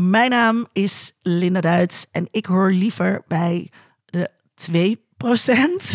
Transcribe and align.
Mijn 0.00 0.30
naam 0.30 0.66
is 0.72 1.12
Linda 1.22 1.60
Duits 1.60 2.06
en 2.12 2.28
ik 2.30 2.46
hoor 2.46 2.70
liever 2.70 3.22
bij 3.26 3.70
de 4.04 4.30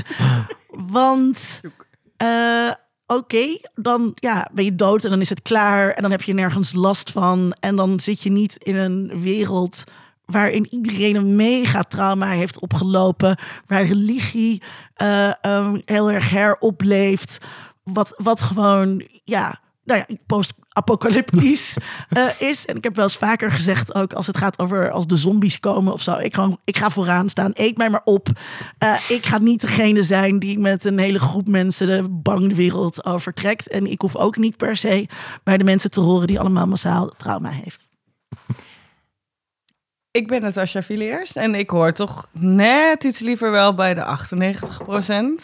2%. 0.03 0.07
Want 0.97 1.61
uh, 2.23 2.71
oké, 3.07 3.57
dan 3.75 4.11
ja, 4.15 4.49
ben 4.53 4.65
je 4.65 4.75
dood 4.75 5.03
en 5.03 5.09
dan 5.09 5.21
is 5.21 5.29
het 5.29 5.41
klaar 5.41 5.89
en 5.89 6.01
dan 6.01 6.11
heb 6.11 6.21
je 6.21 6.33
nergens 6.33 6.73
last 6.73 7.11
van. 7.11 7.55
En 7.59 7.75
dan 7.75 7.99
zit 7.99 8.21
je 8.21 8.31
niet 8.31 8.55
in 8.63 8.75
een 8.75 9.21
wereld 9.21 9.83
waarin 10.25 10.67
iedereen 10.69 11.15
een 11.15 11.35
mega 11.35 11.81
trauma 11.81 12.29
heeft 12.29 12.59
opgelopen, 12.59 13.37
waar 13.67 13.83
religie 13.83 14.61
uh, 15.01 15.31
um, 15.41 15.81
heel 15.85 16.11
erg 16.11 16.29
heropleeft, 16.29 17.37
wat, 17.83 18.13
wat 18.17 18.41
gewoon, 18.41 19.07
ja, 19.23 19.61
nou 19.83 20.03
ja, 20.07 20.15
post-apocalyptisch 20.25 21.77
uh, 22.17 22.29
is. 22.49 22.65
En 22.65 22.75
ik 22.75 22.83
heb 22.83 22.95
wel 22.95 23.03
eens 23.03 23.17
vaker 23.17 23.51
gezegd, 23.51 23.95
ook 23.95 24.13
als 24.13 24.27
het 24.27 24.37
gaat 24.37 24.59
over 24.59 24.91
als 24.91 25.07
de 25.07 25.17
zombies 25.17 25.59
komen 25.59 25.93
of 25.93 26.01
zo. 26.01 26.17
Ik, 26.17 26.33
gewoon, 26.33 26.59
ik 26.63 26.77
ga 26.77 26.89
vooraan 26.89 27.29
staan, 27.29 27.51
eet 27.53 27.77
mij 27.77 27.89
maar 27.89 28.01
op. 28.03 28.27
Uh, 28.83 29.09
ik 29.09 29.25
ga 29.25 29.37
niet 29.37 29.61
degene 29.61 30.03
zijn 30.03 30.39
die 30.39 30.59
met 30.59 30.83
een 30.83 30.99
hele 30.99 31.19
groep 31.19 31.47
mensen 31.47 31.87
de 31.87 32.07
bang 32.09 32.47
de 32.47 32.55
wereld 32.55 33.05
overtrekt. 33.05 33.67
En 33.67 33.91
ik 33.91 34.01
hoef 34.01 34.15
ook 34.15 34.37
niet 34.37 34.57
per 34.57 34.77
se 34.77 35.07
bij 35.43 35.57
de 35.57 35.63
mensen 35.63 35.91
te 35.91 35.99
horen 35.99 36.27
die 36.27 36.39
allemaal 36.39 36.67
massaal 36.67 37.13
trauma 37.17 37.49
heeft. 37.49 37.91
Ik 40.11 40.27
ben 40.27 40.41
Natasja 40.41 40.83
Villiers 40.83 41.35
en 41.35 41.55
ik 41.55 41.69
hoor 41.69 41.91
toch 41.91 42.27
net 42.31 43.03
iets 43.03 43.19
liever 43.19 43.51
wel 43.51 43.73
bij 43.73 43.93
de 43.93 44.17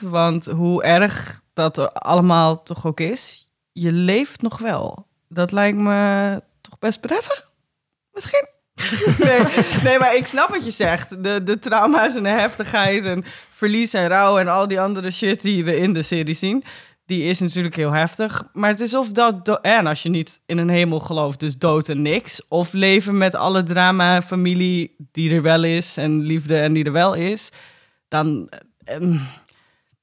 98%. 0.03 0.09
Want 0.09 0.45
hoe 0.45 0.83
erg 0.83 1.41
dat 1.53 1.93
allemaal 1.93 2.63
toch 2.63 2.85
ook 2.85 2.99
is, 2.99 3.48
je 3.81 3.91
leeft 3.91 4.41
nog 4.41 4.57
wel. 4.57 5.07
Dat 5.27 5.51
lijkt 5.51 5.77
me 5.77 6.41
toch 6.61 6.79
best 6.79 7.01
prettig? 7.01 7.51
Misschien? 8.13 8.47
nee, 9.25 9.41
nee, 9.83 9.99
maar 9.99 10.15
ik 10.15 10.25
snap 10.25 10.49
wat 10.49 10.65
je 10.65 10.71
zegt. 10.71 11.23
De, 11.23 11.43
de 11.43 11.59
trauma's 11.59 12.15
en 12.15 12.23
de 12.23 12.29
heftigheid 12.29 13.05
en 13.05 13.23
verlies 13.49 13.93
en 13.93 14.07
rouw 14.07 14.37
en 14.37 14.47
al 14.47 14.67
die 14.67 14.81
andere 14.81 15.11
shit 15.11 15.41
die 15.41 15.63
we 15.63 15.77
in 15.77 15.93
de 15.93 16.01
serie 16.01 16.33
zien. 16.33 16.63
Die 17.05 17.23
is 17.23 17.39
natuurlijk 17.39 17.75
heel 17.75 17.91
heftig. 17.91 18.43
Maar 18.53 18.69
het 18.69 18.79
is 18.79 18.93
of 18.93 19.11
dat... 19.11 19.59
En 19.61 19.87
als 19.87 20.03
je 20.03 20.09
niet 20.09 20.41
in 20.45 20.57
een 20.57 20.69
hemel 20.69 20.99
gelooft, 20.99 21.39
dus 21.39 21.57
dood 21.57 21.89
en 21.89 22.01
niks. 22.01 22.47
Of 22.47 22.73
leven 22.73 23.17
met 23.17 23.35
alle 23.35 23.63
drama, 23.63 24.21
familie 24.21 24.95
die 25.11 25.33
er 25.33 25.41
wel 25.41 25.63
is. 25.63 25.97
En 25.97 26.21
liefde 26.21 26.59
en 26.59 26.73
die 26.73 26.83
er 26.83 26.91
wel 26.91 27.13
is. 27.13 27.49
Dan... 28.07 28.49
Ehm, 28.83 29.17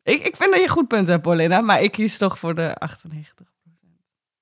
ik, 0.03 0.27
ik 0.27 0.37
vind 0.37 0.53
dat 0.53 0.61
je 0.61 0.69
goed 0.69 0.89
punt 0.89 1.07
hebt, 1.07 1.23
Paulina. 1.23 1.61
Maar 1.61 1.83
ik 1.83 1.93
kies 1.93 2.19
toch 2.19 2.39
voor 2.39 2.55
de 2.55 2.75
98. 2.75 3.56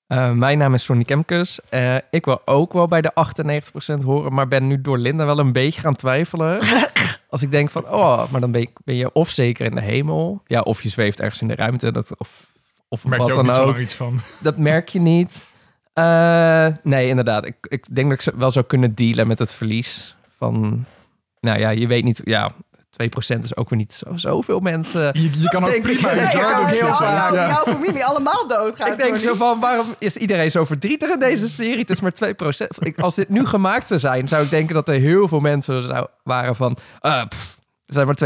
Uh, 0.09 0.31
mijn 0.31 0.59
naam 0.59 0.75
is 0.75 0.85
Sonny 0.85 1.05
Kemkes. 1.05 1.61
Uh, 1.71 1.97
ik 2.11 2.25
wil 2.25 2.41
ook 2.45 2.73
wel 2.73 2.89
bij 2.89 3.01
de 3.01 3.13
98% 4.03 4.05
horen, 4.05 4.33
maar 4.33 4.49
ben 4.49 4.67
nu 4.67 4.81
door 4.81 4.99
Linda 4.99 5.27
wel 5.27 5.39
een 5.39 5.53
beetje 5.53 5.81
gaan 5.81 5.97
twijfelen. 5.97 6.61
Als 7.29 7.43
ik 7.43 7.51
denk 7.51 7.71
van, 7.71 7.89
oh, 7.89 8.31
maar 8.31 8.41
dan 8.41 8.51
ben 8.51 8.61
je, 8.61 8.69
ben 8.85 8.95
je 8.95 9.13
of 9.13 9.31
zeker 9.31 9.65
in 9.67 9.75
de 9.75 9.81
hemel, 9.81 10.43
ja, 10.47 10.61
of 10.61 10.83
je 10.83 10.89
zweeft 10.89 11.21
ergens 11.21 11.41
in 11.41 11.49
de 11.49 11.55
ruimte, 11.55 11.93
dat, 11.93 12.19
of, 12.19 12.51
of 12.89 13.05
merk 13.05 13.23
wat 13.23 13.31
je 13.31 13.39
ook 13.39 13.47
dan 13.47 13.57
ook. 13.57 13.79
iets 13.79 13.95
van. 13.95 14.21
Dat 14.41 14.57
merk 14.59 14.89
je 14.89 15.01
niet. 15.01 15.47
Uh, 15.95 16.67
nee, 16.83 17.09
inderdaad. 17.09 17.47
Ik, 17.47 17.57
ik 17.69 17.95
denk 17.95 18.11
dat 18.11 18.27
ik 18.27 18.39
wel 18.39 18.51
zou 18.51 18.65
kunnen 18.65 18.95
dealen 18.95 19.27
met 19.27 19.39
het 19.39 19.55
verlies 19.55 20.17
van, 20.37 20.85
nou 21.41 21.59
ja, 21.59 21.71
je 21.71 21.87
weet 21.87 22.05
niet, 22.05 22.21
ja, 22.25 22.53
2% 23.39 23.39
is 23.43 23.57
ook 23.57 23.69
weer 23.69 23.79
niet 23.79 23.93
zo, 23.93 24.17
zoveel 24.17 24.61
mensen. 24.61 25.03
Je, 25.13 25.31
je 25.41 25.49
kan 25.49 25.65
ook 25.65 25.71
ik. 25.71 25.83
prima 25.83 26.11
in 26.11 26.23
ik 26.25 26.33
Jargon 26.33 26.65
ook 26.65 26.71
heel. 26.71 26.87
Jouw, 26.87 27.35
Ja. 27.35 27.49
jouw 27.49 27.73
familie 27.73 28.05
allemaal 28.05 28.49
doodgaat. 28.49 28.89
Ik 28.89 28.99
denk 28.99 29.19
zo 29.19 29.35
van, 29.35 29.61
waarom 29.61 29.87
is 29.99 30.17
iedereen 30.17 30.51
zo 30.51 30.65
verdrietig 30.65 31.11
in 31.11 31.19
deze 31.19 31.49
serie? 31.49 31.79
Het 31.79 31.91
is 31.91 32.01
maar 32.01 32.13
2%. 32.13 32.67
Ik, 32.79 32.99
als 32.99 33.15
dit 33.15 33.29
nu 33.29 33.47
gemaakt 33.47 33.87
zou 33.87 34.01
zijn, 34.01 34.29
zou 34.29 34.45
ik 34.45 34.51
denken 34.51 34.75
dat 34.75 34.89
er 34.89 34.95
heel 35.01 35.29
veel 35.29 35.41
mensen 35.41 35.83
zou, 35.83 36.07
waren 36.23 36.57
van... 36.57 36.75
pff, 37.29 37.59
het 37.87 37.95
zijn 37.95 38.07
maar 38.07 38.17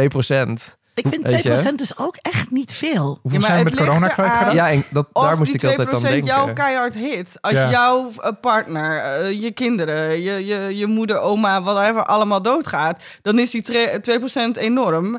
2%. 0.71 0.77
Ik 0.99 1.07
vind 1.09 1.29
Weet 1.29 1.43
je? 1.43 1.71
2% 1.73 1.75
dus 1.75 1.99
ook 1.99 2.17
echt 2.23 2.51
niet 2.51 2.73
veel. 2.73 3.19
Hoeveel 3.23 3.41
Ja, 3.41 3.47
zijn 3.47 3.65
we 3.65 3.71
het 3.71 3.79
met 3.79 3.89
corona 3.89 4.09
kwijtgeraakt? 4.09 4.55
Ja, 4.55 4.71
en 4.71 4.85
dat, 4.91 5.07
daar 5.13 5.37
moest 5.39 5.55
ik 5.55 5.65
altijd 5.65 5.89
aan 5.95 6.01
2% 6.01 6.03
denken. 6.03 6.25
jouw 6.25 6.53
keihard 6.53 6.95
hit. 6.95 7.39
Als 7.41 7.53
Ja. 7.53 7.71
jouw 7.71 8.11
eh, 8.21 8.31
partner, 8.41 8.99
eh, 9.03 9.41
je 9.43 9.51
kinderen, 9.51 10.23
je, 10.23 10.47
je, 10.47 10.77
je 10.77 10.87
moeder, 10.87 11.21
oma, 11.21 11.63
whatever, 11.63 12.05
allemaal 12.05 12.43
doodgaat, 12.43 13.03
dan 13.23 13.39
is 13.39 13.51
die 13.51 13.63
tre- 13.63 14.01
2% 14.01 14.57
enorm. 14.59 15.19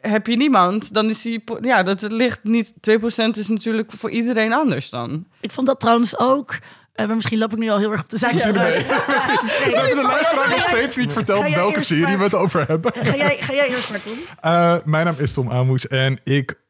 Heb 0.00 0.26
je 0.26 0.36
niemand, 0.36 0.94
dan 0.94 1.08
is 1.08 1.22
die... 1.22 1.44
Ja, 1.60 1.82
dat 1.82 2.02
ligt 2.02 2.40
niet... 2.42 2.72
2% 2.90 3.30
is 3.32 3.48
natuurlijk 3.48 3.90
voor 3.98 4.10
iedereen 4.10 4.52
anders 4.52 4.90
dan. 4.90 5.26
Ik 5.40 5.50
vond 5.52 5.66
dat 5.66 5.80
trouwens 5.80 6.18
ook. 6.18 6.58
Eh, 6.96 7.06
maar 7.06 7.14
misschien 7.16 7.38
loop 7.38 7.52
ik 7.52 7.58
nu 7.58 7.68
al 7.68 7.78
heel 7.78 7.92
erg 7.92 8.00
op 8.00 8.08
de 8.08 8.18
zaak. 8.18 8.32
We 8.32 8.40
hebben 8.42 9.96
de 10.02 10.02
luisteraar 10.02 10.50
nog 10.50 10.60
steeds 10.60 10.96
niet 10.96 11.12
verteld 11.12 11.54
welke 11.54 11.84
serie 11.84 12.16
we 12.16 12.22
het 12.22 12.34
over 12.34 12.66
hebben. 12.66 12.92
Ga 12.94 13.16
jij, 13.16 13.36
ga 13.40 13.52
jij 13.52 13.68
eerst 13.68 13.90
maar 13.90 14.00
doen? 14.04 14.18
Eh, 14.40 14.74
mijn 14.84 15.04
naam 15.04 15.14
is 15.18 15.32
Tom 15.32 15.50
Amoes 15.50 15.86
en 15.86 16.18
ik 16.24 16.60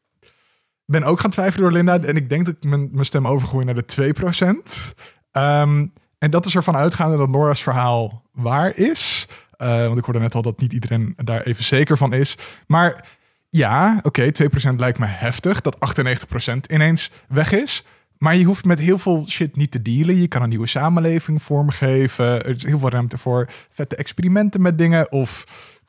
ben 0.85 1.05
ook 1.05 1.21
gaan 1.21 1.31
twijfelen 1.31 1.63
door 1.63 1.73
Linda. 1.73 1.99
En 1.99 2.17
ik 2.17 2.29
denk 2.29 2.47
dat 2.47 2.55
ik 2.55 2.65
mijn, 2.65 2.89
mijn 2.93 3.05
stem 3.05 3.27
overgooi 3.27 3.65
naar 3.65 3.75
de 3.75 3.85
2%. 3.85 4.95
Ehm, 5.33 5.87
en 6.19 6.31
dat 6.31 6.47
is 6.47 6.55
ervan 6.55 6.77
uitgaande 6.77 7.17
dat 7.17 7.29
Nora's 7.29 7.63
verhaal 7.63 8.23
waar 8.33 8.77
is. 8.77 9.29
Eh, 9.57 9.87
want 9.87 9.99
ik 9.99 10.05
hoorde 10.05 10.21
net 10.21 10.35
al 10.35 10.43
dat 10.43 10.61
niet 10.61 10.73
iedereen 10.73 11.13
daar 11.17 11.43
even 11.43 11.65
zeker 11.65 11.97
van 11.97 12.13
is. 12.13 12.37
Maar 12.67 13.05
ja, 13.49 14.01
oké, 14.03 14.33
2% 14.33 14.75
lijkt 14.77 14.99
me 14.99 15.07
heftig 15.07 15.61
dat 15.61 15.77
98% 15.79 16.73
ineens 16.73 17.11
weg 17.29 17.53
is. 17.53 17.85
Maar 18.19 18.37
je 18.37 18.45
hoeft 18.45 18.65
met 18.65 18.79
heel 18.79 18.99
veel 18.99 19.25
shit 19.29 19.57
niet 19.57 19.71
te 19.71 19.83
dealen. 19.83 20.21
Je 20.21 20.29
kan 20.29 20.43
een 20.43 20.49
nieuwe 20.49 20.67
samenleving 20.67 21.43
vormgeven. 21.43 22.45
Er 22.45 22.57
is 22.57 22.65
heel 22.65 22.79
veel 22.79 22.91
ruimte 22.91 23.19
voor 23.19 23.49
vette 23.71 23.97
experimenten 23.97 24.63
met 24.63 24.79
dingen. 24.79 25.13
Of 25.13 25.45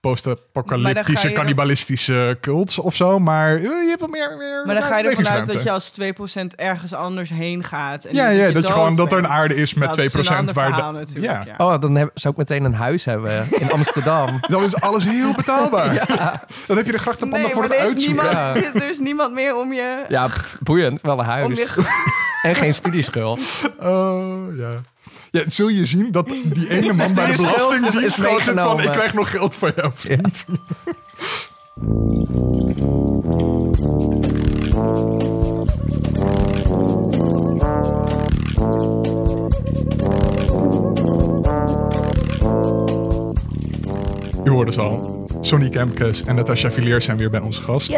post-apocalyptische, 0.07 1.31
cannibalistische 1.31 2.37
cults 2.41 2.77
of 2.79 2.95
zo. 2.95 3.19
Maar 3.19 3.55
eh, 3.55 3.61
je 3.63 3.85
hebt 3.87 3.99
wel 3.99 4.09
meer, 4.09 4.35
meer 4.37 4.63
Maar 4.65 4.75
dan 4.75 4.83
ga 4.83 4.97
je 4.97 5.03
ervan 5.07 5.27
uit 5.27 5.47
dat 5.53 5.63
je 5.63 5.71
als 5.71 5.91
2% 6.01 6.45
ergens 6.55 6.93
anders 6.93 7.29
heen 7.29 7.63
gaat. 7.63 8.03
En 8.05 8.15
Ja, 8.15 8.29
ja, 8.29 8.51
dat 8.51 8.67
je 8.67 8.71
gewoon 8.71 8.95
dat 8.95 9.11
er 9.11 9.17
een 9.17 9.27
aarde 9.27 9.55
is 9.55 9.73
met 9.73 9.83
Nou, 9.83 9.95
dat 9.95 10.05
is 10.05 10.15
2% 10.15 10.19
een 10.31 10.37
ander 10.37 10.53
waar 10.53 10.67
de- 10.67 10.73
verhaal 10.73 10.91
natuurlijk, 10.91 11.33
ja. 11.33 11.43
ja. 11.57 11.65
Oh, 11.73 11.81
dan 11.81 11.95
heb, 11.95 12.11
zou 12.13 12.33
ik 12.33 12.39
meteen 12.39 12.63
een 12.63 12.73
huis 12.73 13.05
hebben 13.05 13.47
in 13.51 13.71
Amsterdam. 13.71 14.39
Dan 14.49 14.63
is 14.63 14.81
alles 14.81 15.03
heel 15.05 15.33
betaalbaar. 15.33 16.05
Dan 16.67 16.77
heb 16.77 16.85
je 16.85 16.91
de 16.91 16.97
grachtenpanden 16.97 17.41
Nee, 17.47 17.51
voor 17.57 17.67
maar 17.67 17.77
het 17.77 17.79
er 17.79 17.85
is, 17.85 17.93
uitzoeken. 17.93 18.25
niemand, 18.63 18.75
er 18.83 18.89
is 18.89 18.99
niemand 18.99 19.33
meer 19.33 19.55
om 19.55 19.73
je... 19.73 20.05
Ja, 20.07 20.27
pff, 20.27 20.57
boeiend. 20.59 21.01
Wel 21.01 21.13
een 21.13 21.19
Om 21.19 21.25
huis. 21.25 21.75
En 22.47 22.55
geen 22.55 22.73
studieschuld. 22.73 23.41
Oh, 23.79 24.57
ja. 24.57 24.71
Ja, 25.31 25.43
zul 25.47 25.67
je 25.67 25.85
zien 25.85 26.11
dat 26.11 26.27
die 26.27 26.69
ene 26.69 26.93
man 26.93 27.13
bij 27.15 27.25
de 27.25 27.31
is- 27.31 27.37
belastingdienst 27.37 27.97
is 27.97 28.15
gewoon 28.15 28.41
zit 28.41 28.59
van... 28.59 28.79
ik 28.81 28.91
krijg 28.91 29.13
nog 29.13 29.31
geld 29.31 29.55
van 29.55 29.71
jou, 29.75 29.91
vriend. 29.95 30.45
U 44.43 44.49
hoorde 44.49 44.71
ze 44.71 44.81
al. 44.81 45.27
Sonny 45.41 45.69
Kempkes 45.69 46.23
en 46.23 46.35
Natasha 46.35 46.71
Villiers 46.71 47.05
zijn 47.05 47.17
weer 47.17 47.29
bij 47.29 47.39
onze 47.39 47.61
gast. 47.61 47.89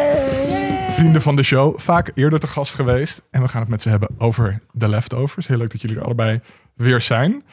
Vrienden 1.00 1.22
van 1.22 1.36
de 1.36 1.42
show, 1.42 1.78
vaak 1.78 2.10
eerder 2.14 2.40
te 2.40 2.46
gast 2.46 2.74
geweest. 2.74 3.22
En 3.30 3.42
we 3.42 3.48
gaan 3.48 3.60
het 3.60 3.70
met 3.70 3.82
ze 3.82 3.88
hebben 3.88 4.08
over 4.18 4.60
de 4.72 4.88
leftovers. 4.88 5.46
Heel 5.46 5.56
leuk 5.56 5.70
dat 5.70 5.80
jullie 5.80 5.96
er 5.96 6.04
allebei 6.04 6.40
weer 6.74 7.00
zijn. 7.00 7.44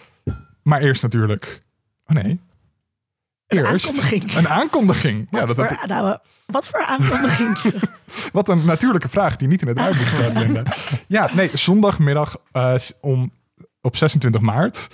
Maar 0.63 0.81
eerst 0.81 1.02
natuurlijk... 1.02 1.63
Oh 2.06 2.16
nee. 2.16 2.40
Een 3.47 3.57
Eerst 3.66 3.88
aankondiging. 3.88 4.34
Een 4.38 4.47
aankondiging. 4.47 5.28
Ja, 5.31 5.38
Wat, 5.38 5.47
dat 5.47 5.56
voor, 5.56 5.66
heb 5.66 5.80
ik- 5.81 5.88
nou, 5.88 6.18
wat 6.46 6.68
voor 6.68 6.86
aankondiging? 6.86 7.57
wat 8.31 8.50
een 8.50 8.66
natuurlijke 8.66 9.09
vraag 9.09 9.36
die 9.36 9.47
niet 9.47 9.62
in 9.62 9.68
het 9.68 9.78
draaiboek 9.78 10.07
staat, 10.07 10.34
Linda. 10.34 10.63
Ja, 11.07 11.30
nee, 11.34 11.50
zondagmiddag 11.53 12.38
eh, 12.52 12.75
om, 13.00 13.31
op 13.81 13.96
26 13.96 14.41
maart 14.41 14.88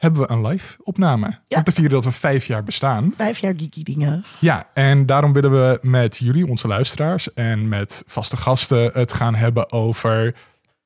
hebben 0.00 0.20
we 0.22 0.30
een 0.30 0.46
live 0.46 0.76
opname. 0.82 1.38
Ja. 1.48 1.56
Om 1.58 1.64
te 1.64 1.72
vieren 1.72 1.92
dat 1.92 2.04
we 2.04 2.12
vijf 2.12 2.46
jaar 2.46 2.64
bestaan. 2.64 3.12
Vijf 3.16 3.38
jaar 3.38 3.54
geeky 3.56 3.82
dingen. 3.82 4.24
Ja, 4.38 4.68
en 4.74 5.06
daarom 5.06 5.32
willen 5.32 5.50
we 5.50 5.78
met 5.82 6.16
jullie, 6.16 6.46
onze 6.46 6.68
luisteraars, 6.68 7.32
en 7.34 7.68
met 7.68 8.02
vaste 8.06 8.36
gasten 8.36 8.90
het 8.94 9.12
gaan 9.12 9.34
hebben 9.34 9.72
over 9.72 10.34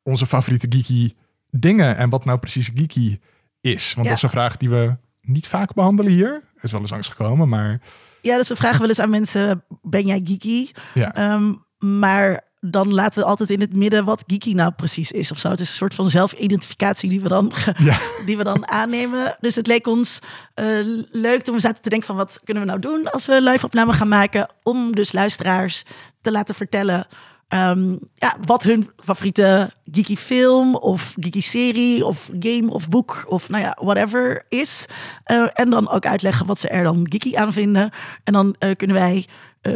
onze 0.03 0.27
favoriete 0.27 0.67
geeky 0.71 1.13
dingen 1.51 1.97
en 1.97 2.09
wat 2.11 2.25
nou 2.25 2.39
precies 2.39 2.71
geeky 2.75 3.19
is. 3.61 3.85
Want 3.95 4.07
Ja. 4.07 4.13
dat 4.13 4.17
is 4.17 4.23
een 4.23 4.39
vraag 4.39 4.57
die 4.57 4.69
we 4.71 4.97
niet 5.21 5.47
vaak 5.47 5.75
behandelen 5.75 6.13
hier. 6.13 6.43
Is 6.61 6.73
wel 6.73 6.81
eens 6.81 6.91
langsgekomen, 6.91 7.49
maar 7.49 7.81
Ja, 8.21 8.37
dus 8.37 8.49
we 8.49 8.57
vragen 8.57 8.79
wel 8.81 8.89
eens 8.89 9.01
aan 9.01 9.11
mensen, 9.11 9.65
ben 9.83 10.07
jij 10.07 10.21
geeky? 10.25 10.71
ja. 10.95 11.15
Ehm, 11.15 11.55
maar 11.79 12.41
dan 12.67 12.95
laten 12.95 13.19
we 13.19 13.29
altijd 13.29 13.51
in 13.51 13.61
het 13.61 13.75
midden 13.75 14.05
wat 14.05 14.25
geeky 14.27 14.53
nou 14.53 14.73
precies 14.73 15.13
is 15.13 15.31
of 15.31 15.39
zo. 15.39 15.51
Het 15.51 15.61
is 15.61 15.69
een 15.69 15.75
soort 15.75 15.95
van 15.95 16.11
zelfidentificatie 16.11 17.09
die 17.09 17.21
we 17.21 17.29
dan, 17.29 17.53
Ja. 17.79 17.99
die 18.27 18.37
we 18.37 18.45
dan 18.45 18.69
aannemen. 18.69 19.37
Dus 19.41 19.55
het 19.55 19.67
leek 19.67 19.87
ons 19.87 20.19
eh, 20.55 20.67
leuk 21.11 21.43
toen 21.43 21.55
we 21.55 21.61
zaten 21.61 21.83
te 21.83 21.89
denken 21.89 22.07
van 22.07 22.17
wat 22.17 22.41
kunnen 22.45 22.63
we 22.63 22.69
nou 22.69 22.81
doen 22.81 23.11
als 23.11 23.27
we 23.27 23.35
een 23.35 23.43
live 23.43 23.65
opname 23.67 23.93
gaan 23.93 24.09
maken. 24.09 24.49
Om 24.63 24.95
dus 24.95 25.13
luisteraars 25.13 25.83
te 26.21 26.31
laten 26.31 26.55
vertellen 26.55 27.07
ehm, 27.49 27.97
ja, 28.15 28.37
wat 28.45 28.63
hun 28.63 28.91
favoriete 28.97 29.71
geeky 29.93 30.17
film 30.17 30.75
of 30.77 31.15
geeky 31.21 31.41
serie 31.41 32.07
of 32.07 32.31
game 32.39 32.71
of 32.71 32.89
boek 32.89 33.25
of 33.29 33.49
nou 33.49 33.63
ja, 33.63 33.77
whatever 33.81 34.45
is. 34.49 34.87
Eh, 35.25 35.47
en 35.53 35.71
dan 35.71 35.91
ook 35.91 36.07
uitleggen 36.07 36.47
wat 36.47 36.61
ze 36.61 36.69
er 36.69 36.85
dan 36.85 37.07
geeky 37.09 37.37
aan 37.37 37.53
vinden. 37.53 37.91
En 38.25 38.33
dan 38.33 38.55
eh, 38.59 38.71
kunnen 38.77 38.97
wij 38.97 39.27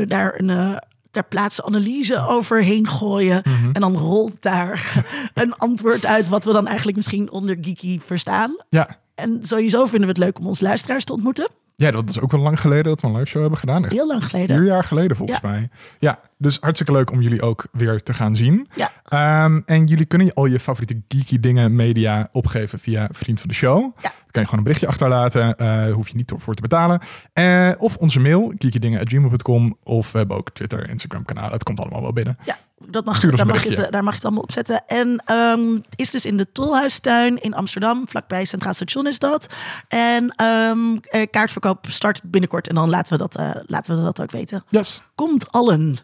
daar 0.07 0.41
een 0.41 0.81
ter 1.11 1.25
plaatse 1.25 1.65
analyse 1.65 2.27
overheen 2.27 2.89
gooien. 2.89 3.43
En 3.73 3.81
dan 3.81 3.97
rolt 3.97 4.43
daar 4.43 5.05
een 5.35 5.55
antwoord 5.55 6.07
uit 6.07 6.29
wat 6.29 6.45
we 6.45 6.53
dan 6.53 6.67
eigenlijk 6.67 6.97
misschien 6.97 7.31
onder 7.31 7.57
geeky 7.61 8.01
verstaan. 8.01 8.57
Ja. 8.69 8.99
En 9.15 9.39
sowieso 9.43 9.83
vinden 9.87 10.01
we 10.01 10.15
het 10.15 10.19
leuk 10.19 10.39
om 10.39 10.47
ons 10.47 10.61
luisteraars 10.61 11.05
te 11.05 11.13
ontmoeten. 11.13 11.49
ja, 11.77 11.91
dat 11.91 12.09
is 12.09 12.21
ook 12.21 12.31
wel 12.31 12.41
lang 12.41 12.61
geleden 12.61 12.85
dat 12.85 13.01
we 13.01 13.07
een 13.07 13.13
live 13.13 13.27
show 13.27 13.41
hebben 13.41 13.59
gedaan. 13.59 13.85
Echt 13.85 13.93
Heel 13.93 14.07
lang 14.07 14.25
geleden. 14.25 14.57
Vier 14.57 14.67
jaar 14.67 14.85
geleden 14.85 15.17
volgens 15.17 15.41
mij. 15.41 15.69
Ja, 15.99 16.21
dus 16.39 16.59
hartstikke 16.61 16.93
leuk 16.93 17.11
om 17.11 17.21
jullie 17.21 17.43
ook 17.43 17.67
weer 17.73 18.03
te 18.03 18.15
gaan 18.15 18.37
zien. 18.37 18.69
Ja. 18.75 18.91
Ehm, 19.05 19.61
en 19.67 19.87
jullie 19.87 20.07
kunnen 20.07 20.33
al 20.35 20.47
je 20.47 20.61
favoriete 20.61 21.03
geeky 21.09 21.41
dingen, 21.41 21.77
media 21.77 22.29
opgeven 22.33 22.79
via 22.79 23.09
Vriend 23.13 23.41
van 23.41 23.49
de 23.49 23.55
Show. 23.55 23.79
Ja. 23.79 24.13
Dan 24.29 24.31
kan 24.31 24.43
je 24.43 24.49
gewoon 24.49 24.59
een 24.59 24.63
berichtje 24.63 24.87
achterlaten. 24.87 25.57
eh 25.57 25.93
hoef 25.93 26.09
je 26.09 26.17
niet 26.17 26.33
voor 26.37 26.55
te 26.55 26.63
betalen. 26.63 27.01
Eh, 27.33 27.71
of 27.79 27.97
onze 27.97 28.21
mail, 28.21 28.53
geekydingen.gmail.com. 28.59 29.77
Of 29.83 30.13
we 30.13 30.19
hebben 30.19 30.37
ook 30.37 30.51
Twitter, 30.51 30.89
Instagram 30.89 31.25
kanaal. 31.25 31.51
Het 31.51 31.63
komt 31.63 31.81
allemaal 31.81 32.03
wel 32.03 32.13
binnen. 32.13 32.39
Ja, 32.45 32.57
dat 32.87 33.05
mag, 33.05 33.17
Stuur 33.17 33.31
ons 33.31 33.39
daar, 33.39 33.49
mag 33.49 33.63
je 33.65 33.75
het, 33.81 33.93
daar 33.93 34.03
mag 34.03 34.11
je 34.13 34.17
het 34.17 34.25
allemaal 34.25 34.43
op 34.43 34.53
zetten. 34.53 34.83
En 34.87 35.23
ehm, 35.25 35.75
het 35.75 35.95
is 35.97 36.11
dus 36.11 36.25
in 36.27 36.37
de 36.37 36.53
Tolhuistuin 36.53 37.37
in 37.37 37.55
Amsterdam, 37.55 38.09
vlakbij 38.09 38.45
Centraal 38.45 38.75
Station 38.75 39.07
is 39.07 39.19
dat. 39.19 39.47
En 39.89 40.35
ehm, 40.37 40.97
eh, 41.03 41.27
kaartverkoop 41.31 41.87
start 41.89 42.21
binnenkort 42.25 42.69
en 42.69 42.75
dan 42.75 42.91
laten 42.91 43.13
we, 43.13 43.19
dat, 43.19 43.37
eh, 43.37 43.51
laten 43.67 43.97
we 43.97 44.03
dat 44.03 44.21
ook 44.21 44.31
weten. 44.31 44.65
Yes, 44.69 45.03
Komt 45.15 45.53
allen. 45.53 45.97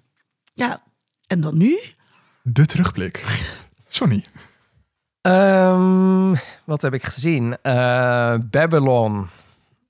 Ja, 0.54 0.78
en 1.26 1.40
dan 1.40 1.58
nu? 1.58 1.78
de 2.42 2.66
terugblik. 2.66 3.24
Sonny. 3.88 4.24
Ehm, 5.20 6.34
wat 6.64 6.82
heb 6.82 6.94
ik 6.94 7.04
gezien? 7.04 7.56
Eh, 7.62 8.34
Babylon. 8.50 9.26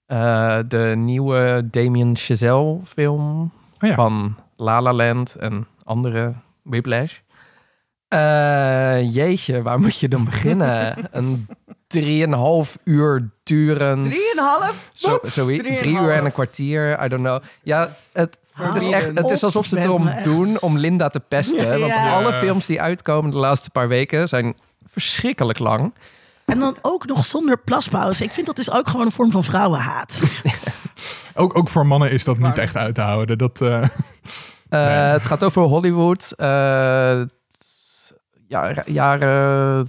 Eh, 0.07 0.59
de 0.69 0.93
nieuwe 0.97 1.69
Damien 1.71 2.17
Chazelle 2.17 2.79
film 2.85 3.53
Oh 3.81 3.89
ja. 3.89 3.95
van 3.95 4.37
La 4.57 4.83
La 4.83 4.93
Land 4.93 5.35
en 5.35 5.67
andere 5.85 6.33
Whiplash. 6.63 7.19
Eh, 8.09 9.15
jeetje, 9.15 9.63
waar 9.63 9.81
moet 9.81 9.99
je 9.99 10.09
dan 10.09 10.25
beginnen? 10.31 11.09
een 11.11 11.47
drieënhalf 11.87 12.79
uur 12.85 13.31
durend... 13.43 14.05
Drieënhalf? 14.05 14.91
Zo, 14.93 15.19
zoiets. 15.23 15.79
Drie 15.79 15.99
uur 15.99 16.11
en 16.13 16.25
een 16.25 16.33
kwartier, 16.33 17.05
I 17.05 17.09
don't 17.09 17.23
know. 17.23 17.43
Ja, 17.63 17.91
het, 18.13 18.39
het 18.55 18.75
is 18.75 18.87
echt, 18.87 19.11
het 19.19 19.31
is 19.31 19.43
alsof 19.45 19.67
ze 19.67 19.75
het 19.77 19.85
erom 19.85 20.11
doen 20.23 20.61
om 20.61 20.79
Linda 20.79 21.09
te 21.09 21.21
pesten. 21.21 21.69
Want 21.81 21.95
Ja. 21.95 22.13
alle 22.13 22.33
films 22.33 22.67
die 22.67 22.81
uitkomen 22.81 23.31
de 23.31 23.37
laatste 23.37 23.71
paar 23.71 23.89
weken 23.89 24.29
zijn 24.29 24.57
verschrikkelijk 24.87 25.59
lang. 25.59 25.95
En 26.45 26.59
dan 26.59 26.77
ook 26.83 27.07
nog 27.07 27.25
zonder 27.25 27.59
plaspauze. 27.59 28.25
Ik 28.25 28.31
vind 28.31 28.47
dat 28.47 28.59
is 28.59 28.71
ook 28.71 28.89
gewoon 28.89 29.07
een 29.07 29.13
vorm 29.13 29.31
van 29.31 29.45
vrouwenhaat. 29.45 30.21
Ook, 31.37 31.59
ook 31.59 31.69
voor 31.69 31.87
mannen 31.87 32.11
is 32.11 32.25
dat 32.25 32.39
niet 32.39 32.59
echt 32.59 32.77
uit 32.77 32.95
te 32.95 33.01
houden. 33.01 33.39
Dat, 33.39 33.61
eh, 33.61 33.83
Eh, 34.69 35.13
Het 35.17 35.27
gaat 35.27 35.45
over 35.45 35.63
Hollywood. 35.63 36.33
eh, 36.37 37.21
t- 37.21 38.13
ja, 38.49 38.75
jaren 38.87 39.89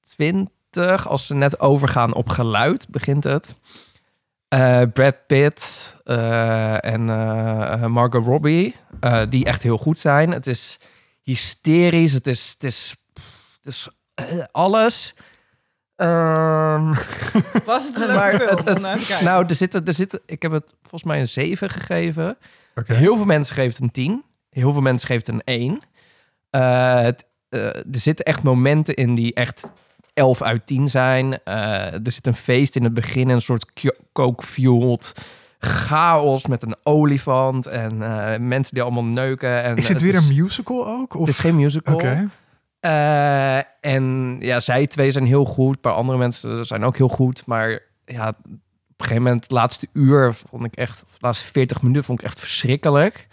twintig, 0.00 1.08
als 1.08 1.26
ze 1.26 1.34
net 1.34 1.60
overgaan 1.60 2.14
op 2.14 2.28
geluid, 2.28 2.86
begint 2.88 3.24
het. 3.24 3.54
Eh, 4.52 4.82
Brad 4.92 5.26
Pitt 5.26 5.94
eh, 6.04 6.84
en 6.84 7.10
eh, 7.10 7.86
Margot 7.86 8.24
Robbie, 8.24 8.74
eh, 9.00 9.22
die 9.28 9.44
echt 9.44 9.62
heel 9.62 9.78
goed 9.78 9.98
zijn. 9.98 10.30
Het 10.30 10.46
is 10.46 10.78
hysterisch, 11.22 12.12
het 12.12 12.26
is, 12.26 12.50
het 12.52 12.64
is, 12.64 12.96
het 13.56 13.66
is 13.66 13.88
alles. 14.50 15.14
Ehm, 15.96 16.94
Was 17.64 17.86
het 17.86 18.08
een 18.08 18.14
maar 18.14 18.40
film? 18.40 18.56
het, 18.64 19.20
nou, 19.22 19.44
er 19.48 19.54
zitten, 19.54 19.84
er 19.84 19.94
zitten, 19.94 20.20
ik 20.26 20.42
heb 20.42 20.52
het 20.52 20.74
volgens 20.80 21.04
mij 21.04 21.20
een 21.20 21.28
7 21.28 21.70
gegeven. 21.70 22.36
Heel 22.84 23.16
veel 23.16 23.24
mensen 23.24 23.54
geven 23.54 23.70
het 23.70 23.80
een 23.80 23.90
10. 23.90 24.24
Heel 24.50 24.72
veel 24.72 24.82
mensen 24.82 25.08
geven 25.08 25.34
het 25.34 25.46
een 25.46 25.54
1. 25.54 25.82
Eh, 26.50 27.00
het, 27.00 27.24
er 27.48 27.84
zitten 27.90 28.24
echt 28.24 28.42
momenten 28.42 28.94
in 28.94 29.14
die 29.14 29.34
echt 29.34 29.72
11 30.14 30.42
uit 30.42 30.66
10 30.66 30.88
zijn. 30.88 31.42
Eh, 31.44 31.92
er 31.92 32.10
zit 32.10 32.26
een 32.26 32.34
feest 32.34 32.76
in 32.76 32.84
het 32.84 32.94
begin, 32.94 33.28
een 33.28 33.40
soort 33.40 33.72
coke-fueled 34.12 35.12
chaos 35.58 36.46
met 36.46 36.62
een 36.62 36.76
olifant 36.82 37.66
en 37.66 38.02
eh, 38.02 38.38
mensen 38.38 38.74
die 38.74 38.82
allemaal 38.82 39.04
neuken. 39.04 39.62
En 39.62 39.76
is 39.76 39.88
het 39.88 39.92
het 39.92 40.02
weer 40.02 40.20
is, 40.20 40.28
een 40.28 40.42
musical 40.42 40.86
ook? 40.86 41.14
Of? 41.14 41.20
Het 41.20 41.28
is 41.28 41.38
geen 41.38 41.56
musical. 41.56 41.94
Oké. 41.94 42.28
Eh, 42.80 43.56
en 43.80 44.36
ja, 44.40 44.60
zij 44.60 44.86
twee 44.86 45.10
zijn 45.10 45.26
heel 45.26 45.44
goed. 45.44 45.74
Een 45.74 45.80
paar 45.80 45.92
andere 45.92 46.18
mensen 46.18 46.66
zijn 46.66 46.84
ook 46.84 46.96
heel 46.96 47.08
goed. 47.08 47.46
Maar 47.46 47.82
ja, 48.04 48.28
op 48.28 48.36
een 48.46 48.60
gegeven 48.96 49.22
moment, 49.22 49.42
het 49.42 49.52
laatste 49.52 49.86
uur 49.92 50.34
vond 50.34 50.64
ik 50.64 50.74
echt, 50.74 51.02
of 51.06 51.12
de 51.12 51.18
laatste 51.20 51.44
40 51.44 51.82
minuten 51.82 52.04
vond 52.04 52.18
ik 52.18 52.24
echt 52.24 52.40
verschrikkelijk. 52.40 53.28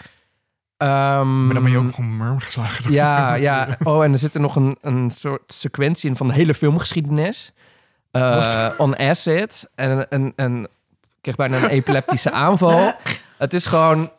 Ehm, 0.80 1.46
Maar 1.46 1.54
dan 1.54 1.64
ben 1.64 1.72
je 1.72 1.78
ook 1.78 1.94
gewoon 1.94 2.18
murm 2.18 2.40
geslagen. 2.40 2.92
ja, 2.92 3.34
ja. 3.34 3.78
Oh, 3.84 4.04
en 4.04 4.12
er 4.12 4.18
zit 4.18 4.34
er 4.34 4.42
nog 4.42 4.56
een, 4.56 4.78
een 4.81 5.10
soort 5.10 5.54
sequentie 5.54 6.10
in 6.10 6.16
van 6.16 6.28
de 6.28 6.34
hele 6.34 6.54
filmgeschiedenis. 6.54 7.52
Eh, 8.12 8.70
on 8.78 8.98
acid. 8.98 9.70
En, 9.76 10.10
en, 10.10 10.34
en 10.36 10.64
ik 10.64 10.70
kreeg 11.22 11.36
bijna 11.36 11.58
een 11.64 11.70
epileptische 11.70 12.31
aanval. 12.31 12.94
Het 13.38 13.54
is 13.54 13.66
gewoon... 13.66 14.12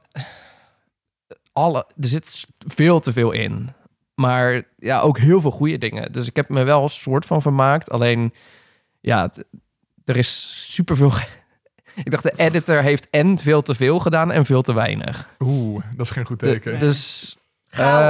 Alle, 1.53 1.87
er 2.01 2.09
zit 2.09 2.45
veel 2.67 3.01
te 3.01 3.13
veel 3.13 3.31
in. 3.31 3.73
Maar 4.15 4.63
ja, 4.77 5.01
ook 5.01 5.19
heel 5.19 5.41
veel 5.41 5.51
goede 5.51 5.79
dingen. 5.79 6.13
Dus 6.13 6.27
ik 6.29 6.37
heb 6.37 6.49
me 6.49 6.63
wel 6.63 6.83
een 6.83 6.89
soort 6.91 7.27
van 7.27 7.43
vermaakt. 7.43 7.91
Alleen, 7.91 8.35
ja, 9.01 9.31
er 10.05 10.17
is 10.17 10.55
superveel... 10.75 11.13
Ik 11.95 12.11
dacht, 12.11 12.23
de 12.23 12.33
editor 12.37 12.83
heeft 12.83 13.09
en 13.11 13.39
veel 13.39 13.63
te 13.63 13.75
veel 13.75 13.99
gedaan 13.99 14.33
en 14.33 14.45
veel 14.45 14.63
te 14.63 14.73
weinig. 14.75 15.29
Oeh, 15.41 15.83
dat 15.97 16.07
is 16.07 16.13
geen 16.13 16.25
goed 16.25 16.41
De- 16.41 16.47
teken. 16.47 16.79
dus 16.79 17.35
Chaos. 17.73 18.01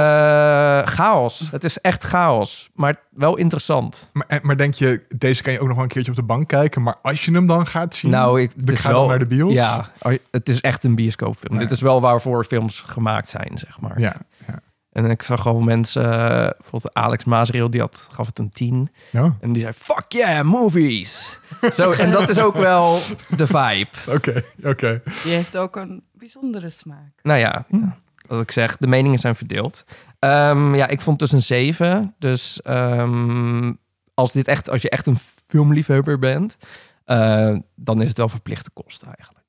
eh, 0.85 0.87
chaos. 0.93 1.47
Het 1.51 1.63
is 1.63 1.77
echt 1.77 2.03
chaos, 2.03 2.69
maar 2.73 2.95
wel 3.09 3.37
interessant. 3.37 4.09
Maar, 4.13 4.25
eh, 4.27 4.39
maar 4.41 4.57
denk 4.57 4.73
je, 4.73 5.03
deze 5.15 5.43
kan 5.43 5.53
je 5.53 5.59
ook 5.59 5.65
nog 5.67 5.75
wel 5.75 5.83
een 5.85 5.91
keertje 5.91 6.11
op 6.11 6.17
de 6.17 6.23
bank 6.23 6.47
kijken. 6.47 6.81
Maar 6.81 6.95
als 7.01 7.25
je 7.25 7.31
hem 7.31 7.45
dan 7.47 7.67
gaat 7.67 7.95
zien, 7.95 8.11
Nou, 8.11 8.41
ik, 8.41 8.51
het 8.55 8.65
dan 8.65 8.75
is 8.75 8.81
ga 8.81 8.89
wel 8.89 8.99
dan 8.99 9.09
naar 9.09 9.19
de 9.19 9.25
bios. 9.25 9.53
Ja, 9.53 9.91
oh, 10.01 10.13
het 10.31 10.49
is 10.49 10.61
echt 10.61 10.83
een 10.83 10.95
bioscoopfilm. 10.95 11.57
Dit 11.57 11.71
is 11.71 11.81
wel 11.81 12.01
waarvoor 12.01 12.43
films 12.43 12.79
gemaakt 12.87 13.29
zijn, 13.29 13.51
zeg 13.57 13.79
maar. 13.79 13.99
Ja, 13.99 14.15
ja. 14.47 14.59
En 14.91 15.05
ik 15.05 15.21
zag 15.21 15.41
gewoon 15.41 15.63
mensen, 15.63 16.03
eh, 16.03 16.49
bijvoorbeeld 16.57 16.93
Alex 16.93 17.23
Maasreel, 17.23 17.69
die 17.69 17.79
had, 17.79 18.09
gaf 18.11 18.25
het 18.25 18.39
een 18.39 18.49
10. 18.49 18.89
Ja, 19.11 19.35
En 19.39 19.53
die 19.53 19.61
zei, 19.61 19.73
fuck 19.73 20.05
yeah, 20.07 20.45
movies. 20.45 21.39
Zo, 21.77 21.91
en 21.91 22.11
dat 22.11 22.29
is 22.29 22.39
ook 22.39 22.55
wel 22.55 22.99
de 23.37 23.47
vibe. 23.47 23.87
oké, 24.07 24.43
oké. 24.63 25.01
Die 25.23 25.33
heeft 25.33 25.57
ook 25.57 25.75
een 25.75 26.03
bijzondere 26.13 26.69
smaak. 26.69 27.11
Nou 27.21 27.39
ja, 27.39 27.65
ja, 27.69 27.97
wat 28.27 28.41
ik 28.41 28.51
zeg, 28.51 28.77
de 28.77 28.87
meningen 28.87 29.19
zijn 29.19 29.35
verdeeld. 29.35 29.83
Ehm, 30.19 30.75
ja, 30.75 30.87
ik 30.87 31.01
vond 31.01 31.19
dus 31.19 31.31
een 31.31 31.41
7. 31.41 32.15
Dus 32.19 32.61
ehm, 32.61 33.73
als, 34.13 34.31
dit 34.31 34.47
echt, 34.47 34.69
als 34.69 34.81
je 34.81 34.89
echt 34.89 35.07
een 35.07 35.17
filmliefhebber 35.47 36.19
bent, 36.19 36.57
eh, 37.05 37.55
dan 37.75 38.01
is 38.01 38.07
het 38.07 38.17
wel 38.17 38.29
verplichte 38.29 38.69
kosten 38.69 39.07
eigenlijk. 39.17 39.40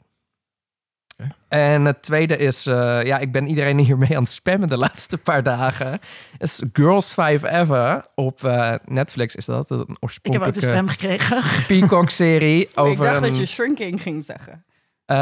En 1.49 1.85
het 1.85 2.03
tweede 2.03 2.37
is, 2.37 2.67
eh, 2.67 3.05
ja, 3.05 3.19
ik 3.19 3.33
ben 3.33 3.47
iedereen 3.47 3.79
hiermee 3.79 4.17
aan 4.17 4.23
het 4.23 4.33
spammen 4.33 4.69
de 4.69 4.77
laatste 4.87 5.19
paar 5.19 5.43
dagen. 5.43 5.99
is 6.39 6.63
Girls 6.73 7.07
Five 7.07 7.49
Ever 7.49 8.07
op 8.15 8.45
eh, 8.45 8.75
Netflix 8.85 9.35
is 9.35 9.45
dat. 9.45 9.71
Een 9.71 9.97
Ik 10.23 10.33
heb 10.33 10.43
ook 10.43 10.55
de 10.55 10.61
stem 10.61 10.89
gekregen. 10.89 11.43
Peacock-serie 11.79 12.61
ik 12.63 12.79
over 12.79 13.05
dacht 13.05 13.17
een... 13.17 13.23
dat 13.23 13.37
je 13.37 13.47
shrinking 13.47 14.03
ging 14.03 14.25
zeggen. 14.25 14.65
Eh, 15.05 15.17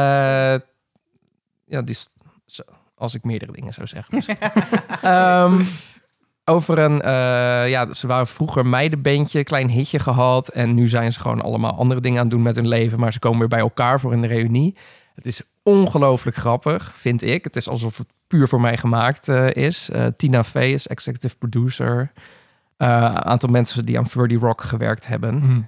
ja, 1.64 1.82
die 1.82 1.96
zo, 2.46 2.62
als 2.94 3.14
ik 3.14 3.24
meerdere 3.24 3.52
dingen 3.52 3.72
zou 3.72 3.86
zeggen. 3.86 4.22
Ehm, 5.02 5.64
over 6.44 6.78
een, 6.78 7.02
eh, 7.02 7.68
ja, 7.68 7.94
ze 7.94 8.06
waren 8.06 8.26
vroeger 8.26 8.60
een 8.60 8.70
meidenbandje, 8.70 9.44
klein 9.44 9.68
hitje 9.68 9.98
gehad. 9.98 10.48
En 10.48 10.74
nu 10.74 10.88
zijn 10.88 11.12
ze 11.12 11.20
gewoon 11.20 11.40
allemaal 11.40 11.76
andere 11.76 12.00
dingen 12.00 12.18
aan 12.18 12.24
het 12.24 12.34
doen 12.34 12.42
met 12.42 12.56
hun 12.56 12.68
leven. 12.68 13.00
Maar 13.00 13.12
ze 13.12 13.18
komen 13.18 13.38
weer 13.38 13.48
bij 13.48 13.58
elkaar 13.58 14.00
voor 14.00 14.12
in 14.12 14.20
de 14.20 14.26
reunie. 14.26 14.76
Het 15.14 15.26
is 15.26 15.42
ongelooflijk 15.70 16.36
grappig, 16.36 16.92
vind 16.96 17.22
ik. 17.22 17.44
Het 17.44 17.56
is 17.56 17.68
alsof 17.68 17.98
het 17.98 18.06
puur 18.26 18.48
voor 18.48 18.60
mij 18.60 18.76
gemaakt 18.76 19.28
eh, 19.28 19.50
is. 19.50 19.90
Eh, 19.90 20.06
Tina 20.06 20.44
Fey 20.44 20.72
is 20.72 20.86
executive 20.86 21.36
producer. 21.36 22.12
Eh, 22.76 22.88
Een 22.88 23.24
aantal 23.24 23.48
mensen 23.48 23.84
die 23.84 23.98
aan 23.98 24.06
30 24.14 24.40
Rock 24.40 24.60
gewerkt 24.62 25.06
hebben. 25.06 25.40
Hm. 25.40 25.60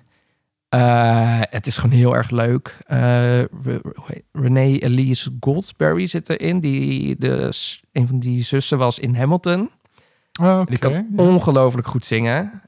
Eh, 0.69 1.41
het 1.51 1.67
is 1.67 1.77
gewoon 1.77 1.97
heel 1.97 2.17
erg 2.17 2.31
leuk. 2.31 2.77
Re- 2.87 3.49
hoe 3.63 4.05
heet- 4.07 4.25
Renee 4.33 4.79
Elise 4.79 5.37
Goldsberry 5.41 6.07
zit 6.07 6.29
erin. 6.31 6.61
Die 6.61 7.17
de, 7.19 7.53
een 7.93 8.07
van 8.07 8.19
die 8.19 8.43
zussen 8.43 8.79
was 8.79 8.99
in 8.99 9.15
Hamilton. 9.15 9.71
Die 10.65 10.79
kan 10.79 11.07
ongelooflijk 11.17 11.87
goed 11.87 12.05
zingen. 12.07 12.63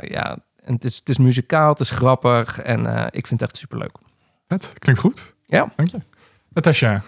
Ja, 0.00 0.38
en 0.64 0.74
het 0.74 0.84
is, 0.84 0.96
het 0.96 1.08
is 1.08 1.18
muzikaal, 1.18 1.68
het 1.70 1.80
is 1.80 1.90
grappig. 1.90 2.60
En 2.60 2.80
ik 3.10 3.26
vind 3.26 3.40
het 3.40 3.42
echt 3.42 3.56
superleuk. 3.56 3.92
Vet. 4.48 4.72
Klinkt 4.78 5.00
goed. 5.00 5.34
Ja. 5.46 5.72
Dank 5.76 5.88
je. 5.88 5.98
Natasja. 6.56 7.02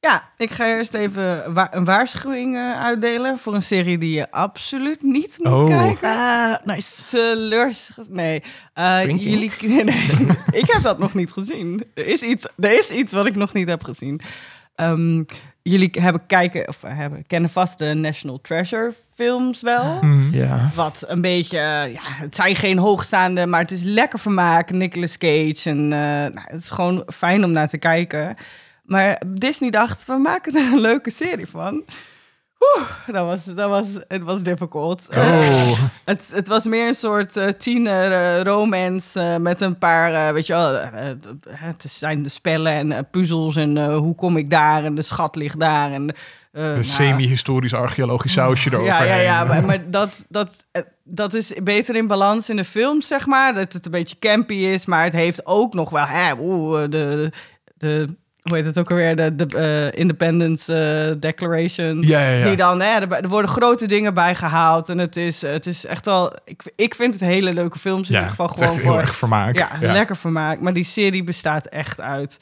Ja, 0.00 0.32
ik 0.36 0.50
ga 0.50 0.66
eerst 0.66 0.94
even 0.94 1.54
wa- 1.54 1.68
een 1.74 1.84
waarschuwing 1.84 2.56
eh, 2.56 2.80
uitdelen 2.84 3.38
voor 3.38 3.54
een 3.54 3.62
serie 3.62 3.98
die 3.98 4.14
je 4.14 4.30
absoluut 4.30 5.02
niet 5.02 5.34
moet 5.38 5.52
Oh. 5.52 5.66
kijken. 5.66 6.08
Ah, 6.08 6.54
nice. 6.64 7.04
Teleurs... 7.04 7.90
Nee, 8.08 8.42
Eh, 8.74 9.00
Drinking? 9.00 9.30
jullie... 9.30 9.52
Nee, 9.74 9.84
nee, 9.84 10.36
ik 10.50 10.70
heb 10.72 10.82
dat 10.82 10.98
nog 10.98 11.14
niet 11.14 11.32
gezien. 11.32 11.84
Er 11.94 12.06
is 12.06 12.22
iets, 12.22 12.46
er 12.58 12.78
is 12.78 12.90
iets 12.90 13.12
wat 13.12 13.26
ik 13.26 13.34
nog 13.34 13.52
niet 13.52 13.68
heb 13.68 13.84
gezien. 13.84 14.20
Ehm, 14.74 15.24
jullie 15.70 15.90
hebben 15.92 16.26
kijken, 16.26 16.68
of 16.68 16.82
eh, 16.82 16.96
hebben, 16.96 17.26
kennen 17.26 17.50
vast 17.50 17.78
de 17.78 17.94
National 17.94 18.40
Treasure 18.40 18.94
films 19.14 19.62
wel. 19.62 19.98
Mhm. 20.02 20.34
Ja. 20.34 20.70
Wat 20.74 21.04
een 21.06 21.20
beetje, 21.20 21.58
eh, 21.58 21.92
ja, 21.92 22.00
het 22.02 22.34
zijn 22.34 22.56
geen 22.56 22.78
hoogstaande, 22.78 23.46
maar 23.46 23.60
het 23.60 23.70
is 23.70 23.82
lekker 23.82 24.18
vermaak. 24.18 24.70
Nicolas 24.70 25.18
Cage 25.18 25.70
en 25.70 25.92
eh, 25.92 25.98
nou, 26.34 26.40
het 26.50 26.62
is 26.62 26.70
gewoon 26.70 27.02
fijn 27.14 27.44
om 27.44 27.50
naar 27.50 27.68
te 27.68 27.78
kijken. 27.78 28.36
Maar 28.82 29.22
Disney 29.26 29.70
dacht, 29.70 30.06
we 30.06 30.16
maken 30.16 30.54
er 30.54 30.72
een 30.72 30.80
leuke 30.80 31.10
serie 31.10 31.46
van. 31.46 31.84
Oeh, 32.58 32.88
dat 33.06 33.26
was, 33.26 33.44
dat 33.44 33.68
was, 33.68 33.86
het 34.08 34.22
was 34.22 34.42
difficult. 34.42 35.08
Oh. 35.16 35.72
Het, 36.04 36.30
het 36.32 36.48
was 36.48 36.64
meer 36.64 36.88
een 36.88 36.94
soort 36.94 37.36
eh, 37.36 37.48
tiener 37.48 38.12
eh, 38.12 38.42
romance 38.42 39.20
eh, 39.20 39.36
met 39.36 39.60
een 39.60 39.78
paar, 39.78 40.34
weet 40.34 40.46
je 40.46 40.52
wel, 40.52 40.74
het 41.48 41.84
zijn 41.88 42.22
de 42.22 42.28
spellen 42.28 42.92
en 42.92 43.10
puzzels 43.10 43.56
en 43.56 43.94
hoe 43.94 44.14
kom 44.14 44.36
ik 44.36 44.50
daar 44.50 44.84
en 44.84 44.94
de 44.94 45.02
schat 45.02 45.36
ligt 45.36 45.60
daar 45.60 45.92
en 45.92 46.14
Een 46.52 46.72
nou, 46.72 46.84
semi-historisch 46.84 47.74
archeologisch 47.74 48.32
sausje 48.32 48.72
eroverheen. 48.72 49.06
ja, 49.06 49.14
ja, 49.14 49.20
ja, 49.20 49.44
maar, 49.48 49.64
maar 49.64 49.90
dat, 49.90 50.24
dat, 50.28 50.64
dat 51.04 51.34
is 51.34 51.52
beter 51.62 51.96
in 51.96 52.06
balans 52.06 52.50
in 52.50 52.56
de 52.56 52.64
films, 52.64 53.06
zeg 53.06 53.26
maar. 53.26 53.54
Dat 53.54 53.72
het 53.72 53.86
een 53.86 53.92
beetje 53.92 54.18
campy 54.18 54.54
is, 54.54 54.86
maar 54.86 55.04
het 55.04 55.12
heeft 55.12 55.46
ook 55.46 55.74
nog 55.74 55.90
wel... 55.90 56.06
Hè, 56.06 56.34
de, 56.88 57.32
de, 57.74 58.16
hoe 58.48 58.56
heet 58.56 58.66
het 58.66 58.78
ook 58.78 58.90
alweer? 58.90 59.16
De, 59.16 59.36
de 59.36 59.56
eh, 59.56 60.00
Independence 60.00 60.74
eh, 60.74 61.20
Declaration. 61.20 62.02
Ja, 62.02 62.20
ja, 62.20 62.30
ja. 62.30 62.44
Die 62.44 62.56
dan, 62.56 62.80
hè, 62.80 63.00
er, 63.00 63.12
er 63.12 63.28
worden 63.28 63.50
grote 63.50 63.86
dingen 63.86 64.14
bijgehaald. 64.14 64.88
En 64.88 64.98
het 64.98 65.16
is, 65.16 65.42
het 65.42 65.66
is 65.66 65.86
echt 65.86 66.04
wel... 66.04 66.32
Ik, 66.44 66.62
ik 66.76 66.94
vind 66.94 67.14
het 67.14 67.22
hele 67.22 67.52
leuke 67.52 67.78
films 67.78 68.08
in 68.08 68.14
ieder 68.14 68.30
geval 68.30 68.48
gewoon 68.48 68.68
heel 68.68 68.78
voor... 68.78 68.98
erg 68.98 69.16
vermaak. 69.16 69.56
Ja, 69.56 69.70
lekker 69.80 70.16
vermaak. 70.16 70.60
Maar 70.60 70.72
die 70.72 70.84
serie 70.84 71.24
bestaat 71.24 71.66
echt 71.66 72.00
uit 72.00 72.38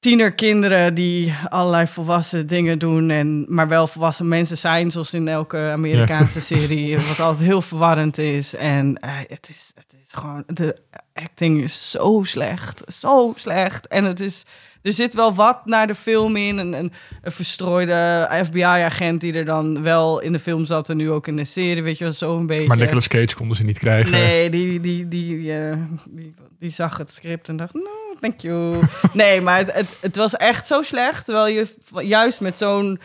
tienerkinderen 0.00 0.94
die 0.94 1.34
allerlei 1.48 1.86
volwassen 1.86 2.46
dingen 2.46 2.78
doen. 2.78 3.10
En, 3.10 3.44
maar 3.48 3.68
wel 3.68 3.86
volwassen 3.86 4.28
mensen 4.28 4.58
zijn, 4.58 4.90
zoals 4.90 5.14
in 5.14 5.28
elke 5.28 5.58
Amerikaanse 5.58 6.40
serie. 6.40 6.96
Wat 7.08 7.20
altijd 7.20 7.48
heel 7.48 7.62
verwarrend 7.62 8.18
is. 8.18 8.54
En 8.54 8.96
eh, 9.00 9.10
het, 9.28 9.48
is, 9.48 9.72
het 9.74 9.94
is 10.06 10.12
gewoon... 10.12 10.42
De 10.46 10.76
acting 11.14 11.62
is 11.62 11.90
zo 11.90 12.22
slecht. 12.24 12.82
Zo 12.86 13.32
slecht. 13.36 13.86
En 13.86 14.04
het 14.04 14.20
is... 14.20 14.42
Er 14.82 14.92
zit 14.92 15.14
wel 15.14 15.34
wat 15.34 15.66
naar 15.66 15.86
de 15.86 15.94
film 15.94 16.36
in. 16.36 16.58
Een, 16.58 16.72
een, 16.72 16.92
een 17.22 17.32
verstrooide 17.32 18.28
FBI-agent 18.44 19.20
die 19.20 19.32
er 19.32 19.44
dan 19.44 19.82
wel 19.82 20.20
in 20.20 20.32
de 20.32 20.38
film 20.38 20.64
zat 20.64 20.88
en 20.88 20.96
nu 20.96 21.10
ook 21.10 21.26
in 21.26 21.36
de 21.36 21.44
serie. 21.44 21.82
Weet 21.82 21.98
je 21.98 22.04
wel, 22.04 22.12
zo 22.12 22.36
een 22.36 22.46
beetje. 22.46 22.66
Maar 22.66 22.76
Nicolas 22.76 23.08
Cage 23.08 23.34
konden 23.34 23.56
ze 23.56 23.64
niet 23.64 23.78
krijgen. 23.78 24.10
Nee, 24.12 24.50
die, 24.50 24.80
die, 24.80 25.08
die, 25.08 25.52
eh, 25.52 25.76
die, 26.10 26.34
die 26.58 26.70
zag 26.70 26.98
het 26.98 27.12
script 27.12 27.48
en 27.48 27.56
dacht, 27.56 27.74
no, 27.74 28.14
thank 28.20 28.40
you. 28.40 28.76
nee, 29.12 29.40
maar 29.40 29.58
het, 29.58 29.72
het, 29.72 29.96
het 30.00 30.16
was 30.16 30.34
echt 30.34 30.66
zo 30.66 30.82
slecht. 30.82 31.24
Terwijl 31.24 31.46
je 31.46 31.74
juist 32.06 32.40
met 32.40 32.56
zo'n 32.56 33.00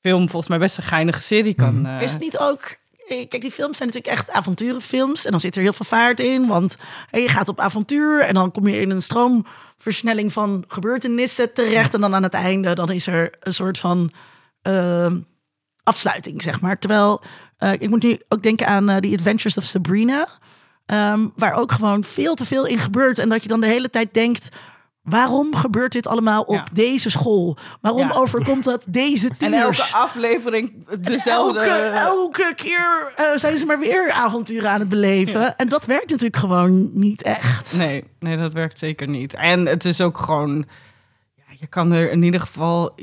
film 0.00 0.28
volgens 0.28 0.48
mij 0.48 0.58
best 0.58 0.76
een 0.76 0.82
geinige 0.82 1.22
serie 1.22 1.54
kan... 1.54 1.80
Mhm. 1.80 1.86
eh, 1.96 2.02
Is 2.02 2.12
het 2.12 2.20
niet 2.20 2.38
ook... 2.38 2.80
eh, 3.12 3.28
Kijk, 3.28 3.42
die 3.42 3.50
films 3.50 3.76
zijn 3.76 3.88
natuurlijk 3.88 4.16
echt 4.16 4.30
avonturenfilms. 4.30 5.24
En 5.24 5.30
dan 5.30 5.40
zit 5.40 5.56
er 5.56 5.62
heel 5.62 5.72
veel 5.72 5.86
vaart 5.86 6.20
in. 6.20 6.46
Want 6.46 6.76
je 7.10 7.28
gaat 7.28 7.48
op 7.48 7.60
avontuur 7.60 8.20
en 8.20 8.34
dan 8.34 8.50
kom 8.50 8.68
je 8.68 8.80
in 8.80 8.90
een 8.90 9.02
stroomversnelling 9.02 10.32
van 10.32 10.64
gebeurtenissen 10.68 11.52
terecht. 11.52 11.94
En 11.94 12.00
dan 12.00 12.14
aan 12.14 12.22
het 12.22 12.34
einde, 12.34 12.74
dan 12.74 12.90
is 12.90 13.06
er 13.06 13.36
een 13.40 13.54
soort 13.54 13.78
van 13.78 14.12
ehm, 14.62 15.18
afsluiting, 15.82 16.42
zeg 16.42 16.60
maar. 16.60 16.78
Terwijl, 16.78 17.22
eh, 17.56 17.72
ik 17.72 17.88
moet 17.88 18.02
nu 18.02 18.18
ook 18.28 18.42
denken 18.42 18.66
aan 18.66 18.88
eh, 18.88 18.96
The 18.96 19.14
Adventures 19.16 19.56
of 19.56 19.64
Sabrina. 19.64 20.28
ehm, 20.86 21.28
waar 21.36 21.54
ook 21.54 21.72
gewoon 21.72 22.04
veel 22.04 22.34
te 22.34 22.44
veel 22.44 22.66
in 22.66 22.78
gebeurt. 22.78 23.18
En 23.18 23.28
dat 23.28 23.42
je 23.42 23.48
dan 23.48 23.60
de 23.60 23.66
hele 23.66 23.90
tijd 23.90 24.14
denkt... 24.14 24.48
Waarom 25.02 25.54
gebeurt 25.54 25.92
dit 25.92 26.06
allemaal 26.06 26.42
op 26.42 26.54
Ja. 26.54 26.66
deze 26.72 27.10
school? 27.10 27.56
Waarom 27.80 28.08
Ja. 28.08 28.12
overkomt 28.14 28.64
dat 28.64 28.84
deze 28.88 29.28
en 29.28 29.36
tieners? 29.36 29.78
elke 29.80 29.94
aflevering 29.96 30.86
dezelfde... 31.00 31.60
Elke, 31.60 31.96
elke 31.98 32.52
keer 32.56 33.12
eh, 33.16 33.24
zijn 33.36 33.58
ze 33.58 33.66
maar 33.66 33.78
weer 33.78 34.10
avonturen 34.12 34.70
aan 34.70 34.80
het 34.80 34.88
beleven. 34.88 35.56
En 35.56 35.68
dat 35.68 35.84
werkt 35.86 36.10
natuurlijk 36.10 36.36
gewoon 36.36 36.90
niet 36.92 37.22
echt. 37.22 37.72
Nee, 37.76 38.04
nee, 38.20 38.36
dat 38.36 38.52
werkt 38.52 38.78
zeker 38.78 39.08
niet. 39.08 39.34
En 39.34 39.66
het 39.66 39.84
is 39.84 40.00
ook 40.00 40.18
gewoon... 40.18 40.64
Ja, 41.34 41.42
je 41.58 41.66
kan 41.66 41.92
er 41.92 42.10
in 42.10 42.22
ieder 42.22 42.40
geval 42.40 42.94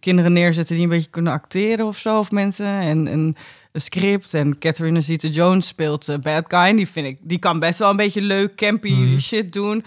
kinderen 0.00 0.32
neerzetten 0.32 0.74
die 0.74 0.84
een 0.84 0.90
beetje 0.90 1.10
kunnen 1.10 1.32
acteren 1.32 1.86
of 1.86 1.98
zo. 1.98 2.18
Of 2.18 2.30
mensen. 2.30 2.66
En, 2.66 3.08
en 3.08 3.36
een 3.72 3.80
script. 3.80 4.34
En 4.34 4.58
Catherine 4.58 5.00
Zeta-Jones 5.00 5.66
speelt 5.66 6.08
eh, 6.08 6.16
Bad 6.18 6.44
Guy. 6.48 6.58
En 6.60 6.76
die, 6.76 6.88
vind 6.88 7.06
ik, 7.06 7.18
die 7.20 7.38
kan 7.38 7.58
best 7.58 7.78
wel 7.78 7.90
een 7.90 7.96
beetje 7.96 8.20
leuk, 8.20 8.56
campy 8.56 8.90
Mhm. 8.92 9.18
shit 9.18 9.52
doen. 9.52 9.84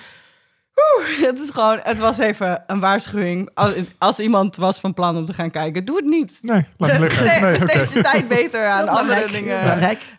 Oeh, 0.75 1.27
het 1.27 1.39
is 1.39 1.50
gewoon... 1.50 1.80
Het 1.84 2.00
was 2.00 2.18
even 2.18 2.63
een 2.68 2.80
waarschuwing. 2.80 3.50
Als, 3.53 3.74
als 3.98 4.20
iemand 4.20 4.56
was 4.56 4.80
van 4.80 4.94
plan 4.94 5.18
om 5.18 5.25
te 5.25 5.34
gaan 5.34 5.51
kijken, 5.51 5.86
doe 5.86 5.96
het 5.96 6.06
niet. 6.06 6.39
Nee, 6.42 6.65
laat 6.77 7.00
liggen. 7.00 7.42
Nee, 7.42 7.60
je 7.94 8.01
tijd 8.01 8.27
beter 8.27 8.65
aan 8.65 8.88
andere 8.88 9.32
dingen. 9.32 9.62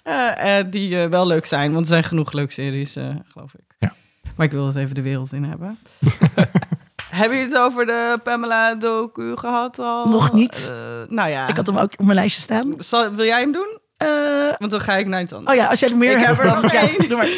Eh, 0.03 0.59
eh, 0.59 0.67
die 0.71 1.03
eh, 1.03 1.09
wel 1.09 1.27
leuk 1.27 1.47
zijn, 1.47 1.73
want 1.73 1.81
er 1.81 1.91
zijn 1.91 2.05
genoeg 2.05 2.33
leuke 2.33 2.53
series, 2.53 2.97
eh, 2.97 3.09
geloof 3.33 3.55
ik. 3.55 3.75
Ja. 3.79 3.95
Maar 4.37 4.47
ik 4.47 4.53
wil 4.53 4.67
het 4.67 4.77
even 4.77 4.95
de 4.95 5.03
wereld 5.03 5.33
in 5.33 5.45
hebben. 5.45 5.79
Hebben 7.11 7.39
jullie 7.39 7.53
het 7.53 7.63
over 7.63 7.87
de 7.87 8.21
Pamela 8.23 8.75
docu 8.75 9.37
gehad 9.37 9.79
al? 9.79 10.09
Nog 10.09 10.33
niet. 10.33 10.73
Nou 11.09 11.31
ja. 11.31 11.49
Ik 11.49 11.57
had 11.57 11.67
hem 11.67 11.77
ook 11.77 11.93
op 11.93 12.05
mijn 12.05 12.15
lijstje 12.15 12.43
staan. 12.43 12.75
Zal, 12.79 13.15
wil 13.15 13.25
jij 13.25 13.41
hem 13.41 13.53
doen? 13.53 13.79
Eh, 14.05 14.55
Want 14.59 14.71
dan 14.71 14.81
ga 14.81 14.97
ik 14.97 15.07
naar 15.07 15.21
iets 15.21 15.33
anders. 15.33 15.57
oh 15.57 15.63
ja, 15.63 15.69
als 15.69 15.81
jij 15.81 15.89
er 15.89 15.97
meer 15.97 16.19
Ik 16.19 16.25
hebt, 16.25 16.37
heb 16.37 16.47
er 16.47 16.61
dan... 16.63 16.71
ja, 16.73 17.09
doe 17.09 17.17
maar. 17.17 17.29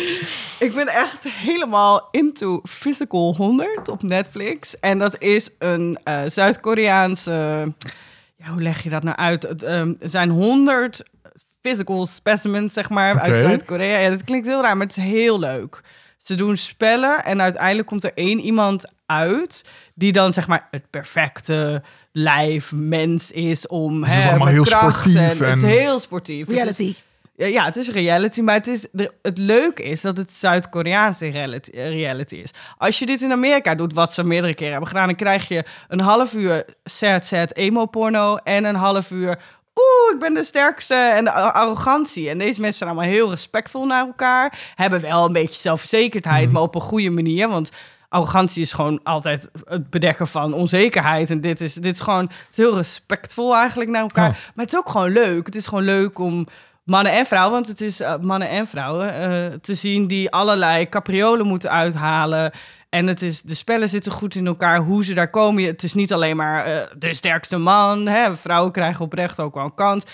Ik 0.58 0.74
ben 0.74 0.88
echt 0.88 1.28
helemaal 1.28 2.08
into 2.10 2.60
Physical 2.68 3.34
100 3.36 3.88
op 3.88 4.02
Netflix. 4.02 4.80
En 4.80 4.98
dat 4.98 5.22
is 5.22 5.50
een 5.58 5.98
eh, 6.04 6.20
Zuid-Koreaanse... 6.26 7.72
Ja, 8.36 8.46
hoe 8.52 8.62
leg 8.62 8.82
je 8.82 8.88
dat 8.90 9.02
nou 9.02 9.16
uit? 9.16 9.42
Het 9.42 9.62
ehm, 9.62 9.92
zijn 10.00 10.30
100 10.30 11.02
physical 11.62 12.06
specimens, 12.06 12.72
zeg 12.72 12.90
maar, 12.90 13.20
uit 13.20 13.40
Zuid-Korea. 13.40 13.98
Ja, 13.98 14.10
dat 14.10 14.24
klinkt 14.24 14.46
heel 14.46 14.62
raar, 14.62 14.76
maar 14.76 14.86
het 14.86 14.96
is 14.96 15.02
heel 15.02 15.38
leuk. 15.38 15.80
Ze 16.18 16.34
doen 16.34 16.56
spellen 16.56 17.24
en 17.24 17.42
uiteindelijk 17.42 17.88
komt 17.88 18.04
er 18.04 18.12
één 18.14 18.40
iemand 18.40 18.84
uit... 19.06 19.64
die 19.94 20.12
dan, 20.12 20.32
zeg 20.32 20.46
maar, 20.46 20.68
het 20.70 20.90
perfecte 20.90 21.82
lijf, 22.18 22.72
mens 22.74 23.30
is 23.30 23.66
om... 23.66 24.00
Dus 24.00 24.08
het 24.08 24.18
is 24.18 24.24
hè, 24.24 24.30
allemaal 24.30 24.48
heel 24.48 24.64
sportief 24.64 25.16
En, 25.16 25.48
Het 25.48 25.56
is 25.56 25.62
heel 25.62 25.98
sportief. 25.98 26.46
Het 26.46 26.48
is- 26.48 26.54
Reality. 26.56 26.94
ja, 27.36 27.46
ja, 27.46 27.64
het 27.64 27.76
is 27.76 27.90
reality, 27.90 28.40
maar 28.40 28.54
het, 28.54 28.66
is, 28.66 28.86
de, 28.92 29.12
het 29.22 29.38
leuke 29.38 29.82
is 29.82 30.00
dat 30.00 30.16
het 30.16 30.32
Zuid-Koreaanse 30.32 31.28
reality, 31.28 31.70
eh, 31.70 31.88
reality 31.88 32.34
is. 32.36 32.50
Als 32.78 32.98
je 32.98 33.06
dit 33.06 33.22
in 33.22 33.32
Amerika 33.32 33.74
doet, 33.74 33.94
wat 33.94 34.14
ze 34.14 34.24
meerdere 34.24 34.54
keren 34.54 34.70
hebben 34.70 34.88
gedaan, 34.88 35.06
dan 35.06 35.16
krijg 35.16 35.48
je 35.48 35.64
een 35.88 36.00
half 36.00 36.32
uur 36.34 36.64
sad, 36.84 37.26
sad 37.26 37.54
emo-porno 37.54 38.36
en 38.36 38.64
een 38.64 38.74
half 38.74 39.10
uur... 39.10 39.38
Oeh, 39.78 40.14
ik 40.14 40.18
ben 40.20 40.34
de 40.34 40.44
sterkste 40.44 40.94
en 40.94 41.24
de 41.24 41.32
arrogantie. 41.32 42.30
En 42.30 42.38
deze 42.38 42.60
mensen 42.60 42.78
zijn 42.78 42.90
allemaal 42.90 43.08
heel 43.10 43.30
respectvol 43.30 43.86
naar 43.86 44.06
elkaar. 44.06 44.58
Hebben 44.74 45.00
wel 45.00 45.24
een 45.24 45.32
beetje 45.32 45.60
zelfverzekerdheid, 45.60 46.52
maar 46.52 46.62
op 46.62 46.74
een 46.74 46.80
goede 46.80 47.10
manier. 47.10 47.48
Want 47.48 47.70
arrogantie 48.16 48.62
is 48.62 48.72
gewoon 48.72 49.00
altijd 49.02 49.48
het 49.64 49.90
bedekken 49.90 50.26
van 50.26 50.52
onzekerheid. 50.52 51.30
En 51.30 51.40
dit 51.40 51.60
is, 51.60 51.74
dit 51.74 51.94
is 51.94 52.00
gewoon 52.00 52.24
het 52.24 52.50
is 52.50 52.56
heel 52.56 52.76
respectvol 52.76 53.56
eigenlijk 53.56 53.90
naar 53.90 54.02
elkaar. 54.02 54.28
Oh. 54.28 54.36
Maar 54.54 54.64
het 54.64 54.72
is 54.72 54.78
ook 54.78 54.88
gewoon 54.88 55.12
leuk. 55.12 55.46
Het 55.46 55.54
is 55.54 55.66
gewoon 55.66 55.84
leuk 55.84 56.18
om 56.18 56.46
mannen 56.84 57.12
en 57.12 57.26
vrouwen, 57.26 57.52
want 57.52 57.68
het 57.68 57.80
is 57.80 58.00
eh, 58.00 58.16
mannen 58.20 58.48
en 58.48 58.66
vrouwen, 58.66 59.14
eh, 59.14 59.58
te 59.60 59.74
zien 59.74 60.06
die 60.06 60.30
allerlei 60.30 60.88
capriolen 60.88 61.46
moeten 61.46 61.70
uithalen. 61.70 62.52
En 62.88 63.06
het 63.06 63.22
is, 63.22 63.42
de 63.42 63.54
spellen 63.54 63.88
zitten 63.88 64.12
goed 64.12 64.34
in 64.34 64.46
elkaar, 64.46 64.78
hoe 64.78 65.04
ze 65.04 65.14
daar 65.14 65.30
komen. 65.30 65.64
Het 65.64 65.82
is 65.82 65.94
niet 65.94 66.12
alleen 66.12 66.36
maar 66.36 66.64
eh, 66.64 66.86
de 66.98 67.14
sterkste 67.14 67.56
man. 67.56 68.06
Hè? 68.06 68.36
Vrouwen 68.36 68.72
krijgen 68.72 69.04
oprecht 69.04 69.40
ook 69.40 69.54
wel 69.54 69.64
een 69.64 69.74
kans. 69.74 70.04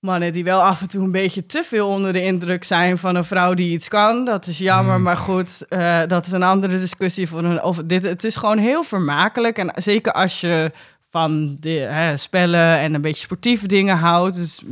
Mannen 0.00 0.32
die 0.32 0.44
wel 0.44 0.62
af 0.62 0.80
en 0.80 0.88
toe 0.88 1.04
een 1.04 1.10
beetje 1.10 1.46
te 1.46 1.62
veel 1.64 1.88
onder 1.88 2.12
de 2.12 2.22
indruk 2.22 2.64
zijn 2.64 2.98
van 2.98 3.14
een 3.16 3.24
vrouw 3.24 3.54
die 3.54 3.72
iets 3.72 3.88
kan. 3.88 4.24
Dat 4.24 4.46
is 4.46 4.58
jammer, 4.58 5.00
maar 5.00 5.16
goed, 5.16 5.66
eh, 5.68 6.00
dat 6.06 6.26
is 6.26 6.32
een 6.32 6.42
andere 6.42 6.78
discussie. 6.78 7.28
Voor 7.28 7.44
een, 7.44 7.60
over 7.60 7.86
dit, 7.86 8.02
het 8.02 8.24
is 8.24 8.36
gewoon 8.36 8.58
heel 8.58 8.82
vermakelijk. 8.82 9.58
En 9.58 9.72
zeker 9.74 10.12
als 10.12 10.40
je 10.40 10.72
van 11.10 11.56
hè, 11.60 12.16
spellen 12.16 12.78
en 12.78 12.94
een 12.94 13.00
beetje 13.00 13.22
sportieve 13.22 13.66
dingen 13.66 13.96
houdt. 13.96 14.34
Dus, 14.34 14.62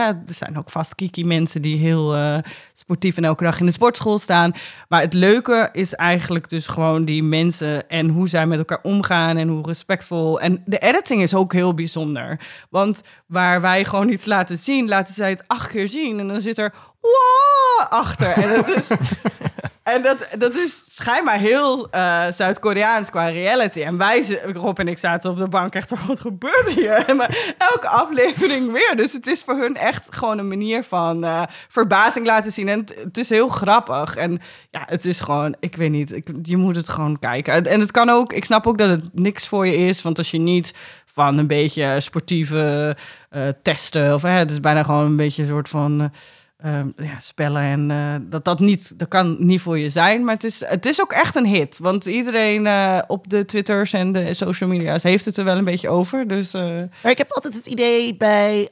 er 0.00 0.16
zijn 0.26 0.58
ook 0.58 0.70
vast 0.70 0.94
kiki 0.94 1.24
mensen 1.24 1.62
die 1.62 1.76
heel 1.76 2.14
eh, 2.14 2.38
sportief 2.74 3.16
en 3.16 3.24
elke 3.24 3.44
dag 3.44 3.60
in 3.60 3.66
de 3.66 3.72
sportschool 3.72 4.18
staan. 4.18 4.52
Maar 4.88 5.00
het 5.00 5.12
leuke 5.12 5.68
is 5.72 5.94
eigenlijk 5.94 6.48
dus 6.48 6.66
gewoon 6.66 7.04
die 7.04 7.22
mensen 7.22 7.88
en 7.88 8.08
hoe 8.08 8.28
zij 8.28 8.46
met 8.46 8.58
elkaar 8.58 8.80
omgaan 8.82 9.36
en 9.36 9.48
hoe 9.48 9.66
respectvol. 9.66 10.40
En 10.40 10.62
de 10.66 10.78
editing 10.78 11.22
is 11.22 11.34
ook 11.34 11.52
heel 11.52 11.74
bijzonder. 11.74 12.40
Want 12.70 13.02
waar 13.26 13.60
wij 13.60 13.84
gewoon 13.84 14.08
iets 14.08 14.24
laten 14.24 14.58
zien, 14.58 14.88
laten 14.88 15.14
zij 15.14 15.30
het 15.30 15.44
acht 15.46 15.70
keer 15.70 15.88
zien. 15.88 16.18
En 16.18 16.28
dan 16.28 16.40
zit 16.40 16.58
er 16.58 16.72
wow 17.00 17.88
achter. 17.88 18.32
En 18.32 18.50
het 18.50 18.68
is, 18.68 18.88
En 19.94 20.02
dat, 20.02 20.28
dat 20.38 20.54
is 20.54 20.82
schijnbaar 20.90 21.38
heel 21.38 21.90
eh, 21.90 22.26
Zuid-Koreaans 22.36 23.10
qua 23.10 23.28
reality. 23.28 23.82
En 23.82 23.96
wij, 23.96 24.40
Rob 24.52 24.78
en 24.78 24.88
ik 24.88 24.98
zaten 24.98 25.30
op 25.30 25.38
de 25.38 25.48
bank 25.48 25.74
echt, 25.74 26.06
wat 26.06 26.20
gebeurt 26.20 26.68
hier? 26.68 27.04
Maar 27.16 27.54
elke 27.58 27.88
aflevering 27.88 28.72
weer. 28.72 28.96
Dus 28.96 29.12
het 29.12 29.26
is 29.26 29.42
voor 29.42 29.54
hun 29.56 29.76
echt 29.76 30.14
gewoon 30.14 30.38
een 30.38 30.48
manier 30.48 30.82
van 30.82 31.24
eh, 31.24 31.42
verbazing 31.68 32.26
laten 32.26 32.52
zien. 32.52 32.68
En 32.68 32.84
het, 33.02 33.18
is 33.18 33.28
heel 33.28 33.48
grappig. 33.48 34.16
En 34.16 34.40
ja, 34.70 34.82
het 34.86 35.04
is 35.04 35.20
gewoon, 35.20 35.54
ik 35.60 35.76
weet 35.76 35.90
niet, 35.90 36.20
je 36.42 36.56
moet 36.56 36.76
het 36.76 36.88
gewoon 36.88 37.18
kijken. 37.18 37.66
En- 37.66 37.80
het 37.80 37.90
kan 37.90 38.08
ook, 38.10 38.32
ik 38.32 38.44
snap 38.44 38.66
ook 38.66 38.78
dat 38.78 38.88
het 38.88 39.04
niks 39.12 39.48
voor 39.48 39.66
je 39.66 39.76
is. 39.76 40.02
Want 40.02 40.18
als 40.18 40.30
je 40.30 40.38
niet 40.38 40.74
van 41.06 41.38
een 41.38 41.46
beetje 41.46 42.00
sportieve 42.00 42.96
eh, 43.30 43.42
testen, 43.62 44.14
of 44.14 44.22
het 44.22 44.50
is 44.50 44.60
bijna 44.60 44.82
gewoon 44.82 45.06
een 45.06 45.16
beetje 45.16 45.42
een 45.42 45.48
soort 45.48 45.68
van... 45.68 46.12
eh, 46.62 46.70
Ehm, 46.80 46.88
ja, 46.96 47.20
spellen 47.20 47.62
en 47.62 47.90
eh, 47.90 48.14
dat 48.30 48.44
dat 48.44 48.60
niet, 48.60 48.98
dat 48.98 49.08
kan 49.08 49.36
niet 49.38 49.60
voor 49.60 49.78
je 49.78 49.88
zijn, 49.88 50.24
maar 50.24 50.34
het 50.34 50.44
is, 50.44 50.64
het 50.64 50.86
is 50.86 51.00
ook 51.00 51.12
echt 51.12 51.36
een 51.36 51.46
hit. 51.46 51.78
Want 51.78 52.04
iedereen 52.04 52.66
eh, 52.66 52.98
op 53.06 53.28
de 53.28 53.44
Twitters 53.44 53.92
en 53.92 54.12
de 54.12 54.34
social 54.34 54.68
media's 54.68 55.02
heeft 55.02 55.24
het 55.24 55.36
er 55.36 55.44
wel 55.44 55.56
een 55.56 55.64
beetje 55.64 55.88
over. 55.88 56.26
Dus 56.26 56.54
eh, 56.54 56.62
Maar 57.02 57.12
ik 57.12 57.18
heb 57.18 57.32
altijd 57.32 57.54
het 57.54 57.66
idee 57.66 58.16
bij 58.16 58.70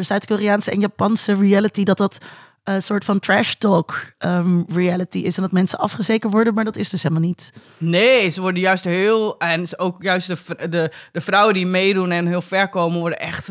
Zuid-Koreaanse 0.00 0.70
en 0.70 0.80
Japanse 0.80 1.34
reality 1.34 1.84
dat 1.84 1.96
dat 1.96 2.18
een 2.64 2.82
soort 2.82 3.04
van 3.04 3.18
trash 3.18 3.52
talk 3.54 4.12
ehm, 4.18 4.62
reality 4.68 5.18
is 5.18 5.36
en 5.36 5.42
dat 5.42 5.52
mensen 5.52 5.78
afgezekerd 5.78 6.32
worden, 6.32 6.54
maar 6.54 6.64
dat 6.64 6.76
is 6.76 6.88
dus 6.88 7.02
helemaal 7.02 7.24
niet. 7.24 7.52
nee, 7.78 8.28
ze 8.28 8.40
worden 8.40 8.60
juist 8.60 8.84
heel 8.84 9.38
en 9.38 9.78
ook 9.78 10.02
juist 10.02 10.28
de, 10.28 10.68
de, 10.68 10.90
de 11.12 11.20
vrouwen 11.20 11.54
die 11.54 11.66
meedoen 11.66 12.10
en 12.10 12.26
heel 12.26 12.42
ver 12.42 12.68
komen 12.68 13.00
worden 13.00 13.18
echt 13.18 13.48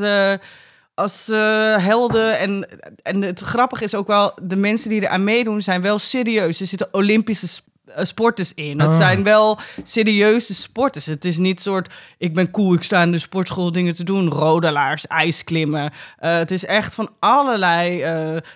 als 0.97 1.29
eh, 1.29 1.39
helden. 1.85 2.39
En, 2.39 2.67
en 3.03 3.21
het 3.21 3.39
grappige 3.39 3.83
is 3.83 3.95
ook 3.95 4.07
wel, 4.07 4.31
de 4.41 4.55
mensen 4.55 4.89
die 4.89 5.01
er 5.01 5.07
aan 5.07 5.23
meedoen 5.23 5.61
zijn 5.61 5.81
wel 5.81 5.99
serieus. 5.99 6.59
Er 6.59 6.67
zitten 6.67 6.87
Olympische 6.91 7.47
eh, 7.95 8.05
sporters 8.05 8.53
in. 8.53 8.79
Het 8.79 8.89
Ah. 8.91 8.97
zijn 8.97 9.23
wel 9.23 9.59
serieuze 9.83 10.53
sporters. 10.55 11.05
Het 11.05 11.25
is 11.25 11.37
niet 11.37 11.61
soort, 11.61 11.93
ik 12.17 12.33
ben 12.33 12.51
cool, 12.51 12.73
ik 12.73 12.83
sta 12.83 13.01
in 13.01 13.11
de 13.11 13.19
sportschool 13.19 13.71
dingen 13.71 13.95
te 13.95 14.03
doen. 14.03 14.29
Rodelaars, 14.29 15.07
ijsklimmen. 15.07 15.91
Eh, 16.17 16.35
het 16.37 16.51
is 16.51 16.65
echt 16.65 16.93
van 16.93 17.09
allerlei 17.19 18.03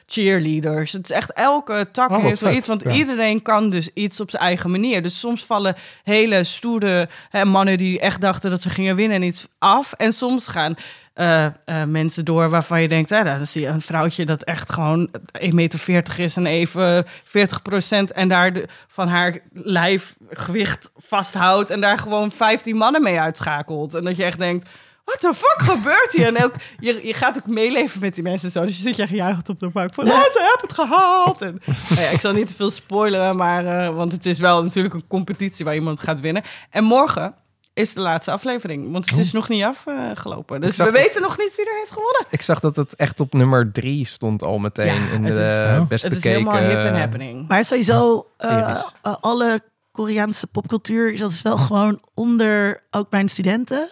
cheerleaders. 0.05 0.91
Het 0.91 1.09
is 1.09 1.15
echt 1.15 1.31
elke 1.33 1.87
tak 1.91 2.09
Oh, 2.09 2.23
heeft 2.23 2.39
wel 2.39 2.53
iets. 2.53 2.67
Want 2.67 2.83
ja. 2.83 2.91
iedereen 2.91 3.41
kan 3.41 3.69
dus 3.69 3.89
iets 3.93 4.19
op 4.19 4.29
zijn 4.31 4.43
eigen 4.43 4.71
manier. 4.71 5.01
Dus 5.01 5.19
soms 5.19 5.45
vallen 5.45 5.75
hele 6.03 6.43
stoere 6.43 7.09
hè, 7.29 7.45
mannen 7.45 7.77
die 7.77 7.99
echt 7.99 8.21
dachten 8.21 8.49
dat 8.49 8.61
ze 8.61 8.69
gingen 8.69 8.95
winnen 8.95 9.21
iets 9.21 9.47
af. 9.59 9.93
En 9.93 10.13
soms 10.13 10.47
gaan 10.47 10.75
eh, 11.13 11.45
eh, 11.45 11.53
mensen 11.87 12.25
door 12.25 12.49
waarvan 12.49 12.81
je 12.81 12.87
denkt, 12.87 13.09
hè, 13.09 13.23
dan 13.23 13.45
zie 13.45 13.61
je 13.61 13.67
een 13.67 13.81
vrouwtje 13.81 14.25
dat 14.25 14.43
echt 14.43 14.73
gewoon 14.73 15.09
1,40 15.31 15.53
meter 15.53 16.19
is 16.19 16.35
en 16.35 16.45
even 16.45 17.05
40% 17.23 18.11
en 18.13 18.27
daar 18.27 18.53
de, 18.53 18.67
van 18.87 19.07
haar 19.07 19.39
lijfgewicht 19.53 20.91
vasthoudt 20.95 21.69
en 21.69 21.81
daar 21.81 21.97
gewoon 21.97 22.31
15 22.31 22.75
mannen 22.75 23.03
mee 23.03 23.19
uitschakelt. 23.19 23.93
En 23.93 24.03
dat 24.03 24.15
je 24.15 24.23
echt 24.23 24.39
denkt, 24.39 24.69
wat 25.05 25.21
de 25.21 25.33
fuck 25.33 25.61
gebeurt 25.71 26.13
hier? 26.13 26.27
En 26.27 26.43
ook, 26.43 26.53
je, 26.79 27.07
je 27.07 27.13
gaat 27.13 27.37
ook 27.37 27.47
meeleven 27.47 28.01
met 28.01 28.15
die 28.15 28.23
mensen 28.23 28.45
en 28.45 28.51
zo. 28.51 28.65
Dus 28.65 28.77
je 28.77 28.83
zit 28.83 28.95
je 28.95 29.07
gejuicht 29.07 29.49
op 29.49 29.59
de 29.59 29.69
bank 29.69 29.93
van, 29.93 30.05
ja, 30.05 30.21
ze 30.21 30.39
hebben 30.39 30.67
het 30.67 30.73
gehaald. 30.73 31.41
En, 31.41 31.61
nou 31.89 32.01
ja, 32.01 32.09
ik 32.09 32.19
zal 32.19 32.33
niet 32.33 32.47
te 32.47 32.55
veel 32.55 32.69
spoileren, 32.69 33.35
maar, 33.35 33.65
eh, 33.65 33.95
want 33.95 34.11
het 34.11 34.25
is 34.25 34.39
wel 34.39 34.63
natuurlijk 34.63 34.95
een 34.95 35.07
competitie 35.07 35.65
waar 35.65 35.75
iemand 35.75 35.99
gaat 35.99 36.19
winnen. 36.19 36.43
En 36.69 36.83
morgen 36.83 37.33
is 37.73 37.93
de 37.93 38.01
laatste 38.01 38.31
aflevering, 38.31 38.91
want 38.91 39.09
het 39.09 39.19
is 39.19 39.31
nog 39.31 39.49
niet 39.49 39.63
afgelopen. 39.63 40.61
dus 40.61 40.77
we 40.77 40.83
dat- 40.83 40.93
weten 40.93 41.21
nog 41.21 41.37
niet 41.37 41.55
wie 41.55 41.65
er 41.65 41.77
heeft 41.79 41.91
gewonnen. 41.91 42.25
Ik 42.29 42.41
zag 42.41 42.59
dat 42.59 42.75
het 42.75 42.95
echt 42.95 43.19
op 43.19 43.33
nummer 43.33 43.71
drie 43.71 44.05
stond 44.07 44.43
al 44.43 44.59
meteen 44.59 44.85
Ja, 44.85 45.09
in 45.11 45.23
het 45.23 45.35
de 45.35 45.41
is- 45.41 45.79
Oh. 45.81 45.87
best 45.87 46.03
Het 46.03 46.13
is 46.15 46.23
helemaal 46.23 46.57
hip 46.57 46.83
en 46.83 46.99
happening. 46.99 47.47
Maar 47.47 47.65
sowieso, 47.65 48.27
eh, 48.37 48.69
eh, 49.01 49.15
alle 49.21 49.61
Koreaanse 49.91 50.47
popcultuur, 50.47 51.17
dat 51.17 51.31
is 51.31 51.41
wel 51.41 51.57
gewoon 51.57 52.01
onder 52.13 52.83
ook 52.91 53.11
mijn 53.11 53.29
studenten. 53.29 53.89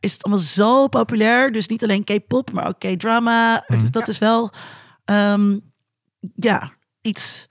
Is 0.00 0.12
het 0.12 0.22
allemaal 0.22 0.42
zo 0.42 0.88
populair. 0.88 1.52
Dus 1.52 1.66
niet 1.68 1.82
alleen 1.82 2.04
K-pop, 2.04 2.52
maar 2.52 2.66
ook 2.68 2.78
K-drama. 2.78 3.64
Dat 3.90 4.08
is 4.08 4.18
wel, 4.18 4.50
ehm, 5.04 5.58
ja, 6.34 6.72
iets, 7.00 7.48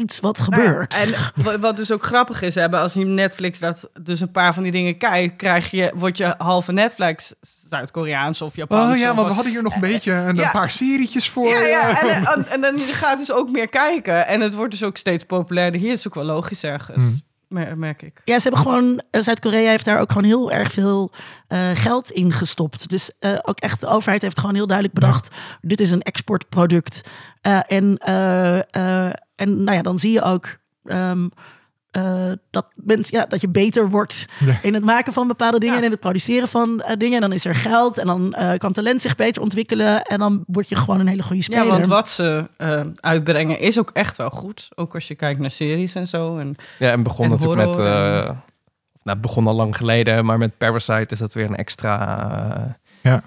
iets 0.00 0.20
wat 0.20 0.40
gebeurt. 0.40 0.94
Ja, 0.94 1.00
en 1.00 1.14
wa- 1.44 1.58
wat 1.58 1.76
dus 1.76 1.92
ook 1.92 2.04
grappig 2.04 2.42
is, 2.42 2.54
hebben 2.54 2.80
als 2.80 2.92
je 2.92 3.04
Netflix 3.04 3.58
dat 3.58 3.90
dus 4.02 4.20
een 4.20 4.30
paar 4.30 4.54
van 4.54 4.62
die 4.62 4.72
dingen 4.72 4.96
kijkt, 4.96 5.36
krijg 5.36 5.70
je, 5.70 5.92
word 5.94 6.16
je 6.16 6.34
halve 6.38 6.72
Netflix 6.72 7.34
Zuid-Koreaans 7.70 8.42
of 8.42 8.56
Japans. 8.56 8.94
Oh 8.94 9.00
ja, 9.00 9.14
want 9.14 9.28
we 9.28 9.34
hadden 9.34 9.52
hier 9.52 9.62
nog 9.62 9.74
een 9.74 9.80
beetje 9.80 10.12
een, 10.12 10.36
ja. 10.36 10.44
een 10.44 10.50
paar 10.50 10.70
serietjes 10.70 11.28
voor. 11.28 11.48
Ja, 11.48 11.60
ja, 11.60 11.88
eh, 11.88 12.16
en, 12.16 12.26
en, 12.34 12.46
en 12.46 12.60
dan 12.60 12.78
gaat 12.80 13.18
dus 13.18 13.32
ook 13.32 13.50
meer 13.50 13.68
kijken. 13.68 14.26
En 14.26 14.40
het 14.40 14.54
wordt 14.54 14.70
dus 14.70 14.84
ook 14.84 14.96
steeds 14.96 15.24
populairder. 15.24 15.80
Hier 15.80 15.92
is 15.92 16.04
het 16.04 16.06
ook 16.06 16.14
wel 16.24 16.34
logisch 16.34 16.64
ergens, 16.64 17.02
Hmm. 17.02 17.20
Mer- 17.50 17.78
merk 17.78 18.02
ik. 18.02 18.20
Ja, 18.24 18.36
ze 18.38 18.42
hebben 18.42 18.60
gewoon, 18.60 19.02
eh, 19.10 19.20
Zuid-Korea 19.20 19.70
heeft 19.70 19.84
daar 19.84 20.00
ook 20.00 20.12
gewoon 20.12 20.24
heel 20.28 20.52
erg 20.52 20.72
veel 20.72 21.12
eh, 21.48 21.70
geld 21.74 22.10
in 22.10 22.32
gestopt. 22.32 22.88
Dus 22.88 23.18
eh, 23.18 23.38
ook 23.42 23.58
echt, 23.58 23.80
de 23.80 23.86
overheid 23.86 24.22
heeft 24.22 24.38
gewoon 24.38 24.54
heel 24.54 24.66
duidelijk 24.66 24.98
bedacht, 24.98 25.34
dit 25.60 25.80
is 25.80 25.90
een 25.90 26.02
exportproduct. 26.02 27.00
En, 27.66 27.98
en 27.98 29.64
nou 29.64 29.72
ja, 29.72 29.82
dan 29.82 29.98
zie 29.98 30.12
je 30.12 30.22
ook 30.22 30.58
ehm, 30.84 31.28
eh, 31.90 32.32
dat, 32.50 32.66
mensen, 32.74 33.18
ja, 33.18 33.26
dat 33.26 33.40
je 33.40 33.48
beter 33.48 33.88
wordt 33.88 34.26
Ja. 34.38 34.58
in 34.62 34.74
het 34.74 34.84
maken 34.84 35.12
van 35.12 35.26
bepaalde 35.28 35.58
dingen 35.58 35.74
Ja. 35.74 35.80
en 35.80 35.84
in 35.86 35.90
het 35.90 36.00
produceren 36.00 36.48
van 36.48 36.80
eh, 36.80 36.96
dingen. 36.96 37.14
En 37.14 37.20
dan 37.20 37.32
is 37.32 37.44
er 37.44 37.54
geld 37.54 37.98
en 37.98 38.06
dan 38.06 38.34
eh, 38.34 38.58
kan 38.58 38.72
talent 38.72 39.00
zich 39.00 39.14
beter 39.16 39.42
ontwikkelen 39.42 40.02
en 40.02 40.18
dan 40.18 40.44
word 40.46 40.68
je 40.68 40.76
gewoon 40.76 41.00
een 41.00 41.06
hele 41.08 41.22
goede 41.22 41.42
speler. 41.42 41.64
Ja, 41.64 41.70
want 41.70 41.86
wat 41.86 42.08
ze 42.08 42.48
uitbrengen 43.00 43.58
is 43.58 43.78
ook 43.78 43.90
echt 43.92 44.16
wel 44.16 44.30
goed. 44.30 44.68
Ook 44.74 44.94
als 44.94 45.08
je 45.08 45.14
kijkt 45.14 45.40
naar 45.40 45.50
series 45.50 45.94
en 45.94 46.06
zo. 46.06 46.38
En 46.38 46.54
Ja, 46.78 46.90
en 46.90 47.02
begon 47.02 47.24
En 47.24 47.30
natuurlijk 47.30 47.66
met... 47.66 47.78
en- 47.78 47.84
eh, 47.86 48.24
nou, 49.02 49.16
het 49.16 49.20
begon 49.20 49.46
al 49.46 49.54
lang 49.54 49.76
geleden, 49.76 50.24
maar 50.24 50.38
met 50.38 50.58
Parasite 50.58 51.12
is 51.14 51.18
dat 51.18 51.34
weer 51.34 51.44
een 51.44 51.56
extra 51.56 52.18
eh, 53.02 53.12
Ja. 53.12 53.22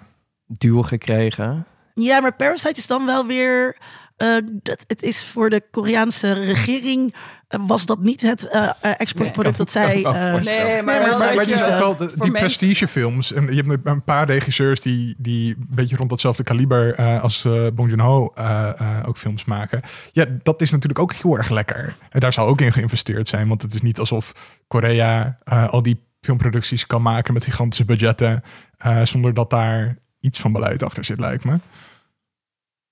duw 0.48 0.82
gekregen. 0.82 1.66
Ja, 1.94 2.22
maar 2.22 2.36
Parasite 2.36 2.80
is 2.80 2.88
dan 2.88 3.06
wel 3.06 3.26
weer. 3.26 3.78
eh, 4.18 4.36
dat, 4.52 4.84
het 4.88 5.02
is 5.02 5.24
voor 5.26 5.50
de 5.50 5.62
Koreaanse 5.72 6.34
regering. 6.34 7.16
Was 7.62 7.86
dat 7.86 8.00
niet 8.00 8.22
het 8.22 8.48
eh, 8.48 8.70
eh, 8.82 8.92
exportproduct 8.98 9.58
Nee, 9.58 9.58
dat 9.58 9.72
zij. 9.72 10.04
eh. 10.04 10.34
Nee, 10.34 10.82
maar, 10.84 10.84
maar, 10.84 11.10
wel 11.10 11.20
maar, 11.20 11.28
dat 11.28 11.36
maar 11.36 11.46
het 11.46 11.54
is 11.54 11.66
je- 11.66 11.72
ook 11.72 11.78
wel 11.80 11.96
de- 11.96 12.12
die 12.16 12.32
prestigefilms. 12.32 13.34
En 13.34 13.56
je 13.56 13.62
hebt 13.64 13.86
een 13.88 14.04
paar 14.04 14.26
regisseurs 14.26 14.82
die, 14.82 15.16
die 15.18 15.56
een 15.56 15.68
beetje 15.72 15.96
rond 15.96 16.10
datzelfde 16.10 16.44
kaliber 16.44 16.94
eh, 16.94 17.24
als 17.24 17.42
Bong 17.74 17.90
Joon-ho 17.90 18.32
eh, 18.36 18.70
eh, 18.80 19.08
ook 19.08 19.18
films 19.18 19.46
maken. 19.46 19.82
Ja, 20.12 20.26
dat 20.44 20.62
is 20.62 20.72
natuurlijk 20.72 21.00
ook 21.00 21.14
heel 21.14 21.38
erg 21.38 21.50
lekker. 21.50 21.96
En 22.10 22.20
daar 22.20 22.34
zal 22.34 22.48
ook 22.48 22.62
in 22.62 22.74
geïnvesteerd 22.74 23.28
zijn. 23.28 23.48
Want 23.48 23.62
het 23.62 23.74
is 23.74 23.82
niet 23.82 24.00
alsof 24.00 24.32
Korea 24.68 25.36
eh, 25.44 25.70
al 25.70 25.82
die 25.82 26.04
filmproducties 26.22 26.88
kan 26.88 27.02
maken 27.02 27.34
met 27.34 27.44
gigantische 27.44 27.86
budgetten. 27.86 28.44
eh, 28.78 29.02
zonder 29.04 29.34
dat 29.34 29.50
daar 29.50 29.98
iets 30.20 30.40
van 30.40 30.52
beleid 30.52 30.84
achter 30.84 31.06
zit, 31.06 31.20
lijkt 31.20 31.44
me. 31.44 31.60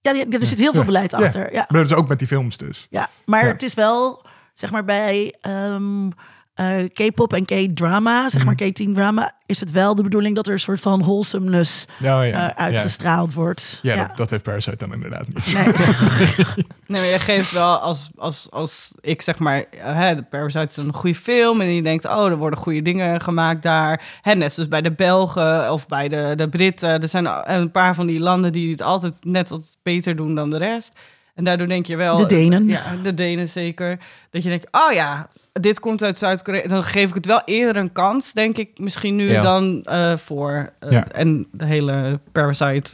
ja, 0.02 0.13
er 0.39 0.45
zit 0.45 0.60
heel 0.60 0.74
veel 0.74 0.84
beleid 0.84 1.12
ja. 1.12 1.17
achter. 1.17 1.54
Ja, 1.54 1.65
Maar 1.69 1.82
dat 1.82 1.91
is 1.91 1.97
ook 1.97 2.08
met 2.08 2.19
die 2.19 2.28
films 2.28 2.58
dus. 2.58 2.88
ja. 2.89 3.10
maar 3.26 3.45
Ja. 3.45 3.52
het 3.52 3.63
is 3.63 3.74
wel, 3.74 4.26
zeg 4.62 4.71
maar, 4.71 4.86
bij 4.86 5.36
ehm, 5.41 6.10
eh, 6.54 6.84
K-pop 6.93 7.34
en 7.34 7.45
K-drama, 7.45 8.30
zeg 8.30 8.45
maar 8.45 8.56
K-teen 8.56 8.93
drama, 8.93 9.32
is 9.45 9.60
het 9.60 9.71
wel 9.71 9.95
de 9.95 10.04
bedoeling 10.04 10.36
dat 10.36 10.47
er 10.47 10.54
een 10.54 10.60
soort 10.60 10.80
van 10.80 11.02
wholesomeness 11.02 11.86
Ja, 11.97 12.21
ja, 12.21 12.34
eh, 12.34 12.39
ja. 12.39 12.58
uitgestraald 12.58 13.34
wordt. 13.34 13.80
Ja, 13.82 13.95
Dat, 14.08 14.17
dat 14.17 14.30
heeft 14.30 14.43
Parasite 14.43 14.76
dan 14.76 14.93
inderdaad 14.93 15.28
niet. 15.28 15.54
Nee. 15.54 15.65
Nee, 16.88 17.02
maar 17.02 17.10
je 17.10 17.19
geeft 17.19 17.52
wel 17.52 17.78
als, 17.78 18.10
als, 18.15 18.47
als 18.50 18.91
ik 19.02 19.21
zeg 19.21 19.39
maar, 19.39 19.63
eh, 19.63 19.95
hè, 19.95 20.15
de 20.15 20.24
Parasite 20.24 20.65
is 20.65 20.78
een 20.78 20.93
goede 20.93 21.15
film 21.15 21.62
en 21.62 21.74
je 21.74 21.84
denkt, 21.84 22.06
oh, 22.06 22.26
er 22.26 22.38
worden 22.38 22.60
goede 22.60 22.82
dingen 22.82 23.21
gemaakt 23.21 23.63
daar. 23.63 24.02
Hè, 24.21 24.34
net 24.34 24.54
zoals 24.54 24.69
bij 24.69 24.82
de 24.82 24.91
Belgen 24.91 25.71
of 25.71 25.88
bij 25.88 26.08
de, 26.08 26.34
de 26.36 26.50
Britten. 26.50 27.02
Er 27.02 27.08
zijn 27.08 27.28
een 27.43 27.71
paar 27.71 27.95
van 27.95 28.08
die 28.08 28.19
landen 28.19 28.52
die 28.52 28.71
het 28.71 28.82
altijd 28.82 29.13
net 29.21 29.50
wat 29.50 29.78
beter 29.84 30.15
doen 30.15 30.36
dan 30.36 30.50
de 30.50 30.58
rest. 30.58 31.00
En 31.36 31.44
daardoor 31.44 31.67
denk 31.67 31.86
je 31.86 31.96
wel... 31.96 32.17
De 32.17 32.26
Denen. 32.26 32.67
Ja, 32.67 32.96
de 33.04 33.13
Denen 33.13 33.48
zeker. 33.48 34.00
Dat 34.30 34.44
je 34.44 34.50
denkt, 34.50 34.67
oh 34.72 34.91
ja, 34.94 35.28
dit 35.52 35.80
komt 35.80 36.04
uit 36.04 36.17
Zuid-Korea. 36.17 36.67
Dan 36.67 36.84
geef 36.84 37.10
ik 37.10 37.13
het 37.15 37.26
wel 37.26 37.41
eerder 37.46 37.82
een 37.82 37.91
kans, 37.91 38.34
denk 38.34 38.58
ik, 38.58 38.80
misschien 38.80 39.15
nu 39.15 39.30
Ja. 39.32 39.41
dan 39.41 39.84
eh, 39.84 40.17
voor. 40.17 40.74
eh, 40.80 40.91
Ja. 40.91 41.08
En 41.08 41.48
de 41.52 41.65
hele 41.65 42.20
Parasite 42.32 42.91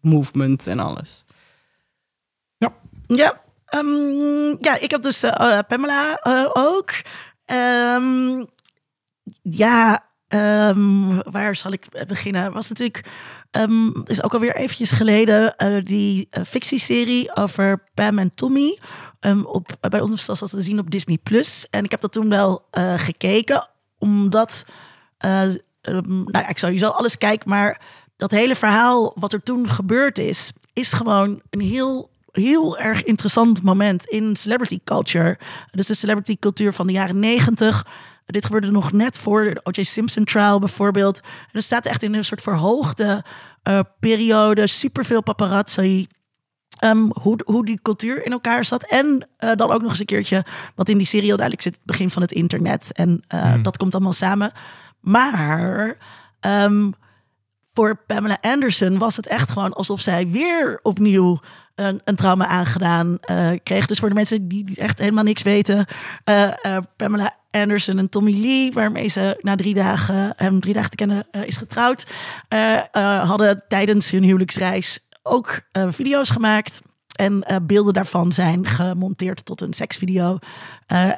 movement 0.00 0.66
en 0.66 0.78
alles. 0.78 1.24
Ja, 3.08 3.40
ehm, 3.66 4.56
ja, 4.60 4.80
ik 4.80 4.90
heb 4.90 5.02
dus 5.02 5.22
eh, 5.22 5.58
Pamela 5.68 6.18
eh, 6.18 6.50
ook. 6.52 6.90
Ehm, 7.44 8.44
ja, 9.42 10.04
ehm, 10.28 11.20
waar 11.30 11.56
zal 11.56 11.72
ik 11.72 11.86
beginnen? 12.06 12.52
Was 12.52 12.68
natuurlijk, 12.68 13.04
ehm, 13.56 13.90
is 14.04 14.22
ook 14.22 14.34
alweer 14.34 14.56
eventjes 14.56 14.90
geleden 14.90 15.56
eh, 15.56 15.84
die 15.84 16.26
eh, 16.30 16.44
fictieserie 16.44 17.36
over 17.36 17.82
Pam 17.94 18.18
en 18.18 18.34
Tommy. 18.34 18.78
ehm, 19.20 19.40
op, 19.40 19.76
bij 19.80 20.00
ons 20.00 20.26
was 20.26 20.38
dat 20.38 20.50
te 20.50 20.62
zien 20.62 20.78
op 20.78 20.90
Disney 20.90 21.18
Plus. 21.22 21.66
En 21.70 21.84
ik 21.84 21.90
heb 21.90 22.00
dat 22.00 22.12
toen 22.12 22.28
wel 22.28 22.66
eh, 22.70 22.94
gekeken, 22.96 23.68
omdat, 23.98 24.66
eh, 25.18 25.42
ehm, 25.80 26.24
nou 26.24 26.48
ik 26.48 26.58
sowieso 26.58 26.88
alles 26.88 27.18
kijk, 27.18 27.44
maar 27.44 27.80
dat 28.16 28.30
hele 28.30 28.54
verhaal 28.54 29.12
wat 29.14 29.32
er 29.32 29.42
toen 29.42 29.68
gebeurd 29.68 30.18
is, 30.18 30.52
is 30.72 30.92
gewoon 30.92 31.40
een 31.50 31.60
heel 31.60 32.14
heel 32.32 32.78
erg 32.78 33.04
interessant 33.04 33.62
moment 33.62 34.04
in 34.04 34.36
celebrity 34.36 34.78
culture. 34.84 35.38
Dus 35.70 35.86
de 35.86 35.94
celebrity 35.94 36.36
cultuur 36.38 36.72
van 36.72 36.86
de 36.86 36.92
jaren 36.92 37.18
negentig. 37.18 37.86
Dit 38.26 38.44
gebeurde 38.44 38.70
nog 38.70 38.92
net 38.92 39.18
voor 39.18 39.44
de 39.44 39.60
O.J. 39.62 39.82
Simpson 39.82 40.24
trial 40.24 40.58
bijvoorbeeld. 40.58 41.20
En 41.20 41.52
er 41.52 41.62
staat 41.62 41.86
echt 41.86 42.02
in 42.02 42.14
een 42.14 42.24
soort 42.24 42.40
verhoogde 42.40 43.24
eh, 43.62 43.80
periode. 44.00 44.66
Superveel 44.66 45.22
paparazzi. 45.22 46.06
Ehm, 46.78 47.08
hoe, 47.20 47.40
hoe 47.44 47.64
die 47.64 47.82
cultuur 47.82 48.24
in 48.24 48.32
elkaar 48.32 48.64
zat. 48.64 48.82
En 48.88 49.28
eh, 49.36 49.50
dan 49.54 49.70
ook 49.70 49.80
nog 49.80 49.90
eens 49.90 50.00
een 50.00 50.06
keertje 50.06 50.44
wat 50.74 50.88
in 50.88 50.98
die 50.98 51.06
serie 51.06 51.28
duidelijk 51.28 51.62
zit. 51.62 51.74
Het 51.74 51.84
begin 51.84 52.10
van 52.10 52.22
het 52.22 52.32
internet. 52.32 52.92
En 52.92 53.22
eh, 53.28 53.62
dat 53.62 53.76
komt 53.76 53.94
allemaal 53.94 54.12
samen. 54.12 54.52
Maar 55.00 55.96
ehm, 56.40 56.90
voor 57.76 57.96
Pamela 58.06 58.38
Anderson 58.40 58.98
was 58.98 59.16
het 59.16 59.26
echt 59.26 59.50
gewoon 59.50 59.72
alsof 59.72 60.00
zij 60.00 60.28
weer 60.28 60.78
opnieuw 60.82 61.40
een, 61.74 62.00
een 62.04 62.16
trauma 62.16 62.46
aangedaan 62.46 63.18
eh, 63.20 63.50
kreeg. 63.62 63.86
Dus 63.86 63.98
voor 63.98 64.08
de 64.08 64.14
mensen 64.14 64.48
die, 64.48 64.64
echt 64.76 64.98
helemaal 64.98 65.24
niks 65.24 65.42
weten. 65.42 65.86
eh, 66.24 66.64
eh, 66.76 66.82
Pamela 66.96 67.36
Anderson 67.50 67.98
en 67.98 68.08
Tommy 68.08 68.40
Lee, 68.40 68.72
waarmee 68.72 69.08
ze 69.08 69.38
na 69.40 69.56
drie 69.56 69.74
dagen, 69.74 70.32
hem 70.36 70.60
drie 70.60 70.74
dagen 70.74 70.90
te 70.90 70.96
kennen 70.96 71.26
is 71.30 71.56
getrouwd, 71.56 72.06
hadden 73.22 73.64
tijdens 73.68 74.10
hun 74.10 74.22
huwelijksreis 74.22 74.98
ook 75.22 75.60
video's 75.72 76.30
gemaakt. 76.30 76.82
En 77.16 77.44
beelden 77.62 77.94
daarvan 77.94 78.32
zijn 78.32 78.66
gemonteerd 78.66 79.44
tot 79.44 79.60
een 79.60 79.72
seksvideo. 79.72 80.38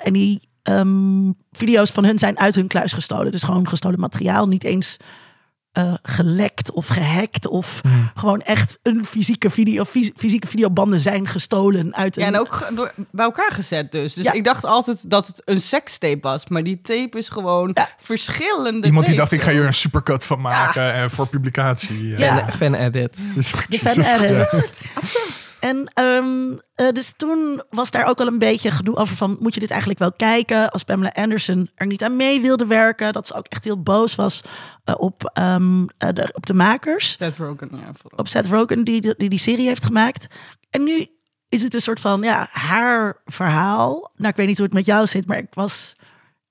En 0.03 0.12
die 0.12 0.40
ehm, 0.62 1.33
video's 1.53 1.90
van 1.90 2.05
hun 2.05 2.18
zijn 2.18 2.38
uit 2.38 2.55
hun 2.55 2.66
kluis 2.66 2.92
gestolen. 2.92 3.33
Dus 3.33 3.42
gewoon 3.42 3.68
gestolen 3.68 4.01
materiaal. 4.01 4.49
Niet 4.49 4.64
eens 4.64 4.97
eh, 5.78 5.94
gelekt 6.02 6.70
of 6.72 6.86
gehackt. 6.86 7.46
Of 7.48 7.80
gewoon 8.14 8.40
echt 8.42 8.78
een 8.82 9.04
fysieke 9.04 9.50
video. 9.50 9.84
fys- 9.84 10.10
fysieke 10.16 10.46
videobanden 10.46 11.00
zijn 11.00 11.28
gestolen 11.28 11.94
uit 11.94 12.16
een... 12.16 12.22
Ja, 12.22 12.28
en 12.28 12.38
ook 12.38 12.68
door, 12.74 12.92
bij 13.10 13.24
elkaar 13.24 13.50
gezet 13.52 13.92
dus. 13.92 14.12
Dus 14.14 14.24
Ja. 14.24 14.32
ik 14.32 14.44
dacht 14.44 14.64
altijd 14.64 15.10
dat 15.10 15.26
het 15.26 15.42
een 15.44 15.60
sekstape 15.60 16.18
was. 16.20 16.46
Maar 16.48 16.62
die 16.62 16.80
tape 16.80 17.18
is 17.18 17.28
gewoon 17.28 17.70
Ja. 17.74 17.88
verschillende 18.02 18.86
Iemand 18.86 19.06
die 19.06 19.16
dacht, 19.16 19.32
ik 19.32 19.42
ga 19.42 19.50
hier 19.50 19.66
een 19.66 19.74
supercut 19.74 20.24
van 20.24 20.40
maken 20.40 20.94
eh, 20.94 21.04
voor 21.08 21.26
publicatie. 21.26 22.08
Ja. 22.08 22.36
Fan, 22.36 22.52
fan 22.52 22.74
edit. 22.74 23.18
Dus- 23.34 23.52
De 23.68 23.78
fan 23.78 24.00
edit. 24.04 24.82
En 25.61 25.90
ehm, 25.94 26.59
eh, 26.75 26.88
dus 26.88 27.14
toen 27.16 27.62
was 27.71 27.90
daar 27.90 28.07
ook 28.07 28.21
al 28.21 28.27
een 28.27 28.38
beetje 28.38 28.71
gedoe 28.71 28.97
over 28.97 29.16
van... 29.16 29.37
moet 29.40 29.55
je 29.55 29.61
dit 29.61 29.71
eigenlijk 29.71 30.01
wel 30.01 30.12
kijken? 30.12 30.71
Als 30.71 30.83
Pamela 30.83 31.12
Anderson 31.14 31.71
er 31.75 31.87
niet 31.87 32.05
aan 32.05 32.16
mee 32.16 32.40
wilde 32.40 32.66
werken... 32.66 33.12
dat 33.12 33.27
ze 33.27 33.35
ook 33.35 33.47
echt 33.47 33.64
heel 33.64 33.83
boos 33.83 34.14
was 34.14 34.42
eh, 34.85 34.94
op, 34.99 35.31
ehm, 35.33 35.87
eh, 35.99 36.09
de, 36.12 36.29
op 36.33 36.47
de 36.47 36.55
makers. 36.55 37.16
Seth 37.18 37.37
Rogen, 37.37 37.68
ja. 37.73 37.92
vooral. 37.94 38.18
Op 38.18 38.29
Seth 38.29 38.47
Rogen, 38.47 38.85
die, 38.85 39.14
die 39.16 39.29
die 39.29 39.38
serie 39.38 39.66
heeft 39.66 39.85
gemaakt. 39.85 40.27
En 40.71 40.83
nu 40.83 41.07
is 41.49 41.62
het 41.62 41.75
een 41.75 41.81
soort 41.81 42.01
van, 42.01 42.23
ja, 42.23 42.49
haar 42.51 43.21
verhaal. 43.25 44.11
Nou, 44.16 44.29
ik 44.29 44.37
weet 44.37 44.47
niet 44.47 44.57
hoe 44.57 44.66
het 44.66 44.75
met 44.75 44.87
jou 44.87 45.07
zit, 45.07 45.27
maar 45.27 45.38
ik 45.38 45.55
was... 45.55 45.97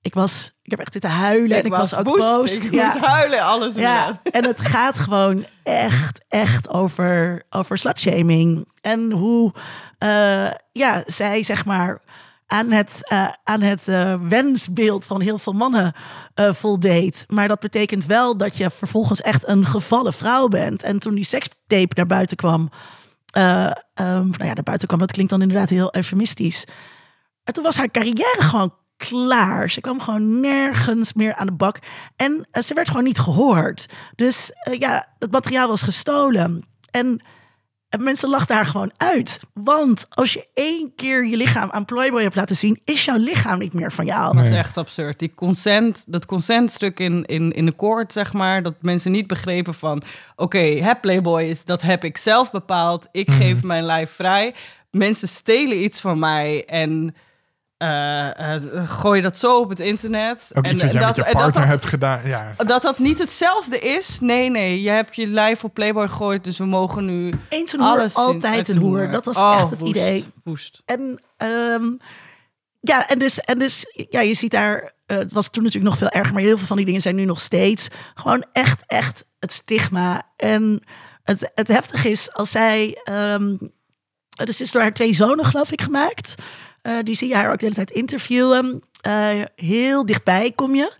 Ik, 0.08 0.14
was, 0.14 0.52
ik 0.62 0.70
heb 0.70 0.80
echt 0.80 0.92
zitten 0.92 1.10
huilen 1.10 1.58
en 1.58 1.64
ik 1.64 1.70
was, 1.72 1.96
ook 1.96 2.04
woest. 2.04 2.18
boos. 2.18 2.58
Ik 2.58 2.72
ja. 2.72 2.98
huilen, 2.98 3.42
alles 3.42 3.74
Ja, 3.74 4.20
en 4.22 4.44
het 4.44 4.60
gaat 4.60 4.98
gewoon 4.98 5.46
echt, 5.62 6.24
echt 6.28 6.68
over, 6.68 7.42
over 7.50 7.78
slutshaming. 7.78 8.68
En 8.80 9.10
hoe 9.12 9.52
eh, 9.98 10.50
ja, 10.72 11.02
zij, 11.06 11.42
zeg 11.42 11.64
maar, 11.64 12.00
aan 12.46 12.70
het, 12.70 13.00
eh, 13.02 13.28
aan 13.44 13.60
het 13.60 13.88
eh, 13.88 14.14
wensbeeld 14.28 15.06
van 15.06 15.20
heel 15.20 15.38
veel 15.38 15.52
mannen 15.52 15.92
voldeed. 16.34 17.24
Maar 17.26 17.48
dat 17.48 17.60
betekent 17.60 18.06
wel 18.06 18.36
dat 18.36 18.56
je 18.56 18.70
vervolgens 18.70 19.20
echt 19.20 19.48
een 19.48 19.66
gevallen 19.66 20.12
vrouw 20.12 20.48
bent. 20.48 20.82
En 20.82 20.98
toen 20.98 21.14
die 21.14 21.24
sekstape 21.24 21.94
naar 21.94 22.06
buiten 22.06 22.36
kwam... 22.36 22.70
ehm, 23.30 23.72
nou 23.94 24.44
ja, 24.44 24.52
naar 24.52 24.62
buiten 24.62 24.88
kwam, 24.88 25.00
dat 25.00 25.12
klinkt 25.12 25.30
dan 25.30 25.42
inderdaad 25.42 25.68
heel 25.68 25.94
eufemistisch. 25.94 26.64
En 27.44 27.54
toen 27.54 27.62
was 27.64 27.76
haar 27.76 27.90
carrière 27.90 28.36
gewoon 28.38 28.74
klaar. 28.98 29.70
Ze 29.70 29.80
kwam 29.80 30.00
gewoon 30.00 30.40
nergens 30.40 31.12
meer 31.12 31.34
aan 31.34 31.46
de 31.46 31.52
bak. 31.52 31.78
En 32.16 32.46
eh, 32.50 32.62
ze 32.62 32.74
werd 32.74 32.88
gewoon 32.88 33.04
niet 33.04 33.18
gehoord. 33.18 33.86
Dus 34.14 34.52
eh, 34.52 34.78
ja, 34.78 35.06
het 35.18 35.30
materiaal 35.30 35.68
was 35.68 35.82
gestolen. 35.82 36.64
En, 36.90 37.22
en 37.88 38.02
mensen 38.02 38.28
lachten 38.28 38.56
haar 38.56 38.66
gewoon 38.66 38.92
uit. 38.96 39.40
Want 39.52 40.06
als 40.08 40.32
je 40.32 40.46
één 40.54 40.92
keer 40.94 41.26
je 41.26 41.36
lichaam 41.36 41.70
aan 41.70 41.84
Playboy 41.84 42.22
hebt 42.22 42.34
laten 42.34 42.56
zien... 42.56 42.80
is 42.84 43.04
jouw 43.04 43.16
lichaam 43.16 43.58
niet 43.58 43.72
meer 43.72 43.92
van 43.92 44.04
jou. 44.04 44.36
Dat 44.36 44.44
is 44.44 44.50
echt 44.50 44.76
absurd. 44.76 45.18
Die 45.18 45.34
consent, 45.34 46.04
dat 46.08 46.26
consentstuk 46.26 47.00
in, 47.00 47.24
in, 47.24 47.52
in 47.52 47.66
de 47.66 47.72
koord, 47.72 48.12
zeg 48.12 48.32
maar, 48.32 48.62
dat 48.62 48.74
mensen 48.80 49.12
niet 49.12 49.26
begrepen 49.26 49.74
van, 49.74 50.02
oké, 50.36 50.58
hè, 50.58 50.94
Playboy 50.94 51.42
is, 51.42 51.64
dat 51.64 51.82
heb 51.82 52.04
ik 52.04 52.16
zelf 52.16 52.50
bepaald. 52.50 53.08
Ik 53.12 53.30
geef 53.30 53.62
mijn 53.62 53.84
lijf 53.84 54.10
vrij. 54.10 54.54
Mensen 54.90 55.28
stelen 55.28 55.82
iets 55.82 56.00
van 56.00 56.18
mij 56.18 56.64
en 56.64 57.14
eh 57.78 58.54
eh, 58.54 58.62
gooien 58.88 59.22
dat 59.22 59.36
zo 59.36 59.58
op 59.58 59.68
het 59.68 59.80
internet. 59.80 60.50
Ook 60.54 60.64
en 60.64 60.72
iets 60.72 60.82
wat 60.82 60.92
jij 60.92 61.06
met 61.06 61.16
je 61.16 61.24
en 61.24 61.32
partner 61.32 61.62
dat, 61.62 61.70
hebt 61.70 61.84
gedaan. 61.84 62.28
Ja. 62.28 62.52
dat 62.66 62.82
dat 62.82 62.98
niet 62.98 63.18
hetzelfde 63.18 63.78
is. 63.78 64.20
Nee, 64.20 64.50
nee, 64.50 64.82
je 64.82 64.90
hebt 64.90 65.16
je 65.16 65.26
lijf 65.26 65.64
op 65.64 65.74
Playboy 65.74 66.08
gegooid, 66.08 66.44
dus 66.44 66.58
we 66.58 66.64
mogen 66.64 67.04
nu 67.04 67.32
Eens 67.48 67.72
een 67.72 67.80
hoer, 67.80 68.10
altijd 68.12 68.68
een 68.68 68.76
hoer. 68.76 69.10
Dat 69.10 69.24
was 69.24 69.36
Oh, 69.36 69.54
echt 69.60 69.70
het 69.70 69.80
woest, 69.80 69.96
idee. 69.96 70.26
Woest. 70.44 70.82
En 70.84 71.22
ehm, 71.36 71.84
ja, 72.80 73.08
en 73.08 73.18
dus, 73.18 73.40
en 73.40 73.58
dus 73.58 73.84
ja, 74.10 74.20
je 74.20 74.34
ziet 74.34 74.50
daar, 74.50 74.92
eh, 75.06 75.16
het 75.16 75.32
was 75.32 75.50
toen 75.50 75.62
natuurlijk 75.62 75.90
nog 75.90 75.98
veel 75.98 76.20
erger, 76.20 76.34
maar 76.34 76.42
heel 76.42 76.58
veel 76.58 76.66
van 76.66 76.76
die 76.76 76.86
dingen 76.86 77.02
zijn 77.02 77.16
nu 77.16 77.24
nog 77.24 77.40
steeds 77.40 77.88
gewoon 78.14 78.44
echt, 78.52 78.82
echt 78.86 79.26
het 79.38 79.52
stigma. 79.52 80.22
En 80.36 80.82
het, 81.22 81.50
het 81.54 81.68
heftige 81.68 82.10
is 82.10 82.32
als 82.32 82.50
zij, 82.50 83.00
ehm 83.04 83.56
dus 84.44 84.60
is 84.60 84.72
door 84.72 84.82
haar 84.82 84.92
twee 84.92 85.12
zonen 85.12 85.44
geloof 85.44 85.72
ik 85.72 85.82
gemaakt. 85.82 86.34
Eh, 86.82 86.92
die 87.02 87.14
zie 87.14 87.28
je 87.28 87.34
haar 87.34 87.52
ook 87.52 87.58
de 87.58 87.64
hele 87.64 87.76
tijd 87.76 87.90
interviewen. 87.90 88.82
Eh, 89.00 89.28
heel 89.56 90.06
dichtbij 90.06 90.52
kom 90.54 90.74
je. 90.74 90.92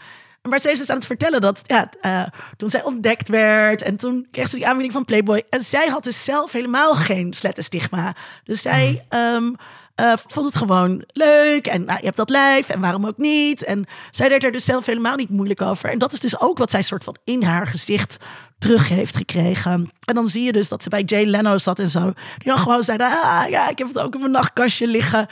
Maar 0.42 0.60
zij 0.60 0.72
is 0.72 0.78
dus 0.78 0.90
aan 0.90 0.96
het 0.96 1.06
vertellen 1.06 1.40
dat 1.40 1.60
ja, 1.66 1.90
eh, 2.00 2.22
toen 2.56 2.70
zij 2.70 2.84
ontdekt 2.84 3.28
werd 3.28 3.82
en 3.82 3.96
toen 3.96 4.26
kreeg 4.30 4.48
ze 4.48 4.56
die 4.56 4.66
aanbieding 4.66 4.92
van 4.92 5.04
Playboy. 5.04 5.42
En 5.50 5.62
zij 5.62 5.88
had 5.88 6.04
dus 6.04 6.24
zelf 6.24 6.52
helemaal 6.52 6.94
geen 6.94 7.32
slettenstigma. 7.32 8.14
Dus 8.44 8.62
zij 8.62 9.04
ehm, 9.08 9.52
eh, 9.94 10.12
vond 10.26 10.46
het 10.46 10.56
gewoon 10.56 11.04
leuk 11.06 11.66
en 11.66 11.84
nou, 11.84 11.98
je 11.98 12.04
hebt 12.04 12.16
dat 12.16 12.30
lijf 12.30 12.68
en 12.68 12.80
waarom 12.80 13.06
ook 13.06 13.16
niet. 13.16 13.64
En 13.64 13.84
zij 14.10 14.28
deed 14.28 14.44
er 14.44 14.52
dus 14.52 14.64
zelf 14.64 14.86
helemaal 14.86 15.16
niet 15.16 15.30
moeilijk 15.30 15.62
over. 15.62 15.90
En 15.90 15.98
dat 15.98 16.12
is 16.12 16.20
dus 16.20 16.40
ook 16.40 16.58
wat 16.58 16.70
zij 16.70 16.82
soort 16.82 17.04
van 17.04 17.16
in 17.24 17.42
haar 17.42 17.66
gezicht 17.66 18.16
terug 18.58 18.88
heeft 18.88 19.16
gekregen. 19.16 19.90
En 20.04 20.14
dan 20.14 20.28
zie 20.28 20.42
je 20.42 20.52
dus 20.52 20.68
dat 20.68 20.82
ze 20.82 20.88
bij 20.88 21.02
Jay 21.02 21.24
Leno 21.24 21.58
zat 21.58 21.78
en 21.78 21.90
zo. 21.90 22.02
Die 22.38 22.48
dan 22.52 22.58
gewoon 22.58 22.82
zei, 22.82 22.98
ah 23.02 23.44
ja, 23.48 23.68
ik 23.68 23.78
heb 23.78 23.88
het 23.88 23.98
ook 23.98 24.14
in 24.14 24.20
mijn 24.20 24.32
nachtkastje 24.32 24.86
liggen. 24.86 25.26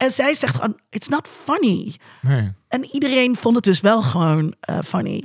En 0.00 0.10
zij 0.10 0.34
zegt 0.34 0.54
gewoon, 0.54 0.78
it's 0.90 1.08
not 1.08 1.28
funny. 1.44 1.96
Nee. 2.20 2.52
En 2.68 2.84
iedereen 2.84 3.36
vond 3.36 3.54
het 3.54 3.64
dus 3.64 3.80
wel 3.80 4.02
gewoon 4.02 4.54
eh, 4.60 4.78
funny. 4.84 5.24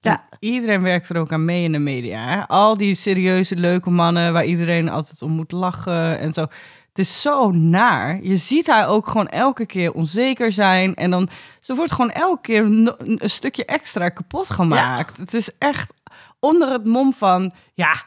Ja, 0.00 0.28
Iedereen 0.38 0.82
werkt 0.82 1.08
er 1.08 1.16
ook 1.16 1.32
aan 1.32 1.44
mee 1.44 1.64
in 1.64 1.72
de 1.72 1.78
media. 1.78 2.28
Hè? 2.28 2.46
Al 2.46 2.76
die 2.76 2.94
serieuze, 2.94 3.56
leuke 3.56 3.90
mannen 3.90 4.32
waar 4.32 4.44
iedereen 4.44 4.88
altijd 4.88 5.22
om 5.22 5.30
moet 5.30 5.52
lachen 5.52 6.18
en 6.18 6.32
zo. 6.32 6.40
Het 6.88 6.98
is 6.98 7.22
zo 7.22 7.50
naar. 7.50 8.22
Je 8.22 8.36
ziet 8.36 8.66
haar 8.66 8.88
ook 8.88 9.06
gewoon 9.06 9.28
elke 9.28 9.66
keer 9.66 9.92
onzeker 9.92 10.52
zijn. 10.52 10.94
En 10.94 11.10
dan, 11.10 11.28
ze 11.60 11.74
wordt 11.74 11.92
gewoon 11.92 12.10
elke 12.10 12.40
keer 12.40 12.64
een 12.64 13.18
stukje 13.20 13.64
extra 13.64 14.08
kapot 14.08 14.50
gemaakt. 14.50 15.16
Het 15.16 15.34
is 15.34 15.50
echt 15.58 15.94
onder 16.40 16.68
het 16.68 16.84
mom 16.84 17.12
van, 17.12 17.52
ja, 17.74 18.04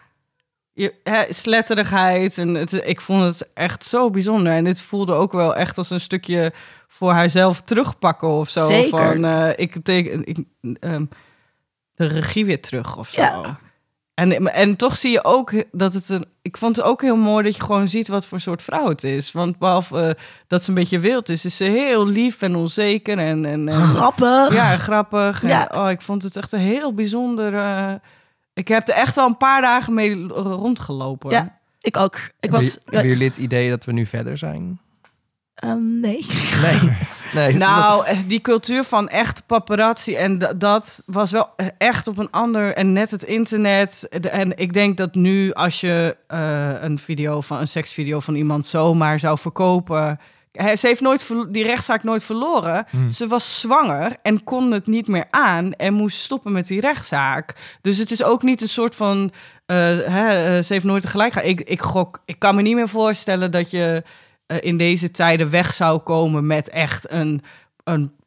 je, 0.80 0.94
hè, 1.04 1.24
sletterigheid. 1.34 2.38
En 2.38 2.56
het, 2.56 2.74
ik 2.88 3.02
vond 3.02 3.24
het 3.24 3.50
echt 3.54 3.84
zo 3.84 4.10
bijzonder. 4.10 4.54
En 4.54 4.63
dit 4.63 4.82
voelde 4.82 5.13
ook 5.13 5.32
wel 5.32 5.56
echt 5.56 5.78
als 5.78 5.89
een 5.89 6.00
stukje 6.00 6.54
voor 6.88 7.12
haarzelf 7.12 7.62
terugpakken 7.62 8.28
of 8.28 8.50
zo. 8.50 8.60
Zeker. 8.60 8.89
Van, 9.12 9.26
eh, 9.26 9.50
ik 9.56 9.76
teken, 9.84 10.26
ik, 10.26 10.38
ehm, 10.80 11.06
de 11.96 12.06
regie 12.06 12.46
weer 12.46 12.62
terug 12.62 12.98
of 12.98 13.10
zo. 13.10 13.22
Ja. 13.22 13.60
En, 14.13 14.54
en 14.54 14.76
toch 14.76 14.98
zie 14.98 15.12
je 15.12 15.24
ook 15.24 15.52
dat 15.72 15.94
het 15.94 16.10
een. 16.10 16.26
Ik 16.42 16.58
vond 16.58 16.76
het 16.76 16.86
ook 16.86 17.02
heel 17.02 17.15
mooi 17.15 17.44
dat 17.44 17.56
je 17.56 17.62
gewoon 17.63 17.88
ziet 17.88 18.08
wat 18.08 18.26
voor 18.26 18.39
soort 18.39 18.62
vrouw 18.62 18.88
het 18.89 19.04
is. 19.04 19.32
Want 19.32 19.58
behalve 19.58 20.00
eh, 20.02 20.24
dat 20.48 20.63
ze 20.63 20.70
een 20.70 20.76
beetje 20.76 21.00
wild 21.00 21.30
is, 21.30 21.46
is 21.46 21.58
ze 21.58 21.63
heel 21.63 22.08
lief 22.08 22.42
en 22.42 22.56
onzeker 22.56 23.18
en. 23.18 23.46
en, 23.46 23.68
en 23.68 23.74
grappig. 23.74 24.54
ja, 24.54 24.78
grappig. 24.78 25.44
En, 25.44 25.50
Ja. 25.50 25.70
oh, 25.74 25.89
ik 25.89 26.02
vond 26.02 26.24
het 26.24 26.36
echt 26.36 26.52
een 26.54 26.60
heel 26.60 26.94
bijzonder. 26.94 27.56
eh, 27.56 27.94
ik 28.60 28.67
heb 28.67 28.88
er 28.88 28.93
echt 28.93 29.17
al 29.17 29.28
een 29.28 29.38
paar 29.38 29.62
dagen 29.62 29.93
mee 29.93 30.28
rondgelopen. 30.28 31.30
Ja, 31.32 31.58
ik 31.82 31.98
ook. 31.98 32.15
Ik 32.15 32.32
Hebben, 32.39 32.60
was... 32.60 32.74
j- 32.74 32.78
hebben 32.86 33.10
jullie 33.10 33.28
het 33.28 33.38
idee 33.38 33.69
dat 33.69 33.86
we 33.86 33.91
nu 33.91 34.06
verder 34.06 34.38
zijn? 34.38 34.80
eh, 35.54 35.74
nee. 35.74 36.26
Nee. 36.63 36.89
nee 37.34 37.58
Nou, 37.67 37.95
dat- 37.98 38.06
eh, 38.06 38.17
die 38.28 38.41
cultuur 38.41 38.84
van 38.84 39.10
echt 39.10 39.45
paparazzi 39.45 40.15
en 40.15 40.38
da- 40.38 40.54
dat 40.54 41.04
was 41.06 41.32
wel 41.32 41.50
echt 41.78 42.08
op 42.08 42.17
een 42.17 42.32
ander 42.32 42.74
en 42.76 42.91
net 42.91 43.12
het 43.12 43.24
internet. 43.24 44.08
En 44.22 44.58
ik 44.58 44.74
denk 44.74 44.98
dat 44.98 45.15
nu 45.15 45.54
als 45.54 45.80
je 45.82 46.17
eh, 46.28 46.69
een 46.82 46.98
video 47.00 47.41
van 47.41 47.60
een 47.60 47.67
seksvideo 47.67 48.19
van 48.19 48.36
iemand 48.36 48.65
zomaar 48.65 49.19
zou 49.19 49.38
verkopen, 49.38 50.19
Ze 50.52 50.88
heeft 50.88 51.02
nooit 51.02 51.30
die 51.50 51.64
rechtszaak 51.64 52.04
nooit 52.04 52.24
verloren. 52.24 52.86
Hmm. 52.90 53.12
Ze 53.12 53.28
was 53.28 53.60
zwanger 53.60 54.18
en 54.22 54.44
kon 54.44 54.72
het 54.72 54.88
niet 54.88 55.08
meer 55.08 55.26
aan 55.30 55.74
en 55.74 55.94
moest 55.94 56.20
stoppen 56.20 56.52
met 56.52 56.68
die 56.68 56.80
rechtszaak. 56.80 57.56
Dus 57.82 57.98
het 57.98 58.12
is 58.12 58.24
ook 58.24 58.44
niet 58.44 58.62
een 58.62 58.70
soort 58.70 58.96
van. 58.96 59.32
eh, 59.66 59.76
hè, 59.98 60.58
eh, 60.58 60.64
ze 60.64 60.74
heeft 60.74 60.86
nooit 60.86 61.02
tegelijk 61.02 61.34
gehad. 61.34 61.48
Ik, 61.48 61.62
ik 61.62 61.82
gok. 61.82 62.22
Ik 62.26 62.40
kan 62.40 62.56
me 62.56 62.62
niet 62.62 62.76
meer 62.76 62.88
voorstellen 62.90 63.52
dat 63.52 63.72
je 63.72 64.04
eh, 64.46 64.58
in 64.62 64.78
deze 64.78 65.12
tijden 65.12 65.50
weg 65.50 65.74
zou 65.74 66.00
komen 66.00 66.48
met 66.48 66.70
echt 66.70 67.12
een. 67.12 67.42
een 67.84 68.18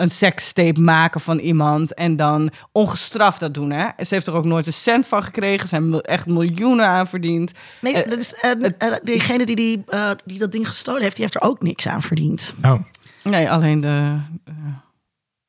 een 0.00 0.10
sekstape 0.10 0.80
maken 0.80 1.20
van 1.20 1.38
iemand 1.38 1.94
en 1.94 2.16
dan 2.16 2.50
ongestraft 2.72 3.40
dat 3.40 3.54
doen. 3.54 3.70
Hè? 3.70 3.84
Ze 4.04 4.14
heeft 4.14 4.26
er 4.26 4.34
ook 4.34 4.44
nooit 4.44 4.66
een 4.66 4.72
cent 4.72 5.06
van 5.06 5.22
gekregen. 5.22 5.68
Ze 5.68 5.74
hebben 5.74 6.00
echt 6.00 6.26
miljoenen 6.26 6.86
aan 6.86 7.06
verdiend. 7.06 7.52
Nee, 7.80 7.94
Eh, 7.94 8.10
dat 8.10 8.20
is, 8.20 8.34
en, 8.34 8.78
eh, 8.78 8.94
degene 9.02 9.46
die, 9.46 9.56
die, 9.56 9.82
eh, 9.86 10.10
die 10.24 10.38
dat 10.38 10.52
ding 10.52 10.68
gestolen 10.68 11.02
heeft, 11.02 11.16
die 11.16 11.24
heeft 11.24 11.36
er 11.36 11.48
ook 11.48 11.62
niks 11.62 11.88
aan 11.88 12.02
verdiend. 12.02 12.54
Oh, 12.64 12.80
Nee, 13.22 13.50
alleen 13.50 13.80
de, 13.80 14.18
eh, 14.44 14.54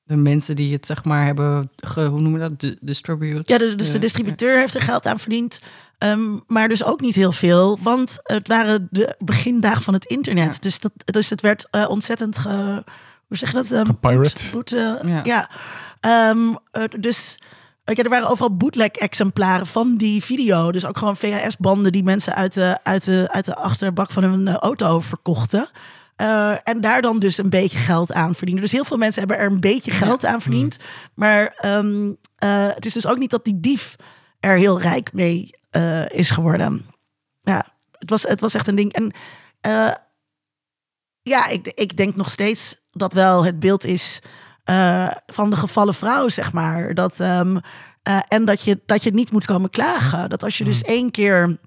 de 0.03 0.15
mensen 0.15 0.55
die 0.55 0.73
het 0.73 0.85
zeg 0.85 1.03
maar 1.03 1.25
hebben, 1.25 1.71
ge, 1.75 2.01
hoe 2.01 2.21
noemen 2.21 2.41
we 2.41 2.49
dat, 2.49 2.59
de, 2.59 2.77
distribute. 2.81 3.41
Ja, 3.45 3.57
de, 3.57 3.75
dus 3.75 3.91
de 3.91 3.99
distributeur 3.99 4.57
heeft 4.57 4.73
er 4.75 4.81
geld 4.81 5.05
aan 5.05 5.19
verdiend. 5.19 5.59
Ehm, 5.97 6.37
maar 6.47 6.67
dus 6.67 6.83
ook 6.83 7.01
niet 7.01 7.15
heel 7.15 7.31
veel, 7.31 7.79
want 7.81 8.19
het 8.23 8.47
waren 8.47 8.87
de 8.91 9.15
begindagen 9.19 9.81
van 9.81 9.93
het 9.93 10.05
internet. 10.05 10.53
Ja. 10.53 10.59
Dus, 10.61 10.79
dat, 10.79 10.91
dus 11.05 11.29
het 11.29 11.41
werd 11.41 11.67
eh, 11.71 11.89
ontzettend, 11.89 12.37
ge, 12.37 12.83
hoe 13.31 13.39
zeg 13.39 13.51
je 13.51 13.55
dat? 13.55 13.87
Gepirate. 13.87 14.17
boet- 14.17 14.49
boet, 14.51 14.73
eh, 14.73 14.93
Ja. 15.03 15.19
ja. 15.23 15.49
Ehm, 15.99 16.55
eh, 16.71 16.83
dus 16.99 17.39
eh, 17.83 17.95
ja, 17.95 18.03
er 18.03 18.09
waren 18.09 18.29
overal 18.29 18.55
bootleg-exemplaren 18.57 19.67
van 19.67 19.97
die 19.97 20.23
video. 20.23 20.71
Dus 20.71 20.85
ook 20.85 20.97
gewoon 20.97 21.17
VHS-banden 21.17 21.91
die 21.91 22.03
mensen 22.03 22.35
uit 22.35 22.53
de, 22.53 22.77
uit, 22.83 23.05
de, 23.05 23.27
uit 23.31 23.45
de 23.45 23.55
achterbak 23.55 24.11
van 24.11 24.23
hun 24.23 24.49
auto 24.49 24.99
verkochten. 24.99 25.69
Eh, 26.15 26.55
en 26.63 26.81
daar 26.81 27.01
dan 27.01 27.19
dus 27.19 27.37
een 27.37 27.49
beetje 27.49 27.77
geld 27.77 28.13
aan 28.13 28.35
verdienen. 28.35 28.63
Dus 28.63 28.71
heel 28.71 28.83
veel 28.85 28.97
mensen 28.97 29.19
hebben 29.19 29.37
er 29.37 29.51
een 29.51 29.59
beetje 29.59 29.91
geld 29.91 30.25
aan 30.25 30.41
verdiend. 30.41 30.77
Maar 31.13 31.47
ehm, 31.47 32.11
eh, 32.37 32.67
het 32.67 32.85
is 32.85 32.93
dus 32.93 33.07
ook 33.07 33.17
niet 33.17 33.29
dat 33.31 33.45
die 33.45 33.59
dief 33.59 33.95
er 34.39 34.57
heel 34.57 34.81
rijk 34.81 35.13
mee 35.13 35.49
eh, 35.69 36.09
is 36.09 36.29
geworden. 36.29 36.85
Ja, 37.41 37.65
het 37.91 38.09
was, 38.09 38.23
het 38.23 38.39
was 38.39 38.53
echt 38.53 38.67
een 38.67 38.75
ding. 38.75 38.93
En 38.93 39.11
eh, 39.61 39.91
ja, 41.21 41.47
ik, 41.47 41.67
ik 41.67 41.97
denk 41.97 42.15
nog 42.15 42.29
steeds 42.29 42.79
dat 42.91 43.13
wel 43.13 43.45
het 43.45 43.59
beeld 43.59 43.85
is 43.85 44.21
eh, 44.63 45.11
van 45.27 45.49
de 45.49 45.55
gevallen 45.55 45.93
vrouw, 45.93 46.27
zeg 46.27 46.53
maar. 46.53 46.93
Dat, 46.93 47.19
ehm, 47.19 47.57
eh, 48.03 48.19
en 48.27 48.45
dat 48.45 48.61
je, 48.61 48.79
dat 48.85 49.03
je 49.03 49.11
niet 49.11 49.31
moet 49.31 49.45
komen 49.45 49.69
klagen. 49.69 50.29
Dat 50.29 50.43
als 50.43 50.57
je 50.57 50.63
dus 50.63 50.81
één 50.81 51.11
keer 51.11 51.59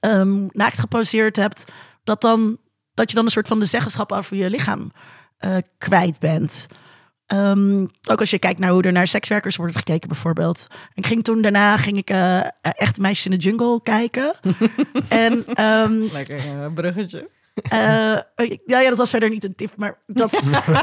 ehm, 0.00 0.46
naakt 0.52 0.78
geposeerd 0.78 1.36
hebt, 1.36 1.64
dat, 2.04 2.20
dan, 2.20 2.58
dat 2.94 3.08
je 3.10 3.16
dan 3.16 3.24
een 3.24 3.30
soort 3.30 3.48
van 3.48 3.60
de 3.60 3.66
zeggenschap 3.66 4.12
over 4.12 4.36
je 4.36 4.50
lichaam 4.50 4.92
eh, 5.36 5.56
kwijt 5.78 6.18
bent. 6.18 6.66
Ehm, 7.26 7.86
ook 8.10 8.20
als 8.20 8.30
je 8.30 8.38
kijkt 8.38 8.60
naar 8.60 8.70
hoe 8.70 8.82
er 8.82 8.92
naar 8.92 9.06
sekswerkers 9.06 9.56
wordt 9.56 9.76
gekeken, 9.76 10.08
bijvoorbeeld. 10.08 10.66
Ik 10.94 11.06
ging 11.06 11.24
toen 11.24 11.42
daarna 11.42 11.76
ging 11.76 11.96
ik 11.96 12.10
echt 12.60 12.98
meisjes 12.98 13.24
in 13.24 13.30
de 13.30 13.44
jungle 13.44 13.82
kijken. 13.82 14.34
en 15.08 15.44
Lekker 16.12 16.38
eh, 16.38 16.72
bruggetje. 16.74 17.30
Eh, 17.54 18.18
ja, 18.66 18.80
ja, 18.80 18.88
dat 18.88 18.98
was 18.98 19.10
verder 19.10 19.30
niet 19.30 19.44
een 19.44 19.54
tip, 19.54 19.76
maar 19.76 19.98
dat, 20.06 20.40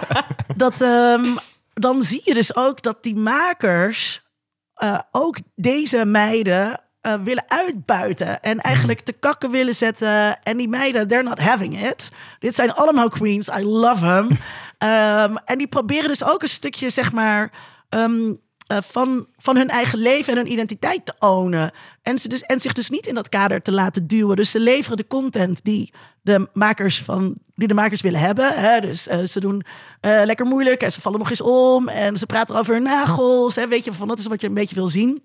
dat 0.55 0.81
ehm, 0.81 1.35
dan 1.73 2.01
zie 2.01 2.21
je 2.23 2.33
dus 2.33 2.55
ook 2.55 2.81
dat 2.81 3.03
die 3.03 3.15
makers 3.15 4.25
eh, 4.73 4.99
ook 5.11 5.37
deze 5.55 6.05
meiden 6.05 6.81
eh, 7.01 7.13
willen 7.23 7.43
uitbuiten 7.47 8.41
en 8.41 8.59
eigenlijk 8.59 8.99
te 8.99 9.11
kakken 9.11 9.51
willen 9.51 9.75
zetten. 9.75 10.43
En 10.43 10.57
die 10.57 10.67
meiden, 10.67 11.07
they're 11.07 11.23
not 11.23 11.39
having 11.39 11.81
it. 11.89 12.09
Dit 12.39 12.55
zijn 12.55 12.73
allemaal 12.73 13.09
queens, 13.09 13.47
I 13.47 13.63
love 13.63 14.01
them. 14.01 14.29
Ehm, 14.77 15.35
en 15.45 15.57
die 15.57 15.67
proberen 15.67 16.07
dus 16.07 16.23
ook 16.23 16.41
een 16.41 16.49
stukje, 16.49 16.89
zeg 16.89 17.11
maar. 17.11 17.51
ehm, 17.89 18.33
eh, 18.67 18.77
van, 18.81 19.27
van 19.37 19.55
hun 19.55 19.69
eigen 19.69 19.99
leven 19.99 20.33
en 20.33 20.39
hun 20.39 20.51
identiteit 20.51 21.05
te 21.05 21.13
ownen. 21.19 21.71
En, 22.01 22.17
ze 22.17 22.27
dus, 22.27 22.41
en 22.41 22.59
zich 22.59 22.73
dus 22.73 22.89
niet 22.89 23.05
in 23.05 23.15
dat 23.15 23.29
kader 23.29 23.61
te 23.61 23.71
laten 23.71 24.07
duwen. 24.07 24.35
Dus 24.35 24.51
ze 24.51 24.59
leveren 24.59 24.97
de 24.97 25.07
content 25.07 25.63
die 25.63 25.93
de 26.27 26.49
makers, 26.53 27.01
van, 27.01 27.35
die 27.55 27.67
de 27.67 27.73
makers 27.73 28.01
willen 28.01 28.19
hebben. 28.19 28.53
Hè? 28.53 28.79
Dus 28.79 29.07
eh, 29.07 29.23
ze 29.23 29.39
doen 29.39 29.63
eh, 29.99 30.21
lekker 30.25 30.45
moeilijk 30.45 30.81
en 30.81 30.91
ze 30.91 31.01
vallen 31.01 31.19
nog 31.19 31.29
eens 31.29 31.41
om. 31.41 31.87
En 31.87 32.17
ze 32.17 32.25
praten 32.25 32.55
over 32.55 32.73
hun 32.73 32.83
nagels. 32.83 33.55
Hè? 33.55 33.67
Weet 33.67 33.83
je, 33.83 33.93
van 33.93 34.07
dat 34.07 34.19
is 34.19 34.27
wat 34.27 34.41
je 34.41 34.47
een 34.47 34.53
beetje 34.53 34.75
wil 34.75 34.89
zien. 34.89 35.23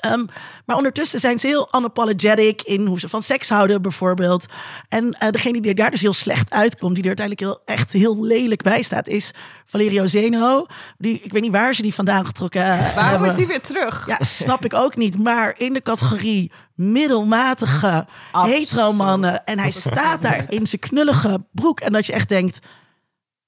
Ehm, 0.00 0.24
maar 0.64 0.76
ondertussen 0.76 1.20
zijn 1.20 1.38
ze 1.38 1.46
heel 1.46 1.68
unapologetic 1.78 2.62
in 2.62 2.86
hoe 2.86 3.00
ze 3.00 3.08
van 3.08 3.22
seks 3.22 3.48
houden, 3.48 3.82
bijvoorbeeld. 3.82 4.44
En 4.88 5.12
eh, 5.12 5.30
degene 5.30 5.60
die 5.60 5.74
daar 5.74 5.90
dus 5.90 6.00
heel 6.00 6.12
slecht 6.12 6.50
uitkomt, 6.50 6.94
die 6.94 7.02
er 7.02 7.16
uiteindelijk 7.18 7.46
heel, 7.46 7.76
echt 7.76 7.92
heel 7.92 8.24
lelijk 8.24 8.62
bij 8.62 8.82
staat, 8.82 9.08
is 9.08 9.30
Valerio 9.66 10.06
Zeno. 10.06 10.66
Die, 10.98 11.20
ik 11.22 11.32
weet 11.32 11.42
niet 11.42 11.52
waar 11.52 11.74
ze 11.74 11.82
die 11.82 11.94
vandaan 11.94 12.26
getrokken 12.26 12.62
eh, 12.62 12.94
Waarom 12.94 13.10
hebben. 13.10 13.28
is 13.30 13.36
die 13.36 13.46
weer 13.46 13.60
terug? 13.60 14.06
Ja, 14.06 14.18
snap 14.20 14.64
ik 14.64 14.74
ook 14.74 14.96
niet. 14.96 15.18
Maar 15.18 15.54
in 15.58 15.72
de 15.72 15.82
categorie 15.82 16.52
middelmatige 16.74 18.06
hetero-mannen. 18.32 19.44
En 19.44 19.58
hij 19.58 19.70
staat 19.70 20.22
daar 20.22 20.44
in 20.48 20.66
zijn 20.66 20.80
knullige 20.80 21.46
broek. 21.52 21.80
En 21.80 21.92
dat 21.92 22.06
je 22.06 22.12
echt 22.12 22.28
denkt... 22.28 22.58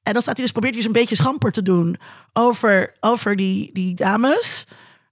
En 0.02 0.12
dan 0.14 0.22
staat 0.22 0.36
hij 0.36 0.44
dus, 0.44 0.52
probeert 0.52 0.74
hij 0.74 0.82
dus 0.82 0.92
een 0.94 1.00
beetje 1.00 1.16
schamper 1.16 1.52
te 1.52 1.62
doen 1.62 1.98
over, 2.32 2.96
over 3.00 3.36
die, 3.36 3.70
die 3.72 3.94
dames. 3.94 4.66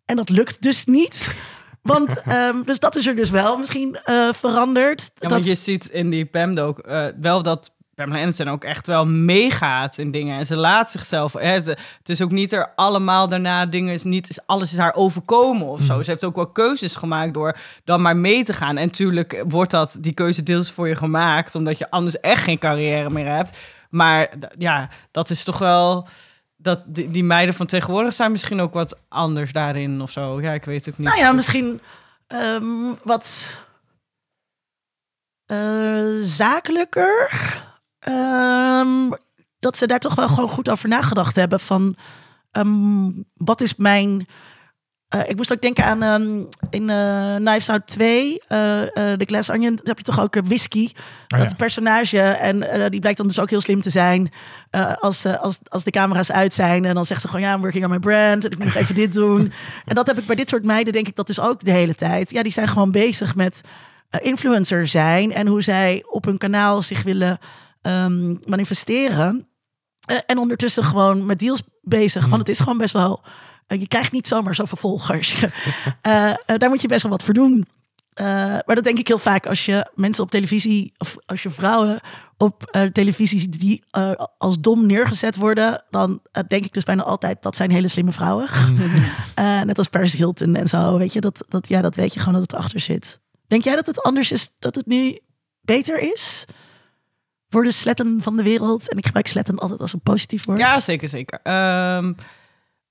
En 0.06 0.16
dat 0.16 0.28
lukt 0.28 0.62
dus 0.62 0.84
niet. 0.84 1.36
Want, 1.82 2.22
ehm, 2.22 2.62
dus 2.64 2.78
dat 2.80 2.96
is 2.96 3.06
er 3.06 3.16
dus 3.16 3.30
wel 3.30 3.56
misschien 3.58 3.98
eh, 4.04 4.28
veranderd. 4.32 5.00
Ja, 5.00 5.10
dat, 5.20 5.30
want 5.30 5.44
je 5.44 5.54
ziet 5.54 5.86
in 5.88 6.10
die 6.10 6.24
Pam 6.24 6.58
ook 6.58 6.78
eh, 6.78 7.04
wel 7.20 7.42
dat 7.42 7.70
Pamela 7.94 8.18
Anderson 8.18 8.48
ook 8.48 8.64
echt 8.64 8.86
wel 8.86 9.06
meegaat 9.06 9.98
in 9.98 10.10
dingen. 10.10 10.38
En 10.38 10.46
ze 10.46 10.56
laat 10.56 10.90
zichzelf... 10.90 11.32
Hè, 11.32 11.60
ze- 11.62 11.76
het 11.98 12.08
is 12.08 12.22
ook 12.22 12.30
niet 12.30 12.52
er 12.52 12.72
allemaal 12.74 13.28
daarna 13.28 13.66
dingen... 13.66 13.94
Is 13.94 14.02
niet, 14.02 14.28
is, 14.28 14.38
alles 14.46 14.72
is 14.72 14.78
haar 14.78 14.94
overkomen 14.94 15.66
of 15.66 15.80
zo. 15.80 16.02
Ze 16.02 16.10
heeft 16.10 16.24
ook 16.24 16.36
wel 16.36 16.46
keuzes 16.46 16.96
gemaakt 16.96 17.34
door 17.34 17.56
dan 17.84 18.02
maar 18.02 18.16
mee 18.16 18.44
te 18.44 18.52
gaan. 18.52 18.76
En 18.76 18.86
natuurlijk 18.86 19.44
wordt 19.48 19.70
dat, 19.70 19.96
die 20.00 20.12
keuze 20.12 20.42
deels 20.42 20.70
voor 20.70 20.88
je 20.88 20.96
gemaakt... 20.96 21.54
omdat 21.54 21.78
je 21.78 21.90
anders 21.90 22.20
echt 22.20 22.42
geen 22.42 22.58
carrière 22.58 23.10
meer 23.10 23.26
hebt. 23.34 23.58
Maar 23.90 24.28
ja, 24.58 24.88
dat 25.10 25.30
is 25.30 25.44
toch 25.44 25.58
wel... 25.58 26.08
Dat 26.66 26.81
die, 26.87 27.24
meiden 27.24 27.55
van 27.55 27.66
tegenwoordig 27.66 28.12
zijn 28.12 28.33
misschien 28.33 28.61
ook 28.61 28.72
wat 28.72 28.96
anders 29.09 29.52
daarin 29.52 30.00
of 30.00 30.11
zo. 30.11 30.40
Ja, 30.40 30.52
ik 30.52 30.64
weet 30.64 30.87
het 30.87 30.98
niet. 30.98 31.07
Nou 31.09 31.18
ja, 31.20 31.33
misschien 31.33 31.81
ehm, 32.26 32.92
wat 33.02 33.57
eh, 35.46 36.05
zakelijker. 36.20 37.31
Ehm, 37.98 39.11
dat 39.59 39.76
ze 39.76 39.87
daar 39.87 39.98
toch 39.98 40.14
wel 40.14 40.29
gewoon 40.29 40.48
goed 40.48 40.68
over 40.68 40.88
nagedacht 40.88 41.35
hebben. 41.35 41.61
Van 41.61 41.96
ehm, 42.50 43.11
wat 43.35 43.61
is 43.61 43.76
mijn. 43.76 44.26
Eh, 45.08 45.20
ik 45.26 45.36
moest 45.36 45.52
ook 45.52 45.60
denken 45.60 45.84
aan 45.84 46.02
ehm, 46.02 46.44
in 46.70 46.90
eh 46.90 47.36
Knives 47.36 47.68
Out 47.68 47.86
2, 47.86 48.42
eh 48.48 48.82
eh, 48.82 49.18
The 49.18 49.24
Glass 49.24 49.50
Onion, 49.50 49.74
daar 49.74 49.84
heb 49.84 49.98
je 49.98 50.04
toch 50.04 50.20
ook 50.20 50.36
eh, 50.36 50.42
whisky. 50.44 50.90
Oh, 51.28 51.38
dat 51.38 51.50
ja. 51.50 51.56
personage, 51.56 52.20
en 52.20 52.90
die 52.90 53.00
blijkt 53.00 53.18
dan 53.18 53.26
dus 53.26 53.40
ook 53.40 53.50
heel 53.50 53.60
slim 53.60 53.80
te 53.80 53.90
zijn 53.90 54.32
als, 55.00 55.26
als, 55.26 55.58
als 55.68 55.84
de 55.84 55.90
camera's 55.90 56.32
uit 56.32 56.54
zijn. 56.54 56.84
En 56.84 56.94
dan 56.94 57.06
zegt 57.06 57.20
ze 57.20 57.28
gewoon, 57.28 57.42
ja, 57.42 57.54
I'm 57.54 57.60
working 57.60 57.84
on 57.84 57.90
my 57.90 57.98
brand. 57.98 58.44
En 58.44 58.50
ik 58.50 58.58
moet 58.58 58.66
nog 58.66 58.76
even 58.76 58.94
dit 58.94 59.12
doen. 59.12 59.52
En 59.84 59.94
dat 59.94 60.06
heb 60.06 60.18
ik 60.18 60.26
bij 60.26 60.36
dit 60.36 60.48
soort 60.48 60.64
meiden, 60.64 60.92
denk 60.92 61.08
ik, 61.08 61.16
dat 61.16 61.26
dus 61.26 61.40
ook 61.40 61.64
de 61.64 61.70
hele 61.70 61.94
tijd. 61.94 62.30
Ja, 62.30 62.42
die 62.42 62.52
zijn 62.52 62.68
gewoon 62.68 62.90
bezig 62.90 63.34
met 63.34 63.60
influencer 64.20 64.88
zijn. 64.88 65.32
En 65.32 65.46
hoe 65.46 65.62
zij 65.62 66.04
op 66.06 66.24
hun 66.24 66.38
kanaal 66.38 66.82
zich 66.82 67.02
willen 67.02 67.38
ehm, 67.82 68.34
manifesteren. 68.44 69.48
En 70.26 70.38
ondertussen 70.38 70.84
gewoon 70.84 71.26
met 71.26 71.38
deals 71.38 71.62
bezig. 71.82 72.26
Want 72.26 72.38
het 72.38 72.48
is 72.48 72.58
gewoon 72.58 72.78
best 72.78 72.92
wel... 72.92 73.22
eh, 73.66 73.81
je 73.81 73.88
krijgt 73.88 74.12
niet 74.12 74.26
zomaar 74.26 74.55
zoveel 74.55 74.79
volgers. 74.79 75.35
Eh, 76.00 76.31
eh, 76.31 76.37
daar 76.59 76.68
moet 76.68 76.81
je 76.81 76.88
best 76.88 77.02
wel 77.02 77.11
wat 77.11 77.22
voor 77.22 77.35
doen. 77.35 77.66
Maar 78.14 78.74
dat 78.74 78.85
denk 78.85 78.98
ik 78.98 79.09
heel 79.09 79.18
vaak 79.18 79.46
als 79.46 79.64
je 79.64 79.90
mensen 79.94 80.24
op 80.24 80.31
televisie... 80.31 80.92
of 80.98 81.16
als 81.26 81.42
je 81.42 81.50
vrouwen 81.50 82.00
op 82.37 82.88
televisie 82.92 83.38
ziet 83.38 83.61
die 83.61 83.85
als 84.38 84.61
dom 84.61 84.87
neergezet 84.87 85.37
worden... 85.37 85.85
dan 85.90 86.20
denk 86.46 86.64
ik 86.64 86.72
dus 86.72 86.85
bijna 86.85 87.02
altijd 87.02 87.42
dat 87.42 87.57
zijn 87.57 87.70
hele 87.70 87.88
slimme 87.88 88.12
vrouwen. 88.12 88.48
Eh, 89.35 89.61
net 89.62 89.79
als 89.79 89.88
Paris 89.88 90.12
Hilton 90.12 90.57
en 90.57 90.68
zo. 90.68 90.98
Weet 90.98 91.12
je, 91.12 91.20
dat, 91.20 91.44
dat, 91.48 91.68
ja, 91.68 91.81
dat 91.81 91.94
weet 91.94 92.14
je 92.14 92.18
gewoon 92.18 92.35
dat 92.35 92.50
het 92.50 92.61
achter 92.61 92.81
zit. 92.81 93.20
Denk 93.46 93.64
jij 93.64 93.74
dat 93.74 93.87
het 93.87 94.02
anders 94.02 94.33
is, 94.33 94.57
dat 94.59 94.74
het 94.74 94.87
nu 94.87 95.18
beter 95.61 96.12
is? 96.12 96.44
Voor 97.48 97.64
de 97.64 97.70
sletten 97.70 98.22
van 98.22 98.37
de 98.37 98.42
wereld. 98.42 98.90
En 98.90 98.98
ik 98.98 99.07
gebruik 99.07 99.26
sletten 99.26 99.59
altijd 99.59 99.81
als 99.81 99.92
een 99.92 100.00
positief 100.00 100.44
woord. 100.44 100.59
Ja, 100.59 100.81
zeker, 100.81 101.09
zeker. 101.09 101.40
Ehm, 101.42 102.12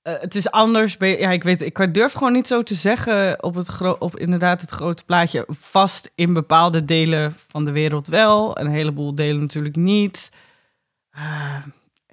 eh, 0.06 0.14
het 0.20 0.34
is 0.34 0.50
anders. 0.50 0.96
Ja, 0.98 1.30
ik 1.30 1.42
weet, 1.42 1.62
ik 1.62 1.94
durf 1.94 2.12
gewoon 2.12 2.32
niet 2.32 2.46
zo 2.46 2.62
te 2.62 2.74
zeggen 2.74 3.42
op 3.42 3.54
het 3.54 3.98
op 3.98 4.18
inderdaad 4.18 4.60
het 4.60 4.70
grote 4.70 5.04
plaatje. 5.04 5.44
Vast 5.48 6.10
in 6.14 6.32
bepaalde 6.32 6.84
delen 6.84 7.36
van 7.48 7.64
de 7.64 7.72
wereld 7.72 8.06
wel, 8.06 8.58
een 8.58 8.68
heleboel 8.68 9.14
delen 9.14 9.40
natuurlijk 9.40 9.76
niet. 9.76 10.30
Ah, 11.10 11.56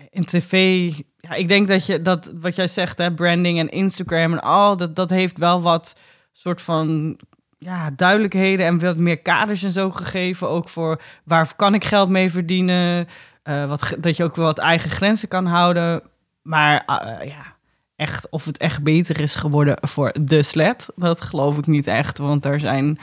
in 0.10 0.26
tv, 0.26 0.92
ja, 1.18 1.34
ik 1.34 1.48
denk 1.48 1.68
dat 1.68 1.86
je 1.86 2.02
dat 2.02 2.32
wat 2.36 2.56
jij 2.56 2.68
zegt, 2.68 2.98
hè, 2.98 3.14
branding 3.14 3.60
en 3.60 3.70
Instagram 3.70 4.32
en 4.32 4.42
al 4.42 4.78
dat 4.78 4.96
dat 4.96 5.10
heeft 5.10 5.38
wel 5.38 5.62
wat 5.62 6.00
soort 6.32 6.62
van 6.62 7.18
ja, 7.58 7.92
duidelijkheden 7.96 8.66
en 8.66 8.80
wat 8.80 8.98
meer 8.98 9.20
kaders 9.20 9.64
en 9.64 9.72
zo 9.72 9.90
gegeven. 9.90 10.50
Ook 10.50 10.70
voor 10.70 11.02
waar 11.24 11.56
kan 11.56 11.74
ik 11.74 11.84
geld 11.84 12.10
mee 12.10 12.32
verdienen. 12.32 13.08
Eh, 13.44 13.66
wat, 13.66 13.94
dat 14.00 14.18
je 14.18 14.24
ook 14.24 14.36
wel 14.36 14.46
wat 14.46 14.60
eigen 14.60 14.90
grenzen 14.90 15.28
kan 15.28 15.46
houden. 15.46 16.02
Maar 16.42 16.84
eh, 16.86 17.28
ja, 17.28 17.56
echt, 17.96 18.30
of 18.30 18.46
het 18.46 18.58
echt 18.58 18.84
beter 18.84 19.20
is 19.20 19.36
geworden 19.36 19.78
voor 19.82 20.14
de 20.22 20.44
sled, 20.44 20.90
dat 20.96 21.22
geloof 21.22 21.58
ik 21.58 21.68
niet 21.68 21.88
echt. 21.88 22.18
Want 22.18 22.46
er 22.46 22.60
zijn, 22.60 22.98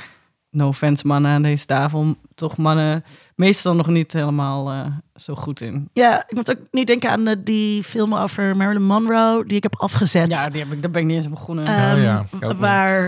no 0.50 0.68
offense 0.68 1.06
mannen 1.06 1.30
aan 1.30 1.42
deze 1.42 1.66
tafel, 1.66 2.14
toch 2.34 2.56
mannen 2.56 3.04
meestal 3.34 3.74
nog 3.74 3.86
niet 3.86 4.12
helemaal 4.12 4.70
eh, 4.70 4.86
zo 5.14 5.34
goed 5.34 5.60
in. 5.60 5.88
Ja, 5.92 6.24
ik 6.28 6.34
moet 6.36 6.50
ook 6.50 6.58
nu 6.70 6.84
denken 6.84 7.10
aan 7.10 7.26
eh, 7.26 7.36
die 7.44 7.82
film 7.82 8.14
over 8.14 8.56
Marilyn 8.56 8.82
Monroe, 8.82 9.44
die 9.46 9.56
ik 9.56 9.62
heb 9.62 9.76
afgezet. 9.76 10.30
Ja, 10.30 10.48
die 10.48 10.62
heb 10.62 10.72
ik, 10.72 10.82
daar 10.82 10.90
ben 10.90 11.00
ik 11.00 11.06
niet 11.06 11.16
eens 11.16 11.28
begonnen. 11.28 11.66
Ehm, 11.66 11.96
Oh 11.96 12.02
ja, 12.02 12.24
ik 12.40 12.56
waar 12.58 13.06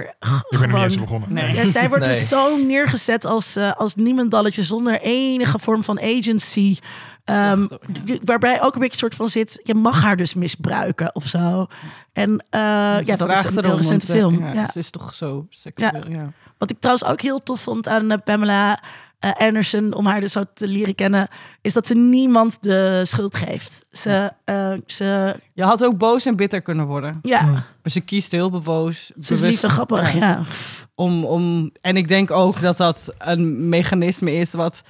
Ik 0.48 0.58
ben 0.58 0.60
er 0.60 0.68
niet 0.68 0.82
eens 0.82 0.98
begonnen. 0.98 1.32
Nee. 1.32 1.54
Ja, 1.54 1.64
zij 1.64 1.88
wordt 1.88 2.04
Nee. 2.04 2.12
dus 2.14 2.28
zo 2.28 2.56
neergezet 2.56 3.24
als, 3.24 3.56
eh, 3.56 3.72
als 3.72 3.94
niemandalletje 3.94 4.62
zonder 4.62 5.00
enige 5.00 5.58
vorm 5.58 5.84
van 5.84 6.00
agency. 6.00 6.76
Ehm, 7.32 7.66
die- 8.04 8.20
waarbij 8.24 8.62
ook 8.62 8.74
een 8.74 8.80
beetje 8.80 8.84
een 8.92 8.98
soort 8.98 9.14
van 9.14 9.28
zit, 9.28 9.60
je 9.64 9.74
mag 9.74 10.02
haar 10.02 10.16
dus 10.16 10.34
misbruiken 10.34 11.14
of 11.14 11.26
zo. 11.26 11.66
En 12.12 12.44
eh, 12.50 12.60
ja, 12.60 13.16
dat 13.16 13.30
is 13.30 13.44
een 13.56 13.64
heel 13.64 13.76
recente 13.76 13.86
want, 13.86 14.02
eh, 14.08 14.16
film. 14.16 14.38
Ja, 14.44 14.52
Ja. 14.52 14.70
Ze 14.70 14.78
is 14.78 14.90
toch 14.90 15.14
zo 15.14 15.46
seksueel, 15.50 16.08
ja. 16.10 16.32
Wat 16.58 16.70
ik 16.70 16.78
trouwens 16.80 17.08
ook 17.08 17.20
heel 17.20 17.42
tof 17.42 17.60
vond 17.60 17.88
aan 17.88 18.10
eh, 18.10 18.18
Pamela 18.24 18.82
Anderson, 19.38 19.94
om 19.94 20.06
haar 20.06 20.20
dus 20.20 20.32
zo 20.32 20.42
te 20.54 20.68
leren 20.68 20.94
kennen, 20.94 21.28
is 21.60 21.72
dat 21.72 21.86
ze 21.86 21.94
niemand 21.94 22.58
de 22.62 23.00
schuld 23.04 23.36
geeft. 23.36 23.84
Ze, 23.92 24.32
eh, 24.44 24.72
ze, 24.86 25.36
Je 25.52 25.62
had 25.62 25.84
ook 25.84 25.98
boos 25.98 26.26
en 26.26 26.36
bitter 26.36 26.62
kunnen 26.62 26.86
worden. 26.86 27.18
ja, 27.22 27.44
Maar 27.46 27.64
ze 27.92 28.00
kiest 28.00 28.32
heel 28.32 28.50
bewoos. 28.50 29.06
ze 29.06 29.12
is 29.16 29.26
bewust, 29.26 29.42
lief 29.42 29.62
en 29.62 29.70
grappig, 29.70 30.12
ja. 30.14 30.40
Om, 30.94 31.24
om, 31.24 31.70
en 31.80 31.96
ik 31.96 32.08
denk 32.08 32.30
ook 32.30 32.60
dat 32.60 32.76
dat 32.76 33.14
een 33.18 33.68
mechanisme 33.68 34.32
is 34.32 34.52
wat... 34.52 34.82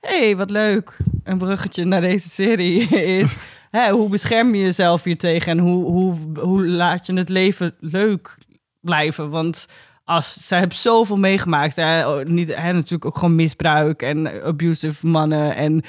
hey, 0.00 0.36
wat 0.36 0.50
leuk. 0.50 0.96
Een 1.24 1.38
bruggetje 1.38 1.84
naar 1.84 2.00
deze 2.00 2.28
serie 2.28 2.88
is... 3.18 3.36
Hè, 3.70 3.90
hoe 3.90 4.08
bescherm 4.08 4.54
je 4.54 4.62
jezelf 4.62 5.04
hier 5.04 5.18
tegen? 5.18 5.52
En 5.52 5.58
hoe, 5.58 5.84
hoe, 5.84 6.16
hoe 6.40 6.66
laat 6.66 7.06
je 7.06 7.12
het 7.12 7.28
leven 7.28 7.74
leuk 7.80 8.36
blijven? 8.80 9.30
Want 9.30 9.66
als, 10.04 10.46
zij 10.46 10.58
heeft 10.58 10.76
zoveel 10.76 11.16
meegemaakt. 11.16 11.76
Hè, 11.76 12.08
Oh, 12.08 12.24
niet, 12.24 12.54
hè, 12.54 12.72
natuurlijk 12.72 13.04
ook 13.04 13.18
gewoon 13.18 13.34
misbruik 13.34 14.02
en 14.02 14.42
abusive 14.44 15.06
mannen 15.06 15.56
en 15.56 15.82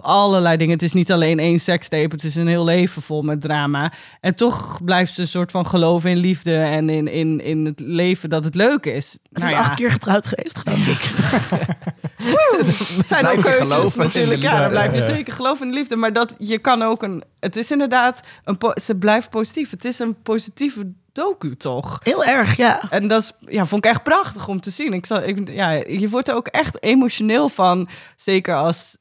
allerlei 0.00 0.56
dingen. 0.56 0.72
Het 0.72 0.82
is 0.82 0.92
niet 0.92 1.12
alleen 1.12 1.38
één 1.38 1.58
sekstape, 1.58 2.14
het 2.14 2.24
is 2.24 2.34
een 2.34 2.46
heel 2.46 2.64
leven 2.64 3.02
vol 3.02 3.22
met 3.22 3.40
drama. 3.40 3.92
En 4.20 4.34
toch 4.34 4.84
blijft 4.84 5.14
ze 5.14 5.20
een 5.20 5.28
soort 5.28 5.50
van 5.50 5.66
geloven 5.66 6.10
in 6.10 6.16
liefde 6.16 6.56
en 6.56 6.90
in, 6.90 7.08
in, 7.08 7.40
in 7.40 7.64
het 7.64 7.80
leven 7.80 8.30
dat 8.30 8.44
het 8.44 8.54
leuk 8.54 8.86
is. 8.86 9.10
Ze 9.10 9.18
Nou 9.30 9.46
is 9.46 9.52
ja, 9.52 9.58
acht 9.58 9.74
keer 9.74 9.90
getrouwd 9.90 10.26
geweest, 10.26 10.58
geloof 10.58 10.86
ik. 10.86 11.02
het 12.96 13.06
zijn 13.06 13.26
ook 13.26 13.40
keuzes 13.40 13.94
natuurlijk. 13.94 14.42
Ja, 14.42 14.60
dan 14.60 14.70
blijf 14.70 14.92
je 14.92 14.98
Ja, 14.98 15.06
ja. 15.06 15.14
zeker 15.14 15.32
geloven 15.32 15.66
in 15.66 15.72
de 15.72 15.78
liefde. 15.78 15.96
Maar 15.96 16.12
dat 16.12 16.34
je 16.38 16.58
kan 16.58 16.82
ook 16.82 17.02
een... 17.02 17.22
Het 17.38 17.56
is 17.56 17.70
inderdaad... 17.70 18.20
Een 18.44 18.58
ze 18.82 18.96
blijft 18.96 19.30
positief. 19.30 19.70
Het 19.70 19.84
is 19.84 19.98
een 19.98 20.22
positieve 20.22 20.92
docu, 21.12 21.56
toch? 21.56 21.98
Heel 22.02 22.24
erg, 22.24 22.56
ja. 22.56 22.90
En 22.90 23.08
dat 23.08 23.22
is, 23.22 23.32
ja, 23.54 23.66
vond 23.66 23.84
ik 23.84 23.90
echt 23.90 24.02
prachtig 24.02 24.48
om 24.48 24.60
te 24.60 24.70
zien. 24.70 24.92
Ik 24.92 25.06
zal, 25.06 25.22
ik, 25.22 25.48
ja, 25.48 25.70
je 25.70 26.08
wordt 26.08 26.28
er 26.28 26.34
ook 26.34 26.46
echt 26.46 26.82
emotioneel 26.82 27.48
van. 27.48 27.88
Zeker 28.16 28.54
als 28.54 28.96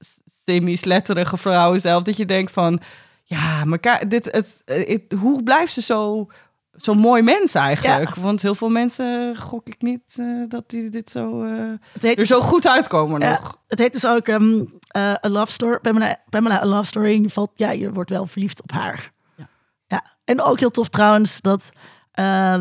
semi-sletterige 0.45 1.38
vrouw 1.38 1.77
zelf. 1.77 2.04
Dat 2.04 2.17
je 2.17 2.25
denkt 2.25 2.51
van... 2.51 2.82
Ja, 3.23 3.65
maar 3.65 3.80
ka- 3.80 3.99
dit, 4.08 4.25
het, 4.32 4.62
het, 4.65 5.01
hoe 5.19 5.43
blijft 5.43 5.73
ze 5.73 5.82
zo, 5.82 6.27
zo 6.75 6.93
mooi 6.93 7.21
mens 7.21 7.56
eigenlijk? 7.56 8.15
Want 8.15 8.41
heel 8.41 8.56
veel 8.56 8.69
mensen 8.69 9.38
gok 9.38 9.67
ik 9.67 9.82
niet 9.82 10.15
eh, 10.19 10.25
dat 10.47 10.69
die 10.69 10.89
dit 10.89 11.10
zo, 11.10 11.43
Het 11.43 12.01
heet 12.01 12.12
er 12.12 12.15
dus 12.17 12.27
zo 12.27 12.39
goed 12.41 12.67
uitkomen 12.67 13.19
nog. 13.19 13.58
het 13.67 13.80
heet 13.80 13.93
dus 13.93 14.06
ook 14.08 14.27
ehm 14.27 14.63
eh, 14.88 15.01
A 15.25 15.30
Love 15.30 15.51
Story. 15.51 15.80
Pamela, 15.80 16.15
Pamela, 16.30 16.62
A 16.62 16.65
Love 16.65 16.86
Story. 16.86 17.21
Je, 17.21 17.30
valt, 17.30 17.51
ja, 17.56 17.71
je 17.71 17.91
wordt 17.91 18.10
wel 18.10 18.25
verliefd 18.25 18.62
op 18.62 18.71
haar. 18.71 19.12
Ja. 19.36 19.47
Ja. 19.88 20.04
En 20.23 20.41
ook 20.41 20.60
heel 20.60 20.69
tof 20.71 20.89
trouwens 20.89 21.41
dat 21.41 21.69
eh, 22.12 22.56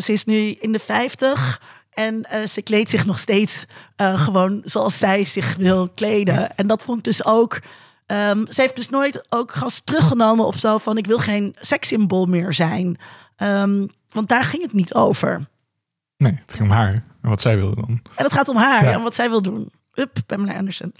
ze 0.00 0.12
is 0.12 0.24
nu 0.24 0.34
in 0.50 0.72
de 0.72 0.78
50 0.78 1.60
en 1.94 2.22
eh, 2.24 2.46
ze 2.46 2.62
kleedt 2.62 2.90
zich 2.90 3.06
nog 3.06 3.18
steeds 3.18 3.66
eh, 3.96 4.24
gewoon 4.24 4.62
zoals 4.64 4.98
zij 4.98 5.24
zich 5.24 5.56
wil 5.56 5.88
kleden. 5.88 6.56
En 6.56 6.66
dat 6.66 6.82
vond 6.82 6.98
ik 6.98 7.04
dus 7.04 7.24
ook. 7.24 7.60
ehm, 8.06 8.44
ze 8.48 8.60
heeft 8.60 8.76
dus 8.76 8.88
nooit 8.88 9.24
ook 9.28 9.52
gas 9.52 9.80
teruggenomen 9.80 10.46
of 10.46 10.58
zo 10.58 10.78
van 10.78 10.96
ik 10.96 11.06
wil 11.06 11.18
geen 11.18 11.56
sekssymbool 11.60 12.26
meer 12.26 12.52
zijn. 12.52 12.98
Ehm, 13.36 13.86
want 14.12 14.28
daar 14.28 14.44
ging 14.44 14.62
het 14.62 14.72
niet 14.72 14.94
over. 14.94 15.46
Nee, 16.16 16.38
het 16.40 16.54
ging 16.54 16.70
om 16.70 16.76
haar. 16.76 16.92
En 17.22 17.28
wat 17.28 17.40
zij 17.40 17.56
wilde 17.56 17.74
dan. 17.74 18.00
En 18.14 18.24
het 18.24 18.32
gaat 18.32 18.48
om 18.48 18.56
haar 18.56 18.84
Ja. 18.84 18.92
en 18.92 19.02
wat 19.02 19.14
zij 19.14 19.30
wil 19.30 19.42
doen. 19.42 19.72
Up, 19.94 20.18
Pamela 20.26 20.54
Anderson. 20.56 20.94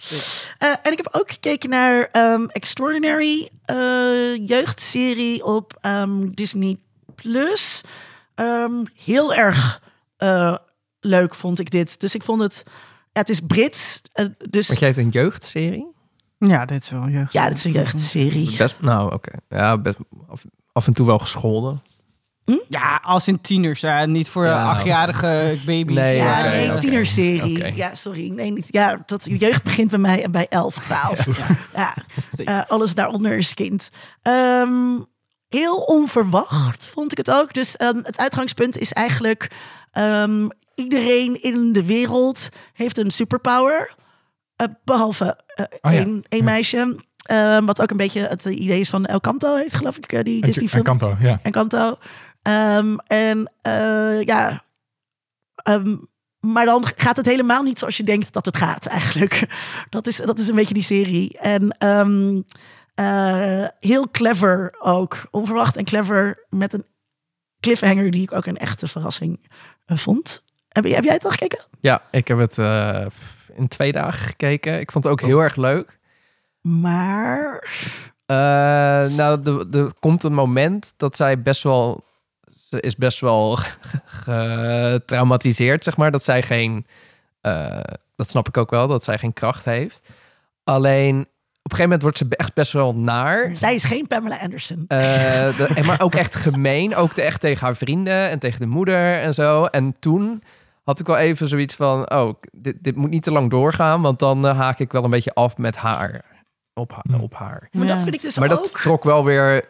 Eh, 0.58 0.68
en 0.82 0.92
ik 0.92 0.96
heb 0.96 1.08
ook 1.12 1.30
gekeken 1.30 1.70
naar 1.70 2.08
ehm, 2.12 2.44
Extraordinary, 2.46 3.48
eh, 3.64 4.46
jeugdserie 4.46 5.44
op 5.44 5.78
ehm, 5.80 6.28
Disney 6.30 6.78
Plus. 7.14 7.82
Ehm, 8.34 8.84
heel 9.04 9.34
erg 9.34 9.82
eh, 10.16 10.56
leuk 11.04 11.34
vond 11.34 11.58
ik 11.58 11.70
dit. 11.70 12.00
Dus 12.00 12.14
ik 12.14 12.22
vond 12.22 12.40
het, 12.40 12.62
ja, 13.12 13.20
het 13.20 13.28
is 13.28 13.40
Brits, 13.40 14.02
eh, 14.12 14.26
dus 14.50 14.66
Want 14.68 14.78
jij 14.80 14.88
het 14.88 14.98
een 14.98 15.08
jeugdserie? 15.08 15.92
Ja, 16.38 16.64
dit 16.64 16.82
is 16.82 16.90
wel 16.90 17.08
jeugd. 17.08 17.32
ja, 17.32 17.44
het 17.44 17.54
is 17.56 17.64
een 17.64 17.72
jeugdserie. 17.72 18.56
Best, 18.56 18.76
nou, 18.80 19.12
oké. 19.14 19.30
Ja, 19.48 19.78
best, 19.78 19.96
af, 20.28 20.44
af 20.72 20.86
en 20.86 20.94
toe 20.94 21.06
wel 21.06 21.18
gescholden. 21.18 21.82
Ja, 22.68 23.00
als 23.02 23.28
in 23.28 23.40
tieners. 23.40 23.82
Hè. 23.82 24.06
Niet 24.06 24.28
voor 24.28 24.44
Ja. 24.44 24.70
achtjarige 24.70 25.58
baby's. 25.66 25.94
Nee, 25.96 26.16
Ja, 26.16 26.42
nee, 26.42 26.76
tienerserie. 26.76 27.74
Ja, 27.74 27.94
sorry. 27.94 28.30
Nee, 28.30 28.50
niet, 28.52 28.66
ja, 28.70 29.02
dat 29.06 29.24
jeugd 29.24 29.62
begint 29.64 29.90
bij 29.90 29.98
mij 29.98 30.22
en 30.24 30.30
bij 30.30 30.46
11, 30.48 30.78
12. 30.78 31.26
Ja, 31.74 31.94
eh, 32.36 32.60
alles 32.66 32.94
daaronder 32.94 33.36
is 33.36 33.54
kind. 33.54 33.90
Ehm, 34.22 34.98
heel 35.48 35.76
onverwacht 35.76 36.86
vond 36.86 37.12
ik 37.12 37.18
het 37.18 37.30
ook. 37.30 37.52
Dus 37.54 37.76
ehm, 37.76 37.96
het 38.02 38.18
uitgangspunt 38.18 38.78
is 38.78 38.92
eigenlijk... 38.92 39.50
ehm, 39.90 40.48
iedereen 40.74 41.42
in 41.42 41.72
de 41.72 41.84
wereld 41.84 42.48
heeft 42.72 42.98
een 42.98 43.10
superpower. 43.10 43.94
eh, 44.56 44.66
behalve 44.84 45.40
eh, 45.46 45.64
Oh 45.80 45.92
ja. 45.92 45.98
één, 45.98 46.22
één 46.28 46.44
meisje. 46.44 46.96
Ehm, 47.24 47.64
wat 47.64 47.82
ook 47.82 47.90
een 47.90 47.96
beetje 47.96 48.20
het 48.20 48.44
idee 48.44 48.80
is 48.80 48.90
van 48.90 49.06
El 49.06 49.20
Canto 49.20 49.54
heet, 49.56 49.74
geloof 49.74 49.96
ik, 49.96 50.12
eh, 50.12 50.22
die 50.24 50.40
Disney 50.40 50.68
film. 50.68 50.82
Kanto, 50.82 51.16
ja. 51.20 51.38
Encanto. 51.42 51.98
Ehm, 52.42 52.96
en 53.06 53.52
eh, 53.62 54.22
ja, 54.22 54.64
ehm, 55.54 55.96
maar 56.40 56.64
dan 56.64 56.86
gaat 56.96 57.16
het 57.16 57.26
helemaal 57.26 57.62
niet 57.62 57.78
zoals 57.78 57.96
je 57.96 58.02
denkt 58.04 58.32
dat 58.32 58.44
het 58.44 58.56
gaat 58.56 58.86
eigenlijk. 58.86 59.46
Dat 59.90 60.06
is, 60.06 60.16
dat 60.16 60.38
is 60.38 60.48
een 60.48 60.54
beetje 60.54 60.74
die 60.74 60.82
serie. 60.82 61.38
En 61.38 61.76
ehm, 61.78 62.40
eh, 62.94 63.64
heel 63.80 64.10
clever 64.10 64.74
ook. 64.78 65.22
Onverwacht 65.30 65.76
en 65.76 65.84
clever 65.84 66.44
met 66.48 66.72
een 66.72 66.84
cliffhanger 67.60 68.10
die 68.10 68.22
ik 68.22 68.32
ook 68.32 68.46
een 68.46 68.56
echte 68.56 68.88
verrassing 68.88 69.48
eh, 69.86 69.96
vond. 69.96 70.42
Heb, 70.74 70.84
heb 70.84 71.04
jij 71.04 71.12
het 71.14 71.24
al 71.24 71.30
gekeken? 71.30 71.58
Ja, 71.80 72.02
ik 72.10 72.28
heb 72.28 72.38
het 72.38 72.58
eh, 72.58 73.06
in 73.56 73.68
twee 73.68 73.92
dagen 73.92 74.26
gekeken. 74.26 74.80
Ik 74.80 74.92
vond 74.92 75.04
het 75.04 75.12
ook 75.12 75.20
heel 75.20 75.38
erg 75.40 75.56
leuk. 75.56 75.98
Maar 76.60 77.68
Eh, 78.26 78.36
nou, 79.06 79.40
er- 79.72 79.92
komt 80.00 80.22
een 80.24 80.34
moment 80.34 80.94
dat 80.96 81.16
zij 81.16 81.42
best 81.42 81.62
wel... 81.62 82.04
Ze 82.68 82.80
is 82.80 82.96
best 82.96 83.20
wel 83.20 83.58
getraumatiseerd, 84.24 85.84
zeg 85.84 85.96
maar. 85.96 86.10
Dat 86.10 86.24
zij 86.24 86.42
geen... 86.42 86.84
eh, 87.40 87.80
dat 88.16 88.28
snap 88.28 88.48
ik 88.48 88.56
ook 88.56 88.70
wel, 88.70 88.86
dat 88.88 89.04
zij 89.04 89.18
geen 89.18 89.32
kracht 89.32 89.64
heeft. 89.64 90.08
Alleen, 90.64 91.20
op 91.20 91.26
een 91.72 91.76
gegeven 91.76 91.82
moment 91.82 92.02
wordt 92.02 92.18
ze 92.18 92.26
echt 92.28 92.54
best 92.54 92.72
wel 92.72 92.94
naar. 92.94 93.56
zij 93.56 93.74
is 93.74 93.84
geen 93.84 94.06
Pamela 94.06 94.38
Anderson. 94.38 94.84
De- 94.88 95.82
maar 95.86 96.00
ook 96.02 96.14
echt 96.14 96.34
gemeen. 96.34 96.94
Ook 96.96 97.12
te, 97.12 97.22
echt 97.22 97.40
tegen 97.40 97.64
haar 97.66 97.76
vrienden 97.76 98.28
en 98.30 98.38
tegen 98.38 98.60
de 98.60 98.66
moeder 98.66 99.20
en 99.20 99.34
zo. 99.34 99.64
En 99.64 99.94
toen 99.98 100.42
had 100.84 101.00
ik 101.00 101.06
wel 101.06 101.16
even 101.16 101.48
zoiets 101.48 101.74
van... 101.74 102.10
Oh, 102.12 102.34
dit, 102.52 102.76
dit 102.80 102.96
moet 102.96 103.10
niet 103.10 103.22
te 103.22 103.30
lang 103.32 103.50
doorgaan. 103.50 104.02
Want 104.02 104.18
dan 104.18 104.46
eh, 104.46 104.58
haak 104.58 104.78
ik 104.78 104.92
wel 104.92 105.04
een 105.04 105.10
beetje 105.10 105.34
af 105.34 105.56
met 105.58 105.76
haar. 105.76 106.24
Op, 106.74 106.90
ha- 106.92 107.02
Hmm. 107.10 107.20
op 107.20 107.34
haar. 107.34 107.68
Maar 107.72 107.86
dat 107.86 108.02
vind 108.02 108.14
ik 108.14 108.20
dus 108.22 108.38
Maar 108.38 108.50
ook... 108.52 108.56
dat 108.62 108.72
trok 108.74 109.04
wel 109.04 109.24
weer 109.24 109.64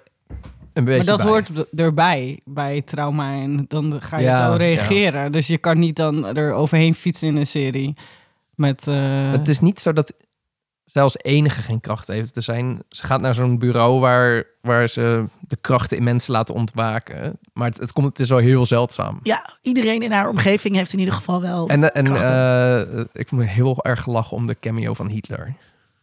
een 0.72 0.84
beetje 0.84 0.96
Maar 0.96 1.16
dat 1.16 1.22
bij. 1.22 1.26
hoort 1.30 1.70
erbij 1.80 2.40
bij 2.44 2.82
trauma 2.82 3.32
en 3.32 3.64
dan 3.68 4.02
ga 4.02 4.18
je 4.18 4.24
Ja, 4.24 4.50
zo 4.50 4.56
reageren. 4.56 5.32
Dus 5.32 5.46
je 5.46 5.58
kan 5.58 5.78
niet 5.78 5.96
dan 5.96 6.36
er 6.36 6.52
overheen 6.52 6.94
fietsen 6.94 7.28
in 7.28 7.36
een 7.36 7.46
serie. 7.46 7.94
Met, 8.54 8.86
eh, 8.88 9.30
Het 9.30 9.48
is 9.48 9.60
niet 9.60 9.80
zo 9.80 9.92
dat 9.92 10.14
zelfs 10.84 11.16
enige 11.18 11.62
geen 11.62 11.80
kracht 11.80 12.06
heeft. 12.06 12.36
Er 12.36 12.42
zijn, 12.42 12.82
ze 12.88 13.04
gaat 13.04 13.20
naar 13.20 13.34
zo'n 13.34 13.58
bureau 13.58 14.00
waar, 14.00 14.44
waar 14.60 14.88
ze 14.88 15.24
de 15.40 15.56
krachten 15.60 15.96
in 15.96 16.02
mensen 16.02 16.32
laten 16.32 16.54
ontwaken. 16.54 17.38
Maar 17.52 17.68
het, 17.68 17.78
het, 17.78 17.92
komt, 17.92 18.06
het 18.06 18.20
is 18.20 18.28
wel 18.28 18.38
heel 18.38 18.66
zeldzaam. 18.66 19.20
Ja, 19.22 19.56
iedereen 19.62 20.02
in 20.02 20.12
haar 20.12 20.28
omgeving 20.28 20.76
heeft 20.76 20.92
in 20.92 20.98
ieder 20.98 21.14
geval 21.14 21.40
wel... 21.40 21.68
En, 21.68 21.94
en 21.94 22.06
eh, 22.06 23.00
ik 23.12 23.28
vond 23.28 23.40
me 23.40 23.46
heel 23.46 23.84
erg 23.84 24.06
lachen 24.06 24.36
om 24.36 24.46
de 24.46 24.56
cameo 24.60 24.94
van 24.94 25.08
Hitler. 25.08 25.54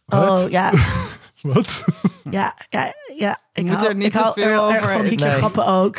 Oh 0.06 0.28
Wat? 0.28 0.46
ja, 0.50 0.72
Wat? 1.42 1.84
ja, 2.30 2.54
ja, 2.70 2.92
ja. 3.16 3.38
Ik 3.52 3.64
moet 3.64 3.74
hou, 3.76 3.88
er 3.88 3.94
niet 3.94 4.06
ik 4.06 4.12
hou 4.12 4.32
veel 4.32 4.44
er- 4.44 4.60
over- 4.78 4.92
van 4.92 5.02
Hitler 5.04 5.28
Nee. 5.28 5.38
grappen 5.38 5.66
ook. 5.66 5.96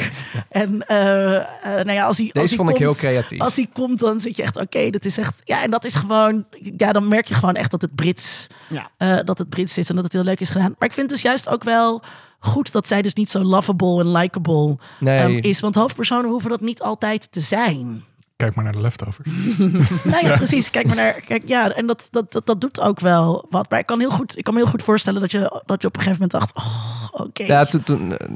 En 0.50 0.88
eh, 0.88 1.36
eh, 1.36 1.44
nou 1.64 1.92
ja, 1.92 2.06
als 2.06 2.18
hij, 2.18 2.26
als 2.26 2.34
Deze 2.34 2.48
hij 2.48 2.58
vond 2.58 2.70
ik 2.70 2.78
heel 2.78 2.88
komt, 2.88 3.00
creatief. 3.00 3.40
Als 3.42 3.56
hij 3.56 3.68
komt, 3.74 4.00
dan 4.00 4.20
zit 4.20 4.36
je 4.36 4.44
echt, 4.44 4.58
oké, 4.58 4.90
dat 4.90 5.06
is 5.06 5.18
echt... 5.18 5.42
Ja, 5.44 5.64
en 5.64 5.72
dat 5.72 5.84
is 5.86 5.96
gewoon... 5.96 6.46
Ja, 6.78 6.92
dan 6.92 7.08
merk 7.08 7.28
je 7.28 7.34
gewoon 7.34 7.54
echt 7.56 7.72
dat 7.72 7.82
het 7.82 7.96
Brits, 7.96 8.48
Ja. 8.70 8.90
eh, 8.98 9.18
dat 9.26 9.38
het 9.38 9.50
Brits 9.50 9.78
is 9.78 9.90
en 9.90 9.96
dat 9.96 10.04
het 10.04 10.14
heel 10.14 10.24
leuk 10.24 10.40
is 10.40 10.50
gedaan. 10.50 10.76
Maar 10.80 10.88
ik 10.88 10.94
vind 10.96 11.10
dus 11.10 11.22
juist 11.22 11.50
ook 11.50 11.64
wel 11.64 12.02
goed 12.40 12.72
dat 12.72 12.88
zij 12.88 13.02
dus 13.02 13.14
niet 13.14 13.30
zo 13.30 13.40
lovable 13.44 14.00
en 14.00 14.12
likable 14.12 14.78
Nee, 15.00 15.18
ehm, 15.20 15.38
is. 15.38 15.60
Want 15.60 15.76
hoofdpersonen 15.76 16.30
hoeven 16.30 16.50
dat 16.50 16.62
niet 16.62 16.82
altijd 16.82 17.32
te 17.32 17.40
zijn. 17.40 18.04
Kijk 18.44 18.56
maar 18.56 18.64
naar 18.64 18.74
de 18.74 18.82
leftovers. 18.82 19.28
Nou 20.12 20.26
ja, 20.28 20.36
precies. 20.36 20.70
Kijk 20.70 20.86
maar 20.86 20.96
naar. 20.96 21.14
Kijk, 21.14 21.44
ja, 21.48 21.72
en 21.72 21.88
dat, 21.88 22.08
dat, 22.12 22.32
dat, 22.32 22.46
dat 22.46 22.62
doet 22.62 22.80
ook 22.80 23.00
wel 23.00 23.46
wat. 23.50 23.70
Maar 23.70 23.80
ik 23.80 23.86
kan, 23.86 24.00
heel 24.00 24.12
goed, 24.12 24.38
ik 24.38 24.44
kan 24.44 24.54
me 24.54 24.60
heel 24.60 24.70
goed 24.70 24.84
voorstellen 24.84 25.22
dat 25.22 25.32
je, 25.32 25.62
dat 25.66 25.82
je 25.82 25.88
op 25.88 25.96
een 25.96 26.02
gegeven 26.02 26.28
moment 26.30 26.32
dacht: 26.32 26.56
oh, 26.56 27.08
oké. 27.12 27.44
ja, 27.44 27.66
toen, 27.66 27.84
toen, 27.84 28.18
eh, 28.18 28.28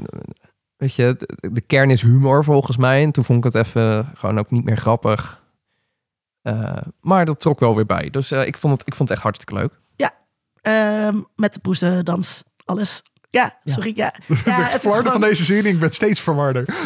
weet 0.76 0.94
je, 0.94 1.14
de- 1.18 1.50
de 1.52 1.60
kern 1.60 1.90
is 1.90 2.02
humor 2.02 2.44
volgens 2.44 2.76
mij. 2.76 3.02
En 3.02 3.12
toen 3.12 3.24
vond 3.24 3.44
ik 3.44 3.52
het 3.52 3.66
even 3.66 4.12
gewoon 4.14 4.38
ook 4.38 4.50
niet 4.50 4.64
meer 4.64 4.76
grappig. 4.76 5.42
Eh, 6.42 6.76
maar 7.00 7.24
dat 7.24 7.40
trok 7.40 7.60
wel 7.60 7.74
weer 7.74 7.86
bij. 7.86 8.10
Dus 8.10 8.30
eh, 8.30 8.46
ik, 8.46 8.58
vond 8.58 8.72
het, 8.78 8.86
ik 8.86 8.94
vond 8.94 9.08
het 9.08 9.18
echt 9.18 9.22
hartstikke 9.26 9.54
leuk. 9.54 9.72
Ehm, 10.62 11.20
met 11.36 11.54
de 11.54 11.60
poezen, 11.60 12.04
dans, 12.04 12.42
alles. 12.64 13.02
Ja, 13.30 13.58
sorry. 13.64 13.92
Ja, 13.94 14.14
ja, 14.44 14.52
het 14.52 14.72
het 14.72 14.80
verwarde 14.80 15.10
van 15.10 15.20
deze 15.20 15.44
serie. 15.44 15.72
Ik 15.72 15.80
ben 15.80 15.92
steeds 15.92 16.20
verwarder. 16.20 16.64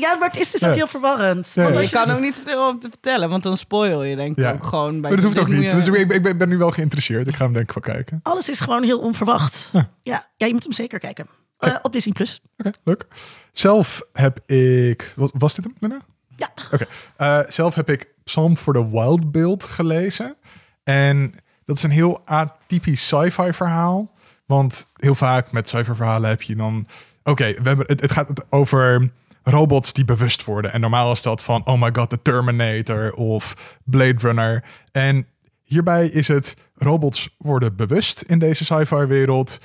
ja, 0.00 0.14
maar 0.14 0.28
het 0.28 0.38
is 0.40 0.50
dus 0.50 0.60
Ja. 0.60 0.68
ook 0.68 0.74
heel 0.74 0.86
verwarrend. 0.86 1.52
Ja, 1.54 1.62
Want 1.62 1.76
als 1.76 1.84
Je 1.84 1.90
je 1.90 1.96
kan 1.96 2.06
dus- 2.06 2.14
ook 2.16 2.20
niet 2.20 2.40
veel 2.44 2.68
om 2.68 2.78
te 2.80 2.88
vertellen, 2.88 3.28
want 3.28 3.42
dan 3.42 3.56
spoil 3.56 4.02
je 4.02 4.16
denk 4.16 4.36
ik 4.36 4.44
Ja. 4.44 4.52
ook 4.52 4.64
gewoon 4.64 4.90
bij 4.90 5.00
Maar 5.00 5.10
dat 5.10 5.24
hoeft 5.24 5.38
ook 5.38 5.48
niet. 5.48 5.70
Dus 5.70 5.86
ik, 5.86 6.12
ik 6.12 6.22
ben, 6.22 6.38
ben 6.38 6.48
nu 6.48 6.58
wel 6.58 6.70
geïnteresseerd. 6.70 7.28
Ik 7.28 7.34
ga 7.34 7.44
hem 7.44 7.52
denk 7.52 7.68
ik 7.74 7.84
wel 7.84 7.94
kijken. 7.94 8.20
Alles 8.22 8.48
is 8.48 8.60
gewoon 8.60 8.82
heel 8.82 8.98
onverwacht. 9.00 9.68
Ja. 9.72 9.90
Ja, 10.02 10.26
ja, 10.36 10.46
je 10.46 10.52
moet 10.52 10.62
hem 10.62 10.72
zeker 10.72 10.98
kijken. 10.98 11.26
Eh, 11.58 11.74
op 11.82 11.92
Disney 11.92 12.14
Plus. 12.14 12.40
Oké, 12.56 12.70
leuk. 12.84 13.06
Zelf 13.52 14.02
heb 14.12 14.50
ik... 14.50 15.12
Was, 15.16 15.30
was 15.32 15.54
dit 15.54 15.64
hem? 15.80 16.00
Ja. 16.36 16.48
Oké. 16.72 16.86
Eh, 17.16 17.40
zelf 17.48 17.74
heb 17.74 17.90
ik 17.90 18.08
Psalm 18.24 18.56
for 18.56 18.74
the 18.74 18.90
Wild 18.90 19.32
Build 19.32 19.64
gelezen. 19.64 20.36
En 20.84 21.34
dat 21.64 21.76
is 21.76 21.82
een 21.82 21.90
heel 21.90 22.20
atypisch 22.24 23.06
sci-fi 23.06 23.52
verhaal. 23.52 24.10
Want 24.46 24.88
heel 24.96 25.14
vaak 25.14 25.52
met 25.52 25.68
sci-fi 25.68 25.94
verhalen 25.94 26.28
heb 26.28 26.42
je 26.42 26.56
dan... 26.56 26.86
Oké, 27.24 27.44
we 27.44 27.68
hebben 27.68 27.86
het, 27.86 28.00
het 28.00 28.12
gaat 28.12 28.28
over 28.50 29.10
robots 29.50 29.92
die 29.92 30.04
bewust 30.04 30.44
worden. 30.44 30.72
En 30.72 30.80
normaal 30.80 31.12
is 31.12 31.22
dat 31.22 31.42
van, 31.42 31.66
oh 31.66 31.80
my 31.80 31.90
god, 31.92 32.10
de 32.10 32.22
Terminator 32.22 33.12
of 33.12 33.76
Blade 33.84 34.18
Runner. 34.18 34.64
En 34.92 35.26
hierbij 35.64 36.08
is 36.08 36.28
het, 36.28 36.56
robots 36.74 37.34
worden 37.38 37.76
bewust 37.76 38.22
in 38.22 38.38
deze 38.38 38.64
sci-fi 38.64 39.04
wereld. 39.04 39.60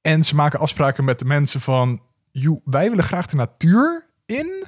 En 0.00 0.22
ze 0.24 0.34
maken 0.34 0.58
afspraken 0.58 1.04
met 1.04 1.18
de 1.18 1.24
mensen 1.24 1.60
van... 1.60 2.02
"Joe, 2.30 2.60
wij 2.64 2.88
willen 2.88 3.04
graag 3.04 3.26
de 3.26 3.36
natuur 3.36 4.06
in. 4.26 4.64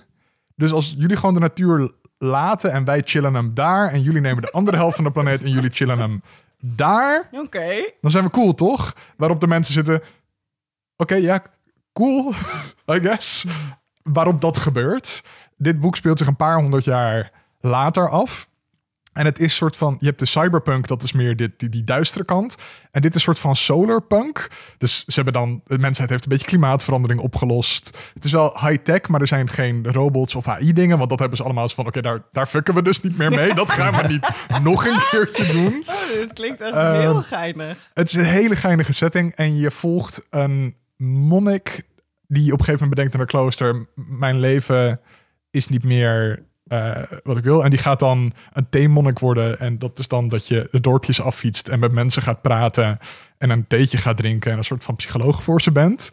Dus 0.56 0.72
als 0.72 0.94
jullie 0.98 1.16
gewoon 1.16 1.34
de 1.34 1.40
natuur 1.40 1.92
laten 2.18 2.72
en 2.72 2.84
wij 2.84 3.02
chillen 3.04 3.34
hem 3.34 3.54
daar... 3.54 3.92
en 3.92 4.02
jullie 4.02 4.20
nemen 4.20 4.42
de 4.42 4.50
andere 4.50 4.76
helft 4.76 4.96
van 4.96 5.04
de 5.04 5.10
planeet 5.10 5.42
en 5.42 5.50
jullie 5.50 5.70
chillen 5.70 5.98
hem 5.98 6.22
daar... 6.58 7.28
Oké. 7.32 7.92
dan 8.00 8.10
zijn 8.10 8.24
we 8.24 8.30
cool, 8.30 8.54
toch? 8.54 8.94
Waarop 9.16 9.40
de 9.40 9.46
mensen 9.46 9.74
zitten... 9.74 10.02
Oké, 10.96 11.14
ja, 11.14 11.42
cool, 11.92 12.32
I 12.94 13.00
guess. 13.00 13.46
Waarop 14.02 14.40
dat 14.40 14.58
gebeurt. 14.58 15.22
Dit 15.56 15.80
boek 15.80 15.96
speelt 15.96 16.18
zich 16.18 16.26
een 16.26 16.36
paar 16.36 16.56
honderd 16.56 16.84
jaar 16.84 17.30
later 17.60 18.08
af. 18.08 18.48
En 19.12 19.24
het 19.24 19.38
is 19.38 19.54
soort 19.56 19.76
van, 19.76 19.96
je 19.98 20.06
hebt 20.06 20.18
de 20.18 20.26
cyberpunk, 20.26 20.86
dat 20.86 21.02
is 21.02 21.12
meer 21.12 21.36
dit, 21.36 21.50
die, 21.56 21.68
die 21.68 21.84
duistere 21.84 22.24
kant. 22.24 22.54
En 22.90 23.00
dit 23.00 23.10
is 23.10 23.16
een 23.16 23.20
soort 23.20 23.38
van 23.38 23.56
solarpunk. 23.56 24.48
Dus 24.78 25.04
ze 25.04 25.14
hebben 25.14 25.32
dan, 25.32 25.60
de 25.66 25.78
mensheid 25.78 26.10
heeft 26.10 26.22
een 26.22 26.28
beetje 26.28 26.46
klimaatverandering 26.46 27.20
opgelost. 27.20 27.98
Het 28.14 28.24
is 28.24 28.32
wel 28.32 28.58
high-tech, 28.60 29.08
maar 29.08 29.20
er 29.20 29.26
zijn 29.26 29.48
geen 29.48 29.86
robots 29.92 30.34
of 30.34 30.48
AI-dingen. 30.48 30.98
Want 30.98 31.10
dat 31.10 31.18
hebben 31.18 31.36
ze 31.36 31.44
allemaal 31.44 31.68
zo 31.68 31.74
van, 31.74 31.86
oké, 31.86 32.00
daar, 32.00 32.22
daar 32.32 32.46
fucken 32.46 32.74
we 32.74 32.82
dus 32.82 33.00
niet 33.00 33.18
meer 33.18 33.30
mee. 33.30 33.54
Dat 33.54 33.70
gaan 33.70 34.02
we 34.02 34.08
niet 34.08 34.28
nog 34.62 34.86
een 34.86 35.00
keertje 35.10 35.52
doen. 35.52 35.84
Oh, 35.86 35.94
dit 36.12 36.32
klinkt 36.32 36.60
echt 36.60 36.74
Ehm, 36.74 37.00
heel 37.00 37.22
geinig. 37.22 37.90
Het 37.94 38.08
is 38.08 38.14
een 38.14 38.24
hele 38.24 38.56
geinige 38.56 38.92
setting 38.92 39.34
en 39.34 39.56
je 39.56 39.70
volgt 39.70 40.26
een 40.30 40.76
monnik 40.96 41.82
die 42.32 42.52
op 42.52 42.58
een 42.58 42.64
gegeven 42.64 42.72
moment 42.72 42.90
bedenkt 42.90 43.14
in 43.14 43.20
een 43.20 43.26
klooster: 43.26 43.74
"M- 43.74 43.86
mijn 44.18 44.40
leven 44.40 45.00
is 45.50 45.68
niet 45.68 45.84
meer 45.84 46.48
eh, 46.66 47.02
wat 47.22 47.36
ik 47.36 47.44
wil. 47.44 47.64
En 47.64 47.70
die 47.70 47.78
gaat 47.78 47.98
dan 47.98 48.32
een 48.52 48.68
theemonnik 48.68 49.18
worden 49.18 49.58
en 49.58 49.78
dat 49.78 49.98
is 49.98 50.08
dan 50.08 50.28
dat 50.28 50.46
je 50.48 50.68
de 50.70 50.80
dorpjes 50.80 51.20
affietst 51.20 51.68
en 51.68 51.78
met 51.78 51.92
mensen 51.92 52.22
gaat 52.22 52.42
praten 52.42 52.98
en 53.38 53.50
een 53.50 53.66
theetje 53.66 53.98
gaat 53.98 54.16
drinken 54.16 54.50
en 54.52 54.58
een 54.58 54.64
soort 54.64 54.84
van 54.84 54.96
psycholoog 54.96 55.42
voor 55.42 55.60
ze 55.62 55.72
bent. 55.72 56.10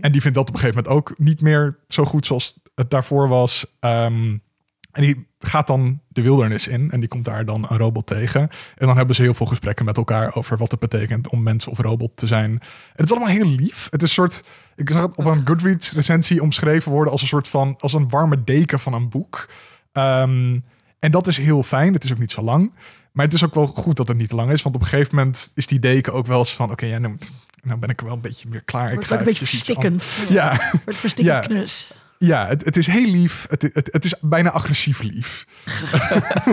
En 0.00 0.12
die 0.12 0.20
vindt 0.20 0.36
dat 0.36 0.48
op 0.48 0.54
een 0.54 0.60
gegeven 0.60 0.82
moment 0.84 1.00
ook 1.08 1.18
niet 1.18 1.40
meer 1.40 1.78
zo 1.88 2.04
goed 2.04 2.26
zoals 2.26 2.60
het 2.74 2.90
daarvoor 2.90 3.28
was. 3.28 3.66
Ehm, 3.80 4.36
en 4.92 5.02
die 5.02 5.27
gaat 5.38 5.66
dan 5.66 6.00
de 6.08 6.22
wildernis 6.22 6.66
in 6.68 6.90
en 6.90 7.00
die 7.00 7.08
komt 7.08 7.24
daar 7.24 7.44
dan 7.44 7.66
een 7.68 7.76
robot 7.76 8.06
tegen. 8.06 8.40
En 8.76 8.86
dan 8.86 8.96
hebben 8.96 9.14
ze 9.14 9.22
heel 9.22 9.34
veel 9.34 9.46
gesprekken 9.46 9.84
met 9.84 9.96
elkaar 9.96 10.34
over 10.34 10.56
wat 10.56 10.70
het 10.70 10.80
betekent 10.80 11.28
om 11.28 11.42
mens 11.42 11.66
of 11.66 11.78
robot 11.78 12.10
te 12.14 12.26
zijn. 12.26 12.50
En 12.50 12.60
het 12.96 13.04
is 13.04 13.10
allemaal 13.10 13.34
heel 13.34 13.46
lief. 13.46 13.86
Het 13.90 14.02
is 14.02 14.08
een 14.08 14.14
soort, 14.14 14.42
ik 14.76 14.90
zag 14.90 15.02
het 15.02 15.14
op 15.16 15.24
een 15.24 15.46
Goodreads 15.46 15.92
recensie 15.92 16.42
omschreven 16.42 16.92
worden 16.92 17.12
als 17.12 17.22
een 17.22 17.28
soort 17.28 17.48
van, 17.48 17.74
als 17.78 17.92
een 17.92 18.08
warme 18.08 18.44
deken 18.44 18.80
van 18.80 18.92
een 18.92 19.08
boek. 19.08 19.48
Ehm, 19.92 20.58
en 20.98 21.10
dat 21.10 21.26
is 21.26 21.38
heel 21.38 21.62
fijn. 21.62 21.92
Het 21.92 22.04
is 22.04 22.12
ook 22.12 22.18
niet 22.18 22.30
zo 22.30 22.42
lang. 22.42 22.72
Maar 23.12 23.24
het 23.24 23.34
is 23.34 23.44
ook 23.44 23.54
wel 23.54 23.66
goed 23.66 23.96
dat 23.96 24.08
het 24.08 24.16
niet 24.16 24.28
te 24.28 24.34
lang 24.34 24.50
is. 24.50 24.62
Want 24.62 24.74
op 24.74 24.80
een 24.80 24.86
gegeven 24.88 25.16
moment 25.16 25.50
is 25.54 25.66
die 25.66 25.78
deken 25.78 26.12
ook 26.12 26.26
wel 26.26 26.38
eens 26.38 26.54
van... 26.54 26.70
Oké, 26.70 26.86
ja, 26.86 26.98
nou, 26.98 27.16
nou 27.62 27.78
ben 27.78 27.88
ik 27.88 27.98
er 28.00 28.06
wel 28.06 28.14
een 28.14 28.20
beetje 28.20 28.48
meer 28.48 28.62
klaar. 28.64 28.86
Ik 28.88 28.92
Wordt 28.94 29.06
ga 29.08 29.14
ook 29.14 29.20
een 29.20 29.26
beetje 29.26 29.46
verstikkend. 29.46 30.18
an- 30.28 30.34
Ja, 30.34 30.70
Wordt 30.84 30.98
verstikkend 31.00 31.36
Ja. 31.36 31.42
knus. 31.42 32.02
Ja 32.18 32.46
het, 32.46 32.64
het 32.64 32.76
is 32.76 32.86
heel 32.86 33.10
lief. 33.10 33.46
Het, 33.50 33.62
het, 33.62 33.88
het 33.92 34.04
is 34.04 34.14
bijna 34.20 34.50
agressief 34.50 35.02
lief. 35.02 35.46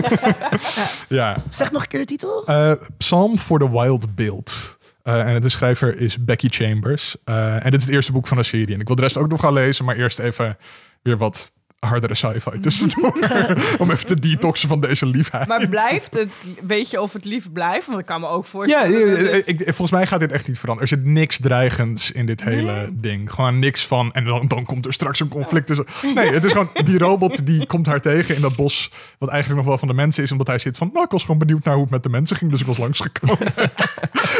ja. 1.08 1.36
Zeg 1.50 1.72
nog 1.72 1.82
een 1.82 1.88
keer 1.88 2.00
de 2.00 2.06
titel. 2.06 2.46
Eh, 2.46 2.72
Psalm 2.96 3.38
for 3.38 3.58
the 3.58 3.70
Wild 3.70 4.14
Build. 4.14 4.78
Eh, 5.02 5.34
en 5.34 5.40
de 5.40 5.48
schrijver 5.48 6.00
is 6.00 6.24
Becky 6.24 6.48
Chambers. 6.48 7.16
Eh, 7.24 7.64
en 7.64 7.70
dit 7.70 7.80
is 7.80 7.86
het 7.86 7.94
eerste 7.94 8.12
boek 8.12 8.26
van 8.26 8.36
de 8.36 8.42
serie. 8.42 8.74
En 8.74 8.80
ik 8.80 8.86
wil 8.86 8.96
de 8.96 9.02
rest 9.02 9.16
ook 9.16 9.28
nog 9.28 9.40
gaan 9.40 9.52
lezen, 9.52 9.84
maar 9.84 9.96
eerst 9.96 10.18
even 10.18 10.58
weer 11.02 11.16
wat 11.16 11.52
hardere 11.78 12.14
sci-fi 12.14 12.60
tussendoor. 12.60 13.16
Om 13.78 13.90
even 13.90 14.06
te 14.06 14.18
detoxen 14.18 14.68
van 14.68 14.80
deze 14.80 15.06
liefheid. 15.06 15.48
Maar 15.48 15.68
blijft 15.68 16.14
het, 16.18 16.28
weet 16.66 16.90
je 16.90 17.00
of 17.00 17.12
het 17.12 17.24
lief 17.24 17.52
blijft? 17.52 17.86
Want 17.86 17.98
ik 17.98 18.06
kan 18.06 18.20
me 18.20 18.26
ook 18.28 18.44
Ja, 18.44 18.50
voorstellen. 18.50 19.20
ik, 19.20 19.30
het- 19.30 19.48
ik- 19.48 19.62
volgens 19.64 19.90
mij 19.90 20.06
gaat 20.06 20.20
dit 20.20 20.32
echt 20.32 20.46
niet 20.48 20.58
veranderen. 20.58 20.90
Er 20.90 20.96
zit 20.98 21.06
niks 21.12 21.38
dreigends 21.40 22.12
in 22.12 22.26
dit 22.26 22.42
hele 22.42 22.72
Nee. 22.72 22.88
ding. 22.92 23.32
Gewoon 23.32 23.58
niks 23.58 23.86
van. 23.86 24.12
En 24.12 24.24
dan, 24.24 24.46
dan 24.48 24.64
komt 24.64 24.86
er 24.86 24.92
straks 24.92 25.20
een 25.20 25.28
conflict 25.28 25.66
tussen. 25.66 25.86
Nee, 26.14 26.32
het 26.32 26.44
is 26.44 26.52
gewoon 26.52 26.70
die 26.84 26.98
robot 26.98 27.46
die 27.46 27.66
komt 27.66 27.86
haar 27.86 28.00
tegen 28.00 28.34
in 28.34 28.40
dat 28.40 28.56
bos. 28.56 28.90
Wat 29.18 29.28
eigenlijk 29.28 29.60
nog 29.60 29.68
wel 29.68 29.78
van 29.78 29.88
de 29.88 29.94
mensen 29.94 30.22
is, 30.22 30.32
omdat 30.32 30.46
hij 30.46 30.58
zit 30.58 30.76
van. 30.76 30.90
Nou, 30.92 31.04
ik 31.04 31.10
was 31.10 31.22
gewoon 31.22 31.38
benieuwd 31.38 31.64
naar 31.64 31.74
hoe 31.74 31.82
het 31.82 31.92
met 31.92 32.02
de 32.02 32.08
mensen 32.08 32.36
ging, 32.36 32.50
dus 32.50 32.60
ik 32.60 32.66
was 32.66 32.78
langsgekomen. 32.78 33.38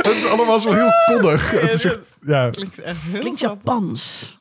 het 0.02 0.16
is 0.16 0.26
allemaal 0.26 0.60
zo 0.60 0.72
heel 0.72 0.90
koddig. 1.06 1.50
Het 1.50 1.72
is 1.72 1.84
echt, 1.84 2.16
ja, 2.20 2.50
klinkt 2.50 2.78
echt 2.78 2.98
heel 3.10 3.20
Klinkt 3.20 3.38
grappig. 3.40 3.64
Japans. 3.64 4.35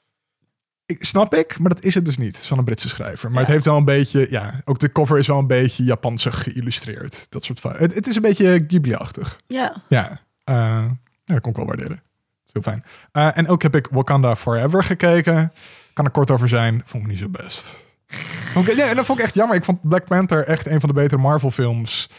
Ik, 0.85 1.05
snap 1.05 1.35
ik, 1.35 1.59
maar 1.59 1.69
dat 1.69 1.83
is 1.83 1.95
het 1.95 2.05
dus 2.05 2.17
niet. 2.17 2.33
Het 2.33 2.41
is 2.41 2.47
van 2.47 2.57
een 2.57 2.63
Britse 2.63 2.89
schrijver. 2.89 3.31
Maar 3.31 3.39
het 3.39 3.51
heeft 3.51 3.65
wel 3.65 3.77
een 3.77 3.85
beetje, 3.85 4.27
ja, 4.29 4.61
ook 4.65 4.79
de 4.79 4.91
cover 4.91 5.17
is 5.17 5.27
wel 5.27 5.39
een 5.39 5.47
beetje 5.47 5.83
Japanse 5.83 6.31
geïllustreerd. 6.31 7.27
Dat 7.29 7.43
soort 7.43 7.59
van. 7.59 7.71
Het, 7.75 7.95
het 7.95 8.07
is 8.07 8.15
een 8.15 8.21
beetje 8.21 8.63
Ghibli-achtig. 8.67 9.39
Ja. 9.47 9.75
Ja, 9.89 10.21
eh, 10.43 10.55
ja, 10.55 11.33
dat 11.33 11.39
kon 11.39 11.51
ik 11.51 11.57
wel 11.57 11.65
waarderen. 11.65 11.95
Dat 11.95 12.45
is 12.45 12.53
heel 12.53 12.61
fijn. 12.61 12.83
Eh, 13.11 13.37
en 13.37 13.47
ook 13.47 13.61
heb 13.61 13.75
ik 13.75 13.87
Wakanda 13.91 14.35
Forever 14.35 14.83
gekeken. 14.83 15.51
Kan 15.93 16.05
er 16.05 16.11
kort 16.11 16.31
over 16.31 16.49
zijn. 16.49 16.81
Vond 16.85 17.03
ik 17.03 17.09
niet 17.09 17.19
zo 17.19 17.29
best. 17.29 17.65
Oké, 18.55 18.71
ja, 18.71 18.89
en 18.89 18.95
dat 18.95 19.05
vond 19.05 19.19
ik 19.19 19.25
echt 19.25 19.35
jammer. 19.35 19.55
Ik 19.55 19.63
vond 19.63 19.89
Black 19.89 20.05
Panther 20.05 20.45
echt 20.45 20.67
een 20.67 20.79
van 20.79 20.89
de 20.89 20.95
betere 20.95 21.21
Marvel 21.21 21.51
films. 21.51 22.09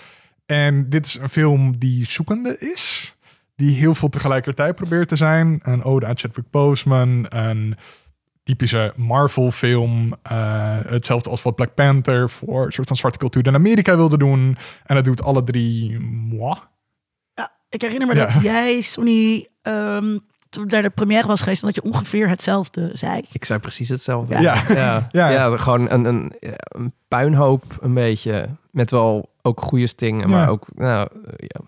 En 0.46 0.90
dit 0.90 1.06
is 1.06 1.18
een 1.18 1.28
film 1.28 1.78
die 1.78 2.10
zoekende 2.10 2.58
is. 2.58 3.14
Die 3.56 3.76
heel 3.76 3.94
veel 3.94 4.08
tegelijkertijd 4.08 4.74
probeert 4.74 5.08
te 5.08 5.16
zijn. 5.16 5.60
Een 5.62 5.82
ode 5.82 6.06
aan 6.06 6.18
Chadwick 6.18 6.50
Boseman. 6.50 7.26
Een 7.28 7.76
typische 8.46 8.92
Marvel 8.96 9.50
film. 9.50 10.14
Eh, 10.22 10.78
hetzelfde 10.86 11.30
als 11.30 11.42
wat 11.42 11.54
Black 11.54 11.74
Panther 11.74 12.30
voor 12.30 12.66
een 12.66 12.72
soort 12.72 12.88
van 12.88 12.96
zwarte 12.96 13.18
cultuur 13.18 13.46
in 13.46 13.54
Amerika 13.54 13.96
wilde 13.96 14.18
doen. 14.18 14.56
En 14.84 14.94
dat 14.94 15.04
doet 15.04 15.22
alle 15.22 15.44
drie 15.44 15.98
moi. 16.00 16.54
ja. 17.34 17.52
Ik 17.68 17.82
herinner 17.82 18.06
me 18.06 18.14
Ja. 18.14 18.26
dat 18.26 18.42
jij, 18.42 18.80
Sonny, 18.80 19.48
ehm, 19.62 20.18
toen 20.50 20.68
daar 20.68 20.82
de 20.82 20.90
première 20.90 21.26
was 21.26 21.40
geweest... 21.42 21.60
en 21.62 21.66
dat 21.72 21.84
je 21.84 21.90
ongeveer 21.90 22.28
hetzelfde 22.28 22.90
zei. 22.94 23.22
Ik 23.32 23.44
zei 23.44 23.58
precies 23.58 23.88
hetzelfde. 23.88 24.34
Ja. 24.40 24.40
Ja. 24.68 24.74
ja. 24.74 25.08
Ja. 25.10 25.28
ja. 25.30 25.56
gewoon 25.56 25.90
een, 25.90 26.04
een, 26.04 26.32
een 26.68 26.92
puinhoop 27.08 27.64
een 27.80 27.94
beetje. 27.94 28.48
Met 28.70 28.90
wel 28.90 29.34
ook 29.42 29.60
goede 29.60 29.86
stingen, 29.86 30.30
maar 30.30 30.42
Ja. 30.42 30.48
ook 30.48 30.66
nou, 30.74 31.08
ja, 31.36 31.60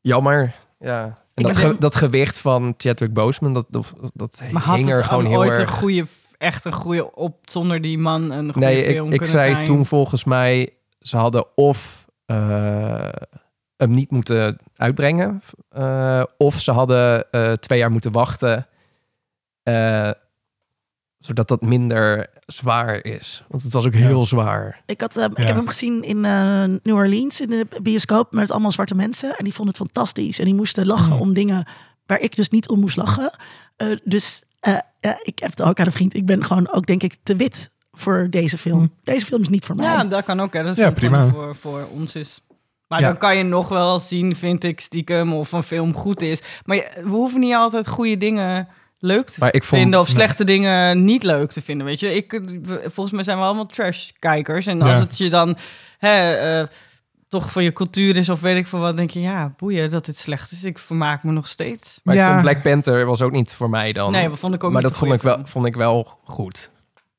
jammer. 0.00 0.54
Ja. 0.78 1.18
En 1.34 1.42
dat, 1.42 1.80
dat 1.80 1.96
gewicht 1.96 2.38
van 2.38 2.74
Chadwick 2.76 3.12
Boseman, 3.12 3.54
dat, 3.54 3.66
dat, 3.68 3.92
dat 4.14 4.42
Maar 4.50 4.62
had 4.62 4.76
hing 4.76 4.90
er 4.90 5.04
gewoon 5.04 5.26
heel 5.26 5.38
ooit 5.38 5.50
erg... 5.50 5.58
een 5.58 5.78
goede, 5.78 6.06
echt 6.38 6.64
een 6.64 6.72
goede 6.72 7.14
op 7.14 7.36
zonder 7.42 7.80
die 7.80 7.98
man 7.98 8.30
een 8.30 8.52
goede 8.52 8.66
Nee, 8.66 8.84
film 8.84 9.12
ik, 9.12 9.20
ik 9.20 9.26
zei 9.26 9.52
zijn? 9.52 9.64
toen 9.64 9.86
volgens 9.86 10.24
mij, 10.24 10.70
ze 11.00 11.16
hadden 11.16 11.46
of 11.54 12.06
eh, 12.26 13.08
hem 13.76 13.90
niet 13.90 14.10
moeten 14.10 14.58
uitbrengen. 14.76 15.42
Eh, 15.68 16.22
of 16.36 16.60
ze 16.60 16.72
hadden 16.72 17.30
eh, 17.30 17.52
twee 17.52 17.78
jaar 17.78 17.90
moeten 17.90 18.12
wachten. 18.12 18.66
Zodat 21.26 21.48
dat 21.48 21.60
minder 21.60 22.26
zwaar 22.46 23.04
is. 23.04 23.44
Want 23.48 23.62
het 23.62 23.72
was 23.72 23.86
ook 23.86 23.94
Ja. 23.94 23.98
heel 23.98 24.24
zwaar. 24.24 24.82
Ik, 24.86 25.00
had, 25.00 25.16
eh, 25.16 25.24
ik 25.24 25.38
Ja. 25.38 25.44
heb 25.44 25.54
hem 25.56 25.66
gezien 25.68 26.02
in 26.02 26.24
eh, 26.24 26.64
New 26.82 26.94
Orleans 26.96 27.40
in 27.40 27.48
de 27.50 27.66
bioscoop 27.82 28.32
met 28.32 28.50
allemaal 28.50 28.72
zwarte 28.72 28.94
mensen. 28.94 29.36
En 29.36 29.44
die 29.44 29.54
vonden 29.54 29.74
het 29.78 29.82
fantastisch. 29.86 30.38
En 30.38 30.44
die 30.44 30.54
moesten 30.54 30.86
lachen 30.86 31.12
Mm. 31.14 31.20
om 31.20 31.34
dingen 31.34 31.66
waar 32.06 32.20
ik 32.20 32.36
dus 32.36 32.48
niet 32.48 32.68
om 32.68 32.80
moest 32.80 32.96
lachen. 32.96 33.30
Eh, 33.76 33.88
dus 34.04 34.42
eh, 34.60 34.72
ja, 35.00 35.18
ik 35.22 35.38
heb 35.38 35.50
het 35.50 35.62
ook 35.62 35.80
aan 35.80 35.86
een 35.86 35.92
vriend. 35.92 36.14
Ik 36.14 36.26
ben 36.26 36.44
gewoon 36.44 36.72
ook 36.72 36.86
denk 36.86 37.02
ik 37.02 37.16
te 37.22 37.36
wit 37.36 37.70
voor 37.92 38.26
deze 38.30 38.58
film. 38.58 38.78
Mm. 38.80 38.92
Deze 39.02 39.26
film 39.26 39.40
is 39.42 39.48
niet 39.48 39.64
voor 39.64 39.76
mij. 39.76 39.84
Ja, 39.86 40.04
dat 40.04 40.24
kan 40.24 40.40
ook. 40.40 40.52
Hè. 40.52 40.62
Dat 40.62 40.76
Ja, 40.76 40.82
film 40.82 40.94
prima. 40.94 41.26
Voor, 41.26 41.56
voor 41.56 41.86
ons 41.90 42.16
is. 42.16 42.40
Maar 42.88 43.00
Ja. 43.00 43.06
dan 43.08 43.18
kan 43.18 43.36
je 43.36 43.42
nog 43.42 43.68
wel 43.68 43.98
zien, 43.98 44.36
vind 44.36 44.64
ik, 44.64 44.80
stiekem 44.80 45.32
of 45.34 45.52
een 45.52 45.62
film 45.62 45.94
goed 45.94 46.22
is. 46.22 46.42
Maar 46.64 46.76
je- 46.76 47.00
we 47.02 47.08
hoeven 47.08 47.40
niet 47.40 47.54
altijd 47.54 47.88
goede 47.88 48.16
dingen 48.16 48.68
leuk 49.04 49.26
te 49.30 49.36
Maar 49.40 49.54
ik 49.54 49.64
vond- 49.64 49.80
vinden 49.80 50.00
of 50.00 50.06
nee. 50.06 50.14
slechte 50.16 50.44
dingen 50.44 51.04
niet 51.04 51.22
leuk 51.22 51.50
te 51.50 51.62
vinden. 51.62 51.86
Weet 51.86 52.00
je, 52.00 52.14
ik, 52.14 52.30
we- 52.62 52.80
volgens 52.84 53.10
mij 53.14 53.24
zijn 53.24 53.38
we 53.38 53.44
allemaal 53.44 53.66
trash-kijkers. 53.66 54.66
En 54.66 54.82
als 54.82 54.90
Ja. 54.92 54.98
het 54.98 55.18
je 55.18 55.30
dan 55.30 55.56
hè, 55.98 56.32
eh, 56.60 56.68
toch 57.28 57.52
van 57.52 57.62
je 57.64 57.72
cultuur 57.72 58.16
is 58.16 58.28
of 58.28 58.40
weet 58.40 58.56
ik 58.56 58.66
veel 58.66 58.78
wat, 58.78 58.96
denk 58.96 59.10
je, 59.10 59.20
ja, 59.20 59.54
boeien 59.56 59.90
dat 59.90 60.04
dit 60.04 60.18
slecht 60.18 60.52
is. 60.52 60.64
Ik 60.64 60.78
vermaak 60.78 61.22
me 61.22 61.32
nog 61.32 61.46
steeds. 61.46 62.00
Maar 62.02 62.14
Ja. 62.14 62.24
ik 62.26 62.30
vond 62.30 62.42
Black 62.42 62.62
Panther 62.62 63.06
was 63.06 63.22
ook 63.22 63.32
niet 63.32 63.52
voor 63.52 63.70
mij 63.70 63.92
dan. 63.92 64.12
Nee, 64.12 64.28
dat 64.28 64.38
vond 64.38 64.54
ik 64.54 64.64
ook 64.64 64.72
maar 64.72 64.82
niet 64.82 64.90
dat 64.90 64.98
vond 65.00 65.12
ik, 65.12 65.22
wel, 65.22 65.40
vond 65.44 65.66
ik 65.66 65.74
wel 65.76 66.18
goed. 66.24 66.70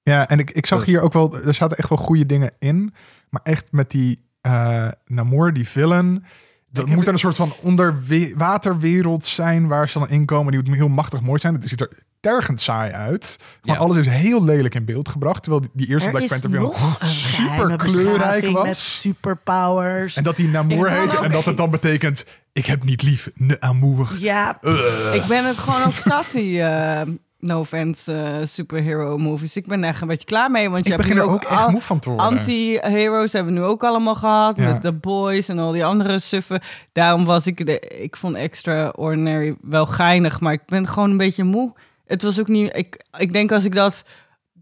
Ja, 0.03 0.27
en 0.27 0.39
ik, 0.39 0.51
ik 0.51 0.65
zag 0.65 0.79
Dus- 0.79 0.88
hier 0.88 1.01
ook 1.01 1.13
wel, 1.13 1.36
er 1.45 1.53
zaten 1.53 1.77
echt 1.77 1.89
wel 1.89 1.97
goede 1.97 2.25
dingen 2.25 2.51
in. 2.59 2.93
Maar 3.29 3.41
echt 3.43 3.71
met 3.71 3.91
die 3.91 4.25
eh 4.41 4.88
Namor, 5.05 5.53
die 5.53 5.67
villain. 5.67 6.25
Dat 6.74 6.88
heb 6.88 6.95
moet 6.95 7.07
een 7.07 7.19
soort 7.19 7.36
van 7.36 7.53
onderwaterwereld 7.61 9.26
zijn 9.26 9.67
waar 9.67 9.89
ze 9.89 9.99
dan 9.99 10.09
inkomen. 10.09 10.51
Die 10.51 10.61
moet 10.63 10.76
heel 10.76 10.88
machtig 10.88 11.21
mooi 11.21 11.39
zijn. 11.39 11.53
Het 11.53 11.69
ziet 11.69 11.82
er 11.82 11.89
tergend 12.19 12.61
saai 12.61 12.91
uit. 12.91 13.38
Maar 13.63 13.76
Ja. 13.76 13.82
alles 13.82 13.97
is 13.97 14.07
heel 14.07 14.43
lelijk 14.43 14.76
in 14.76 14.86
beeld 14.86 15.09
gebracht. 15.09 15.43
Terwijl 15.43 15.65
die, 15.74 15.88
eerste 15.88 16.09
er 16.09 16.15
Black 16.15 16.30
Panther 16.30 16.49
film 16.49 16.71
super 17.07 17.78
kleurrijk 17.78 18.15
beschaving 18.41 18.53
met 18.53 18.65
was. 18.65 18.99
superpowers. 19.01 20.15
En 20.15 20.24
dat 20.24 20.36
die 20.36 20.47
Namor 20.47 20.89
heet. 20.89 21.15
En 21.15 21.32
dat 21.32 21.45
het 21.45 21.57
dan 21.57 21.69
betekent, 21.69 22.26
ik 22.51 22.65
heb 22.65 22.84
niet 22.84 23.01
lief, 23.01 23.32
ne 23.36 23.61
amour. 23.61 24.15
Ja, 24.17 24.57
Ugh. 24.61 25.13
Ik 25.15 25.26
ben 25.26 25.45
het 25.45 25.57
gewoon 25.57 25.84
ook 25.88 25.91
sassy. 25.93 26.59
eh, 26.59 27.01
no 27.43 27.59
offense, 27.59 28.13
eh, 28.13 28.45
superhero 28.45 29.17
movies. 29.17 29.55
Ik 29.55 29.65
ben 29.65 29.83
echt 29.83 30.01
een 30.01 30.07
beetje 30.07 30.25
klaar 30.25 30.51
mee. 30.51 30.69
Want 30.69 30.85
je 30.85 30.91
Ik 30.91 30.97
hebt 30.97 31.09
begin 31.09 31.23
nu 31.23 31.29
er 31.29 31.35
ook 31.35 31.43
echt 31.43 31.67
moe 31.67 31.81
van 31.81 31.99
te 31.99 32.09
worden. 32.09 32.27
Anti-heroes 32.27 33.33
hebben 33.33 33.53
we 33.53 33.59
nu 33.59 33.65
ook 33.65 33.83
allemaal 33.83 34.15
gehad. 34.15 34.57
Ja. 34.57 34.71
Met 34.71 34.81
The 34.81 34.93
Boys 34.93 35.49
en 35.49 35.59
al 35.59 35.71
die 35.71 35.85
andere 35.85 36.19
suffen. 36.19 36.61
Daarom 36.91 37.25
was 37.25 37.47
ik... 37.47 37.65
De, 37.65 37.79
ik 37.79 38.17
vond 38.17 38.35
Extraordinary 38.35 39.55
wel 39.61 39.85
geinig. 39.85 40.39
Maar 40.39 40.53
ik 40.53 40.65
ben 40.65 40.87
gewoon 40.87 41.09
een 41.09 41.17
beetje 41.17 41.43
moe. 41.43 41.73
Het 42.05 42.23
was 42.23 42.39
ook 42.39 42.47
niet... 42.47 42.75
Ik, 42.75 43.03
ik 43.17 43.33
denk 43.33 43.51
als 43.51 43.65
ik 43.65 43.75
dat 43.75 44.03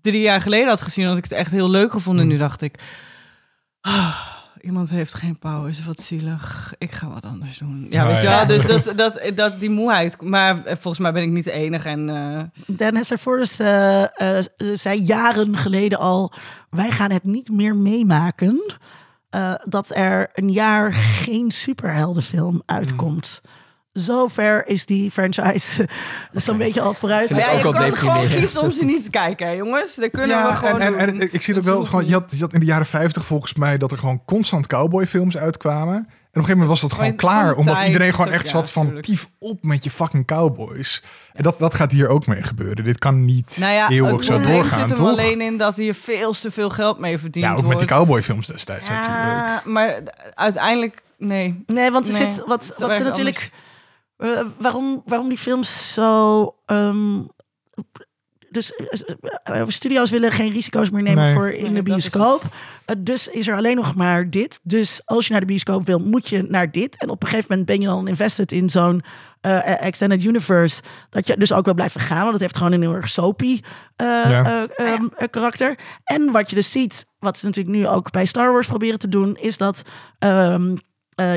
drie 0.01 0.21
jaar 0.21 0.41
geleden 0.41 0.67
had 0.67 0.82
gezien... 0.82 1.07
had 1.07 1.17
ik 1.17 1.23
het 1.23 1.34
echt 1.34 1.51
heel 1.51 1.69
leuk 1.69 1.91
gevonden. 1.91 2.23
Hmm. 2.23 2.34
Nu 2.34 2.39
dacht 2.39 2.61
ik... 2.61 2.75
ah, 3.82 4.41
iemand 4.62 4.89
heeft 4.89 5.14
geen 5.14 5.39
powers. 5.39 5.86
Wat 5.86 5.99
zielig. 5.99 6.74
Ik 6.78 6.91
ga 6.91 7.07
wat 7.09 7.26
anders 7.26 7.57
doen. 7.57 7.88
Ja, 7.89 8.03
Nou 8.03 8.14
weet 8.14 8.22
je 8.22 8.28
wel? 8.28 8.47
Dus 8.47 8.66
dat, 8.66 8.93
dat, 8.97 9.32
dat, 9.36 9.59
die 9.59 9.70
moeheid... 9.70 10.22
Maar 10.22 10.66
eh, 10.66 10.76
volgens 10.80 10.99
mij 10.99 11.12
ben 11.14 11.24
ik 11.24 11.30
niet 11.30 11.43
de 11.43 11.51
enige. 11.51 11.89
En 11.89 12.09
eh, 12.09 12.43
Dan 12.68 12.95
Hester 12.95 13.18
Forrest 13.18 13.59
eh, 13.59 14.03
eh, 14.38 14.45
zei 14.74 15.01
jaren 15.01 15.57
geleden 15.57 15.99
al... 15.99 16.34
wij 16.70 16.91
gaan 16.91 17.12
het 17.12 17.24
niet 17.24 17.49
meer 17.51 17.76
meemaken... 17.76 18.76
eh, 19.30 19.53
dat 19.66 19.95
er 19.95 20.30
een 20.34 20.51
jaar 20.51 20.93
geen 20.93 21.51
superheldenfilm 21.51 22.62
uitkomt. 22.66 23.41
Zover 23.94 24.68
is 24.68 24.86
die 24.86 25.12
franchise 25.12 25.88
dus 26.32 26.48
een 26.48 26.58
beetje 26.58 26.82
al 26.82 26.94
vooruit. 26.94 27.30
Ja, 27.30 27.52
ook 27.52 27.58
je 27.58 27.72
kan 27.72 27.98
gewoon 27.98 28.28
kiezen 28.28 28.62
om 28.62 28.72
ze 28.72 28.86
niet 28.86 29.04
te 29.04 29.10
kijken, 29.10 29.48
hè, 29.48 29.54
jongens. 29.54 29.96
Dat 29.96 30.12
kunnen 30.12 30.48
we 30.48 30.54
gewoon 30.54 30.82
en, 30.82 30.96
en, 30.96 31.34
ik 31.34 31.42
zie 31.42 31.54
het 31.54 31.64
ook 31.64 31.70
Dat 31.70 31.76
wel 31.76 31.86
gewoon. 31.86 32.08
Je 32.08 32.14
had, 32.14 32.32
je 32.32 32.39
had 32.39 32.54
in 32.54 32.60
de 32.60 32.66
jaren 32.66 32.86
50 32.86 33.26
volgens 33.26 33.54
mij 33.54 33.78
dat 33.78 33.92
er 33.92 33.98
gewoon 33.98 34.26
constant 34.26 34.68
cowboyfilms 34.68 35.38
uitkwamen. 35.38 35.96
En 36.32 36.39
op 36.39 36.48
een 36.48 36.50
gegeven 36.50 36.68
moment 36.68 36.82
was 36.82 36.82
dat 36.82 37.00
gewoon 37.00 37.08
Maar 37.08 37.42
klaar. 37.44 37.56
Omdat 37.56 37.76
tijd 37.76 37.88
iedereen 37.88 38.08
is 38.08 38.16
gewoon 38.16 38.32
echt 38.32 38.46
ja, 38.46 38.52
zat 38.52 38.72
van 38.72 39.02
tief 39.02 39.30
op 39.39 39.64
met 39.64 39.84
je 39.84 39.89
fucking 39.89 40.26
cowboys. 40.26 41.04
En 41.34 41.44
dat, 41.44 41.60
dat 41.60 41.74
gaat 41.74 41.92
hier 41.92 42.08
ook 42.08 42.28
mee 42.28 42.44
gebeuren. 42.44 42.84
Dit 42.84 42.98
kan 42.98 43.26
niet 43.26 43.58
Nou 43.60 43.74
ja, 43.74 43.89
eeuwig 43.89 44.24
zo 44.24 44.42
doorgaan, 44.42 44.88
zit 44.88 44.98
toch? 44.98 45.10
alleen 45.10 45.42
in 45.42 45.58
dat 45.58 45.76
hier 45.76 45.96
veel 45.96 46.34
te 46.34 46.52
veel 46.52 46.70
geld 46.70 47.00
mee 47.00 47.18
verdiend 47.18 47.46
Ja, 47.46 47.52
ook 47.52 47.58
met 47.58 47.66
wordt. 47.66 47.80
die 47.80 47.88
cowboyfilms 47.88 48.48
destijds 48.48 48.89
natuurlijk. 48.89 49.18
Ja, 49.18 49.62
maar 49.66 50.00
uiteindelijk, 50.34 51.02
nee. 51.18 51.64
Nee, 51.68 51.92
want 51.92 52.08
er 52.08 52.14
Nee, 52.14 52.30
zit 52.30 52.44
wat, 52.46 52.64
is 52.64 52.74
wat 52.78 52.96
ze 52.96 53.04
natuurlijk. 53.04 53.52
Eh, 54.22 54.39
waarom, 54.57 55.01
waarom 55.05 55.30
die 55.30 55.38
films 55.38 55.93
zo. 55.93 56.55
ehm, 56.65 57.19
dus 58.49 58.76
eh, 58.76 59.61
eh, 59.61 59.67
studio's 59.67 60.09
willen 60.11 60.32
geen 60.32 60.51
risico's 60.51 60.89
meer 60.89 61.03
nemen 61.03 61.24
Nee. 61.24 61.34
voor 61.34 61.49
in 61.49 61.74
Nee, 61.74 61.84
de 61.84 61.89
dat 61.89 61.97
is 61.97 62.09
bioscoop. 62.09 62.43
Dus 62.97 63.28
is 63.28 63.47
er 63.47 63.55
alleen 63.55 63.76
nog 63.76 63.95
maar 63.95 64.30
dit. 64.30 64.59
Dus 64.63 65.01
als 65.05 65.26
je 65.26 65.32
naar 65.32 65.39
de 65.41 65.47
bioscoop 65.47 65.86
wil, 65.86 65.99
moet 65.99 66.28
je 66.28 66.41
naar 66.43 66.72
dit. 66.72 66.97
En 66.97 67.09
op 67.09 67.22
een 67.24 67.28
gegeven 67.30 67.47
moment 67.49 67.67
ben 67.67 67.82
je 67.82 67.88
dan 67.88 68.07
invested 68.07 68.51
in 68.51 68.69
zo'n 68.69 69.03
eh, 69.41 69.82
extended 69.86 70.24
universe. 70.24 70.82
Dat 71.09 71.28
je 71.28 71.38
dus 71.38 71.53
ook 71.53 71.65
wil 71.65 71.74
blijven 71.74 72.01
gaan. 72.01 72.19
Want 72.22 72.32
het 72.32 72.41
heeft 72.41 72.57
gewoon 72.57 72.72
een 72.72 72.82
heel 72.82 72.93
erg 72.95 73.09
soapy 73.09 73.59
eh, 73.95 74.07
Ja. 74.07 74.67
eh, 74.76 74.93
ehm, 74.93 75.07
eh, 75.17 75.28
karakter. 75.30 75.78
En 76.03 76.32
wat 76.32 76.49
je 76.49 76.55
dus 76.55 76.72
ziet, 76.72 77.05
wat 77.19 77.38
ze 77.38 77.45
natuurlijk 77.45 77.76
nu 77.76 77.88
ook 77.88 78.11
bij 78.11 78.26
Star 78.26 78.51
Wars 78.51 78.67
proberen 78.67 78.99
te 78.99 79.09
doen, 79.09 79.36
is 79.38 79.57
dat 79.57 79.82
ehm, 80.19 80.72
eh, 80.72 80.80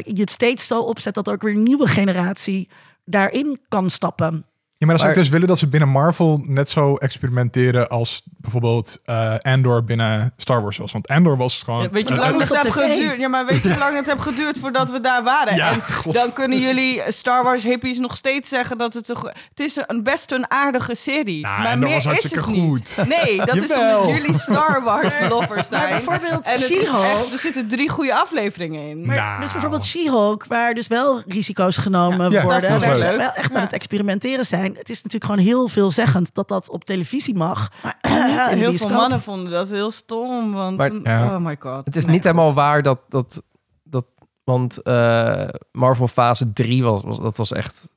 je 0.04 0.20
het 0.20 0.30
steeds 0.30 0.66
zo 0.66 0.80
opzet 0.80 1.14
dat 1.14 1.28
ook 1.28 1.42
weer 1.42 1.54
een 1.54 1.62
nieuwe 1.62 1.86
generatie 1.88 2.68
daarin 3.04 3.60
kan 3.68 3.90
stappen. 3.90 4.46
Maar 4.86 4.94
dan 4.94 4.98
zou 4.98 5.10
ik 5.10 5.14
Maar- 5.14 5.24
dus 5.24 5.28
willen 5.32 5.48
dat 5.48 5.58
ze 5.58 5.68
binnen 5.68 5.88
Marvel 5.88 6.40
net 6.46 6.68
zo 6.70 6.94
experimenteren 6.94 7.88
als 7.88 8.22
bijvoorbeeld 8.24 8.98
eh, 9.04 9.34
Andor 9.38 9.84
binnen 9.84 10.32
Star 10.36 10.62
Wars 10.62 10.76
was. 10.76 10.92
Want 10.92 11.08
Andor 11.08 11.36
was 11.36 11.62
gewoon... 11.62 11.82
Ja, 11.82 11.90
weet 11.90 12.08
je 12.08 12.14
hoe 12.14 12.22
lang 12.22 12.40
het 12.40 12.62
heeft 12.62 12.74
geduurd? 12.74 13.16
Ja, 13.18 13.28
maar 13.28 13.46
weet 13.46 13.62
je 13.62 13.68
hoe 13.68 13.78
lang 13.78 13.96
het 13.96 14.06
heeft 14.06 14.20
geduurd 14.22 14.58
voordat 14.58 14.90
we 14.90 15.00
daar 15.00 15.22
waren? 15.22 15.56
Ja, 15.56 15.70
en 15.72 15.82
God. 15.92 16.14
dan 16.14 16.32
kunnen 16.32 16.60
jullie 16.60 17.02
Star 17.08 17.42
Wars 17.44 17.62
hippies 17.62 17.98
nog 17.98 18.16
steeds 18.16 18.48
zeggen 18.48 18.78
dat 18.78 18.94
het 18.94 19.08
een, 19.08 19.16
het 19.48 19.60
is 19.60 19.78
een 19.86 20.02
best 20.02 20.32
een 20.32 20.50
aardige 20.50 20.94
serie. 20.94 21.40
Nou, 21.42 21.58
maar 21.62 21.70
en 21.72 21.80
dat 21.80 21.88
meer 21.88 22.02
was 22.02 22.16
is 22.24 22.30
het 22.34 22.46
niet. 22.46 22.58
goed. 22.68 22.96
Nee, 23.24 23.36
dat 23.36 23.56
is 23.56 23.74
omdat 23.74 24.06
jullie 24.06 24.38
Star 24.38 24.82
Wars 24.82 25.14
lovers 25.28 25.68
zijn. 25.68 25.80
Maar 25.80 25.90
bijvoorbeeld 25.90 26.46
is 26.48 26.64
She-Hulk. 26.66 27.32
er 27.32 27.38
zitten 27.38 27.68
drie 27.68 27.88
goede 27.88 28.14
afleveringen 28.14 28.88
in. 28.88 29.06
Maar 29.06 29.16
Nou. 29.16 29.40
dus 29.40 29.52
bijvoorbeeld 29.52 29.84
She-Hulk, 29.84 30.44
waar 30.48 30.74
dus 30.74 30.86
wel 30.86 31.22
risico's 31.26 31.76
genomen 31.76 32.30
Ja, 32.30 32.42
worden. 32.42 32.70
dat 32.70 32.80
is 32.80 32.86
waar 32.86 32.96
ze 32.96 33.16
wel 33.16 33.32
echt 33.32 33.54
aan 33.54 33.60
het 33.60 33.72
experimenteren 33.72 34.46
zijn. 34.46 34.73
Het 34.74 34.88
is 34.90 35.02
natuurlijk 35.02 35.24
gewoon 35.30 35.46
heel 35.46 35.68
veelzeggend 35.68 36.34
dat 36.34 36.48
dat 36.48 36.68
op 36.70 36.84
televisie 36.84 37.34
mag. 37.34 37.70
Maar 37.82 37.98
heel 38.54 38.72
veel 38.72 38.88
mannen 38.88 39.20
vonden 39.22 39.52
dat 39.52 39.68
heel 39.68 39.90
stom. 39.90 40.52
Want, 40.52 40.76
Maar- 40.76 40.94
Ja. 41.02 41.34
oh 41.36 41.40
my 41.44 41.56
god. 41.58 41.84
Het 41.84 41.96
is 41.96 42.04
Nee, 42.04 42.12
niet 42.14 42.22
goed. 42.26 42.32
helemaal 42.32 42.54
waar 42.54 42.82
dat... 42.82 42.98
dat, 43.08 43.42
dat 43.82 44.04
want 44.44 44.82
eh, 44.82 45.48
Marvel 45.72 46.08
fase 46.08 46.50
3 46.50 46.82
was, 46.84 47.02
was... 47.02 47.18
Dat 47.20 47.36
was 47.36 47.52
echt 47.52 47.88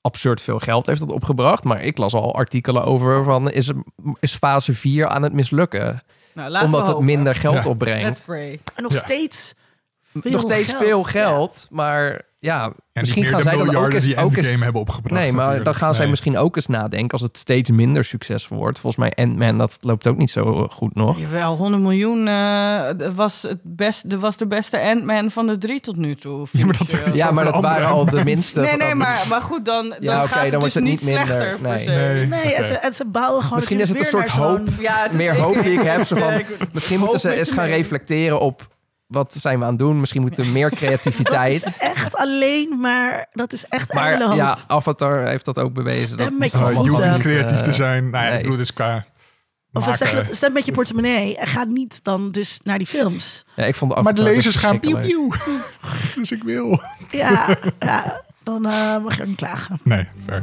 absurd 0.00 0.40
veel 0.40 0.58
geld 0.58 0.86
heeft 0.86 1.00
dat 1.00 1.10
opgebracht. 1.12 1.64
Maar 1.64 1.82
ik 1.82 1.98
las 1.98 2.14
al 2.14 2.34
artikelen 2.34 2.84
over 2.84 3.24
van... 3.24 3.50
Is, 3.50 3.70
is 4.20 4.34
fase 4.34 4.74
4 4.74 5.08
aan 5.08 5.22
het 5.22 5.32
mislukken? 5.32 6.02
Nou, 6.34 6.64
omdat 6.64 6.86
het 6.88 6.98
minder 6.98 7.34
geld 7.34 7.64
Ja. 7.64 7.70
opbrengt. 7.70 8.24
En 8.74 8.82
nog 8.82 8.92
Ja. 8.92 8.98
steeds 8.98 9.54
veel 10.02 10.30
Nog 10.32 10.40
steeds 10.40 10.70
geld. 10.70 10.82
veel 10.82 11.02
geld, 11.02 11.66
maar 11.70 12.22
ja... 12.46 12.64
En 12.92 13.02
misschien 13.02 13.24
gaan 13.24 13.42
zij 13.42 13.56
de 13.56 13.64
dan 13.64 13.76
ook 13.76 13.92
eens... 13.92 14.04
die 14.04 14.16
Ook 14.16 14.36
eens 14.36 14.48
hebben 14.48 14.74
opgebracht. 14.80 15.20
nee, 15.22 15.32
maar 15.32 15.62
dan 15.62 15.74
gaan 15.74 15.94
zij 15.94 16.06
misschien 16.06 16.36
ook 16.38 16.56
eens 16.56 16.66
nadenken... 16.66 17.10
als 17.10 17.20
het 17.20 17.38
steeds 17.38 17.70
minder 17.70 18.04
succesvol 18.04 18.56
wordt. 18.58 18.78
Volgens 18.78 19.02
mij 19.02 19.24
Ant-Man, 19.24 19.58
dat 19.58 19.78
loopt 19.80 20.06
ook 20.06 20.16
niet 20.16 20.30
zo 20.30 20.68
goed 20.72 20.94
nog. 20.94 21.18
Jawel, 21.18 21.56
100 21.56 21.82
miljoen 21.82 22.28
eh, 22.28 22.80
dat 22.96 23.14
was, 23.14 23.42
het 23.42 23.58
best, 23.62 24.10
dat 24.10 24.20
was 24.20 24.36
de 24.36 24.46
beste 24.46 24.80
Ant-Man 24.80 25.30
van 25.30 25.46
de 25.46 25.58
drie 25.58 25.80
tot 25.80 25.96
nu 25.96 26.14
toe. 26.14 26.46
Ja, 26.50 26.64
maar 26.64 26.76
dat 26.78 26.88
zegt 26.88 27.06
iets 27.06 27.18
Ja, 27.18 27.30
maar 27.30 27.44
de 27.44 27.52
dat 27.52 27.62
waren 27.62 27.88
al 27.88 28.04
de 28.04 28.24
minste. 28.24 28.60
Nee, 28.60 28.76
nee, 28.76 28.94
maar, 28.94 29.24
maar 29.28 29.40
goed, 29.42 29.64
dan, 29.64 29.88
dan 29.88 29.96
Ja, 30.00 30.26
gaat 30.26 30.42
het 30.42 30.50
dan 30.52 30.60
dus 30.60 30.74
het 30.74 30.84
niet 30.84 31.02
minder. 31.04 31.26
slechter 31.26 31.58
per 31.60 31.70
Nee. 31.70 31.80
se. 31.80 31.90
Nee. 31.90 32.26
Nee, 32.26 32.54
en, 32.54 32.66
ze, 32.66 32.72
en 32.74 32.92
ze 32.94 33.04
bouwen 33.06 33.42
gewoon 33.42 33.58
Misschien 33.58 33.80
is 33.80 33.88
het 33.88 33.98
een 33.98 34.04
soort 34.04 34.28
zo'n- 34.28 34.68
Ja, 34.80 35.02
het 35.02 35.10
is 35.10 35.16
Meer 35.16 35.36
hoop 35.36 35.62
die 35.62 35.72
ik 35.72 35.80
heb. 35.86 35.98
Misschien 36.72 36.98
hoop 36.98 36.98
moeten 36.98 37.20
ze 37.30 37.34
eens 37.38 37.52
gaan 37.52 37.66
reflecteren 37.66 38.40
op... 38.40 38.74
wat 39.06 39.34
zijn 39.38 39.58
we 39.58 39.64
aan 39.64 39.70
het 39.70 39.78
doen? 39.78 40.00
Misschien 40.00 40.20
moeten 40.20 40.44
we 40.44 40.50
meer 40.50 40.70
Dat 40.70 40.78
creativiteit... 40.78 41.66
is 41.66 41.78
echt 41.78 42.16
alleen 42.16 42.80
maar... 42.80 43.26
Dat 43.32 43.52
is 43.52 43.64
echt 43.68 43.92
Maar 43.92 44.22
hoop. 44.22 44.36
ja, 44.36 44.58
Avatar 44.66 45.26
heeft 45.26 45.44
dat 45.44 45.58
ook 45.58 45.72
bewezen. 45.72 46.08
Stem 46.08 46.16
Dat 46.16 46.38
met 46.38 46.54
moet 46.54 46.84
je 46.84 46.90
hoeft 46.90 47.10
niet 47.10 47.18
creatief 47.18 47.58
eh, 47.58 47.64
te 47.64 47.72
zijn. 47.72 48.10
Nou 48.10 48.24
ja, 48.24 48.30
nee. 48.30 48.38
ik 48.38 48.42
bedoel, 48.42 48.58
het 48.58 48.68
is 48.68 48.74
qua 48.74 49.04
Of 49.72 49.84
we 49.84 49.96
zeggen 49.96 50.24
dat, 50.24 50.36
stem 50.36 50.52
met 50.52 50.64
je 50.64 50.72
portemonnee 50.72 51.36
en 51.38 51.46
ga 51.46 51.64
niet 51.64 52.04
dan 52.04 52.30
dus 52.30 52.60
naar 52.64 52.78
die 52.78 52.86
films. 52.86 53.44
Ja, 53.56 53.64
ik 53.64 53.74
vond 53.74 53.94
de 53.94 54.02
Maar 54.02 54.14
de 54.14 54.22
lezers 54.22 54.56
gaan 54.56 54.80
pieuw 54.80 54.98
verschrikkelijk. 54.98 55.44
pieuw. 55.44 55.60
Dus 56.20 56.32
ik 56.32 56.42
wil. 56.42 56.80
Ja, 57.10 57.58
ja 57.78 58.22
dan 58.42 58.66
eh, 58.66 58.98
mag 58.98 59.16
je 59.16 59.22
ook 59.22 59.28
niet 59.28 59.36
klagen. 59.36 59.80
Nee, 59.82 60.08
fair. 60.26 60.42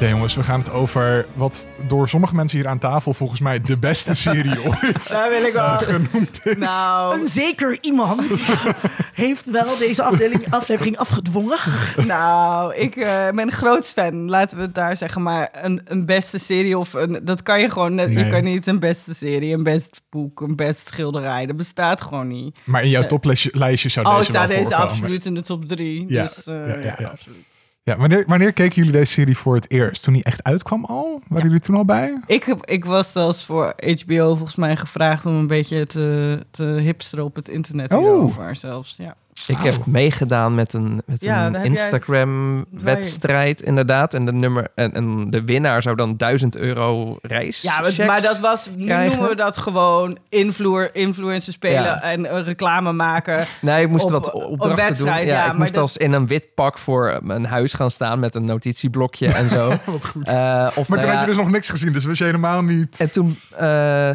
Ja, 0.00 0.08
jongens, 0.08 0.34
we 0.34 0.42
gaan 0.42 0.58
het 0.60 0.70
over 0.70 1.26
wat 1.34 1.68
door 1.86 2.08
sommige 2.08 2.34
mensen 2.34 2.58
hier 2.58 2.68
aan 2.68 2.78
tafel 2.78 3.14
volgens 3.14 3.40
mij 3.40 3.60
de 3.60 3.78
beste 3.78 4.14
serie 4.26 4.64
ooit 4.64 5.08
Daar 5.10 5.30
wil 5.30 5.44
ik 5.44 5.52
wel. 5.52 5.64
eh, 5.64 5.78
genoemd 5.94 6.40
is. 6.44 6.56
Nou, 6.56 7.20
Een 7.20 7.28
zeker 7.28 7.78
iemand 7.80 8.46
heeft 9.14 9.50
wel 9.50 9.78
deze 9.78 10.02
afdeling, 10.02 10.50
aflevering 10.50 10.96
afgedwongen. 10.96 11.58
nou, 12.06 12.74
ik 12.74 12.96
eh, 12.96 13.24
ben 13.30 13.38
een 13.38 13.52
groot 13.52 13.86
fan. 13.86 14.28
Laten 14.30 14.56
we 14.56 14.62
het 14.62 14.74
daar 14.74 14.96
zeggen. 14.96 15.22
Maar 15.22 15.48
een, 15.52 15.80
een 15.84 16.06
beste 16.06 16.38
serie 16.38 16.78
of 16.78 16.92
een, 16.92 17.20
dat 17.22 17.42
kan 17.42 17.60
je 17.60 17.70
gewoon 17.70 17.94
net. 17.94 18.12
Je 18.12 18.28
kan 18.28 18.44
niet 18.44 18.66
een 18.66 18.78
beste 18.80 19.14
serie, 19.14 19.54
een 19.54 19.62
best 19.62 20.02
boek, 20.10 20.40
een 20.40 20.56
best 20.56 20.86
schilderij. 20.86 21.46
Dat 21.46 21.56
bestaat 21.56 22.00
gewoon 22.02 22.28
niet. 22.28 22.58
Maar 22.64 22.82
in 22.82 22.88
jouw 22.90 23.06
toplijstje 23.06 23.50
zou 23.88 24.06
Oh, 24.06 24.16
deze 24.16 24.30
staat 24.30 24.48
wel 24.48 24.58
deze 24.58 24.62
voorkomen. 24.70 24.88
absoluut 24.88 25.24
in 25.24 25.34
de 25.34 25.42
top 25.42 25.64
drie. 25.66 26.04
Ja, 26.08 26.22
Dus 26.22 26.44
eh, 26.46 26.54
ja, 26.54 26.66
ja, 26.66 26.76
ja, 26.82 26.94
ja. 26.98 27.08
absoluut. 27.08 27.44
Ja, 27.86 27.96
wanneer, 27.96 28.24
wanneer 28.26 28.52
keken 28.52 28.76
jullie 28.76 28.92
deze 28.92 29.12
serie 29.12 29.36
voor 29.36 29.54
het 29.54 29.70
eerst? 29.70 30.02
Toen 30.04 30.14
die 30.14 30.24
echt 30.24 30.42
uitkwam 30.42 30.84
al? 30.84 31.20
Waren 31.28 31.46
jullie 31.46 31.60
toen 31.62 31.76
al 31.76 31.84
bij? 31.84 32.18
Ik, 32.26 32.44
heb, 32.44 32.66
ik 32.66 32.84
was 32.84 33.12
zelfs 33.12 33.44
voor 33.44 33.74
HBO 34.04 34.34
volgens 34.34 34.54
mij 34.54 34.76
gevraagd 34.76 35.26
om 35.26 35.34
een 35.34 35.46
beetje 35.46 35.86
te, 35.86 36.38
te 36.50 36.62
hipsteren 36.62 37.24
op 37.24 37.34
het 37.34 37.48
internet 37.48 37.92
Oh. 37.92 37.98
hierover 37.98 38.56
zelfs. 38.56 38.94
Ja. 38.98 39.16
Ik 39.46 39.56
heb 39.58 39.86
meegedaan 39.86 40.54
met 40.54 40.72
een, 40.72 41.02
met 41.06 41.22
Ja, 41.24 41.46
een 41.46 41.54
Instagram-wedstrijd, 41.64 43.60
inderdaad. 43.62 44.14
En 44.14 44.24
de, 44.24 44.32
nummer, 44.32 44.68
en, 44.74 44.92
en 44.92 45.30
de 45.30 45.44
winnaar 45.44 45.82
zou 45.82 45.96
dan 45.96 46.16
1000 46.16 46.56
euro 46.56 47.18
reis. 47.22 47.62
Ja, 47.62 47.80
maar, 47.80 48.06
maar 48.06 48.22
dat 48.22 48.38
was, 48.40 48.68
nu 48.76 48.84
krijgen. 48.84 49.08
noemen 49.08 49.28
we 49.28 49.36
dat 49.36 49.58
gewoon 49.58 50.18
influer, 50.28 50.94
influencer 50.94 51.52
spelen 51.52 51.82
Ja. 51.82 52.02
en 52.02 52.44
reclame 52.44 52.92
maken. 52.92 53.46
Nee, 53.60 53.84
ik 53.84 53.90
moest 53.90 54.04
op- 54.04 54.10
wat 54.10 54.32
op 54.32 54.42
opdrachten 54.42 54.76
doen. 54.76 54.86
wedstrijd, 54.86 55.26
Ja, 55.26 55.32
ja, 55.34 55.40
ik 55.42 55.46
maar 55.48 55.56
moest 55.56 55.74
dat- 55.74 55.82
als 55.82 55.96
in 55.96 56.12
een 56.12 56.26
wit 56.26 56.48
pak 56.54 56.78
voor 56.78 57.18
mijn 57.22 57.44
huis 57.46 57.74
gaan 57.74 57.90
staan 57.90 58.18
met 58.18 58.34
een 58.34 58.44
notitieblokje 58.44 59.28
en 59.28 59.48
zo. 59.48 59.68
Wat 59.84 60.04
goed. 60.06 60.28
Eh, 60.28 60.34
maar 60.34 60.66
of, 60.76 60.86
toen 60.86 60.96
nou 60.96 61.00
had 61.08 61.14
ja, 61.14 61.20
je 61.20 61.26
dus 61.26 61.36
nog 61.36 61.50
niks 61.50 61.68
gezien, 61.68 61.92
dus 61.92 62.04
was 62.04 62.18
je 62.18 62.24
helemaal 62.24 62.62
niet... 62.62 63.00
En 63.00 63.12
toen... 63.12 63.38
eh, 63.56 64.10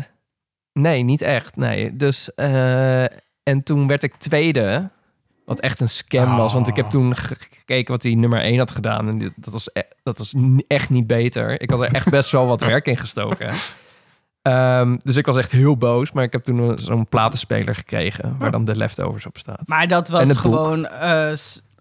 nee, 0.74 1.03
niet 1.03 1.22
echt. 1.22 1.55
Nee. 1.55 1.95
Dus... 1.95 2.34
eh, 2.34 3.03
en 3.43 3.63
toen 3.63 3.88
werd 3.88 4.03
ik 4.03 4.13
tweede. 4.17 4.89
Wat 5.51 5.59
echt 5.59 5.79
een 5.79 5.89
scam 5.89 6.35
was. 6.35 6.53
Want 6.53 6.67
ik 6.67 6.75
heb 6.75 6.85
Ah. 6.85 6.91
toen 6.91 7.15
ge- 7.15 7.35
gekeken 7.51 7.91
wat 7.91 8.01
die 8.01 8.17
nummer 8.17 8.43
1 8.43 8.57
had 8.57 8.71
gedaan. 8.71 9.07
En 9.07 9.33
dat 9.35 9.53
was, 9.53 9.69
e- 9.73 9.81
dat 10.03 10.17
was 10.17 10.33
echt 10.67 10.89
niet 10.89 11.07
beter. 11.07 11.61
Ik 11.61 11.69
had 11.69 11.79
er 11.81 11.93
echt 11.93 12.09
best 12.09 12.31
wel 12.31 12.47
wat 12.47 12.61
werk 12.61 12.87
in 12.87 12.97
gestoken. 12.97 13.53
Ehm, 14.41 14.97
dus 15.03 15.17
ik 15.17 15.25
was 15.25 15.37
echt 15.37 15.51
heel 15.51 15.77
boos. 15.77 16.11
Maar 16.11 16.23
ik 16.23 16.31
heb 16.31 16.43
toen 16.43 16.57
een- 16.57 16.77
zo'n 16.79 17.07
platenspeler 17.07 17.75
gekregen. 17.75 18.35
Waar 18.39 18.51
dan 18.51 18.65
de 18.65 18.75
leftovers 18.77 19.25
op 19.25 19.37
staat. 19.37 19.67
Maar 19.67 19.87
dat 19.87 20.09
was 20.09 20.31
gewoon 20.37 20.87
eh, 20.87 21.31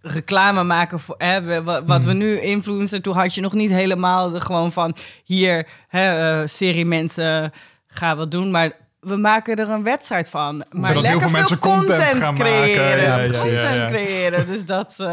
reclame 0.03 0.63
maken 0.65 1.01
voor 1.01 1.15
hè, 1.19 1.63
wat 1.85 2.05
we 2.05 2.13
nu 2.13 2.41
influencer. 2.41 3.03
Toen 3.03 3.15
had 3.17 3.35
je 3.35 3.41
nog 3.41 3.53
niet 3.53 3.71
helemaal 3.71 4.31
de, 4.31 4.41
gewoon 4.41 4.73
van 4.73 4.97
hier 5.25 5.67
hè, 5.89 6.41
eh, 6.41 6.47
serie 6.47 6.87
mensen 6.87 7.53
gaan 7.87 8.17
wat 8.17 8.31
doen, 8.31 8.51
maar 8.51 8.73
we 9.01 9.17
maken 9.17 9.57
er 9.57 9.69
een 9.69 9.83
wedstrijd 9.83 10.31
van. 10.31 10.57
Maar 10.71 10.95
Zodat 10.95 11.07
heel 11.11 11.19
lekker 11.21 11.47
veel 11.47 11.59
content 11.59 11.87
content, 11.99 12.23
gaan 12.25 12.35
maken. 12.35 12.51
creëren, 12.51 13.03
Ja, 13.03 13.39
content 13.41 13.61
ja. 13.75 13.89
creëren. 13.89 14.47
Dus 14.47 14.65
dat. 14.65 14.95
eh, 14.99 15.09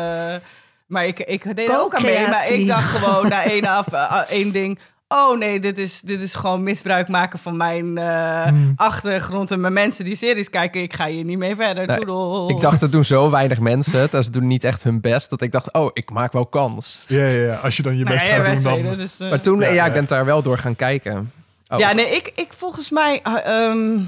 maar 0.88 1.05
ik, 1.07 1.19
ik 1.19 1.55
deed 1.55 1.69
er 1.69 1.79
ook 1.79 1.95
aan 1.95 2.01
mee. 2.03 2.27
Maar 2.27 2.51
ik 2.51 2.67
dacht 2.67 2.95
gewoon 2.97 3.29
na 3.29 3.43
één 3.53 3.65
af 3.65 3.88
eh, 3.88 4.19
één 4.29 4.51
ding. 4.51 4.79
Oh 5.07 5.38
nee, 5.38 5.59
dit 5.59 5.77
is, 5.77 6.01
dit 6.01 6.21
is 6.21 6.35
gewoon 6.35 6.63
misbruik 6.63 7.07
maken 7.07 7.39
van 7.39 7.57
mijn 7.57 7.97
eh, 7.97 8.43
Hmm. 8.43 8.73
achtergrond 8.75 9.51
en 9.51 9.61
mijn 9.61 9.73
mensen 9.73 10.05
die 10.05 10.15
series 10.15 10.49
kijken. 10.49 10.81
Ik 10.81 10.93
ga 10.95 11.05
hier 11.07 11.23
niet 11.23 11.38
mee 11.38 11.55
verder. 11.55 11.85
Nee. 11.88 12.47
Ik 12.55 12.59
dacht 12.61 12.81
er 12.81 12.89
toen 12.89 13.03
zo 13.03 13.29
weinig 13.29 13.59
mensen. 13.59 13.99
het. 13.99 14.25
Ze 14.25 14.31
doen 14.31 14.47
niet 14.47 14.63
echt 14.63 14.83
hun 14.83 15.01
best. 15.01 15.29
Dat 15.29 15.41
ik 15.41 15.51
dacht, 15.51 15.73
oh, 15.73 15.89
ik 15.93 16.09
maak 16.09 16.31
wel 16.33 16.45
kans. 16.45 17.03
Ja, 17.07 17.25
ja, 17.25 17.41
ja, 17.45 17.55
als 17.55 17.77
je 17.77 17.83
dan 17.83 17.97
je 17.97 18.03
Nou 18.03 18.15
best 18.15 18.27
gaat 18.29 18.63
doen, 18.63 18.83
dan... 18.83 18.95
dus, 18.95 19.19
eh, 19.19 19.29
Maar 19.29 19.41
toen, 19.41 19.59
Ja, 19.59 19.67
ja, 19.67 19.73
ja. 19.73 19.85
ik 19.85 19.93
ben 19.93 20.05
daar 20.07 20.25
wel 20.25 20.41
door 20.41 20.57
gaan 20.57 20.75
kijken. 20.75 21.31
Oh. 21.70 21.80
Ja, 21.80 21.91
nee, 21.93 22.09
ik, 22.15 22.32
ik 22.36 22.53
volgens 22.53 22.89
mij... 22.89 23.20
eh, 23.24 23.45
ehm, 23.70 23.99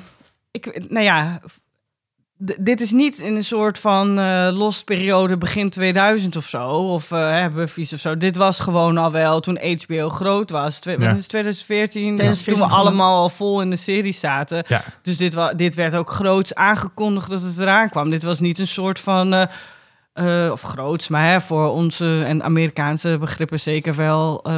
ik, 0.51 0.89
nou 0.89 1.03
ja, 1.05 1.39
d- 2.45 2.55
dit 2.59 2.81
is 2.81 2.91
niet 2.91 3.17
in 3.17 3.35
een 3.35 3.43
soort 3.43 3.77
van 3.77 4.19
eh 4.19 4.47
lost 4.51 4.85
periode 4.85 5.37
begin 5.37 5.69
2000 5.69 6.35
of 6.35 6.45
zo. 6.45 6.67
Of 6.67 7.11
eh 7.11 7.31
hè, 7.31 7.49
Buffy's 7.49 7.93
of 7.93 7.99
zo. 7.99 8.17
Dit 8.17 8.35
was 8.35 8.59
gewoon 8.59 8.97
al 8.97 9.11
wel 9.11 9.39
toen 9.39 9.59
HBO 9.85 10.09
groot 10.09 10.49
was. 10.49 10.79
Twe- 10.79 10.91
Ja. 10.91 10.97
wanneer 10.97 11.15
is 11.15 11.21
het? 11.21 11.29
2014, 11.29 12.01
2014 12.15 12.53
toen 12.53 12.69
we 12.69 12.75
allemaal 12.83 13.17
al 13.21 13.29
vol 13.29 13.61
in 13.61 13.69
de 13.69 13.75
serie 13.75 14.13
zaten. 14.13 14.63
Ja. 14.67 14.83
Dus 15.01 15.17
dit, 15.17 15.33
wa 15.33 15.53
dit 15.53 15.75
werd 15.75 15.95
ook 15.95 16.09
groots 16.11 16.55
aangekondigd 16.55 17.29
dat 17.29 17.41
het 17.41 17.59
eraan 17.59 17.89
kwam. 17.89 18.09
Dit 18.09 18.23
was 18.23 18.39
niet 18.39 18.59
een 18.59 18.67
soort 18.67 18.99
van... 18.99 19.33
eh, 19.33 19.45
eh, 20.13 20.49
of 20.51 20.61
groots, 20.61 21.07
maar 21.07 21.31
hè, 21.31 21.41
voor 21.41 21.69
onze 21.71 22.23
en 22.25 22.43
Amerikaanse 22.43 23.17
begrippen 23.19 23.59
zeker 23.59 23.95
wel. 23.95 24.43
eh, 24.43 24.53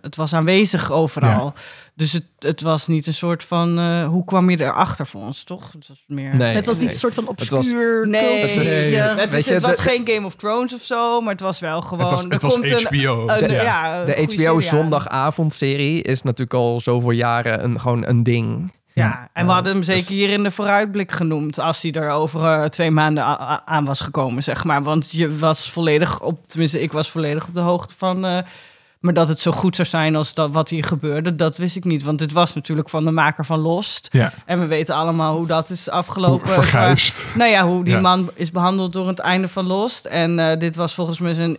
het 0.00 0.16
was 0.16 0.32
aanwezig 0.34 0.92
overal. 0.92 1.52
Dus 1.94 2.12
het, 2.12 2.24
het 2.38 2.60
was 2.60 2.86
niet 2.86 3.06
een 3.06 3.14
soort 3.14 3.44
van... 3.44 3.78
eh, 3.78 4.08
hoe 4.08 4.24
kwam 4.24 4.50
je 4.50 4.60
erachter 4.60 5.06
voor 5.06 5.20
ons, 5.20 5.44
toch? 5.44 5.72
Het 5.72 5.88
was 5.88 6.04
meer... 6.06 6.36
Nee. 6.36 6.54
het 6.54 6.66
was 6.66 6.74
niet 6.74 6.84
nee. 6.84 6.92
een 6.94 7.00
soort 7.00 7.14
van 7.14 7.24
Het 7.36 7.48
was- 7.48 7.58
obscuur 7.64 8.08
Nee, 8.08 8.38
cultje. 8.54 8.70
Nee, 8.70 8.90
Ja. 8.90 9.06
het, 9.16 9.26
is- 9.28 9.34
Weet 9.34 9.44
je, 9.44 9.52
het 9.52 9.62
was 9.62 9.76
de- 9.76 9.82
geen 9.82 10.08
Game 10.08 10.26
of 10.26 10.34
Thrones 10.34 10.74
of 10.74 10.82
zo, 10.82 11.20
maar 11.20 11.32
het 11.32 11.40
was 11.40 11.60
wel 11.60 11.80
gewoon... 11.82 12.00
Het 12.00 12.10
was, 12.10 12.24
er 12.24 12.30
het 12.30 12.42
was 12.42 12.52
komt 12.52 12.70
een- 12.70 12.86
HBO. 12.86 13.28
een- 13.28 13.50
ja. 13.50 13.62
ja, 13.62 14.00
een 14.00 14.06
De 14.28 14.42
HBO 14.44 14.60
zondagavondserie 14.60 16.02
is 16.02 16.22
natuurlijk 16.22 16.54
al 16.54 16.80
zoveel 16.80 17.10
jaren 17.10 17.64
een, 17.64 17.80
gewoon 17.80 18.06
een 18.06 18.22
ding. 18.22 18.72
Ja, 19.04 19.28
en 19.32 19.46
we 19.46 19.52
hadden 19.52 19.72
hem 19.72 19.82
zeker 19.82 20.12
hier 20.12 20.30
in 20.30 20.42
de 20.42 20.50
vooruitblik 20.50 21.12
genoemd 21.12 21.58
als 21.60 21.82
hij 21.82 21.92
er 21.92 22.10
over 22.10 22.42
eh, 22.44 22.64
twee 22.64 22.90
maanden 22.90 23.24
aan 23.66 23.84
was 23.84 24.00
gekomen, 24.00 24.42
zeg 24.42 24.64
maar. 24.64 24.82
Want 24.82 25.10
je 25.10 25.38
was 25.38 25.70
volledig 25.70 26.20
op, 26.20 26.46
tenminste, 26.46 26.82
ik 26.82 26.92
was 26.92 27.10
volledig 27.10 27.46
op 27.46 27.54
de 27.54 27.60
hoogte 27.60 27.94
van. 27.98 28.24
eh, 28.26 28.38
maar 29.00 29.14
dat 29.14 29.28
het 29.28 29.40
zo 29.40 29.50
goed 29.50 29.76
zou 29.76 29.88
zijn 29.88 30.16
als 30.16 30.34
dat 30.34 30.50
wat 30.50 30.68
hier 30.68 30.84
gebeurde, 30.84 31.36
dat 31.36 31.56
wist 31.56 31.76
ik 31.76 31.84
niet. 31.84 32.02
Want 32.02 32.20
het 32.20 32.32
was 32.32 32.54
natuurlijk 32.54 32.88
van 32.88 33.04
de 33.04 33.10
maker 33.10 33.44
van 33.44 33.58
Lost. 33.58 34.08
Ja, 34.12 34.32
En 34.46 34.60
we 34.60 34.66
weten 34.66 34.94
allemaal 34.94 35.36
hoe 35.36 35.46
dat 35.46 35.70
is 35.70 35.90
afgelopen. 35.90 36.48
verguisd. 36.48 37.26
Nou 37.34 37.50
ja, 37.50 37.66
hoe 37.66 37.84
die 37.84 37.94
Ja. 37.94 38.00
man 38.00 38.30
is 38.34 38.50
behandeld 38.50 38.92
door 38.92 39.08
het 39.08 39.18
einde 39.18 39.48
van 39.48 39.66
Lost. 39.66 40.04
En 40.04 40.38
eh, 40.38 40.58
dit 40.58 40.76
was 40.76 40.94
volgens 40.94 41.18
mij 41.18 41.34
zijn, 41.34 41.58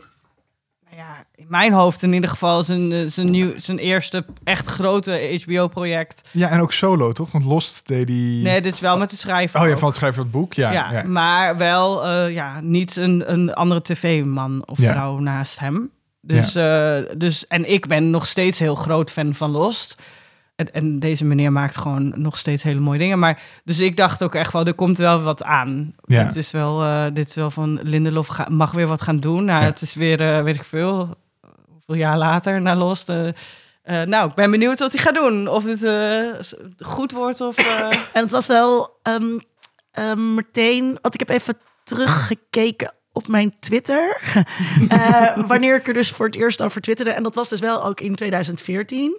ja, 0.97 1.23
in 1.35 1.45
mijn 1.49 1.73
hoofd 1.73 2.03
in 2.03 2.13
ieder 2.13 2.29
geval 2.29 2.63
zijn, 2.63 2.91
eh, 2.91 2.99
zijn, 3.07 3.31
nieuw, 3.31 3.53
zijn 3.57 3.77
eerste 3.77 4.25
echt 4.43 4.67
grote 4.67 5.39
HBO-project. 5.43 6.29
Ja, 6.31 6.49
en 6.49 6.61
ook 6.61 6.71
solo, 6.71 7.11
toch? 7.11 7.31
Want 7.31 7.43
Lost 7.45 7.87
deed 7.87 8.07
die... 8.07 8.43
Nee, 8.43 8.61
dit 8.61 8.73
is 8.73 8.79
wel 8.79 8.97
met 8.97 9.09
de 9.09 9.15
schrijver. 9.17 9.59
Oh 9.59 9.65
ja, 9.65 9.71
ook. 9.71 9.77
van 9.79 9.87
het 9.87 9.97
schrijven 9.97 10.17
van 10.23 10.31
het 10.31 10.39
boek. 10.41 10.53
Ja, 10.53 10.71
ja, 10.71 10.91
ja. 10.91 11.03
maar 11.03 11.57
wel 11.57 12.05
eh, 12.05 12.33
ja, 12.33 12.61
niet 12.61 12.95
een, 12.95 13.31
een 13.31 13.53
andere 13.53 13.81
tv-man 13.81 14.63
of 14.65 14.79
Ja. 14.79 14.91
vrouw 14.91 15.17
naast 15.17 15.59
hem. 15.59 15.89
Dus, 16.21 16.55
eh, 16.55 16.97
dus, 17.17 17.47
en 17.47 17.71
ik 17.71 17.87
ben 17.87 18.09
nog 18.09 18.27
steeds 18.27 18.59
heel 18.59 18.75
groot 18.75 19.11
fan 19.11 19.33
van 19.33 19.51
Lost. 19.51 20.01
En, 20.57 20.73
en 20.73 20.99
deze 20.99 21.25
meneer 21.25 21.51
maakt 21.51 21.77
gewoon 21.77 22.13
nog 22.15 22.37
steeds 22.37 22.63
hele 22.63 22.79
mooie 22.79 22.99
dingen. 22.99 23.19
Maar, 23.19 23.41
dus 23.63 23.79
ik 23.79 23.97
dacht 23.97 24.23
ook 24.23 24.35
echt 24.35 24.53
wel, 24.53 24.65
er 24.65 24.73
komt 24.73 24.97
wel 24.97 25.21
wat 25.21 25.43
aan. 25.43 25.93
Ja. 26.05 26.23
Het 26.23 26.35
is 26.35 26.51
wel, 26.51 26.83
eh, 26.83 27.05
dit 27.13 27.27
is 27.27 27.35
wel 27.35 27.51
van 27.51 27.79
Lindelof 27.83 28.27
ga- 28.27 28.47
mag 28.49 28.71
weer 28.71 28.87
wat 28.87 29.01
gaan 29.01 29.17
doen. 29.17 29.45
Nou, 29.45 29.61
Ja. 29.61 29.67
Het 29.69 29.81
is 29.81 29.93
weer, 29.95 30.21
eh, 30.35 30.43
weet 30.43 30.55
ik 30.55 30.63
veel, 30.63 31.15
hoeveel 31.71 31.95
jaar 31.95 32.17
later 32.17 32.61
na 32.61 32.75
Lost. 32.75 33.09
eh, 33.09 33.27
eh, 33.83 34.07
nou, 34.07 34.29
ik 34.29 34.35
ben 34.35 34.51
benieuwd 34.51 34.79
wat 34.79 34.93
hij 34.93 35.01
gaat 35.01 35.15
doen. 35.15 35.47
Of 35.47 35.63
dit 35.63 35.83
eh, 35.83 36.19
goed 36.79 37.11
wordt 37.11 37.41
of... 37.41 37.57
eh, 37.57 37.87
En 38.13 38.21
het 38.21 38.31
was 38.31 38.47
wel 38.47 38.97
ehm, 39.03 39.39
ehm, 39.91 40.33
meteen, 40.33 40.97
want 41.01 41.13
ik 41.13 41.19
heb 41.19 41.29
even 41.29 41.57
teruggekeken 41.83 42.93
op 43.17 43.27
mijn 43.27 43.53
Twitter. 43.59 44.05
Eh, 44.89 45.37
wanneer 45.47 45.75
ik 45.75 45.87
er 45.87 45.93
dus 45.93 46.11
voor 46.11 46.25
het 46.25 46.35
eerst 46.35 46.61
over 46.61 46.81
twitterde. 46.81 47.11
En 47.11 47.23
dat 47.23 47.35
was 47.35 47.49
dus 47.49 47.59
wel 47.59 47.83
ook 47.83 48.01
in 48.01 48.15
2014. 48.15 49.15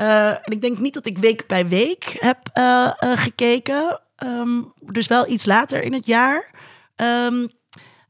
Eh, 0.00 0.28
en 0.28 0.52
ik 0.52 0.60
denk 0.60 0.78
niet 0.78 0.94
dat 0.94 1.06
ik 1.06 1.18
week 1.18 1.46
bij 1.46 1.68
week 1.68 2.16
heb 2.18 2.38
eh, 2.52 2.90
gekeken. 3.00 4.00
Ehm, 4.16 4.62
dus 4.92 5.06
wel 5.06 5.28
iets 5.28 5.44
later 5.44 5.82
in 5.82 5.92
het 5.92 6.06
jaar. 6.06 6.50
Ehm, 6.96 7.46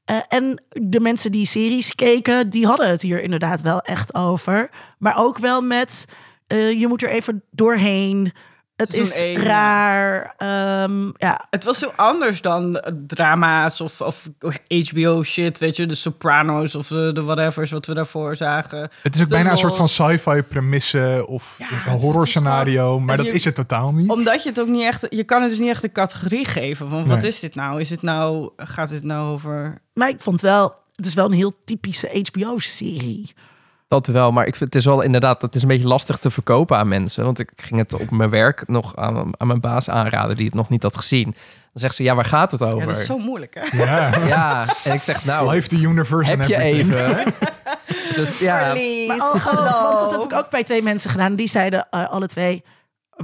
eh, 0.04 0.16
en 0.28 0.62
de 0.68 1.00
mensen 1.00 1.32
die 1.32 1.46
series 1.46 1.94
keken, 1.94 2.50
die 2.50 2.66
hadden 2.66 2.88
het 2.88 3.02
hier 3.02 3.22
inderdaad 3.22 3.60
wel 3.60 3.80
echt 3.80 4.14
over. 4.14 4.70
Maar 4.98 5.18
ook 5.18 5.38
wel 5.38 5.62
met, 5.62 6.06
je 6.48 6.84
moet 6.88 7.02
er 7.02 7.10
even 7.10 7.42
doorheen. 7.50 8.32
Het 8.80 8.94
is 8.94 9.20
één, 9.20 9.36
raar. 9.42 10.34
Ehm, 10.36 11.06
ja, 11.16 11.46
Het 11.50 11.64
was 11.64 11.78
zo 11.78 11.92
anders 11.96 12.40
dan 12.40 12.78
eh, 12.78 12.92
drama's 13.06 13.80
of, 13.80 14.00
of 14.00 14.28
HBO 14.68 15.22
shit, 15.22 15.58
weet 15.58 15.76
je, 15.76 15.86
de 15.86 15.94
Sopranos 15.94 16.74
of 16.74 16.86
de, 16.88 17.10
de 17.14 17.22
whatever's 17.22 17.70
wat 17.70 17.86
we 17.86 17.94
daarvoor 17.94 18.36
zagen. 18.36 18.90
Het 19.02 19.14
is 19.14 19.20
ook 19.20 19.28
De 19.28 19.34
bijna 19.34 19.50
een 19.50 19.56
soort 19.58 19.76
van 19.76 19.88
sci-fi 19.88 20.42
premisse 20.42 21.24
of 21.28 21.54
Ja, 21.58 21.66
een 21.92 22.00
horror 22.00 22.26
scenario, 22.28 22.84
gewoon- 22.84 23.04
maar 23.04 23.16
dat 23.16 23.26
je- 23.26 23.32
is 23.32 23.44
het 23.44 23.54
totaal 23.54 23.92
niet. 23.92 24.10
Omdat 24.10 24.42
je 24.42 24.48
het 24.48 24.60
ook 24.60 24.68
niet 24.68 24.82
echt, 24.84 25.06
je 25.08 25.24
kan 25.24 25.40
het 25.40 25.50
dus 25.50 25.58
niet 25.58 25.68
echt 25.68 25.84
een 25.84 25.92
categorie 25.92 26.44
geven 26.44 26.88
van 26.88 27.06
wat 27.06 27.18
Nee. 27.18 27.26
is 27.26 27.40
dit 27.40 27.54
nou? 27.54 27.80
Is 27.80 27.90
het 27.90 28.02
nou, 28.02 28.50
gaat 28.56 28.90
het 28.90 29.04
nou 29.04 29.32
over... 29.32 29.82
maar 29.94 30.08
ik 30.08 30.20
vond 30.20 30.40
wel, 30.40 30.74
het 30.96 31.06
is 31.06 31.14
wel 31.14 31.24
een 31.24 31.32
heel 31.32 31.54
typische 31.64 32.22
HBO-serie. 32.32 33.32
Dat 33.90 34.06
wel, 34.06 34.32
maar 34.32 34.46
ik 34.46 34.56
vind 34.56 34.72
het 34.74 34.82
is 34.82 34.88
wel 34.88 35.00
inderdaad, 35.00 35.42
het 35.42 35.54
is 35.54 35.62
een 35.62 35.68
beetje 35.68 35.86
lastig 35.86 36.18
te 36.18 36.30
verkopen 36.30 36.76
aan 36.76 36.88
mensen. 36.88 37.24
Want 37.24 37.38
ik 37.38 37.50
ging 37.56 37.80
het 37.80 37.94
op 37.94 38.10
mijn 38.10 38.30
werk 38.30 38.68
nog 38.68 38.96
aan, 38.96 39.16
aan 39.16 39.46
mijn 39.46 39.60
baas 39.60 39.90
aanraden 39.90 40.36
die 40.36 40.46
het 40.46 40.54
nog 40.54 40.68
niet 40.68 40.82
had 40.82 40.96
gezien. 40.96 41.24
Dan 41.24 41.34
zegt 41.72 41.94
ze, 41.94 42.02
ja, 42.02 42.14
waar 42.14 42.24
gaat 42.24 42.52
het 42.52 42.62
over? 42.62 42.78
Ja, 42.78 42.86
dat 42.86 42.96
is 42.96 43.06
zo 43.06 43.18
moeilijk, 43.18 43.54
hè? 43.60 43.78
Ja, 43.84 44.26
Ja, 44.26 44.66
en 44.84 44.92
ik 44.92 45.02
zeg, 45.02 45.24
nou, 45.24 45.50
Live 45.50 45.68
the 45.68 45.76
universe 45.76 46.30
heb 46.30 46.46
je 46.46 46.56
everything. 46.56 47.08
even? 47.08 47.34
Dus 48.14 48.38
ja, 48.38 48.64
Verlies, 48.64 49.08
Maar 49.08 49.16
oh, 49.16 49.34
oh, 49.34 49.82
want 49.82 50.00
dat 50.00 50.10
heb 50.10 50.30
ik 50.30 50.38
ook 50.38 50.50
bij 50.50 50.64
twee 50.64 50.82
mensen 50.82 51.10
gedaan. 51.10 51.34
Die 51.34 51.48
zeiden 51.48 51.86
eh, 51.90 52.08
alle 52.10 52.28
twee: 52.28 52.64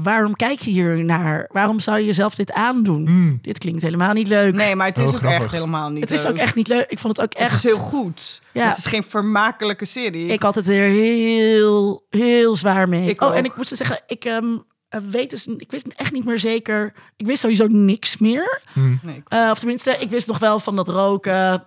waarom 0.03 0.37
kijk 0.37 0.61
je 0.61 0.71
hier 0.71 1.05
naar? 1.05 1.49
Waarom 1.53 1.81
zou 1.81 1.99
je 1.99 2.05
jezelf 2.05 2.35
dit 2.35 2.53
aandoen? 2.53 3.03
Mm. 3.03 3.39
Dit 3.43 3.59
klinkt 3.59 3.83
helemaal 3.83 4.13
niet 4.13 4.29
leuk. 4.29 4.55
Nee, 4.55 4.75
maar 4.77 4.87
het 4.87 4.99
is 4.99 5.03
Oh, 5.09 5.09
ook 5.15 5.17
grappig. 5.17 5.43
echt 5.43 5.53
helemaal 5.53 5.91
niet 5.91 6.01
het 6.01 6.11
is 6.11 6.23
leuk. 6.23 6.31
ook 6.31 6.37
echt 6.39 6.55
niet 6.55 6.69
leuk. 6.69 6.87
Ik 6.89 6.99
vond 6.99 7.17
het 7.17 7.27
ook 7.27 7.35
echt. 7.35 7.51
Het 7.53 7.65
is 7.65 7.71
heel 7.71 7.79
goed. 7.83 8.43
Ja. 8.53 8.69
Het 8.69 8.79
is 8.79 8.87
geen 8.87 9.03
vermakelijke 9.03 9.85
serie. 9.85 10.27
Ik 10.27 10.43
had 10.43 10.55
het 10.55 10.67
er 10.67 10.73
heel, 10.89 12.07
heel 12.11 12.57
zwaar 12.57 12.89
mee. 12.89 13.09
Ik 13.09 13.23
oh, 13.23 13.29
ook. 13.29 13.35
en 13.35 13.45
ik 13.45 13.57
moest 13.57 13.77
zeggen, 13.77 14.01
ik 14.07 14.25
ehm, 14.25 14.57
eh, 14.89 15.01
weet 15.11 15.31
dus, 15.31 15.47
ik 15.47 15.71
wist 15.71 15.87
echt 15.87 16.13
niet 16.13 16.25
meer 16.25 16.39
zeker. 16.39 16.93
Ik 17.17 17.27
wist 17.27 17.41
sowieso 17.41 17.67
niks 17.67 18.19
meer. 18.19 18.61
Nee, 19.03 19.17
ik- 19.17 19.23
Eh, 19.29 19.49
of 19.51 19.59
tenminste, 19.59 19.91
ik 19.99 20.11
wist 20.11 20.27
nog 20.27 20.39
wel 20.39 20.59
van 20.59 20.77
dat 20.77 20.89
roken 20.89 21.65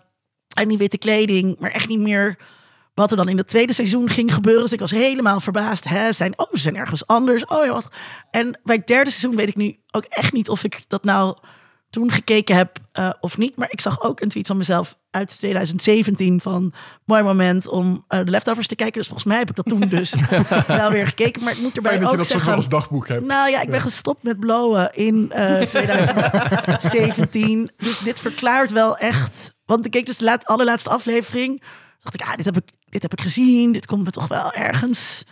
en 0.56 0.68
die 0.68 0.78
witte 0.78 0.98
kleding, 0.98 1.56
maar 1.60 1.72
echt 1.72 1.88
niet 1.88 2.00
meer 2.00 2.38
wat 3.00 3.12
er 3.12 3.18
dan 3.18 3.30
in 3.30 3.38
het 3.38 3.48
tweede 3.48 3.74
seizoen 3.74 4.10
ging 4.10 4.34
gebeuren. 4.34 4.64
Dus 4.64 4.74
ik 4.74 4.80
was 4.80 4.92
helemaal 4.92 5.40
verbaasd. 5.40 5.88
Hè, 5.88 6.12
zijn, 6.12 6.40
oh, 6.40 6.52
ze 6.52 6.60
zijn 6.60 6.76
ergens 6.76 7.08
anders. 7.08 7.46
Oh 7.46 7.66
ja, 7.66 7.72
wat. 7.72 7.88
En 8.32 8.60
bij 8.64 8.76
het 8.76 8.88
derde 8.88 9.10
seizoen 9.10 9.36
weet 9.36 9.48
ik 9.48 9.56
nu 9.56 9.78
ook 9.92 10.04
echt 10.04 10.34
niet 10.34 10.50
of 10.50 10.64
ik 10.64 10.82
dat 10.88 11.04
nou 11.04 11.38
toen 11.90 12.12
gekeken 12.12 12.56
heb 12.56 12.78
eh, 12.92 13.10
of 13.20 13.38
niet. 13.38 13.56
Maar 13.56 13.72
ik 13.72 13.82
zag 13.82 14.02
ook 14.02 14.22
een 14.22 14.30
tweet 14.30 14.48
van 14.48 14.58
mezelf 14.58 14.98
uit 15.12 15.38
2017 15.38 16.42
van 16.42 16.74
mooi 17.06 17.24
moment 17.24 17.68
om 17.68 18.06
eh, 18.08 18.20
de 18.20 18.32
leftovers 18.32 18.68
te 18.68 18.76
kijken. 18.76 18.98
Dus 18.98 19.08
volgens 19.08 19.28
mij 19.28 19.38
heb 19.38 19.50
ik 19.50 19.56
dat 19.56 19.66
toen 19.66 19.80
dus 19.90 20.16
wel 20.68 20.92
weer 20.92 21.08
gekeken. 21.08 21.44
Maar 21.44 21.54
ik 21.54 21.62
moet 21.62 21.76
erbij 21.76 21.92
Fijn 21.92 22.04
dat 22.04 22.12
je 22.12 22.18
ook 22.18 22.24
dat 22.24 22.28
zeggen... 22.28 22.48
van 22.48 22.56
als 22.56 22.70
dagboek 22.70 23.08
hebt. 23.08 23.26
Nou 23.26 23.50
ja, 23.50 23.62
ik 23.62 23.70
ben 23.70 23.82
gestopt 23.82 24.24
met 24.24 24.40
blowen 24.40 24.94
in 24.94 25.32
eh 25.32 25.62
2017. 25.70 27.70
Dus 27.78 28.00
dit 28.00 28.20
verklaart 28.20 28.72
wel 28.72 28.98
echt. 28.98 29.54
Want 29.66 29.86
ik 29.86 29.92
keek 29.92 30.06
dus 30.06 30.18
de 30.18 30.26
laat, 30.26 30.46
allerlaatste 30.46 30.90
aflevering. 30.90 31.64
Dacht 32.04 32.14
ik, 32.16 32.22
ah, 32.22 32.36
dit 32.36 32.46
heb 32.46 32.58
ik, 32.58 32.70
dit 32.86 33.02
heb 33.02 33.12
ik 33.14 33.22
gezien. 33.22 33.72
Dit 33.72 33.86
komt 33.86 34.04
me 34.04 34.12
toch 34.12 34.28
wel 34.28 34.54
ergens 34.54 35.24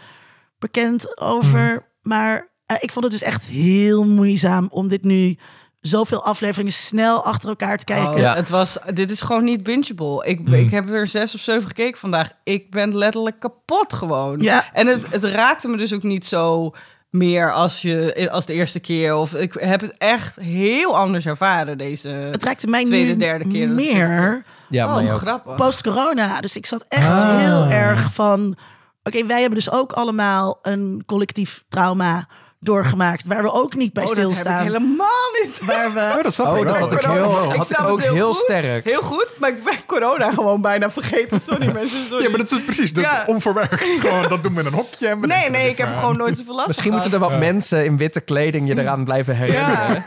bekend 0.59 1.19
over. 1.21 1.91
Maar 2.01 2.49
eh, 2.65 2.77
ik 2.79 2.91
vond 2.91 3.05
het 3.05 3.13
dus 3.13 3.23
echt 3.23 3.45
heel 3.45 4.05
moeizaam 4.05 4.67
om 4.71 4.87
dit 4.87 5.03
nu 5.03 5.37
zoveel 5.81 6.23
afleveringen 6.23 6.73
snel 6.73 7.23
achter 7.25 7.49
elkaar 7.49 7.77
te 7.77 7.83
kijken. 7.85 8.13
Oh, 8.13 8.17
Ja. 8.19 8.35
het 8.35 8.49
was, 8.49 8.77
dit 8.93 9.09
is 9.09 9.21
gewoon 9.21 9.43
niet 9.43 9.63
bingeable. 9.63 10.25
Ik, 10.25 10.37
Hmm. 10.45 10.53
ik 10.53 10.69
heb 10.71 10.89
er 10.89 11.07
zes 11.07 11.35
of 11.35 11.41
zeven 11.41 11.67
gekeken 11.67 11.99
vandaag. 11.99 12.29
Ik 12.43 12.71
ben 12.71 12.97
letterlijk 12.97 13.39
kapot 13.39 13.93
gewoon. 13.93 14.39
Ja. 14.41 14.73
En 14.73 14.87
het, 14.87 15.07
het 15.09 15.23
raakte 15.23 15.67
me 15.67 15.77
dus 15.77 15.93
ook 15.93 16.03
niet 16.03 16.25
zo 16.25 16.71
meer 17.17 17.53
als, 17.53 17.81
je, 17.81 18.27
als 18.31 18.45
de 18.45 18.53
eerste 18.53 18.79
keer. 18.79 19.15
Of 19.15 19.33
ik 19.33 19.53
heb 19.59 19.81
het 19.81 19.93
echt 19.97 20.35
heel 20.35 20.97
anders 20.97 21.25
ervaren 21.25 21.77
deze 21.77 22.09
Het 22.09 22.43
raakte 22.43 22.67
mij 22.67 22.83
tweede, 22.83 23.11
nu 23.11 23.17
derde 23.17 23.47
keer. 23.47 23.69
meer 23.69 24.43
ja 24.69 24.87
oh, 24.87 24.95
mij 24.95 25.13
ook. 25.13 25.19
grappig. 25.19 25.55
post-corona. 25.55 26.41
Dus 26.41 26.55
ik 26.57 26.65
zat 26.65 26.85
echt 26.89 27.07
Ah. 27.07 27.37
heel 27.37 27.65
erg 27.65 28.13
van... 28.13 28.57
Oké, 29.03 29.25
wij 29.25 29.39
hebben 29.39 29.57
dus 29.57 29.71
ook 29.71 29.91
allemaal 29.91 30.59
een 30.61 31.03
collectief 31.05 31.63
trauma 31.69 32.27
doorgemaakt... 32.59 33.25
waar 33.25 33.41
we 33.43 33.51
ook 33.51 33.75
niet 33.75 33.93
bij 33.93 34.03
oh, 34.03 34.09
dat 34.09 34.17
heb 34.17 34.25
stilstaan. 34.25 34.57
ik 34.65 34.67
helemaal 34.71 35.31
niet. 35.43 35.59
Waar 35.65 35.93
we... 35.93 35.99
Oh, 36.17 36.23
dat 36.23 36.33
snap 36.33 36.47
Oh, 36.47 36.57
ik 36.57 36.63
dat 36.67 36.71
wel. 36.79 36.83
had 36.89 36.93
ik 36.93 36.99
Corona. 36.99 37.21
heel, 37.39 37.43
Ik 37.43 37.55
had 37.55 37.69
ik 37.69 37.75
snap 37.75 37.87
ook 37.89 38.01
heel 38.01 38.13
heel 38.13 38.33
goed. 38.33 38.41
sterk. 38.43 38.83
Heel 38.85 39.01
goed, 39.01 39.33
maar 39.39 39.49
ik 39.49 39.63
ben 39.63 39.73
corona 39.85 40.31
gewoon 40.31 40.61
bijna 40.61 40.89
vergeten. 40.89 41.39
Sorry 41.39 41.71
mensen, 41.73 42.05
sorry. 42.09 42.23
Ja, 42.23 42.29
maar 42.29 42.37
dat 42.39 42.51
is 42.51 42.63
precies 42.63 42.93
dat 42.93 43.03
Ja. 43.03 43.23
onverwerkt. 43.25 43.83
Gewoon, 44.01 44.29
dat 44.29 44.43
doen 44.43 44.53
we 44.53 44.59
in 44.59 44.65
een 44.65 44.73
hokje. 44.73 45.07
En 45.07 45.19
Nee, 45.19 45.49
nee, 45.49 45.69
ik 45.69 45.77
heb 45.77 45.95
gewoon 45.95 46.17
nooit 46.17 46.37
zoveel 46.37 46.55
last 46.55 46.67
Misschien 46.67 46.91
moeten 46.91 47.13
er 47.13 47.19
wat 47.19 47.39
mensen 47.39 47.85
in 47.85 47.97
witte 47.97 48.19
kleding 48.21 48.67
je 48.67 48.79
eraan 48.79 49.03
blijven 49.03 49.35
herinneren. 49.35 49.93
Ja, 49.93 50.03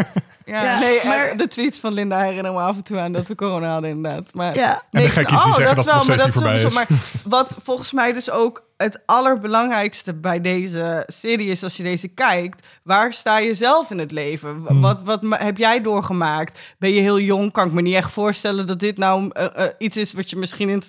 Ja, 0.51 0.78
nee, 0.78 1.01
maar- 1.05 1.18
maar 1.18 1.36
de 1.36 1.48
tweets 1.48 1.78
van 1.78 1.92
Linda 1.92 2.20
herinneren 2.20 2.55
me 2.55 2.61
af 2.61 2.76
en 2.76 2.84
toe 2.84 2.98
aan 2.98 3.12
dat 3.12 3.28
we 3.28 3.34
corona 3.34 3.72
hadden 3.72 3.90
inderdaad. 3.90 4.34
Maar, 4.34 4.55
Ja. 4.55 4.72
En 4.72 4.80
de 4.90 4.98
nee, 4.98 5.09
gekkies 5.09 5.42
die 5.42 5.51
oh, 5.51 5.55
zeggen 5.55 5.76
dat 5.76 5.84
dat 5.84 5.94
wel, 5.94 6.05
maar 6.05 6.16
dat 6.16 6.32
voorbij 6.34 6.59
sowieso. 6.59 6.74
Maar 6.74 6.86
wat 7.24 7.57
volgens 7.62 7.92
mij 7.92 8.12
dus 8.12 8.30
ook 8.30 8.68
het 8.76 9.01
allerbelangrijkste 9.07 10.14
bij 10.14 10.40
deze 10.40 11.03
serie 11.07 11.51
is 11.51 11.62
als 11.62 11.76
je 11.76 11.82
deze 11.82 12.09
kijkt, 12.09 12.66
waar 12.82 13.12
sta 13.12 13.38
je 13.38 13.55
zelf 13.55 13.90
in 13.90 13.98
het 13.98 14.11
leven? 14.11 14.64
Hmm. 14.66 14.80
Wat, 14.80 15.03
wat 15.03 15.20
heb 15.28 15.57
jij 15.57 15.80
doorgemaakt? 15.80 16.59
Ben 16.78 16.94
je 16.94 17.01
heel 17.01 17.20
jong? 17.20 17.53
Kan 17.53 17.66
ik 17.66 17.72
me 17.72 17.82
niet 17.82 17.94
echt 17.94 18.11
voorstellen 18.11 18.66
dat 18.66 18.78
dit 18.78 18.98
nou 18.98 19.30
eh, 19.32 19.64
eh, 19.64 19.72
iets 19.78 19.96
is 19.96 20.12
wat 20.12 20.30
je 20.30 20.36
misschien 20.36 20.68
in 20.68 20.82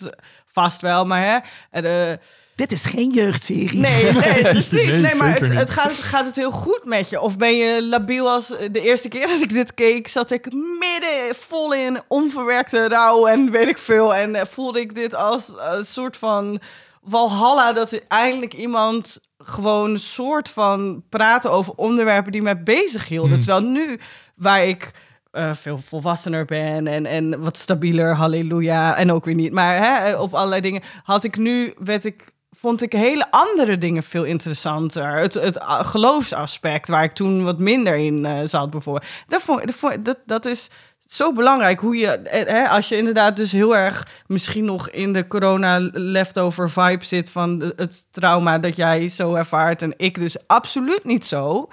vast 0.46 0.82
wel, 0.82 1.06
maar 1.06 1.22
hè? 1.22 1.38
eh, 1.82 2.18
Dit 2.56 2.72
is 2.72 2.86
geen 2.86 3.12
jeugdserie. 3.12 3.80
Nee, 3.80 4.12
nee, 4.14 4.42
precies. 4.42 4.72
Nee, 4.72 5.02
Nee, 5.02 5.16
maar 5.16 5.40
het, 5.40 5.54
het 5.54 5.70
gaat, 5.70 5.92
gaat 5.92 6.26
het 6.26 6.36
heel 6.36 6.52
goed 6.52 6.82
met 6.86 7.10
je? 7.10 7.22
Of 7.22 7.38
ben 7.38 7.56
je 7.56 7.84
labiel 7.84 8.30
als 8.30 8.48
de 8.72 8.82
eerste 8.82 9.08
keer 9.08 9.28
dat 9.28 9.42
ik 9.42 9.50
dit 9.50 9.74
keek, 9.74 10.08
zat 10.08 10.32
ik 10.32 10.52
midden 10.54 11.36
vol 11.36 11.74
in 11.74 12.02
onverwerkte 12.08 12.88
rouw 12.88 13.26
en 13.26 13.52
weet 13.52 13.68
ik 13.68 13.78
veel. 13.78 14.16
En 14.16 14.36
eh, 14.36 14.46
voelde 14.46 14.80
ik 14.80 14.96
dit 14.96 15.16
als 15.16 15.54
een 15.58 15.86
soort 15.86 16.18
van 16.18 16.60
walhalla 17.02 17.74
dat 17.74 17.92
er 17.92 18.02
eindelijk 18.08 18.54
iemand 18.54 19.20
gewoon 19.38 19.90
een 19.90 20.00
soort 20.00 20.50
van 20.50 21.04
praten 21.10 21.52
over 21.52 21.74
onderwerpen 21.76 22.32
die 22.32 22.42
mij 22.42 22.64
bezig 22.64 23.08
hielden. 23.08 23.40
Terwijl 23.40 23.62
nu, 23.64 24.00
waar 24.36 24.66
ik 24.66 24.92
eh, 25.32 25.54
veel 25.54 25.78
volwassener 25.78 26.46
ben 26.46 26.88
en, 26.88 27.06
en 27.06 27.42
wat 27.42 27.58
stabieler, 27.58 28.16
halleluja, 28.16 28.96
en 28.96 29.12
ook 29.12 29.26
weer 29.26 29.36
niet. 29.36 29.52
Maar 29.52 29.76
hè, 29.78 30.16
op 30.16 30.34
allerlei 30.34 30.62
dingen 30.62 30.82
had 31.04 31.24
ik 31.24 31.38
nu, 31.38 31.74
werd 31.78 32.06
ik, 32.06 32.24
vond 32.58 32.82
ik 32.82 32.94
hele 32.94 33.32
andere 33.32 33.78
dingen 33.78 34.04
veel 34.04 34.24
interessanter. 34.24 35.18
Het, 35.18 35.34
het 35.34 35.58
geloofsaspect, 35.64 36.88
waar 36.88 37.04
ik 37.04 37.12
toen 37.12 37.44
wat 37.44 37.60
minder 37.60 37.96
in 37.96 38.26
eh, 38.26 38.40
zat 38.44 38.70
bijvoorbeeld. 38.70 39.12
Dat, 39.28 39.42
vond, 39.42 39.76
dat, 39.76 40.06
dat, 40.06 40.18
dat 40.26 40.46
is 40.46 40.70
zo 41.06 41.34
belangrijk 41.34 41.80
hoe 41.80 41.98
je, 41.98 42.08
eh, 42.08 42.48
hè, 42.48 42.68
als 42.68 42.90
je 42.90 42.98
inderdaad 42.98 43.36
dus 43.36 43.52
heel 43.52 43.76
erg 43.76 44.08
misschien 44.28 44.66
nog 44.66 44.90
in 44.90 45.14
de 45.14 45.28
corona 45.28 45.80
leftover 45.92 46.70
vibe 46.70 47.06
zit 47.06 47.32
van 47.32 47.74
het 47.76 48.08
trauma 48.12 48.60
dat 48.60 48.76
jij 48.76 49.10
zo 49.10 49.34
ervaart 49.34 49.82
en 49.82 49.94
ik 49.98 50.20
dus 50.20 50.48
absoluut 50.48 51.04
niet 51.04 51.26
zo. 51.26 51.68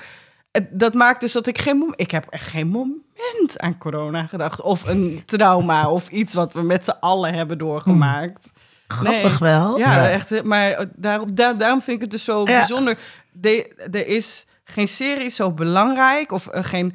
Eh, 0.50 0.62
Dat 0.70 0.94
maakt 0.94 1.20
dus 1.20 1.32
dat 1.32 1.46
ik 1.46 1.58
geen 1.58 1.92
ik 1.96 2.10
heb 2.10 2.26
echt 2.30 2.48
geen 2.48 2.68
moment 2.68 3.58
aan 3.60 3.78
corona 3.78 4.26
gedacht 4.26 4.62
of 4.62 4.88
een 4.88 5.22
trauma 5.26 5.90
of 5.90 6.08
iets 6.08 6.34
wat 6.34 6.52
we 6.52 6.62
met 6.62 6.84
z'n 6.84 6.96
allen 7.00 7.34
hebben 7.34 7.58
doorgemaakt. 7.58 8.50
Grappig 8.88 9.38
wel. 9.38 9.78
Ja, 9.78 9.94
Ja. 9.94 10.08
echt. 10.08 10.44
Maar 10.44 10.70
eh, 10.70 10.86
daarom, 10.96 11.34
daar, 11.34 11.56
daarom 11.56 11.82
vind 11.82 11.96
ik 11.96 12.02
het 12.02 12.10
dus 12.10 12.24
zo 12.24 12.38
Ja. 12.38 12.44
bijzonder. 12.44 12.98
De, 13.32 13.74
er 13.90 14.06
is 14.06 14.46
geen 14.64 14.88
serie 14.88 15.30
zo 15.30 15.52
belangrijk 15.52 16.32
of 16.32 16.46
eh, 16.46 16.64
geen 16.64 16.94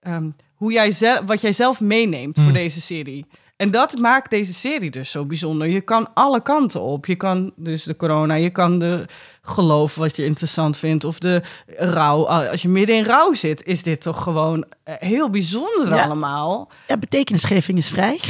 ehm, 0.00 0.30
hoe 0.54 0.72
jij 0.72 0.90
zelf, 0.90 1.20
wat 1.26 1.40
jij 1.40 1.52
zelf 1.52 1.80
meeneemt 1.80 2.38
voor 2.40 2.52
deze 2.52 2.80
serie. 2.80 3.26
En 3.60 3.70
dat 3.70 3.98
maakt 3.98 4.30
deze 4.30 4.54
serie 4.54 4.90
dus 4.90 5.10
zo 5.10 5.24
bijzonder. 5.24 5.68
Je 5.68 5.80
kan 5.80 6.08
alle 6.14 6.42
kanten 6.42 6.80
op. 6.80 7.06
Je 7.06 7.14
kan 7.16 7.52
dus 7.56 7.82
de 7.84 7.96
corona, 7.96 8.34
je 8.34 8.50
kan 8.50 8.78
de 8.78 9.04
geloof 9.42 9.94
wat 9.94 10.16
je 10.16 10.24
interessant 10.24 10.78
vindt 10.78 11.04
of 11.04 11.18
de 11.18 11.42
rouw. 11.76 12.26
Als 12.26 12.62
je 12.62 12.68
midden 12.68 12.96
in 12.96 13.04
rouw 13.04 13.34
zit, 13.34 13.64
is 13.64 13.82
dit 13.82 14.00
toch 14.00 14.22
gewoon 14.22 14.64
eh, 14.84 14.94
heel 14.98 15.30
bijzonder 15.30 15.94
Ja. 15.94 16.02
allemaal. 16.04 16.70
Ja, 16.86 16.96
betekenisgeving 16.96 17.78
is 17.78 17.88
vrij. 17.88 18.20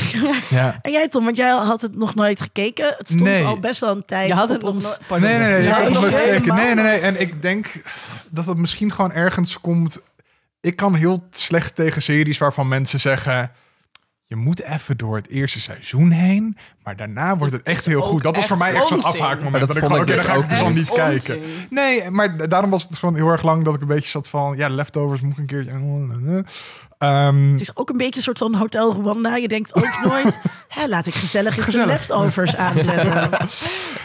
Ja. 0.51 0.78
En 0.83 0.91
jij 0.91 1.09
Tom, 1.09 1.24
want 1.24 1.37
jij 1.37 1.51
had 1.51 1.81
het 1.81 1.97
nog 1.97 2.14
nooit 2.14 2.41
gekeken. 2.41 2.95
Het 2.99 3.07
stond 3.09 3.22
Nee. 3.22 3.45
al 3.45 3.59
best 3.59 3.81
wel 3.81 3.91
een 3.91 4.05
tijd 4.05 4.28
Je 4.28 4.35
had 4.35 4.49
het 4.49 4.59
op 4.59 4.64
nog 4.64 4.74
ons... 4.74 4.99
Nee, 5.09 5.20
nee, 5.20 5.39
nee. 5.39 5.62
Ja, 5.62 5.78
ik 5.78 5.93
nog 5.93 6.05
gekeken. 6.05 6.55
Nee, 6.55 6.74
nee, 6.74 6.85
nee. 6.85 6.99
En 6.99 7.20
ik 7.20 7.43
denk 7.43 7.83
dat 8.31 8.47
het 8.47 8.57
misschien 8.59 8.93
gewoon 8.93 9.12
ergens 9.12 9.61
komt. 9.61 10.01
Ik 10.61 10.76
kan 10.76 10.95
heel 10.95 11.26
slecht 11.31 11.74
tegen 11.74 12.03
series 12.03 12.39
waarvan 12.39 12.68
mensen 12.68 13.01
zeggen. 13.01 13.53
Je 14.31 14.37
moet 14.37 14.62
even 14.62 14.97
door 14.97 15.16
het 15.16 15.28
eerste 15.28 15.61
seizoen 15.61 16.11
heen, 16.11 16.57
maar 16.83 16.97
daarna 16.97 17.37
wordt 17.37 17.53
het 17.53 17.62
echt 17.62 17.85
heel 17.87 18.01
goed. 18.03 18.22
Dat 18.22 18.37
was 18.37 18.47
voor 18.47 18.57
mij 18.57 18.74
echt 18.74 18.87
zo'n 18.87 19.03
afhaakmoment. 19.03 19.59
Dat 19.61 19.68
Dat 19.68 19.76
ik 19.76 19.83
ik 19.83 19.89
dan 19.89 20.24
ga 20.24 20.33
dus 20.35 20.43
ik 20.43 20.49
dus 20.49 20.61
al 20.61 20.70
niet 20.70 20.91
kijken. 20.93 21.43
Nee, 21.70 22.11
maar 22.11 22.37
da- 22.37 22.47
daarom 22.47 22.70
was 22.70 22.83
het 22.83 22.99
gewoon 22.99 23.14
heel 23.14 23.28
erg 23.28 23.43
lang 23.43 23.64
dat 23.64 23.74
ik 23.74 23.81
een 23.81 23.87
beetje 23.87 24.09
zat 24.11 24.28
van, 24.28 24.57
ja, 24.57 24.68
leftovers 24.68 25.20
moet 25.20 25.33
ik 25.33 25.39
een 25.39 25.47
keertje. 25.47 26.45
Ehm, 26.99 27.53
Het 27.53 27.61
is 27.61 27.76
ook 27.76 27.89
een 27.91 27.97
beetje 27.97 28.16
een 28.16 28.22
soort 28.22 28.39
van 28.39 28.55
Hotel 28.55 28.93
Rwanda. 28.93 29.37
Je 29.37 29.49
denkt 29.49 29.74
ook 29.74 29.99
nooit, 30.05 30.41
hè, 30.68 30.87
laat 30.89 31.07
ik 31.07 31.14
gezellig 31.14 31.57
eens 31.57 31.66
de 31.74 31.87
leftovers 31.87 32.57
aanzetten. 32.57 33.31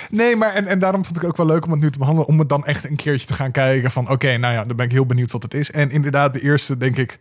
Nee, 0.09 0.35
maar 0.35 0.53
en, 0.53 0.67
en 0.67 0.79
daarom 0.79 1.05
vond 1.05 1.17
ik 1.17 1.23
ook 1.23 1.37
wel 1.37 1.45
leuk 1.45 1.65
om 1.65 1.71
het 1.71 1.79
nu 1.79 1.91
te 1.91 1.97
behandelen. 1.97 2.27
Om 2.29 2.39
het 2.39 2.49
dan 2.49 2.65
echt 2.65 2.85
een 2.85 2.95
keertje 2.95 3.27
te 3.27 3.33
gaan 3.33 3.51
kijken. 3.51 3.91
Van 3.91 4.09
oké, 4.09 4.37
nou 4.37 4.53
ja, 4.53 4.65
dan 4.65 4.75
ben 4.75 4.85
ik 4.85 4.91
heel 4.91 5.05
benieuwd 5.05 5.31
wat 5.31 5.43
het 5.43 5.53
is. 5.53 5.71
En 5.71 5.91
inderdaad, 5.91 6.33
de 6.33 6.41
eerste, 6.41 6.77
denk 6.77 6.97
ik, 6.97 7.19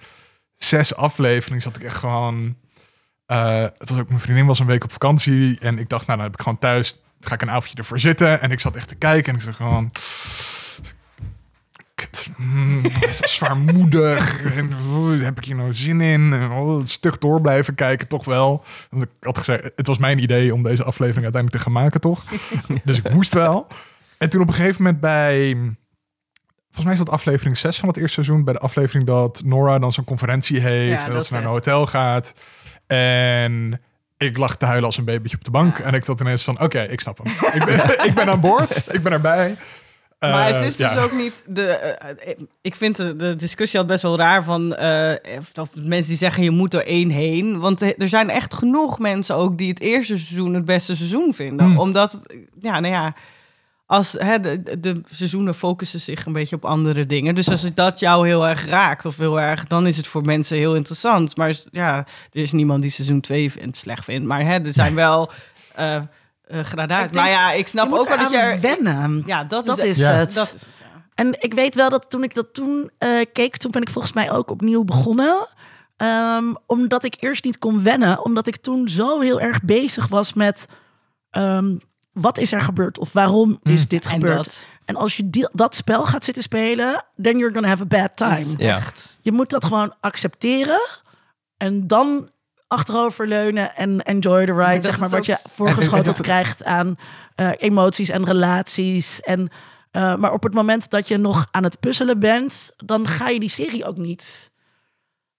zes 0.56 0.96
afleveringen 0.96 1.62
zat 1.62 1.76
ik 1.76 1.82
echt 1.84 1.96
gewoon. 1.96 2.56
Het 3.26 3.88
was 3.88 3.98
ook 3.98 4.08
mijn 4.08 4.20
vriendin 4.20 4.46
was 4.46 4.58
een 4.58 4.66
week 4.66 4.84
op 4.84 4.92
vakantie. 4.92 5.58
En 5.60 5.78
ik 5.78 5.88
dacht, 5.88 6.06
nou, 6.06 6.18
dan 6.18 6.26
heb 6.26 6.36
ik 6.36 6.42
gewoon 6.42 6.58
thuis. 6.58 7.02
Ga 7.20 7.34
ik 7.34 7.42
een 7.42 7.50
avondje 7.50 7.76
ervoor 7.76 8.00
zitten. 8.00 8.40
En 8.40 8.50
ik 8.50 8.60
zat 8.60 8.76
echt 8.76 8.88
te 8.88 8.94
kijken. 8.94 9.32
En 9.32 9.38
ik 9.38 9.44
zag 9.44 9.56
gewoon. 9.56 9.92
Kut, 11.94 12.28
mm, 12.36 12.82
zwaarmoedig. 13.20 14.42
En, 14.42 14.72
heb 15.20 15.38
ik 15.38 15.44
hier 15.44 15.56
nou 15.56 15.74
zin 15.74 16.00
in? 16.00 16.32
En, 16.32 16.50
oh, 16.50 16.82
stug 16.84 17.18
door 17.18 17.40
blijven 17.40 17.74
kijken, 17.74 18.08
toch 18.08 18.24
wel. 18.24 18.64
Want 18.90 19.02
ik 19.02 19.10
had 19.20 19.38
gezegd, 19.38 19.70
het 19.76 19.86
was 19.86 19.98
mijn 19.98 20.18
idee 20.18 20.54
om 20.54 20.62
deze 20.62 20.84
aflevering 20.84 21.24
uiteindelijk 21.24 21.62
te 21.62 21.70
gaan 21.70 21.82
maken, 21.82 22.00
toch? 22.00 22.24
dus 22.84 22.98
ik 22.98 23.12
moest 23.12 23.34
wel. 23.34 23.66
En 24.18 24.28
toen 24.28 24.40
op 24.40 24.48
een 24.48 24.54
gegeven 24.54 24.82
moment 24.82 25.00
bij... 25.00 25.56
Volgens 26.64 26.84
mij 26.84 26.92
is 26.92 27.10
dat 27.10 27.20
aflevering 27.20 27.56
6 27.56 27.78
van 27.78 27.88
het 27.88 27.96
eerste 27.96 28.22
seizoen. 28.22 28.44
Bij 28.44 28.54
de 28.54 28.60
aflevering 28.60 29.06
dat 29.06 29.42
Nora 29.44 29.78
dan 29.78 29.92
zo'n 29.92 30.04
conferentie 30.04 30.60
heeft. 30.60 30.92
Ja, 30.92 30.98
en 30.98 31.04
dat 31.04 31.14
dat 31.14 31.26
ze 31.26 31.32
naar 31.32 31.42
een 31.42 31.48
hotel 31.48 31.86
gaat. 31.86 32.34
En 32.86 33.80
ik 34.18 34.38
lag 34.38 34.56
te 34.56 34.64
huilen 34.64 34.86
als 34.86 34.96
een 34.98 35.04
babytje 35.04 35.36
op 35.36 35.44
de 35.44 35.50
bank. 35.50 35.78
En 35.78 35.94
ik 35.94 36.06
dacht 36.06 36.20
ineens 36.20 36.44
van, 36.44 36.60
oké, 36.60 36.80
ik 36.80 37.00
snap 37.00 37.18
hem. 37.22 37.32
ik, 37.52 37.64
ben, 37.64 37.78
ik 38.08 38.14
ben 38.14 38.28
aan 38.28 38.40
boord, 38.40 38.84
ik 38.90 39.02
ben 39.02 39.12
erbij. 39.12 39.56
Maar 40.18 40.48
Eh, 40.48 40.54
het 40.54 40.66
is 40.66 40.76
dus 40.76 40.92
ja. 40.92 41.02
ook 41.02 41.12
niet. 41.12 41.44
De, 41.46 41.66
eh, 41.66 42.30
eh, 42.30 42.38
ik 42.62 42.74
vind 42.74 42.96
de, 42.96 43.16
de 43.16 43.36
discussie 43.36 43.78
al 43.78 43.84
best 43.84 44.02
wel 44.02 44.16
raar 44.16 44.44
van. 44.44 44.74
eh, 44.74 45.12
of, 45.60 45.68
mensen 45.74 46.08
die 46.08 46.16
zeggen 46.18 46.42
je 46.42 46.50
moet 46.50 46.74
er 46.74 46.86
één 46.86 47.10
heen. 47.10 47.58
Want 47.60 47.82
eh, 47.82 47.90
er 47.98 48.08
zijn 48.08 48.30
echt 48.30 48.54
genoeg 48.54 48.98
mensen 48.98 49.36
ook 49.36 49.58
die 49.58 49.68
het 49.68 49.80
eerste 49.80 50.18
seizoen 50.18 50.54
het 50.54 50.64
beste 50.64 50.96
seizoen 50.96 51.34
vinden. 51.34 51.66
Hmm. 51.66 51.78
Omdat, 51.78 52.20
ja, 52.60 52.80
nou 52.80 52.94
ja. 52.94 53.14
Als 53.86 54.12
hè, 54.18 54.40
de, 54.40 54.80
de 54.80 55.00
seizoenen 55.10 55.54
focussen 55.54 56.00
zich 56.00 56.26
een 56.26 56.32
beetje 56.32 56.56
op 56.56 56.64
andere 56.64 57.06
dingen. 57.06 57.34
Dus 57.34 57.50
als 57.50 57.74
dat 57.74 57.98
jou 58.00 58.26
heel 58.26 58.46
erg 58.48 58.66
raakt 58.66 59.04
of 59.04 59.16
heel 59.16 59.40
erg, 59.40 59.64
dan 59.64 59.86
is 59.86 59.96
het 59.96 60.06
voor 60.06 60.22
mensen 60.24 60.56
heel 60.56 60.74
interessant. 60.74 61.36
Maar 61.36 61.54
ja, 61.70 61.96
er 62.32 62.40
is 62.40 62.52
niemand 62.52 62.82
die 62.82 62.90
seizoen 62.90 63.20
2 63.20 63.52
vindt, 63.52 63.76
slecht 63.76 64.04
vindt. 64.04 64.26
Maar 64.26 64.44
hè, 64.44 64.58
er 64.58 64.72
zijn 64.72 64.94
wel 65.04 65.30
gradaties. 66.48 67.06
Ik 67.06 67.12
denk, 67.12 67.24
Maar 67.24 67.30
ja, 67.30 67.52
ik 67.52 67.68
snap 67.68 67.92
ook 67.92 68.08
wel 68.08 68.18
dat 68.18 68.30
je... 68.30 68.36
er- 68.36 68.60
wennen. 68.60 69.22
Ja, 69.26 69.44
dat, 69.44 69.64
Dat 69.64 69.78
is, 69.82 69.98
Ja. 69.98 70.10
het. 70.12 70.34
Dat 70.34 70.46
is 70.46 70.52
het, 70.52 70.68
ja. 70.80 71.02
En 71.14 71.36
ik 71.42 71.54
weet 71.54 71.74
wel 71.74 71.90
dat 71.90 72.10
toen 72.10 72.22
ik 72.22 72.34
dat 72.34 72.54
toen 72.54 72.90
eh, 72.98 73.08
keek, 73.32 73.56
toen 73.56 73.70
ben 73.70 73.82
ik 73.82 73.90
volgens 73.90 74.12
mij 74.14 74.32
ook 74.32 74.50
opnieuw 74.50 74.84
begonnen. 74.84 75.46
Ehm, 75.96 76.54
omdat 76.66 77.04
ik 77.04 77.16
eerst 77.18 77.44
niet 77.44 77.58
kon 77.58 77.82
wennen, 77.82 78.24
omdat 78.24 78.46
ik 78.46 78.56
toen 78.56 78.88
zo 78.88 79.20
heel 79.20 79.40
erg 79.40 79.62
bezig 79.62 80.08
was 80.08 80.32
met 80.32 80.66
ehm, 81.30 81.76
wat 82.14 82.38
is 82.38 82.52
er 82.52 82.60
gebeurd 82.60 82.98
of 82.98 83.12
waarom 83.12 83.58
is 83.62 83.88
dit 83.88 84.04
En 84.04 84.10
gebeurd. 84.10 84.36
dat 84.36 84.66
En 84.84 84.96
als 84.96 85.16
je 85.16 85.30
die- 85.30 85.48
dat 85.52 85.74
spel 85.74 86.06
gaat 86.06 86.24
zitten 86.24 86.42
spelen, 86.42 87.04
then 87.22 87.38
you're 87.38 87.54
gonna 87.54 87.68
have 87.68 87.82
a 87.82 87.86
bad 87.86 88.16
time. 88.16 88.54
Ja. 88.56 88.76
echt... 88.76 89.18
Je 89.22 89.32
moet 89.32 89.50
dat 89.50 89.64
gewoon 89.64 89.94
accepteren 90.00 90.80
en 91.56 91.86
dan 91.86 92.28
achteroverleunen 92.68 93.76
en 93.76 94.02
enjoy 94.02 94.46
the 94.46 94.52
ride. 94.54 94.82
zeg 94.82 94.98
maar 94.98 95.08
wat 95.08 95.18
ook- 95.18 95.24
je 95.24 95.38
voorgeschoteld 95.50 96.20
krijgt 96.30 96.64
aan 96.64 96.96
eh, 97.34 97.50
emoties 97.58 98.08
en 98.08 98.24
relaties. 98.24 99.20
En, 99.20 99.48
eh, 99.90 100.14
maar 100.16 100.32
op 100.32 100.42
het 100.42 100.54
moment 100.54 100.90
dat 100.90 101.08
je 101.08 101.16
nog 101.16 101.46
aan 101.50 101.64
het 101.64 101.80
puzzelen 101.80 102.18
bent, 102.18 102.70
dan 102.76 103.08
ga 103.08 103.28
je 103.28 103.40
die 103.40 103.48
serie 103.48 103.84
ook 103.84 103.96
niet. 103.96 104.50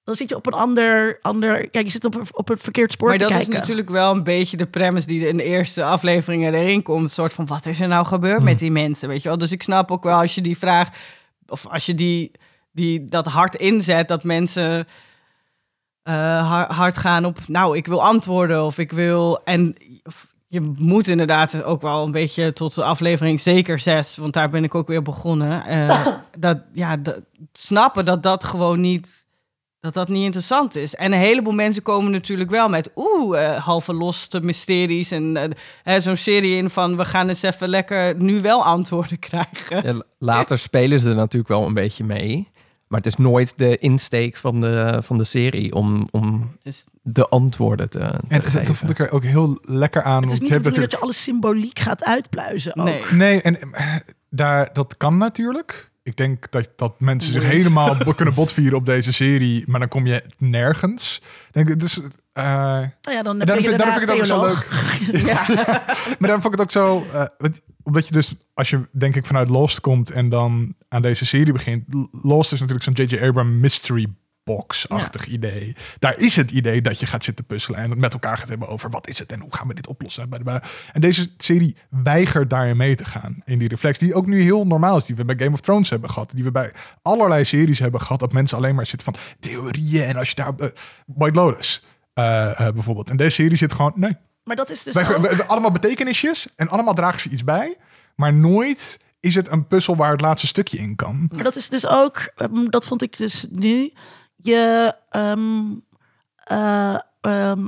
Dan 0.06 0.16
zit 0.16 0.30
je 0.30 0.36
op 0.36 0.46
een 0.46 0.54
ander, 0.54 1.20
ander 1.22 1.68
ja, 1.72 1.80
je 1.80 1.90
zit 1.90 2.06
op, 2.06 2.16
een- 2.16 2.28
op 2.32 2.48
het 2.48 2.62
verkeerd 2.62 2.92
spoor 2.92 3.08
Maar 3.10 3.18
te 3.18 3.24
dat 3.24 3.34
kijken. 3.34 3.54
is 3.54 3.60
natuurlijk 3.60 3.90
wel 3.90 4.12
een 4.12 4.24
beetje 4.24 4.58
de 4.58 4.66
premise 4.66 5.08
die 5.08 5.28
in 5.28 5.38
de 5.38 5.44
eerste 5.44 5.84
afleveringen 5.84 6.54
erin 6.54 6.82
komt. 6.84 7.02
Een 7.04 7.10
soort 7.10 7.34
van, 7.34 7.46
wat 7.46 7.66
is 7.66 7.80
er 7.80 7.88
nou 7.88 8.06
gebeurd 8.06 8.44
met 8.44 8.60
die 8.60 8.72
mensen, 8.72 9.08
weet 9.10 9.22
je 9.22 9.30
wel? 9.30 9.38
Dus 9.38 9.52
ik 9.52 9.64
snap 9.64 9.92
ook 9.92 10.04
wel 10.04 10.20
als 10.20 10.36
je 10.36 10.42
die 10.42 10.58
vraag... 10.58 10.90
Of 11.48 11.68
als 11.68 11.86
je 11.86 11.94
die, 11.96 12.32
die, 12.72 13.06
dat 13.06 13.26
hard 13.26 13.56
inzet, 13.56 14.08
dat 14.08 14.24
mensen 14.24 14.88
eh, 16.04 16.14
har- 16.50 16.74
hard 16.74 16.98
gaan 16.98 17.26
op... 17.26 17.40
Nou, 17.48 17.78
ik 17.78 17.86
wil 17.88 18.04
antwoorden 18.04 18.66
of 18.66 18.78
ik 18.78 18.92
wil... 18.92 19.44
En 19.44 19.76
je 20.48 20.62
moet 20.78 21.08
inderdaad 21.08 21.64
ook 21.64 21.82
wel 21.82 22.06
een 22.06 22.12
beetje 22.12 22.54
tot 22.54 22.76
de 22.76 22.84
aflevering 22.84 23.40
zeker 23.40 23.80
zes... 23.80 24.16
Want 24.18 24.34
daar 24.34 24.50
ben 24.50 24.64
ik 24.64 24.76
ook 24.76 24.88
weer 24.88 25.02
begonnen. 25.02 25.66
eh, 25.66 26.08
dat, 26.38 26.58
ja, 26.74 26.98
dat, 26.98 27.20
snappen 27.54 28.06
dat 28.06 28.24
dat 28.24 28.44
gewoon 28.44 28.80
niet 28.82 29.24
dat 29.86 29.94
dat 29.94 30.08
niet 30.10 30.24
interessant 30.24 30.76
is. 30.76 30.96
En 30.96 31.12
een 31.12 31.20
heleboel 31.20 31.54
mensen 31.54 31.84
komen 31.84 32.12
natuurlijk 32.12 32.50
wel 32.50 32.70
met 32.70 32.92
oeh, 32.96 33.44
eh, 33.44 33.64
halve 33.64 33.94
loste 33.94 34.42
mysteries 34.42 35.12
en 35.12 35.54
eh, 35.84 36.00
zo'n 36.00 36.16
serie 36.16 36.58
in 36.58 36.70
van 36.70 36.98
we 36.98 37.06
gaan 37.06 37.28
eens 37.28 37.42
even 37.42 37.70
lekker 37.70 38.16
nu 38.16 38.42
wel 38.42 38.64
antwoorden 38.64 39.20
krijgen. 39.20 39.94
Ja, 39.94 40.04
later 40.20 40.60
spelen 40.60 41.00
ze 41.00 41.10
er 41.10 41.16
natuurlijk 41.16 41.48
wel 41.48 41.66
een 41.66 41.74
beetje 41.74 42.04
mee. 42.04 42.48
Maar 42.88 43.00
het 43.00 43.08
is 43.08 43.16
nooit 43.16 43.58
de 43.58 43.78
insteek 43.78 44.38
van 44.38 44.62
de, 44.62 45.00
van 45.04 45.18
de 45.18 45.24
serie 45.24 45.74
om, 45.74 46.08
om 46.12 46.56
Dus 46.64 46.86
de 47.02 47.28
antwoorden 47.28 47.90
te, 47.90 48.00
te 48.00 48.06
En 48.06 48.42
geven. 48.42 48.54
dat, 48.54 48.66
dat 48.66 48.76
vond 48.76 48.92
ik 48.92 49.00
er 49.00 49.12
ook 49.12 49.24
heel 49.24 49.58
lekker 49.62 50.04
aan. 50.04 50.24
het 50.24 50.32
is 50.32 50.40
want 50.40 50.42
niet 50.42 50.42
je 50.42 50.48
de 50.48 50.54
hebt 50.54 50.64
bedoeling 50.64 50.92
dat 50.92 51.00
je 51.00 51.06
alle 51.06 51.14
symboliek 51.14 51.80
gaat 51.80 52.04
uitpluizen. 52.04 52.76
Ook. 52.76 52.86
nee. 52.86 53.04
Nee, 53.12 53.42
en 53.42 53.74
eh, 53.74 53.96
daar, 54.30 54.70
dat 54.74 54.98
kan 54.98 55.18
natuurlijk. 55.18 55.92
Ik 56.06 56.16
denk 56.18 56.52
dat, 56.52 56.70
dat 56.76 57.00
mensen 57.00 57.32
zich 57.34 57.44
helemaal 57.44 57.98
kunnen 58.16 58.34
botvieren 58.34 58.78
op 58.78 58.86
deze 58.86 59.14
serie, 59.14 59.64
maar 59.68 59.80
dan 59.80 59.90
kom 59.90 60.06
je 60.06 60.24
nergens. 60.38 61.22
Denk, 61.52 61.70
het 61.70 61.84
is, 61.84 62.00
Nou 62.34 62.90
ja, 63.02 63.24
dan 63.24 63.40
daarom, 63.40 63.66
vind, 63.66 63.78
daarom 63.78 63.98
vind 63.98 64.10
ik 64.12 64.18
het 64.18 64.20
ook 64.20 64.26
zo 64.26 64.46
leuk. 64.46 64.68
Ja. 65.30 65.44
Maar 65.48 66.16
daarom 66.20 66.42
vond 66.42 66.54
ik 66.54 66.60
het 66.60 66.62
ook 66.62 66.72
zo. 66.72 67.06
eh, 67.12 67.50
omdat 67.84 68.08
je 68.08 68.14
dus, 68.14 68.36
als 68.54 68.70
je 68.70 68.88
denk 68.92 69.16
ik 69.16 69.26
vanuit 69.26 69.50
Lost 69.50 69.80
komt 69.80 70.12
en 70.12 70.30
dan 70.30 70.76
aan 70.88 71.02
deze 71.02 71.26
serie 71.26 71.54
begint. 71.54 71.84
Lost 72.22 72.52
is 72.52 72.60
natuurlijk 72.60 72.86
zo'n 72.98 73.06
J.J. 73.06 73.28
Abrams 73.28 73.62
mystery 73.62 74.08
box-achtig 74.46 75.26
idee. 75.28 75.76
Daar 76.00 76.18
is 76.18 76.36
het 76.36 76.52
idee 76.52 76.82
dat 76.82 77.00
je 77.00 77.06
gaat 77.06 77.24
zitten 77.24 77.46
puzzelen 77.46 77.80
en 77.80 78.00
met 78.00 78.14
elkaar 78.14 78.38
gaat 78.38 78.50
hebben 78.50 78.68
over 78.68 78.90
wat 78.90 79.08
is 79.08 79.20
het 79.20 79.32
en 79.32 79.40
hoe 79.42 79.56
gaan 79.56 79.68
we 79.68 79.74
dit 79.74 79.88
oplossen. 79.88 80.30
En 80.94 81.02
deze 81.02 81.32
serie 81.38 81.76
weigert 81.90 82.50
daarin 82.50 82.78
mee 82.78 82.96
te 82.96 83.06
gaan. 83.06 83.42
In 83.46 83.60
die 83.60 83.68
reflex, 83.68 83.98
die 84.00 84.14
ook 84.14 84.26
nu 84.26 84.42
heel 84.42 84.66
normaal 84.68 84.98
is, 84.98 85.06
die 85.06 85.16
we 85.16 85.26
bij 85.26 85.36
Game 85.38 85.52
of 85.52 85.62
Thrones 85.62 85.90
hebben 85.90 86.10
gehad, 86.10 86.32
die 86.36 86.44
we 86.44 86.52
bij 86.52 86.74
allerlei 87.02 87.46
series 87.46 87.80
hebben 87.80 88.02
gehad, 88.02 88.20
dat 88.20 88.34
mensen 88.34 88.58
alleen 88.58 88.76
maar 88.76 88.86
zitten 88.86 89.14
van 89.14 89.22
theorieën 89.40 90.04
en 90.04 90.16
als 90.16 90.30
je 90.30 90.36
daar. 90.36 90.54
eh, 90.58 90.68
White 91.06 91.36
Lotus. 91.40 91.84
eh, 92.14 92.60
eh, 92.68 92.74
bijvoorbeeld. 92.74 93.10
En 93.10 93.18
deze 93.18 93.36
serie 93.36 93.58
zit 93.58 93.74
gewoon, 93.74 93.92
nee, 93.96 94.16
Maar 94.44 94.56
dat 94.56 94.70
is 94.70 94.84
dus 94.84 94.94
wij, 94.94 95.16
ook- 95.16 95.40
allemaal 95.48 95.72
betekenisjes 95.72 96.48
en 96.56 96.70
allemaal 96.70 96.94
dragen 96.94 97.20
ze 97.20 97.30
iets 97.30 97.44
bij. 97.44 97.78
Maar 98.16 98.34
nooit 98.34 99.00
is 99.20 99.36
het 99.36 99.52
een 99.52 99.68
puzzel 99.68 99.96
waar 99.96 100.12
het 100.12 100.22
laatste 100.22 100.48
stukje 100.48 100.78
in 100.78 100.96
kan. 100.96 101.30
Maar 101.34 101.44
dat 101.44 101.56
is 101.56 101.70
dus 101.70 101.88
ook, 101.88 102.32
ehm, 102.36 102.66
dat 102.70 102.86
vond 102.86 103.02
ik 103.02 103.18
dus 103.18 103.48
nu, 103.52 103.92
je 104.46 104.96
ehm, 105.10 105.64
eh, 106.36 106.96
ehm, 107.22 107.68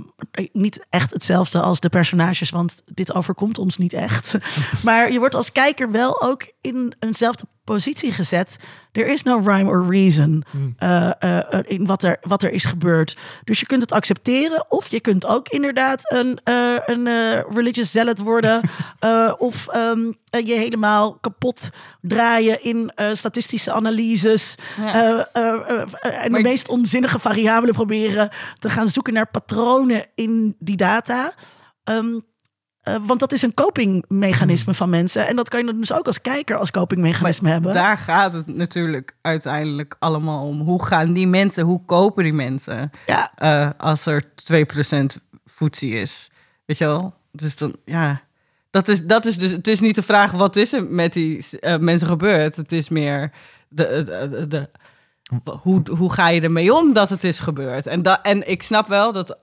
niet 0.52 0.86
echt 0.90 1.14
hetzelfde 1.14 1.62
als 1.62 1.80
de 1.80 1.90
personages, 1.90 2.50
want 2.50 2.82
dit 2.86 3.14
overkomt 3.14 3.58
ons 3.58 3.78
niet 3.78 3.94
echt. 3.94 4.38
maar 4.84 5.12
je 5.12 5.20
wordt 5.20 5.36
als 5.36 5.52
kijker 5.52 5.92
wel 5.92 6.22
ook 6.22 6.52
in 6.62 6.96
eenzelfde 7.00 7.48
positie 7.68 8.12
gezet. 8.12 8.58
Er 8.92 9.08
is 9.08 9.24
no 9.24 9.40
rhyme 9.40 9.70
or 9.70 9.90
reason 9.90 10.44
eh, 10.78 11.12
eh, 11.20 11.38
eh, 11.54 11.60
in 11.68 11.86
wat 11.86 12.04
er, 12.04 12.18
wat 12.22 12.44
er 12.44 12.52
is 12.52 12.66
gebeurd. 12.66 13.18
Dus 13.44 13.60
je 13.60 13.66
kunt 13.66 13.82
het 13.82 13.92
accepteren, 13.92 14.66
of 14.72 14.88
je 14.88 15.00
kunt 15.00 15.26
ook 15.26 15.48
inderdaad 15.50 16.12
een, 16.14 16.40
een 16.86 17.08
religious 17.50 17.92
zealot 17.92 18.20
worden, 18.20 18.62
of 19.38 19.68
ehm, 19.68 20.12
eh, 20.30 20.48
je 20.48 20.54
helemaal 20.54 21.14
kapot 21.14 21.70
draaien 22.02 22.64
in 22.64 22.92
statistische 23.14 23.72
analyses 23.72 24.56
Ja. 24.82 25.28
en 26.02 26.32
de 26.32 26.42
meest 26.42 26.68
onzinnige 26.68 27.20
variabelen 27.20 27.76
proberen 27.76 28.30
te 28.60 28.70
gaan 28.70 28.88
zoeken 28.88 29.14
naar 29.14 29.30
patronen 29.30 30.06
in 30.16 30.56
die 30.60 30.78
data. 30.78 31.34
Ehm, 31.84 32.20
eh, 32.88 32.96
want 33.06 33.20
dat 33.20 33.32
is 33.32 33.42
een 33.42 33.54
copingmechanisme 33.54 34.74
van 34.74 34.90
mensen. 34.90 35.28
En 35.28 35.36
dat 35.36 35.50
kan 35.50 35.66
je 35.66 35.78
dus 35.78 35.94
ook 35.94 36.08
als 36.08 36.22
kijker 36.22 36.58
als 36.58 36.72
copingmechanisme 36.72 37.50
hebben. 37.50 37.74
Daar 37.74 37.98
gaat 37.98 38.34
het 38.34 38.48
natuurlijk 38.48 39.16
uiteindelijk 39.22 39.96
allemaal 40.00 40.46
om. 40.48 40.60
Hoe 40.62 40.86
gaan 40.86 41.14
die 41.14 41.28
mensen, 41.28 41.64
hoe 41.64 41.86
kopen 41.86 42.24
die 42.24 42.34
mensen 42.34 42.90
Ja, 43.06 43.32
eh, 43.36 43.70
als 43.78 44.06
er 44.06 44.24
2% 44.36 45.20
voetzie 45.46 45.94
is? 45.94 46.32
Weet 46.66 46.78
je 46.78 46.86
wel? 46.86 47.14
Dus 47.32 47.56
dan, 47.56 47.76
ja. 47.86 48.22
Dat 48.70 48.88
is, 48.88 49.06
dat 49.06 49.26
is 49.26 49.38
dus, 49.38 49.52
het 49.52 49.68
is 49.68 49.80
niet 49.80 49.96
de 49.96 50.02
vraag 50.04 50.32
wat 50.32 50.56
is 50.56 50.74
er 50.74 50.86
met 50.86 51.14
die 51.14 51.46
eh, 51.60 51.78
mensen 51.78 52.08
gebeurd. 52.08 52.56
Het 52.56 52.72
is 52.72 52.90
meer 52.90 53.32
de, 53.70 54.04
de, 54.06 54.30
de, 54.30 54.48
de- 54.48 54.70
hoe, 55.62 55.82
hoe 55.98 56.14
ga 56.14 56.30
je 56.30 56.42
ermee 56.42 56.74
om 56.74 56.94
dat 56.94 57.10
het 57.10 57.24
is 57.24 57.40
gebeurd? 57.40 57.88
En, 57.88 58.02
da, 58.02 58.22
en 58.24 58.50
ik 58.50 58.64
snap 58.64 58.88
wel 58.88 59.12
dat 59.12 59.38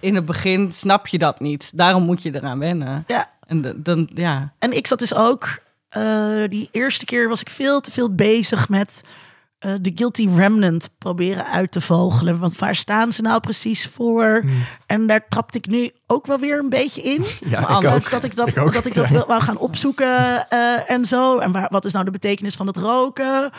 in 0.00 0.14
het 0.14 0.24
begin 0.24 0.72
snap 0.72 1.06
je 1.06 1.18
dat 1.18 1.40
niet. 1.40 1.70
Daarom 1.74 2.02
moet 2.02 2.22
je 2.22 2.34
eraan 2.34 2.58
wennen. 2.58 3.04
ja. 3.06 3.30
En 3.46 3.82
dan, 3.82 4.10
ja. 4.14 4.52
En 4.58 4.76
ik 4.76 4.86
zat 4.86 4.98
dus 4.98 5.14
ook, 5.14 5.58
eh, 5.88 6.02
die 6.48 6.68
eerste 6.72 7.04
keer 7.04 7.28
was 7.28 7.40
ik 7.40 7.50
veel 7.50 7.80
te 7.80 7.90
veel 7.90 8.14
bezig 8.14 8.68
met 8.68 9.02
eh, 9.58 9.72
de 9.80 9.92
guilty 9.94 10.28
remnant 10.36 10.90
proberen 10.98 11.46
uit 11.46 11.72
te 11.72 11.80
vogelen. 11.80 12.38
Want 12.38 12.58
waar 12.58 12.74
staan 12.74 13.12
ze 13.12 13.22
nou 13.22 13.40
precies 13.40 13.86
voor? 13.86 14.44
En 14.86 15.06
daar 15.06 15.28
trapte 15.28 15.58
ik 15.58 15.66
nu 15.66 15.90
ook 16.06 16.26
wel 16.26 16.38
weer 16.38 16.58
een 16.58 16.68
beetje 16.68 17.02
in. 17.02 17.24
Ja, 17.50 17.60
Maar 17.60 17.84
ik 17.84 17.90
ook. 17.90 18.10
Dat 18.10 18.24
ik 18.24 18.36
dat, 18.36 18.48
Ik 18.48 18.58
ook, 18.58 18.72
dat, 18.72 18.86
ik 18.86 18.94
dat 18.94 19.08
ja. 19.08 19.12
wil, 19.12 19.26
wou 19.26 19.42
gaan 19.42 19.58
opzoeken 19.58 20.48
eh, 20.48 20.90
en 20.90 21.04
zo. 21.04 21.38
En 21.38 21.52
waar, 21.52 21.68
wat 21.70 21.84
is 21.84 21.92
nou 21.92 22.04
de 22.04 22.10
betekenis 22.10 22.54
van 22.54 22.66
het 22.66 22.76
roken? 22.76 23.50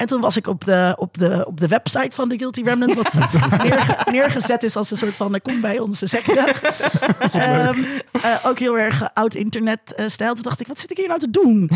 En 0.00 0.06
toen 0.06 0.20
was 0.20 0.36
ik 0.36 0.46
op 0.46 0.64
de, 0.64 0.94
op 0.98 1.18
de, 1.18 1.44
op 1.46 1.60
de 1.60 1.68
website 1.68 2.10
van 2.16 2.28
de 2.28 2.38
Guilty 2.38 2.62
Remnant, 2.62 2.94
wat 2.94 3.14
neerge- 3.62 4.10
neergezet 4.10 4.62
is 4.62 4.76
als 4.76 4.90
een 4.90 4.96
soort 4.96 5.14
van, 5.16 5.34
eh, 5.34 5.40
kom 5.42 5.60
bij 5.60 5.78
onze 5.78 6.06
secte. 6.06 6.54
Ehm, 7.32 7.84
eh, 8.22 8.36
ook 8.46 8.58
heel 8.58 8.78
erg 8.78 9.02
eh, 9.02 9.08
oud 9.14 9.34
internet 9.34 9.94
eh, 9.94 10.06
stijl. 10.08 10.34
Toen 10.34 10.42
dacht 10.42 10.60
ik, 10.60 10.66
wat 10.66 10.78
zit 10.78 10.90
ik 10.90 10.96
hier 10.96 11.06
nou 11.08 11.18
te 11.20 11.30
doen? 11.30 11.70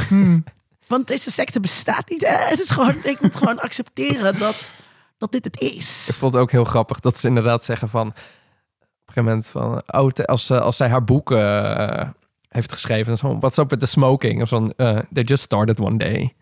Want 0.87 1.07
deze 1.07 1.31
secte 1.31 1.61
bestaat 1.61 2.09
niet. 2.11 2.23
Eh, 2.25 2.49
Het 2.49 2.61
is 2.61 2.71
gewoon, 2.71 2.95
ik 3.03 3.21
moet 3.21 3.37
gewoon 3.37 3.59
accepteren 3.61 4.39
dat, 4.39 4.73
dat 5.19 5.33
dit 5.33 5.45
het 5.45 5.61
is. 5.61 6.07
Ik 6.09 6.15
vond 6.15 6.33
het 6.33 6.43
ook 6.43 6.51
heel 6.51 6.65
grappig 6.65 7.01
dat 7.01 7.19
ze 7.19 7.29
inderdaad 7.29 7.65
zeggen 7.65 7.89
van... 7.89 8.07
Op 8.09 8.15
een 8.15 9.13
gegeven 9.13 9.25
moment 9.25 9.49
van... 9.49 10.01
Oh, 10.01 10.11
als, 10.27 10.47
ze- 10.47 10.61
als 10.61 10.77
zij 10.77 10.89
haar 10.89 11.05
boek 11.05 11.31
eh, 11.33 12.09
heeft 12.49 12.73
geschreven... 12.73 13.05
dan 13.05 13.15
is 13.15 13.21
gewoon, 13.21 13.41
What's 13.41 13.59
up 13.59 13.71
with 13.71 13.81
the 13.81 13.87
smoking? 13.87 14.43
Of 14.43 14.49
van... 14.49 14.73
eh, 14.77 14.99
they 15.13 15.23
just 15.23 15.43
started 15.43 15.81
one 15.81 15.97
day. 15.97 16.35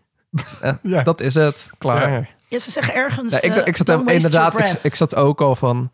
Eh, 0.61 0.73
Ja. 0.81 1.03
Dat 1.03 1.21
is 1.21 1.35
het. 1.35 1.69
Klaar. 1.77 2.11
Ja. 2.11 2.27
Ja, 2.47 2.59
ze 2.59 2.71
zeggen 2.71 2.95
ergens. 2.95 3.31
Ja, 3.33 3.41
ik, 3.41 3.55
eh, 3.55 3.61
ik 3.65 3.77
zat 3.77 3.87
don't 3.87 3.99
hem 3.99 4.07
waste 4.07 4.27
inderdaad... 4.27 4.53
your 4.53 4.79
Ik, 4.81 4.95
zat 4.95 5.15
ook 5.15 5.41
al 5.41 5.55
van... 5.55 5.91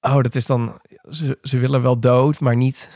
oh, 0.00 0.20
dat 0.22 0.34
is 0.34 0.46
dan, 0.46 0.80
ze, 1.10 1.38
ze 1.42 1.58
willen 1.58 1.82
wel 1.82 2.00
dood, 2.00 2.40
maar 2.40 2.56
niet 2.56 2.90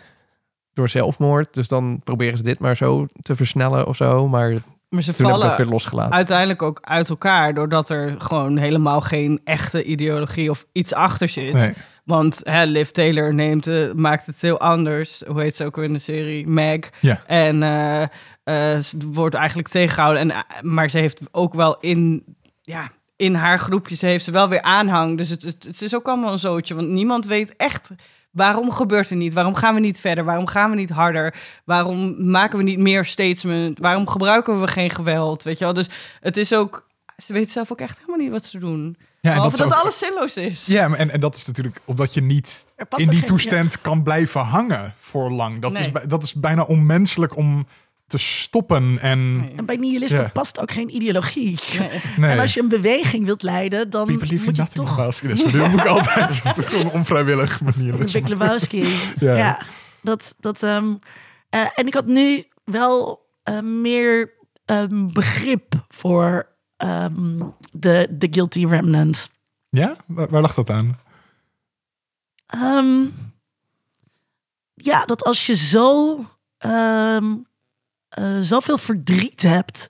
door 0.72 0.88
zelfmoord. 0.88 1.54
Dus 1.54 1.68
dan 1.68 2.00
proberen 2.04 2.36
ze 2.36 2.42
dit 2.42 2.58
maar 2.58 2.76
zo 2.76 3.06
te 3.22 3.36
versnellen 3.36 3.86
of 3.86 3.96
zo. 3.96 4.28
Maar 4.28 4.54
Maar 4.88 5.02
ze 5.02 5.14
toen 5.14 5.26
heb 5.26 5.34
ik 5.34 5.40
dat 5.40 5.40
vallen 5.40 5.56
weer 5.56 5.66
losgelaten. 5.66 6.12
uiteindelijk 6.12 6.62
ook 6.62 6.78
uit 6.80 7.08
elkaar... 7.08 7.54
doordat 7.54 7.90
er 7.90 8.14
gewoon 8.18 8.56
helemaal 8.56 9.00
geen 9.00 9.40
echte 9.44 9.84
ideologie 9.84 10.50
of 10.50 10.66
iets 10.72 10.94
achter 10.94 11.28
zit. 11.28 11.52
Nee. 11.52 11.72
Want 12.04 12.40
hè, 12.42 12.64
Liv 12.64 12.88
Taylor 12.88 13.34
neemt, 13.34 13.66
eh, 13.66 13.92
maakt 13.94 14.26
het 14.26 14.40
heel 14.40 14.60
anders. 14.60 15.22
Hoe 15.26 15.40
heet 15.40 15.56
ze 15.56 15.64
ook 15.64 15.76
weer 15.76 15.84
in 15.84 15.92
de 15.92 15.98
serie? 15.98 16.46
Meg. 16.46 16.78
Ja. 17.00 17.22
En 17.26 17.62
eh, 17.62 18.06
eh, 18.44 18.78
ze 18.78 18.96
wordt 19.06 19.34
eigenlijk 19.34 19.68
tegengehouden. 19.68 20.20
En, 20.22 20.30
eh, 20.30 20.62
maar 20.62 20.90
ze 20.90 20.98
heeft 20.98 21.20
ook 21.30 21.54
wel 21.54 21.78
in, 21.80 22.24
ja, 22.62 22.90
in 23.16 23.34
haar 23.34 23.58
groepje... 23.58 23.94
ze 23.96 24.06
heeft 24.06 24.24
ze 24.24 24.30
wel 24.30 24.48
weer 24.48 24.62
aanhang. 24.62 25.16
Dus 25.16 25.28
het, 25.28 25.42
het, 25.42 25.64
het 25.64 25.82
is 25.82 25.94
ook 25.94 26.06
allemaal 26.08 26.32
een 26.32 26.38
zootje. 26.38 26.74
Want 26.74 26.88
niemand 26.88 27.26
weet 27.26 27.56
echt... 27.56 27.90
Waarom 28.30 28.70
gebeurt 28.72 29.10
er 29.10 29.16
niet? 29.16 29.34
Waarom 29.34 29.54
gaan 29.54 29.74
we 29.74 29.80
niet 29.80 30.00
verder? 30.00 30.24
Waarom 30.24 30.46
gaan 30.46 30.70
we 30.70 30.76
niet 30.76 30.90
harder? 30.90 31.34
Waarom 31.64 32.30
maken 32.30 32.58
we 32.58 32.64
niet 32.64 32.78
meer 32.78 33.04
statement? 33.04 33.78
Waarom 33.78 34.08
gebruiken 34.08 34.60
we 34.60 34.66
geen 34.68 34.90
geweld? 34.90 35.42
Weet 35.42 35.58
je 35.58 35.64
wel? 35.64 35.72
Dus 35.74 35.88
het 36.20 36.36
is 36.36 36.54
ook... 36.54 36.88
Ze 37.16 37.32
weet 37.32 37.50
zelf 37.50 37.72
ook 37.72 37.80
echt 37.80 37.98
helemaal 37.98 38.16
niet 38.20 38.30
wat 38.30 38.44
ze 38.44 38.58
doen. 38.58 38.96
Ja, 39.20 39.34
Behalve 39.34 39.56
dat 39.56 39.58
dat, 39.58 39.68
is 39.68 39.74
ook- 39.76 39.82
alles 39.82 39.98
zinloos 39.98 40.36
is. 40.36 40.66
Ja, 40.66 40.92
en, 40.94 41.10
en 41.10 41.20
dat 41.20 41.34
is 41.36 41.46
natuurlijk 41.46 41.80
omdat 41.84 42.14
je 42.14 42.20
niet 42.22 42.66
in 42.76 42.86
die 43.08 43.18
geen- 43.18 43.24
toestand 43.26 43.80
kan 43.80 44.02
blijven 44.02 44.40
hangen 44.40 44.94
voor 44.98 45.30
lang. 45.30 45.60
Dat, 45.62 45.72
is, 45.78 45.90
Nee. 45.92 46.06
dat 46.06 46.22
is 46.22 46.34
bijna 46.34 46.62
onmenselijk 46.62 47.36
om 47.36 47.66
te 48.10 48.18
stoppen. 48.18 48.98
En 48.98 49.20
Nee. 49.36 49.54
En 49.56 49.64
bij 49.64 49.76
nihilisme 49.76 50.30
past 50.32 50.60
ook 50.60 50.70
geen 50.70 50.94
ideologie. 50.94 51.58
Nee. 51.78 52.00
nee. 52.16 52.30
En 52.30 52.38
als 52.38 52.54
je 52.54 52.60
een 52.60 52.68
beweging 52.68 53.24
wilt 53.24 53.42
leiden, 53.42 53.90
dan 53.90 54.12
moet 54.12 54.28
je 54.28 54.66
toch... 54.72 55.14
skin. 55.14 55.28
Dat 55.28 55.52
doe 55.52 55.66
ik 55.66 55.86
altijd 55.86 56.42
op 56.58 56.72
een 56.72 56.90
onvrijwillig 56.90 57.60
manier. 57.60 57.96
Big 57.96 58.28
Lebowski. 58.28 58.84
Ja. 59.18 59.36
ja. 59.36 59.62
dat... 60.02 60.34
dat 60.38 60.62
ehm, 60.62 60.94
eh, 61.48 61.66
en 61.74 61.86
ik 61.86 61.94
had 61.94 62.06
nu 62.06 62.44
wel 62.64 63.26
eh, 63.42 63.60
meer 63.60 64.32
ehm, 64.64 65.12
begrip 65.12 65.84
voor 65.88 66.48
ehm, 66.76 67.42
de, 67.72 68.06
de 68.10 68.28
guilty 68.30 68.66
remnant. 68.66 69.30
Ja? 69.70 69.94
Waar, 70.06 70.28
waar 70.28 70.40
lag 70.40 70.54
dat 70.54 70.70
aan? 70.70 70.98
Ehm, 72.46 73.04
ja, 74.74 75.04
dat 75.04 75.24
als 75.24 75.46
je 75.46 75.56
zo 75.56 76.18
ehm 76.58 77.34
eh, 78.10 78.40
zoveel 78.40 78.78
verdriet 78.78 79.42
hebt, 79.42 79.88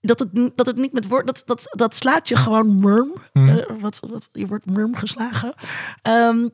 dat 0.00 0.18
het, 0.18 0.56
dat 0.56 0.66
het 0.66 0.76
niet 0.76 0.92
met 0.92 1.08
woord, 1.08 1.26
dat, 1.26 1.42
dat, 1.46 1.66
dat 1.70 1.94
slaat 1.94 2.28
je 2.28 2.36
gewoon 2.36 2.80
murm. 2.80 3.12
Mhm. 3.32 3.48
Eh, 3.48 3.80
wat, 3.80 4.00
wat, 4.08 4.28
je 4.32 4.46
wordt 4.46 4.66
murm 4.66 4.94
geslagen. 4.94 5.54
Ehm, 6.02 6.48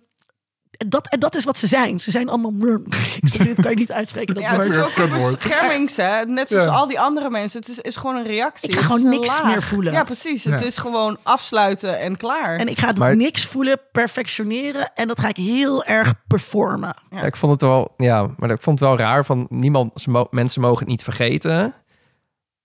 dat, 0.86 1.08
en 1.08 1.18
dat 1.20 1.34
is 1.34 1.44
wat 1.44 1.58
ze 1.58 1.66
zijn. 1.66 2.00
Ze 2.00 2.10
zijn 2.10 2.28
allemaal 2.28 2.50
murm. 2.50 2.84
Dit 3.38 3.60
kan 3.60 3.70
je 3.70 3.76
niet 3.76 3.92
uitspreken, 3.92 4.34
dat 4.34 4.42
Ja, 4.42 4.56
het 4.58 4.68
is 4.70 4.78
ook 4.78 4.86
een 4.86 4.92
Kutwoord. 5.08 5.36
beschermings, 5.38 5.96
hè? 5.96 6.24
Net 6.24 6.48
zoals 6.48 6.64
Ja. 6.66 6.70
al 6.72 6.86
die 6.86 7.00
andere 7.00 7.30
mensen. 7.30 7.60
Het 7.60 7.68
is, 7.68 7.78
is 7.78 7.96
gewoon 7.96 8.16
een 8.16 8.24
reactie. 8.26 8.68
Ik 8.68 8.74
ga 8.76 8.82
gewoon 8.82 9.08
niks 9.08 9.28
laag. 9.28 9.44
meer 9.46 9.62
voelen. 9.62 9.92
Ja, 9.92 10.04
precies. 10.04 10.44
Het 10.44 10.62
is 10.64 10.76
gewoon 10.76 11.18
afsluiten 11.22 11.98
en 11.98 12.16
klaar. 12.16 12.56
En 12.56 12.68
ik 12.68 12.78
ga 12.78 12.92
Maar- 12.98 13.16
niks 13.16 13.44
voelen, 13.46 13.80
perfectioneren. 13.92 14.90
En 14.94 15.08
dat 15.08 15.20
ga 15.20 15.28
ik 15.28 15.36
heel 15.36 15.84
erg 15.84 16.14
performen. 16.26 16.94
Ja. 17.10 17.18
Ja, 17.18 17.22
ik 17.24 17.36
vond 17.36 17.52
het 17.52 17.60
wel, 17.60 17.94
ja, 17.96 18.30
maar 18.36 18.50
ik 18.50 18.62
vond 18.62 18.78
het 18.80 18.88
wel 18.88 18.98
raar 18.98 19.24
van 19.24 19.46
niemand, 19.50 20.06
mensen 20.30 20.60
mogen 20.60 20.78
het 20.78 20.88
niet 20.88 21.02
vergeten, 21.02 21.74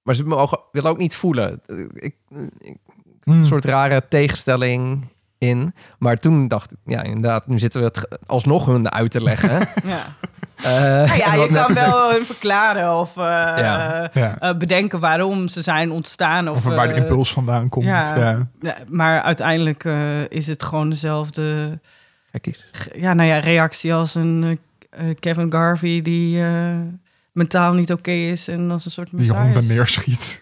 maar 0.03 0.15
ze 0.15 0.23
mogen 0.25 0.59
willen 0.71 0.89
ook 0.89 0.97
niet 0.97 1.15
voelen. 1.15 1.61
Ik, 1.93 2.15
ik, 2.59 2.79
Hmm. 3.23 3.37
een 3.37 3.45
soort 3.45 3.65
rare 3.65 4.03
tegenstelling 4.09 5.07
in. 5.41 5.73
Maar 5.99 6.17
toen 6.17 6.47
dacht 6.47 6.71
ik, 6.71 6.77
ja, 6.85 7.01
inderdaad, 7.03 7.47
nu 7.47 7.59
zitten 7.59 7.79
we 7.81 7.85
het 7.87 8.07
alsnog 8.25 8.65
hun 8.65 8.91
uit 8.91 9.11
te 9.11 9.23
leggen. 9.23 9.51
ja. 9.85 10.05
Eh, 10.63 10.71
Nou 11.09 11.17
ja, 11.17 11.33
je 11.33 11.49
kan 11.53 11.73
wel 11.73 12.11
hun 12.11 12.25
verklaren 12.25 12.99
of 12.99 13.17
eh, 13.17 13.23
Ja. 13.23 14.09
eh, 14.13 14.23
Ja. 14.39 14.53
bedenken 14.55 14.99
waarom 14.99 15.47
ze 15.47 15.61
zijn 15.61 15.91
ontstaan. 15.91 16.49
Of, 16.49 16.57
Of 16.57 16.63
waar 16.75 16.87
de 16.87 16.93
impuls 16.95 17.33
vandaan 17.33 17.69
komt. 17.69 17.85
ja. 17.85 18.15
Ja. 18.17 18.47
ja, 18.61 18.77
maar 18.89 19.21
uiteindelijk 19.21 19.83
eh, 19.85 20.29
is 20.29 20.47
het 20.47 20.63
gewoon 20.63 20.89
dezelfde 20.89 21.79
Kijk 22.31 22.45
eens. 22.47 22.65
ge- 22.71 22.99
ja, 22.99 23.13
nou 23.13 23.29
ja, 23.29 23.37
reactie 23.39 23.93
als 23.93 24.15
een 24.15 24.59
Kevin 25.19 25.51
Garvey 25.51 26.01
die 26.01 26.43
eh, 26.43 26.75
mentaal 27.31 27.73
niet 27.73 27.91
oké 27.91 28.11
is 28.11 28.47
en 28.47 28.71
als 28.71 28.85
een 28.85 28.91
soort 28.91 29.09
Die 29.17 29.31
honden 29.33 29.67
neerschiet. 29.67 30.41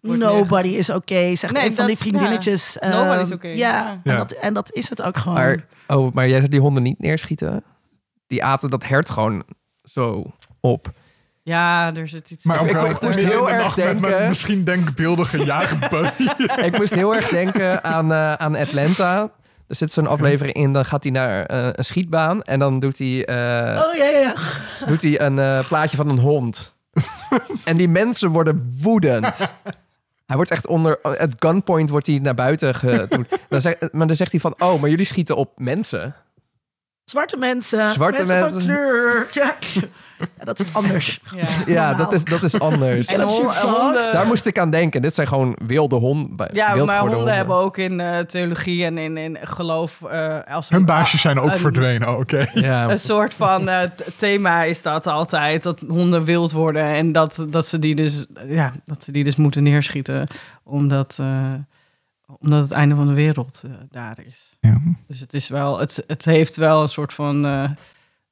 Wordt 0.00 0.20
Nobody 0.20 0.68
is 0.68 0.90
oké, 0.90 1.36
zegt 1.36 1.52
Nee, 1.52 1.66
een 1.66 1.74
van 1.74 1.86
die 1.86 1.96
vriendinnetjes. 1.98 2.76
ja. 2.80 2.88
Nobody 2.88 3.10
Ehm, 3.12 3.20
is 3.20 3.32
oké, 3.32 3.46
Ja, 3.48 4.00
ja. 4.04 4.12
En, 4.12 4.16
dat, 4.16 4.32
en 4.32 4.54
dat 4.54 4.72
is 4.72 4.88
het 4.88 5.02
ook 5.02 5.16
gewoon. 5.16 5.36
Maar, 5.38 5.64
oh, 5.86 6.14
maar 6.14 6.28
jij 6.28 6.38
zegt 6.38 6.50
die 6.50 6.60
honden 6.60 6.82
niet 6.82 6.98
neerschieten? 6.98 7.64
Die 8.26 8.44
aten 8.44 8.70
dat 8.70 8.86
hert 8.86 9.10
gewoon 9.10 9.42
zo 9.82 10.32
op. 10.60 10.90
Ja, 11.42 11.94
er 11.94 12.08
zit 12.08 12.30
iets... 12.30 12.44
Maar 12.44 12.60
ook 12.60 12.68
Ik- 12.68 13.00
moest 13.00 13.18
heel 13.18 13.50
erg 13.50 13.62
nacht 13.62 13.76
met- 13.76 14.00
met 14.00 14.10
denken- 14.10 14.28
misschien 14.28 14.64
denkbeeldige 14.64 15.44
jagerbeu. 15.44 16.06
ik 16.64 16.78
moest 16.78 16.94
heel 16.94 17.14
erg 17.14 17.28
denken 17.28 17.84
aan, 17.84 18.12
eh, 18.12 18.32
aan 18.32 18.56
Atlanta. 18.56 19.30
Er 19.68 19.76
zit 19.76 19.92
zo'n 19.92 20.06
aflevering 20.06 20.56
in, 20.56 20.72
dan 20.72 20.84
gaat 20.84 21.02
hij 21.02 21.12
naar 21.12 21.44
eh, 21.46 21.68
een 21.72 21.84
schietbaan 21.84 22.42
en 22.42 22.58
dan 22.58 22.78
doet 22.78 22.98
hij, 22.98 23.24
eh, 23.24 23.82
Oh 23.86 23.96
ja, 23.96 24.04
ja, 24.04 24.18
ja. 24.18 24.34
doet 24.86 25.02
hij 25.02 25.20
een 25.20 25.38
eh, 25.38 25.68
plaatje 25.68 25.96
van 25.96 26.08
een 26.08 26.18
hond. 26.18 26.76
en 27.64 27.76
die 27.76 27.88
mensen 27.88 28.30
worden 28.30 28.76
woedend. 28.82 29.52
Hij 30.28 30.36
wordt 30.36 30.50
echt 30.50 30.66
onder 30.66 30.98
het 31.02 31.34
gunpoint 31.38 31.88
wordt 31.90 32.06
hij 32.06 32.18
naar 32.18 32.34
buiten. 32.34 32.74
Dan 33.48 33.60
zeg, 33.60 33.74
maar 33.92 34.06
dan 34.06 34.16
zegt 34.16 34.30
hij 34.30 34.40
van, 34.40 34.54
oh, 34.58 34.80
maar 34.80 34.90
jullie 34.90 35.04
schieten 35.04 35.36
op 35.36 35.52
mensen. 35.56 36.14
Zwarte 37.10 37.36
mensen. 37.36 37.88
Zwarte 37.88 38.18
mensen. 38.24 38.40
mensen. 38.40 38.62
van 38.62 38.72
kleur. 38.74 39.28
Ja. 39.30 39.54
Ja, 40.38 40.44
dat 40.44 40.58
is 40.58 40.66
anders. 40.74 41.20
Ja. 41.66 41.94
Dat 41.94 42.12
is, 42.12 42.24
dat 42.24 42.42
is 42.42 42.60
anders. 42.60 43.06
En 43.08 43.20
honden... 43.20 44.12
Daar 44.12 44.26
moest 44.26 44.46
ik 44.46 44.58
aan 44.58 44.70
denken. 44.70 45.02
Dit 45.02 45.14
zijn 45.14 45.28
gewoon 45.28 45.56
wilde 45.66 45.96
honden. 45.96 46.48
Ja, 46.52 46.74
wild 46.74 46.86
maar 46.86 46.98
honden 47.00 47.34
hebben 47.34 47.56
ook 47.56 47.76
in 47.76 48.00
eh, 48.00 48.18
theologie 48.18 48.84
en 48.84 48.98
in, 48.98 49.16
in 49.16 49.38
geloof... 49.42 50.02
eh, 50.02 50.36
als 50.48 50.68
Hun 50.68 50.84
baasjes 50.84 51.20
zijn 51.20 51.40
ook 51.40 51.50
een- 51.50 51.58
verdwenen. 51.58 52.08
Oh, 52.08 52.18
Oké. 52.18 52.46
Ja. 52.54 52.90
Een 52.90 52.98
soort 52.98 53.34
van 53.34 53.68
eh, 53.68 53.78
thema 54.16 54.62
is 54.62 54.82
dat 54.82 55.06
altijd, 55.06 55.62
dat 55.62 55.80
honden 55.88 56.24
wild 56.24 56.52
worden 56.52 56.84
en 56.84 57.12
dat, 57.12 57.46
dat, 57.50 57.66
ze 57.66 57.78
die 57.78 57.94
dus, 57.94 58.26
ja, 58.48 58.72
dat 58.84 59.04
ze 59.04 59.12
die 59.12 59.24
dus 59.24 59.36
moeten 59.36 59.62
neerschieten, 59.62 60.26
omdat, 60.64 61.16
eh, 61.20 61.52
omdat 62.38 62.62
het 62.62 62.70
einde 62.70 62.94
van 62.94 63.06
de 63.06 63.12
wereld 63.12 63.62
eh, 63.64 63.70
daar 63.90 64.20
is. 64.26 64.56
Ja. 64.60 64.80
Dus 65.06 65.20
het 65.20 65.34
is 65.34 65.48
wel, 65.48 65.78
het, 65.78 66.04
het 66.06 66.24
heeft 66.24 66.56
wel 66.56 66.82
een 66.82 66.88
soort 66.88 67.12
van, 67.12 67.46
eh, 67.46 67.70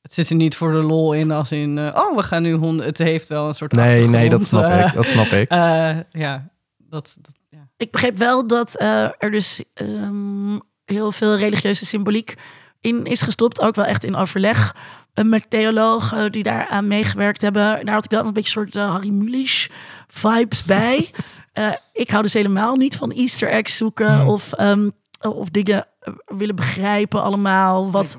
het 0.03 0.13
zit 0.13 0.29
er 0.31 0.37
niet 0.37 0.57
voor 0.57 0.73
de 0.73 0.83
lol 0.83 1.13
in 1.13 1.31
als 1.31 1.53
in, 1.53 1.79
eh, 1.79 1.95
oh, 1.95 2.17
we 2.17 2.23
gaan 2.23 2.43
nu 2.43 2.53
honden. 2.53 2.87
Het 2.87 2.99
heeft 2.99 3.29
wel 3.29 3.49
een 3.49 3.55
soort 3.55 3.73
Nee, 3.73 4.09
nee, 4.09 4.29
dat 4.29 4.47
snap 4.47 4.87
ik. 4.87 4.95
Dat 4.95 5.07
snap 5.07 5.27
ik. 5.27 5.51
ja, 6.25 6.51
dat, 6.79 7.17
dat 7.21 7.35
ja. 7.49 7.69
Ik 7.77 7.91
begreep 7.91 8.17
wel 8.17 8.47
dat 8.47 8.75
eh, 8.75 9.03
er 9.19 9.31
dus 9.31 9.63
ehm, 9.75 10.59
heel 10.85 11.13
veel 11.13 11.37
religieuze 11.37 11.87
symboliek 11.87 12.35
in 12.81 13.05
is 13.05 13.23
gestopt. 13.23 13.61
Ook 13.61 13.75
wel 13.75 13.85
echt 13.85 14.05
in 14.05 14.17
overleg 14.17 14.75
met 15.15 15.51
theologen 15.51 16.33
die 16.33 16.43
daar 16.43 16.67
aan 16.67 16.87
meegewerkt 16.87 17.41
hebben. 17.41 17.85
Daar 17.87 17.95
had 17.95 18.05
ik 18.05 18.11
wel 18.11 18.25
een 18.25 18.33
beetje 18.33 18.51
soort 18.51 18.77
eh, 18.77 18.91
Harry 18.91 19.11
Mulisch 19.11 19.69
vibes 20.07 20.65
bij. 20.65 21.11
Eh, 21.57 21.73
ik 21.93 22.11
hou 22.11 22.23
dus 22.23 22.33
helemaal 22.33 22.77
niet 22.77 22.97
van 22.97 23.11
easter 23.13 23.49
eggs 23.49 23.77
zoeken 23.77 24.27
of, 24.27 24.53
ehm, 24.53 24.91
of 25.21 25.49
dingen 25.49 25.87
eh, 26.01 26.13
willen 26.27 26.57
begrijpen 26.57 27.23
allemaal. 27.23 27.91
Wat, 27.91 28.17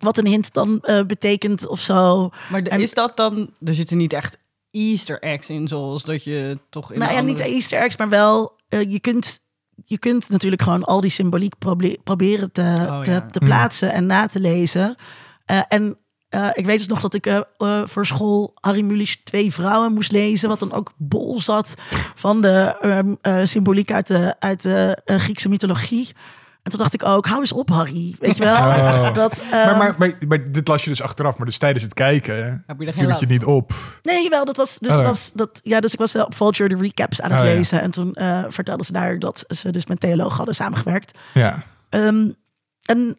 wat 0.00 0.18
een 0.18 0.26
hint 0.26 0.52
dan 0.52 0.80
eh, 0.80 1.02
betekent 1.02 1.66
of 1.66 1.80
zo. 1.80 2.30
Maar 2.50 2.62
de- 2.62 2.70
En- 2.70 2.80
is 2.80 2.94
dat 2.94 3.16
dan, 3.16 3.50
er 3.64 3.74
zitten 3.74 3.96
niet 3.96 4.12
echt 4.12 4.38
Easter 4.70 5.22
eggs 5.22 5.50
in, 5.50 5.68
zoals 5.68 6.02
dat 6.04 6.24
je 6.24 6.58
toch 6.70 6.92
in 6.92 6.98
nou 6.98 7.12
ja, 7.12 7.20
niet 7.20 7.38
Easter 7.40 7.78
eggs, 7.80 7.96
maar 7.96 8.08
wel 8.08 8.58
je 8.68 9.00
kunt 9.00 9.40
je 9.84 9.98
kunt 9.98 10.28
natuurlijk 10.28 10.62
gewoon 10.62 10.84
al 10.84 11.00
die 11.00 11.10
symboliek 11.10 11.58
proble- 11.58 11.98
proberen 12.04 12.52
te, 12.52 12.74
Oh, 12.78 13.00
te, 13.00 13.10
ja. 13.10 13.26
te 13.26 13.38
plaatsen 13.38 13.92
en 13.92 14.06
na 14.06 14.26
te 14.26 14.40
lezen. 14.40 14.96
Eh, 15.44 15.60
en 15.68 15.98
eh, 16.30 16.48
ik 16.52 16.66
weet 16.66 16.78
dus 16.78 16.86
nog 16.86 17.00
dat 17.00 17.14
ik 17.14 17.26
eh, 17.26 17.40
eh, 17.58 17.80
voor 17.84 18.06
school 18.06 18.52
Harry 18.60 18.80
Mulisch 18.82 19.20
twee 19.24 19.52
vrouwen 19.52 19.92
moest 19.92 20.12
lezen, 20.12 20.48
wat 20.48 20.58
dan 20.60 20.72
ook 20.72 20.92
bol 20.96 21.40
zat 21.40 21.74
van 22.14 22.40
de 22.42 22.76
ehm, 22.80 23.14
eh, 23.20 23.44
symboliek 23.44 23.92
uit 23.92 24.06
de, 24.06 24.34
uit 24.38 24.62
de 24.62 24.98
Griekse 25.04 25.48
mythologie. 25.48 26.08
En 26.62 26.70
toen 26.70 26.80
dacht 26.80 26.94
ik 26.94 27.04
ook, 27.04 27.26
hou 27.26 27.40
eens 27.40 27.52
op 27.52 27.70
Harry, 27.70 28.14
weet 28.18 28.36
je 28.36 28.44
wel? 28.44 28.56
Oh. 28.56 29.14
Dat, 29.22 29.38
eh, 29.38 29.50
Maar, 29.50 29.76
maar, 29.76 29.94
maar, 29.98 30.16
maar 30.28 30.50
dit 30.52 30.68
las 30.68 30.84
je 30.84 30.90
dus 30.90 31.02
achteraf. 31.02 31.36
Maar 31.36 31.46
dus 31.46 31.58
tijdens 31.58 31.82
het 31.84 31.94
kijken 31.94 32.64
Heb 32.66 32.80
je 32.80 32.86
er 32.86 32.92
geen 32.92 33.02
viel 33.02 33.10
het 33.10 33.20
je 33.20 33.26
niet 33.26 33.44
op. 33.44 33.72
Nee, 34.02 34.28
wel, 34.28 34.44
dat 34.44 34.56
was 34.56 34.78
dus 34.78 34.96
Oh. 34.96 35.04
was 35.04 35.30
dat 35.34 35.60
ja, 35.62 35.80
dus 35.80 35.92
ik 35.92 35.98
was 35.98 36.14
op 36.14 36.34
Vulture 36.34 36.68
de 36.68 36.76
recaps 36.76 37.20
aan 37.20 37.30
het 37.30 37.40
Oh, 37.40 37.46
ja. 37.46 37.52
lezen 37.54 37.80
en 37.80 37.90
toen 37.90 38.16
vertelden 38.48 38.86
ze 38.86 38.92
daar 38.92 39.18
dat 39.18 39.44
ze 39.48 39.70
dus 39.70 39.86
met 39.86 40.00
theoloog 40.00 40.36
hadden 40.36 40.54
samengewerkt. 40.54 41.18
Ja. 41.34 41.62
Ehm, 41.88 42.28
en 42.84 43.18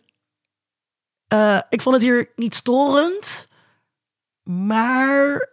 eh, 1.31 1.59
ik 1.69 1.81
vond 1.81 1.95
het 1.95 2.03
hier 2.05 2.31
niet 2.35 2.55
storend, 2.55 3.47
maar 4.43 5.49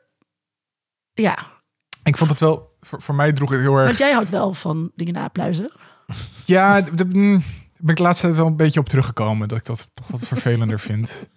ja, 1.13 1.37
Ik 2.03 2.17
vond 2.17 2.31
het 2.31 2.41
wel... 2.41 2.77
Voor, 2.81 3.03
voor 3.03 3.15
mij 3.15 3.33
droeg 3.33 3.51
het 3.51 3.61
heel 3.61 3.77
erg... 3.77 3.87
want 3.87 3.99
jij 3.99 4.13
houdt 4.13 4.31
wel 4.31 4.55
van 4.55 4.91
dingen 4.95 5.15
napluizen. 5.15 5.73
Ja, 6.45 6.81
de- 6.81 7.05
mm, 7.05 7.43
ben 7.77 7.91
ik 7.91 7.99
tijd 8.21 8.37
wel 8.37 8.47
een 8.47 8.57
beetje 8.57 8.81
op 8.81 8.89
teruggekomen. 8.89 9.49
Dat 9.49 9.59
ik 9.59 9.65
dat 9.67 9.89
toch 9.95 10.07
wat 10.09 10.21
vervelender 10.21 10.79
vind. 10.81 11.29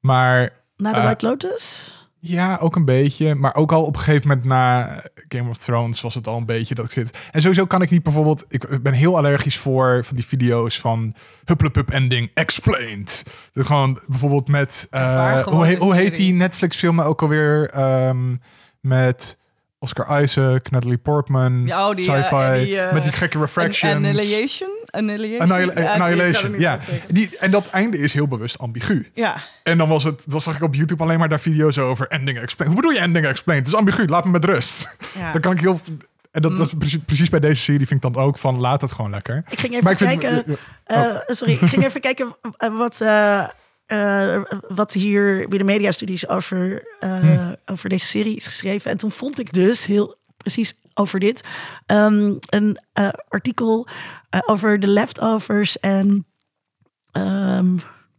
Maar 0.00 0.52
Na 0.76 0.92
de 0.92 0.98
Eh, 0.98 1.04
White 1.04 1.26
Lotus? 1.26 1.92
Ja, 2.20 2.58
ook 2.60 2.76
een 2.76 2.84
beetje. 2.84 3.34
Maar 3.34 3.54
ook 3.54 3.72
al 3.72 3.84
op 3.84 3.94
een 3.96 4.02
gegeven 4.02 4.28
moment 4.28 4.46
na 4.46 5.00
Game 5.28 5.48
of 5.50 5.56
Thrones 5.56 6.00
was 6.00 6.14
het 6.14 6.26
al 6.26 6.36
een 6.36 6.46
beetje 6.46 6.74
dat 6.74 6.84
ik 6.84 6.90
zit. 6.90 7.18
En 7.30 7.40
sowieso 7.40 7.66
kan 7.66 7.82
ik 7.82 7.90
niet 7.90 8.02
bijvoorbeeld... 8.02 8.44
Ik 8.48 8.82
ben 8.82 8.92
heel 8.92 9.16
allergisch 9.16 9.58
voor 9.58 10.04
van 10.04 10.16
die 10.16 10.26
video's 10.26 10.80
van 10.80 11.14
Hupplepup 11.44 11.90
Ending 11.90 12.30
Explained. 12.34 13.24
Dus 13.52 13.66
gewoon 13.66 14.00
bijvoorbeeld 14.06 14.48
met... 14.48 14.86
eh, 14.90 15.38
gewoon 15.38 15.66
hoe, 15.66 15.76
hoe 15.76 15.94
heet 15.94 16.16
die 16.16 16.32
Netflix 16.32 16.76
film 16.76 17.00
ook 17.00 17.22
alweer? 17.22 17.70
Ehm, 17.70 18.34
met 18.80 19.38
Oscar 19.78 20.22
Isaac, 20.22 20.70
Natalie 20.70 20.98
Portman, 20.98 21.66
Ja, 21.66 21.88
oh, 21.88 21.96
die, 21.96 22.12
eh, 22.12 22.24
sci-fi. 22.24 22.64
die, 22.64 22.80
eh, 22.80 22.92
met 22.92 23.02
die 23.02 23.12
gekke 23.12 23.38
refractions. 23.38 23.94
Annihilation? 23.94 24.77
Annihilation? 24.98 25.40
Annihilation, 26.00 26.50
niet 26.50 26.60
ja. 26.60 26.78
Die, 27.08 27.38
en 27.38 27.50
dat 27.50 27.70
einde 27.70 27.98
is 27.98 28.12
heel 28.12 28.28
bewust 28.28 28.58
ambigu. 28.58 29.10
Ja, 29.14 29.36
En 29.62 29.78
dan 29.78 29.88
was 29.88 30.04
het, 30.04 30.22
dan 30.26 30.40
zag 30.40 30.56
ik 30.56 30.62
op 30.62 30.74
YouTube 30.74 31.02
alleen 31.02 31.18
maar 31.18 31.28
daar 31.28 31.40
video's 31.40 31.78
over 31.78 32.06
ending 32.08 32.38
explained. 32.38 32.74
Hoe 32.74 32.82
bedoel 32.84 32.98
je 32.98 33.04
ending 33.06 33.26
explained? 33.26 33.64
Het 33.66 33.74
is 33.74 33.78
ambigu, 33.80 34.06
laat 34.06 34.24
me 34.24 34.30
met 34.30 34.44
rust. 34.44 34.96
ja. 35.18 35.32
Dan 35.32 35.40
kan 35.40 35.52
ik 35.52 35.60
heel. 35.60 35.80
En 36.30 36.42
dat, 36.42 36.56
dat 36.56 36.66
is 36.66 36.72
precies, 36.78 36.98
precies 37.06 37.28
bij 37.30 37.40
deze 37.40 37.62
serie 37.62 37.86
vind 37.86 38.04
ik 38.04 38.12
dan 38.12 38.22
ook 38.22 38.38
van 38.38 38.58
laat 38.60 38.80
het 38.80 38.92
gewoon 38.92 39.10
lekker. 39.10 39.42
Ik 39.48 39.58
ging 39.58 39.72
even 39.72 39.84
Maar 39.84 39.92
ik 39.92 39.98
vind 39.98 40.20
kijken. 40.20 40.44
Oh. 40.86 40.96
eh, 40.96 41.16
sorry, 41.26 41.52
ik 41.52 41.68
ging 41.68 41.84
even 41.84 42.00
kijken 42.08 42.36
eh, 42.56 42.76
wat, 42.78 43.00
eh, 43.86 44.36
wat 44.68 44.92
hier 44.92 45.48
bij 45.48 45.58
de 45.58 45.64
mediastudies 45.64 46.28
over, 46.28 46.82
eh, 47.00 47.18
Hm. 47.18 47.54
over 47.66 47.88
deze 47.88 48.06
serie 48.06 48.36
is 48.36 48.46
geschreven. 48.46 48.90
En 48.90 48.96
toen 48.96 49.12
vond 49.12 49.40
ik 49.40 49.52
dus 49.52 49.86
heel 49.86 50.16
precies 50.36 50.74
over 50.98 51.20
dit. 51.20 51.44
Ehm, 51.86 52.34
een 52.46 52.78
eh, 52.92 53.08
artikel 53.28 53.86
eh, 54.30 54.40
over 54.46 54.80
de 54.80 54.88
leftovers 54.88 55.78
en 55.78 56.26
ehm, 57.12 57.74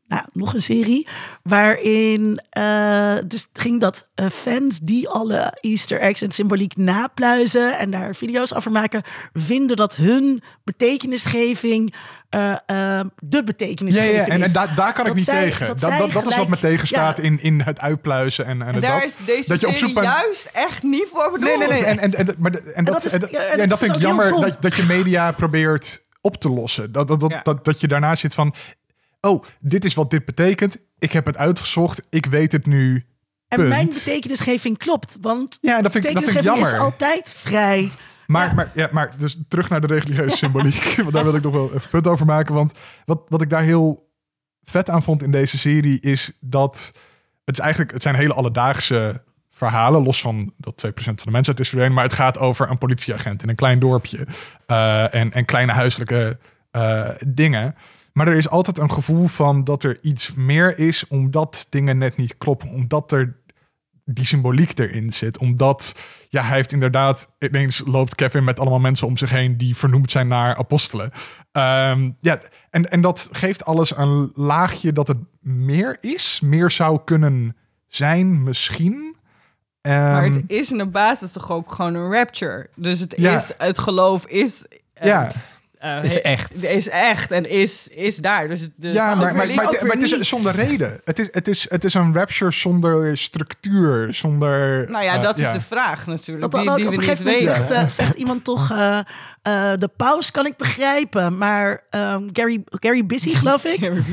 nou, 0.07 0.23
nog 0.33 0.53
een 0.53 0.61
serie 0.61 1.07
waarin 1.43 2.41
eh, 2.49 3.17
dus 3.27 3.47
ging 3.53 3.79
dat 3.79 4.07
fans 4.33 4.79
die 4.79 5.09
alle 5.09 5.57
Easter 5.61 5.99
eggs 5.99 6.21
en 6.21 6.31
symboliek 6.31 6.77
napluizen 6.77 7.77
en 7.77 7.91
daar 7.91 8.15
video's 8.15 8.53
over 8.53 8.71
maken, 8.71 9.01
vinden 9.33 9.77
dat 9.77 9.95
hun 9.95 10.41
betekenisgeving 10.63 11.93
eh, 12.29 12.51
eh, 12.51 12.57
de 13.19 13.37
Ja, 13.37 13.43
betekenisgeving 13.43 14.15
ja, 14.15 14.23
en, 14.25 14.31
en 14.31 14.41
is. 14.41 14.53
daar 14.53 14.75
daar 14.75 14.93
kan 14.93 15.05
ik 15.07 15.13
niet 15.13 15.23
zij- 15.23 15.43
tegen. 15.43 15.65
dat 15.67 15.79
Dat, 15.79 16.27
is 16.27 16.35
wat 16.35 16.47
me 16.47 16.59
tegenstaat 16.59 17.17
ja. 17.17 17.23
in, 17.23 17.41
in 17.41 17.61
het 17.61 17.79
uitpluizen 17.79 18.45
en, 18.45 18.61
en, 18.61 18.79
daar 18.79 18.99
dat. 18.99 19.03
is 19.09 19.15
deze 19.25 19.49
dat 19.49 19.59
je 19.59 19.67
op 19.67 19.73
serie 19.73 19.87
zoek 19.93 20.01
bent- 20.01 20.13
juist 20.13 20.49
echt 20.53 20.83
niet 20.83 21.07
voor 21.11 21.31
bedoeld. 21.31 21.57
Nee, 21.57 21.57
nee, 21.57 21.67
nee. 21.67 21.83
En, 21.85 21.99
en, 21.99 22.13
en, 22.15 22.35
maar 22.37 22.51
de- 22.51 22.71
en, 22.73 22.85
dat, 22.85 22.93
dat 22.93 23.05
is- 23.05 23.11
en 23.13 23.19
dat- 23.19 23.29
ja, 23.31 23.39
en 23.39 23.67
ja, 23.69 23.77
vind 23.77 23.95
ik 23.95 24.01
jammer 24.01 24.29
dat, 24.29 24.57
dat 24.61 24.75
je 24.75 24.83
media 24.83 25.31
probeert 25.31 26.01
op 26.21 26.35
te 26.41 26.49
lossen. 26.49 26.91
Dat, 26.91 27.07
dat, 27.07 27.19
dat, 27.19 27.29
Ja. 27.31 27.39
dat, 27.43 27.65
dat 27.65 27.81
je 27.81 27.87
daarna 27.87 28.15
zit 28.15 28.33
van... 28.33 28.53
Oh, 29.21 29.43
dit 29.59 29.85
is 29.85 29.93
wat 29.93 30.09
dit 30.09 30.25
betekent. 30.25 30.77
Ik 30.99 31.11
heb 31.11 31.25
het 31.25 31.37
uitgezocht. 31.37 32.01
Ik 32.09 32.25
weet 32.25 32.51
het 32.51 32.65
nu. 32.65 33.05
en 33.47 33.57
punt. 33.57 33.69
mijn 33.69 33.87
betekenisgeving 33.87 34.77
klopt, 34.77 35.17
want 35.21 35.57
Ja, 35.61 35.81
dat 35.81 35.91
vind 35.91 36.05
ik, 36.05 36.13
dat 36.13 36.23
vind 36.23 36.37
ik 36.37 36.43
jammer. 36.43 36.73
is 36.73 36.79
altijd 36.79 37.33
vrij. 37.37 37.91
Maar, 38.29 38.47
Ja. 38.47 38.53
maar, 38.53 38.71
ja, 38.73 38.89
maar 38.91 39.11
dus 39.17 39.37
terug 39.47 39.69
naar 39.69 39.81
de 39.81 39.87
religieuze 39.87 40.37
symboliek. 40.37 40.93
want 40.97 41.11
daar 41.11 41.23
wil 41.23 41.35
ik 41.35 41.43
nog 41.43 41.53
wel 41.53 41.73
even 41.73 41.89
punt 41.89 42.07
over 42.07 42.25
maken. 42.25 42.53
Want 42.53 42.73
wat, 43.05 43.21
wat 43.27 43.41
ik 43.41 43.49
daar 43.49 43.63
heel 43.63 44.09
vet 44.63 44.89
aan 44.89 45.03
vond 45.03 45.23
in 45.23 45.31
deze 45.31 45.57
serie 45.57 45.99
is 45.99 46.31
dat 46.39 46.93
het 47.45 47.55
is 47.57 47.63
eigenlijk 47.63 47.91
het 47.91 48.01
zijn 48.01 48.15
hele 48.15 48.33
alledaagse 48.33 49.21
verhalen, 49.49 50.03
los 50.03 50.21
van 50.21 50.53
dat 50.57 50.85
2% 50.87 50.91
van 50.93 51.15
de 51.15 51.31
mensheid 51.31 51.59
is 51.59 51.67
verdwenen, 51.67 51.95
maar 51.95 52.03
het 52.03 52.13
gaat 52.13 52.37
over 52.39 52.69
een 52.69 52.77
politieagent 52.77 53.43
in 53.43 53.49
een 53.49 53.55
klein 53.55 53.79
dorpje 53.79 54.27
eh, 54.65 55.13
en, 55.13 55.33
en 55.33 55.45
kleine 55.45 55.71
huiselijke 55.71 56.39
eh, 56.71 57.09
dingen. 57.27 57.75
Maar 58.13 58.27
er 58.27 58.35
is 58.35 58.49
altijd 58.49 58.77
een 58.77 58.91
gevoel 58.91 59.27
van 59.27 59.63
dat 59.63 59.83
er 59.83 59.97
iets 60.01 60.33
meer 60.33 60.79
is, 60.79 61.07
omdat 61.07 61.67
dingen 61.69 61.97
net 61.97 62.17
niet 62.17 62.37
kloppen, 62.37 62.69
omdat 62.69 63.11
er 63.11 63.35
die 64.13 64.25
symboliek 64.25 64.79
erin 64.79 65.13
zit. 65.13 65.37
Omdat 65.37 65.95
ja, 66.29 66.43
hij 66.43 66.55
heeft 66.55 66.71
inderdaad, 66.71 67.29
ineens 67.39 67.81
loopt 67.85 68.15
Kevin 68.15 68.43
met 68.43 68.59
allemaal 68.59 68.79
mensen 68.79 69.07
om 69.07 69.17
zich 69.17 69.29
heen 69.29 69.57
die 69.57 69.75
vernoemd 69.75 70.11
zijn 70.11 70.27
naar 70.27 70.55
apostelen. 70.55 71.11
Ehm, 71.51 72.09
ja, 72.19 72.39
en, 72.69 72.91
en 72.91 73.01
dat 73.01 73.29
geeft 73.31 73.65
alles 73.65 73.97
een 73.97 74.31
laagje 74.33 74.91
dat 74.93 75.07
het 75.07 75.17
meer 75.41 75.97
is, 76.01 76.39
meer 76.43 76.71
zou 76.71 76.99
kunnen 77.05 77.55
zijn, 77.87 78.43
misschien. 78.43 79.15
Maar 79.81 80.23
Ehm, 80.23 80.33
het 80.33 80.43
is 80.47 80.71
in 80.71 80.77
de 80.77 80.85
basis 80.85 81.31
toch 81.31 81.51
ook 81.51 81.71
gewoon 81.71 81.93
een 81.93 82.11
rapture. 82.11 82.69
Dus 82.75 82.99
het, 82.99 83.13
Ja. 83.17 83.35
is, 83.35 83.51
het 83.57 83.79
geloof 83.79 84.25
is... 84.25 84.65
eh, 84.93 85.07
ja, 85.07 85.31
eh, 85.79 86.03
Is 86.03 86.21
echt. 86.21 86.63
Is 86.63 86.89
echt 86.89 87.31
en 87.31 87.49
is, 87.49 87.87
is 87.87 88.15
daar. 88.15 88.47
Dus, 88.47 88.61
het- 88.61 88.71
dus 88.75 88.93
ja, 88.93 89.15
maar, 89.15 89.35
maar, 89.35 89.47
maar, 89.47 89.65
ook 89.65 89.71
het, 89.71 89.71
weer 89.71 89.81
maar 89.87 89.95
het 89.95 90.03
is 90.05 90.11
niet. 90.15 90.25
zonder 90.25 90.55
reden. 90.55 91.01
Het 91.05 91.19
is, 91.19 91.27
het, 91.31 91.47
is, 91.47 91.69
het 91.69 91.83
is 91.83 91.93
een 91.93 92.13
rapture 92.13 92.51
zonder 92.51 93.17
structuur, 93.17 94.13
zonder... 94.13 94.89
Nou 94.89 95.03
ja, 95.03 95.15
eh, 95.15 95.21
dat 95.21 95.39
is 95.39 95.45
ja. 95.45 95.53
de 95.53 95.61
vraag 95.61 96.05
natuurlijk. 96.07 96.41
Dat 96.41 96.51
dan 96.51 96.61
die 96.61 96.69
ook 96.71 96.77
die 96.77 96.85
op 96.87 96.91
we 96.93 96.97
een 97.01 97.07
niet 97.07 97.17
gegeven 97.17 97.25
moment 97.25 97.45
weten. 97.59 97.67
zegt, 97.67 97.83
eh, 97.83 98.05
zegt 98.05 98.15
iemand 98.17 98.43
toch... 98.43 98.71
eh, 98.71 98.99
eh, 99.41 99.77
de 99.79 99.87
paus 99.97 100.31
kan 100.31 100.45
ik 100.45 100.57
begrijpen, 100.57 101.37
maar 101.37 101.83
ehm, 101.89 102.23
Gary, 102.33 102.61
Gary 102.65 103.05
Busy, 103.05 103.33
geloof 103.35 103.63
ik. 103.63 103.79
Gary 103.83 104.03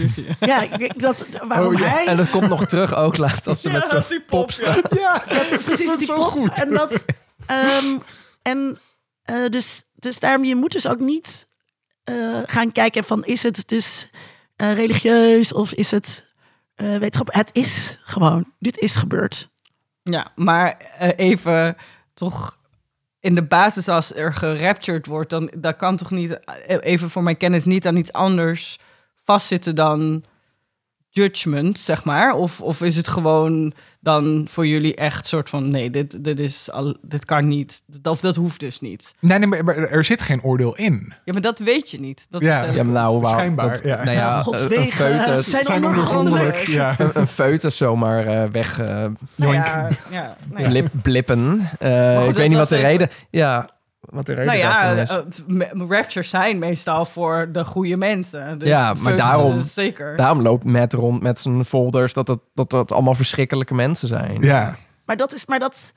ja, 0.40 0.64
dat, 0.96 1.16
waarom 1.48 1.74
Oh, 1.74 1.80
ja. 1.80 1.86
hij... 1.88 2.06
En 2.06 2.16
dat 2.16 2.30
komt 2.30 2.48
nog 2.48 2.64
terug 2.66 2.94
ook 2.94 3.16
later 3.16 3.48
als 3.48 3.60
ze 3.60 3.70
met 3.70 3.88
zo'n 3.88 4.02
die 4.08 4.20
pop 4.22 4.50
staan. 4.52 4.80
Ja, 4.90 5.22
precies 5.64 5.86
dat 5.88 5.98
die 5.98 6.12
pop. 6.12 6.18
goed. 6.30 6.62
En 6.64 6.70
dat. 6.70 7.04
ehm, 7.46 7.96
en 8.42 8.78
eh, 9.22 9.46
dus, 9.48 9.82
dus 9.94 10.18
daarom, 10.20 10.44
je 10.44 10.56
moet 10.56 10.72
dus 10.72 10.88
ook 10.88 10.98
niet 11.00 11.46
eh, 12.07 12.38
gaan 12.46 12.72
kijken 12.72 13.04
van 13.04 13.24
is 13.24 13.42
het 13.42 13.68
dus 13.68 14.11
eh, 14.57 14.72
religieus 14.72 15.52
of 15.52 15.72
is 15.72 15.90
het 15.90 16.24
eh 16.74 16.96
wetenschap. 16.96 17.34
Het 17.34 17.50
is 17.52 17.98
gewoon, 18.02 18.52
dit 18.59 18.78
is 18.78 18.96
gebeurd. 18.96 19.48
Ja, 20.02 20.32
maar 20.34 20.76
even 21.16 21.76
toch 22.14 22.59
in 23.20 23.34
de 23.34 23.42
basis 23.42 23.88
als 23.88 24.14
er 24.14 24.32
geraptured 24.34 25.07
wordt, 25.07 25.30
dan 25.30 25.50
dat 25.57 25.76
kan 25.76 25.96
toch 25.96 26.11
niet, 26.11 26.40
even 26.66 27.11
voor 27.11 27.22
mijn 27.22 27.36
kennis, 27.36 27.64
niet 27.64 27.86
aan 27.86 27.96
iets 27.96 28.12
anders 28.12 28.78
vastzitten 29.24 29.74
dan 29.74 30.24
judgment, 31.22 31.78
zeg 31.78 32.04
maar? 32.04 32.34
Of, 32.34 32.60
of 32.60 32.80
is 32.82 32.96
het 32.96 33.08
gewoon 33.08 33.72
dan 34.00 34.46
voor 34.50 34.66
jullie 34.66 34.94
echt 34.94 35.26
soort 35.26 35.48
van, 35.48 35.70
nee, 35.70 35.90
dit, 35.90 36.24
dit, 36.24 36.38
is 36.38 36.70
al, 36.70 36.96
dit 37.02 37.24
kan 37.24 37.48
niet, 37.48 37.82
of 38.02 38.20
dat 38.20 38.36
hoeft 38.36 38.60
dus 38.60 38.80
niet. 38.80 39.14
nee, 39.20 39.38
nee, 39.38 39.62
maar- 39.62 39.76
er 39.76 40.04
zit 40.04 40.22
geen 40.22 40.42
oordeel 40.42 40.76
in. 40.76 41.12
Ja, 41.24 41.32
maar 41.32 41.42
dat 41.42 41.58
weet 41.58 41.90
je 41.90 42.00
niet. 42.00 42.26
Dat 42.30 42.42
Ja. 42.42 42.62
is 42.64 42.74
Ja, 42.74 42.82
maar 42.82 42.92
nou, 43.02 43.20
waar, 43.20 43.30
Schijnbaar, 43.30 43.68
dat, 43.68 43.84
ja. 43.84 44.04
nou 44.04 44.16
ja, 44.16 44.40
Gods 44.42 44.60
een- 44.62 44.68
foetus, 44.70 44.96
zijn. 44.96 45.64
Ja. 46.66 46.96
een, 47.14 47.26
foetus 47.26 47.76
zomaar 47.86 48.26
eh, 48.26 48.50
weg 48.50 48.78
eh, 48.80 48.86
nou 49.34 49.52
ja, 49.54 49.88
ja, 50.10 50.36
nou 50.50 50.62
ja. 50.62 50.68
blip, 50.68 50.88
blippen. 51.02 51.68
Eh, 51.78 52.18
goed, 52.20 52.28
ik 52.28 52.34
weet 52.34 52.48
niet 52.48 52.58
wat 52.58 52.68
de 52.68 52.76
even- 52.76 52.88
reden... 52.88 53.08
Ja, 53.30 53.68
wat 54.11 54.26
de 54.26 54.32
reden 54.32 54.46
Nou 54.46 54.59
ja, 54.59 54.90
is. 54.92 55.11
eh, 55.11 55.18
me- 55.46 55.86
raptures 55.88 56.28
zijn 56.30 56.59
meestal 56.59 57.04
voor 57.07 57.48
de 57.52 57.64
goede 57.64 57.96
mensen. 57.96 58.59
Dus 58.59 58.68
Ja, 58.68 58.94
maar 58.94 59.16
daarom- 59.16 59.61
zeker. 59.61 60.16
Daarom 60.16 60.42
loopt 60.42 60.64
Matt 60.64 60.92
rond 60.92 61.22
met 61.22 61.38
zijn 61.38 61.64
folders 61.64 62.12
dat 62.12 62.28
het, 62.28 62.38
dat 62.54 62.72
het 62.72 62.92
allemaal 62.92 63.14
verschrikkelijke 63.14 63.74
mensen 63.74 64.09
zijn. 64.09 64.40
Ja. 64.40 64.76
Maar 65.04 65.16
dat 65.16 65.32
is, 65.34 65.46
maar 65.46 65.59
dat. 65.59 65.92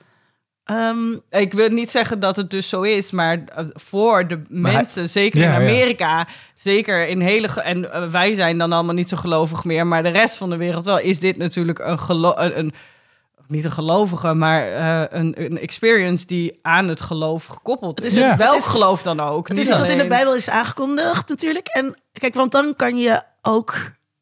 ehm, 0.64 1.14
Ik 1.30 1.54
wil 1.54 1.70
niet 1.70 1.90
zeggen 1.90 2.20
dat 2.20 2.36
het 2.36 2.50
dus 2.52 2.70
zo 2.70 2.82
is, 2.82 3.12
maar 3.12 3.44
eh, 3.56 3.66
voor 3.74 4.28
de 4.28 4.42
Maar 4.50 4.72
hij- 4.72 4.82
mensen, 4.82 5.10
zeker 5.10 5.40
Ja, 5.40 5.46
in 5.46 5.52
ja. 5.62 5.68
Amerika, 5.70 6.28
zeker 6.56 7.08
in 7.08 7.22
hele. 7.22 7.48
ge- 7.48 7.62
En 7.62 7.92
eh, 7.94 8.08
wij 8.08 8.34
zijn 8.34 8.58
dan 8.58 8.72
allemaal 8.72 8.94
niet 8.96 9.10
zo 9.10 9.18
gelovig 9.18 9.64
meer, 9.64 9.88
maar 9.88 10.04
de 10.04 10.10
rest 10.10 10.38
van 10.38 10.50
de 10.50 10.58
wereld 10.58 10.86
wel, 10.86 11.00
is 11.00 11.20
dit 11.20 11.38
natuurlijk 11.38 11.80
een, 11.80 12.00
gelo 12.00 12.34
een, 12.36 12.60
een- 12.60 12.74
niet 13.50 13.66
een 13.66 13.72
gelovige, 13.72 14.34
maar 14.34 14.72
eh, 14.72 15.20
een, 15.20 15.44
een 15.46 15.60
experience 15.60 16.26
die 16.26 16.60
aan 16.62 16.88
het 16.88 17.02
geloof 17.02 17.46
gekoppeld 17.46 18.04
is. 18.04 18.16
is- 18.16 18.22
Ja. 18.26 18.38
Welk 18.38 18.56
het 18.56 18.66
geloof 18.66 19.02
dan 19.02 19.20
ook. 19.20 19.48
Het 19.48 19.58
is 19.58 19.70
iets 19.70 19.80
wat 19.80 19.90
in 19.90 19.98
de 19.98 20.08
Bijbel 20.08 20.36
is 20.36 20.50
aangekondigd 20.50 21.30
natuurlijk. 21.30 21.68
En 21.68 21.98
kijk, 22.14 22.34
want 22.36 22.52
dan 22.52 22.74
kan 22.76 22.98
je 22.98 23.22
ook... 23.42 23.76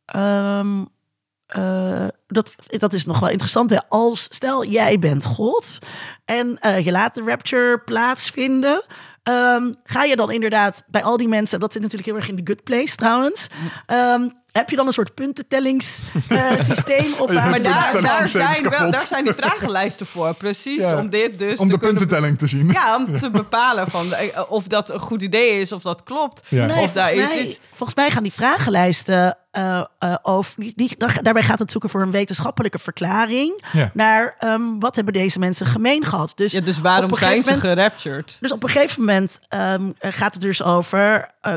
ehm, 0.06 0.84
eh, 1.48 2.08
dat, 2.28 2.56
dat 2.68 2.94
is 2.94 3.06
nog 3.06 3.20
wel 3.20 3.30
interessant. 3.30 3.70
Hè? 3.70 3.78
Als, 3.90 4.24
stel, 4.24 4.66
jij 4.66 5.00
bent 5.00 5.26
God 5.26 5.78
en 6.26 6.58
eh, 6.60 6.86
je 6.86 6.92
laat 6.92 7.16
de 7.16 7.24
rapture 7.26 7.78
plaatsvinden... 7.80 8.84
ehm, 9.24 9.72
ga 9.84 10.04
je 10.04 10.16
dan 10.16 10.32
inderdaad 10.32 10.84
bij 10.88 11.04
al 11.04 11.18
die 11.18 11.28
mensen... 11.28 11.60
dat 11.60 11.72
zit 11.74 11.82
natuurlijk 11.82 12.10
heel 12.10 12.18
erg 12.20 12.30
in 12.30 12.36
de 12.36 12.42
good 12.54 12.64
place 12.64 12.96
trouwens... 12.96 13.48
ehm, 13.86 14.28
heb 14.58 14.70
je 14.70 14.76
dan 14.76 14.88
een 14.88 14.94
soort 14.94 15.14
puntentellingssysteem 15.14 17.14
op 17.20 17.28
basis 17.28 17.50
Maar 17.50 17.62
daar, 17.62 18.02
daar, 18.02 18.28
zijn 18.28 18.70
wel, 18.70 18.92
daar 18.92 19.08
zijn 19.08 19.24
die 19.24 19.34
vragenlijsten 19.34 20.06
voor. 20.06 20.34
Precies 20.34 20.84
Ja. 20.84 20.98
om 20.98 21.10
dit 21.10 21.40
dus 21.40 21.60
Om 21.60 21.68
te 21.68 21.74
de 21.74 21.80
kunnen 21.80 21.98
puntentelling 21.98 22.38
te 22.38 22.48
zien. 22.48 22.68
Ja, 22.72 22.96
om 22.96 23.14
te 23.20 23.30
bepalen 23.30 23.88
van, 23.88 24.14
eh, 24.14 24.42
of 24.50 24.64
dat 24.64 24.90
een 24.90 25.00
goed 25.00 25.22
idee 25.22 25.60
is, 25.60 25.72
of 25.72 25.82
dat 25.82 26.04
klopt. 26.04 26.42
Ja. 26.48 26.66
Nee, 26.66 26.84
of 26.84 26.92
daar 26.92 27.08
volgens, 27.08 27.28
iets 27.30 27.36
mij, 27.36 27.46
is. 27.46 27.60
volgens 27.70 27.96
mij 27.96 28.10
gaan 28.10 28.24
die 28.24 28.34
vragenlijsten 28.34 29.38
eh, 29.58 29.84
eh, 30.00 30.16
over, 30.22 30.54
die, 30.58 30.74
die- 30.76 30.96
daar- 30.98 31.20
daarbij 31.24 31.44
gaat 31.44 31.60
het 31.60 31.72
zoeken 31.72 31.90
voor 31.90 32.02
een 32.02 32.12
wetenschappelijke 32.12 32.80
verklaring 32.80 33.64
Ja. 33.72 33.92
naar 33.94 34.36
ehm, 34.40 34.80
wat 34.80 34.96
hebben 34.96 35.14
deze 35.14 35.40
mensen 35.40 35.66
gemeen 35.66 36.06
gehad. 36.06 36.32
Dus, 36.36 36.52
Ja, 36.52 36.62
dus 36.62 36.80
waarom 36.82 37.04
op 37.06 37.12
een 37.12 37.18
zijn 37.18 37.32
ze 37.32 37.38
gegeven 37.48 37.68
moment- 37.70 37.80
geraptured? 37.80 38.38
dus 38.42 38.52
op 38.52 38.64
een 38.64 38.70
gegeven 38.70 39.00
moment 39.00 39.40
ehm, 39.50 39.92
gaat 40.00 40.34
het 40.34 40.44
dus 40.44 40.64
over, 40.64 41.28
eh, 41.42 41.54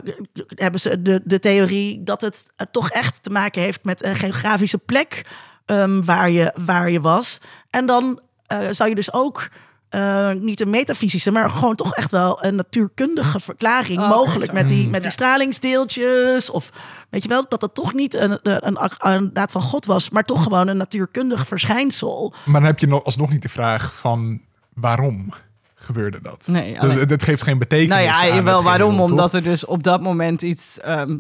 hebben 0.49 0.81
ze 0.81 1.03
de, 1.03 1.21
de 1.25 1.39
theorie 1.41 2.03
dat 2.03 2.21
het 2.21 2.53
toch 2.71 2.91
echt 2.91 3.23
te 3.23 3.31
maken 3.31 3.63
heeft 3.63 3.85
met 3.85 4.05
een 4.05 4.17
geografische 4.17 4.79
plek 4.79 5.25
ehm, 5.67 6.03
waar, 6.05 6.31
je, 6.31 6.53
waar 6.67 6.91
je 6.91 7.01
was. 7.01 7.39
En 7.71 7.87
dan 7.87 8.21
eh, 8.47 8.59
zou 8.71 8.89
je 8.89 8.95
dus 8.95 9.13
ook 9.13 9.49
eh, 9.91 10.31
niet 10.33 10.61
een 10.61 10.71
metafysische, 10.71 11.31
maar 11.31 11.51
gewoon 11.51 11.75
toch 11.75 11.95
echt 11.95 12.11
wel 12.11 12.45
een 12.45 12.55
natuurkundige 12.55 13.41
verklaring 13.41 14.01
Oh, 14.01 14.09
mogelijk 14.09 14.53
met 14.53 14.69
die, 14.69 14.89
met 14.89 15.03
die 15.03 15.11
stralingsdeeltjes. 15.11 16.51
Of 16.51 16.71
weet 17.11 17.23
je 17.23 17.29
wel, 17.29 17.45
dat 17.49 17.63
het 17.63 17.75
toch 17.75 17.95
niet 17.95 18.15
een, 18.15 18.39
een, 18.43 18.67
een, 18.67 18.79
een 18.99 19.33
daad 19.33 19.53
van 19.53 19.63
God 19.63 19.87
was, 19.87 20.11
maar 20.11 20.25
toch 20.25 20.43
gewoon 20.43 20.69
een 20.69 20.77
natuurkundig 20.77 21.47
verschijnsel. 21.47 22.35
Maar 22.45 22.61
dan 22.61 22.71
heb 22.71 22.79
je 22.79 22.87
nog, 22.87 23.05
alsnog 23.05 23.31
niet 23.31 23.43
de 23.43 23.49
vraag 23.49 23.95
van 23.95 24.41
waarom 24.75 25.33
gebeurde 25.75 26.21
dat? 26.23 26.47
Nee, 26.47 26.75
Dat- 26.75 26.83
alleen- 26.83 26.99
het, 26.99 27.11
het 27.11 27.23
geeft 27.23 27.43
geen 27.43 27.59
betekenis 27.59 27.89
Nou 27.89 28.03
ja, 28.03 28.39
aan 28.39 28.47
het 28.47 28.63
waarom? 28.65 29.01
Omdat 29.01 29.35
er 29.35 29.43
dus 29.43 29.65
op 29.65 29.83
dat 29.83 30.01
moment 30.01 30.43
iets 30.43 30.81
ehm 30.81 31.17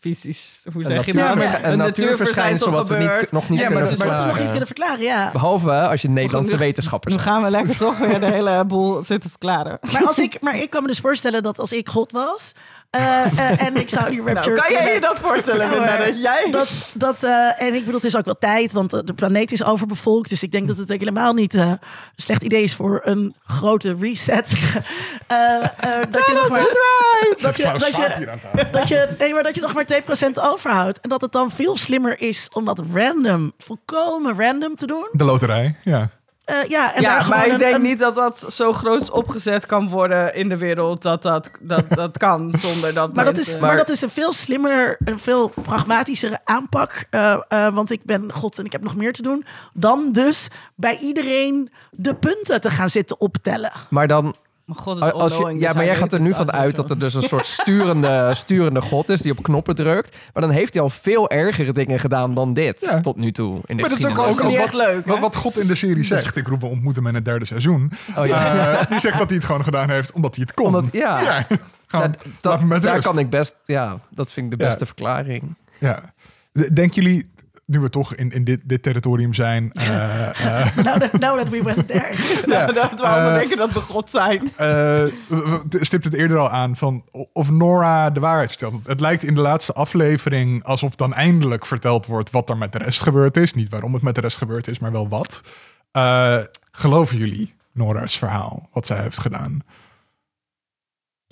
fysisch, 0.00 0.60
hoe 0.72 0.84
zeg 0.84 1.06
je? 1.06 1.12
Ja, 1.12 1.64
een 1.64 1.78
natuurverschijnsel 1.78 2.70
wat 2.70 2.88
we 2.88 2.96
niet, 2.96 3.32
nog 3.32 3.48
niet 3.48 3.58
Ja, 3.58 3.70
maar 3.70 3.82
kunnen 3.82 3.98
dat- 3.98 3.98
Maar 3.98 4.16
dat 4.16 4.16
we 4.18 4.24
nog 4.26 4.36
verklaren. 4.36 4.48
kunnen 4.50 4.66
verklaren, 4.66 5.04
ja. 5.04 5.30
Behalve 5.32 5.70
als 5.72 6.02
je 6.02 6.08
Nederlandse 6.08 6.52
nu- 6.52 6.58
wetenschappers 6.58 7.14
Nu 7.14 7.20
gaan 7.20 7.42
we 7.42 7.50
lekker 7.50 7.76
toch 7.76 7.98
weer 7.98 8.20
de 8.20 8.26
hele 8.30 8.64
boel 8.64 9.04
zitten 9.04 9.30
verklaren. 9.30 9.78
Maar, 9.92 10.06
als 10.06 10.18
ik, 10.18 10.40
maar 10.40 10.56
ik 10.58 10.70
kan 10.70 10.82
me 10.82 10.88
dus 10.88 10.98
voorstellen 11.00 11.42
dat 11.42 11.58
als 11.58 11.72
ik 11.72 11.88
God 11.88 12.12
was 12.12 12.52
eh, 12.94 13.38
eh, 13.38 13.66
en 13.66 13.76
ik 13.76 13.90
zou 13.90 14.10
die 14.10 14.22
rapture... 14.22 14.56
Nou, 14.56 14.60
kan 14.60 14.72
jij 14.72 14.94
je 14.94 15.00
dat 15.00 15.18
voorstellen, 15.18 15.66
Nou, 15.66 15.78
Linda, 15.78 15.98
eh, 15.98 16.06
dat 16.06 16.20
jij... 16.20 16.50
Dat, 16.50 16.92
dat, 16.94 17.22
eh, 17.22 17.62
en 17.62 17.74
ik 17.74 17.80
bedoel, 17.80 17.94
het 17.94 18.04
is 18.04 18.16
ook 18.16 18.24
wel 18.24 18.38
tijd, 18.38 18.72
want 18.72 19.06
de 19.06 19.14
planeet 19.14 19.52
is 19.52 19.64
overbevolkt. 19.64 20.28
Dus 20.28 20.42
ik 20.42 20.52
denk 20.52 20.68
dat 20.68 20.76
het 20.76 20.92
ook 20.92 20.98
helemaal 20.98 21.32
niet 21.32 21.54
eh, 21.54 21.68
een 21.68 21.78
slecht 22.16 22.42
idee 22.42 22.62
is 22.62 22.74
voor 22.74 23.00
een 23.04 23.34
grote 23.44 23.96
reset. 24.00 24.52
Eh, 25.26 25.62
eh, 25.62 26.10
dat 26.10 26.26
je 26.26 26.32
nog 26.32 26.48
maar, 26.48 26.58
dat 27.40 27.56
je, 27.56 27.62
Klaus 27.62 27.78
dat 27.78 27.94
Schwab 27.94 28.08
je, 28.08 28.14
hier 28.16 28.30
aan 28.30 28.38
tafel. 28.38 28.70
dat 28.78 28.88
je, 28.88 29.08
nee, 29.18 29.32
maar 29.32 29.42
dat 29.42 29.54
je 29.54 29.60
nog 29.60 29.74
maar 29.74 30.02
2% 30.26 30.30
overhoudt. 30.34 31.00
En 31.00 31.08
dat 31.08 31.20
het 31.20 31.32
dan 31.32 31.50
veel 31.50 31.76
slimmer 31.76 32.20
is 32.20 32.48
om 32.52 32.64
dat 32.64 32.82
random, 32.92 33.52
volkomen 33.58 34.34
random 34.38 34.76
te 34.76 34.86
doen. 34.86 35.08
De 35.12 35.24
loterij, 35.24 35.76
ja. 35.84 36.10
Eh, 36.44 36.68
ja, 36.68 36.94
en 36.94 37.02
ja, 37.02 37.18
daar 37.18 37.28
maar 37.28 37.46
ik 37.46 37.52
een- 37.52 37.58
denk 37.58 37.74
een- 37.74 37.82
niet 37.82 37.98
dat 37.98 38.14
dat 38.14 38.44
zo 38.48 38.72
groot 38.72 39.10
opgezet 39.10 39.66
kan 39.66 39.88
worden 39.88 40.34
in 40.34 40.48
de 40.48 40.56
wereld. 40.56 41.02
Dat 41.02 41.22
dat, 41.22 41.50
dat, 41.60 41.84
dat 41.88 42.18
kan 42.18 42.52
zonder 42.58 42.94
dat 42.94 43.14
Maar 43.14 43.24
dat, 43.24 43.36
is, 43.38 43.42
mensen- 43.44 43.60
maar 43.60 43.68
Maar- 43.68 43.78
dat 43.78 43.88
is 43.94 44.00
een 44.02 44.10
veel 44.10 44.32
slimmer, 44.32 44.96
een 45.04 45.18
veel 45.18 45.48
pragmatischere 45.48 46.38
aanpak. 46.44 47.04
eh, 47.10 47.36
eh, 47.48 47.74
want 47.74 47.90
ik 47.90 48.04
ben 48.04 48.32
God 48.32 48.58
en 48.58 48.64
ik 48.64 48.72
heb 48.72 48.82
nog 48.82 48.96
meer 48.96 49.12
te 49.12 49.22
doen. 49.22 49.44
Dan 49.72 50.12
dus 50.12 50.48
bij 50.74 50.98
iedereen 50.98 51.72
de 51.90 52.14
punten 52.14 52.60
te 52.60 52.70
gaan 52.70 52.90
zitten 52.90 53.20
optellen. 53.20 53.72
Maar 53.90 54.06
dan, 54.06 54.34
Maar 54.64 54.76
God 54.76 54.96
is 54.96 55.02
als 55.02 55.12
je, 55.12 55.18
all-knowing, 55.18 55.60
ja, 55.60 55.66
dus 55.66 55.76
maar 55.76 55.84
jij 55.84 55.96
gaat 55.96 56.12
er 56.12 56.20
nu 56.20 56.34
van 56.34 56.52
uit 56.52 56.76
dat 56.76 56.90
er 56.90 56.98
dus 56.98 57.14
een 57.14 57.22
soort 57.22 57.46
sturende, 57.46 58.30
sturende 58.34 58.80
god 58.80 59.08
is 59.08 59.20
die 59.20 59.32
op 59.32 59.42
knoppen 59.42 59.74
drukt. 59.74 60.16
Maar 60.32 60.42
dan 60.42 60.52
heeft 60.52 60.74
hij 60.74 60.82
al 60.82 60.90
veel 60.90 61.30
ergere 61.30 61.72
dingen 61.72 62.00
gedaan 62.00 62.34
dan 62.34 62.52
dit 62.52 62.80
Ja. 62.80 63.00
tot 63.00 63.16
nu 63.16 63.32
toe 63.32 63.60
in 63.66 63.76
de 63.76 63.80
Maar 63.82 63.90
dat 63.90 63.98
is 63.98 64.04
ook, 64.06 64.18
ook 64.18 64.26
niet 64.28 64.40
als 64.44 64.54
echt 64.54 64.72
wat, 64.72 64.86
leuk, 64.86 65.06
wat, 65.06 65.18
wat 65.18 65.36
God 65.36 65.58
in 65.58 65.66
de 65.66 65.74
serie 65.74 66.04
zegt. 66.04 66.36
Ik 66.36 66.48
roep, 66.48 66.60
we 66.60 66.66
ontmoeten 66.66 67.02
hem 67.02 67.10
in 67.10 67.14
het 67.16 67.24
derde 67.24 67.44
seizoen. 67.44 67.92
Oh 68.16 68.26
ja. 68.26 68.76
Eh, 68.78 68.86
die 68.90 68.98
zegt 69.00 69.18
dat 69.18 69.28
hij 69.28 69.36
het 69.38 69.46
gewoon 69.46 69.64
gedaan 69.64 69.90
heeft 69.90 70.12
omdat 70.12 70.34
hij 70.34 70.44
het 70.46 70.54
kon. 70.56 70.66
Omdat, 70.66 70.88
ja, 70.92 71.20
Ja, 71.20 71.46
gewoon, 71.86 72.14
dat- 72.40 72.62
met 72.62 72.82
daar 72.82 72.94
rust. 72.94 73.06
kan 73.06 73.18
ik 73.18 73.30
best, 73.30 73.54
ja, 73.64 73.98
dat 74.10 74.32
vind 74.32 74.52
ik 74.52 74.58
de 74.58 74.64
Ja. 74.64 74.70
beste 74.70 74.86
verklaring. 74.86 75.54
Ja. 75.78 76.12
Denken 76.52 77.02
jullie, 77.02 77.30
nu 77.66 77.80
we 77.80 77.90
toch 77.90 78.14
in, 78.14 78.30
in 78.30 78.44
dit, 78.44 78.60
dit 78.64 78.82
territorium 78.82 79.34
zijn... 79.34 79.72
eh, 79.72 80.28
eh, 80.28 80.76
Now 80.76 80.98
that, 80.98 81.12
now 81.12 81.38
that 81.38 81.48
we 81.48 81.62
went 81.62 81.88
there. 81.88 82.14
Nou, 82.46 82.72
dat 82.72 82.90
we 82.90 83.06
allemaal 83.06 83.30
eh, 83.30 83.38
denken 83.38 83.56
dat 83.56 83.72
we 83.72 83.80
God 83.80 84.10
zijn. 84.10 84.52
stipt 85.70 86.04
het 86.04 86.14
eerder 86.14 86.38
al 86.38 86.50
aan 86.50 86.76
van 86.76 87.04
of 87.32 87.50
Nora 87.50 88.10
de 88.10 88.20
waarheid 88.20 88.48
vertelt. 88.48 88.86
Het 88.86 89.00
lijkt 89.00 89.22
in 89.22 89.34
de 89.34 89.40
laatste 89.40 89.72
aflevering 89.72 90.64
alsof 90.64 90.94
dan 90.94 91.14
eindelijk 91.14 91.66
verteld 91.66 92.06
wordt 92.06 92.30
wat 92.30 92.50
er 92.50 92.56
met 92.56 92.72
de 92.72 92.78
rest 92.78 93.02
gebeurd 93.02 93.36
is. 93.36 93.54
Niet 93.54 93.68
waarom 93.68 93.94
het 93.94 94.02
met 94.02 94.14
de 94.14 94.20
rest 94.20 94.38
gebeurd 94.38 94.68
is, 94.68 94.78
maar 94.78 94.92
wel 94.92 95.08
wat. 95.08 95.42
Geloven 96.70 97.18
jullie 97.18 97.54
Nora's 97.72 98.18
verhaal, 98.18 98.68
wat 98.72 98.86
zij 98.86 99.00
heeft 99.02 99.20
gedaan? 99.20 99.62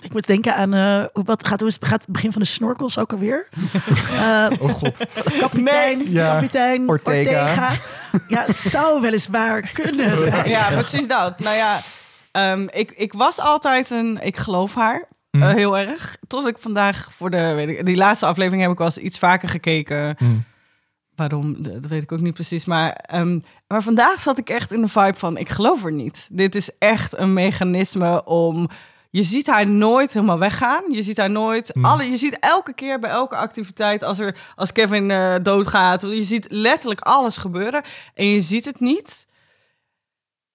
Ik 0.02 0.12
moet 0.12 0.26
denken 0.26 0.54
aan, 0.54 0.74
eh, 0.74 1.04
hoe- 1.12 1.24
wat 1.24 1.46
gaat, 1.46 1.60
hoe 1.60 1.68
is- 1.68 1.76
gaat 1.80 2.00
het 2.00 2.10
begin 2.10 2.32
van 2.32 2.42
de 2.42 2.48
snorkels 2.48 2.98
ook 2.98 3.12
alweer? 3.12 3.48
Eh, 4.20 4.46
Oh 4.60 4.70
god. 4.72 5.06
kapitein, 5.38 6.10
Ja. 6.10 6.32
kapitein 6.32 6.88
Ortega. 6.88 7.40
Ortega. 7.42 7.70
Ja, 8.28 8.44
het 8.46 8.56
zou 8.76 9.00
weliswaar 9.00 9.70
kunnen 9.72 10.18
zijn. 10.18 10.48
Ja, 10.48 10.68
precies 10.70 11.06
dat. 11.06 11.38
Nou 11.38 11.56
ja, 11.56 11.80
ehm, 12.32 12.66
ik, 12.70 12.90
ik 12.90 13.12
was 13.12 13.38
altijd 13.40 13.90
een... 13.90 14.18
Ik 14.22 14.36
geloof 14.36 14.74
haar 14.74 15.08
eh, 15.30 15.48
heel 15.50 15.78
erg. 15.78 16.16
Tot 16.26 16.46
ik 16.46 16.56
vandaag 16.58 17.08
voor 17.12 17.30
de... 17.30 17.52
Weet 17.54 17.68
ik, 17.68 17.86
die 17.86 17.96
laatste 17.96 18.26
aflevering 18.26 18.62
heb 18.62 18.70
ik 18.70 18.78
wel 18.78 18.86
eens 18.86 18.96
iets 18.98 19.18
vaker 19.18 19.48
gekeken. 19.48 20.14
Hmm. 20.18 20.44
Waarom, 21.14 21.62
dat 21.62 21.86
weet 21.88 22.02
ik 22.02 22.12
ook 22.12 22.20
niet 22.20 22.34
precies. 22.34 22.64
Maar, 22.64 22.90
ehm, 22.92 23.38
maar 23.68 23.82
vandaag 23.82 24.20
zat 24.20 24.38
ik 24.38 24.48
echt 24.50 24.72
in 24.72 24.80
de 24.80 24.88
vibe 24.88 25.14
van... 25.18 25.36
Ik 25.36 25.48
geloof 25.48 25.84
er 25.84 25.92
niet. 25.92 26.28
Dit 26.30 26.54
is 26.54 26.70
echt 26.78 27.18
een 27.18 27.32
mechanisme 27.32 28.24
om... 28.24 28.68
Je 29.12 29.22
ziet 29.22 29.46
haar 29.46 29.66
nooit 29.66 30.12
helemaal 30.12 30.38
weggaan. 30.38 30.82
Je 30.88 31.02
ziet 31.02 31.16
haar 31.16 31.30
nooit. 31.30 31.72
Alle, 31.82 32.10
je 32.10 32.16
ziet 32.16 32.36
elke 32.40 32.72
keer 32.72 32.98
bij 32.98 33.10
elke 33.10 33.36
activiteit 33.36 34.02
als, 34.02 34.18
er, 34.18 34.36
als 34.54 34.72
Kevin 34.72 35.10
eh, 35.10 35.34
doodgaat. 35.42 36.02
Je 36.02 36.22
ziet 36.22 36.46
letterlijk 36.48 37.00
alles 37.00 37.36
gebeuren. 37.36 37.82
En 38.14 38.26
je 38.26 38.40
ziet 38.40 38.64
het 38.64 38.80
niet. 38.80 39.26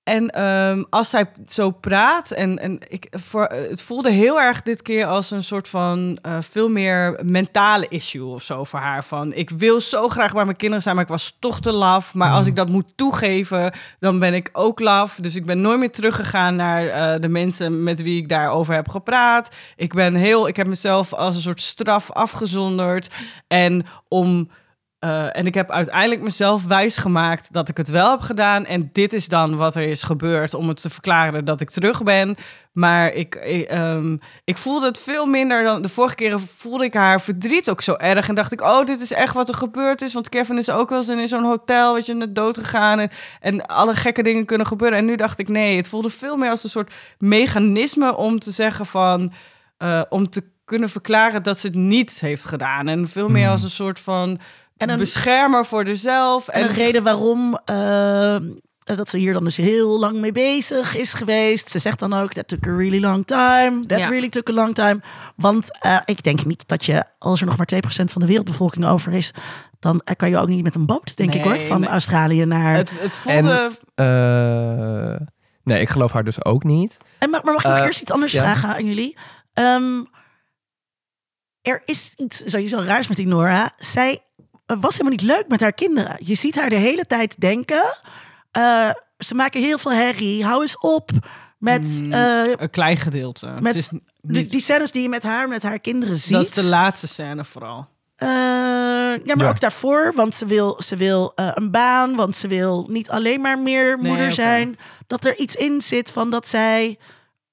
En 0.07 0.29
ehm, 0.29 0.83
als 0.89 1.09
zij 1.09 1.25
zo 1.47 1.71
praat, 1.71 2.31
en, 2.31 2.59
en 2.59 2.79
ik, 2.87 3.07
voor, 3.11 3.43
het 3.43 3.81
voelde 3.81 4.09
heel 4.09 4.41
erg 4.41 4.61
dit 4.61 4.81
keer 4.81 5.05
als 5.05 5.31
een 5.31 5.43
soort 5.43 5.67
van 5.67 6.17
eh, 6.21 6.37
veel 6.41 6.69
meer 6.69 7.19
mentale 7.23 7.87
issue 7.87 8.25
of 8.25 8.41
zo 8.41 8.63
voor 8.63 8.79
haar. 8.79 9.03
Van 9.03 9.33
ik 9.33 9.49
wil 9.49 9.81
zo 9.81 10.07
graag 10.07 10.33
bij 10.33 10.45
mijn 10.45 10.57
kinderen 10.57 10.83
zijn, 10.83 10.95
maar 10.95 11.03
ik 11.03 11.09
was 11.09 11.35
toch 11.39 11.59
te 11.59 11.71
laf. 11.71 12.13
Maar 12.13 12.31
als 12.31 12.47
ik 12.47 12.55
dat 12.55 12.69
moet 12.69 12.93
toegeven, 12.95 13.71
dan 13.99 14.19
ben 14.19 14.33
ik 14.33 14.49
ook 14.53 14.79
laf. 14.79 15.15
Dus 15.21 15.35
ik 15.35 15.45
ben 15.45 15.61
nooit 15.61 15.79
meer 15.79 15.91
teruggegaan 15.91 16.55
naar 16.55 16.87
eh, 16.87 17.21
de 17.21 17.29
mensen 17.29 17.83
met 17.83 18.01
wie 18.01 18.21
ik 18.21 18.29
daarover 18.29 18.73
heb 18.73 18.89
gepraat. 18.89 19.55
Ik 19.75 19.93
ben 19.93 20.15
heel, 20.15 20.47
ik 20.47 20.55
heb 20.55 20.67
mezelf 20.67 21.13
als 21.13 21.35
een 21.35 21.41
soort 21.41 21.61
straf 21.61 22.11
afgezonderd. 22.11 23.13
En 23.47 23.85
om. 24.07 24.49
Eh, 24.99 25.37
en 25.37 25.45
ik 25.45 25.53
heb 25.53 25.71
uiteindelijk 25.71 26.21
mezelf 26.21 26.65
wijsgemaakt 26.65 27.53
dat 27.53 27.69
ik 27.69 27.77
het 27.77 27.87
wel 27.87 28.11
heb 28.11 28.19
gedaan. 28.19 28.65
En 28.65 28.89
dit 28.91 29.13
is 29.13 29.27
dan 29.27 29.55
wat 29.55 29.75
er 29.75 29.83
is 29.83 30.03
gebeurd 30.03 30.53
om 30.53 30.67
het 30.67 30.81
te 30.81 30.89
verklaren 30.89 31.45
dat 31.45 31.61
ik 31.61 31.69
terug 31.69 32.03
ben. 32.03 32.35
Maar 32.71 33.13
ik, 33.13 33.35
ik, 33.35 33.69
ehm, 33.69 34.17
ik 34.43 34.57
voelde 34.57 34.85
het 34.85 34.99
veel 34.99 35.25
minder 35.25 35.63
dan 35.63 35.81
de 35.81 35.89
vorige 35.89 36.15
keren. 36.15 36.39
Voelde 36.39 36.83
ik 36.83 36.93
haar 36.93 37.21
verdriet 37.21 37.69
ook 37.69 37.81
zo 37.81 37.93
erg. 37.93 38.27
En 38.27 38.35
dacht 38.35 38.51
ik, 38.51 38.61
oh, 38.61 38.85
dit 38.85 39.01
is 39.01 39.11
echt 39.11 39.33
wat 39.33 39.47
er 39.47 39.55
gebeurd 39.55 40.01
is. 40.01 40.13
Want 40.13 40.29
Kevin 40.29 40.57
is 40.57 40.69
ook 40.69 40.89
wel 40.89 40.97
eens 40.97 41.09
in 41.09 41.27
zo'n 41.27 41.43
hotel, 41.43 41.93
weet 41.93 42.05
je, 42.05 42.13
net 42.13 42.35
dood 42.35 42.57
gegaan. 42.57 42.99
En, 42.99 43.09
en 43.39 43.65
alle 43.65 43.95
gekke 43.95 44.23
dingen 44.23 44.45
kunnen 44.45 44.67
gebeuren. 44.67 44.97
En 44.97 45.05
nu 45.05 45.15
dacht 45.15 45.39
ik, 45.39 45.47
nee, 45.47 45.77
het 45.77 45.87
voelde 45.87 46.09
veel 46.09 46.37
meer 46.37 46.49
als 46.49 46.63
een 46.63 46.69
soort 46.69 46.93
mechanisme 47.19 48.15
om 48.15 48.39
te 48.39 48.51
zeggen 48.51 48.85
van... 48.85 49.33
eh, 49.77 50.01
om 50.09 50.29
te 50.29 50.43
kunnen 50.65 50.89
verklaren 50.89 51.43
dat 51.43 51.59
ze 51.59 51.67
het 51.67 51.75
niet 51.75 52.19
heeft 52.19 52.45
gedaan. 52.45 52.87
En 52.87 53.07
veel 53.07 53.29
meer 53.29 53.49
als 53.49 53.63
een 53.63 53.69
soort 53.69 53.99
van 53.99 54.39
En 54.77 54.89
een- 54.89 54.99
beschermer 54.99 55.65
voor 55.65 55.87
zichzelf. 55.87 56.47
En 56.47 56.61
een 56.63 56.73
reden 56.73 57.03
waarom 57.03 57.59
eh, 57.65 58.35
dat 58.95 59.09
ze 59.09 59.17
hier 59.17 59.33
dan 59.33 59.43
dus 59.43 59.57
heel 59.57 59.99
lang 59.99 60.19
mee 60.19 60.31
bezig 60.31 60.95
is 60.95 61.13
geweest. 61.13 61.69
Ze 61.69 61.79
zegt 61.79 61.99
dan 61.99 62.13
ook, 62.13 62.33
that 62.33 62.47
took 62.47 62.67
a 62.67 62.75
really 62.75 62.99
long 62.99 63.25
time. 63.25 63.85
That 63.85 63.99
Ja. 63.99 64.07
really 64.09 64.29
took 64.29 64.49
a 64.49 64.53
long 64.53 64.75
time. 64.75 64.99
Want 65.35 65.79
eh, 65.79 65.97
ik 66.05 66.23
denk 66.23 66.45
niet 66.45 66.67
dat 66.67 66.85
je, 66.85 67.03
als 67.19 67.39
er 67.39 67.45
nog 67.45 67.57
maar 67.57 67.65
2% 67.65 68.11
van 68.11 68.21
de 68.21 68.27
wereldbevolking 68.27 68.85
over 68.85 69.13
is... 69.13 69.31
dan 69.79 70.01
eh, 70.03 70.15
kan 70.15 70.29
je 70.29 70.37
ook 70.37 70.47
niet 70.47 70.63
met 70.63 70.75
een 70.75 70.85
boot, 70.85 71.17
denk 71.17 71.33
ik 71.33 71.43
hoor, 71.43 71.59
van 71.59 71.79
nee. 71.81 71.89
Australië 71.89 72.45
naar... 72.45 72.75
Het, 72.75 72.91
het 72.99 73.15
voelde... 73.15 73.71
Eh, 73.95 75.27
nee, 75.63 75.81
ik 75.81 75.89
geloof 75.89 76.11
haar 76.11 76.23
dus 76.23 76.45
ook 76.45 76.63
niet. 76.63 76.97
En 77.19 77.29
maar, 77.29 77.41
maar 77.43 77.53
mag 77.53 77.63
ik 77.63 77.69
nog 77.71 77.79
eerst 77.85 78.01
iets 78.01 78.11
anders 78.11 78.31
ja. 78.31 78.41
vragen 78.41 78.69
aan 78.69 78.85
jullie? 78.85 79.17
Ehm, 79.53 80.03
er 81.61 81.81
is 81.85 82.13
iets 82.15 82.43
sowieso 82.45 82.81
raars 82.85 83.07
met 83.07 83.17
die 83.17 83.27
Nora. 83.27 83.71
Zij 83.77 84.19
was 84.79 84.91
helemaal 84.91 85.11
niet 85.11 85.21
leuk 85.21 85.45
met 85.47 85.61
haar 85.61 85.73
kinderen. 85.73 86.17
Je 86.19 86.35
ziet 86.35 86.55
haar 86.59 86.69
de 86.69 86.75
hele 86.75 87.05
tijd 87.05 87.39
denken. 87.41 87.83
eh, 88.51 88.89
ze 89.17 89.35
maken 89.35 89.61
heel 89.61 89.77
veel 89.77 89.91
herrie. 89.93 90.45
Hou 90.45 90.61
eens 90.61 90.77
op 90.79 91.09
met 91.57 91.81
Mm, 92.01 92.13
eh, 92.13 92.41
een 92.55 92.69
klein 92.69 92.97
gedeelte. 92.97 93.45
met 93.59 93.63
het 93.73 93.75
is 93.75 93.87
die, 93.89 94.01
niet, 94.21 94.49
die 94.49 94.61
scènes 94.61 94.91
die 94.91 95.01
je 95.01 95.09
met 95.09 95.23
haar, 95.23 95.47
met 95.47 95.63
haar 95.63 95.79
kinderen 95.79 96.17
ziet. 96.19 96.31
dat 96.33 96.41
is 96.47 96.49
de 96.53 96.63
laatste 96.63 97.07
scène 97.07 97.45
vooral. 97.45 97.87
Eh, 98.15 98.27
ja, 98.27 99.35
maar 99.35 99.45
Ja. 99.45 99.49
ook 99.49 99.59
daarvoor, 99.59 100.11
want 100.15 100.35
ze 100.35 100.45
wil, 100.45 100.81
ze 100.83 100.95
wil 100.95 101.31
eh, 101.35 101.49
een 101.53 101.71
baan, 101.71 102.15
want 102.15 102.35
ze 102.35 102.47
wil 102.47 102.85
niet 102.89 103.09
alleen 103.09 103.41
maar 103.41 103.59
meer 103.59 103.97
Nee, 103.97 104.07
moeder 104.07 104.31
zijn. 104.31 104.77
Dat 105.07 105.25
er 105.25 105.37
iets 105.37 105.55
in 105.55 105.81
zit 105.81 106.11
van 106.11 106.29
dat 106.29 106.47
zij, 106.47 106.99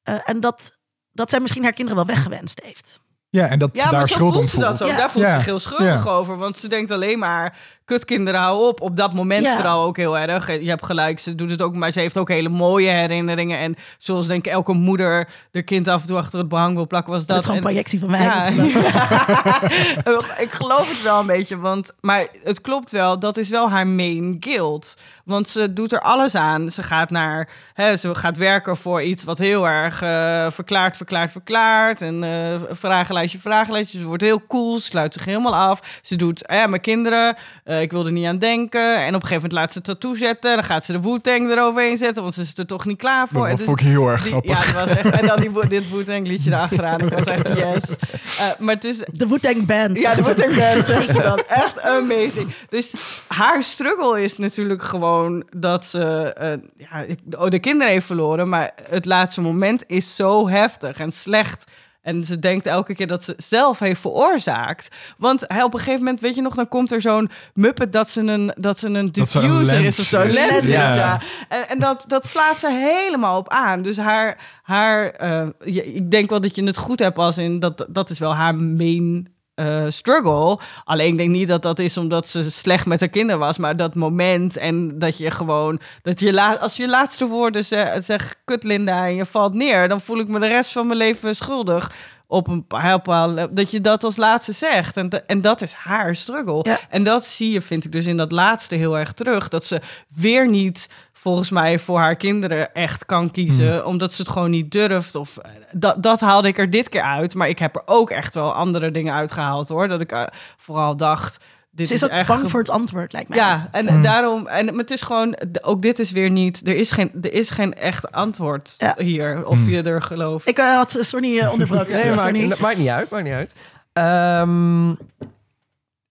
eh, 0.02 0.14
en 0.24 0.40
dat, 0.40 0.78
dat 1.12 1.30
zij 1.30 1.40
misschien 1.40 1.62
haar 1.62 1.72
kinderen 1.72 2.06
wel 2.06 2.14
weggewenst 2.14 2.60
heeft. 2.64 3.00
Ja, 3.34 3.46
en 3.48 3.58
dat 3.58 3.70
Ja, 3.72 3.82
ze 3.82 3.88
daar 3.90 3.98
maar 3.98 4.08
zo 4.08 4.14
schuld 4.14 4.36
om 4.36 4.48
voelt 4.48 4.50
ze 4.50 4.58
dat 4.58 4.82
ook. 4.82 4.88
Ja. 4.88 4.96
Daar 4.96 5.10
voelt 5.10 5.26
ze 5.26 5.38
heel 5.38 5.58
schuldig 5.58 6.04
Ja. 6.04 6.10
over. 6.10 6.36
Want 6.38 6.56
ze 6.56 6.68
denkt 6.68 6.90
alleen 6.90 7.18
maar, 7.18 7.56
kutkinderen 7.84 8.40
hou 8.40 8.66
op. 8.68 8.80
Op 8.80 8.96
dat 8.96 9.12
moment 9.12 9.46
Ja. 9.46 9.54
vooral 9.54 9.84
ook 9.84 9.96
heel 9.96 10.18
erg. 10.18 10.46
Je 10.60 10.68
hebt 10.68 10.86
gelijk, 10.86 11.18
ze 11.18 11.34
doet 11.34 11.50
het 11.50 11.62
ook, 11.62 11.74
maar 11.74 11.90
ze 11.90 12.00
heeft 12.00 12.18
ook 12.18 12.28
hele 12.28 12.48
mooie 12.48 12.88
herinneringen. 12.90 13.58
En 13.58 13.74
zoals 13.98 14.26
denk 14.26 14.46
ik 14.46 14.52
elke 14.52 14.72
moeder 14.72 15.28
de 15.50 15.62
kind 15.62 15.88
af 15.88 16.00
en 16.00 16.06
toe 16.06 16.16
achter 16.16 16.38
het 16.38 16.48
behang 16.48 16.74
wil 16.74 16.86
plakken, 16.86 17.12
was 17.12 17.26
dat. 17.26 17.28
Dat 17.28 17.38
is 17.38 17.44
gewoon 17.44 17.60
En- 17.60 17.66
een 17.66 17.72
projectie 17.72 17.98
van 17.98 18.10
mij. 18.10 18.22
ja. 18.22 18.44
ik 20.46 20.52
geloof 20.52 20.88
het 20.88 21.02
wel 21.02 21.20
een 21.20 21.26
beetje, 21.26 21.58
want, 21.58 21.92
maar 22.00 22.26
het 22.42 22.60
klopt 22.60 22.90
wel, 22.90 23.18
dat 23.18 23.36
is 23.36 23.48
wel 23.48 23.70
haar 23.70 23.86
main 23.86 24.36
guilt. 24.40 24.96
Want 25.24 25.48
ze 25.48 25.72
doet 25.72 25.92
er 25.92 26.00
alles 26.00 26.34
aan. 26.34 26.70
Ze 26.70 26.82
gaat 26.82 27.10
naar, 27.10 27.48
hè, 27.74 27.96
ze 27.96 28.14
gaat 28.14 28.36
werken 28.36 28.76
voor 28.76 29.02
iets 29.02 29.24
wat 29.24 29.38
heel 29.38 29.68
erg 29.68 30.02
eh, 30.02 30.46
verklaart, 30.50 30.96
verklaart, 30.96 31.30
verklaart. 31.30 32.02
En 32.02 32.24
eh 32.24 32.60
vragenlijstje, 32.70 33.38
vragenlijstje. 33.38 33.98
Ze 33.98 34.04
wordt 34.06 34.22
heel 34.22 34.46
cool, 34.48 34.78
sluit 34.80 35.12
zich 35.12 35.24
helemaal 35.24 35.54
af. 35.56 36.00
Ze 36.02 36.16
doet, 36.16 36.46
eh, 36.46 36.66
mijn 36.66 36.80
kinderen, 36.80 37.36
eh, 37.74 37.82
ik 37.82 37.90
wil 37.92 38.06
er 38.06 38.12
niet 38.12 38.26
aan 38.26 38.38
denken. 38.38 38.96
En 38.96 39.08
op 39.14 39.22
een 39.22 39.28
gegeven 39.28 39.34
moment 39.34 39.52
laat 39.52 39.72
ze 39.72 39.76
een 39.78 39.82
tattoo 39.84 40.14
zetten. 40.14 40.54
Dan 40.54 40.64
gaat 40.64 40.84
ze 40.84 40.92
de 40.92 41.00
Wu-Tang 41.00 41.50
eroverheen 41.50 41.98
zetten, 41.98 42.22
want 42.22 42.34
ze 42.34 42.40
is 42.40 42.52
er 42.56 42.66
toch 42.66 42.84
niet 42.84 42.98
klaar 42.98 43.28
voor. 43.28 43.42
En 43.44 43.48
Dat 43.48 43.56
dus- 43.56 43.66
vond 43.66 43.80
ik 43.80 43.86
heel 43.86 44.08
erg 44.08 44.22
die- 44.22 44.30
grappig. 44.30 44.66
ja, 44.66 44.72
dat 44.72 44.88
was 44.88 44.98
echt. 44.98 45.20
En 45.20 45.26
dan 45.26 45.40
die, 45.40 45.68
dit 45.68 45.90
Wu-Tang 45.90 46.26
liedje 46.26 46.50
erachteraan. 46.54 47.00
Ik 47.00 47.12
was 47.12 47.24
echt 47.24 47.48
yes. 47.48 47.96
Eh, 48.38 48.46
maar 48.58 48.74
het 48.74 48.84
is, 48.84 48.98
De 49.12 49.26
Wu-Tang 49.28 49.66
Band. 49.66 50.00
ja, 50.00 50.14
de. 50.14 50.22
Wu-Tang 50.34 50.56
Band 50.56 50.86
zegt 50.86 51.06
ze 51.06 51.12
dan. 51.22 51.42
Echt 51.48 51.80
amazing. 51.82 52.54
Dus 52.68 52.94
haar 53.28 53.62
struggle 53.62 54.22
is 54.22 54.38
natuurlijk 54.38 54.82
gewoon 54.82 55.44
dat 55.56 55.84
ze 55.84 56.32
eh, 56.32 56.52
ja, 56.76 57.04
oh, 57.38 57.48
de 57.48 57.58
kinderen 57.58 57.92
heeft 57.92 58.06
verloren. 58.06 58.48
Maar 58.48 58.70
het 58.90 59.04
laatste 59.04 59.40
moment 59.40 59.84
is 59.86 60.16
zo 60.16 60.48
heftig 60.48 60.98
en 60.98 61.12
slecht. 61.12 61.64
En 62.04 62.24
ze 62.24 62.38
denkt 62.38 62.66
elke 62.66 62.94
keer 62.94 63.06
dat 63.06 63.24
ze 63.24 63.34
zelf 63.36 63.78
heeft 63.78 64.00
veroorzaakt. 64.00 64.88
Want 65.18 65.44
hij 65.46 65.62
op 65.62 65.74
een 65.74 65.78
gegeven 65.78 66.04
moment, 66.04 66.20
weet 66.20 66.34
je 66.34 66.42
nog, 66.42 66.54
dan 66.54 66.68
komt 66.68 66.92
er 66.92 67.00
zo'n 67.00 67.30
muppet 67.54 67.92
dat 67.92 68.08
ze 68.08 68.20
een, 68.20 68.52
dat 68.56 68.78
ze 68.78 68.86
een 68.86 69.12
Dat 69.12 69.30
ze 69.30 69.40
een 69.40 69.58
diffuser 69.58 69.84
is 69.84 70.00
of 70.00 70.06
zo. 70.06 70.24
Lens 70.24 70.50
is, 70.50 70.68
Ja. 70.68 70.94
ja. 70.94 71.20
En, 71.48 71.68
en 71.68 71.78
dat, 71.78 72.04
dat 72.06 72.26
slaat 72.26 72.58
ze 72.58 72.70
helemaal 72.70 73.38
op 73.38 73.48
aan. 73.48 73.82
Dus 73.82 73.96
haar, 73.96 74.38
haar 74.62 75.10
eh, 75.10 75.46
ik 75.94 76.10
denk 76.10 76.30
wel 76.30 76.40
dat 76.40 76.56
je 76.56 76.64
het 76.64 76.76
goed 76.76 76.98
hebt 76.98 77.18
als 77.18 77.38
in 77.38 77.60
dat, 77.60 77.86
dat 77.88 78.10
is 78.10 78.18
wel 78.18 78.34
haar 78.34 78.54
main 78.54 79.33
eh, 79.54 79.84
struggle. 79.88 80.58
Alleen 80.84 81.08
ik 81.08 81.16
denk 81.16 81.30
niet 81.30 81.48
dat 81.48 81.62
dat 81.62 81.78
is 81.78 81.96
omdat 81.96 82.28
ze 82.28 82.50
slecht 82.50 82.86
met 82.86 83.00
haar 83.00 83.08
kinderen 83.08 83.40
was, 83.40 83.58
maar 83.58 83.76
dat 83.76 83.94
moment 83.94 84.56
en 84.56 84.98
dat 84.98 85.18
je 85.18 85.30
gewoon, 85.30 85.80
dat 86.02 86.20
je 86.20 86.32
la, 86.32 86.54
als 86.54 86.76
je 86.76 86.88
laatste 86.88 87.26
woorden 87.26 87.64
zegt, 87.64 88.04
zeg, 88.04 88.34
kut 88.44 88.64
Linda 88.64 89.06
en 89.06 89.14
je 89.14 89.26
valt 89.26 89.54
neer, 89.54 89.88
dan 89.88 90.00
voel 90.00 90.18
ik 90.18 90.28
me 90.28 90.40
de 90.40 90.46
rest 90.46 90.72
van 90.72 90.86
mijn 90.86 90.98
leven 90.98 91.36
schuldig. 91.36 91.92
Op 92.26 92.48
een 92.48 92.64
bepaal 92.68 93.34
dat 93.50 93.70
je 93.70 93.80
dat 93.80 94.04
als 94.04 94.16
laatste 94.16 94.52
zegt. 94.52 94.96
En, 94.96 95.26
en 95.26 95.40
dat 95.40 95.60
is 95.62 95.72
haar 95.72 96.16
struggle. 96.16 96.60
Ja. 96.62 96.78
En 96.88 97.04
dat 97.04 97.24
zie 97.24 97.52
je, 97.52 97.60
vind 97.60 97.84
ik, 97.84 97.92
dus 97.92 98.06
in 98.06 98.16
dat 98.16 98.32
laatste 98.32 98.74
heel 98.74 98.98
erg 98.98 99.12
terug. 99.12 99.48
Dat 99.48 99.64
ze 99.66 99.80
weer 100.08 100.48
niet, 100.48 100.88
volgens 101.24 101.50
mij, 101.50 101.78
voor 101.78 101.98
haar 101.98 102.16
kinderen 102.16 102.74
echt 102.74 103.06
kan 103.06 103.30
kiezen. 103.30 103.86
Omdat 103.86 104.14
ze 104.14 104.22
het 104.22 104.30
gewoon 104.30 104.50
niet 104.50 104.72
durft. 104.72 105.14
Of, 105.14 105.36
eh, 105.36 105.50
dat, 105.72 106.02
dat 106.02 106.20
haalde 106.20 106.48
ik 106.48 106.58
er 106.58 106.70
dit 106.70 106.88
keer 106.88 107.02
uit. 107.02 107.34
Maar 107.34 107.48
ik 107.48 107.58
heb 107.58 107.76
er 107.76 107.82
ook 107.86 108.10
echt 108.10 108.34
wel 108.34 108.52
andere 108.54 108.90
dingen 108.90 109.14
uitgehaald, 109.14 109.68
hoor. 109.68 109.88
Dat 109.88 110.00
ik 110.00 110.12
eh, 110.12 110.22
vooral 110.56 110.96
dacht... 110.96 111.44
Dit 111.70 111.86
Ze 111.88 111.94
is 111.94 112.04
ook 112.04 112.10
echt 112.10 112.28
bang 112.28 112.50
voor 112.50 112.60
het 112.60 112.70
antwoord, 112.70 113.12
lijkt 113.12 113.28
mij. 113.28 113.38
ja, 113.38 113.68
en 113.72 113.94
Mm. 113.94 114.02
daarom, 114.02 114.46
en 114.46 114.64
maar 114.64 114.74
het 114.74 114.90
is 114.90 115.02
gewoon, 115.02 115.36
ook 115.62 115.82
dit 115.82 115.98
is 115.98 116.10
weer 116.10 116.30
niet, 116.30 116.66
er 116.66 116.76
is 116.76 116.90
geen, 116.90 117.10
er 117.22 117.32
is 117.32 117.50
geen 117.50 117.74
echt 117.74 118.12
antwoord 118.12 118.74
Ja. 118.78 118.94
hier, 118.98 119.46
of 119.46 119.58
Mm. 119.58 119.68
je 119.68 119.82
er 119.82 120.02
gelooft. 120.02 120.48
Ik 120.48 120.58
eh, 120.58 120.74
had 120.76 121.12
eh, 121.12 121.52
onderbroken. 121.52 121.92
Nee, 121.92 122.00
sorry, 122.00 122.08
maakt, 122.14 122.20
Sonny. 122.20 122.54
maakt 122.60 122.78
niet 122.78 122.88
uit, 122.88 123.10
maakt 123.10 123.24
niet 123.24 123.32
uit. 123.32 123.54
Ehm, 123.92 124.90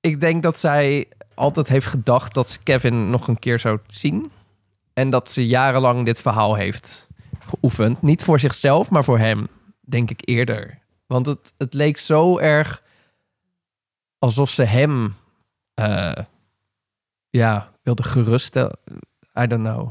ik 0.01 0.19
denk 0.19 0.43
dat 0.43 0.59
zij 0.59 1.07
altijd 1.33 1.67
heeft 1.67 1.87
gedacht 1.87 2.33
dat 2.33 2.49
ze 2.49 2.59
Kevin 2.63 3.09
nog 3.09 3.27
een 3.27 3.39
keer 3.39 3.59
zou 3.59 3.79
zien. 3.87 4.31
En 4.93 5.09
dat 5.09 5.29
ze 5.29 5.47
jarenlang 5.47 6.05
dit 6.05 6.21
verhaal 6.21 6.55
heeft 6.55 7.07
geoefend. 7.47 8.01
Niet 8.01 8.23
voor 8.23 8.39
zichzelf, 8.39 8.89
maar 8.89 9.03
voor 9.03 9.19
hem, 9.19 9.47
denk 9.81 10.09
ik 10.09 10.19
eerder. 10.23 10.79
Want 11.07 11.25
het, 11.25 11.53
het 11.57 11.73
leek 11.73 11.97
zo 11.97 12.37
erg 12.39 12.81
alsof 14.19 14.49
ze 14.49 14.63
hem 14.63 15.15
eh, 15.73 16.11
ja, 17.29 17.71
wilde 17.83 18.03
geruststellen. 18.03 18.77
I 19.39 19.47
don't 19.47 19.63
know. 19.63 19.89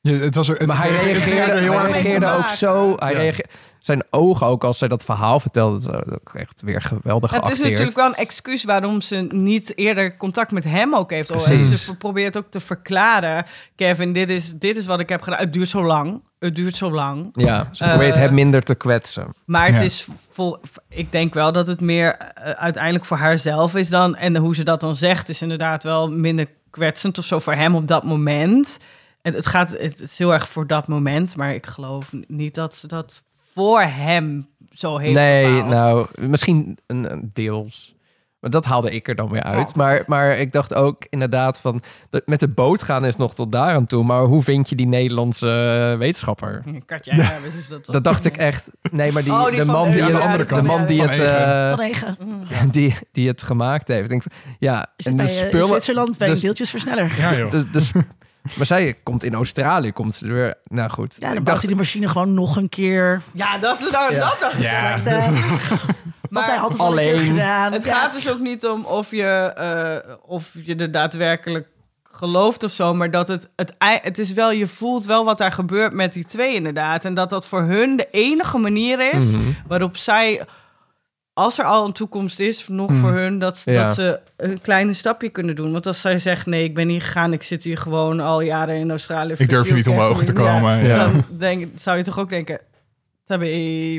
Ja, 0.00 0.12
het 0.12 0.34
was, 0.34 0.50
ook- 0.50 0.58
het, 0.58 0.66
Maar 0.66 0.78
hij 0.78 0.90
reageerde, 0.90 1.58
heel 1.60 1.78
hij 1.78 1.90
reageerde 1.90 2.26
ook 2.30 2.48
zo. 2.48 2.94
Hij 2.98 3.12
Ja. 3.12 3.18
reageerde, 3.18 3.50
zijn 3.88 4.02
ogen 4.10 4.46
ook 4.46 4.64
als 4.64 4.78
zij 4.78 4.88
dat 4.88 5.04
verhaal 5.04 5.40
vertelde. 5.40 5.82
dat 5.82 6.04
was 6.04 6.14
ook 6.14 6.34
echt 6.34 6.62
weer 6.62 6.82
geweldig 6.82 7.30
het 7.30 7.48
is 7.50 7.60
natuurlijk 7.60 7.96
wel 7.96 8.06
een 8.06 8.14
excuus 8.14 8.64
waarom 8.64 9.00
ze 9.00 9.16
niet 9.30 9.76
eerder 9.76 10.16
contact 10.16 10.50
met 10.52 10.64
hem 10.64 10.94
ook 10.94 11.10
heeft. 11.10 11.30
Precies. 11.30 11.84
Ze 11.84 11.96
probeert 11.96 12.36
ook 12.36 12.50
te 12.50 12.60
verklaren, 12.60 13.44
Kevin, 13.76 14.12
dit 14.12 14.30
is, 14.30 14.52
dit 14.52 14.76
is 14.76 14.86
wat 14.86 15.00
ik 15.00 15.08
heb 15.08 15.22
gedaan. 15.22 15.38
Het 15.40 15.52
duurt 15.52 15.68
zo 15.68 15.84
lang. 15.84 16.22
Het 16.38 16.54
duurt 16.56 16.76
zo 16.76 16.90
lang. 16.90 17.28
Ja, 17.32 17.68
ze 17.72 17.84
Eh, 17.84 17.90
probeert 17.90 18.16
hem 18.16 18.34
minder 18.34 18.62
te 18.62 18.74
kwetsen. 18.74 19.34
Maar 19.46 19.66
het 19.66 19.74
Ja. 19.74 19.80
is 19.80 20.06
vol, 20.30 20.58
ik 20.88 21.12
denk 21.12 21.34
wel 21.34 21.52
dat 21.52 21.66
het 21.66 21.80
meer 21.80 22.16
eh, 22.16 22.50
uiteindelijk 22.50 23.04
voor 23.04 23.16
haarzelf 23.16 23.74
is 23.74 23.88
dan. 23.88 24.16
En 24.16 24.36
hoe 24.36 24.54
ze 24.54 24.62
dat 24.62 24.80
dan 24.80 24.94
zegt, 24.96 25.28
is 25.28 25.42
inderdaad 25.42 25.82
wel 25.82 26.10
minder 26.10 26.46
kwetsend 26.70 27.18
of 27.18 27.24
zo 27.24 27.38
voor 27.38 27.54
hem 27.54 27.74
op 27.74 27.86
dat 27.88 28.04
moment. 28.04 28.78
En 29.22 29.34
het 29.34 29.46
gaat, 29.46 29.70
het 29.70 30.00
is 30.00 30.18
heel 30.18 30.32
erg 30.32 30.48
voor 30.48 30.66
dat 30.66 30.88
moment, 30.88 31.36
maar 31.36 31.54
ik 31.54 31.66
geloof 31.66 32.10
niet 32.26 32.54
dat 32.54 32.74
ze 32.74 32.86
dat 32.86 33.22
voor 33.58 33.80
hem 33.82 34.48
zo 34.70 34.96
heeft 34.98 35.14
Nee, 35.14 35.52
bepaald. 35.54 35.70
nou, 35.70 36.06
misschien 36.28 36.78
een, 36.86 37.12
een 37.12 37.30
deels. 37.32 37.96
Maar 38.40 38.50
dat 38.50 38.64
haalde 38.64 38.90
ik 38.90 39.08
er 39.08 39.14
dan 39.14 39.28
weer 39.30 39.42
uit. 39.42 39.74
Maar, 39.74 40.02
maar 40.06 40.38
ik 40.38 40.52
dacht 40.52 40.74
ook 40.74 41.06
inderdaad 41.10 41.60
van... 41.60 41.82
dat 42.10 42.22
met 42.26 42.40
de 42.40 42.48
boot 42.48 42.82
gaan 42.82 43.04
is 43.04 43.16
nog 43.16 43.34
tot 43.34 43.52
daar 43.52 43.74
aan 43.74 43.86
toe. 43.86 44.04
Maar 44.04 44.22
hoe 44.22 44.42
vind 44.42 44.68
je 44.68 44.74
die 44.76 44.86
Nederlandse 44.86 45.48
wetenschapper? 45.98 46.62
Katja 46.86 47.14
Hermes 47.14 47.54
is 47.54 47.68
dat. 47.68 47.86
Dat 47.86 48.04
dacht 48.04 48.24
ik 48.24 48.36
echt. 48.36 48.70
Nee, 48.90 49.12
maar 49.12 49.22
die, 49.22 49.32
Oh, 49.32 49.46
die 49.46 49.56
de 49.56 49.64
man 49.64 49.90
die, 49.90 49.96
de 50.06 50.18
andere 50.18 50.36
de 50.38 50.44
kant. 50.44 50.66
man 50.66 50.86
die 50.86 51.02
het, 51.02 51.18
eh, 51.18 51.86
Egen. 51.88 52.16
die, 52.70 52.94
die 53.12 53.28
het 53.28 53.42
gemaakt 53.42 53.88
heeft. 53.88 54.02
Ik 54.02 54.08
Denk 54.08 54.22
van, 54.22 54.32
ja, 54.58 54.86
Is 54.96 55.06
en 55.06 55.18
het 55.18 55.20
de 55.20 55.32
bij, 55.34 55.42
eh, 55.42 55.48
spullen. 55.48 55.66
Zwitserland 55.66 56.18
bij 56.18 56.28
de- 56.28 56.34
een 56.34 56.40
deeltjesversneller. 56.40 57.12
Ja, 57.18 57.36
joh. 57.36 57.50
de, 57.50 57.64
maar 58.56 58.66
zij 58.66 58.94
komt 59.02 59.24
in 59.24 59.34
Australië, 59.34 59.92
komt 59.92 60.14
ze 60.14 60.26
er 60.26 60.32
weer. 60.34 60.54
Nou 60.64 60.90
goed. 60.90 61.16
Ja, 61.18 61.34
dan 61.34 61.44
dacht, 61.44 61.58
hij 61.58 61.66
die 61.68 61.76
machine 61.76 62.08
gewoon 62.08 62.34
nog 62.34 62.56
een 62.56 62.68
keer. 62.68 63.22
Ja, 63.32 63.58
dat, 63.58 63.78
dat, 63.78 63.90
Ja. 64.10 64.18
dat 64.18 64.36
dacht 64.40 64.54
ik. 64.54 64.60
Ja. 64.60 64.94
Like 64.94 65.10
that. 65.10 65.34
Want 66.30 66.46
hij 66.50 66.56
had 66.56 66.72
het 66.72 66.80
al 66.80 66.90
een 66.90 66.98
keer 66.98 67.12
alleen- 67.14 67.26
gedaan. 67.26 67.72
Het 67.72 67.84
Ja. 67.84 67.94
gaat 68.00 68.12
dus 68.12 68.30
ook 68.30 68.38
niet 68.40 68.66
om 68.66 68.84
of 68.84 69.10
je, 69.10 69.24
eh, 69.24 70.14
of 70.26 70.50
je 70.64 70.74
er 70.76 70.90
daadwerkelijk 70.92 71.66
gelooft 72.12 72.62
of 72.64 72.70
zo, 72.70 72.94
maar 72.94 73.10
dat 73.10 73.28
het, 73.28 73.48
het, 73.56 73.74
ei- 73.78 73.98
het 74.02 74.18
is 74.18 74.32
wel, 74.32 74.50
je 74.52 74.66
voelt 74.66 75.06
wel 75.06 75.24
wat 75.24 75.38
daar 75.38 75.52
gebeurt 75.52 75.92
met 75.92 76.12
die 76.12 76.24
twee 76.26 76.54
inderdaad. 76.54 77.04
En 77.04 77.14
dat 77.14 77.30
dat 77.30 77.46
voor 77.46 77.62
hun 77.62 77.96
de 77.96 78.08
enige 78.10 78.58
manier 78.58 79.14
is 79.14 79.30
Mhm. 79.36 79.42
waarop 79.66 79.96
zij, 79.96 80.40
als 81.38 81.58
er 81.58 81.64
al 81.64 81.86
een 81.86 81.92
toekomst 81.92 82.38
is, 82.38 82.68
nog 82.68 82.92
voor 82.92 83.12
hun, 83.12 83.38
dat, 83.38 83.62
Ja. 83.64 83.84
dat 83.86 83.94
ze 83.94 84.20
een 84.36 84.60
kleine 84.60 84.92
stapje 84.92 85.28
kunnen 85.28 85.56
doen. 85.56 85.72
Want 85.72 85.86
als 85.86 86.00
zij 86.00 86.18
zegt, 86.18 86.46
nee, 86.46 86.64
ik 86.64 86.74
ben 86.74 86.86
niet 86.86 87.02
gegaan, 87.02 87.32
ik 87.32 87.42
zit 87.42 87.62
hier 87.64 87.78
gewoon 87.78 88.20
al 88.20 88.40
jaren 88.40 88.74
in 88.76 88.90
Australië. 88.90 89.34
Ik 89.38 89.48
durf 89.48 89.68
je 89.68 89.74
niet 89.74 89.88
omhoog 89.88 90.24
te 90.24 90.32
komen. 90.32 90.76
Ja. 90.78 90.86
Ja. 90.88 90.96
Dan 91.04 91.24
denk, 91.28 91.66
zou 91.74 91.96
je 91.96 92.04
toch 92.04 92.18
ook 92.18 92.28
denken, 92.30 92.60
tabé, 93.24 93.46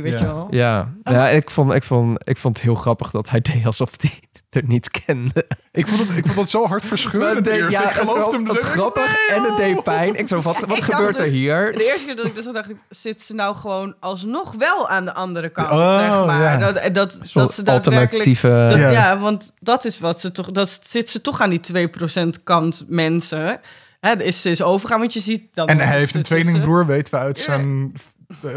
weet 0.01 0.13
Ja. 0.13 0.19
je 0.19 0.25
wel. 0.25 0.47
Ja, 0.49 0.93
ja 1.03 1.29
ik, 1.29 1.49
vond, 1.49 1.73
ik, 1.73 1.83
vond, 1.83 2.29
ik 2.29 2.37
vond 2.37 2.55
het 2.55 2.65
heel 2.65 2.75
grappig 2.75 3.11
dat 3.11 3.29
hij 3.29 3.41
deed 3.41 3.65
alsof 3.65 3.91
hij 3.97 4.11
er 4.49 4.63
niet 4.67 5.03
kende. 5.05 5.47
Ik, 5.71 5.87
vond 5.87 5.99
het, 6.09 6.17
ik 6.17 6.25
vond 6.25 6.37
het 6.37 6.49
zo 6.49 6.65
hard 6.67 6.85
verschillend 6.85 7.43
deed- 7.43 7.53
eerst. 7.53 7.79
ik 7.79 7.89
geloofde 7.89 8.35
hem 8.35 8.45
het 8.45 8.53
dus 8.53 8.63
grappig 8.63 9.15
en 9.29 9.43
het 9.43 9.57
deed 9.57 9.83
pijn. 9.83 10.15
Ik 10.15 10.27
zo, 10.27 10.41
wat, 10.41 10.59
wat 10.59 10.77
Ik 10.77 10.83
gebeurt 10.83 11.17
er 11.17 11.23
dus- 11.23 11.33
hier? 11.33 11.71
De 11.77 11.83
eerste 11.85 12.05
keer 12.05 12.15
dat 12.15 12.25
ik 12.25 12.35
dat 12.35 12.43
zag, 12.43 12.53
dacht 12.53 12.71
zit 12.89 13.21
ze 13.21 13.33
nou 13.35 13.55
gewoon 13.55 13.95
alsnog 13.99 14.55
wel 14.57 14.89
aan 14.89 15.05
de 15.05 15.13
andere 15.13 15.49
kant, 15.49 15.71
Oh, 15.71 15.93
zeg 15.93 16.25
maar. 16.25 16.41
ja. 16.41 16.57
Dat, 16.57 16.75
en 16.75 16.93
dat, 16.93 17.19
dat 17.33 17.53
ze 17.53 17.63
daadwerkelijk... 17.63 18.41
dat- 18.41 18.77
Ja. 18.79 18.89
ja. 18.89 19.19
want 19.19 19.53
dat 19.59 19.85
is 19.85 19.99
wat 19.99 20.19
ze 20.19 20.31
toch... 20.31 20.51
Dat 20.51 20.79
zit 20.83 21.09
ze 21.09 21.21
toch 21.21 21.41
aan 21.41 21.49
die 21.49 21.89
2% 21.89 22.43
kant 22.43 22.83
mensen. 22.87 23.59
Hè, 23.99 24.23
is 24.23 24.41
ze 24.41 24.49
is 24.49 24.61
overgaan, 24.61 24.99
want 24.99 25.13
je 25.13 25.19
ziet 25.19 25.43
dan... 25.55 25.67
En 25.67 25.79
hij 25.79 25.97
heeft 25.97 26.13
een 26.15 26.23
tweelingbroer, 26.23 26.85
weten 26.85 27.13
we 27.13 27.19
uit 27.19 27.37
Ja. 27.37 27.43
zijn 27.43 27.93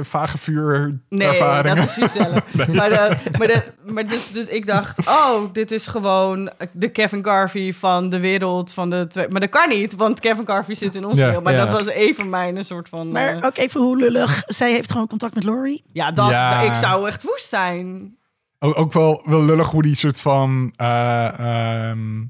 vage 0.00 0.38
vuur 0.38 0.98
Nee, 1.08 1.28
ervaringen. 1.28 1.76
dat 1.76 1.88
is 1.88 1.96
hij 1.96 2.08
zelf. 2.08 2.44
Maar, 2.76 2.88
de, 2.88 3.16
maar, 3.38 3.46
de, 3.48 3.62
maar 3.86 4.06
dus, 4.06 4.32
dus 4.32 4.44
ik 4.46 4.66
dacht, 4.66 5.08
oh, 5.08 5.52
dit 5.52 5.70
is 5.70 5.86
gewoon 5.86 6.50
de 6.72 6.88
Kevin 6.88 7.24
Garvey 7.24 7.72
van 7.72 8.08
de 8.10 8.20
wereld 8.20 8.72
van 8.72 8.90
de 8.90 9.06
twee... 9.06 9.28
Maar 9.28 9.40
dat 9.40 9.50
kan 9.50 9.68
niet, 9.68 9.94
want 9.94 10.20
Kevin 10.20 10.46
Garvey 10.46 10.74
zit 10.74 10.94
in 10.94 11.04
ons 11.04 11.18
Ja. 11.18 11.24
wereld. 11.24 11.44
Maar 11.44 11.52
Ja. 11.52 11.64
dat 11.66 11.70
was 11.78 11.86
even 11.86 12.28
mijn 12.30 12.64
soort 12.64 12.88
van... 12.88 13.10
Maar 13.10 13.36
eh, 13.36 13.44
ook 13.44 13.56
even 13.56 13.80
hoe 13.80 13.96
lullig. 13.96 14.42
Zij 14.46 14.70
heeft 14.72 14.92
gewoon 14.92 15.06
contact 15.06 15.34
met 15.34 15.44
Laurie. 15.44 15.84
ja, 15.92 16.12
dat, 16.12 16.30
Ja. 16.30 16.60
ik 16.60 16.74
zou 16.74 17.06
echt 17.06 17.22
woest 17.22 17.48
zijn. 17.48 18.16
Ook, 18.58 18.78
ook 18.78 18.92
wel, 18.92 19.22
wel 19.24 19.42
lullig 19.44 19.68
hoe 19.70 19.82
die 19.82 19.94
soort 19.96 20.20
van 20.20 20.72
eh, 20.76 21.38
ehm, 21.90 22.24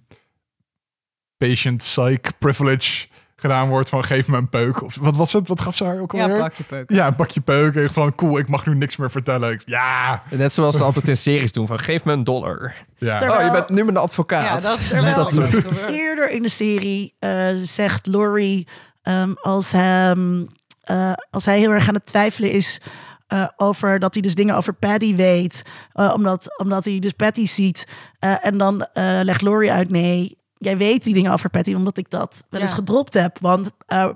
patient 1.36 1.76
psych 1.76 2.38
privilege 2.38 3.06
gedaan 3.42 3.68
wordt 3.68 3.88
van 3.88 4.04
geef 4.04 4.28
me 4.28 4.36
een 4.36 4.48
peuk. 4.48 4.82
Of 4.82 4.96
wat 5.00 5.16
was 5.16 5.32
het? 5.32 5.48
Wat 5.48 5.60
gaf 5.60 5.76
ze 5.76 5.84
haar 5.84 6.00
ook 6.00 6.12
Ja, 6.12 6.22
alweer? 6.22 6.38
pak 6.38 6.54
je 6.54 6.64
peuk. 6.64 6.90
Ja, 6.90 7.06
een 7.06 7.14
pakje 7.16 7.40
peuk. 7.40 7.74
En 7.74 7.92
van 7.92 8.14
cool, 8.14 8.38
ik 8.38 8.48
mag 8.48 8.66
nu 8.66 8.74
niks 8.74 8.96
meer 8.96 9.10
vertellen. 9.10 9.52
Ik- 9.52 9.62
Ja, 9.64 10.22
Net 10.30 10.52
zoals 10.52 10.76
ze 10.76 10.84
altijd 10.88 11.08
in 11.08 11.16
series 11.16 11.52
doen 11.52 11.66
van 11.66 11.78
geef 11.78 12.04
me 12.04 12.12
een 12.12 12.24
dollar. 12.24 12.74
ja. 12.98 13.18
Terwijl- 13.18 13.38
Oh, 13.40 13.44
je 13.46 13.50
bent 13.52 13.68
nu 13.68 13.84
mijn 13.84 13.96
advocaat. 13.96 14.62
Ja, 14.62 14.68
dat 14.70 14.78
is 14.78 14.88
Terwijl- 14.88 15.14
dat 15.14 15.30
soort 15.30 15.50
gebeurd. 15.54 15.90
Eerder 15.90 16.30
in 16.30 16.42
de 16.42 16.48
serie 16.48 17.14
eh, 17.18 17.46
zegt 17.62 18.06
Laurie 18.06 18.68
ehm, 19.02 19.32
als, 19.40 19.72
hem, 19.72 20.46
eh, 20.82 21.12
als 21.30 21.44
hij 21.44 21.58
heel 21.58 21.70
erg 21.70 21.88
aan 21.88 21.94
het 21.94 22.06
twijfelen 22.06 22.50
is 22.50 22.80
eh, 23.26 23.44
over 23.56 23.98
dat 23.98 24.14
hij 24.14 24.22
dus 24.22 24.34
dingen 24.34 24.56
over 24.56 24.72
Patty 24.72 25.16
weet, 25.16 25.62
eh, 25.92 26.12
omdat, 26.14 26.58
omdat 26.58 26.84
hij 26.84 26.98
dus 26.98 27.12
Patty 27.12 27.46
ziet. 27.46 27.86
Eh, 28.18 28.34
en 28.46 28.58
dan 28.58 28.82
eh, 28.92 29.20
legt 29.22 29.42
Laurie 29.42 29.72
uit, 29.72 29.90
nee, 29.90 30.38
jij 30.64 30.76
weet 30.76 31.04
die 31.04 31.14
dingen 31.14 31.32
over 31.32 31.50
Patty 31.50 31.74
omdat 31.74 31.96
ik 31.96 32.10
dat 32.10 32.44
wel 32.50 32.60
eens 32.60 32.70
Ja. 32.70 32.76
gedropt 32.76 33.14
heb. 33.14 33.38
Want 33.40 33.70
eh, 33.86 34.08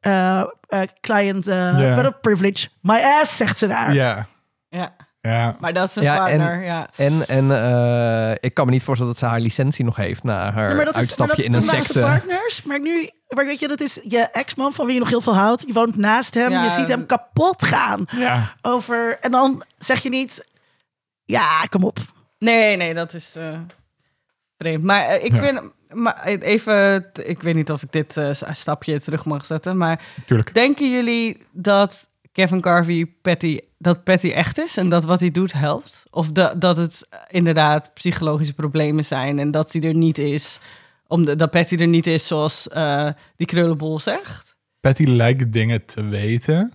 eh, 0.00 0.40
eh, 0.68 0.80
client 1.00 1.44
privilege, 2.20 2.68
my 2.80 3.00
ass, 3.20 3.36
zegt 3.36 3.58
ze 3.58 3.66
daar. 3.66 3.94
Ja, 3.94 4.26
Ja, 4.68 4.94
ja. 5.20 5.56
maar 5.60 5.72
dat 5.72 5.88
is 5.88 5.96
een 5.96 6.02
Ja, 6.02 6.28
en- 6.28 6.38
partner. 6.38 6.64
ja. 6.64 6.88
En, 6.96 7.26
en 7.28 7.50
eh, 7.50 8.30
ik 8.40 8.54
kan 8.54 8.66
me 8.66 8.72
niet 8.72 8.82
voorstellen 8.82 9.12
dat 9.12 9.22
ze 9.22 9.28
haar 9.28 9.40
licentie 9.40 9.84
nog 9.84 9.96
heeft 9.96 10.22
na 10.22 10.52
haar 10.52 10.76
Ja, 10.76 10.82
is, 10.88 10.92
uitstapje 10.92 11.26
maar 11.26 11.36
dat, 11.36 11.44
in 11.44 11.54
een 11.54 11.62
secte. 11.84 12.00
partners, 12.00 12.62
maar 12.62 12.80
nu, 12.80 13.10
maar 13.28 13.44
weet 13.46 13.58
je, 13.60 13.68
dat 13.68 13.80
is 13.80 13.98
je 14.02 14.18
ex-man 14.32 14.72
van 14.72 14.84
wie 14.84 14.94
je 14.94 15.00
nog 15.00 15.08
heel 15.08 15.20
veel 15.20 15.34
houdt. 15.36 15.64
Je 15.66 15.72
woont 15.72 15.96
naast 15.96 16.34
hem, 16.34 16.50
Ja. 16.50 16.62
je 16.64 16.70
ziet 16.70 16.88
hem 16.88 17.06
kapot 17.06 17.64
gaan 17.64 18.04
ja. 18.10 18.54
over. 18.62 19.18
En 19.20 19.30
dan 19.30 19.62
zeg 19.78 20.02
je 20.02 20.08
niet, 20.08 20.46
ja, 21.24 21.60
kom 21.70 21.84
op. 21.84 21.98
Nee, 22.38 22.76
nee, 22.76 22.94
dat 22.94 23.14
is 23.14 23.34
eh, 23.36 23.58
vreemd. 24.58 24.82
Maar 24.84 25.20
ik 25.20 25.32
Ja. 25.32 25.38
vind, 25.38 25.60
maar 25.92 26.24
even, 26.24 27.04
t- 27.12 27.28
ik 27.28 27.42
weet 27.42 27.54
niet 27.54 27.70
of 27.70 27.82
ik 27.82 27.92
dit 27.92 28.16
eh, 28.16 28.30
stapje 28.50 29.00
terug 29.00 29.24
mag 29.24 29.46
zetten, 29.46 29.76
maar 29.76 30.04
Tuurlijk. 30.26 30.54
denken 30.54 30.90
jullie 30.90 31.36
dat 31.52 32.08
Kevin 32.32 32.60
Carvey 32.60 33.06
Patty, 33.22 33.58
dat 33.78 34.04
Patty 34.04 34.28
echt 34.30 34.58
is 34.58 34.76
en 34.76 34.88
dat 34.88 35.04
wat 35.04 35.20
hij 35.20 35.30
doet 35.30 35.52
helpt? 35.52 36.02
Of 36.10 36.30
da- 36.32 36.54
dat 36.54 36.76
het 36.76 37.08
inderdaad 37.28 37.94
psychologische 37.94 38.54
problemen 38.54 39.04
zijn 39.04 39.38
en 39.38 39.50
dat 39.50 39.72
hij 39.72 39.82
er 39.82 39.94
niet 39.94 40.18
is, 40.18 40.58
omdat 41.06 41.38
dat 41.38 41.50
Patty 41.50 41.76
er 41.76 41.86
niet 41.86 42.06
is 42.06 42.26
zoals 42.26 42.68
eh, 42.68 43.08
die 43.36 43.46
krullenbol 43.46 43.98
zegt? 43.98 44.56
Patty 44.80 45.04
lijkt 45.04 45.52
dingen 45.52 45.84
te 45.84 46.04
weten 46.04 46.72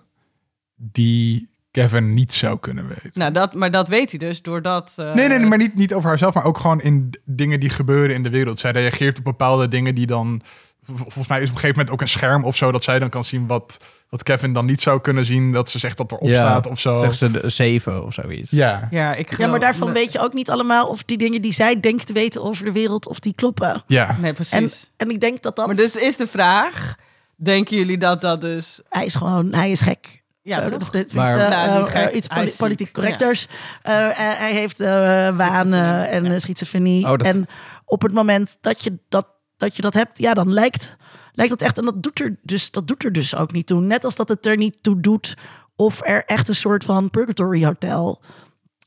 die 0.75 1.49
Kevin 1.73 2.13
niet 2.13 2.33
zou 2.33 2.59
kunnen 2.59 2.87
weten. 2.87 3.09
Nou, 3.13 3.31
dat, 3.31 3.53
maar 3.53 3.71
dat 3.71 3.87
weet 3.87 4.09
hij 4.09 4.19
dus 4.19 4.41
doordat. 4.41 4.93
eh, 4.95 5.13
Nee, 5.13 5.27
nee, 5.27 5.37
nee, 5.37 5.47
maar 5.47 5.57
niet, 5.57 5.75
niet 5.75 5.93
over 5.93 6.09
haarzelf, 6.09 6.33
maar 6.33 6.45
ook 6.45 6.57
gewoon 6.57 6.81
in 6.81 7.13
dingen 7.25 7.59
die 7.59 7.69
gebeuren 7.69 8.15
in 8.15 8.23
de 8.23 8.29
wereld. 8.29 8.59
Zij 8.59 8.71
reageert 8.71 9.17
op 9.17 9.23
bepaalde 9.23 9.67
dingen 9.67 9.95
die 9.95 10.05
dan... 10.07 10.41
Volgens 10.85 11.27
mij 11.27 11.37
is 11.41 11.43
op 11.49 11.53
een 11.55 11.59
gegeven 11.59 11.69
moment 11.69 11.89
ook 11.89 12.01
een 12.01 12.07
scherm 12.07 12.43
of 12.43 12.55
zo... 12.55 12.71
dat 12.71 12.83
zij 12.83 12.99
dan 12.99 13.09
kan 13.09 13.23
zien 13.23 13.47
wat, 13.47 13.77
wat 14.09 14.23
Kevin 14.23 14.53
dan 14.53 14.65
niet 14.65 14.81
zou 14.81 15.01
kunnen 15.01 15.25
zien. 15.25 15.51
Dat 15.51 15.69
ze 15.69 15.79
zegt 15.79 15.97
dat 15.97 16.11
erop 16.11 16.27
Ja, 16.27 16.33
staat 16.35 16.67
of 16.67 16.79
zo. 16.79 16.99
Zegt 16.99 17.15
ze 17.15 17.31
de 17.31 17.49
zeven 17.49 18.05
of 18.05 18.13
zoiets. 18.13 18.51
Ja, 18.51 18.87
Ja, 18.91 19.15
ik 19.15 19.29
Ja, 19.29 19.35
geloof- 19.35 19.51
maar 19.51 19.59
daarvan 19.59 19.87
nee, 19.91 20.03
weet 20.03 20.11
je 20.11 20.19
ook 20.19 20.33
niet 20.33 20.49
allemaal 20.49 20.87
of 20.87 21.03
die 21.03 21.17
dingen 21.17 21.41
die 21.41 21.53
zij 21.53 21.79
denkt 21.79 22.05
te 22.07 22.13
weten 22.13 22.43
over 22.43 22.65
de 22.65 22.71
wereld, 22.71 23.07
of 23.07 23.19
die 23.19 23.33
kloppen. 23.35 23.83
ja. 23.87 24.15
Nee, 24.19 24.27
En, 24.27 24.33
precies. 24.33 24.91
en 24.97 25.09
ik 25.09 25.19
denk 25.21 25.41
dat 25.41 25.55
dat, 25.55 25.67
Maar 25.67 25.75
dus 25.75 25.95
is 25.95 26.15
de 26.17 26.27
vraag: 26.27 26.95
denken 27.35 27.77
jullie 27.77 27.97
dat 27.97 28.21
dat 28.21 28.41
dus. 28.41 28.81
hij 28.89 29.05
is 29.05 29.15
gewoon, 29.15 29.53
hij 29.53 29.71
is 29.71 29.81
gek. 29.81 30.21
Ja, 30.45 30.61
Eh, 30.61 30.67
toch? 30.67 30.93
Maar- 31.13 31.77
niet 31.79 31.87
gek. 31.87 32.11
iets 32.11 32.27
poli- 32.27 32.53
politiek 32.57 32.91
correcters. 32.93 33.47
Eh, 33.81 33.93
hij, 33.93 34.35
hij 34.37 34.53
heeft 34.53 34.79
eh 34.79 35.35
wanen 35.35 36.09
en 36.09 36.23
ja. 36.23 36.39
schizofrenie. 36.39 37.03
Oh, 37.03 37.09
dat- 37.09 37.21
En 37.21 37.47
op 37.85 38.01
het 38.01 38.11
moment 38.13 38.57
dat 38.61 38.83
je 38.83 38.97
dat, 39.09 39.27
dat 39.57 39.75
je 39.75 39.81
dat 39.81 39.93
hebt, 39.93 40.17
ja, 40.17 40.33
dan 40.33 40.53
lijkt, 40.53 40.95
lijkt 41.31 41.51
dat 41.51 41.61
echt. 41.61 41.77
En 41.77 41.85
dat 41.85 42.03
doet, 42.03 42.19
er 42.19 42.35
dus, 42.41 42.71
dat 42.71 42.87
doet 42.87 43.03
er 43.03 43.11
dus 43.11 43.35
ook 43.35 43.51
niet 43.51 43.67
toe. 43.67 43.81
Net 43.81 44.03
als 44.03 44.15
dat 44.15 44.29
het 44.29 44.45
er 44.45 44.57
niet 44.57 44.77
toe 44.83 44.99
doet 44.99 45.35
of 45.75 46.01
er 46.05 46.25
echt 46.25 46.47
een 46.47 46.55
soort 46.55 46.83
van 46.83 47.09
purgatory 47.09 47.63
hotel 47.65 48.21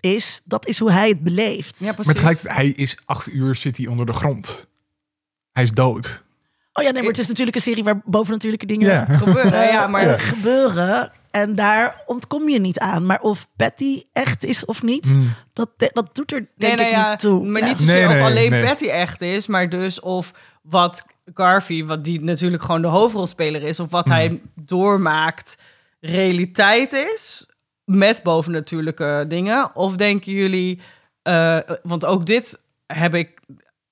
is. 0.00 0.40
Dat 0.44 0.66
is 0.66 0.78
hoe 0.78 0.92
hij 0.92 1.08
het 1.08 1.22
beleeft. 1.22 1.78
Ja, 1.78 1.84
precies. 1.92 2.04
Maar 2.04 2.14
tegelijkertijd, 2.14 2.56
hij 2.56 2.68
is 2.68 2.96
acht 3.04 3.28
uur 3.32 3.54
zit 3.54 3.76
hij 3.76 3.86
onder 3.86 4.06
de 4.06 4.12
grond. 4.12 4.66
Hij 5.52 5.62
is 5.62 5.70
dood. 5.70 6.24
Oh 6.72 6.84
ja, 6.84 6.90
nee, 6.90 7.00
maar 7.02 7.10
het 7.10 7.20
is 7.20 7.28
natuurlijk 7.28 7.56
een 7.56 7.62
serie 7.62 7.84
waar 7.84 8.00
bovennatuurlijke 8.04 8.66
dingen 8.66 9.06
gebeuren. 9.18 9.66
ja, 9.66 9.86
maar. 9.86 10.20
gebeuren. 10.20 11.12
En 11.40 11.54
daar 11.54 12.02
ontkom 12.06 12.48
je 12.48 12.60
niet 12.60 12.78
aan. 12.78 13.06
Maar 13.06 13.20
of 13.20 13.48
Patty 13.56 14.02
echt 14.12 14.44
is 14.44 14.64
of 14.64 14.82
niet, 14.82 15.04
Hmm. 15.04 15.34
dat, 15.52 15.68
dat 15.76 16.14
doet 16.14 16.32
er 16.32 16.38
denk 16.38 16.50
Nee, 16.56 16.74
nee, 16.76 16.86
ik 16.86 16.92
ja, 16.92 17.10
niet 17.10 17.18
toe. 17.18 17.46
Maar 17.46 17.60
Ja. 17.62 17.68
niet 17.68 17.78
zozeer 17.78 18.08
Nee, 18.08 18.18
of 18.20 18.24
alleen 18.26 18.50
nee. 18.50 18.64
Patty 18.64 18.86
echt 18.86 19.20
is, 19.20 19.46
maar 19.46 19.68
dus 19.68 20.00
of 20.00 20.32
wat 20.62 21.04
Garvey, 21.34 21.84
wat 21.84 22.04
die 22.04 22.20
natuurlijk 22.22 22.62
gewoon 22.62 22.82
de 22.82 22.88
hoofdrolspeler 22.88 23.62
is, 23.62 23.80
of 23.80 23.90
wat 23.90 24.08
hij 24.08 24.40
doormaakt, 24.54 25.56
realiteit 26.00 26.92
is 26.92 27.46
met 27.84 28.22
bovennatuurlijke 28.22 29.24
dingen. 29.28 29.74
Of 29.76 29.96
denken 29.96 30.32
jullie, 30.32 30.80
eh, 31.22 31.58
want 31.82 32.04
ook 32.04 32.26
dit 32.26 32.58
heb 32.86 33.14
ik 33.14 33.40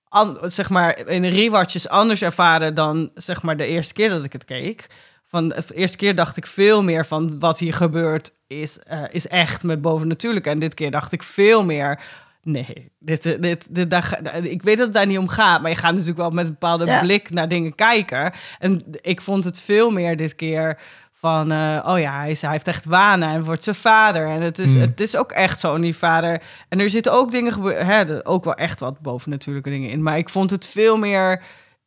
an- 0.08 0.38
zeg 0.42 0.70
maar 0.70 1.08
in 1.08 1.22
de 1.22 1.28
rewatches 1.28 1.88
anders 1.88 2.22
ervaren 2.22 2.74
dan 2.74 3.10
zeg 3.14 3.42
maar 3.42 3.56
de 3.56 3.66
eerste 3.66 3.92
keer 3.94 4.08
dat 4.08 4.24
ik 4.24 4.32
het 4.32 4.44
keek. 4.44 4.86
Van 5.34 5.48
de 5.48 5.62
eerste 5.74 5.96
keer 5.96 6.14
dacht 6.14 6.36
ik 6.36 6.46
veel 6.46 6.82
meer 6.82 7.06
van 7.06 7.38
wat 7.38 7.58
hier 7.58 7.74
gebeurt 7.74 8.34
is, 8.46 8.78
eh, 8.78 9.02
is 9.10 9.26
echt 9.28 9.62
met 9.62 9.82
bovennatuurlijke. 9.82 10.50
En 10.50 10.58
dit 10.58 10.74
keer 10.74 10.90
dacht 10.90 11.12
ik 11.12 11.22
veel 11.22 11.64
meer. 11.64 12.00
Nee, 12.42 12.92
dit, 12.98 13.26
eh, 13.26 13.40
dit, 13.40 13.74
dit, 13.74 13.90
daar, 13.90 14.02
ga- 14.02 14.32
ik 14.32 14.62
weet 14.62 14.76
dat 14.76 14.86
het 14.86 14.94
daar 14.94 15.06
niet 15.06 15.18
om 15.18 15.28
gaat, 15.28 15.60
maar 15.60 15.70
je 15.70 15.76
gaat 15.76 15.90
natuurlijk 15.92 16.18
wel 16.18 16.30
met 16.30 16.44
een 16.44 16.50
bepaalde 16.52 16.86
Ja. 16.86 17.00
blik 17.00 17.30
naar 17.30 17.48
dingen 17.48 17.74
kijken. 17.74 18.32
En 18.58 18.84
ik 19.00 19.20
vond 19.20 19.44
het 19.44 19.60
veel 19.60 19.90
meer 19.90 20.16
dit 20.16 20.34
keer 20.34 20.78
van, 21.12 21.50
eh, 21.52 21.84
oh 21.86 21.98
ja, 21.98 22.18
hij, 22.18 22.30
is, 22.30 22.42
hij 22.42 22.50
heeft 22.50 22.68
echt 22.68 22.84
wanen 22.84 23.28
en 23.28 23.44
wordt 23.44 23.64
zijn 23.64 23.76
vader. 23.76 24.26
En 24.26 24.40
het 24.40 24.58
is, 24.58 24.72
Hmm. 24.72 24.80
het 24.80 25.00
is 25.00 25.16
ook 25.16 25.32
echt 25.32 25.60
zo, 25.60 25.78
die 25.78 25.96
vader. 25.96 26.42
En 26.68 26.80
er 26.80 26.90
zitten 26.90 27.12
ook 27.12 27.30
dingen, 27.30 27.62
hè, 27.86 28.26
ook 28.26 28.44
wel 28.44 28.54
echt 28.54 28.80
wat 28.80 29.00
bovennatuurlijke 29.00 29.70
dingen 29.70 29.90
in. 29.90 30.02
Maar 30.02 30.18
ik 30.18 30.28
vond 30.28 30.50
het 30.50 30.66
veel 30.66 30.98
meer, 30.98 31.42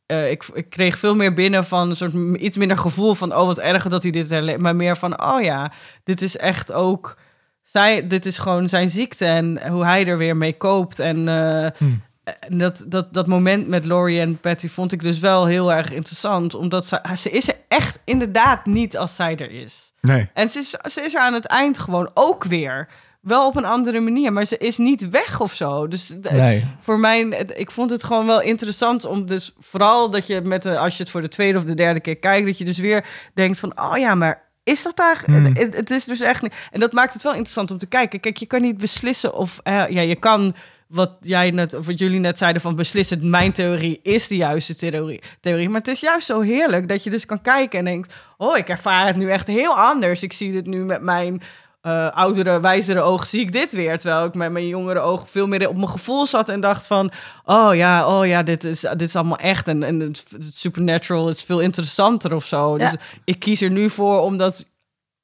eh, 0.08 0.32
ik, 0.32 0.44
ik 0.54 0.70
kreeg 0.70 1.00
veel 1.00 1.16
meer 1.16 1.34
binnen 1.34 1.66
van 1.66 1.90
een 1.90 1.96
soort 1.96 2.14
iets 2.40 2.58
minder 2.58 2.78
gevoel 2.78 3.16
van, 3.16 3.36
oh 3.36 3.46
wat 3.46 3.60
erg 3.60 3.88
dat 3.88 4.04
hij 4.04 4.12
dit 4.12 4.30
herleeft. 4.30 4.60
Maar 4.60 4.76
meer 4.76 4.98
van, 4.98 5.24
oh 5.24 5.42
ja, 5.42 5.72
dit 6.04 6.22
is 6.22 6.38
echt 6.38 6.72
ook, 6.72 7.18
zij, 7.64 8.08
dit 8.08 8.26
is 8.26 8.38
gewoon 8.38 8.70
zijn 8.70 8.90
ziekte 8.90 9.26
en 9.26 9.68
hoe 9.70 9.86
hij 9.86 10.06
er 10.06 10.18
weer 10.18 10.38
mee 10.38 10.58
koopt. 10.58 11.00
En 11.00 11.28
eh, 11.28 11.68
Hmm. 11.78 12.02
en 12.40 12.58
dat, 12.58 12.84
dat, 12.88 13.14
dat 13.14 13.28
moment 13.28 13.68
met 13.68 13.86
Laurie 13.86 14.20
en 14.20 14.38
Patty 14.38 14.70
vond 14.70 14.92
ik 14.92 15.02
dus 15.04 15.20
wel 15.20 15.46
heel 15.46 15.74
erg 15.74 15.92
interessant. 15.92 16.56
Omdat 16.56 16.88
ze, 16.88 17.02
ze 17.18 17.30
is 17.30 17.48
er 17.48 17.56
echt 17.68 18.00
inderdaad 18.06 18.66
niet 18.66 18.98
als 18.98 19.16
zij 19.16 19.38
er 19.38 19.52
is. 19.52 19.94
Nee. 20.02 20.30
En 20.34 20.50
ze 20.50 20.60
is, 20.60 20.70
ze 20.70 21.02
is 21.02 21.14
er 21.14 21.22
aan 21.22 21.34
het 21.34 21.46
eind 21.46 21.78
gewoon 21.80 22.10
ook 22.14 22.44
weer. 22.44 22.88
Wel 23.22 23.48
op 23.48 23.56
een 23.56 23.66
andere 23.66 24.00
manier, 24.00 24.34
maar 24.34 24.46
ze 24.46 24.58
is 24.58 24.78
niet 24.78 25.10
weg 25.10 25.42
of 25.42 25.54
zo. 25.54 25.88
Dus 25.88 26.14
Nee. 26.32 26.66
voor 26.80 27.00
mij, 27.00 27.20
ik 27.56 27.72
vond 27.72 27.90
het 27.90 28.04
gewoon 28.04 28.26
wel 28.26 28.42
interessant 28.42 29.06
om 29.06 29.26
dus 29.26 29.56
vooral 29.60 30.10
dat 30.10 30.28
je 30.28 30.42
met 30.42 30.64
de, 30.64 30.78
als 30.78 30.98
je 30.98 31.04
het 31.04 31.12
voor 31.12 31.22
de 31.22 31.28
tweede 31.28 31.58
of 31.58 31.64
de 31.64 31.74
derde 31.74 32.00
keer 32.00 32.18
kijkt, 32.18 32.46
dat 32.46 32.58
je 32.58 32.66
dus 32.66 32.78
weer 32.78 33.06
denkt 33.34 33.60
van, 33.60 33.82
oh 33.82 33.98
ja, 33.98 34.16
maar 34.16 34.46
is 34.64 34.84
dat 34.84 34.96
daar? 34.96 35.24
Hmm. 35.26 35.46
Het, 35.46 35.76
het 35.76 35.92
is 35.92 36.04
dus 36.04 36.22
echt 36.22 36.42
niet. 36.42 36.54
En 36.72 36.80
dat 36.80 36.92
maakt 36.92 37.14
het 37.14 37.24
wel 37.24 37.32
interessant 37.32 37.72
om 37.72 37.78
te 37.78 37.88
kijken. 37.88 38.20
Kijk, 38.20 38.38
je 38.38 38.46
kan 38.46 38.62
niet 38.62 38.78
beslissen 38.78 39.34
of, 39.34 39.60
eh, 39.64 39.84
ja, 39.90 40.02
je 40.02 40.16
kan 40.16 40.56
wat 40.88 41.12
jij 41.22 41.52
net, 41.52 41.74
of 41.74 41.86
wat 41.86 42.00
jullie 42.00 42.20
net 42.20 42.38
zeiden 42.38 42.62
van 42.62 42.76
beslissen, 42.76 43.30
mijn 43.30 43.52
theorie 43.52 44.00
is 44.04 44.28
de 44.28 44.36
juiste 44.36 44.76
theorie, 44.76 45.22
theorie. 45.42 45.70
Maar 45.70 45.80
het 45.80 45.90
is 45.90 46.00
juist 46.00 46.28
zo 46.28 46.42
heerlijk 46.42 46.88
dat 46.88 47.04
je 47.04 47.10
dus 47.10 47.26
kan 47.26 47.42
kijken 47.42 47.80
en 47.80 47.86
denkt, 47.86 48.14
oh, 48.38 48.58
ik 48.58 48.70
ervaar 48.70 49.06
het 49.06 49.16
nu 49.16 49.30
echt 49.30 49.48
heel 49.48 49.78
anders. 49.78 50.24
Ik 50.24 50.34
zie 50.34 50.52
dit 50.52 50.66
nu 50.66 50.86
met 50.86 51.02
mijn 51.02 51.42
eh, 51.88 52.10
oudere, 52.12 52.60
wijzere 52.60 53.02
oog 53.02 53.26
zie 53.26 53.40
ik 53.40 53.52
dit 53.52 53.72
weer. 53.72 54.00
Terwijl 54.00 54.26
ik 54.26 54.34
met 54.34 54.52
mijn 54.52 54.68
jongere 54.68 55.00
oog 55.00 55.30
veel 55.30 55.48
meer 55.48 55.70
op 55.70 55.76
mijn 55.76 55.90
gevoel 55.90 56.26
zat 56.26 56.50
en 56.50 56.62
dacht 56.62 56.88
van... 56.88 57.12
oh 57.46 57.76
ja, 57.76 58.08
oh 58.08 58.26
ja, 58.26 58.44
dit 58.44 58.64
is, 58.64 58.80
dit 58.80 59.02
is 59.02 59.16
allemaal 59.16 59.38
echt. 59.38 59.68
En, 59.68 59.84
en 59.84 60.00
het, 60.00 60.24
het 60.32 60.52
supernatural 60.56 61.30
is 61.30 61.44
veel 61.44 61.60
interessanter 61.60 62.34
of 62.34 62.46
zo. 62.46 62.78
Ja. 62.78 62.90
Dus 62.90 63.00
ik 63.24 63.40
kies 63.40 63.62
er 63.62 63.70
nu 63.70 63.90
voor 63.90 64.22
om 64.22 64.38
dat 64.38 64.56
Vind 64.56 64.66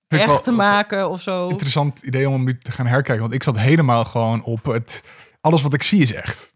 ik 0.08 0.20
echt 0.20 0.28
wel 0.28 0.42
te 0.42 0.52
maken 0.52 1.10
of 1.10 1.22
zo. 1.22 1.48
Interessant 1.48 2.02
idee 2.02 2.28
om 2.28 2.34
hem 2.34 2.44
nu 2.44 2.58
te 2.58 2.72
gaan 2.72 2.88
herkijken. 2.88 3.22
Want 3.22 3.34
ik 3.34 3.44
zat 3.44 3.58
helemaal 3.58 4.06
gewoon 4.06 4.44
op 4.44 4.66
het... 4.66 5.04
Alles 5.42 5.62
wat 5.62 5.74
ik 5.74 5.84
zie 5.84 6.02
is 6.02 6.14
echt. 6.14 6.54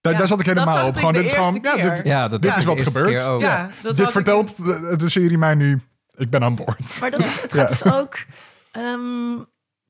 Daar, 0.00 0.12
Ja, 0.12 0.18
daar 0.18 0.28
zat 0.28 0.40
ik 0.40 0.46
dat 0.46 0.56
helemaal 0.58 0.86
op. 0.86 0.96
Gewoon, 0.96 1.12
dit 1.12 1.24
is 1.24 1.32
gewoon... 1.32 1.58
Ja, 1.62 1.76
dit, 1.76 2.06
Ja, 2.06 2.28
dat 2.28 2.42
Dit 2.42 2.56
is 2.56 2.64
wat 2.64 2.80
gebeurt. 2.80 3.40
ja, 3.40 3.70
dat 3.82 3.96
dit 3.96 4.06
ik- 4.06 4.12
vertelt 4.12 4.56
de, 4.56 4.94
de 4.96 5.08
serie 5.08 5.38
mij 5.38 5.54
nu... 5.54 5.80
Ik 6.16 6.30
ben 6.30 6.42
aan 6.42 6.54
boord. 6.54 7.00
Maar 7.00 7.10
dat 7.10 7.24
is, 7.30 7.40
het 7.40 7.52
gaat 7.52 7.68
dus 7.68 7.92
ook 7.92 8.16
ehm, 8.72 9.34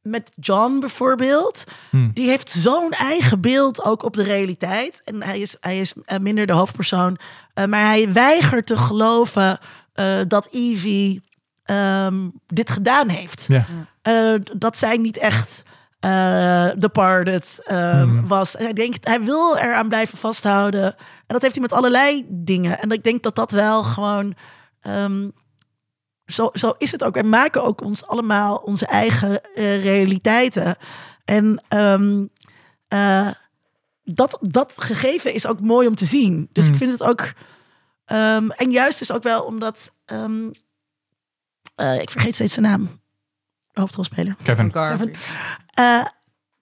met 0.03 0.33
John 0.37 0.79
bijvoorbeeld. 0.81 1.65
Hmm. 1.91 2.11
Die 2.15 2.29
heeft 2.29 2.51
zo'n 2.51 2.91
eigen 2.91 3.41
beeld 3.41 3.85
ook 3.85 4.03
op 4.03 4.15
de 4.17 4.23
realiteit. 4.23 5.01
En 5.05 5.23
hij 5.23 5.41
is, 5.41 5.57
hij 5.61 5.81
is 5.81 5.95
eh, 6.05 6.19
minder 6.19 6.47
de 6.47 6.53
hoofdpersoon. 6.53 7.19
Eh, 7.55 7.65
maar 7.65 7.85
hij 7.85 8.13
weigert 8.13 8.67
te 8.67 8.77
geloven 8.77 9.59
eh, 9.93 10.07
dat 10.29 10.49
Evie 10.51 11.23
ehm, 11.65 12.29
dit 12.47 12.71
gedaan 12.71 13.09
heeft. 13.09 13.47
Ja. 13.49 13.67
Dat 14.57 14.79
zij 14.79 14.97
niet 14.97 15.17
echt 15.17 15.63
Departed 16.79 17.61
ehm, 17.65 18.09
Mhm. 18.15 18.27
was. 18.27 18.53
Hij 18.53 18.73
denkt, 18.73 19.07
hij 19.07 19.21
wil 19.23 19.57
eraan 19.57 19.89
blijven 19.89 20.19
vasthouden. 20.19 20.85
En 21.27 21.27
dat 21.27 21.43
heeft 21.43 21.55
hij 21.55 21.63
met 21.63 21.73
allerlei 21.73 22.25
dingen. 22.29 22.79
En 22.79 22.91
ik 22.91 23.03
denk 23.05 23.23
dat 23.23 23.35
dat 23.35 23.51
wel 23.51 23.83
gewoon. 23.83 24.35
Zo, 26.33 26.51
zo 26.53 26.75
is 26.79 26.93
het 26.93 27.05
ook. 27.05 27.15
Wij 27.15 27.23
maken 27.23 27.63
ook 27.65 27.81
ons 27.83 28.07
allemaal 28.07 28.57
onze 28.57 28.87
eigen 28.87 29.55
eh, 29.55 29.83
realiteiten. 29.83 30.77
En 31.25 31.63
ehm, 31.69 32.27
eh, 32.89 33.29
dat, 34.05 34.39
dat 34.41 34.73
gegeven 34.77 35.35
is 35.35 35.47
ook 35.47 35.61
mooi 35.61 35.87
om 35.89 35.95
te 35.95 36.05
zien. 36.05 36.49
Dus 36.53 36.67
Mm. 36.67 36.73
ik 36.73 36.79
vind 36.79 36.93
het 36.93 37.03
ook. 37.03 37.33
ehm, 38.05 38.51
en 38.51 38.71
juist 38.71 38.99
dus 38.99 39.13
ook 39.13 39.23
wel 39.23 39.43
omdat. 39.43 39.93
ehm, 40.05 40.51
eh, 41.75 42.01
ik 42.01 42.11
vergeet 42.11 42.35
steeds 42.35 42.55
zijn 42.55 42.67
naam. 42.67 43.01
De 43.73 43.81
hoofdrolspeler. 43.81 44.37
Kevin. 44.43 44.73
Garvey. 44.73 45.15
Eh, 45.75 46.05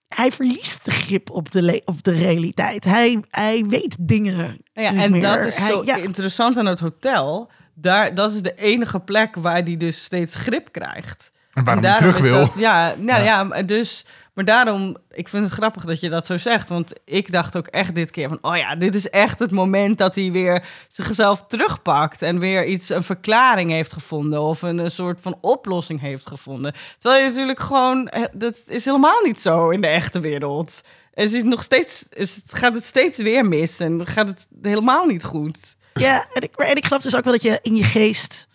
hij 0.07 0.31
verliest 0.31 0.85
de 0.85 0.91
grip 0.91 1.29
op 1.29 1.51
de, 1.51 1.81
op 1.85 2.03
de 2.03 2.11
realiteit. 2.11 2.83
Hij, 2.83 3.23
hij 3.29 3.65
weet 3.65 3.95
dingen. 3.99 4.57
Ja, 4.73 4.93
en 4.93 5.11
meer. 5.11 5.21
dat 5.21 5.45
is 5.45 5.55
Hij- 5.55 5.69
zo 5.69 5.83
ja. 5.85 5.95
interessant 5.95 6.57
aan 6.57 6.65
het 6.65 6.79
hotel. 6.79 7.49
Daar, 7.81 8.15
dat 8.15 8.33
is 8.33 8.41
de 8.41 8.55
enige 8.55 8.99
plek 8.99 9.35
waar 9.35 9.63
hij 9.63 9.77
dus 9.77 10.03
steeds 10.03 10.35
grip 10.35 10.71
krijgt. 10.71 11.31
En 11.53 11.63
waarom 11.63 11.83
En 11.83 11.89
hij 11.89 11.99
terug 11.99 12.17
wil. 12.17 12.39
dat- 12.45 12.53
ja, 12.57 12.95
nou 12.97 13.23
Ja. 13.23 13.61
dus, 13.63 14.05
maar 14.33 14.45
daarom, 14.45 14.97
ik 15.11 15.29
vind 15.29 15.43
het 15.43 15.53
grappig 15.53 15.85
dat 15.85 15.99
je 15.99 16.09
dat 16.09 16.25
zo 16.25 16.37
zegt. 16.37 16.69
Want 16.69 16.93
ik 17.05 17.31
dacht 17.31 17.57
ook 17.57 17.67
echt 17.67 17.95
dit 17.95 18.11
keer 18.11 18.27
van, 18.29 18.37
oh 18.41 18.57
ja, 18.57 18.75
dit 18.75 18.95
is 18.95 19.09
echt 19.09 19.39
het 19.39 19.51
moment 19.51 19.97
dat 19.97 20.15
hij 20.15 20.31
weer 20.31 20.63
zichzelf 20.87 21.43
terugpakt. 21.47 22.21
En 22.21 22.39
weer 22.39 22.65
iets, 22.65 22.89
een 22.89 23.03
verklaring 23.03 23.71
heeft 23.71 23.93
gevonden. 23.93 24.41
Of 24.41 24.61
een, 24.61 24.77
een 24.77 24.91
soort 24.91 25.21
van 25.21 25.37
oplossing 25.41 25.99
heeft 25.99 26.27
gevonden. 26.27 26.73
Terwijl 26.97 27.23
je 27.23 27.29
natuurlijk 27.29 27.59
gewoon, 27.59 28.07
eh, 28.07 28.23
dat 28.33 28.57
is 28.67 28.85
helemaal 28.85 29.21
niet 29.23 29.41
zo 29.41 29.69
in 29.69 29.81
de 29.81 29.87
echte 29.87 30.19
wereld. 30.19 30.81
En 31.13 31.23
is 31.23 31.43
nog 31.43 31.63
steeds, 31.63 32.05
is, 32.09 32.35
het- 32.35 32.53
gaat 32.55 32.75
het 32.75 32.83
steeds 32.83 33.17
weer 33.17 33.45
mis 33.45 33.79
en 33.79 34.07
gaat 34.07 34.27
het 34.27 34.47
helemaal 34.61 35.05
niet 35.05 35.23
goed. 35.23 35.75
Ja, 35.93 36.25
en 36.33 36.41
ik, 36.41 36.55
ik 36.55 36.85
geloof 36.85 37.01
dus 37.01 37.15
ook 37.15 37.23
wel 37.23 37.33
dat 37.33 37.41
je 37.41 37.59
in 37.61 37.75
je 37.75 37.83
geest 37.83 38.47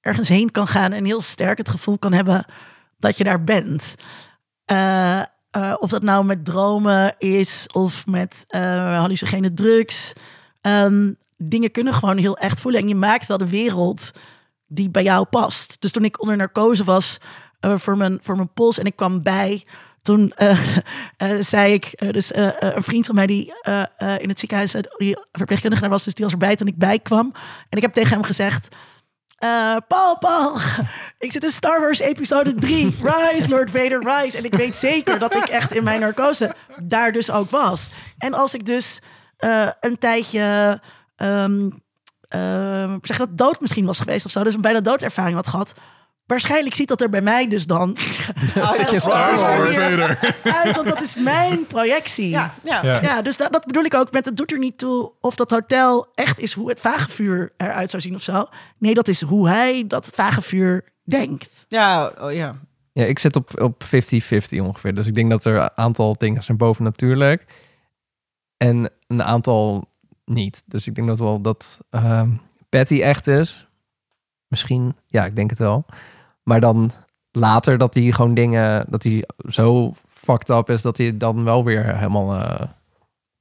ergens 0.00 0.28
heen 0.28 0.50
kan 0.50 0.68
gaan 0.68 0.92
en 0.92 1.04
heel 1.04 1.20
sterk 1.20 1.58
het 1.58 1.68
gevoel 1.68 1.98
kan 1.98 2.12
hebben 2.12 2.44
dat 2.98 3.16
je 3.16 3.24
daar 3.24 3.44
bent. 3.44 3.94
Eh, 4.64 5.20
eh, 5.20 5.74
of 5.78 5.90
dat 5.90 6.02
nou 6.02 6.24
met 6.24 6.44
dromen 6.44 7.14
is 7.18 7.66
of 7.72 8.06
met 8.06 8.44
eh 8.48 8.98
hallucinogene 8.98 9.54
drugs. 9.54 10.12
Ehm, 10.60 11.12
dingen 11.36 11.70
kunnen 11.70 11.94
gewoon 11.94 12.16
heel 12.16 12.36
echt 12.36 12.60
voelen. 12.60 12.80
En 12.80 12.88
je 12.88 12.94
maakt 12.94 13.26
wel 13.26 13.38
de 13.38 13.48
wereld 13.48 14.10
die 14.66 14.90
bij 14.90 15.02
jou 15.02 15.24
past. 15.24 15.76
Dus 15.80 15.90
toen 15.90 16.04
ik 16.04 16.20
onder 16.20 16.36
narcose 16.36 16.84
was 16.84 17.18
voor, 17.60 17.96
mijn, 17.96 18.18
voor 18.22 18.36
mijn 18.36 18.52
pols 18.52 18.78
en 18.78 18.86
ik 18.86 18.96
kwam 18.96 19.22
bij... 19.22 19.66
Toen 20.06 20.32
eh, 20.36 20.58
eh, 21.16 21.30
zei 21.40 21.72
ik, 21.72 21.84
eh, 21.84 22.08
dus 22.10 22.34
een 22.34 22.82
vriend 22.82 23.06
van 23.06 23.14
mij 23.14 23.26
die 23.26 23.52
in 24.18 24.28
het 24.28 24.38
ziekenhuis 24.38 24.74
die 24.96 25.18
verpleegkundige 25.32 25.88
was, 25.88 26.04
dus 26.04 26.14
die 26.14 26.24
was 26.24 26.32
erbij 26.32 26.56
toen 26.56 26.66
ik 26.66 26.78
bijkwam. 26.78 27.32
En 27.68 27.76
ik 27.76 27.82
heb 27.82 27.92
tegen 27.92 28.10
hem 28.10 28.22
gezegd, 28.22 28.68
Paul, 29.88 30.18
Paul, 30.18 30.58
ik 31.18 31.32
zit 31.32 31.44
in 31.44 31.50
Star 31.50 31.80
Wars 31.80 31.98
episode 31.98 32.54
3. 32.54 32.96
Rise, 33.02 33.48
Lord 33.48 33.70
Vader, 33.70 33.98
rise. 33.98 34.38
En 34.38 34.44
ik 34.44 34.54
weet 34.54 34.76
zeker 34.76 35.18
dat 35.18 35.34
ik 35.34 35.44
echt 35.44 35.74
in 35.74 35.84
mijn 35.84 36.00
narcose 36.00 36.54
daar 36.82 37.12
dus 37.12 37.30
ook 37.30 37.50
was. 37.50 37.90
En 38.18 38.34
als 38.34 38.54
ik 38.54 38.66
dus 38.66 39.00
een 39.80 39.98
tijdje, 39.98 40.80
ehm, 41.16 41.70
zeg 43.02 43.16
dat 43.16 43.38
dood 43.38 43.60
misschien 43.60 43.86
was 43.86 43.98
geweest 43.98 44.26
of 44.26 44.30
zo, 44.30 44.44
dus 44.44 44.54
een 44.54 44.60
bijna 44.60 44.80
doodervaring 44.80 45.36
had 45.36 45.48
gehad. 45.48 45.74
Waarschijnlijk 46.26 46.74
ziet 46.74 46.88
dat 46.88 47.00
er 47.00 47.08
bij 47.08 47.20
mij 47.20 47.48
dus 47.48 47.66
dan 47.66 47.96
zit 48.76 48.90
je 48.90 49.00
Star 49.00 49.36
Wars 49.36 49.76
uit, 50.42 50.76
want 50.76 50.88
dat 50.88 51.02
is 51.02 51.14
mijn 51.14 51.66
projectie. 51.66 52.28
Ja, 52.28 52.54
ja. 52.64 52.84
Ja. 52.84 53.02
Ja, 53.02 53.22
dus 53.22 53.36
dat, 53.36 53.52
dat 53.52 53.66
bedoel 53.66 53.84
ik 53.84 53.94
ook 53.94 54.12
met 54.12 54.24
het 54.24 54.36
doet 54.36 54.52
er 54.52 54.58
niet 54.58 54.78
toe 54.78 55.12
of 55.20 55.36
dat 55.36 55.50
hotel 55.50 56.08
echt 56.14 56.38
is 56.38 56.52
hoe 56.52 56.68
het 56.68 56.80
vagevuur 56.80 57.52
eruit 57.56 57.90
zou 57.90 58.02
zien 58.02 58.14
of 58.14 58.22
zo. 58.22 58.46
Nee, 58.78 58.94
dat 58.94 59.08
is 59.08 59.20
hoe 59.20 59.48
hij 59.48 59.84
dat 59.86 60.10
vagevuur 60.14 60.84
denkt. 61.04 61.64
Ja, 61.68 62.12
oh, 62.20 62.32
ja. 62.32 62.54
Ja, 62.92 63.04
ik 63.04 63.18
zit 63.18 63.36
op, 63.36 63.60
op 63.60 63.84
50-50 63.84 63.88
ongeveer. 64.60 64.94
Dus 64.94 65.06
ik 65.06 65.14
denk 65.14 65.30
dat 65.30 65.44
er 65.44 65.56
een 65.56 65.70
aantal 65.74 66.14
dingen 66.18 66.42
zijn 66.42 66.56
bovennatuurlijk. 66.56 67.44
En 68.56 68.90
een 69.06 69.22
aantal 69.22 69.88
niet. 70.24 70.62
Dus 70.66 70.86
ik 70.86 70.94
denk 70.94 71.06
dat 71.06 71.18
wel 71.18 71.40
dat 71.40 71.80
ehm, 71.90 72.30
Patty 72.68 73.02
echt 73.02 73.26
is. 73.26 73.66
Misschien, 74.48 74.96
ja, 75.06 75.24
ik 75.24 75.36
denk 75.36 75.50
het 75.50 75.58
wel. 75.58 75.84
Maar 76.48 76.60
dan 76.60 76.90
later 77.30 77.78
dat 77.78 77.94
hij 77.94 78.02
gewoon 78.10 78.34
dingen... 78.34 78.84
Dat 78.88 79.02
hij 79.02 79.24
zo 79.48 79.94
fucked 80.06 80.48
up 80.48 80.70
is 80.70 80.82
dat 80.82 80.96
hij 80.98 81.16
dan 81.16 81.44
wel 81.44 81.64
weer 81.64 81.96
helemaal... 81.96 82.34
eh, 82.42 82.66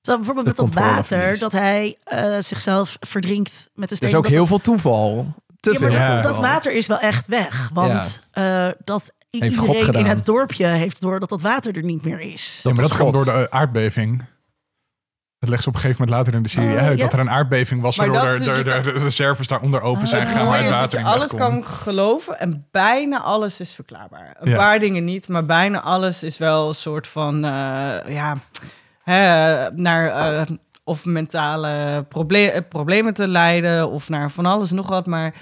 Zo, 0.01 0.15
bijvoorbeeld 0.15 0.45
met 0.45 0.55
dat 0.55 0.73
water, 0.73 1.05
verliest. 1.19 1.41
dat 1.41 1.51
hij 1.51 1.97
eh, 2.03 2.35
zichzelf 2.39 2.97
verdrinkt 2.99 3.69
met 3.73 3.89
de 3.89 3.95
er 3.95 3.95
steen. 3.95 4.09
is 4.09 4.15
ook 4.15 4.23
dat 4.23 4.31
heel 4.31 4.39
dat- 4.39 4.47
veel 4.49 4.59
toeval. 4.59 5.33
Te 5.59 5.71
Ja, 5.73 5.79
maar 5.79 5.89
veel 5.89 5.97
dat, 5.99 6.07
Ja. 6.07 6.21
dat 6.21 6.37
water 6.37 6.73
is 6.73 6.87
wel 6.87 6.99
echt 6.99 7.27
weg. 7.27 7.69
Want 7.73 8.23
eh, 8.31 8.67
dat 8.83 9.13
Heeft 9.29 9.55
iedereen 9.55 9.93
in 9.93 10.05
het 10.05 10.25
dorpje 10.25 10.65
heeft 10.65 11.01
door 11.01 11.19
dat 11.19 11.29
dat 11.29 11.41
water 11.41 11.75
er 11.77 11.83
niet 11.83 12.03
meer 12.05 12.19
is. 12.19 12.59
Ja, 12.63 12.71
maar 12.73 12.81
dat 12.83 12.91
God. 12.95 13.13
door 13.13 13.25
de 13.25 13.47
aardbeving. 13.51 14.23
Dat 15.45 15.53
legt 15.53 15.63
ze 15.63 15.69
op 15.69 15.75
een 15.75 15.81
gegeven 15.81 16.05
moment 16.05 16.17
later 16.17 16.37
in 16.37 16.43
de 16.43 16.49
serie 16.49 16.77
Oh, 16.77 16.87
uit. 16.87 16.99
Dat 16.99 17.13
er 17.13 17.19
een 17.19 17.29
aardbeving 17.29 17.81
was, 17.81 17.95
waardoor 17.95 18.21
de, 18.21 18.33
is 18.33 18.39
de, 18.39 18.45
dus- 18.63 18.83
de, 18.83 18.91
de 18.91 18.91
reserves 18.91 19.47
daaronder 19.47 19.81
open 19.81 20.07
zijn 20.07 20.21
Oh, 20.21 20.27
gegaan, 20.27 20.41
Het 20.41 20.51
waar 20.51 20.61
het 20.63 20.69
water 20.69 20.99
in 20.99 21.05
alles 21.05 21.33
kan 21.33 21.65
geloven 21.65 22.39
en 22.39 22.67
bijna 22.71 23.21
alles 23.21 23.59
is 23.59 23.73
verklaarbaar. 23.73 24.35
Een 24.39 24.55
paar 24.55 24.79
dingen 24.79 25.03
niet, 25.03 25.27
maar 25.27 25.45
bijna 25.45 25.81
alles 25.81 26.23
is 26.23 26.37
wel 26.37 26.67
een 26.67 26.75
soort 26.75 27.07
van, 27.07 27.35
eh, 27.35 28.13
ja, 28.13 28.37
hè, 29.03 29.71
naar 29.71 30.07
eh, 30.07 30.41
of 30.83 31.05
mentale 31.05 32.03
proble- 32.09 32.47
eh, 32.47 32.61
problemen 32.69 33.13
te 33.13 33.27
leiden 33.27 33.89
of 33.89 34.09
naar 34.09 34.31
van 34.31 34.45
alles 34.45 34.71
nog 34.71 34.87
wat. 34.87 35.05
Maar 35.05 35.33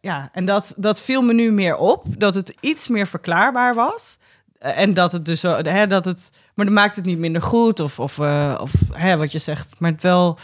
ja, 0.00 0.28
en 0.32 0.44
dat, 0.44 0.74
dat 0.76 1.00
viel 1.00 1.22
me 1.22 1.32
nu 1.32 1.52
meer 1.52 1.76
op, 1.76 2.04
dat 2.06 2.34
het 2.34 2.56
iets 2.60 2.88
meer 2.88 3.06
verklaarbaar 3.06 3.74
was. 3.74 4.18
Eh, 4.60 4.78
En 4.78 4.94
dat 4.94 5.12
het 5.12 5.24
dus, 5.24 5.40
zo- 5.40 5.62
hè, 5.62 5.86
dat 5.86 6.04
het, 6.04 6.30
maar 6.54 6.64
dat 6.66 6.74
maakt 6.74 6.96
het 6.96 7.04
niet 7.04 7.18
minder 7.18 7.42
goed 7.42 7.80
of, 7.80 7.98
of, 7.98 8.18
eh, 8.18 8.58
of 8.60 8.72
hè, 8.92 9.16
wat 9.16 9.32
je 9.32 9.38
zegt, 9.38 9.80
maar 9.80 9.90
het 9.90 10.02
wel 10.02 10.38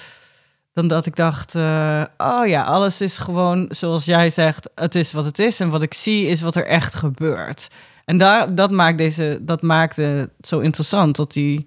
dan 0.72 0.88
dat 0.88 1.06
ik 1.06 1.16
dacht, 1.16 1.54
eh, 1.54 2.04
oh 2.18 2.46
ja, 2.46 2.62
alles 2.64 3.00
is 3.00 3.18
gewoon 3.18 3.66
zoals 3.68 4.04
jij 4.04 4.30
zegt, 4.30 4.70
het 4.74 4.94
is 4.94 5.12
wat 5.12 5.24
het 5.24 5.38
is 5.38 5.60
en 5.60 5.68
wat 5.68 5.82
ik 5.82 5.94
zie 5.94 6.26
is 6.26 6.40
wat 6.40 6.54
er 6.56 6.66
echt 6.66 6.94
gebeurt. 6.94 7.68
En 8.04 8.18
daar, 8.18 8.54
dat 8.54 8.70
maakt 8.70 8.98
deze, 8.98 9.38
dat 9.42 9.62
maakt 9.62 9.96
het 9.96 10.30
zo 10.40 10.58
interessant 10.58 11.16
dat 11.16 11.32
die, 11.32 11.66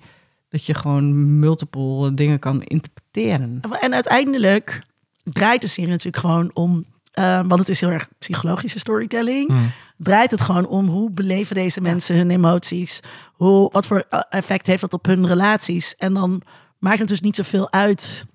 dat 0.50 0.66
je 0.66 0.74
gewoon 0.74 1.40
multiple 1.40 2.14
dingen 2.14 2.40
kan 2.40 2.62
interpreteren. 2.64 3.62
En 3.80 3.94
uiteindelijk 3.94 4.82
draait 5.24 5.62
de 5.62 5.68
serie 5.68 5.90
natuurlijk 5.90 6.18
gewoon 6.24 6.52
om, 6.54 6.86
eh, 7.20 7.40
want 7.48 7.60
het 7.60 7.70
is 7.70 7.80
heel 7.82 7.90
erg 7.90 8.08
psychologische 8.20 8.80
storytelling. 8.80 9.48
Hmm. 9.48 9.72
Draait 9.98 10.32
het 10.32 10.42
gewoon 10.42 10.68
om 10.68 10.88
hoe 10.88 11.12
beleven 11.12 11.56
deze 11.56 11.82
mensen 11.82 12.16
hun 12.16 12.32
emoties? 12.32 13.00
Hoe, 13.34 13.70
wat 13.72 13.86
voor 13.86 14.04
eh, 14.10 14.20
effect 14.30 14.68
heeft 14.68 14.82
dat 14.82 14.94
op 14.94 15.06
hun 15.06 15.28
relaties? 15.28 15.96
En 15.96 16.14
dan 16.14 16.42
maakt 16.78 17.00
het 17.00 17.08
dus 17.08 17.22
niet 17.22 17.36
zoveel 17.36 17.72
uit 17.72 18.26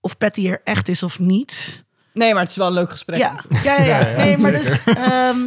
of 0.00 0.18
Patty 0.18 0.48
er 0.48 0.60
echt 0.64 0.88
is 0.88 1.02
of 1.02 1.18
niet. 1.18 1.84
Nee, 2.12 2.32
maar 2.32 2.42
het 2.42 2.50
is 2.50 2.56
wel 2.56 2.66
een 2.66 2.72
leuk 2.72 2.90
gesprek. 2.90 3.18
Ja, 3.18 3.40
ja, 3.48 3.60
ja. 3.62 3.82
ja. 3.84 3.98
Ja, 4.00 4.06
ja, 4.08 4.16
nee, 4.16 4.38
maar 4.38 4.52
dus 4.52 4.84
ehm, 4.84 5.38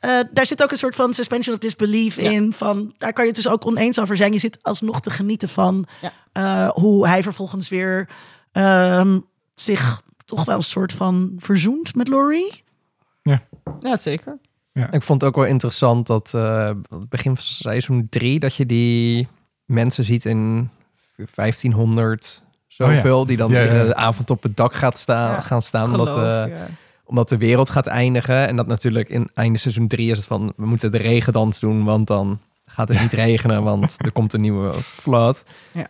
eh, 0.00 0.10
daar 0.32 0.46
zit 0.46 0.62
ook 0.62 0.70
een 0.70 0.76
soort 0.78 0.94
van 0.94 1.14
suspension 1.14 1.54
of 1.54 1.60
disbelief 1.60 2.20
Ja. 2.20 2.30
in. 2.30 2.52
Van, 2.52 2.94
daar 2.98 3.12
kan 3.12 3.24
je 3.24 3.30
het 3.32 3.42
dus 3.42 3.52
ook 3.52 3.66
oneens 3.66 4.00
over 4.00 4.16
zijn. 4.16 4.32
Je 4.32 4.38
zit 4.38 4.58
alsnog 4.62 5.00
te 5.00 5.10
genieten 5.10 5.48
van 5.48 5.86
Ja. 6.00 6.12
eh, 6.32 6.68
hoe 6.68 7.08
hij 7.08 7.22
vervolgens 7.22 7.68
weer 7.68 8.08
ehm, 8.52 9.18
zich 9.54 10.02
toch 10.28 10.44
wel 10.44 10.56
een 10.56 10.62
soort 10.62 10.92
van 10.92 11.32
verzoent 11.38 11.94
met 11.94 12.08
Laurie. 12.08 12.62
Ja, 13.80 13.96
zeker. 13.96 14.38
Ik 14.90 15.02
vond 15.02 15.20
het 15.20 15.30
ook 15.30 15.36
wel 15.36 15.44
interessant 15.44 16.06
dat 16.06 16.34
eh, 16.34 16.70
het 16.88 17.08
begin 17.08 17.34
van 17.34 17.44
seizoen 17.44 18.06
3 18.10 18.38
dat 18.38 18.54
je 18.54 18.66
die 18.66 19.28
mensen 19.64 20.04
ziet 20.04 20.24
in 20.24 20.70
1500 21.34 22.42
zoveel 22.66 23.26
die 23.26 23.36
dan 23.36 23.50
Ja, 23.50 23.60
ja. 23.60 23.84
de 23.84 23.94
avond 23.94 24.30
op 24.30 24.42
het 24.42 24.56
dak 24.56 24.74
gaat 24.74 24.98
staan, 24.98 25.30
Ja, 25.32 25.40
gaan 25.40 25.62
staan 25.62 25.90
omdat, 25.90 26.12
Geloof, 26.12 26.46
eh, 26.46 26.56
ja. 26.56 26.66
omdat 27.04 27.28
de 27.28 27.36
wereld 27.36 27.70
gaat 27.70 27.86
eindigen 27.86 28.48
en 28.48 28.56
dat 28.56 28.66
natuurlijk 28.66 29.08
in 29.08 29.30
einde 29.34 29.58
seizoen 29.58 29.88
3 29.88 30.10
is 30.10 30.16
het 30.16 30.26
van 30.26 30.52
we 30.56 30.66
moeten 30.66 30.92
de 30.92 30.98
regendans 30.98 31.60
doen 31.60 31.84
want 31.84 32.06
dan 32.06 32.40
gaat 32.66 32.88
het 32.88 33.00
niet 33.00 33.12
regenen 33.12 33.62
want 33.62 33.94
er 33.98 34.12
komt 34.12 34.32
een 34.32 34.40
nieuwe 34.40 34.74
flood. 34.82 35.44
Ja. 35.72 35.86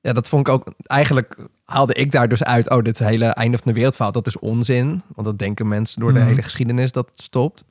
Ja, 0.00 0.12
dat 0.12 0.28
vond 0.28 0.48
ik 0.48 0.52
ook 0.54 0.72
eigenlijk 0.82 1.36
haalde 1.72 1.94
ik 1.94 2.10
daar 2.10 2.28
dus 2.28 2.44
uit 2.44 2.70
oh 2.70 2.82
dit 2.82 2.98
hele 2.98 3.24
einde 3.26 3.58
van 3.58 3.66
de 3.66 3.72
wereldverhaal 3.72 4.12
dat 4.12 4.26
is 4.26 4.38
onzin 4.38 5.02
want 5.14 5.26
dat 5.26 5.38
denken 5.38 5.68
mensen 5.68 6.00
door 6.00 6.12
de 6.12 6.18
Mhm. 6.18 6.28
hele 6.28 6.42
geschiedenis 6.42 6.92
dat 6.92 7.08
het 7.10 7.20
stopt. 7.20 7.64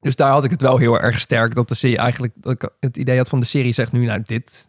Dus 0.00 0.16
daar 0.16 0.30
had 0.30 0.44
ik 0.44 0.50
het 0.50 0.60
wel 0.62 0.78
heel 0.78 1.00
erg 1.00 1.20
sterk 1.20 1.54
dat 1.54 1.68
de 1.68 1.74
serie 1.74 1.96
eigenlijk 1.98 2.32
dat 2.36 2.52
ik 2.52 2.70
het 2.80 2.96
idee 2.96 3.16
had 3.16 3.28
van 3.28 3.40
de 3.40 3.46
serie 3.46 3.72
zegt 3.72 3.92
nu 3.92 4.04
nou 4.04 4.22
dit 4.22 4.68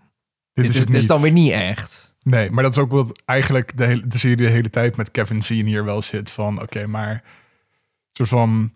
Dit, 0.54 0.66
dit, 0.66 0.74
is 0.76 0.80
dit 0.80 0.90
is 0.90 1.00
niet. 1.00 1.08
dan 1.08 1.22
weer 1.22 1.32
niet 1.32 1.52
echt. 1.52 2.16
Nee, 2.24 2.52
maar 2.52 2.64
dat 2.64 2.72
is 2.72 2.78
ook 2.78 2.92
wat 2.92 3.22
eigenlijk 3.26 3.78
de, 3.78 3.86
hele, 3.86 4.08
de 4.08 4.18
serie 4.18 4.36
de 4.38 4.48
hele 4.48 4.70
tijd 4.70 4.96
met 4.96 5.12
Kevin 5.12 5.44
Zien 5.44 5.66
hier 5.66 5.86
wel 5.86 6.02
zit 6.02 6.32
van, 6.32 6.62
oké, 6.62 6.88
maar 6.88 7.24
soort 8.12 8.30
van, 8.30 8.74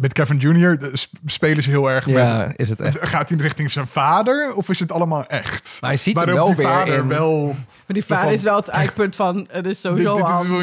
met 0.00 0.12
Kevin 0.12 0.36
Jr. 0.36 0.78
sp- 0.92 1.12
spelen 1.26 1.62
ze 1.62 1.70
heel 1.70 1.90
erg 1.90 2.06
met... 2.06 2.14
Ja, 2.14 2.52
is 2.56 2.68
het 2.68 2.80
echt. 2.80 2.98
Gaat 3.08 3.28
hij 3.28 3.38
richting 3.38 3.70
zijn 3.70 3.86
vader 3.86 4.54
of 4.54 4.68
is 4.68 4.80
het 4.80 4.92
allemaal 4.92 5.26
echt? 5.26 5.78
Maar 5.80 5.90
hij 5.90 5.98
ziet 5.98 6.16
hem 6.16 6.26
Waarop 6.26 6.46
wel 6.46 6.56
die 6.56 6.64
weer 6.64 6.74
vader 6.74 6.94
in- 6.94 7.08
wel... 7.08 7.44
Maar 7.46 7.98
die 7.98 8.04
vader 8.04 8.24
van- 8.24 8.32
is 8.32 8.42
wel 8.42 8.56
het 8.56 8.68
eikpunt 8.82 9.16
van, 9.16 9.46
het 9.50 9.66
is 9.66 9.80
Dit, 9.80 9.90
sowieso 9.90 10.14
dit 10.14 10.24
is, 10.24 10.46
wel- 10.48 10.60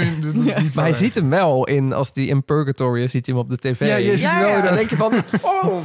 is 0.57 0.73
Maar 0.73 0.83
hij 0.83 0.93
ziet 0.93 1.15
hem 1.15 1.29
wel 1.29 1.65
in, 1.67 1.93
als 1.93 2.11
hij 2.13 2.23
in 2.25 2.45
Purgatory 2.45 3.03
is, 3.03 3.11
ziet 3.11 3.25
hij 3.25 3.35
hem 3.35 3.43
op 3.43 3.49
de 3.49 3.57
tv. 3.57 3.87
Ja, 3.87 3.95
je 3.95 4.11
ziet 4.11 4.19
Ja, 4.19 4.39
wel 4.39 4.49
ja, 4.49 4.61
Dan 4.61 4.75
denk 4.75 4.89
je 4.89 4.95
van, 4.95 5.13
oh, 5.41 5.77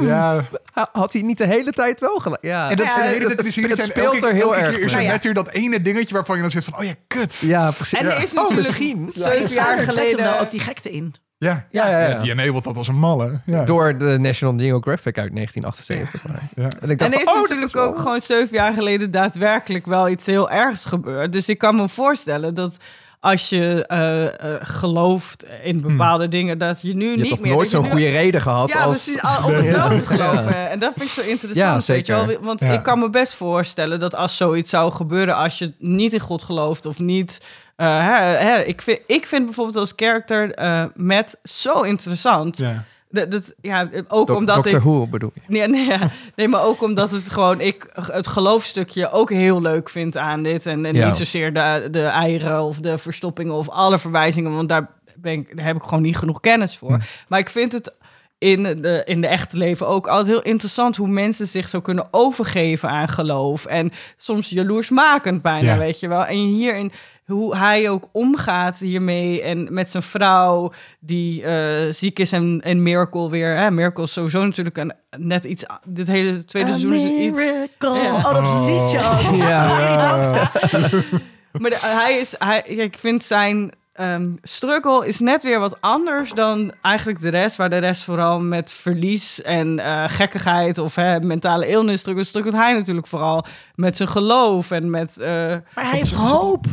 Ja, 0.00 0.44
had 0.92 1.12
hij 1.12 1.22
niet 1.22 1.38
de 1.38 1.46
hele 1.46 1.70
tijd 1.72 2.00
wel 2.00 2.16
gelijk? 2.18 2.42
Ja, 2.42 2.70
en 2.70 2.76
dat 2.76 2.86
Ja, 2.86 2.92
zijn 2.92 3.02
de 3.06 3.08
hele 3.12 3.34
tijd- 3.34 3.54
die 3.54 3.66
het 3.66 3.82
speelt 3.82 4.14
elke, 4.14 4.26
er 4.26 4.32
heel 4.32 4.42
elke 4.54 4.56
erg 4.56 4.74
keer 4.74 4.84
is 4.84 4.92
er 4.92 4.98
mee. 4.98 5.06
net 5.08 5.24
weer 5.24 5.34
dat 5.34 5.50
ene 5.50 5.82
dingetje 5.82 6.14
waarvan 6.14 6.36
je 6.36 6.42
dan 6.42 6.50
zit 6.50 6.64
van, 6.64 6.78
oh 6.78 6.84
ja, 6.84 6.92
kut. 7.06 7.38
Ja, 7.38 7.70
precies. 7.70 7.98
En 7.98 8.06
er 8.06 8.22
is 8.22 8.30
Ja. 8.32 8.42
Oh, 8.42 8.48
natuurlijk 8.48 8.66
misschien. 8.68 9.10
zeven 9.14 9.54
jaar 9.54 9.78
Er 9.78 9.84
geleden... 9.84 10.40
ook 10.40 10.50
die 10.50 10.60
gekte 10.60 10.90
in. 10.90 11.14
Ja, 11.38 11.66
Ja, 11.70 11.88
ja, 11.90 12.08
ja. 12.08 12.20
die 12.22 12.30
enabled 12.30 12.64
dat 12.64 12.76
als 12.76 12.88
een 12.88 12.98
malle. 12.98 13.40
Ja. 13.46 13.64
Door 13.64 13.98
de 13.98 14.16
National 14.20 14.58
Geographic 14.58 15.18
uit 15.18 15.32
1978. 15.34 16.26
maar- 16.26 16.48
Ja. 16.54 16.62
En 16.80 16.90
ik 16.90 17.00
En 17.00 17.10
dacht 17.10 17.12
er 17.14 17.18
is 17.20 17.24
van, 17.24 17.34
oh, 17.34 17.40
natuurlijk 17.40 17.76
ook 17.76 17.94
wel- 17.94 18.02
gewoon 18.02 18.20
zeven 18.20 18.56
jaar 18.56 18.72
geleden 18.72 19.10
daadwerkelijk 19.10 19.86
wel 19.86 20.08
iets 20.08 20.26
heel 20.26 20.50
ergs 20.50 20.84
gebeurd. 20.84 21.32
Dus 21.32 21.48
ik 21.48 21.58
kan 21.58 21.74
me 21.76 21.88
voorstellen 21.88 22.54
dat 22.54 22.76
als 23.20 23.48
je 23.48 23.84
eh, 23.86 24.26
eh, 24.26 24.32
gelooft 24.62 25.46
in 25.62 25.80
bepaalde 25.80 26.28
dingen, 26.28 26.58
dat 26.58 26.80
je 26.82 26.94
nu 26.94 27.10
Je 27.10 27.16
niet 27.16 27.28
hebt 27.30 27.40
meer... 27.42 27.52
nooit 27.52 27.70
zo'n 27.70 27.82
nu- 27.82 27.90
goede 27.90 28.08
reden 28.10 28.40
gehad 28.42 28.72
Ja, 28.72 28.78
als... 28.82 29.02
precies, 29.02 29.22
al- 29.22 29.44
om 29.44 29.54
het 29.54 29.66
wel 29.76 29.88
te 29.88 29.94
Ja. 29.94 30.04
geloven. 30.04 30.70
En 30.70 30.78
dat 30.78 30.92
vind 30.96 31.04
ik 31.06 31.12
zo 31.12 31.20
interessant, 31.30 31.86
Ja, 31.86 31.92
weet 31.94 32.06
je 32.06 32.12
wel. 32.12 32.40
Want 32.40 32.60
Ja. 32.60 32.72
ik 32.72 32.82
kan 32.82 32.98
me 32.98 33.10
best 33.10 33.34
voorstellen 33.34 33.98
dat 34.00 34.14
als 34.14 34.36
zoiets 34.36 34.70
zou 34.70 34.92
gebeuren... 34.92 35.36
als 35.36 35.58
je 35.58 35.72
niet 35.78 36.12
in 36.12 36.20
God 36.20 36.42
gelooft 36.42 36.86
of 36.86 36.98
niet... 36.98 37.46
eh, 37.78 38.06
hè, 38.06 38.14
hè, 38.46 38.62
ik, 38.62 38.82
vind, 38.82 39.00
ik 39.06 39.26
vind 39.26 39.44
bijvoorbeeld 39.44 39.76
als 39.76 39.92
character 39.96 40.50
eh 40.54 40.84
Matt 40.94 41.36
zo 41.42 41.80
interessant. 41.82 42.58
Ja. 42.58 42.84
Dat, 43.10 43.30
dat, 43.30 43.54
ja, 43.60 43.88
ook 44.08 44.30
omdat 44.30 44.54
Doctor 44.54 44.74
ik... 44.74 44.80
Who 44.80 45.06
bedoel 45.06 45.30
je? 45.34 45.40
Nee, 45.46 45.68
nee, 45.68 45.86
ja. 45.86 45.98
nee, 46.36 46.48
maar 46.48 46.62
ook 46.62 46.82
omdat 46.82 47.10
het 47.10 47.30
gewoon 47.30 47.60
ik 47.60 47.86
het 48.12 48.26
geloofstukje 48.26 49.10
ook 49.10 49.30
heel 49.30 49.60
leuk 49.60 49.88
vind 49.90 50.16
aan 50.16 50.42
dit. 50.42 50.66
En, 50.66 50.84
en 50.84 50.94
Ja. 50.94 51.06
niet 51.06 51.16
zozeer 51.16 51.52
de, 51.54 51.88
de 51.90 52.02
eieren 52.02 52.62
of 52.62 52.80
de 52.80 52.98
verstoppingen 52.98 53.54
of 53.54 53.68
alle 53.68 53.98
verwijzingen, 53.98 54.54
want 54.54 54.68
daar, 54.68 54.88
ben 55.16 55.32
ik, 55.32 55.56
daar 55.56 55.66
heb 55.66 55.76
ik 55.76 55.82
gewoon 55.82 56.02
niet 56.02 56.16
genoeg 56.18 56.40
kennis 56.40 56.76
voor. 56.76 56.92
Hm. 56.94 57.00
Maar 57.28 57.38
ik 57.38 57.48
vind 57.48 57.72
het 57.72 57.92
in 58.38 58.62
de, 58.62 59.02
in 59.04 59.20
de 59.20 59.26
echte 59.26 59.56
leven 59.56 59.86
ook 59.86 60.06
altijd 60.06 60.26
heel 60.26 60.52
interessant 60.52 60.96
hoe 60.96 61.08
mensen 61.08 61.46
zich 61.46 61.68
zo 61.68 61.80
kunnen 61.80 62.08
overgeven 62.10 62.88
aan 62.88 63.08
geloof. 63.08 63.64
En 63.66 63.92
soms 64.16 64.48
jaloersmakend 64.50 65.42
bijna, 65.42 65.72
Ja. 65.72 65.78
weet 65.78 66.00
je 66.00 66.08
wel. 66.08 66.24
En 66.24 66.34
hierin 66.36 66.92
hoe 67.28 67.56
hij 67.56 67.90
ook 67.90 68.08
omgaat 68.12 68.78
hiermee 68.78 69.42
en 69.42 69.66
met 69.70 69.90
zijn 69.90 70.02
vrouw 70.02 70.72
die 71.00 71.42
eh, 71.42 71.92
ziek 71.92 72.18
is 72.18 72.32
en, 72.32 72.60
en 72.64 72.82
Miracle 72.82 73.30
weer. 73.30 73.56
Hè, 73.56 73.70
Miracle 73.70 74.04
is 74.04 74.12
sowieso 74.12 74.44
natuurlijk 74.44 74.76
een, 74.76 74.92
net 75.18 75.44
iets... 75.44 75.64
Dit 75.84 76.06
hele 76.06 76.44
tweede 76.44 76.68
A 76.68 76.72
seizoen 76.72 76.92
is 76.92 77.02
iets... 77.02 77.36
miracle. 77.36 77.94
Ja. 78.02 78.14
Oh, 78.14 78.24
dat 78.24 78.36
Oh. 78.36 78.64
liedje. 78.66 78.98
Oh, 78.98 79.22
dat 79.22 79.32
is 79.32 79.38
Ja. 79.38 80.50
Maar 81.60 81.70
de- 81.70 81.78
hij 81.80 82.18
is, 82.18 82.34
hij, 82.38 82.60
ik 82.66 82.98
vind 82.98 83.24
zijn 83.24 83.72
ehm, 83.92 84.30
struggle 84.42 85.06
is 85.06 85.18
net 85.18 85.42
weer 85.42 85.58
wat 85.58 85.80
anders 85.80 86.30
dan 86.32 86.72
eigenlijk 86.82 87.20
de 87.20 87.28
rest. 87.28 87.56
Waar 87.56 87.70
de 87.70 87.78
rest 87.78 88.02
vooral 88.02 88.40
met 88.40 88.72
verlies 88.72 89.42
en 89.42 89.78
eh, 89.78 90.04
gekkigheid 90.06 90.78
of 90.78 90.94
hè, 90.94 91.20
mentale 91.20 91.68
illness 91.68 92.00
struggelt. 92.00 92.26
Struggelt 92.26 92.54
hij 92.54 92.72
natuurlijk 92.72 93.06
vooral 93.06 93.44
met 93.74 93.96
zijn 93.96 94.08
geloof 94.08 94.70
en 94.70 94.90
met... 94.90 95.18
eh, 95.18 95.28
Maar 95.74 95.84
hij 95.84 95.98
heeft 95.98 96.14
hoop. 96.14 96.64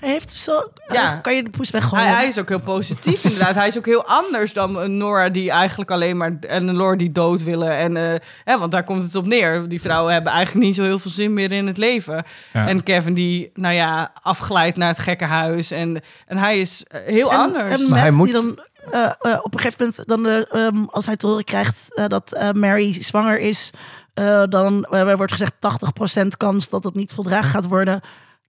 Hij 0.00 0.08
heeft 0.10 0.32
zo... 0.32 0.70
Ja. 0.92 1.14
Kan 1.16 1.34
je 1.34 1.42
de 1.42 1.50
poes 1.50 1.70
weggooien? 1.70 2.06
hij, 2.06 2.14
hij 2.14 2.26
is 2.26 2.38
ook 2.38 2.48
heel 2.48 2.60
positief 2.60 3.24
inderdaad. 3.30 3.54
Hij 3.54 3.66
is 3.66 3.78
ook 3.78 3.86
heel 3.86 4.04
anders 4.06 4.52
dan 4.52 4.78
een 4.78 4.96
Nora 4.96 5.28
die 5.28 5.50
eigenlijk 5.50 5.90
alleen 5.90 6.16
maar... 6.16 6.36
En 6.40 6.68
een 6.68 6.76
Lore 6.76 6.96
die 6.96 7.12
dood 7.12 7.42
willen. 7.42 7.76
En, 7.76 7.96
eh, 7.96 8.20
hè, 8.44 8.58
want 8.58 8.72
daar 8.72 8.84
komt 8.84 9.02
het 9.02 9.16
op 9.16 9.26
neer. 9.26 9.68
Die 9.68 9.80
vrouwen 9.80 10.12
hebben 10.12 10.32
eigenlijk 10.32 10.66
niet 10.66 10.74
zo 10.74 10.82
heel 10.82 10.98
veel 10.98 11.10
zin 11.10 11.34
meer 11.34 11.52
in 11.52 11.66
het 11.66 11.76
leven. 11.76 12.24
Ja. 12.52 12.68
En 12.68 12.82
Kevin 12.82 13.14
die, 13.14 13.50
nou 13.54 13.74
ja, 13.74 14.12
afglijdt 14.22 14.76
naar 14.76 14.88
het 14.88 14.98
gekke 14.98 15.24
huis. 15.24 15.70
En, 15.70 16.00
en 16.26 16.36
hij 16.38 16.60
is 16.60 16.84
eh, 16.88 17.00
heel 17.04 17.32
anders. 17.32 17.80
En 17.82 17.88
Maar 17.90 17.98
hij 18.00 18.10
moet- 18.10 18.32
die 18.32 18.34
dan 18.34 18.60
eh, 18.90 19.04
eh, 19.32 19.38
op 19.42 19.54
een 19.54 19.60
gegeven 19.60 19.86
moment, 19.86 20.08
dan, 20.08 20.26
eh, 20.26 20.66
ehm, 20.66 20.84
als 20.84 21.06
hij 21.06 21.16
te 21.16 21.26
horen 21.26 21.44
krijgt 21.44 21.86
eh, 21.94 22.04
dat 22.08 22.32
eh, 22.32 22.50
Mary 22.50 23.02
zwanger 23.02 23.38
is, 23.38 23.70
eh, 24.14 24.42
dan 24.48 24.84
eh, 24.84 25.14
wordt 25.14 25.32
gezegd 25.32 25.54
80% 25.60 26.36
kans 26.36 26.68
dat 26.68 26.84
het 26.84 26.94
niet 26.94 27.12
voldragen 27.12 27.50
gaat 27.50 27.66
worden. 27.66 28.00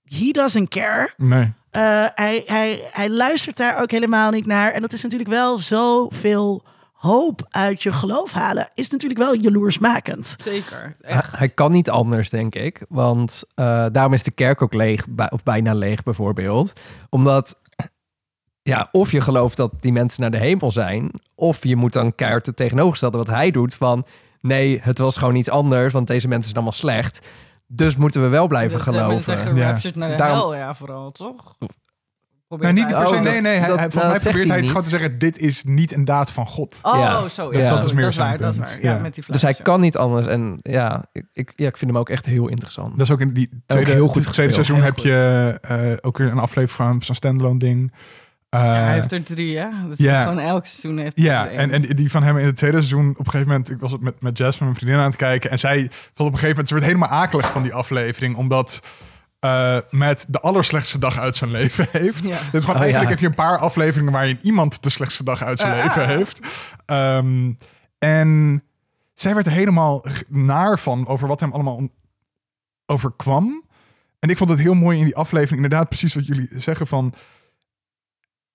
He 0.07 0.31
doesn't 0.31 0.69
care. 0.69 1.13
Nee. 1.17 1.53
Eh, 1.71 2.05
hij, 2.15 2.43
hij, 2.45 2.87
hij 2.91 3.09
luistert 3.09 3.57
daar 3.57 3.81
ook 3.81 3.91
helemaal 3.91 4.31
niet 4.31 4.45
naar. 4.45 4.71
En 4.71 4.81
dat 4.81 4.93
is 4.93 5.03
natuurlijk 5.03 5.29
wel 5.29 5.57
zoveel 5.57 6.63
hoop 6.93 7.45
uit 7.49 7.83
je 7.83 7.91
geloof 7.91 8.31
halen. 8.31 8.69
Is 8.73 8.89
natuurlijk 8.89 9.19
wel 9.19 9.35
jaloersmakend. 9.35 10.35
Zeker. 10.43 10.95
Hij, 11.01 11.11
Echt. 11.15 11.37
hij 11.37 11.49
kan 11.49 11.71
niet 11.71 11.89
anders, 11.89 12.29
denk 12.29 12.55
ik. 12.55 12.81
Want 12.89 13.43
eh, 13.55 13.85
daarom 13.91 14.13
is 14.13 14.23
de 14.23 14.31
kerk 14.31 14.61
ook 14.61 14.73
leeg, 14.73 15.07
bij- 15.09 15.31
of 15.31 15.43
bijna 15.43 15.73
leeg 15.73 16.03
bijvoorbeeld. 16.03 16.73
Omdat, 17.09 17.59
ja, 18.63 18.87
of 18.91 19.11
je 19.11 19.21
gelooft 19.21 19.57
dat 19.57 19.71
die 19.79 19.91
mensen 19.91 20.21
naar 20.21 20.31
de 20.31 20.37
hemel 20.37 20.71
zijn... 20.71 21.11
of 21.35 21.63
je 21.63 21.75
moet 21.75 21.93
dan 21.93 22.15
keihard 22.15 22.45
het 22.45 22.55
tegenovergestelde 22.55 23.17
wat 23.17 23.27
hij 23.27 23.51
doet 23.51 23.75
van... 23.75 24.05
nee, 24.41 24.79
het 24.83 24.97
was 24.97 25.17
gewoon 25.17 25.35
iets 25.35 25.49
anders, 25.49 25.93
want 25.93 26.07
deze 26.07 26.27
mensen 26.27 26.43
zijn 26.49 26.55
allemaal 26.55 26.79
slecht. 26.79 27.27
Dus 27.67 27.95
moeten 27.95 28.21
we 28.21 28.27
wel 28.27 28.47
blijven 28.47 28.77
Dus, 28.77 28.87
eh, 28.87 28.93
geloven. 28.93 29.23
zeggen 29.23 29.55
Ja. 29.55 29.69
raptured 29.71 29.95
naar 29.95 30.09
de 30.09 30.15
Daarom- 30.15 30.37
hel, 30.37 30.55
ja, 30.55 30.75
vooral, 30.75 31.11
toch? 31.11 31.55
Nou, 32.49 32.73
niet 32.73 32.83
hij- 32.83 32.93
per 32.93 33.07
se, 33.07 33.15
Oh, 33.15 33.21
nee, 33.21 33.33
dat- 33.33 33.41
nee. 33.43 33.57
Hij, 33.57 33.67
dat- 33.67 33.79
hij, 33.79 33.89
volgens 33.91 34.13
mij 34.13 34.31
probeert 34.31 34.47
hij 34.47 34.57
het 34.57 34.67
gewoon 34.67 34.83
te 34.83 34.89
zeggen, 34.89 35.17
dit 35.19 35.37
is 35.37 35.63
niet 35.63 35.93
een 35.93 36.05
daad 36.05 36.31
van 36.31 36.47
God. 36.47 36.79
Oh, 36.81 36.97
Ja. 36.97 37.27
zo. 37.27 37.51
Ja. 37.53 37.59
Ja, 37.59 37.67
Dat 37.69 37.77
dat 37.77 37.85
is 37.85 37.93
meer 37.93 38.11
zijn 38.11 38.29
waar, 38.29 38.37
dat 38.37 38.51
is 38.53 38.57
waar. 38.59 38.81
Ja, 38.81 38.93
Ja. 38.95 39.01
met 39.01 39.13
die 39.15 39.23
Dus 39.27 39.41
hij 39.41 39.53
kan 39.53 39.79
niet 39.81 39.97
anders. 39.97 40.27
En 40.27 40.59
ja, 40.61 41.05
ik, 41.11 41.25
ik, 41.33 41.53
ja, 41.55 41.67
ik 41.67 41.77
vind 41.77 41.91
hem 41.91 41.99
ook 41.99 42.09
echt 42.09 42.25
heel 42.25 42.47
interessant. 42.47 42.91
Dat 42.97 43.05
is 43.07 43.11
ook 43.11 43.19
in 43.21 43.33
die 43.33 43.49
tweede, 43.65 43.91
heel 43.91 44.07
goed 44.07 44.21
tweede 44.21 44.27
gespeeld. 44.27 44.53
seizoen 44.53 44.75
Heel 44.75 44.85
heb 44.85 44.97
je 44.97 45.57
eh, 45.61 45.97
ook 46.01 46.17
weer 46.17 46.31
een 46.31 46.39
aflevering 46.39 46.77
van 46.97 47.01
zo'n 47.01 47.15
standalone 47.15 47.59
ding. 47.59 47.93
Eh, 48.49 48.59
Ja, 48.61 48.73
hij 48.73 48.93
heeft 48.93 49.11
er 49.11 49.23
drie, 49.23 49.57
hè? 49.57 49.69
Dat 49.87 49.91
is 49.99 50.05
ja. 50.05 50.23
gewoon 50.23 50.39
elk 50.39 50.65
seizoen 50.65 50.97
heeft 50.97 51.17
hij 51.17 51.25
ja, 51.25 51.47
er 51.49 51.53
en, 51.53 51.71
en 51.71 51.95
die 51.95 52.11
van 52.11 52.23
hem 52.23 52.37
in 52.37 52.45
het 52.45 52.55
tweede 52.55 52.77
seizoen, 52.77 53.09
op 53.09 53.19
een 53.25 53.31
gegeven 53.31 53.47
moment, 53.47 53.69
ik 53.69 53.79
was 53.79 53.91
het 53.91 54.01
met, 54.01 54.21
met 54.21 54.37
Jess, 54.37 54.59
met 54.59 54.67
mijn 54.67 54.75
vriendin 54.75 54.99
aan 54.99 55.05
het 55.07 55.15
kijken, 55.15 55.49
en 55.51 55.59
zij 55.59 55.77
vond 55.89 55.89
op 56.17 56.25
een 56.25 56.31
gegeven 56.31 56.49
moment, 56.49 56.67
ze 56.67 56.73
werd 56.73 56.85
helemaal 56.85 57.09
akelig 57.09 57.51
van 57.51 57.61
die 57.61 57.73
aflevering, 57.73 58.35
omdat 58.35 58.81
eh 59.39 59.77
Matt 59.89 60.33
de 60.33 60.39
allerslechtste 60.39 60.99
dag 60.99 61.19
uit 61.19 61.35
zijn 61.35 61.51
leven 61.59 61.87
heeft. 61.91 62.25
Ja. 62.25 62.37
Dus 62.51 62.61
gewoon 62.61 62.75
Oh, 62.75 62.81
eigenlijk 62.81 63.03
ja. 63.03 63.09
heb 63.09 63.19
je 63.19 63.25
een 63.25 63.33
paar 63.47 63.57
afleveringen 63.57 64.11
waarin 64.13 64.39
iemand 64.41 64.83
de 64.83 64.89
slechtste 64.89 65.23
dag 65.23 65.43
uit 65.43 65.59
zijn 65.59 65.73
Ah. 65.73 65.83
leven 65.83 66.07
heeft. 66.07 66.39
Ehm, 66.85 67.51
en 67.97 68.63
zij 69.13 69.33
werd 69.33 69.45
er 69.45 69.51
helemaal 69.51 70.05
naar 70.27 70.79
van 70.79 71.07
over 71.07 71.27
wat 71.27 71.39
hem 71.39 71.51
allemaal 71.53 71.89
overkwam. 72.85 73.63
En 74.19 74.29
ik 74.29 74.37
vond 74.37 74.49
het 74.49 74.59
heel 74.59 74.73
mooi 74.73 74.97
in 74.99 75.05
die 75.05 75.15
aflevering, 75.15 75.63
inderdaad 75.63 75.89
precies 75.89 76.13
wat 76.15 76.25
jullie 76.27 76.49
zeggen 76.55 76.87
van... 76.87 77.13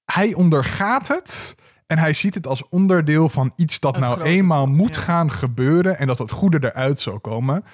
Hij 0.05 0.35
ondergaat 0.35 1.09
het 1.09 1.55
en 1.87 1.99
hij 1.99 2.13
ziet 2.13 2.35
het 2.35 2.47
als 2.47 2.69
onderdeel 2.69 3.29
van 3.29 3.53
iets 3.57 3.81
dat 3.81 3.95
Een 3.95 4.01
nou 4.01 4.23
eenmaal 4.23 4.65
plan, 4.65 4.77
moet 4.77 4.95
ja. 4.95 5.01
gaan 5.01 5.33
gebeuren 5.33 5.99
en 5.99 6.07
dat 6.07 6.19
het 6.19 6.31
goede 6.31 6.59
eruit 6.61 7.01
zal 7.01 7.21
komen. 7.21 7.65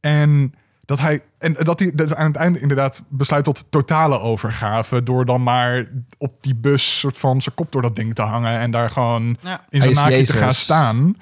En 0.00 0.54
dat 0.84 0.98
hij, 0.98 1.22
en 1.38 1.52
dat 1.52 1.78
hij 1.78 1.92
dat 1.94 2.14
aan 2.14 2.26
het 2.26 2.36
einde 2.36 2.60
inderdaad 2.60 3.02
besluit 3.08 3.44
tot 3.44 3.66
totale 3.70 4.20
overgave. 4.20 5.02
Door 5.02 5.24
dan 5.24 5.42
maar 5.42 5.88
op 6.18 6.32
die 6.40 6.54
bus 6.54 6.98
soort 6.98 7.18
van 7.18 7.42
zijn 7.42 7.54
kop 7.54 7.72
door 7.72 7.82
dat 7.82 7.96
ding 7.96 8.14
te 8.14 8.22
hangen. 8.22 8.60
En 8.60 8.70
daar 8.70 8.90
gewoon 8.90 9.36
Ja, 9.40 9.64
in 9.68 9.82
zijn 9.82 9.94
naakje 9.94 10.24
te 10.24 10.32
gaan 10.32 10.52
staan. 10.52 11.16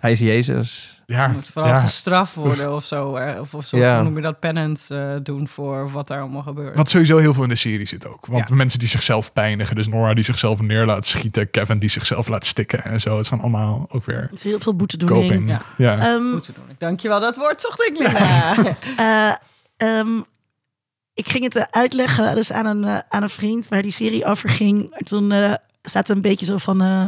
Hij 0.00 0.10
is 0.10 0.20
Jezus. 0.20 0.93
Ja, 1.06 1.26
moet 1.28 1.46
vooral 1.46 1.70
ja. 1.70 1.80
gestraft 1.80 2.34
worden 2.44 2.74
of 2.74 2.84
zo. 2.86 3.16
eh, 3.16 3.40
Of, 3.40 3.54
of 3.54 3.64
zo, 3.64 3.76
Ja. 3.76 3.94
hoe 3.94 4.04
noem 4.04 4.16
je 4.16 4.22
dat, 4.22 4.40
penance 4.40 4.96
eh, 4.98 5.14
doen 5.22 5.48
voor 5.48 5.90
wat 5.90 6.08
daar 6.08 6.20
allemaal 6.20 6.42
gebeurt. 6.42 6.76
Wat 6.76 6.88
sowieso 6.90 7.16
heel 7.18 7.34
veel 7.34 7.42
in 7.42 7.48
de 7.48 7.54
serie 7.54 7.86
zit 7.86 8.06
ook. 8.06 8.26
Want 8.26 8.48
Ja. 8.48 8.54
mensen 8.54 8.78
die 8.78 8.88
zichzelf 8.88 9.32
pijnigen. 9.32 9.76
Dus 9.76 9.88
Nora 9.88 10.14
die 10.14 10.24
zichzelf 10.24 10.60
neer 10.60 10.86
laat 10.86 11.06
schieten. 11.06 11.50
Kevin 11.50 11.78
die 11.78 11.88
zichzelf 11.88 12.28
laat 12.28 12.46
stikken 12.46 12.84
en 12.84 13.00
zo. 13.00 13.16
Het 13.16 13.26
zijn 13.26 13.40
allemaal 13.40 13.86
ook 13.88 14.04
weer 14.04 14.16
Er 14.22 14.28
is 14.32 14.42
heel 14.42 14.60
veel 14.60 14.74
boetedoening. 14.76 15.22
coping. 15.30 15.48
Ja. 15.76 15.96
Ja. 15.96 16.18
Moeten 16.18 16.54
doen. 16.54 16.76
Dankjewel, 16.78 17.20
dat 17.20 17.36
woord 17.36 17.60
zocht 17.60 17.80
ik, 17.80 17.98
Linda. 17.98 18.54
Eh, 18.96 19.34
ehm, 19.76 20.20
ik 21.14 21.28
ging 21.28 21.44
het 21.44 21.72
uitleggen 21.72 22.34
dus 22.34 22.52
aan, 22.52 22.66
een, 22.66 23.02
aan 23.08 23.22
een 23.22 23.30
vriend 23.30 23.68
waar 23.68 23.82
die 23.82 23.90
serie 23.90 24.24
over 24.24 24.48
ging. 24.48 24.90
En 24.94 25.04
Toen 25.04 25.32
eh 25.32 25.54
staat 25.82 26.08
er 26.08 26.16
een 26.16 26.22
beetje 26.22 26.46
zo 26.46 26.56
van 26.56 26.82
eh, 26.82 27.06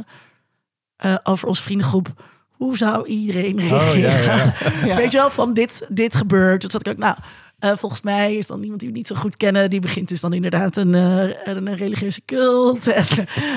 eh, 0.97 1.19
over 1.23 1.49
onze 1.49 1.63
vriendengroep. 1.63 2.23
Hoe 2.57 2.77
zou 2.77 3.07
iedereen 3.07 3.61
reageren? 3.61 3.89
Oh, 3.89 3.97
ja, 3.97 4.19
ja. 4.19 4.55
Ja. 4.87 4.97
Weet 4.97 5.13
je 5.13 5.19
wel, 5.19 5.31
van 5.31 5.55
dit, 5.55 5.87
dit 5.93 6.15
gebeurt. 6.15 6.61
Toen 6.61 6.71
zat 6.71 6.87
ik 6.87 6.93
ook, 6.93 6.99
nou, 6.99 7.17
eh, 7.59 7.73
volgens 7.77 8.03
mij 8.03 8.37
is 8.37 8.47
dan 8.47 8.63
iemand 8.63 8.81
die 8.81 8.89
we 8.89 8.97
niet 8.97 9.07
zo 9.07 9.15
goed 9.15 9.37
kennen. 9.37 9.71
Die 9.71 9.81
begint 9.81 10.09
dus 10.09 10.21
dan 10.21 10.33
inderdaad 10.33 10.77
een, 10.77 10.95
eh, 10.95 11.55
een, 11.55 11.77
religieuze 11.77 12.25
cult. 12.25 12.87
En, 12.97 13.05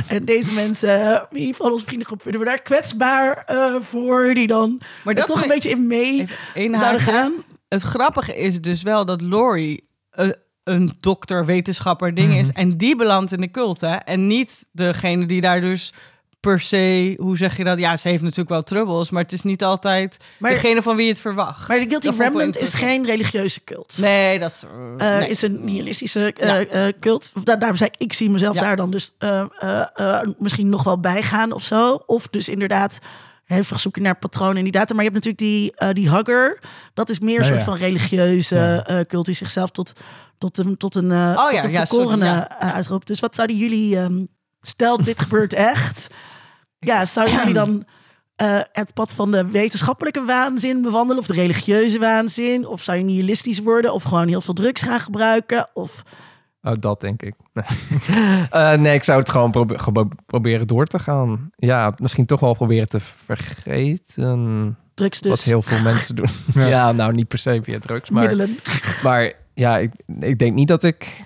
en 0.08 0.26
deze 0.26 0.54
mensen, 0.54 1.28
wie 1.32 1.56
van 1.56 1.72
onze 1.72 1.86
vriendengroep 1.86 2.22
vinden 2.22 2.42
we 2.42 2.48
daar 2.48 2.62
kwetsbaar 2.62 3.44
eh, 3.46 3.76
voor? 3.80 4.34
Die 4.34 4.48
dan 4.48 4.82
Maar 5.04 5.16
dat 5.16 5.26
toch 5.28 5.42
een 5.42 5.48
beetje 5.48 5.70
in 5.70 5.88
mee 5.88 6.28
zouden 6.54 7.02
gaan. 7.02 7.34
Het 7.68 7.82
grappige 7.82 8.36
is 8.38 8.62
dus 8.62 8.82
wel 8.82 9.06
dat 9.06 9.22
Laurie 9.22 9.88
eh, 10.10 10.30
een 10.64 10.98
dokter, 11.00 11.46
wetenschapper 11.46 12.14
ding 12.16 12.30
Mhm. 12.30 12.38
is. 12.40 12.52
En 12.52 12.78
die 12.78 12.96
belandt 12.96 13.32
in 13.32 13.42
de 13.42 13.52
cult, 13.52 13.82
hè. 13.82 13.96
En 13.96 14.28
niet 14.28 14.70
degene 14.72 15.26
die 15.26 15.42
daar 15.42 15.62
dus 15.62 15.94
per 16.40 16.60
se, 16.60 17.14
hoe 17.18 17.38
zeg 17.38 17.58
je 17.58 17.64
dat? 17.64 17.80
Ja, 17.80 17.98
ze 17.98 18.08
heeft 18.08 18.22
natuurlijk 18.22 18.50
wel 18.50 18.64
troubles, 18.64 19.10
maar 19.10 19.24
het 19.24 19.32
is 19.32 19.42
niet 19.44 19.64
altijd 19.64 20.18
Maar- 20.38 20.52
degene 20.52 20.82
van 20.82 20.96
wie 20.96 21.06
je 21.06 21.12
het 21.12 21.22
verwacht. 21.22 21.68
Maar 21.68 21.78
de 21.80 21.86
Guilty 21.90 22.08
Dat 22.10 22.18
Remnant 22.20 22.60
is 22.60 22.74
geen 22.74 23.06
religieuze 23.06 23.64
cult. 23.64 23.98
Nee, 24.02 24.40
dat 24.40 24.52
is... 24.52 24.64
Eh, 24.98 25.18
nee. 25.18 25.30
is 25.30 25.42
een 25.42 25.66
nihilistische 25.66 26.34
eh, 26.34 26.88
eh, 26.88 26.94
cult. 27.00 27.32
Da 27.44 27.56
daarom 27.56 27.78
zei 27.78 27.90
ik, 27.94 28.02
ik 28.02 28.14
zie 28.14 28.30
mezelf 28.30 28.56
Ja. 28.56 28.62
daar 28.62 28.76
dan 28.76 28.92
dus 28.92 29.12
eh, 29.18 29.44
eh, 29.60 29.82
eh, 29.94 30.28
misschien 30.38 30.70
nog 30.70 30.84
wel 30.84 31.00
bij 31.00 31.24
gaan 31.24 31.52
of 31.52 31.64
zo. 31.64 32.04
Of 32.06 32.28
dus 32.28 32.50
inderdaad 32.50 33.00
hevig 33.46 33.80
zoeken 33.80 34.02
naar 34.02 34.18
patronen 34.18 34.58
in 34.58 34.64
die 34.64 34.72
data. 34.72 34.94
Maar 34.94 35.04
je 35.04 35.10
hebt 35.12 35.26
natuurlijk 35.26 35.52
die, 35.54 35.72
eh, 35.76 35.90
die 35.94 36.10
hugger. 36.12 36.60
Dat 36.94 37.10
is 37.10 37.20
meer 37.20 37.36
een 37.36 37.42
Ja, 37.42 37.48
soort 37.48 37.60
ja. 37.60 37.66
van 37.66 37.76
religieuze 37.78 38.56
Ja. 38.56 38.86
eh, 38.86 39.00
cult 39.06 39.26
die 39.26 39.36
zichzelf 39.36 39.70
tot, 39.70 39.94
tot 40.38 40.58
een, 40.58 40.78
tot 40.78 40.96
een, 40.96 41.12
eh 41.12 41.18
Oh 41.38 41.44
tot 41.44 41.54
ja, 41.54 41.64
een 41.64 41.72
ja, 41.72 41.86
sorry, 41.86 42.22
eh, 42.22 42.42
uitroepen. 42.60 43.06
Dus 43.08 43.20
wat 43.20 43.36
zouden 43.36 43.58
jullie... 43.58 43.98
ehm, 43.98 44.24
stel, 44.62 45.04
dit 45.04 45.20
gebeurt 45.26 45.54
echt. 45.54 46.08
Ja, 46.80 47.06
zouden 47.06 47.36
jullie 47.36 47.54
dan... 47.54 47.86
eh, 48.36 48.60
het 48.72 48.94
pad 48.94 49.14
van 49.14 49.32
de 49.32 49.46
wetenschappelijke 49.46 50.24
waanzin 50.26 50.82
bewandelen 50.82 51.22
of 51.22 51.28
de 51.28 51.34
religieuze 51.34 52.00
waanzin? 52.00 52.68
Of 52.68 52.82
zou 52.82 52.98
je 52.98 53.04
nihilistisch 53.04 53.60
worden 53.60 53.94
of 53.94 54.04
gewoon 54.04 54.28
heel 54.28 54.42
veel 54.42 54.54
drugs 54.54 54.82
gaan 54.84 55.00
gebruiken? 55.00 55.70
Of 55.74 56.04
Oh, 56.62 56.74
dat 56.80 57.02
denk 57.02 57.22
ik. 57.22 57.34
Nee. 57.54 57.66
Eh, 58.50 58.74
nee, 58.74 58.94
ik 58.94 59.04
zou 59.04 59.20
het 59.20 59.30
gewoon 59.30 59.52
probe- 59.52 60.08
proberen 60.26 60.68
door 60.68 60.86
te 60.86 61.00
gaan. 61.00 61.50
Ja, 61.56 61.94
misschien 61.98 62.26
toch 62.26 62.40
wel 62.40 62.54
proberen 62.54 62.90
te 62.90 63.00
vergeten. 63.00 64.78
drugs 64.94 65.20
dus 65.22 65.30
Wat 65.32 65.42
heel 65.42 65.62
veel 65.62 65.82
mensen 65.82 66.16
doen. 66.16 66.28
Ja. 66.54 66.68
Ja. 66.68 66.92
nou 66.92 67.14
niet 67.14 67.28
per 67.28 67.38
se 67.38 67.60
via 67.64 67.80
drugs. 67.80 68.10
Maar, 68.10 68.22
middelen. 68.28 68.58
maar 69.04 69.34
ja, 69.54 69.78
ik, 69.78 69.92
ik 70.20 70.40
denk 70.40 70.56
niet 70.56 70.68
dat 70.68 70.84
ik... 70.84 71.24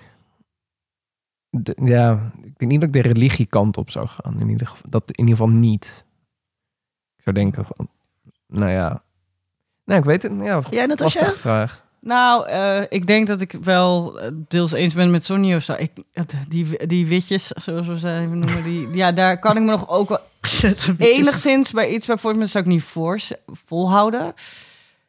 de- 1.50 1.76
ja, 1.84 2.32
ik 2.42 2.43
denk 2.68 2.80
niet 2.80 2.92
dat 2.92 3.02
ik 3.02 3.12
de 3.12 3.14
religiekant 3.14 3.76
op 3.76 3.90
zou 3.90 4.06
gaan. 4.08 4.40
In 4.40 4.48
ieder 4.48 4.66
geval, 4.66 4.90
dat 4.90 5.02
in 5.06 5.24
ieder 5.24 5.36
geval 5.36 5.52
niet. 5.52 6.04
Ik 7.16 7.22
zou 7.22 7.34
denken 7.36 7.64
van... 7.64 7.88
Nou 8.46 8.70
ja... 8.70 9.02
Nee, 9.84 9.98
ik 9.98 10.04
weet 10.04 10.22
het. 10.22 10.32
Ja, 10.38 10.62
Jij 10.70 10.86
net 10.86 11.00
als 11.00 11.16
vraag. 11.34 11.82
Nou, 12.00 12.48
eh, 12.48 12.82
ik 12.88 13.06
denk 13.06 13.26
dat 13.26 13.40
ik 13.40 13.52
wel 13.52 14.20
eh, 14.20 14.30
deels 14.48 14.72
eens 14.72 14.94
ben 14.94 15.10
met 15.10 15.24
Sonny 15.24 15.54
of 15.54 15.62
zo. 15.62 15.74
Ik, 15.78 15.90
die, 16.48 16.86
die 16.86 17.06
witjes, 17.06 17.46
zoals 17.46 17.86
we 17.86 17.98
ze 17.98 18.08
even 18.08 18.38
noemen, 18.38 18.62
die, 18.62 18.88
ja, 18.90 19.12
daar 19.12 19.38
kan 19.38 19.56
ik 19.56 19.62
me 19.62 19.70
nog 19.70 19.88
ook 19.88 20.08
wel 20.08 20.20
enigszins 20.98 21.70
bij 21.70 21.88
iets 21.88 22.06
bijvoorbeeld 22.06 22.48
zou 22.48 22.64
ik 22.64 22.70
niet 22.70 22.82
voor, 22.82 23.20
volhouden. 23.46 24.34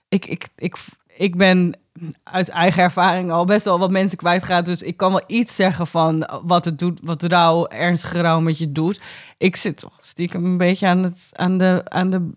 Ik, 0.07 0.25
ik, 0.25 0.47
ik, 0.55 0.77
ik 1.07 1.37
ben 1.37 1.75
uit 2.23 2.49
eigen 2.49 2.83
ervaring 2.83 3.31
al 3.31 3.45
best 3.45 3.65
wel 3.65 3.79
wat 3.79 3.91
mensen 3.91 4.17
kwijtgeraakt. 4.17 4.65
Dus 4.65 4.81
ik 4.81 4.97
kan 4.97 5.11
wel 5.11 5.23
iets 5.27 5.55
zeggen 5.55 5.87
van 5.87 6.29
wat 6.43 6.65
het 6.65 6.79
doet, 6.79 6.99
wat 7.03 7.23
rouw, 7.23 7.67
ernstige 7.67 8.21
rouw 8.21 8.39
met 8.39 8.57
je 8.57 8.71
doet. 8.71 9.01
Ik 9.37 9.55
zit 9.55 9.77
toch 9.77 9.99
stiekem 10.01 10.45
een 10.45 10.57
beetje 10.57 10.87
aan, 10.87 11.03
het, 11.03 11.29
aan, 11.31 11.57
de, 11.57 11.81
aan 11.85 12.09
de, 12.09 12.31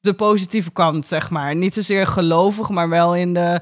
de 0.00 0.14
positieve 0.14 0.72
kant, 0.72 1.06
zeg 1.06 1.30
maar. 1.30 1.56
Niet 1.56 1.74
zozeer 1.74 2.06
gelovig, 2.06 2.68
maar 2.68 2.88
wel 2.88 3.14
in 3.14 3.34
de... 3.34 3.60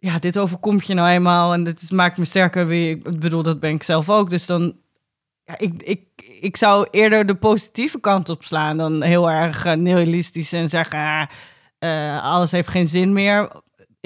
Ja, 0.00 0.18
dit 0.18 0.38
overkomt 0.38 0.86
je 0.86 0.94
nou 0.94 1.08
eenmaal 1.08 1.52
en 1.52 1.64
dit 1.64 1.90
maakt 1.90 2.18
me 2.18 2.24
sterker. 2.24 2.66
Wie, 2.66 2.96
ik 2.96 3.20
bedoel, 3.20 3.42
dat 3.42 3.60
ben 3.60 3.74
ik 3.74 3.82
zelf 3.82 4.10
ook. 4.10 4.30
Dus 4.30 4.46
dan 4.46 4.74
ja, 5.44 5.58
ik, 5.58 5.82
ik, 5.82 6.00
ik 6.40 6.56
zou 6.56 6.86
eerder 6.90 7.26
de 7.26 7.34
positieve 7.34 8.00
kant 8.00 8.28
op 8.28 8.44
slaan 8.44 8.76
dan 8.76 9.02
heel 9.02 9.30
erg 9.30 9.64
eh, 9.64 9.72
nihilistisch 9.72 10.52
en 10.52 10.68
zeggen: 10.68 10.98
ah, 10.98 11.26
eh, 11.78 12.22
alles 12.22 12.50
heeft 12.50 12.68
geen 12.68 12.86
zin 12.86 13.12
meer. 13.12 13.50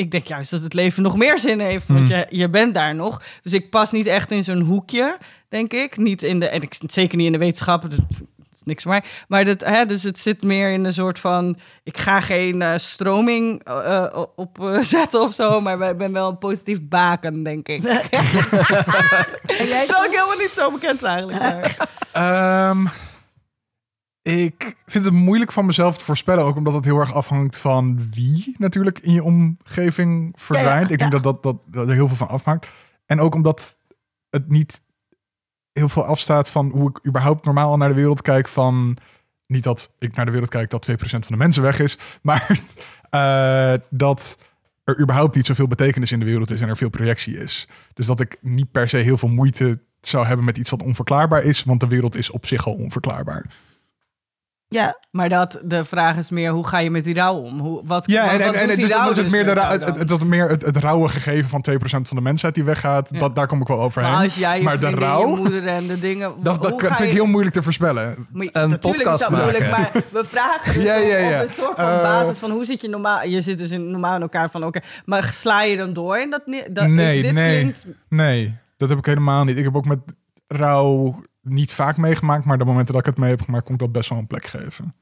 Ik 0.02 0.10
denk 0.10 0.26
juist 0.26 0.50
dat 0.50 0.62
het 0.62 0.74
leven 0.74 1.02
nog 1.02 1.16
meer 1.16 1.38
zin 1.38 1.60
heeft, 1.60 1.86
want 1.88 2.08
Hmm. 2.08 2.16
je, 2.16 2.26
je 2.28 2.48
bent 2.48 2.74
daar 2.74 2.94
nog. 2.94 3.22
Dus 3.42 3.52
ik 3.52 3.70
pas 3.70 3.90
niet 3.92 4.06
echt 4.06 4.30
in 4.30 4.44
zo'n 4.44 4.60
hoekje, 4.60 5.16
denk 5.48 5.72
ik. 5.72 5.96
Niet 5.96 6.22
in 6.22 6.40
de, 6.40 6.48
en 6.48 6.62
ik, 6.62 6.74
zeker 6.86 7.16
niet 7.16 7.26
in 7.26 7.32
de 7.32 7.38
wetenschappen, 7.38 7.90
dat 7.90 7.98
is 8.52 8.60
niks 8.64 8.82
voor 8.82 8.92
mij. 8.92 9.02
Maar 9.28 9.44
dat, 9.44 9.60
hè, 9.60 9.86
dus 9.86 10.02
het 10.02 10.18
zit 10.18 10.42
meer 10.42 10.70
in 10.72 10.84
een 10.84 10.92
soort 10.92 11.18
van: 11.18 11.58
ik 11.82 11.98
ga 11.98 12.20
geen 12.20 12.62
eh, 12.62 12.72
stroming 12.76 13.64
eh, 13.64 14.04
eh, 14.04 14.22
op 14.36 14.60
eh, 14.60 14.78
zetten 14.96 15.20
of 15.20 15.34
zo, 15.34 15.60
maar 15.60 15.90
ik 15.90 15.96
ben 15.98 16.12
wel 16.12 16.28
een 16.28 16.38
positief 16.38 16.78
baken, 16.82 17.42
denk 17.42 17.68
ik. 17.68 17.84
En 19.58 19.66
jij 19.66 19.86
Terwijl 19.86 20.04
ik 20.04 20.10
helemaal 20.10 20.38
niet 20.38 20.52
zo 20.54 20.70
bekend 20.70 21.02
is 21.02 21.08
eigenlijk. 21.08 21.38
maar- 21.40 21.76
Ehm, 22.70 22.86
ik 24.22 24.76
vind 24.86 25.04
het 25.04 25.14
moeilijk 25.14 25.52
van 25.52 25.66
mezelf 25.66 25.98
te 25.98 26.04
voorspellen, 26.04 26.44
ook 26.44 26.56
omdat 26.56 26.74
het 26.74 26.84
heel 26.84 26.98
erg 26.98 27.14
afhangt 27.14 27.58
van 27.58 28.10
wie 28.10 28.54
natuurlijk 28.58 28.98
in 28.98 29.12
je 29.12 29.22
omgeving 29.22 30.32
verdwijnt. 30.36 30.86
Ja, 30.86 30.92
ik 30.92 30.98
denk 30.98 31.10
dat, 31.10 31.22
dat, 31.22 31.42
dat 31.42 31.56
dat 31.66 31.88
er 31.88 31.94
heel 31.94 32.06
veel 32.06 32.16
van 32.16 32.28
afmaakt. 32.28 32.68
En 33.06 33.20
ook 33.20 33.34
omdat 33.34 33.76
het 34.30 34.48
niet 34.48 34.82
heel 35.72 35.88
veel 35.88 36.04
afstaat 36.04 36.50
van 36.50 36.70
hoe 36.70 36.88
ik 36.88 37.06
überhaupt 37.06 37.44
normaal 37.44 37.70
al 37.70 37.76
naar 37.76 37.88
de 37.88 37.94
wereld 37.94 38.22
kijk 38.22 38.48
van 38.48 38.96
niet 39.46 39.64
dat 39.64 39.92
ik 39.98 40.14
naar 40.14 40.24
de 40.24 40.30
wereld 40.30 40.50
kijk 40.50 40.70
dat 40.70 40.90
2% 40.90 40.94
van 40.94 41.20
de 41.26 41.36
mensen 41.36 41.62
weg 41.62 41.78
is, 41.78 41.98
maar 42.22 42.60
eh, 43.10 43.74
dat 43.90 44.38
er 44.84 45.00
überhaupt 45.00 45.34
niet 45.36 45.46
zoveel 45.46 45.66
betekenis 45.66 46.12
in 46.12 46.18
de 46.18 46.24
wereld 46.24 46.50
is 46.50 46.60
en 46.60 46.68
er 46.68 46.76
veel 46.76 46.88
projectie 46.88 47.38
is. 47.38 47.68
Dus 47.94 48.06
dat 48.06 48.20
ik 48.20 48.36
niet 48.40 48.70
per 48.70 48.88
se 48.88 48.96
heel 48.96 49.18
veel 49.18 49.28
moeite 49.28 49.80
zou 50.00 50.26
hebben 50.26 50.44
met 50.44 50.58
iets 50.58 50.70
wat 50.70 50.82
onverklaarbaar 50.82 51.42
is, 51.42 51.64
want 51.64 51.80
de 51.80 51.86
wereld 51.86 52.14
is 52.14 52.30
op 52.30 52.46
zich 52.46 52.66
al 52.66 52.74
onverklaarbaar. 52.74 53.46
Ja, 54.72 54.98
Maar 55.10 55.28
dat, 55.28 55.60
de 55.64 55.84
vraag 55.84 56.16
is 56.16 56.30
meer, 56.30 56.50
hoe 56.50 56.66
ga 56.66 56.78
je 56.78 56.90
met 56.90 57.04
die 57.04 57.14
rouw 57.14 57.34
om? 57.34 57.58
Hoe, 57.58 57.80
wat, 57.84 58.06
Ja, 58.10 58.22
wat, 58.22 58.32
en, 58.32 58.38
wat 58.38 58.46
en, 58.54 58.60
en 58.60 58.66
dus 58.66 58.76
is 58.76 58.92
het 58.92 59.14
dus 59.14 59.30
meer, 59.30 59.44
de, 59.44 59.60
het, 59.60 59.84
het, 59.84 59.96
het 59.96 60.10
is 60.10 60.18
meer 60.24 60.48
het, 60.48 60.62
het 60.62 60.76
rauwe 60.76 61.08
gegeven 61.08 61.48
van 61.50 61.64
2% 61.70 61.74
van 61.84 62.16
de 62.16 62.20
mensheid 62.20 62.54
die 62.54 62.64
weggaat. 62.64 63.08
Ja. 63.12 63.18
Dat, 63.18 63.34
daar 63.34 63.46
kom 63.46 63.60
ik 63.60 63.66
wel 63.66 63.80
overheen. 63.80 64.10
maar 64.12 64.22
als 64.22 64.34
jij 64.34 64.58
je 64.58 64.64
maar 64.64 64.78
de 64.78 64.90
rouw? 64.90 65.28
je 65.30 65.36
moeder 65.36 65.66
en 65.66 65.86
de 65.86 65.98
dingen... 65.98 66.32
dat 66.42 66.62
dat 66.62 66.80
vind 66.80 66.92
ik 66.92 66.98
je- 66.98 67.04
heel 67.04 67.26
moeilijk 67.26 67.54
te 67.54 67.62
voorspellen. 67.62 68.26
Maar- 68.32 68.46
Een 68.52 68.70
natuurlijk 68.70 68.80
podcast 69.02 69.20
is 69.22 69.28
dat 69.28 69.38
moeilijk, 69.42 69.70
maar 69.70 69.90
we 70.10 70.24
vragen 70.24 70.74
dus 70.74 70.82
Ja, 70.90 70.94
ja, 70.96 71.16
ja. 71.16 71.42
op 71.42 71.48
een 71.48 71.54
soort 71.54 71.76
van 71.76 71.88
Eh, 71.88 72.02
basis 72.02 72.38
van 72.38 72.50
hoe 72.50 72.64
zit 72.64 72.80
je 72.80 72.88
normaal... 72.88 73.24
Je 73.26 73.40
zit 73.40 73.58
dus 73.58 73.70
in, 73.70 73.90
normaal 73.90 74.14
in 74.16 74.22
elkaar 74.22 74.50
van, 74.50 74.64
oké, 74.64 74.80
maar 75.04 75.22
sla 75.24 75.62
je 75.62 75.76
dan 75.76 75.92
door? 75.92 76.16
En 76.16 76.30
dat, 76.30 76.42
dat 76.70 76.86
Nee, 76.88 77.22
dit 77.22 77.32
nee. 77.32 77.58
klinkt... 77.58 77.86
Nee, 78.08 78.54
dat 78.76 78.88
heb 78.88 78.98
ik 78.98 79.06
helemaal 79.06 79.44
niet. 79.44 79.56
Ik 79.56 79.64
heb 79.64 79.76
ook 79.76 79.84
met 79.86 79.98
rouw 80.46 81.22
niet 81.42 81.72
vaak 81.72 81.96
meegemaakt, 81.96 82.44
maar 82.44 82.58
de 82.58 82.64
momenten 82.64 82.94
dat 82.94 83.02
ik 83.06 83.10
het 83.10 83.18
mee 83.18 83.30
heb 83.30 83.42
gemaakt, 83.42 83.64
kon 83.64 83.74
ik 83.74 83.80
dat 83.80 83.92
best 83.92 84.08
wel 84.08 84.18
een 84.18 84.26
plek 84.26 84.44
geven. 84.46 84.94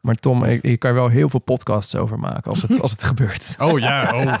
Maar 0.00 0.14
Tom, 0.14 0.44
ik- 0.44 0.62
hier 0.62 0.78
kan 0.78 0.90
je 0.90 0.96
wel 0.96 1.08
heel 1.08 1.28
veel 1.28 1.40
podcasts 1.40 1.94
over 1.96 2.18
maken 2.18 2.50
als 2.50 2.62
het, 2.62 2.80
als 2.80 2.90
het 2.90 3.04
gebeurt. 3.12 3.54
Oh 3.58 3.78
ja, 3.78 4.12
oh. 4.14 4.40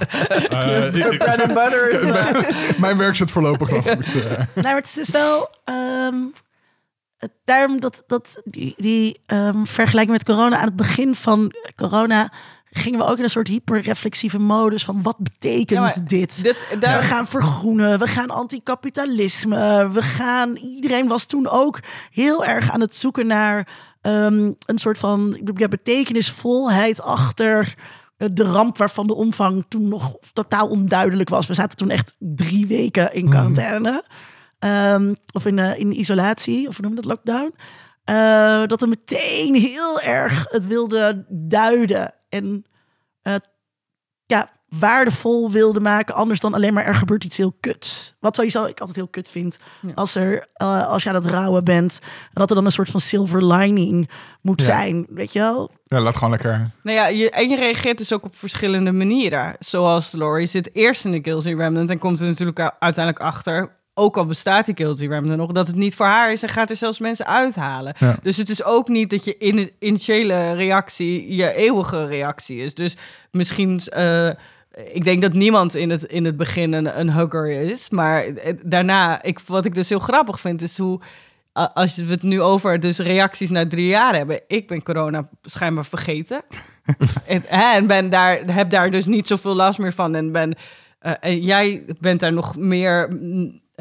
Eh, 0.50 0.94
ik- 0.94 1.04
ik- 1.12 1.18
Bread 1.18 1.40
and 1.42 1.54
butter 1.54 1.90
is... 1.90 2.10
mijn, 2.12 2.46
mijn 2.80 2.96
werk 2.96 3.14
zit 3.14 3.30
voorlopig 3.30 3.70
nog 3.70 3.88
goed. 3.90 4.04
eh. 4.14 4.30
nou, 4.30 4.46
maar 4.54 4.74
het 4.74 4.86
is 4.86 4.94
dus 4.94 5.10
wel. 5.10 5.50
ehm, 5.64 6.14
het- 7.16 7.32
daarom 7.44 7.80
dat, 7.80 8.04
dat 8.06 8.42
die, 8.44 8.74
die 8.76 9.20
ehm, 9.26 9.64
vergelijking 9.64 10.16
met 10.16 10.24
corona 10.24 10.56
aan 10.58 10.64
het 10.66 10.76
begin 10.76 11.14
van 11.14 11.52
corona. 11.76 12.32
Gingen 12.74 12.98
we 12.98 13.04
ook 13.04 13.18
in 13.18 13.24
een 13.24 13.30
soort 13.30 13.48
hyperreflexieve 13.48 14.38
modus 14.38 14.84
van 14.84 15.02
wat 15.02 15.16
betekent 15.18 15.94
Ja, 15.94 16.02
dit? 16.04 16.42
Dit, 16.42 16.66
daar, 16.80 17.00
We 17.00 17.06
gaan 17.06 17.26
vergroenen, 17.26 17.98
we 17.98 18.06
gaan 18.06 18.30
anticapitalisme, 18.30 19.90
we 19.92 20.02
gaan. 20.02 20.56
Iedereen 20.56 21.08
was 21.08 21.26
toen 21.26 21.48
ook 21.48 21.80
heel 22.10 22.44
erg 22.44 22.70
aan 22.70 22.80
het 22.80 22.96
zoeken 22.96 23.26
naar 23.26 23.68
ehm, 24.00 24.52
een 24.66 24.78
soort 24.78 24.98
van 24.98 25.40
ja, 25.54 25.68
betekenisvolheid 25.68 27.02
achter 27.02 27.74
eh, 28.16 28.28
de 28.32 28.44
ramp 28.44 28.76
waarvan 28.76 29.06
de 29.06 29.14
omvang 29.14 29.64
toen 29.68 29.88
nog 29.88 30.16
totaal 30.32 30.68
onduidelijk 30.68 31.28
was. 31.28 31.46
We 31.46 31.54
zaten 31.54 31.76
toen 31.76 31.90
echt 31.90 32.16
drie 32.18 32.66
weken 32.66 33.14
in 33.14 33.28
quarantaine. 33.28 34.04
Ehm, 34.58 35.14
of 35.32 35.46
in, 35.46 35.58
eh, 35.58 35.78
in 35.78 35.98
isolatie, 35.98 36.68
of 36.68 36.76
hoe 36.76 36.86
noem 36.86 36.94
je 36.94 37.00
dat, 37.02 37.10
lockdown. 37.10 37.54
Eh, 38.04 38.62
dat 38.66 38.82
er 38.82 38.88
meteen 38.88 39.54
heel 39.54 40.00
erg 40.00 40.46
het 40.50 40.66
wilde 40.66 41.24
duiden. 41.28 42.14
En 42.32 42.64
eh, 43.22 43.34
ja, 44.26 44.50
waardevol 44.68 45.50
wilde 45.50 45.80
maken. 45.80 46.14
Anders 46.14 46.40
dan 46.40 46.54
alleen 46.54 46.74
maar 46.74 46.84
er 46.84 46.94
gebeurt 46.94 47.24
iets 47.24 47.36
heel 47.36 47.56
kuts. 47.60 48.14
Wat 48.20 48.36
sowieso 48.36 48.64
ik 48.64 48.78
altijd 48.80 48.96
heel 48.96 49.08
kut 49.08 49.28
vind. 49.28 49.58
Ja. 49.80 49.92
Als, 49.94 50.14
er, 50.14 50.46
eh, 50.54 50.86
als 50.86 51.02
je 51.02 51.08
aan 51.08 51.14
het 51.14 51.26
rouwen 51.26 51.64
bent. 51.64 51.98
En 52.02 52.08
dat 52.32 52.48
er 52.50 52.56
dan 52.56 52.64
een 52.64 52.72
soort 52.72 52.90
van 52.90 53.00
silver 53.00 53.46
lining 53.46 54.10
moet 54.42 54.60
Ja. 54.60 54.66
zijn. 54.66 55.06
Weet 55.10 55.32
je 55.32 55.38
wel? 55.38 55.70
Ja, 55.84 56.00
laat 56.00 56.14
gewoon 56.16 56.30
lekker. 56.30 56.70
Nou 56.82 56.96
ja, 56.96 57.06
je, 57.06 57.30
en 57.30 57.48
je 57.48 57.56
reageert 57.56 57.98
dus 57.98 58.12
ook 58.12 58.24
op 58.24 58.36
verschillende 58.36 58.92
manieren. 58.92 59.54
Zoals 59.58 60.12
Laurie 60.12 60.46
zit 60.46 60.74
eerst 60.74 61.04
in 61.04 61.12
de 61.12 61.20
Guilty 61.22 61.54
Remnant 61.54 61.90
en 61.90 61.98
komt 61.98 62.20
er 62.20 62.26
natuurlijk 62.26 62.58
uiteindelijk 62.78 63.24
achter, 63.24 63.76
ook 63.94 64.16
al 64.16 64.26
bestaat 64.26 64.66
die 64.66 64.76
Guilty 64.76 65.06
Remnant 65.06 65.38
nog, 65.38 65.52
dat 65.52 65.66
het 65.66 65.76
niet 65.76 65.94
voor 65.94 66.06
haar 66.06 66.32
is 66.32 66.42
en 66.42 66.48
gaat 66.48 66.70
er 66.70 66.76
zelfs 66.76 66.98
mensen 66.98 67.26
uithalen. 67.26 67.94
Ja. 67.98 68.16
Dus 68.22 68.36
het 68.36 68.48
is 68.48 68.64
ook 68.64 68.88
niet 68.88 69.10
dat 69.10 69.24
je 69.24 69.36
in 69.38 69.56
de 69.56 69.72
initiële 69.78 70.52
reactie 70.52 71.34
je 71.34 71.54
eeuwige 71.54 72.06
reactie 72.06 72.58
is. 72.58 72.74
Dus 72.74 72.96
misschien, 73.30 73.80
eh, 73.80 74.28
ik 74.92 75.04
denk 75.04 75.22
dat 75.22 75.32
niemand 75.32 75.74
in 75.74 75.90
het, 75.90 76.02
in 76.02 76.24
het 76.24 76.36
begin 76.36 76.72
een, 76.72 76.98
een 76.98 77.12
hugger 77.12 77.50
is, 77.50 77.90
maar 77.90 78.24
eh, 78.24 78.54
daarna, 78.64 79.22
ik, 79.22 79.38
wat 79.46 79.64
ik 79.64 79.74
dus 79.74 79.88
heel 79.88 79.98
grappig 79.98 80.40
vind, 80.40 80.62
is 80.62 80.78
hoe 80.78 81.00
als 81.52 81.96
we 81.96 82.10
het 82.10 82.22
nu 82.22 82.40
over 82.40 82.80
dus 82.80 82.98
reacties 82.98 83.50
na 83.50 83.66
drie 83.66 83.86
jaar 83.86 84.14
hebben. 84.14 84.40
Ik 84.46 84.68
ben 84.68 84.82
corona 84.82 85.28
schijnbaar 85.42 85.84
vergeten. 85.84 86.42
en, 87.26 87.46
en 87.46 87.86
ben 87.86 88.10
daar, 88.10 88.40
heb 88.46 88.70
daar 88.70 88.90
dus 88.90 89.06
niet 89.06 89.26
zoveel 89.26 89.54
last 89.54 89.78
meer 89.78 89.92
van. 89.92 90.14
En, 90.14 90.32
ben, 90.32 90.54
eh, 90.98 91.12
en 91.20 91.40
jij 91.40 91.84
bent 92.00 92.20
daar 92.20 92.32
nog 92.32 92.56
meer... 92.56 93.08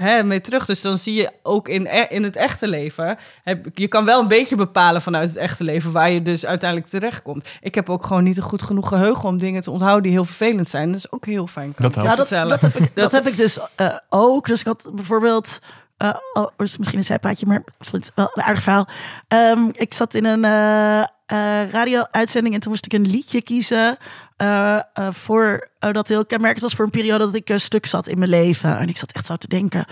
hè, 0.02 0.24
mee 0.24 0.42
terug. 0.42 0.66
Dus 0.66 0.82
dan 0.82 0.98
zie 0.98 1.14
je 1.14 1.30
ook 1.44 1.68
in, 1.68 1.88
e- 1.90 2.08
in 2.10 2.24
het 2.24 2.36
echte 2.36 2.68
leven... 2.68 3.18
Heb, 3.44 3.68
je 3.74 3.88
kan 3.88 4.06
wel 4.06 4.20
een 4.20 4.28
beetje 4.28 4.56
bepalen 4.56 5.02
vanuit 5.02 5.30
het 5.30 5.38
echte 5.38 5.64
leven... 5.64 5.92
waar 5.92 6.12
je 6.12 6.22
dus 6.22 6.46
uiteindelijk 6.46 6.90
terechtkomt. 6.90 7.48
Ik 7.62 7.76
heb 7.76 7.90
ook 7.90 8.06
gewoon 8.06 8.24
niet 8.24 8.38
een 8.38 8.44
goed 8.44 8.64
genoeg 8.64 8.88
geheugen... 8.88 9.30
om 9.30 9.38
dingen 9.38 9.62
te 9.62 9.72
onthouden 9.72 10.04
die 10.04 10.12
heel 10.12 10.26
vervelend 10.26 10.70
zijn. 10.70 10.88
Dat 10.88 10.98
is 10.98 11.12
ook 11.12 11.26
heel 11.26 11.48
fijn. 11.48 11.74
kan 11.74 11.92
Dat. 11.92 12.04
Ja, 12.30 12.46
dat, 12.46 12.62
heb 12.62 12.76
ik, 12.76 12.96
dat 13.04 13.12
heb 13.12 13.28
ik 13.28 13.38
dus 13.38 13.60
eh, 13.76 13.98
ook. 14.10 14.48
Dus 14.48 14.60
ik 14.60 14.66
had 14.66 14.92
bijvoorbeeld... 14.96 15.60
eh 15.98 16.16
oh, 16.34 16.48
dus 16.58 16.78
misschien 16.78 17.00
een 17.00 17.06
zijpaadje, 17.06 17.46
maar 17.46 17.58
ik 17.58 17.64
vond 17.80 18.06
het 18.06 18.16
wel 18.16 18.32
een 18.34 18.44
aardig 18.44 18.64
verhaal. 18.64 18.88
Ehm, 19.28 19.70
ik 19.72 19.94
zat 19.94 20.14
in 20.14 20.26
een 20.26 20.46
eh, 20.46 21.04
eh, 21.32 21.70
radio-uitzending 21.70 22.54
en 22.56 22.62
toen 22.62 22.72
moest 22.72 22.86
ik 22.86 22.94
een 22.94 23.08
liedje 23.08 23.42
kiezen... 23.42 23.98
eh, 24.38 24.76
eh, 24.76 24.82
voor, 25.12 25.70
eh, 25.80 25.92
dat 25.92 26.08
heel 26.08 26.26
kenmerkend 26.26 26.62
was 26.62 26.74
voor 26.74 26.86
een 26.86 26.92
periode 26.92 27.26
dat 27.26 27.36
ik 27.36 27.52
stuk 27.56 27.86
zat 27.86 28.08
in 28.08 28.18
mijn 28.18 28.30
leven. 28.30 28.78
En 28.78 28.90
ik 28.90 28.98
zat 28.98 29.12
echt 29.12 29.26
zo 29.26 29.36
te 29.36 29.48
denken, 29.48 29.86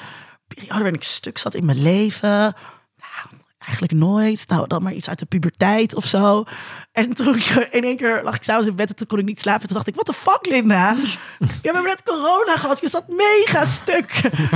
periode 0.47 0.73
waarin 0.73 0.93
ik 0.93 1.03
stuk 1.03 1.37
zat 1.37 1.53
in 1.53 1.65
mijn 1.65 1.81
leven... 1.81 2.29
Nou, 2.29 3.41
eigenlijk 3.59 3.91
nooit. 3.93 4.45
Nou, 4.47 4.67
dan 4.67 4.83
maar 4.83 4.93
iets 4.93 5.09
uit 5.09 5.19
de 5.19 5.25
puberteit 5.25 5.95
of 5.95 6.05
zo. 6.05 6.43
En 6.91 7.13
toen 7.13 7.35
ik 7.35 7.45
in 7.71 7.83
één 7.83 7.97
keer 7.97 8.21
lag 8.23 8.35
ik 8.35 8.43
s'avonds 8.43 8.67
in 8.67 8.75
bed 8.75 8.89
en 8.89 8.95
toen 8.95 9.07
kon 9.07 9.19
ik 9.19 9.25
niet 9.25 9.41
slapen. 9.41 9.67
Toen 9.67 9.75
dacht 9.75 9.87
ik, 9.87 9.95
wat 9.95 10.05
de 10.05 10.13
fuck, 10.13 10.45
Linda? 10.49 10.95
Je 11.63 11.71
hebt 11.71 11.83
net 11.83 12.03
corona 12.03 12.57
gehad. 12.57 12.79
Je 12.81 12.89
zat 12.89 13.07
mega 13.07 13.65
stuk. 13.65 14.11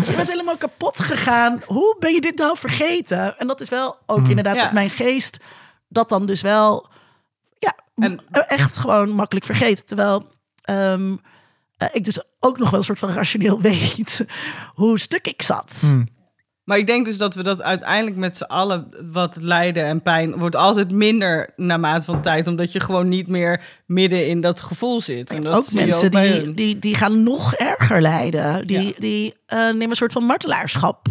Je 0.08 0.14
bent 0.16 0.30
helemaal 0.30 0.58
kapot 0.58 1.00
gegaan. 1.00 1.62
Hoe 1.66 1.96
ben 2.00 2.14
je 2.14 2.22
dit 2.22 2.38
nou 2.38 2.58
vergeten? 2.58 3.40
En 3.40 3.48
dat 3.48 3.62
is 3.62 3.70
wel 3.70 3.98
ook 4.06 4.28
inderdaad 4.28 4.56
Ja. 4.56 4.66
op 4.66 4.72
mijn 4.72 4.90
geest. 4.90 5.38
Dat 5.94 6.10
dan 6.10 6.26
dus 6.26 6.42
wel, 6.42 6.88
ja, 7.60 7.76
En- 7.96 8.20
echt 8.48 8.78
gewoon 8.78 9.10
makkelijk 9.10 9.46
vergeten. 9.46 9.86
Terwijl 9.86 10.30
ehm, 10.64 11.16
eh, 11.78 11.88
ik 11.92 12.06
dus 12.06 12.24
ook 12.40 12.58
nog 12.58 12.70
wel 12.70 12.80
een 12.80 12.86
soort 12.86 13.00
van 13.00 13.10
rationeel 13.10 13.62
weet 13.72 14.26
hoe 14.74 15.00
stuk 15.00 15.28
ik 15.28 15.42
zat. 15.42 15.82
Maar 16.64 16.78
ik 16.78 16.88
denk 16.88 17.06
dus 17.06 17.18
dat 17.18 17.36
we 17.36 17.44
dat 17.44 17.62
uiteindelijk 17.62 18.16
met 18.16 18.38
z'n 18.38 18.44
allen 18.44 19.12
wat 19.12 19.38
lijden 19.42 19.84
en 19.86 20.02
pijn 20.02 20.38
wordt 20.40 20.56
altijd 20.56 20.92
minder 20.92 21.54
naarmate 21.56 22.06
van 22.06 22.22
tijd, 22.22 22.48
omdat 22.48 22.72
je 22.72 22.80
gewoon 22.80 23.08
niet 23.08 23.28
meer 23.28 23.62
midden 23.86 24.28
in 24.28 24.42
dat 24.42 24.62
gevoel 24.62 25.02
zit. 25.02 25.30
En 25.30 25.42
dat 25.42 25.54
ook 25.54 25.72
mensen 25.72 26.06
ook 26.06 26.22
die, 26.22 26.52
die, 26.52 26.80
die 26.80 26.96
gaan 26.96 27.24
nog 27.24 27.54
erger 27.56 28.02
lijden. 28.02 28.68
Die, 28.68 28.82
Ja. 28.82 28.92
die 28.98 29.36
eh, 29.46 29.58
nemen 29.58 29.90
een 29.90 29.96
soort 29.96 30.12
van 30.12 30.24
martelaarschap 30.24 31.08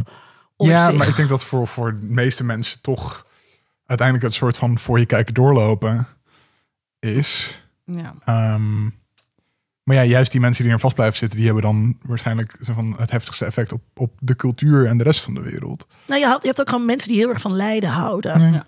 op 0.56 0.66
ja, 0.66 0.86
zich. 0.86 0.94
maar 0.94 1.08
ik 1.08 1.16
denk 1.16 1.28
dat 1.28 1.44
voor, 1.44 1.66
voor 1.66 1.90
de 2.00 2.06
meeste 2.06 2.44
mensen 2.44 2.80
toch 2.80 3.26
uiteindelijk 3.92 4.26
het 4.28 4.34
soort 4.34 4.56
van 4.56 4.78
voor 4.78 4.98
je 4.98 5.06
kijken 5.06 5.34
doorlopen 5.34 6.06
is. 6.98 7.62
Ja. 7.84 8.14
Ehm, 8.24 8.84
maar 9.82 9.96
ja, 9.96 10.04
juist 10.04 10.32
die 10.32 10.40
mensen 10.40 10.64
die 10.64 10.72
er 10.72 10.80
vast 10.80 10.94
blijven 10.94 11.16
zitten, 11.16 11.36
die 11.36 11.46
hebben 11.46 11.64
dan 11.64 11.96
waarschijnlijk 12.02 12.56
zo 12.62 12.72
van 12.72 12.94
het 12.98 13.10
heftigste 13.10 13.44
effect 13.44 13.72
op, 13.72 13.82
op 13.94 14.12
de 14.18 14.36
cultuur 14.36 14.86
en 14.86 14.98
de 14.98 15.04
rest 15.04 15.24
van 15.24 15.34
de 15.34 15.40
wereld. 15.40 15.86
Nou, 16.06 16.20
je, 16.20 16.26
had, 16.26 16.40
je 16.40 16.46
hebt 16.46 16.60
ook 16.60 16.68
gewoon 16.68 16.86
mensen 16.86 17.08
die 17.08 17.18
heel 17.18 17.28
erg 17.28 17.40
van 17.40 17.56
lijden 17.56 17.90
houden. 17.90 18.52
Ja. 18.52 18.64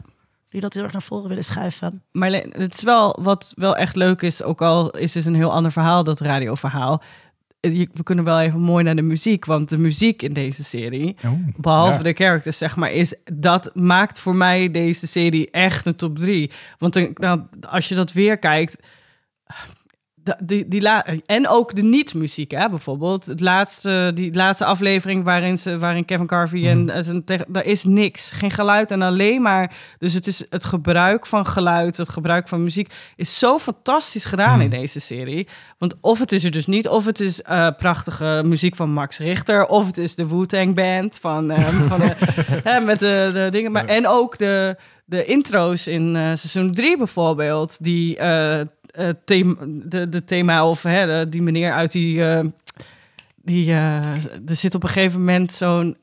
Die 0.49 0.61
dat 0.61 0.75
heel 0.75 0.83
erg 0.83 0.93
naar 0.93 1.03
voren 1.03 1.29
willen 1.29 1.45
schuiven. 1.45 2.03
Maar 2.13 2.31
het 2.33 2.75
is 2.75 2.83
wel 2.83 3.19
wat 3.23 3.53
wel 3.57 3.77
echt 3.77 3.97
leuk 3.97 4.23
is, 4.23 4.43
ook 4.43 4.63
al 4.63 4.91
is 4.91 5.15
het 5.15 5.27
een 5.27 5.35
heel 5.35 5.53
ander 5.53 5.73
verhaal, 5.73 6.05
dat 6.05 6.21
radioverhaal. 6.21 7.03
Eh, 7.65 7.87
We 7.93 8.03
kunnen 8.03 8.25
wel 8.25 8.41
even 8.41 8.61
mooi 8.61 8.85
naar 8.85 8.97
de 8.97 9.03
muziek, 9.03 9.45
want 9.45 9.69
de 9.69 9.79
muziek 9.79 10.23
in 10.23 10.33
deze 10.33 10.65
serie, 10.65 11.17
Oh, 11.25 11.33
behalve 11.57 11.97
ja. 11.97 12.03
de 12.03 12.13
characters, 12.13 12.59
zeg 12.59 12.77
maar, 12.77 12.93
is 12.93 13.15
dat 13.33 13.71
maakt 13.75 14.19
voor 14.19 14.35
mij 14.35 14.71
deze 14.71 15.07
serie 15.07 15.51
echt 15.51 15.87
een 15.87 15.97
top 15.97 16.19
3. 16.19 16.51
Want 16.79 16.93
dan, 16.95 17.11
nou, 17.15 17.41
als 17.69 17.89
je 17.89 17.95
dat 17.95 18.13
weer 18.13 18.39
kijkt. 18.39 18.77
Die, 20.45 20.69
die 20.69 20.81
la- 20.81 21.07
en 21.27 21.49
ook 21.49 21.75
de 21.75 21.83
niet-muziek, 21.83 22.51
hè, 22.51 22.69
bijvoorbeeld. 22.69 23.27
Het 23.27 23.41
laatste, 23.41 24.11
die 24.15 24.35
laatste 24.35 24.65
aflevering 24.65 25.25
waarin, 25.25 25.59
ze, 25.59 25.79
waarin 25.79 26.05
Kevin 26.05 26.27
Carvey 26.27 26.69
en 26.69 26.91
en 26.91 27.05
zijn 27.05 27.25
tegen, 27.25 27.47
daar 27.49 27.65
is 27.65 27.85
niks. 27.85 28.31
Geen 28.31 28.51
geluid 28.51 28.91
en 28.91 29.03
alleen 29.03 29.43
maar. 29.43 29.73
Dus 29.99 30.15
het 30.15 30.27
is 30.27 30.45
het 30.51 30.65
gebruik 30.65 31.27
van 31.27 31.47
geluid, 31.47 31.97
het 31.97 32.09
gebruik 32.09 32.49
van 32.49 32.63
muziek 32.63 32.93
is 33.17 33.39
zo 33.39 33.59
fantastisch 33.59 34.25
gedaan 34.25 34.61
in 34.61 34.71
deze 34.71 35.01
serie. 35.01 35.49
Want 35.79 35.95
of 36.01 36.19
het 36.19 36.33
is 36.33 36.45
er 36.45 36.51
dus 36.51 36.67
niet, 36.67 36.89
of 36.89 37.05
het 37.05 37.21
is 37.21 37.43
eh, 37.43 37.69
prachtige 37.79 38.43
muziek 38.45 38.77
van 38.77 38.91
Max 38.93 39.19
Richter, 39.19 39.67
of 39.67 39.87
het 39.87 39.99
is 39.99 40.15
de 40.15 40.29
Wu-Tang 40.29 40.75
Band 40.75 41.19
van, 41.21 41.51
eh, 41.51 41.65
van 41.91 42.01
de, 42.01 42.13
hè, 42.65 42.81
met 42.81 42.99
de, 42.99 43.31
de 43.33 43.49
dingen. 43.51 43.73
Maar, 43.73 43.85
en 43.85 44.09
ook 44.09 44.39
de, 44.39 44.77
de 45.05 45.25
intro's 45.25 45.87
in 45.87 46.07
eh, 46.17 46.23
seizoen 46.23 46.73
3 46.73 46.97
bijvoorbeeld, 46.97 47.77
die 47.85 48.17
eh, 48.95 49.09
thema, 49.25 49.55
de, 49.85 50.09
de 50.09 50.25
thema 50.25 50.69
of 50.69 50.83
hè, 50.83 51.07
de- 51.07 51.29
die 51.29 51.43
meneer 51.43 51.73
uit 51.73 51.93
die, 51.93 52.25
eh, 52.29 52.45
die 53.37 53.71
eh, 53.71 53.97
er 54.49 54.57
zit 54.57 54.75
op 54.75 54.83
een 54.83 54.89
gegeven 54.89 55.19
moment 55.19 55.53
zo'n 55.53 55.97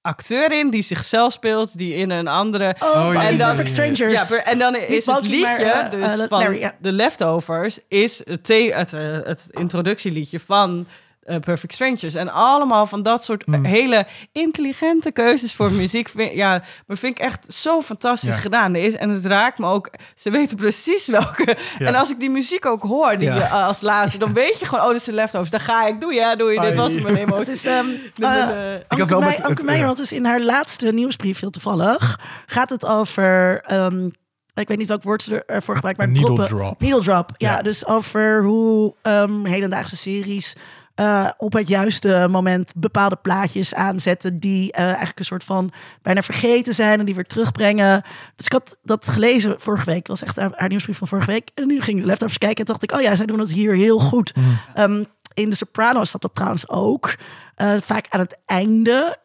acteur 0.00 0.52
in 0.58 0.70
die 0.70 0.82
zichzelf 0.82 1.32
speelt, 1.32 1.78
die 1.78 1.94
in 1.94 2.10
een 2.10 2.28
andere 2.28 2.74
Oh, 2.80 3.24
en 3.24 3.38
dan 3.38 3.46
Perfect. 3.56 3.68
Strangers. 3.68 4.28
ja, 4.28 4.44
en 4.44 4.58
dan 4.58 4.76
is 4.76 5.06
het 5.06 5.22
liedje 5.22 5.64
maar, 5.74 5.90
dus 5.90 6.12
van 6.28 6.38
Larry. 6.38 6.72
The 6.82 6.92
Leftovers 6.92 7.78
is 7.88 8.20
het, 8.24 8.48
het, 8.48 8.90
het 9.26 9.46
introductieliedje 9.50 10.40
van 10.40 10.86
eh, 11.22 11.38
Perfect 11.38 11.72
Strangers. 11.72 12.14
En 12.14 12.28
allemaal 12.32 12.86
van 12.86 13.02
dat 13.02 13.24
soort 13.24 13.44
Hmm. 13.44 13.64
eh, 13.64 13.70
hele 13.70 14.06
intelligente 14.32 15.10
keuzes 15.12 15.54
voor 15.54 15.72
muziek. 15.82 16.08
Vind, 16.08 16.32
ja, 16.32 16.62
maar 16.86 16.96
vind 16.96 17.18
ik 17.18 17.24
echt 17.24 17.54
zo 17.54 17.80
fantastisch 17.80 18.34
Ja. 18.34 18.40
gedaan 18.40 18.74
is. 18.74 18.94
En 18.94 19.10
het 19.10 19.24
raakt 19.26 19.58
me 19.58 19.66
ook. 19.66 19.90
Ze 20.16 20.30
weten 20.30 20.56
precies 20.56 21.06
welke. 21.06 21.56
Ja. 21.78 21.86
En 21.86 21.94
als 21.94 22.10
ik 22.10 22.20
die 22.20 22.30
muziek 22.30 22.66
ook 22.66 22.82
hoor, 22.82 23.16
die 23.18 23.28
Ja. 23.28 23.34
je, 23.34 23.40
eh, 23.42 23.66
als 23.66 23.80
laatste, 23.92 24.18
dan 24.18 24.32
weet 24.32 24.58
je 24.58 24.66
gewoon, 24.66 24.80
oh, 24.84 24.88
dit 24.90 24.96
is 24.96 25.04
de 25.04 25.12
Leftovers. 25.12 25.50
Dan 25.50 25.60
ga 25.60 25.86
ik, 25.86 26.00
doe 26.00 26.12
je, 26.14 26.34
doe 26.36 26.52
je. 26.52 26.60
Dit 26.60 26.76
was 26.76 26.94
mijn 26.94 27.16
emotie. 27.26 27.68
ehm 27.70 27.78
eh, 27.78 27.92
de- 27.94 28.10
de- 28.14 28.84
Anke, 28.88 29.14
het- 29.14 29.62
Meijer 29.62 29.82
ja. 29.82 29.86
had 29.88 29.96
dus 29.96 30.12
in 30.12 30.24
haar 30.24 30.40
laatste 30.40 30.92
nieuwsbrief, 30.92 31.40
heel 31.40 31.50
toevallig, 31.50 32.20
gaat 32.46 32.70
het 32.70 32.86
over, 32.86 33.60
ehm, 33.66 34.06
ik 34.54 34.68
weet 34.68 34.78
niet 34.78 34.88
welk 34.88 35.02
woord 35.02 35.22
ze 35.22 35.44
ervoor 35.44 35.74
gebruikt, 35.74 35.98
maar 35.98 36.08
Een 36.08 36.12
needle 36.14 36.34
droppen. 36.34 36.56
drop. 36.56 36.80
Needle 36.80 37.00
drop, 37.02 37.30
ja. 37.36 37.50
Ja. 37.56 37.62
Dus 37.62 37.86
over 37.86 38.42
hoe 38.42 38.94
ehm, 39.02 39.44
hedendaagse 39.44 39.96
series 39.96 40.56
eh, 40.94 41.28
op 41.36 41.52
het 41.52 41.68
juiste 41.68 42.26
moment 42.30 42.72
bepaalde 42.76 43.16
plaatjes 43.16 43.74
aanzetten 43.74 44.38
die 44.38 44.72
eh, 44.72 44.84
eigenlijk 44.84 45.18
een 45.18 45.24
soort 45.24 45.44
van 45.44 45.72
bijna 46.02 46.22
vergeten 46.22 46.74
zijn 46.74 46.98
en 46.98 47.04
die 47.04 47.14
weer 47.14 47.26
terugbrengen. 47.26 48.02
Dus 48.36 48.46
ik 48.46 48.52
had 48.52 48.78
dat 48.82 49.08
gelezen 49.08 49.60
vorige 49.60 49.84
week, 49.84 50.06
was 50.06 50.22
echt 50.22 50.36
haar, 50.36 50.50
haar 50.54 50.68
nieuwsbrief 50.68 50.98
van 50.98 51.08
vorige 51.08 51.30
week. 51.30 51.50
En 51.54 51.66
nu 51.66 51.80
ging 51.80 51.96
ik 51.96 52.02
de 52.02 52.08
leftovers 52.08 52.38
kijken 52.38 52.58
en 52.58 52.64
dacht 52.64 52.82
ik, 52.82 52.92
oh 52.92 53.00
ja, 53.00 53.14
zij 53.14 53.26
doen 53.26 53.38
het 53.38 53.52
hier 53.52 53.74
heel 53.74 53.98
goed. 53.98 54.32
Ehm, 54.74 55.04
in 55.34 55.50
de 55.50 55.56
Sopranos 55.56 56.10
zat 56.10 56.22
dat 56.22 56.34
trouwens 56.34 56.68
ook. 56.68 57.14
Eh, 57.54 57.74
vaak 57.82 58.06
aan 58.08 58.20
het 58.20 58.38
einde 58.46 59.18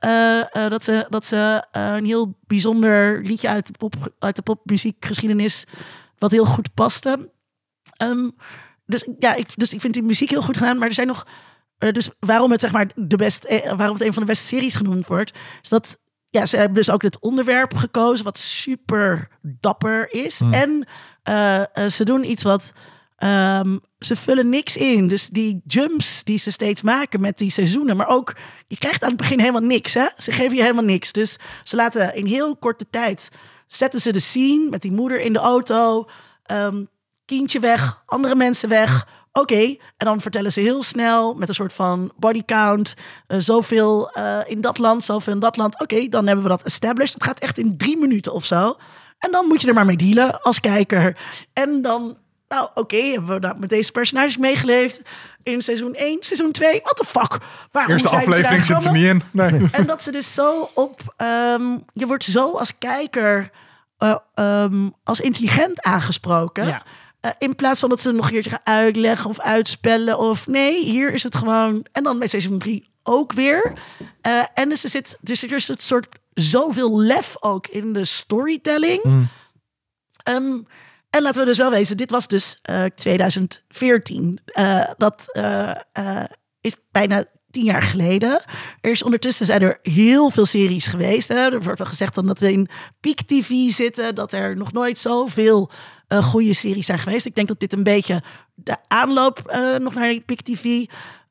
dat 0.70 0.84
ze, 0.84 1.06
dat 1.10 1.26
ze 1.26 1.66
een 1.72 2.06
heel 2.06 2.38
bijzonder 2.48 3.22
liedje 3.22 3.50
uit 3.50 3.68
de, 3.68 3.74
pop, 3.78 4.14
uit 4.20 4.36
de 4.36 4.42
popmuziekgeschiedenis, 4.42 5.66
wat 6.18 6.32
heel 6.32 6.46
goed 6.46 6.74
paste. 6.74 7.30
Ehm, 7.98 8.30
dus 8.88 9.08
ja, 9.20 9.36
ik, 9.36 9.48
dus 9.56 9.74
ik 9.74 9.82
vind 9.82 9.94
die 9.94 10.04
muziek 10.04 10.30
heel 10.30 10.42
goed 10.42 10.58
gedaan. 10.58 10.78
Maar 10.78 10.88
er 10.88 10.94
zijn 10.94 11.08
nog. 11.08 11.28
Eh, 11.78 11.92
dus 11.92 12.10
waarom 12.20 12.52
het 12.52 12.62
zeg 12.62 12.72
maar 12.72 12.92
de 12.96 13.16
best, 13.16 13.44
eh, 13.44 13.74
waarom 13.74 13.98
het 13.98 14.06
een 14.06 14.14
van 14.14 14.22
de 14.22 14.30
beste 14.30 14.46
series 14.46 14.76
genoemd 14.76 15.08
wordt, 15.08 15.34
is 15.62 15.70
dat 15.70 15.98
ja, 16.30 16.46
ze 16.46 16.58
hebben 16.58 16.76
dus 16.76 16.90
ook 16.90 17.02
dit 17.02 17.20
onderwerp 17.20 17.76
gekozen 17.76 18.26
wat 18.26 18.38
super 18.38 19.28
dapper 19.42 20.14
is. 20.14 20.42
En 20.52 20.88
eh, 21.24 21.60
eh, 21.60 21.92
ze 21.92 22.06
doen 22.06 22.30
iets 22.30 22.44
wat 22.44 22.74
ehm, 23.16 23.78
ze 24.00 24.16
vullen 24.16 24.50
niks 24.50 24.78
in. 24.78 25.08
Dus 25.08 25.28
die 25.28 25.62
jumps 25.66 26.24
die 26.24 26.38
ze 26.38 26.52
steeds 26.52 26.82
maken 26.82 27.22
met 27.22 27.38
die 27.38 27.52
seizoenen, 27.52 27.98
maar 27.98 28.08
ook 28.08 28.36
je 28.68 28.78
krijgt 28.78 29.04
aan 29.04 29.10
het 29.10 29.18
begin 29.18 29.40
helemaal 29.40 29.62
niks. 29.62 29.94
Hè? 29.94 30.08
Ze 30.18 30.32
geven 30.32 30.56
je 30.56 30.62
helemaal 30.62 30.84
niks. 30.84 31.12
Dus 31.12 31.38
ze 31.64 31.76
laten 31.76 32.16
in 32.16 32.26
heel 32.26 32.58
korte 32.58 32.90
tijd 32.90 33.30
zetten 33.68 34.00
ze 34.00 34.12
de 34.12 34.20
scene 34.20 34.70
met 34.70 34.82
die 34.82 34.92
moeder 34.92 35.20
in 35.20 35.34
de 35.34 35.40
auto. 35.40 36.08
ehm, 36.44 36.84
kindje 37.26 37.60
weg, 37.60 38.04
andere 38.06 38.36
mensen 38.36 38.70
weg. 38.70 39.08
Oké, 39.40 39.76
en 39.98 40.06
dan 40.06 40.22
vertellen 40.22 40.52
ze 40.52 40.60
heel 40.60 40.84
snel 40.84 41.34
met 41.34 41.48
een 41.50 41.56
soort 41.56 41.74
van 41.74 42.12
body 42.16 42.44
count. 42.46 42.94
eh, 43.28 43.38
zoveel 43.40 44.10
eh, 44.12 44.38
in 44.46 44.62
dat 44.62 44.78
land, 44.78 45.04
zoveel 45.04 45.34
in 45.34 45.40
dat 45.40 45.58
land. 45.58 45.82
Oké, 45.82 46.08
dan 46.08 46.26
hebben 46.28 46.44
we 46.44 46.50
dat 46.50 46.64
established. 46.64 47.14
Het 47.14 47.24
gaat 47.24 47.40
echt 47.40 47.58
in 47.58 47.78
drie 47.78 47.98
minuten 47.98 48.34
of 48.34 48.46
zo. 48.46 48.76
En 49.20 49.32
dan 49.32 49.46
moet 49.48 49.62
je 49.62 49.68
er 49.68 49.74
maar 49.74 49.86
mee 49.86 49.98
dealen 49.98 50.42
als 50.42 50.60
kijker. 50.60 51.18
En 51.54 51.82
dan, 51.82 52.18
nou 52.48 52.70
oké, 52.74 52.98
hebben 52.98 53.34
we 53.34 53.40
nou 53.40 53.60
met 53.60 53.70
deze 53.70 53.92
personages 53.92 54.38
meegeleefd. 54.38 55.02
In 55.44 55.62
seizoen 55.62 55.94
1, 55.94 56.18
seizoen 56.20 56.52
2, 56.52 56.80
what 56.84 56.98
the 56.98 57.06
fuck? 57.06 57.38
Waarom 57.72 57.92
Eerste 57.94 58.08
zijn 58.10 58.22
ze 58.24 58.30
daar 58.30 58.38
aflevering 58.40 58.66
zit 58.66 58.76
ze 58.82 58.90
gekomen? 58.90 59.16
niet 59.16 59.24
in. 59.52 59.60
Nee. 59.60 59.70
En 59.82 59.86
dat 59.88 60.04
ze 60.04 60.12
dus 60.12 60.34
zo 60.34 60.70
op. 60.74 61.02
ehm, 61.18 61.78
je 61.94 62.08
wordt 62.08 62.24
zo 62.24 62.52
als 62.58 62.78
kijker 62.78 63.50
eh, 63.98 64.16
ehm, 64.34 64.90
als 65.04 65.20
intelligent 65.20 65.82
aangesproken. 65.82 66.68
Ja. 66.68 66.82
Eh, 67.20 67.32
in 67.38 67.56
plaats 67.56 67.80
van 67.80 67.90
dat 67.90 68.02
ze 68.02 68.12
nog 68.12 68.26
een 68.26 68.32
keertje 68.32 68.50
gaan 68.50 68.76
uitleggen 68.76 69.30
of 69.30 69.40
uitspellen. 69.40 70.20
Of 70.20 70.48
nee, 70.48 70.84
hier 70.84 71.14
is 71.14 71.24
het 71.24 71.36
gewoon. 71.36 71.86
En 71.92 72.04
dan 72.04 72.20
bij 72.20 72.28
seizoen 72.28 72.60
3 72.60 72.90
ook 73.08 73.34
weer. 73.34 73.74
Eh, 74.22 74.44
en 74.54 74.70
dus 74.70 74.84
er 74.84 74.90
zit 74.90 75.18
dus 75.22 75.44
er 75.44 75.54
is 75.54 75.68
het 75.68 75.84
soort 75.84 76.08
zoveel 76.34 77.00
lef 77.00 77.36
ook 77.40 77.68
in 77.68 77.94
de 77.94 78.06
storytelling. 78.06 79.02
Ehm, 80.24 80.60
en 81.10 81.22
laten 81.22 81.40
we 81.40 81.46
dus 81.46 81.58
wel 81.58 81.70
wezen, 81.70 81.98
dit 81.98 82.12
was 82.12 82.28
dus 82.28 82.60
eh, 82.62 82.84
2014. 82.84 84.40
Eh, 84.46 84.90
dat 84.98 85.38
is 86.62 86.76
bijna 86.92 87.24
tien 87.52 87.64
jaar 87.64 87.82
geleden. 87.82 88.42
Er 88.82 88.92
is 88.92 89.04
ondertussen 89.04 89.46
zijn 89.46 89.62
er 89.62 89.80
heel 89.82 90.30
veel 90.30 90.46
series 90.46 90.88
geweest. 90.88 91.28
Hè. 91.28 91.52
Er 91.52 91.64
wordt 91.64 91.80
wel 91.80 91.88
gezegd 91.88 92.16
dan 92.16 92.28
dat 92.28 92.40
we 92.40 92.52
in 92.52 92.70
peak 93.00 93.22
TV 93.22 93.50
zitten. 93.72 94.16
Dat 94.16 94.34
er 94.34 94.58
nog 94.58 94.72
nooit 94.72 94.98
zoveel 94.98 95.72
eh 96.08 96.24
goede 96.24 96.54
series 96.54 96.86
zijn 96.86 97.00
geweest. 97.00 97.26
Ik 97.26 97.36
denk 97.36 97.48
dat 97.48 97.60
dit 97.60 97.74
een 97.74 97.84
beetje 97.84 98.22
de 98.56 98.76
aanloop 98.88 99.40
eh, 99.48 99.76
nog 99.76 99.94
naar 99.94 100.20
peak 100.26 100.42
TV 100.42 100.64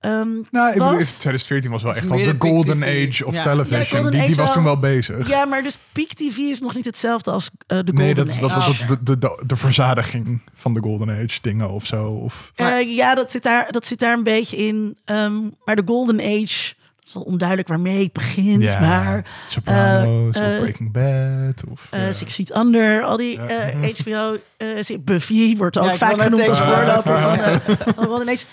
ehm, 0.01 0.29
Nou, 0.51 0.69
ik 0.69 0.73
bedoel, 0.73 0.93
was. 0.93 1.11
2014 1.15 1.71
was 1.71 1.83
wel 1.83 1.95
echt 1.95 2.09
wel 2.09 2.19
de 2.19 2.35
golden 2.39 2.79
TV. 2.81 3.09
age 3.09 3.27
of 3.27 3.35
Ja. 3.35 3.43
television. 3.43 4.05
Ja, 4.05 4.11
die, 4.11 4.27
die 4.27 4.35
was 4.35 4.53
toen 4.53 4.65
wel. 4.65 4.79
bezig. 4.79 5.29
Ja, 5.29 5.45
maar 5.45 5.63
dus 5.63 5.79
peak 5.93 6.09
TV 6.09 6.37
is 6.37 6.61
nog 6.61 6.75
niet 6.75 6.85
hetzelfde 6.85 7.31
als 7.31 7.45
eh, 7.51 7.67
de 7.67 7.75
Golden 7.75 7.95
nee, 7.95 8.15
dat 8.15 8.29
is 8.29 8.39
dat, 8.39 8.51
Age. 8.51 8.87
dat, 8.87 8.89
dat- 8.89 9.07
de, 9.07 9.19
de, 9.19 9.43
de 9.47 9.57
verzadiging 9.57 10.41
van 10.55 10.75
de 10.75 10.81
golden 10.81 11.11
age 11.11 11.39
dingen 11.43 11.71
of 11.71 11.87
zo. 11.87 12.07
Of, 12.09 12.53
Eh, 12.55 12.97
ja, 12.97 13.15
dat 13.15 13.31
zit, 13.31 13.43
daar, 13.43 13.73
dat 13.73 13.87
zit 13.87 13.99
daar 13.99 14.13
een 14.17 14.23
beetje 14.25 14.57
in. 14.57 14.97
Ehm, 15.05 15.43
maar 15.65 15.77
de 15.77 15.83
Golden 15.87 16.21
Age, 16.21 16.75
het 17.07 17.15
is 17.15 17.23
wel 17.23 17.33
onduidelijk 17.33 17.69
waarmee 17.69 18.03
het 18.03 18.13
begint. 18.13 18.63
Ja, 18.63 18.81
Maar 18.81 19.25
Sopranos 19.49 20.37
eh, 20.37 20.43
of 20.43 20.49
eh, 20.53 20.59
Breaking 20.59 20.93
Bad. 20.93 21.65
Of, 21.71 21.87
eh 21.91 22.05
ja. 22.07 22.13
Six 22.13 22.35
Feet 22.35 22.57
Under, 22.57 23.03
al 23.03 23.17
die 23.17 23.41
eh, 23.41 23.91
HBO, 24.01 24.37
eh, 24.57 24.69
serie- 24.81 24.99
Buffy 25.03 25.57
wordt 25.57 25.79
ook 25.79 25.85
Ja, 25.89 25.95
vaak 25.95 26.21
genoemd 26.21 26.49
als 26.49 26.61
voorloper 26.61 27.19
van, 27.19 27.39
eh, 28.27 28.33
Age. 28.33 28.45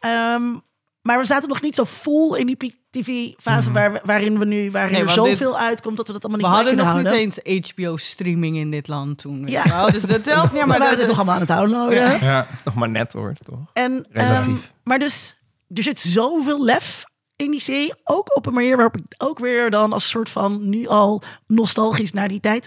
Ehm, 0.00 0.42
maar 1.02 1.18
we 1.18 1.24
zaten 1.24 1.48
nog 1.48 1.60
niet 1.62 1.74
zo 1.74 1.84
vol 1.84 2.34
in 2.34 2.46
die 2.46 2.56
peak 2.56 2.72
TV-fase 2.90 3.72
waar, 3.72 3.92
we- 3.92 4.00
waarin 4.04 4.38
we 4.38 4.44
nu, 4.44 4.70
waarin 4.70 4.92
Nee, 4.92 5.00
er 5.00 5.06
dit- 5.06 5.14
zoveel 5.16 5.58
uitkomt 5.58 5.96
dat 5.96 6.06
we 6.06 6.12
dat 6.12 6.24
allemaal 6.24 6.40
We 6.50 6.56
niet 6.56 6.64
bij 6.66 6.74
hadden 6.74 6.84
kunnen 6.86 7.04
nog 7.04 7.12
houden. 7.14 7.28
niet 7.44 7.44
eens 7.46 7.70
HBO-streaming 7.76 8.56
in 8.56 8.70
dit 8.70 8.88
land 8.88 9.18
toen. 9.18 9.40
weet 9.44 9.50
Ja. 9.50 9.62
wel. 9.68 9.90
Dus 9.90 10.02
dat 10.02 10.24
telt 10.24 10.42
niet. 10.52 10.52
Ja, 10.60 10.66
Maar 10.66 10.78
we 10.78 10.84
waren 10.84 11.06
nog 11.06 11.16
allemaal 11.16 11.34
aan 11.34 11.40
het 11.40 11.48
downloaden. 11.48 11.96
Ja. 11.98 12.12
ja. 12.20 12.46
Nog 12.64 12.74
maar 12.74 12.88
net 12.90 13.12
hoor, 13.12 13.34
toch? 13.42 13.58
En, 13.72 14.06
Relatief. 14.10 14.46
ehm, 14.46 14.56
maar 14.84 14.98
dus, 14.98 15.34
er 15.74 15.82
zit 15.82 16.00
zoveel 16.00 16.64
lef 16.64 17.04
in 17.38 17.50
die 17.50 17.60
serie. 17.60 17.94
Ook 18.04 18.36
op 18.36 18.46
een 18.46 18.52
manier 18.54 18.76
waarop 18.76 18.96
ik 18.96 19.04
ook 19.18 19.38
weer 19.38 19.70
dan 19.70 19.92
als 19.92 20.08
soort 20.08 20.30
van 20.30 20.68
nu 20.68 20.86
al 20.86 21.22
nostalgisch 21.46 22.12
naar 22.12 22.28
die 22.28 22.40
tijd. 22.40 22.66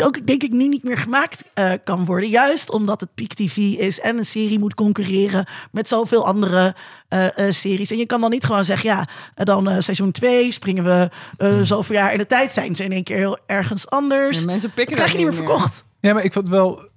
Ook 0.00 0.26
denk 0.26 0.42
ik 0.42 0.52
nu 0.52 0.68
niet 0.68 0.84
meer 0.84 0.98
gemaakt 0.98 1.44
eh, 1.54 1.72
kan 1.84 2.04
worden. 2.04 2.28
Juist 2.28 2.70
omdat 2.70 3.00
het 3.00 3.14
Peak 3.14 3.32
TV 3.34 3.56
is 3.56 4.00
en 4.00 4.18
een 4.18 4.24
serie 4.24 4.58
moet 4.58 4.74
concurreren 4.74 5.46
met 5.72 5.88
zoveel 5.88 6.26
andere 6.26 6.74
eh, 7.08 7.46
eh, 7.46 7.52
series. 7.52 7.90
En 7.90 7.96
je 7.96 8.06
kan 8.06 8.20
dan 8.20 8.30
niet 8.30 8.44
gewoon 8.44 8.64
zeggen, 8.64 8.88
ja, 8.90 9.08
dan 9.34 9.68
eh, 9.68 9.80
seizoen 9.80 10.12
2 10.12 10.52
springen 10.52 10.84
we 10.84 11.10
eh, 11.36 11.60
zoveel 11.60 11.96
jaar 11.96 12.12
in 12.12 12.18
de 12.18 12.26
tijd. 12.26 12.52
Zijn 12.52 12.74
ze 12.74 12.84
in 12.84 12.92
één 12.92 13.04
keer 13.04 13.16
heel 13.16 13.38
ergens 13.46 13.90
anders. 13.90 14.38
Ja, 14.38 14.44
mensen 14.44 14.66
Dat 14.66 14.74
pikken 14.74 14.96
krijg 14.96 15.12
je 15.12 15.16
dat 15.18 15.26
niet 15.26 15.36
meer 15.36 15.46
verkocht. 15.46 15.86
Ja, 16.00 16.14
maar 16.14 16.24
ik 16.24 16.32
vond 16.32 16.48
wel 16.48 16.88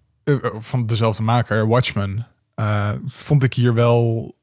van 0.60 0.85
dezelfde 0.85 1.23
maker, 1.23 1.68
Watchmen, 1.68 2.27
eh, 2.56 2.89
vond 3.06 3.43
ik 3.43 3.53
hier 3.53 3.73
wel 3.73 4.35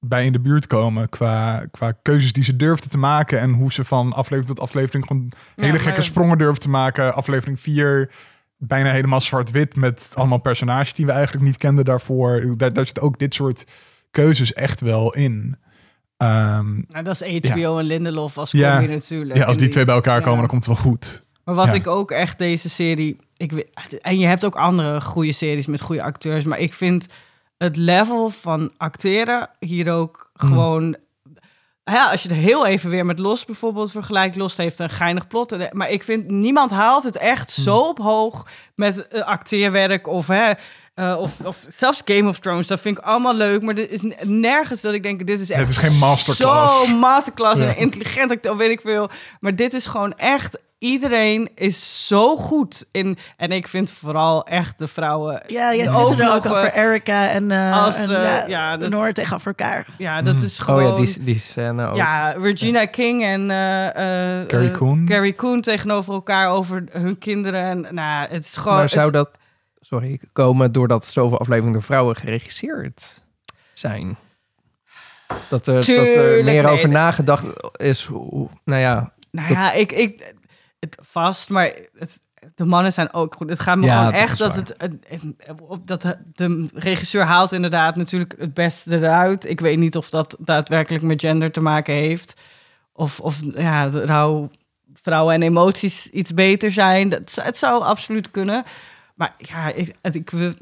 bij 0.00 0.24
in 0.24 0.32
de 0.32 0.40
buurt 0.40 0.66
komen 0.66 1.08
qua, 1.08 1.66
qua 1.70 1.92
keuzes 2.02 2.32
die 2.32 2.44
ze 2.44 2.56
durfde 2.56 2.88
te 2.88 2.98
maken 2.98 3.40
en 3.40 3.52
hoe 3.52 3.72
ze 3.72 3.84
van 3.84 4.12
aflevering 4.12 4.46
tot 4.46 4.60
aflevering 4.60 5.06
gewoon 5.06 5.32
hele 5.56 5.70
maar- 5.72 5.80
gekke 5.80 6.02
sprongen 6.02 6.38
durfde 6.38 6.60
te 6.60 6.68
maken. 6.68 7.14
Aflevering 7.14 7.60
4 7.60 8.10
bijna 8.56 8.90
helemaal 8.90 9.20
zwart-wit 9.20 9.76
met 9.76 10.12
allemaal 10.14 10.38
personages 10.38 10.92
die 10.92 11.06
we 11.06 11.12
eigenlijk 11.12 11.44
niet 11.46 11.56
kenden 11.56 11.84
daarvoor. 11.84 12.54
Daar, 12.56 12.72
daar 12.72 12.86
zit 12.86 13.00
ook 13.00 13.18
dit 13.18 13.34
soort 13.34 13.66
keuzes 14.10 14.52
echt 14.52 14.80
wel 14.80 15.14
in. 15.14 15.56
Ehm, 16.16 16.74
Nou, 16.88 17.04
dat 17.04 17.20
is 17.20 17.48
HBO 17.50 17.78
en 17.78 17.84
Lindelof 17.84 18.38
als 18.38 18.50
Ja. 18.50 18.76
combi 18.76 18.92
natuurlijk. 18.92 19.38
ja, 19.38 19.44
als 19.44 19.56
die 19.56 19.68
twee 19.68 19.84
bij 19.84 19.94
elkaar 19.94 20.16
ja. 20.18 20.22
komen, 20.22 20.38
dan 20.38 20.48
komt 20.48 20.64
het 20.66 20.74
wel 20.74 20.84
goed. 20.84 21.22
Maar 21.44 21.54
wat 21.54 21.66
Ja. 21.66 21.72
ik 21.72 21.86
ook 21.86 22.10
echt 22.10 22.38
deze 22.38 22.68
serie... 22.68 23.16
Ik, 23.36 23.52
en 24.02 24.18
je 24.18 24.26
hebt 24.26 24.44
ook 24.44 24.54
andere 24.54 25.00
goede 25.00 25.32
series 25.32 25.66
met 25.66 25.80
goede 25.80 26.02
acteurs. 26.02 26.44
Maar 26.44 26.58
ik 26.58 26.74
vind 26.74 27.06
het 27.64 27.76
level 27.76 28.30
van 28.30 28.72
acteren 28.76 29.50
hier 29.58 29.92
ook 29.92 30.30
Hmm. 30.36 30.48
gewoon... 30.48 30.96
Ja, 31.84 32.10
als 32.10 32.22
je 32.22 32.28
het 32.28 32.36
heel 32.38 32.66
even 32.66 32.90
weer 32.90 33.06
met 33.06 33.18
Los 33.18 33.44
bijvoorbeeld 33.44 33.90
vergelijkt. 33.90 34.36
Los 34.36 34.56
heeft 34.56 34.78
een 34.78 34.90
geinig 34.90 35.26
plot. 35.26 35.52
En- 35.52 35.68
Maar 35.72 35.90
ik 35.90 36.04
vind, 36.04 36.28
niemand 36.30 36.70
haalt 36.70 37.02
het 37.02 37.16
echt 37.16 37.54
Hmm. 37.54 37.64
zo 37.64 37.76
op 37.78 37.98
hoog 37.98 38.46
met 38.74 39.08
eh, 39.08 39.22
acteerwerk. 39.22 40.06
Of, 40.06 40.26
hè, 40.26 40.52
eh, 40.94 41.16
of, 41.20 41.40
of 41.44 41.66
zelfs 41.68 42.02
Game 42.04 42.28
of 42.28 42.38
Thrones. 42.38 42.66
Dat 42.66 42.80
vind 42.80 42.98
ik 42.98 43.04
allemaal 43.04 43.34
leuk. 43.34 43.62
Maar 43.62 43.76
er 43.76 43.90
is 43.90 44.02
nergens 44.24 44.80
dat 44.80 44.92
ik 44.92 45.02
denk, 45.02 45.26
dit 45.26 45.40
is 45.40 45.50
echt 45.50 45.60
Het 45.60 45.68
is 45.70 45.76
geen 45.76 45.98
masterclass. 45.98 46.88
zo 46.88 46.96
masterclass 46.96 47.60
Ja. 47.60 47.66
en 47.66 47.76
intelligent, 47.76 48.30
acteur, 48.30 48.56
weet 48.56 48.70
ik 48.70 48.80
veel. 48.80 49.10
Maar 49.40 49.56
dit 49.56 49.72
is 49.74 49.86
gewoon 49.86 50.14
echt... 50.16 50.58
Iedereen 50.80 51.48
is 51.54 52.06
zo 52.06 52.36
goed 52.36 52.88
in... 52.92 53.18
En 53.36 53.52
ik 53.52 53.68
vind 53.68 53.90
vooral 53.90 54.46
echt 54.46 54.78
de 54.78 54.86
vrouwen... 54.86 55.42
Ja, 55.46 55.74
jij 55.74 55.88
ook 55.92 56.06
twitterde 56.06 56.32
ook, 56.34 56.46
over 56.46 56.72
Erica 56.72 57.28
en, 57.30 57.50
eh 57.50 57.84
als, 57.84 57.96
en 57.96 58.10
eh, 58.42 58.48
ja, 58.48 58.76
dat- 58.76 58.90
Noor 58.90 59.12
tegenover 59.12 59.46
elkaar. 59.46 59.86
Ja, 59.98 60.22
dat 60.22 60.40
is 60.40 60.58
gewoon... 60.58 60.92
Oh 60.92 60.98
ja, 60.98 61.04
die, 61.04 61.24
die 61.24 61.38
scène 61.38 61.86
ook. 61.88 61.96
Ja, 61.96 62.30
Regina 62.30 62.86
King 62.86 63.24
en 63.24 63.50
eh, 63.50 64.40
eh, 64.40 64.46
Carrie 64.46 64.70
Coon. 64.70 65.06
Carrie 65.06 65.34
Coon 65.34 65.60
tegenover 65.60 66.12
elkaar 66.14 66.50
over 66.50 66.84
hun 66.90 67.18
kinderen. 67.18 67.62
En, 67.62 67.94
nou, 67.94 68.28
het 68.30 68.44
is 68.44 68.56
gewoon... 68.56 68.76
maar 68.78 68.88
zou 68.88 69.04
het- 69.04 69.12
dat, 69.14 69.38
sorry, 69.80 70.20
komen 70.32 70.72
doordat 70.72 71.04
zoveel 71.06 71.38
afleveringen 71.38 71.72
door 71.72 71.82
vrouwen 71.82 72.16
geregisseerd 72.16 73.22
zijn? 73.72 74.16
Dat 75.48 75.66
er, 75.66 75.74
dat 75.74 75.88
er 75.88 76.44
meer 76.44 76.62
nee, 76.62 76.66
over 76.66 76.84
nee. 76.88 76.96
nagedacht 76.96 77.44
is, 77.76 78.04
hoe, 78.04 78.48
nou 78.64 78.80
ja, 78.80 79.12
Nou 79.30 79.52
ja, 79.52 79.72
ik, 79.72 79.92
ik, 79.92 80.34
het 80.80 80.96
vast, 81.00 81.48
maar 81.48 81.72
het, 81.98 82.20
de 82.54 82.64
mannen 82.64 82.92
zijn 82.92 83.12
ook 83.12 83.34
goed. 83.34 83.48
Het 83.48 83.60
gaat 83.60 83.76
me 83.78 83.84
Ja, 83.86 83.96
gewoon 83.98 84.12
dat 84.12 84.20
echt 84.20 84.38
dat 84.38 84.56
het, 84.56 84.74
dat 85.84 86.02
de- 86.32 86.68
regisseur 86.74 87.22
haalt 87.22 87.52
inderdaad 87.52 87.96
natuurlijk 87.96 88.34
het 88.38 88.54
beste 88.54 88.96
eruit. 88.96 89.48
Ik 89.48 89.60
weet 89.60 89.78
niet 89.78 89.96
of 89.96 90.10
dat 90.10 90.36
daadwerkelijk 90.38 91.02
met 91.04 91.20
gender 91.20 91.52
te 91.52 91.60
maken 91.60 91.94
heeft. 91.94 92.40
Of, 92.92 93.20
of 93.20 93.40
ja, 93.54 93.88
rouw, 93.90 94.50
vrouwen 95.02 95.34
en 95.34 95.42
emoties 95.42 96.06
iets 96.10 96.34
beter 96.34 96.72
zijn. 96.72 97.08
Dat, 97.08 97.38
het 97.42 97.58
zou 97.58 97.82
absoluut 97.82 98.30
kunnen. 98.30 98.64
Maar 99.20 99.34
ja 99.38 99.72
ik, 99.72 99.94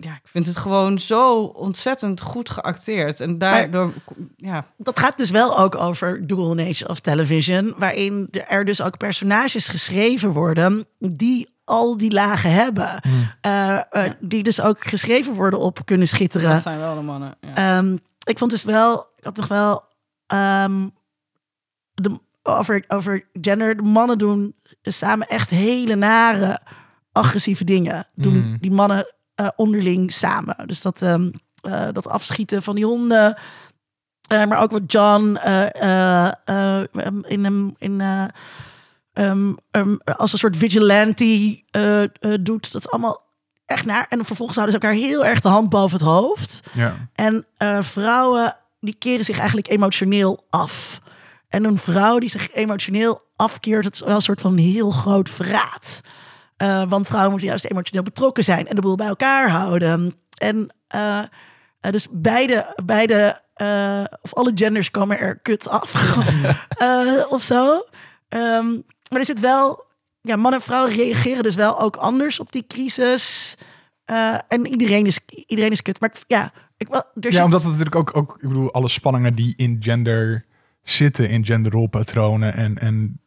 ja, 0.01 0.15
ik 0.15 0.21
vind 0.25 0.47
het 0.47 0.57
gewoon 0.57 0.99
zo 0.99 1.41
ontzettend 1.43 2.21
goed 2.21 2.51
geacteerd. 2.51 3.21
En 3.21 3.39
daardoor, 3.39 3.93
ja, 4.37 4.65
Dat 4.77 4.99
gaat 4.99 5.17
dus 5.19 5.31
wel 5.31 5.59
ook 5.59 5.75
over 5.75 6.25
Golden 6.27 6.69
Age 6.69 6.89
of 6.89 7.01
Television, 7.01 7.75
waarin 7.77 8.29
er 8.49 8.65
dus 8.65 8.83
ook 8.83 8.97
personages 8.97 9.69
geschreven 9.69 10.33
worden 10.33 10.87
die 10.99 11.49
al 11.65 11.97
die 11.97 12.13
lagen 12.13 12.53
hebben. 12.53 13.03
Eh, 13.41 13.77
eh, 13.91 14.13
Die 14.21 14.43
dus 14.43 14.61
ook 14.61 14.85
geschreven 14.85 15.35
worden 15.35 15.61
op 15.61 15.79
kunnen 15.85 16.09
schitteren. 16.09 16.51
dat 16.51 16.63
zijn 16.63 16.79
wel 16.79 16.95
de 16.95 17.03
mannen. 17.03 17.35
Ja. 17.41 17.55
Ehm, 17.55 17.97
ik 18.25 18.39
vond 18.39 18.51
dus 18.51 18.65
wel, 18.65 19.01
ik 19.17 19.25
had 19.25 19.37
nog 19.37 19.49
wel 19.49 19.85
ehm, 20.27 20.89
de, 21.95 22.21
over, 22.43 22.85
over 22.89 23.25
gender. 23.41 23.77
De 23.77 23.83
mannen 23.83 24.19
doen 24.19 24.55
samen 24.83 25.27
echt 25.27 25.51
hele 25.51 25.95
nare, 25.95 26.61
agressieve 27.19 27.65
dingen. 27.65 28.07
Doen 28.15 28.35
Mm. 28.37 28.57
die 28.61 28.71
mannen 28.71 29.15
eh, 29.35 29.49
onderling 29.57 30.13
samen. 30.13 30.57
Dus 30.67 30.81
dat, 30.81 31.03
ehm, 31.03 31.31
eh, 31.61 31.87
dat 31.93 32.09
afschieten 32.09 32.63
van 32.63 32.75
die 32.75 32.85
honden. 32.87 33.37
Eh, 34.29 34.45
maar 34.47 34.61
ook 34.63 34.71
wat 34.71 34.83
John 34.93 35.37
eh, 35.37 35.75
eh, 35.83 36.33
eh, 36.45 36.85
in 37.27 37.45
hem 37.45 37.75
in. 37.79 38.01
eh, 38.01 38.25
ehm, 39.13 39.53
ehm, 39.71 39.97
als 40.17 40.33
een 40.33 40.39
soort 40.39 40.57
vigilante 40.57 41.63
doet. 42.41 42.73
Dat 42.73 42.85
is 42.85 42.91
allemaal 42.91 43.27
echt 43.67 43.85
naar. 43.85 44.07
En 44.09 44.25
vervolgens 44.25 44.57
houden 44.59 44.81
ze 44.81 44.87
elkaar 44.87 45.01
heel 45.01 45.25
erg 45.25 45.41
de 45.41 45.49
hand 45.49 45.69
boven 45.69 45.99
het 45.99 46.07
hoofd. 46.07 46.61
Ja. 46.73 46.95
En 47.15 47.47
vrouwen 47.83 48.57
die 48.81 48.95
keren 48.95 49.25
zich 49.25 49.39
eigenlijk 49.39 49.69
emotioneel 49.69 50.47
af. 50.51 51.01
En 51.49 51.65
een 51.65 51.79
vrouw 51.79 52.19
die 52.19 52.29
zich 52.29 52.53
emotioneel 52.53 53.23
afkeert, 53.37 53.83
dat 53.83 53.95
is 53.95 54.01
wel 54.01 54.15
een 54.15 54.23
soort 54.23 54.41
van 54.41 54.57
heel 54.57 54.91
groot 54.91 55.31
verraad. 55.31 56.01
Eh, 56.59 56.83
want 56.89 57.07
vrouwen 57.07 57.31
moeten 57.31 57.49
juist 57.49 57.65
emotioneel 57.65 58.03
betrokken 58.03 58.45
zijn 58.45 58.67
en 58.69 58.75
de 58.75 58.81
boel 58.81 58.97
bij 58.97 59.07
elkaar 59.07 59.51
houden. 59.51 60.15
En 60.39 60.75
eh, 60.87 61.19
eh, 61.81 61.93
dus 61.93 62.07
beide, 62.11 62.75
beide 62.85 63.41
of 64.23 64.35
alle 64.35 64.53
genders 64.55 64.91
komen 64.91 65.19
er 65.19 65.39
kut 65.39 65.69
af. 65.69 65.95
Of 67.31 67.43
zo. 67.43 67.83
Ehm, 68.29 68.67
maar 69.09 69.19
er 69.19 69.25
zit 69.25 69.41
wel, 69.41 69.85
ja, 70.21 70.37
mannen 70.37 70.61
en 70.61 70.67
vrouwen 70.67 70.93
reageren 70.95 71.43
dus 71.43 71.55
wel 71.55 71.81
ook 71.81 71.97
anders 71.97 72.41
op 72.41 72.53
die 72.53 72.67
crisis. 72.67 73.55
En 74.49 74.67
iedereen 74.67 75.07
is, 75.07 75.19
iedereen 75.47 75.71
is 75.71 75.83
kut. 75.83 76.01
Maar 76.01 76.13
ja, 76.27 76.53
ik 76.77 76.89
wel. 76.89 77.01
Er 77.01 77.11
Ja, 77.15 77.31
zit- 77.31 77.43
omdat 77.43 77.63
het 77.63 77.71
natuurlijk 77.71 77.97
ook, 77.97 78.17
ook, 78.17 78.35
ik 78.41 78.49
bedoel, 78.49 78.73
alle 78.73 78.89
spanningen 78.89 79.35
die 79.35 79.55
in 79.57 79.77
gender 79.81 80.45
zitten, 80.83 81.29
in 81.31 81.45
genderrolpatronen 81.45 82.55
en, 82.55 82.79
en 82.79 83.21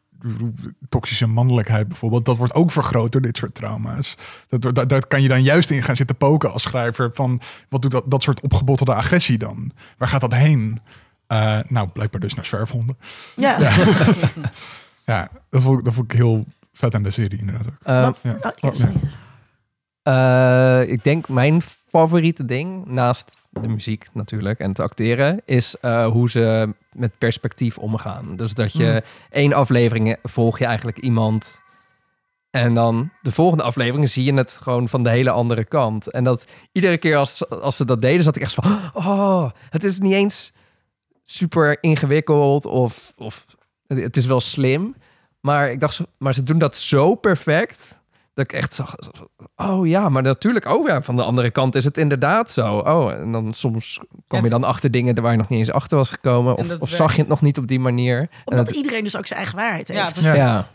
toxische 0.88 1.26
mannelijkheid 1.26 1.88
bijvoorbeeld, 1.88 2.24
dat 2.24 2.36
wordt 2.36 2.54
ook 2.54 2.70
vergroot 2.70 3.12
door 3.12 3.20
dit 3.20 3.36
soort 3.36 3.54
trauma's. 3.54 4.16
Dat, 4.48 4.74
dat, 4.74 4.88
daar 4.88 5.06
kan 5.06 5.22
je 5.22 5.28
dan 5.28 5.42
juist 5.42 5.70
in 5.70 5.82
gaan 5.82 5.96
zitten 5.96 6.16
poken 6.16 6.52
als 6.52 6.62
schrijver 6.62 7.10
van, 7.14 7.40
wat 7.68 7.82
doet 7.82 7.90
dat, 7.90 8.04
dat 8.06 8.22
soort 8.22 8.40
opgebottelde 8.40 8.94
agressie 8.94 9.38
dan? 9.38 9.72
Waar 9.98 10.08
gaat 10.08 10.20
dat 10.20 10.34
heen? 10.34 10.80
Eh, 11.26 11.58
nou, 11.68 11.88
blijkbaar 11.88 12.20
dus 12.20 12.34
naar 12.34 12.44
zwerfhonden. 12.46 12.98
ja. 13.36 13.60
Ja, 13.60 13.72
ja 15.06 15.28
dat, 15.50 15.62
vond 15.62 15.78
ik, 15.78 15.84
dat 15.84 15.94
vond 15.94 16.12
ik 16.12 16.18
heel 16.18 16.44
vet 16.72 16.94
aan 16.94 17.02
de 17.02 17.10
serie 17.10 17.38
inderdaad 17.38 17.66
ook. 17.66 17.74
eh, 17.82 18.02
Wat, 18.02 18.20
ja. 18.22 18.36
oh, 18.60 18.74
ja, 18.74 18.88
Eh, 20.02 20.82
ik 20.86 21.04
denk 21.04 21.28
mijn 21.28 21.62
favoriete 21.62 22.44
ding, 22.44 22.86
naast 22.86 23.46
de 23.50 23.68
muziek 23.68 24.06
natuurlijk 24.12 24.58
en 24.58 24.68
het 24.68 24.80
acteren, 24.80 25.40
is 25.44 25.76
eh, 25.80 26.06
hoe 26.06 26.30
ze 26.30 26.74
met 26.92 27.18
perspectief 27.18 27.78
omgaan. 27.78 28.36
Dus 28.36 28.54
dat 28.54 28.72
je 28.72 28.84
Mm. 28.92 29.00
één 29.30 29.52
aflevering 29.52 30.16
volg 30.22 30.58
je 30.58 30.64
eigenlijk 30.64 30.98
iemand. 30.98 31.60
En 32.50 32.74
dan 32.74 33.10
de 33.22 33.30
volgende 33.30 33.62
aflevering 33.62 34.08
zie 34.10 34.24
je 34.24 34.34
het 34.34 34.58
gewoon 34.62 34.88
van 34.88 35.02
de 35.02 35.10
hele 35.10 35.30
andere 35.30 35.64
kant. 35.64 36.10
En 36.10 36.24
dat 36.24 36.46
iedere 36.72 36.98
keer 36.98 37.16
als, 37.16 37.48
als 37.50 37.76
ze 37.76 37.84
dat 37.84 38.00
deden, 38.02 38.22
zat 38.22 38.36
ik 38.36 38.42
echt 38.42 38.54
van... 38.54 38.78
Oh, 38.92 39.50
het 39.70 39.84
is 39.84 39.98
niet 39.98 40.12
eens 40.12 40.52
super 41.24 41.82
ingewikkeld 41.82 42.66
of, 42.66 43.12
of 43.16 43.46
het 43.86 44.16
is 44.16 44.26
wel 44.26 44.40
slim. 44.40 44.94
Maar 45.40 45.70
ik 45.70 45.80
dacht, 45.80 46.00
maar 46.18 46.34
ze 46.34 46.42
doen 46.42 46.58
dat 46.58 46.76
zo 46.76 47.14
perfect 47.14 48.01
dat 48.34 48.44
ik 48.44 48.52
echt 48.52 48.74
zag. 48.74 48.96
Oh 49.56 49.86
ja, 49.86 50.08
maar 50.08 50.22
natuurlijk. 50.22 50.68
Oh 50.68 50.88
ja, 50.88 51.02
van 51.02 51.16
de 51.16 51.22
andere 51.22 51.50
kant 51.50 51.74
is 51.74 51.84
het 51.84 51.98
inderdaad 51.98 52.50
zo. 52.50 52.78
Oh, 52.78 53.12
en 53.12 53.32
dan 53.32 53.52
soms 53.52 54.00
kom 54.26 54.44
je 54.44 54.50
dan 54.50 54.64
achter 54.64 54.90
dingen 54.90 55.22
waar 55.22 55.30
je 55.30 55.38
nog 55.38 55.48
niet 55.48 55.58
eens 55.58 55.70
achter 55.70 55.96
was 55.96 56.10
gekomen. 56.10 56.56
En 56.56 56.80
Of, 56.80 56.90
zag 56.90 57.12
je 57.12 57.20
het 57.20 57.28
nog 57.28 57.42
niet 57.42 57.58
op 57.58 57.68
die 57.68 57.80
manier. 57.80 58.28
Omdat 58.44 58.66
dat, 58.66 58.76
iedereen 58.76 59.04
dus 59.04 59.16
ook 59.16 59.26
zijn 59.26 59.38
eigen 59.38 59.58
waarheid 59.58 59.88
heeft. 59.88 60.00
Ja, 60.00 60.10
precies. 60.10 60.24
Ja. 60.24 60.34
ja, 60.34 60.70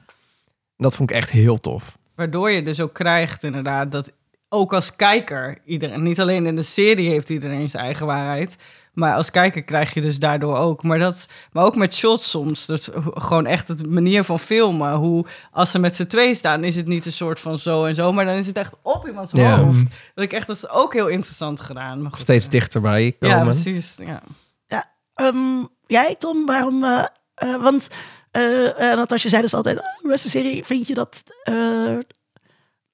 dat 0.77 0.95
vond 0.95 1.09
ik 1.09 1.15
echt 1.15 1.29
heel 1.29 1.57
tof. 1.57 1.97
Waardoor 2.15 2.49
je 2.49 2.63
dus 2.63 2.81
ook 2.81 2.93
krijgt 2.93 3.43
inderdaad 3.43 3.91
dat 3.91 4.11
ook 4.49 4.73
als 4.73 4.95
kijker, 4.95 5.57
iedereen, 5.65 6.03
niet 6.03 6.19
alleen 6.19 6.45
in 6.45 6.55
de 6.55 6.61
serie 6.61 7.09
heeft 7.09 7.29
iedereen 7.29 7.69
zijn 7.69 7.83
eigen 7.83 8.05
waarheid, 8.05 8.57
maar 8.97 9.15
als 9.15 9.31
kijker 9.31 9.63
krijg 9.63 9.93
je 9.93 10.01
dus 10.01 10.19
daardoor 10.19 10.57
ook. 10.57 10.83
Maar, 10.83 10.99
dat, 10.99 11.25
maar 11.51 11.65
ook 11.65 11.75
met 11.75 11.93
shots 11.95 12.29
soms, 12.29 12.65
dus 12.65 12.89
gewoon 13.13 13.45
echt 13.45 13.67
het 13.67 13.89
manier 13.89 14.23
van 14.23 14.39
filmen. 14.39 14.93
Hoe 14.93 15.25
als 15.51 15.71
ze 15.71 15.79
met 15.79 15.95
z'n 15.95 16.05
twee 16.05 16.33
staan, 16.35 16.63
is 16.63 16.75
het 16.75 16.87
niet 16.87 17.05
een 17.05 17.11
soort 17.11 17.39
van 17.39 17.57
zo 17.57 17.85
en 17.85 17.95
zo, 17.95 18.11
maar 18.13 18.25
dan 18.25 18.35
is 18.35 18.47
het 18.47 18.57
echt 18.57 18.75
op 18.81 19.07
iemands 19.07 19.31
Ja. 19.31 19.57
hoofd. 19.59 19.87
Dat 20.15 20.23
ik 20.23 20.33
echt, 20.33 20.47
dat 20.47 20.55
is 20.55 20.69
ook 20.69 20.93
heel 20.93 21.07
interessant 21.07 21.59
gedaan. 21.61 22.01
Maar 22.01 22.11
goed, 22.11 22.21
Steeds 22.21 22.45
eh, 22.45 22.51
dichterbij 22.51 23.15
komen. 23.19 23.37
Ja, 23.37 23.43
precies. 23.43 23.95
Ja. 24.05 24.21
Ehm, 25.13 25.63
jij, 25.85 26.15
Tom, 26.15 26.45
waarom? 26.45 26.83
eh, 26.83 27.05
eh, 27.33 27.61
want 27.61 27.87
uh, 28.37 28.67
Natasja 28.77 29.29
zei 29.29 29.41
dus 29.41 29.53
altijd: 29.53 29.79
oh, 29.79 30.09
beste 30.09 30.29
serie, 30.29 30.65
vind 30.65 30.87
je 30.87 30.93
dat. 30.93 31.23
eh, 31.43 31.97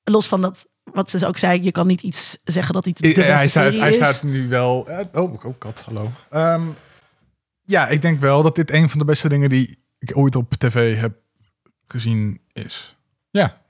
los 0.03 0.27
van 0.27 0.41
dat, 0.41 0.67
wat 0.83 1.09
ze 1.09 1.27
ook 1.27 1.37
zei, 1.37 1.63
je 1.63 1.71
kan 1.71 1.87
niet 1.87 2.01
iets 2.01 2.37
zeggen 2.43 2.73
dat 2.73 2.85
iets 2.85 3.01
de 3.01 3.07
beste 3.07 3.21
hij, 3.23 3.47
staat, 3.47 3.73
hij 3.75 3.89
is. 3.89 3.95
staat 3.95 4.23
nu 4.23 4.47
wel. 4.47 4.87
eh, 4.89 5.21
oh, 5.23 5.45
oh, 5.45 5.57
kat, 5.57 5.81
hallo. 5.81 6.11
Ehm, 6.29 6.63
ja, 7.61 7.87
ik 7.87 8.01
denk 8.01 8.19
wel 8.19 8.43
dat 8.43 8.55
dit 8.55 8.71
een 8.71 8.89
van 8.89 8.99
de 8.99 9.05
beste 9.05 9.29
dingen 9.29 9.49
die 9.49 9.83
ik 9.99 10.17
ooit 10.17 10.35
op 10.35 10.53
tv 10.53 10.99
heb 10.99 11.17
gezien 11.87 12.41
is. 12.51 12.97
Ja. 13.29 13.61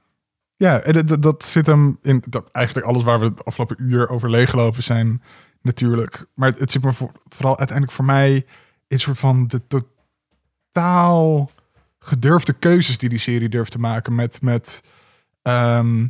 Ja, 0.56 0.80
dat, 0.80 1.22
dat- 1.22 1.44
zit 1.44 1.66
hem 1.66 2.00
in. 2.02 2.24
Dat, 2.30 2.52
eigenlijk 2.52 2.88
alles 2.88 3.04
waar 3.04 3.20
we 3.20 3.26
het 3.26 3.46
afgelopen 3.46 3.76
uur 3.80 4.10
over 4.10 4.30
leeggelopen 4.30 4.84
zijn, 4.84 5.22
natuurlijk. 5.62 6.26
Maar 6.34 6.50
het, 6.50 6.60
het 6.60 6.72
zit 6.72 6.84
me 6.84 6.92
voor, 6.94 7.12
vooral 7.30 7.58
uiteindelijk 7.58 7.96
voor 7.98 8.06
mij 8.06 8.46
is 8.88 9.02
soort 9.02 9.20
van 9.20 9.48
de 9.48 9.62
totaal 10.72 11.52
gedurfde 12.00 12.54
keuzes 12.54 12.98
die 12.98 13.10
die 13.10 13.18
serie 13.18 13.50
durft 13.50 13.72
te 13.72 13.80
maken 13.80 14.16
met. 14.16 14.42
met 14.42 14.84
ehm, 15.42 16.08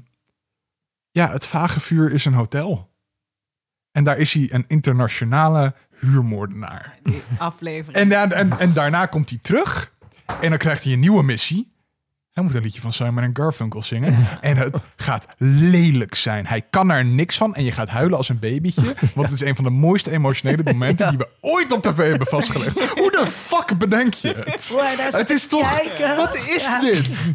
ja, 1.14 1.31
het 1.31 1.45
vage 1.45 1.80
vuur 1.80 2.11
is 2.11 2.26
een 2.26 2.34
hotel. 2.34 2.91
En 3.91 4.03
daar 4.03 4.18
is 4.18 4.34
hij 4.34 4.48
een 4.52 4.65
internationale 4.68 5.73
huurmoordenaar. 5.99 6.98
Die 7.03 7.22
aflevering. 7.38 7.98
En, 7.98 8.10
da- 8.10 8.30
en, 8.30 8.60
en 8.60 8.73
daarna 8.73 9.06
komt 9.06 9.30
hij 9.30 9.40
terug. 9.41 9.94
En 10.41 10.49
dan 10.49 10.57
krijgt 10.57 10.84
hij 10.84 10.94
een 10.94 10.99
nieuwe 10.99 11.23
missie. 11.23 11.72
Hij 12.31 12.44
moet 12.44 12.56
een 12.56 12.61
liedje 12.61 12.81
van 12.81 12.94
Simon 12.94 13.23
en 13.23 13.30
Garfunkel 13.35 13.84
zingen. 13.84 14.27
En 14.41 14.57
het 14.57 14.81
gaat 14.95 15.26
lelijk 15.38 16.15
zijn. 16.15 16.48
Hij 16.48 16.61
kan 16.69 16.91
er 16.91 17.06
niks 17.06 17.38
van. 17.38 17.56
En 17.56 17.64
je 17.64 17.72
gaat 17.72 17.90
huilen 17.90 18.18
als 18.18 18.30
een 18.30 18.40
babytje. 18.40 18.95
Want 19.15 19.30
het 19.30 19.41
is 19.41 19.48
een 19.48 19.56
van 19.56 19.64
de 19.64 19.69
mooiste 19.69 20.11
emotionele 20.11 20.64
momenten... 20.64 21.10
die 21.10 21.18
we 21.18 21.30
ooit 21.41 21.72
op 21.72 21.81
tv 21.81 21.98
hebben 22.10 22.27
vastgelegd. 22.27 22.80
Hoe 22.99 23.11
de 23.11 23.26
fuck 23.27 23.77
bedenk 23.77 24.14
je 24.14 24.27
het? 24.45 24.76
Het 25.15 25.30
is 25.30 25.48
toch... 25.48 25.76
kijken. 25.77 26.15
Wat 26.15 26.35
is 26.35 26.69
dit? 26.81 27.34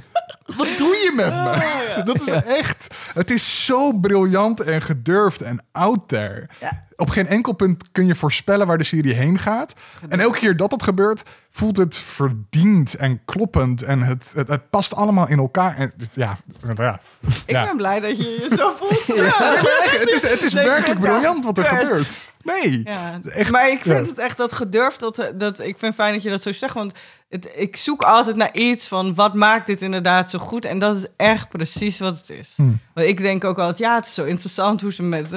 Wat 0.57 0.69
doe 0.79 0.95
je 0.95 1.13
met 1.15 1.33
me? 1.33 2.03
Dat 2.05 2.21
is 2.21 2.29
echt... 2.29 2.87
Het 3.15 3.31
is 3.31 3.65
zo 3.65 3.93
briljant 3.93 4.61
en 4.61 4.83
gedurfd 4.83 5.43
en 5.43 5.65
out 5.73 6.09
there. 6.09 6.49
Ja. 6.61 6.87
Op 7.01 7.09
geen 7.11 7.27
enkel 7.27 7.53
punt 7.53 7.85
kun 7.93 8.07
je 8.07 8.15
voorspellen 8.15 8.67
waar 8.67 8.79
de 8.79 8.85
serie 8.85 9.15
heen 9.15 9.39
gaat. 9.39 9.73
En 10.09 10.21
elke 10.21 10.39
keer 10.39 10.57
dat 10.57 10.71
dat 10.71 10.83
gebeurt, 10.83 11.23
voelt 11.51 11.77
het 11.77 11.99
verdiend 11.99 12.95
en 12.97 13.25
kloppend. 13.25 13.83
En 13.83 14.03
het, 14.03 14.33
het, 14.37 14.49
het 14.49 14.71
past 14.71 14.95
allemaal 14.95 15.29
in 15.29 15.39
elkaar. 15.39 15.77
En, 15.77 15.93
het- 15.99 16.15
ja, 16.15 16.39
ja. 16.77 17.01
ik 17.47 17.51
ja. 17.51 17.65
ben 17.65 17.77
blij 17.77 18.01
dat 18.01 18.19
je 18.19 18.25
je 18.49 18.57
zo 18.57 18.71
voelt. 18.79 19.07
Ja, 19.19 19.55
echt, 19.57 19.99
het 20.01 20.11
is, 20.11 20.23
het 20.23 20.43
is 20.43 20.53
Nee, 20.53 20.65
werkelijk 20.65 21.01
ja. 21.03 21.11
briljant 21.11 21.45
wat 21.45 21.59
er 21.59 21.65
Ja. 21.65 21.77
gebeurt. 21.77 22.33
Nee. 22.43 22.81
Ja, 22.85 23.21
Echt, 23.25 23.51
maar 23.51 23.69
ik 23.71 23.81
vind 23.83 24.05
ja. 24.05 24.11
het 24.11 24.19
echt 24.19 24.37
dat 24.37 24.53
gedurfd. 24.53 25.01
Dat, 25.01 25.33
dat, 25.35 25.59
ik 25.61 25.79
vind 25.79 25.95
fijn 25.95 26.13
dat 26.13 26.23
je 26.23 26.31
dat 26.31 26.43
zo 26.43 26.53
zegt. 26.53 26.75
Want 26.75 26.93
het, 27.29 27.53
ik 27.57 27.77
zoek 27.77 28.03
altijd 28.03 28.37
naar 28.37 28.55
iets 28.55 28.89
van 28.89 29.15
wat 29.15 29.35
maakt 29.35 29.67
dit 29.67 29.83
inderdaad 29.83 30.31
zo 30.31 30.39
goed. 30.39 30.65
En 30.65 30.79
dat 30.79 30.97
is 30.97 31.07
echt 31.17 31.49
precies 31.49 31.99
wat 31.99 32.19
het 32.19 32.31
is. 32.31 32.53
Hmm. 32.57 32.79
Want 32.95 33.07
ik 33.09 33.19
denk 33.19 33.45
ook 33.45 33.59
altijd, 33.59 33.79
ja, 33.79 33.95
het 33.95 34.05
is 34.07 34.15
zo 34.15 34.25
interessant 34.25 34.81
hoe 34.81 34.93
ze 34.93 35.03
met... 35.03 35.31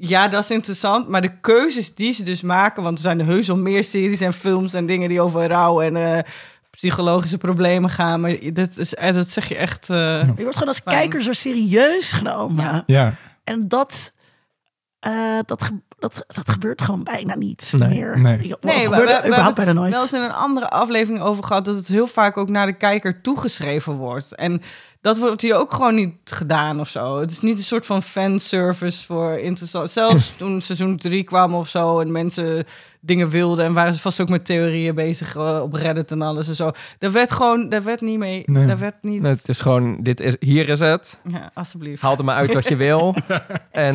Ja, 0.00 0.28
dat 0.28 0.42
is 0.44 0.50
interessant. 0.50 1.08
Maar 1.08 1.20
de 1.22 1.40
keuzes 1.40 1.94
die 1.94 2.12
ze 2.12 2.22
dus 2.24 2.42
maken... 2.42 2.82
Want 2.82 2.96
er 2.98 3.02
zijn 3.04 3.20
heus 3.20 3.46
wel 3.46 3.56
meer 3.56 3.84
series 3.84 4.20
en 4.20 4.32
films 4.32 4.74
en 4.74 4.86
dingen 4.86 5.08
die 5.08 5.20
over 5.20 5.46
rouw 5.46 5.80
en... 5.80 5.96
eh, 5.96 6.18
psychologische 6.70 7.38
problemen 7.38 7.90
gaan, 7.90 8.20
maar 8.20 8.36
dat, 8.52 8.76
is, 8.76 8.94
eh, 8.94 9.14
dat 9.14 9.28
zeg 9.30 9.48
je 9.48 9.56
echt... 9.56 9.90
eh, 9.90 9.96
Je 10.22 10.32
wordt 10.42 10.52
gewoon 10.52 10.68
als 10.68 10.80
Fijn. 10.80 10.96
kijker 10.96 11.22
zo 11.22 11.32
serieus 11.32 12.12
genomen. 12.12 12.82
Ja. 12.86 13.14
En 13.44 13.68
dat, 13.68 14.12
eh, 15.00 15.38
dat, 15.46 15.70
dat, 15.98 16.24
dat 16.26 16.48
gebeurt 16.50 16.82
gewoon 16.82 17.02
bijna 17.04 17.34
niet 17.36 17.72
Nee. 17.76 17.88
meer. 17.88 18.18
Nee. 18.18 18.36
Nee, 18.60 18.88
we, 18.88 18.96
we 18.96 19.10
hebben 19.10 19.24
überhaupt 19.26 19.56
het 19.56 19.66
bijna 19.66 19.72
nooit. 19.80 19.92
wel 19.92 20.02
eens 20.02 20.12
in 20.12 20.20
een 20.22 20.32
andere 20.32 20.68
aflevering 20.68 21.22
over 21.22 21.44
gehad... 21.44 21.64
dat 21.64 21.74
het 21.76 21.88
heel 21.88 22.06
vaak 22.06 22.36
ook 22.36 22.48
naar 22.48 22.66
de 22.66 22.76
kijker 22.76 23.20
toegeschreven 23.20 23.92
wordt. 23.92 24.34
En 24.34 24.62
dat 25.00 25.18
wordt 25.18 25.42
hier 25.42 25.56
ook 25.56 25.72
gewoon 25.72 25.94
niet 25.94 26.14
gedaan 26.24 26.80
of 26.80 26.88
zo. 26.88 27.20
Het 27.20 27.30
is 27.30 27.40
niet 27.40 27.58
een 27.58 27.64
soort 27.64 27.86
van 27.86 28.02
fanservice 28.02 29.04
voor 29.04 29.32
interessant... 29.32 29.90
Zelfs 29.90 30.32
toen 30.36 30.60
seizoen 30.60 30.96
3 30.96 31.24
kwam 31.24 31.54
of 31.54 31.68
zo... 31.68 32.00
en 32.00 32.12
mensen 32.12 32.64
dingen 33.00 33.28
wilden... 33.28 33.64
en 33.64 33.72
waren 33.72 33.94
ze 33.94 34.00
vast 34.00 34.20
ook 34.20 34.28
met 34.28 34.44
theorieën 34.44 34.94
bezig 34.94 35.36
eh, 35.36 35.60
op 35.62 35.72
Reddit 35.72 36.10
en 36.10 36.22
alles 36.22 36.48
en 36.48 36.54
zo. 36.54 36.70
Daar 36.98 37.12
werd 37.12 37.32
gewoon... 37.32 37.68
Daar 37.68 37.82
werd 37.82 38.00
niet 38.00 38.18
mee... 38.18 38.42
Nee. 38.46 38.66
Daar 38.66 38.78
werd 38.78 39.02
niet... 39.02 39.22
Nee, 39.22 39.32
het 39.32 39.48
is 39.48 39.60
gewoon, 39.60 40.02
dit 40.02 40.20
is, 40.20 40.36
hier 40.38 40.68
is 40.68 40.80
het. 40.80 41.22
Ja, 41.28 41.50
alsjeblieft. 41.54 42.02
Haal 42.02 42.16
er 42.16 42.24
maar 42.24 42.36
uit 42.36 42.54
wat 42.54 42.68
je 42.68 42.76
wil. 42.76 43.14
En 43.70 43.94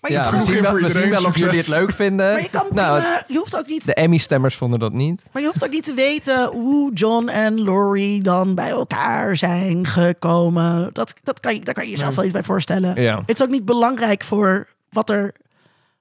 eh, 0.00 0.10
je 0.10 0.16
ja, 0.16 0.20
hebt 0.22 0.24
we 0.24 0.38
genoeg 0.40 0.54
zien 0.54 0.62
wel, 0.62 0.70
voor 0.70 0.80
we 0.80 0.88
zien 0.88 1.02
iedereen. 1.02 1.22
wel 1.22 1.30
of 1.30 1.38
jullie 1.38 1.58
het 1.58 1.68
leuk 1.68 1.92
vinden. 1.92 2.32
Maar 2.32 2.42
je, 2.42 2.50
kan 2.50 2.66
nou, 2.70 3.00
prima- 3.00 3.24
je 3.28 3.38
hoeft 3.38 3.56
ook 3.56 3.66
niet 3.66 3.86
de 3.86 3.94
Emmy-stemmers 3.94 4.56
vonden 4.56 4.78
dat 4.78 4.92
niet. 4.92 5.22
Maar 5.32 5.42
je 5.42 5.48
hoeft 5.48 5.64
ook 5.64 5.70
niet 5.70 5.84
te 5.84 5.94
weten 5.94 6.46
hoe 6.46 6.92
John 6.92 7.28
en 7.28 7.64
Laurie 7.64 8.22
dan 8.22 8.54
bij 8.54 8.68
elkaar 8.68 9.36
zijn 9.36 9.86
gekomen. 9.86 10.90
Dat, 10.92 11.14
dat 11.22 11.40
kan 11.40 11.54
je, 11.54 11.60
daar 11.60 11.74
kan 11.74 11.84
je 11.84 11.90
jezelf 11.90 12.14
wel 12.14 12.24
iets 12.24 12.32
bij 12.32 12.42
voorstellen. 12.42 13.02
Ja. 13.02 13.18
Het 13.26 13.30
is 13.38 13.42
ook 13.42 13.50
niet 13.50 13.64
belangrijk 13.64 14.24
voor 14.24 14.68
wat 14.90 15.10
er, 15.10 15.32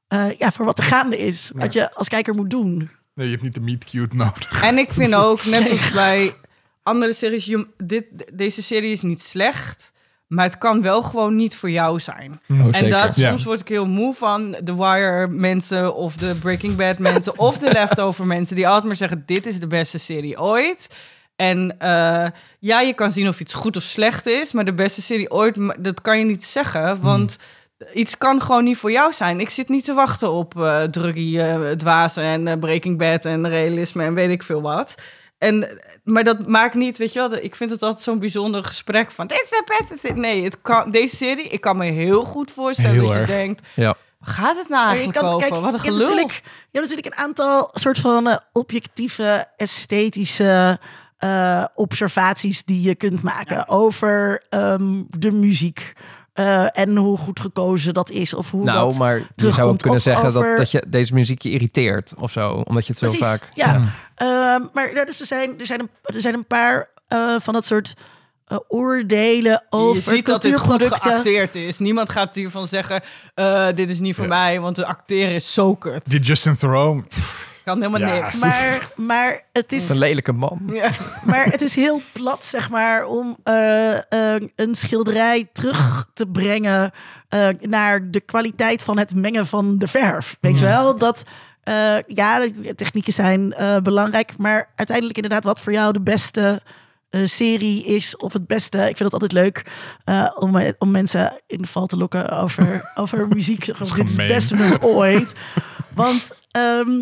eh, 0.08 0.26
ja, 0.38 0.52
voor 0.52 0.66
wat 0.66 0.78
er 0.78 0.84
gaande 0.84 1.18
is. 1.18 1.52
Wat 1.56 1.74
je 1.74 1.94
als 1.94 2.08
kijker 2.08 2.36
moet 2.36 2.50
doen. 2.50 2.90
Nee, 3.14 3.26
je 3.26 3.32
hebt 3.32 3.44
niet 3.44 3.54
de 3.54 3.60
meet 3.62 3.86
cute 3.86 4.16
nodig. 4.16 4.64
En 4.64 4.78
ik 4.78 4.94
vind 4.94 5.16
ook, 5.26 5.46
net 5.46 5.72
als 5.72 5.92
bij 5.92 6.34
andere 6.84 7.14
series, 7.14 7.56
dit, 7.78 8.06
deze 8.34 8.64
serie 8.64 8.92
is 8.92 9.02
niet 9.02 9.24
slecht, 9.24 9.92
maar 10.28 10.46
het 10.46 10.58
kan 10.58 10.82
wel 10.82 11.02
gewoon 11.04 11.36
niet 11.36 11.56
voor 11.56 11.70
jou 11.70 12.00
zijn. 12.00 12.42
Oh, 12.50 12.60
en 12.60 12.74
zeker. 12.74 12.90
dat, 12.90 13.16
Ja. 13.16 13.30
soms 13.30 13.44
word 13.44 13.60
ik 13.60 13.68
heel 13.68 13.88
moe 13.88 14.14
van 14.14 14.56
de 14.64 14.76
Wire 14.76 15.28
mensen 15.28 15.96
of 15.96 16.18
de 16.18 16.36
Breaking 16.42 16.76
Bad 16.76 17.00
mensen 17.00 17.40
of 17.40 17.58
de 17.58 17.72
Leftover 17.80 18.26
mensen 18.26 18.56
die 18.56 18.68
altijd 18.68 18.86
maar 18.86 18.96
zeggen, 18.96 19.24
dit 19.26 19.46
is 19.46 19.60
de 19.60 19.68
beste 19.68 20.00
serie 20.00 20.40
ooit. 20.42 20.90
En 21.36 21.76
eh, 21.80 22.26
ja, 22.60 22.82
je 22.82 22.94
kan 22.94 23.12
zien 23.12 23.28
of 23.28 23.40
iets 23.40 23.54
goed 23.54 23.76
of 23.76 23.84
slecht 23.84 24.26
is, 24.26 24.52
maar 24.52 24.66
de 24.66 24.74
beste 24.74 25.02
serie 25.02 25.32
ooit, 25.32 25.58
dat 25.80 26.02
kan 26.02 26.20
je 26.20 26.26
niet 26.26 26.46
zeggen, 26.46 27.02
want 27.02 27.38
iets 27.94 28.18
kan 28.18 28.42
gewoon 28.42 28.64
niet 28.64 28.78
voor 28.78 28.92
jou 28.92 29.14
zijn. 29.14 29.40
Ik 29.40 29.50
zit 29.50 29.70
niet 29.70 29.84
te 29.84 29.94
wachten 29.94 30.32
op 30.32 30.62
eh 30.62 30.84
druggy, 30.84 31.40
eh 31.40 31.70
dwazen 31.72 32.24
en 32.48 32.60
Breaking 32.60 32.98
Bad 32.98 33.26
en 33.26 33.50
realisme 33.50 34.04
en 34.04 34.14
weet 34.14 34.30
ik 34.30 34.44
veel 34.44 34.62
wat. 34.62 34.96
En, 35.38 35.80
maar 36.04 36.24
dat 36.24 36.48
maakt 36.48 36.76
niet, 36.76 36.98
weet 36.98 37.14
je 37.14 37.20
wel, 37.20 37.34
ik 37.34 37.56
vind 37.56 37.70
het 37.72 37.84
altijd 37.84 38.04
zo'n 38.04 38.20
bijzonder 38.20 38.64
gesprek 38.64 39.12
van, 39.12 39.28
dit 39.28 39.42
is 39.44 39.50
de 39.50 39.64
beste 39.78 39.98
serie. 40.02 40.22
Nee, 40.22 40.44
het 40.44 40.62
kan, 40.62 40.92
deze 40.92 41.16
serie, 41.16 41.48
ik 41.50 41.62
kan 41.62 41.78
me 41.78 41.86
heel 41.86 42.24
goed 42.24 42.52
voorstellen 42.52 42.92
Heel 42.92 43.08
dat 43.08 43.12
erg. 43.12 43.30
je 43.30 43.36
denkt, 43.36 43.62
Ja. 43.76 43.96
waar 44.20 44.34
gaat 44.34 44.58
het 44.58 44.70
nou 44.70 44.88
eigenlijk 44.88 45.18
kan- 45.18 45.28
over? 45.34 45.50
kijk, 45.50 45.62
Wat 45.62 45.64
een 45.64 45.66
je 45.66 45.72
hebt 45.72 45.84
gelul. 45.84 46.00
natuurlijk- 46.00 46.42
Je 46.72 46.80
hebt 46.80 46.90
natuurlijk 46.90 47.16
een 47.18 47.24
aantal 47.26 47.70
soort 47.74 48.00
van 48.00 48.28
eh, 48.28 48.36
objectieve, 48.54 49.46
esthetische 49.58 50.80
eh, 51.18 51.66
observaties 51.76 52.64
die 52.66 52.82
je 52.82 52.96
kunt 52.96 53.22
maken 53.24 53.68
over 53.70 54.44
ehm, 54.50 55.04
de 55.10 55.32
muziek. 55.32 55.94
Eh, 56.38 56.78
en 56.80 56.96
hoe 56.98 57.18
goed 57.18 57.40
gekozen 57.40 57.94
dat 57.94 58.10
is. 58.10 58.34
Of 58.34 58.52
hoe 58.52 58.64
Nou, 58.64 58.90
dat 58.90 58.98
maar 58.98 59.16
je 59.18 59.24
zou 59.36 59.48
ook 59.48 59.48
terugkomt. 59.54 59.82
kunnen 59.82 60.02
zeggen 60.02 60.28
over- 60.28 60.48
dat, 60.48 60.58
dat 60.58 60.72
je 60.72 60.84
deze 60.88 61.14
muziek 61.14 61.42
je 61.42 61.50
irriteert 61.50 62.14
of 62.20 62.32
zo. 62.32 62.50
Omdat 62.52 62.86
je 62.88 62.94
het 62.94 62.98
zo 63.02 63.06
Precies, 63.06 63.26
vaak... 63.28 63.42
ja. 63.54 63.82
Ehm, 64.16 64.62
maar 64.74 64.94
ja, 64.96 65.06
dus 65.06 65.20
er, 65.20 65.26
zijn, 65.26 65.60
er, 65.60 65.66
zijn 65.66 65.80
een, 65.80 65.90
er 66.04 66.22
zijn 66.22 66.34
een 66.34 66.46
paar 66.46 66.90
eh, 67.08 67.36
van 67.40 67.54
dat 67.54 67.66
soort 67.66 67.94
eh, 68.48 68.58
oordelen 68.68 69.64
over 69.70 69.96
je 69.96 70.02
ziet 70.16 70.26
dat 70.26 70.42
dit 70.42 70.58
goed 70.58 70.68
cultuurproducten. 70.68 71.12
geacteerd 71.12 71.56
is. 71.56 71.78
Niemand 71.80 72.10
gaat 72.10 72.36
hiervan 72.36 72.68
zeggen, 72.68 73.02
eh, 73.34 73.68
dit 73.76 73.90
is 73.90 74.00
niet 74.00 74.16
voor 74.16 74.24
Ja. 74.24 74.30
mij, 74.30 74.60
want 74.60 74.76
de 74.76 74.86
acteren 74.86 75.34
is 75.34 75.54
zo 75.54 75.76
kut. 75.76 76.10
Die 76.10 76.20
Justin 76.20 76.56
Theroux. 76.56 77.08
Kan 77.68 77.78
helemaal 77.82 78.00
Ja. 78.16 78.22
niks. 78.22 78.40
Maar, 78.40 78.88
maar, 79.12 79.42
het 79.54 79.72
is 79.72 79.90
een 79.90 79.98
lelijke 79.98 80.32
man. 80.34 80.62
Ja. 80.74 80.90
maar 81.26 81.46
het 81.46 81.62
is 81.62 81.76
heel 81.76 82.02
plat, 82.14 82.46
zeg 82.46 82.70
maar, 82.70 83.06
om 83.06 83.38
eh, 83.44 83.94
eh, 84.36 84.42
een 84.56 84.76
schilderij 84.76 85.50
terug 85.54 86.10
te 86.14 86.26
brengen 86.28 86.92
eh, 87.30 87.48
naar 87.60 88.12
de 88.12 88.20
kwaliteit 88.22 88.84
van 88.84 88.98
het 88.98 89.16
mengen 89.16 89.48
van 89.48 89.78
de 89.78 89.88
verf. 89.88 90.38
Weet 90.42 90.60
je 90.60 90.66
wel? 90.66 90.98
Dat, 90.98 91.24
eh, 91.64 91.96
ja, 92.08 92.40
de 92.40 92.76
technieken 92.76 93.14
zijn 93.14 93.54
eh, 93.54 93.78
belangrijk, 93.78 94.38
maar 94.38 94.72
uiteindelijk 94.76 95.16
inderdaad 95.18 95.44
wat 95.44 95.60
voor 95.60 95.72
jou 95.72 95.94
de 95.94 96.02
beste 96.02 96.62
eh, 97.10 97.22
serie 97.26 97.86
is 97.86 98.18
of 98.18 98.34
het 98.34 98.48
beste. 98.48 98.78
Ik 98.78 98.98
vind 98.98 99.00
het 99.00 99.14
altijd 99.14 99.32
leuk 99.32 99.66
eh, 100.04 100.28
om, 100.36 100.62
om 100.78 100.92
mensen 100.92 101.42
in 101.48 101.62
de 101.62 101.68
val 101.68 101.86
te 101.86 101.98
lokken 101.98 102.30
over, 102.30 102.92
over 102.96 103.28
muziek. 103.28 103.66
Dit 103.66 103.80
is 103.82 103.90
het 104.16 104.28
beste 104.28 104.56
nummer 104.56 104.84
ooit. 104.84 105.34
Want 105.94 106.36
ehm, 106.52 107.02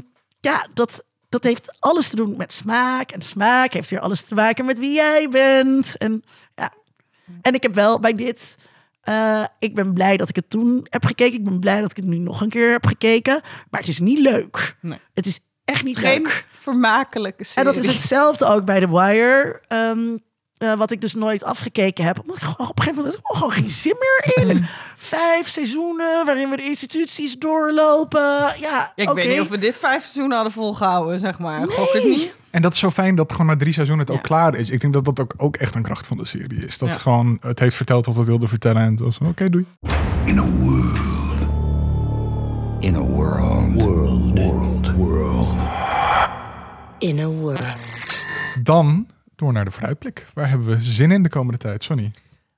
ja, 0.52 0.68
dat, 0.74 1.04
dat 1.30 1.44
heeft 1.44 1.76
alles 1.80 2.10
te 2.10 2.16
doen 2.16 2.38
met 2.38 2.54
smaak. 2.54 3.12
En 3.12 3.22
smaak 3.22 3.74
heeft 3.74 3.90
weer 3.90 4.00
alles 4.00 4.24
te 4.24 4.36
maken 4.36 4.66
met 4.66 4.80
wie 4.80 4.94
jij 4.94 5.30
bent. 5.30 5.98
En, 5.98 6.24
ja. 6.56 6.72
en 7.42 7.54
ik 7.54 7.64
heb 7.64 7.74
wel 7.76 8.00
bij 8.00 8.14
dit... 8.14 8.56
eh, 9.02 9.44
ik 9.60 9.76
ben 9.76 9.94
blij 9.94 10.18
dat 10.18 10.30
ik 10.30 10.36
het 10.36 10.50
toen 10.50 10.88
heb 10.90 11.06
gekeken. 11.06 11.34
Ik 11.38 11.44
ben 11.44 11.60
blij 11.60 11.82
dat 11.82 11.92
ik 11.92 11.98
het 11.98 12.06
nu 12.06 12.18
nog 12.18 12.42
een 12.42 12.50
keer 12.50 12.72
heb 12.72 12.86
gekeken. 12.86 13.42
Maar 13.70 13.80
het 13.80 13.90
is 13.90 14.00
niet 14.00 14.20
leuk. 14.20 14.76
Nee. 14.82 15.00
Het 15.14 15.26
is 15.26 15.40
echt 15.66 15.84
niet 15.84 15.98
Geen 15.98 16.22
leuk. 16.22 16.46
vermakelijke 16.54 17.38
En 17.40 17.46
serie. 17.46 17.74
dat 17.74 17.84
is 17.84 17.88
hetzelfde 17.88 18.46
ook 18.46 18.66
bij 18.66 18.80
The 18.80 18.90
Wire. 18.90 19.62
ehm, 19.68 20.18
eh, 20.72 20.78
wat 20.78 20.92
ik 20.92 21.02
dus 21.02 21.14
nooit 21.14 21.44
afgekeken 21.44 22.04
heb. 22.06 22.20
Omdat 22.20 22.36
ik 22.36 22.42
gewoon 22.44 22.68
op 22.70 22.78
een 22.78 22.84
gegeven 22.84 23.04
moment 23.04 23.20
gewoon 23.24 23.52
geen 23.52 23.70
zin 23.70 23.96
meer 24.00 24.48
in. 24.48 24.66
Vijf 24.98 25.48
seizoenen 25.48 26.26
waarin 26.26 26.50
we 26.50 26.56
de 26.56 26.64
instituties 26.64 27.38
doorlopen. 27.40 28.22
Ja, 28.22 28.54
Ja, 28.60 28.92
ik 28.96 29.10
weet 29.10 29.30
niet 29.30 29.40
of 29.42 29.48
we 29.50 29.58
dit 29.58 29.78
vijf 29.78 30.02
seizoenen 30.02 30.34
hadden 30.36 30.54
volgehouden, 30.54 31.20
zeg 31.20 31.40
maar. 31.40 31.68
Gok 31.68 31.94
het 31.94 32.04
niet. 32.04 32.34
En 32.50 32.62
dat 32.62 32.74
is 32.74 32.80
zo 32.80 32.90
fijn 32.90 33.16
dat 33.16 33.32
gewoon 33.32 33.48
na 33.48 33.58
drie 33.58 33.74
seizoenen 33.74 34.06
het 34.06 34.14
Ja. 34.14 34.20
ook 34.20 34.28
klaar 34.28 34.56
is. 34.56 34.70
Ik 34.70 34.82
denk 34.82 34.94
dat 34.94 35.06
dat 35.06 35.20
ook, 35.20 35.34
ook 35.38 35.56
echt 35.56 35.76
een 35.76 35.82
kracht 35.84 36.08
van 36.08 36.18
de 36.18 36.26
serie 36.26 36.66
is. 36.66 36.78
Dat 36.78 36.88
Ja. 36.88 36.94
het 36.94 37.04
gewoon, 37.04 37.38
het 37.42 37.60
heeft 37.60 37.76
verteld 37.76 38.06
wat 38.06 38.16
het 38.16 38.26
wilde 38.26 38.48
vertellen. 38.48 38.82
En 38.82 38.92
het 38.92 39.00
was 39.00 39.18
oké, 39.20 39.50
doei. 39.50 39.66
In 40.26 40.40
a 40.40 40.44
world. 40.44 40.98
In 42.80 42.96
a 42.96 43.00
world. 43.00 43.74
World. 43.74 44.40
World. 44.40 44.92
World. 44.96 45.56
In 47.00 47.20
a 47.20 47.28
world. 47.28 48.28
Dan 48.64 49.08
door 49.46 49.54
naar 49.54 49.66
de 49.66 49.72
vooruitblik. 49.72 50.28
Waar 50.34 50.50
hebben 50.50 50.68
we 50.68 50.82
zin 50.82 51.12
in 51.12 51.24
de 51.24 51.30
komende 51.30 51.58
tijd, 51.60 51.84
Sonny? 51.84 52.12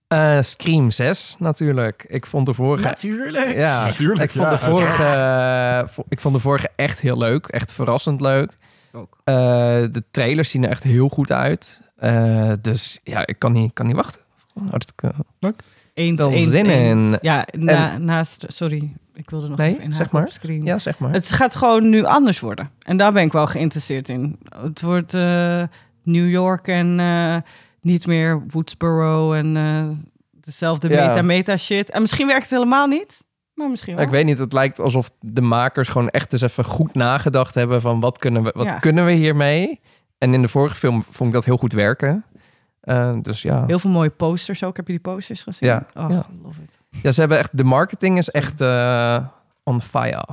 Eh, 0.07 0.41
Scream 0.41 0.91
6 0.91 1.35
natuurlijk. 1.39 2.05
Ik 2.07 2.26
vond 2.26 2.45
de 2.45 2.53
vorige... 2.53 2.84
Natuurlijk. 2.88 3.55
Ja, 3.55 3.85
Natuurlijk, 3.85 4.22
Ik 4.22 4.30
vond, 4.31 4.43
ja, 4.45 4.51
de 4.51 4.57
vorige, 4.59 5.03
eh, 5.03 6.03
ik 6.07 6.19
vond 6.19 6.35
de 6.35 6.39
vorige 6.41 6.69
echt 6.76 7.01
heel 7.01 7.18
leuk. 7.18 7.47
Echt 7.47 7.72
verrassend 7.72 8.22
leuk. 8.22 8.57
Ook. 8.91 9.18
Eh, 9.23 9.35
de 9.91 10.03
trailers 10.11 10.49
zien 10.49 10.64
er 10.64 10.69
echt 10.69 10.84
heel 10.84 11.09
goed 11.09 11.31
uit. 11.31 11.81
Eh, 11.95 12.51
dus 12.61 12.99
ja, 13.03 13.26
ik 13.27 13.39
kan 13.39 13.51
niet, 13.51 13.73
kan 13.73 13.85
niet 13.88 13.95
wachten. 13.95 14.22
Hartstikke... 14.69 15.11
Eens, 15.93 16.19
Wel 16.19 16.31
eens, 16.31 16.49
zin 16.49 16.65
eens. 16.65 17.03
in. 17.03 17.18
Ja, 17.22 17.47
na, 17.51 17.97
naast... 17.97 18.45
Sorry, 18.47 18.93
ik 19.14 19.30
wilde 19.30 19.47
nog 19.47 19.57
Nee, 19.57 19.68
even 19.69 19.84
inhaken 19.84 19.97
zeg 20.03 20.11
maar. 20.11 20.30
screen. 20.31 20.64
Ja, 20.64 20.80
zeg 20.80 20.99
maar. 20.99 21.11
Het 21.11 21.31
gaat 21.31 21.55
gewoon 21.55 21.89
nu 21.89 22.03
anders 22.03 22.39
worden. 22.39 22.69
En 22.81 22.97
daar 22.97 23.14
ben 23.14 23.23
ik 23.23 23.31
wel 23.31 23.47
geïnteresseerd 23.47 24.09
in. 24.09 24.39
Het 24.61 24.81
wordt 24.81 25.14
eh, 25.14 25.64
New 26.07 26.29
York 26.29 26.67
en 26.67 26.99
eh, 26.99 27.38
niet 27.81 28.07
meer 28.07 28.43
Woodsboro 28.47 29.34
en 29.34 29.57
eh, 29.57 29.85
dezelfde 30.31 30.89
Ja. 30.89 31.07
meta-meta 31.07 31.57
shit. 31.57 31.89
En 31.89 32.01
misschien 32.01 32.27
werkt 32.27 32.41
het 32.49 32.51
helemaal 32.59 32.88
niet, 32.88 33.23
maar 33.53 33.69
misschien 33.69 33.95
wel. 33.95 34.03
Ik 34.05 34.09
weet 34.09 34.25
niet, 34.25 34.38
het 34.38 34.53
lijkt 34.53 34.79
alsof 34.79 35.11
de 35.19 35.41
makers 35.41 35.88
gewoon 35.88 36.09
echt 36.09 36.31
eens 36.34 36.41
even 36.41 36.63
goed 36.65 36.93
nagedacht 36.93 37.53
hebben 37.55 37.81
van 37.81 37.99
wat 37.99 38.17
kunnen 38.17 38.43
we, 38.43 38.51
wat 38.55 38.65
Ja. 38.65 38.79
kunnen 38.79 39.05
we 39.05 39.11
hiermee? 39.11 39.79
En 40.17 40.34
in 40.34 40.41
de 40.41 40.47
vorige 40.47 40.75
film 40.75 41.03
vond 41.09 41.29
ik 41.29 41.35
dat 41.35 41.45
heel 41.45 41.57
goed 41.57 41.73
werken. 41.73 42.25
Eh, 42.81 43.13
dus 43.21 43.41
ja. 43.41 43.63
Heel 43.65 43.79
veel 43.79 43.89
mooie 43.91 44.09
posters 44.09 44.63
ook. 44.63 44.75
Heb 44.77 44.85
je 44.88 44.93
die 44.93 45.01
posters 45.01 45.43
gezien? 45.43 45.69
Ja, 45.69 45.85
Oh, 45.93 46.09
ja. 46.09 46.25
love 46.43 46.61
it. 46.61 46.77
ja, 47.01 47.11
ze 47.11 47.19
hebben 47.19 47.38
echt, 47.38 47.57
de 47.57 47.63
marketing 47.63 48.17
is 48.17 48.29
echt 48.29 48.61
eh, 48.61 49.25
on 49.63 49.81
fire. 49.81 50.25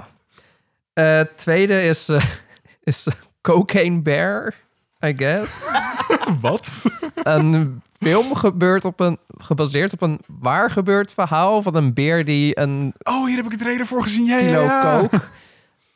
Eh, 0.93 1.21
tweede 1.21 1.83
is, 1.83 2.09
is 2.83 3.09
Cocaine 3.41 4.03
Bear, 4.03 4.55
I 5.05 5.13
guess. 5.17 5.71
Wat? 6.41 6.91
een 7.15 7.83
film 7.99 8.35
gebeurt 8.35 8.85
op 8.85 9.01
een, 9.01 9.19
gebaseerd 9.39 9.93
op 9.93 10.03
een 10.03 10.21
waar 10.41 10.71
gebeurd 10.71 11.13
verhaal 11.13 11.63
van 11.63 11.75
een 11.75 11.95
beer 11.95 12.25
die 12.25 12.59
een 12.61 12.95
Oh, 13.03 13.27
hier 13.27 13.37
heb 13.37 13.45
ik 13.45 13.53
het 13.53 13.63
reden 13.63 13.87
voor 13.87 14.03
gezien. 14.03 14.25
Ja, 14.25 14.37
ja, 14.39 14.45
kilo 14.47 14.63
ja. 14.63 14.99
coke 15.01 15.21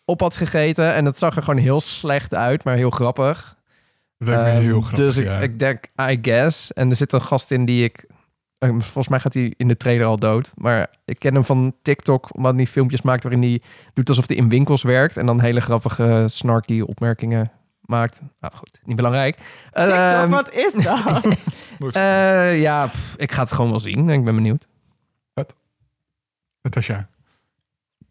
op 0.04 0.20
had 0.20 0.36
gegeten. 0.36 0.94
En 0.94 1.04
het 1.04 1.18
zag 1.18 1.36
er 1.36 1.42
gewoon 1.42 1.60
heel 1.60 1.80
slecht 1.80 2.34
uit, 2.34 2.64
maar 2.64 2.76
heel 2.76 2.90
grappig. 2.90 3.56
Dat 4.18 4.28
lijkt 4.28 4.42
me 4.44 4.50
Ehm, 4.50 4.60
heel 4.62 4.80
grappig, 4.80 4.98
Dus 4.98 5.16
ik, 5.16 5.24
ja. 5.24 5.38
ik 5.38 5.58
denk, 5.58 5.84
I 6.10 6.18
guess. 6.22 6.72
En 6.72 6.90
er 6.90 6.96
zit 6.96 7.12
een 7.12 7.22
gast 7.22 7.50
in 7.50 7.64
die 7.64 7.84
ik... 7.84 8.04
eh, 8.58 8.68
Volgens 8.78 9.08
mij 9.08 9.20
gaat 9.20 9.34
hij 9.34 9.54
in 9.56 9.68
de 9.68 9.76
trailer 9.76 10.06
al 10.06 10.16
dood. 10.18 10.52
Maar 10.54 10.90
ik 11.04 11.18
ken 11.18 11.34
hem 11.34 11.44
van 11.44 11.74
TikTok, 11.82 12.36
omdat 12.36 12.54
hij 12.54 12.66
filmpjes 12.66 13.02
maakt 13.02 13.22
waarin 13.22 13.42
hij 13.42 13.60
doet 13.94 14.08
alsof 14.08 14.28
hij 14.28 14.36
in 14.36 14.48
winkels 14.48 14.82
werkt. 14.82 15.16
En 15.16 15.26
dan 15.26 15.40
hele 15.40 15.60
grappige, 15.60 16.24
snarky 16.26 16.80
opmerkingen 16.80 17.50
maakt. 17.88 18.20
Nou 18.40 18.54
goed, 18.54 18.80
niet 18.84 18.96
belangrijk. 18.96 19.36
TikTok, 19.72 19.94
Ehm, 19.94 20.30
wat 20.30 20.52
is 20.54 20.72
dat? 20.72 21.36
eh, 21.94 22.60
ja, 22.60 22.86
pff, 22.86 23.16
ik 23.16 23.32
ga 23.32 23.42
het 23.42 23.52
gewoon 23.52 23.70
wel 23.70 23.80
zien. 23.80 24.10
Ik 24.10 24.24
ben 24.24 24.34
benieuwd. 24.34 24.66
Natasja. 26.62 27.08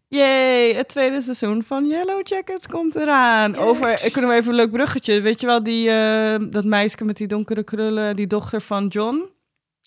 Yay, 0.08 0.74
het 0.74 0.88
tweede 0.88 1.20
seizoen 1.20 1.62
van 1.62 1.86
Yellow 1.86 2.26
Jackets 2.26 2.66
komt 2.66 2.94
eraan. 2.94 3.56
Over, 3.56 4.04
ik 4.04 4.12
kunnen 4.12 4.30
we 4.30 4.36
even 4.36 4.50
een 4.50 4.56
leuk 4.56 4.70
bruggetje. 4.70 5.20
Weet 5.20 5.40
je 5.40 5.46
wel, 5.46 5.62
die, 5.62 5.90
eh, 5.90 6.34
dat 6.50 6.64
meisje 6.64 7.04
met 7.04 7.16
die 7.16 7.26
donkere 7.26 7.62
krullen, 7.62 8.16
die 8.16 8.26
dochter 8.26 8.60
van 8.60 8.86
John? 8.86 9.24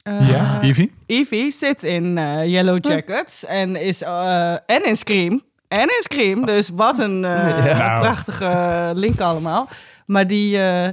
Eh, 0.03 0.29
ja, 0.29 0.61
Evie? 0.61 0.91
Evie 1.05 1.51
zit 1.51 1.83
in 1.83 2.17
eh, 2.17 2.45
Yellow 2.45 2.85
Jackets 2.85 3.45
en 3.45 3.75
is 3.75 4.01
eh, 4.01 4.51
en 4.53 4.85
in 4.85 4.97
Scream. 4.97 5.41
En 5.71 5.81
in 5.81 6.01
Scream, 6.01 6.45
dus 6.45 6.69
wat 6.75 6.99
een 6.99 7.25
eh, 7.25 7.65
Ja. 7.65 7.99
Prachtige 7.99 8.91
link 8.95 9.19
allemaal. 9.19 9.67
Maar 10.05 10.27
die, 10.27 10.57
eh, 10.57 10.89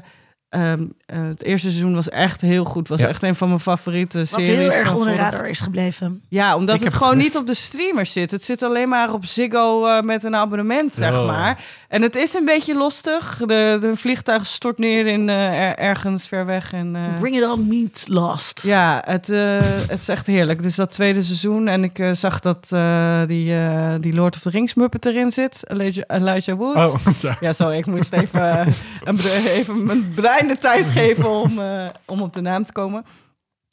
ehm, 0.48 0.86
eh, 1.08 1.18
het 1.28 1.42
eerste 1.42 1.68
seizoen 1.68 1.94
was 1.94 2.08
echt 2.08 2.40
heel 2.40 2.64
goed. 2.64 2.88
Was 2.88 3.00
Ja. 3.00 3.08
echt 3.08 3.22
een 3.22 3.34
van 3.34 3.48
mijn 3.48 3.60
favoriete 3.60 4.18
Wat 4.18 4.26
series. 4.28 4.52
heel 4.58 4.72
erg 4.72 4.92
onder 4.94 5.08
de 5.08 5.14
radar 5.16 5.48
is 5.48 5.60
gebleven. 5.60 6.22
ja, 6.28 6.56
omdat 6.56 6.76
Ik 6.76 6.82
het 6.84 6.94
gewoon 6.94 7.12
het 7.14 7.22
niet 7.22 7.36
op 7.36 7.46
de 7.46 7.54
streamers 7.54 8.12
zit. 8.12 8.30
Het 8.30 8.44
zit 8.44 8.62
alleen 8.62 8.88
maar 8.88 9.12
op 9.12 9.24
Ziggo 9.24 9.86
eh, 9.86 10.00
met 10.02 10.24
een 10.24 10.36
abonnement, 10.36 10.94
zeg 10.94 11.12
Oh. 11.18 11.26
maar. 11.26 11.60
En 11.88 12.02
het 12.02 12.16
is 12.16 12.34
een 12.34 12.44
beetje 12.44 12.76
lustig. 12.78 13.36
De, 13.46 13.78
de 13.80 13.92
vliegtuig 13.96 14.46
stort 14.46 14.78
neer 14.78 15.06
in, 15.06 15.28
eh, 15.28 15.68
er- 15.68 15.76
ergens 15.76 16.26
ver 16.28 16.46
weg. 16.46 16.72
En, 16.72 16.96
eh, 16.96 17.14
Bring 17.20 17.36
it 17.36 17.50
on 17.50 17.68
meets 17.68 18.08
lost. 18.08 18.62
ja, 18.62 19.02
het, 19.06 19.28
eh, 19.30 19.58
het 19.92 20.00
is 20.00 20.08
echt 20.08 20.26
heerlijk. 20.26 20.62
Dus 20.62 20.74
dat 20.74 20.90
tweede 20.90 21.22
seizoen. 21.22 21.68
En 21.68 21.84
ik 21.84 22.00
zag 22.12 22.40
dat 22.40 22.66
eh, 22.72 23.20
die, 23.26 23.54
eh, 23.54 23.94
die 24.00 24.14
Lord 24.14 24.34
of 24.34 24.40
the 24.40 24.50
Rings 24.50 24.74
Muppet 24.74 25.06
erin 25.06 25.30
zit. 25.30 25.60
Elijah, 25.66 26.04
Elijah 26.06 26.56
Wood. 26.58 26.76
Oh, 26.76 26.94
ja. 27.20 27.36
Ja, 27.40 27.52
sorry, 27.52 27.76
ik 27.76 27.86
moest 27.86 28.12
even, 28.12 28.66
een, 29.04 29.18
even 29.46 29.84
mijn 29.86 30.12
brein 30.14 30.48
de 30.48 30.58
tijd 30.58 30.84
geven 30.84 30.96
om, 31.42 31.58
eh, 31.58 31.86
om 32.04 32.20
op 32.22 32.32
de 32.32 32.40
naam 32.40 32.64
te 32.64 32.72
komen. 32.72 33.04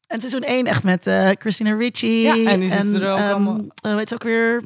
En 0.08 0.20
seizoen 0.20 0.42
1 0.44 0.66
echt 0.68 0.84
met 0.84 1.08
eh, 1.08 1.30
Christina 1.40 1.76
Ricci. 1.76 2.22
Ja, 2.22 2.52
en 2.52 2.60
die 2.60 2.70
zitten 2.72 3.02
er 3.02 3.12
ook 3.12 3.18
ehm, 3.18 3.30
allemaal. 3.32 3.62
eh, 3.82 3.96
weet 3.96 4.10
je 4.10 4.16
ook 4.16 4.24
weer? 4.24 4.64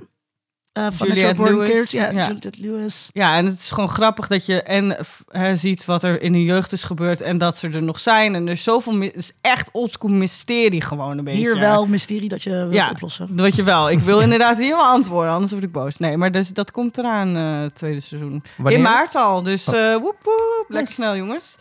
eh 0.73 0.87
van 0.91 1.07
Juliette 1.07 1.43
Lewis. 1.43 1.91
Ja, 1.91 2.11
ja. 2.11 2.25
Juliette 2.27 2.51
Lewis. 2.61 3.09
Ja, 3.13 3.35
en 3.37 3.45
het 3.45 3.59
is 3.59 3.71
gewoon 3.71 3.89
grappig 3.89 4.27
dat 4.27 4.45
je 4.45 4.61
en 4.63 4.97
hè, 5.27 5.55
ziet 5.55 5.85
wat 5.85 6.03
er 6.03 6.21
in 6.21 6.31
de 6.31 6.43
jeugd 6.43 6.71
is 6.71 6.83
gebeurd 6.83 7.21
en 7.21 7.37
dat 7.37 7.57
ze 7.57 7.67
er 7.69 7.83
nog 7.83 7.99
zijn. 7.99 8.35
En 8.35 8.45
er 8.45 8.51
is 8.51 8.63
zoveel, 8.63 8.99
het 8.99 9.15
is 9.15 9.31
echt 9.41 9.69
oldschool 9.71 10.09
mysterie 10.09 10.81
gewoon 10.81 11.17
een 11.17 11.23
beetje. 11.23 11.39
Hier 11.39 11.59
wel 11.59 11.85
mysterie 11.85 12.29
dat 12.29 12.43
je 12.43 12.49
wilt 12.49 12.73
Ja. 12.73 12.89
oplossen. 12.91 13.35
Weet 13.35 13.55
je 13.55 13.63
wel, 13.63 13.89
ik 13.89 13.99
wil 13.99 14.19
inderdaad 14.27 14.59
hier 14.59 14.75
wel 14.75 14.85
antwoorden, 14.85 15.31
anders 15.33 15.51
word 15.51 15.63
ik 15.63 15.71
boos. 15.71 15.97
Nee, 15.97 16.17
maar 16.17 16.31
dus, 16.31 16.49
dat 16.49 16.71
komt 16.71 16.97
eraan, 16.97 17.35
eh, 17.37 17.61
het 17.61 17.75
tweede 17.75 17.99
seizoen. 17.99 18.43
Wanneer? 18.57 18.73
In 18.77 18.81
maart 18.81 19.15
al, 19.15 19.43
dus 19.43 19.67
eh 19.67 19.93
woep 19.95 20.17
woep, 20.23 20.65
lekker 20.67 20.93
snel 20.93 21.15
jongens. 21.15 21.55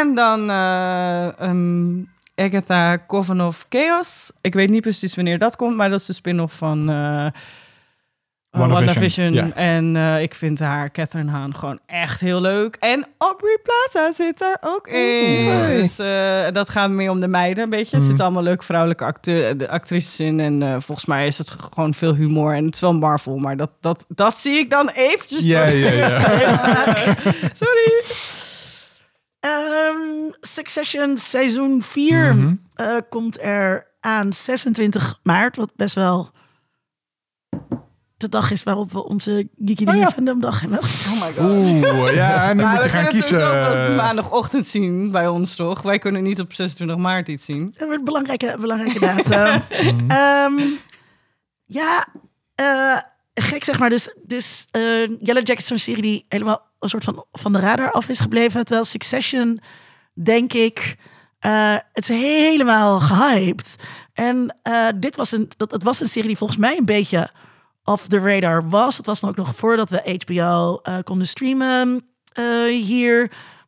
En 0.00 0.14
dan 0.14 0.50
eh 0.50 1.40
ehm, 1.40 1.92
Agatha 2.34 2.98
Coven 3.06 3.40
of 3.40 3.66
Chaos. 3.68 4.30
Ik 4.40 4.54
weet 4.54 4.70
niet 4.70 4.80
precies 4.82 5.14
wanneer 5.14 5.38
dat 5.38 5.56
komt, 5.56 5.76
maar 5.76 5.90
dat 5.90 6.00
is 6.00 6.06
de 6.06 6.12
spin-off 6.12 6.56
van 6.56 6.90
eh 6.90 7.26
WandaVision, 8.50 9.32
ja. 9.32 9.50
En 9.54 9.96
ik 10.22 10.34
vind 10.34 10.60
haar, 10.60 10.90
Catherine 10.90 11.30
Haan, 11.30 11.54
gewoon 11.54 11.78
echt 11.86 12.20
heel 12.20 12.40
leuk. 12.40 12.76
En 12.80 13.06
Aubrey 13.18 13.58
Plaza 13.62 14.12
zit 14.12 14.40
er 14.40 14.56
ook 14.60 14.88
in. 14.88 15.44
Dus 15.68 15.96
dat 16.52 16.68
gaat 16.70 16.90
meer 16.90 17.10
om 17.10 17.20
de 17.20 17.28
meiden 17.28 17.64
een 17.64 17.70
beetje. 17.70 17.90
Er 17.90 17.96
Mhm. 17.98 18.06
zitten 18.06 18.24
allemaal 18.24 18.42
leuke 18.42 18.64
vrouwelijke 18.64 19.04
acte- 19.04 19.56
actrices 19.68 20.20
in. 20.20 20.40
En 20.40 20.82
volgens 20.82 21.06
mij 21.06 21.26
is 21.26 21.38
het 21.38 21.50
gewoon 21.74 21.94
veel 21.94 22.14
humor. 22.14 22.54
En 22.54 22.64
het 22.64 22.74
is 22.74 22.80
wel 22.80 22.94
Marvel, 22.94 23.36
maar 23.36 23.56
dat, 23.56 23.70
dat, 23.80 24.04
dat 24.08 24.36
zie 24.36 24.58
ik 24.58 24.70
dan 24.70 24.88
eventjes 24.88 25.44
Ja, 25.44 25.64
ja, 25.66 25.90
ja. 25.90 26.20
Sorry. 27.62 28.04
Ehm, 29.42 30.30
Succession 30.40 31.16
seizoen 31.18 31.82
4 31.82 32.34
Mhm. 32.34 32.54
eh, 32.74 32.96
komt 33.08 33.40
er 33.42 33.86
aan 34.00 34.32
26 34.32 35.20
maart, 35.22 35.56
wat 35.56 35.70
best 35.76 35.94
wel 35.94 36.30
de 38.16 38.28
dag 38.28 38.50
is 38.50 38.62
waarop 38.62 38.92
we 38.92 39.04
onze 39.04 39.48
Geeky 39.64 39.86
Oh 39.86 39.96
ja. 39.96 40.10
Fandom 40.10 40.40
dag 40.40 40.60
hebben. 40.60 40.78
Oh 40.78 41.12
my 41.26 41.32
god. 41.36 41.50
Oeh, 41.50 42.14
ja, 42.14 42.48
en 42.50 42.56
nu 42.56 42.62
moet 42.66 42.76
we 42.78 42.82
je 42.82 42.88
gaan 42.88 43.04
kunnen 43.04 43.20
het 43.22 43.28
kiezen. 43.28 43.38
pas 43.38 43.96
maandagochtend 43.96 44.66
zien 44.66 45.10
bij 45.10 45.28
ons, 45.28 45.56
toch? 45.56 45.82
Wij 45.82 45.98
kunnen 45.98 46.22
niet 46.22 46.40
op 46.40 46.52
26 46.52 46.96
maart 46.96 47.28
iets 47.28 47.44
zien. 47.44 47.64
Dat 47.64 47.78
wordt 47.86 47.98
een 47.98 48.04
belangrijke, 48.04 48.56
belangrijke 48.60 48.98
datum. 49.00 49.62
Ehm, 50.08 50.60
ja, 51.64 52.06
eh, 52.54 52.96
gek 53.34 53.64
zeg 53.64 53.78
maar. 53.78 53.90
Dus, 53.90 54.16
dus 54.24 54.66
eh, 54.70 55.08
Yellow 55.20 55.48
is 55.50 55.66
zo'n 55.66 55.78
serie 55.78 56.02
die 56.02 56.24
helemaal 56.28 56.70
een 56.82 56.88
soort 56.88 57.04
van 57.04 57.24
van 57.32 57.52
de 57.52 57.60
radar 57.60 57.90
af 57.90 58.08
is 58.08 58.20
gebleven. 58.20 58.64
Terwijl 58.64 58.84
Succession, 58.84 59.60
denk 60.14 60.52
ik, 60.52 60.96
eh, 61.38 61.76
het 61.92 62.08
is 62.08 62.18
helemaal 62.18 63.00
gehyped. 63.00 63.76
En 64.12 64.56
eh, 64.62 64.88
dit 64.96 65.16
was 65.16 65.32
een, 65.32 65.50
dat, 65.56 65.70
het 65.70 65.82
was 65.82 66.00
een 66.00 66.08
serie 66.08 66.28
die 66.28 66.36
volgens 66.36 66.58
mij 66.58 66.76
een 66.76 66.84
beetje 66.84 67.30
off 67.84 68.08
the 68.08 68.18
radar 68.18 68.68
was. 68.68 68.96
Het 68.96 69.06
was 69.06 69.20
dan 69.20 69.30
ook 69.30 69.36
nog 69.36 69.56
voordat 69.56 69.90
we 69.90 70.18
HBO 70.24 70.78
eh, 70.82 70.96
konden 71.04 71.26
streamen 71.26 72.06
hier. 72.68 73.20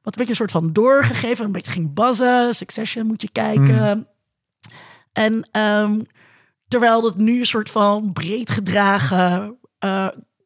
Wat 0.03 0.12
een 0.12 0.24
beetje 0.24 0.28
een 0.28 0.35
soort 0.35 0.51
van 0.51 0.73
doorgegeven, 0.73 1.45
een 1.45 1.53
beetje 1.53 1.70
ging 1.70 1.95
buzzen. 1.95 2.55
Succession 2.55 3.07
moet 3.07 3.23
je 3.23 3.31
kijken. 3.32 4.09
En 5.12 5.49
ehm, 5.51 6.03
terwijl 6.69 7.05
het 7.05 7.16
nu 7.16 7.39
een 7.39 7.47
soort 7.47 7.70
van 7.70 8.12
breed 8.12 8.51
gedragen, 8.51 9.59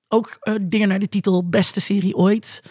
ook 0.08 0.36
eh, 0.40 0.54
dingen 0.62 0.88
naar 0.88 0.98
de 0.98 1.08
titel 1.08 1.48
beste 1.48 1.80
serie 1.80 2.16
ooit 2.16 2.62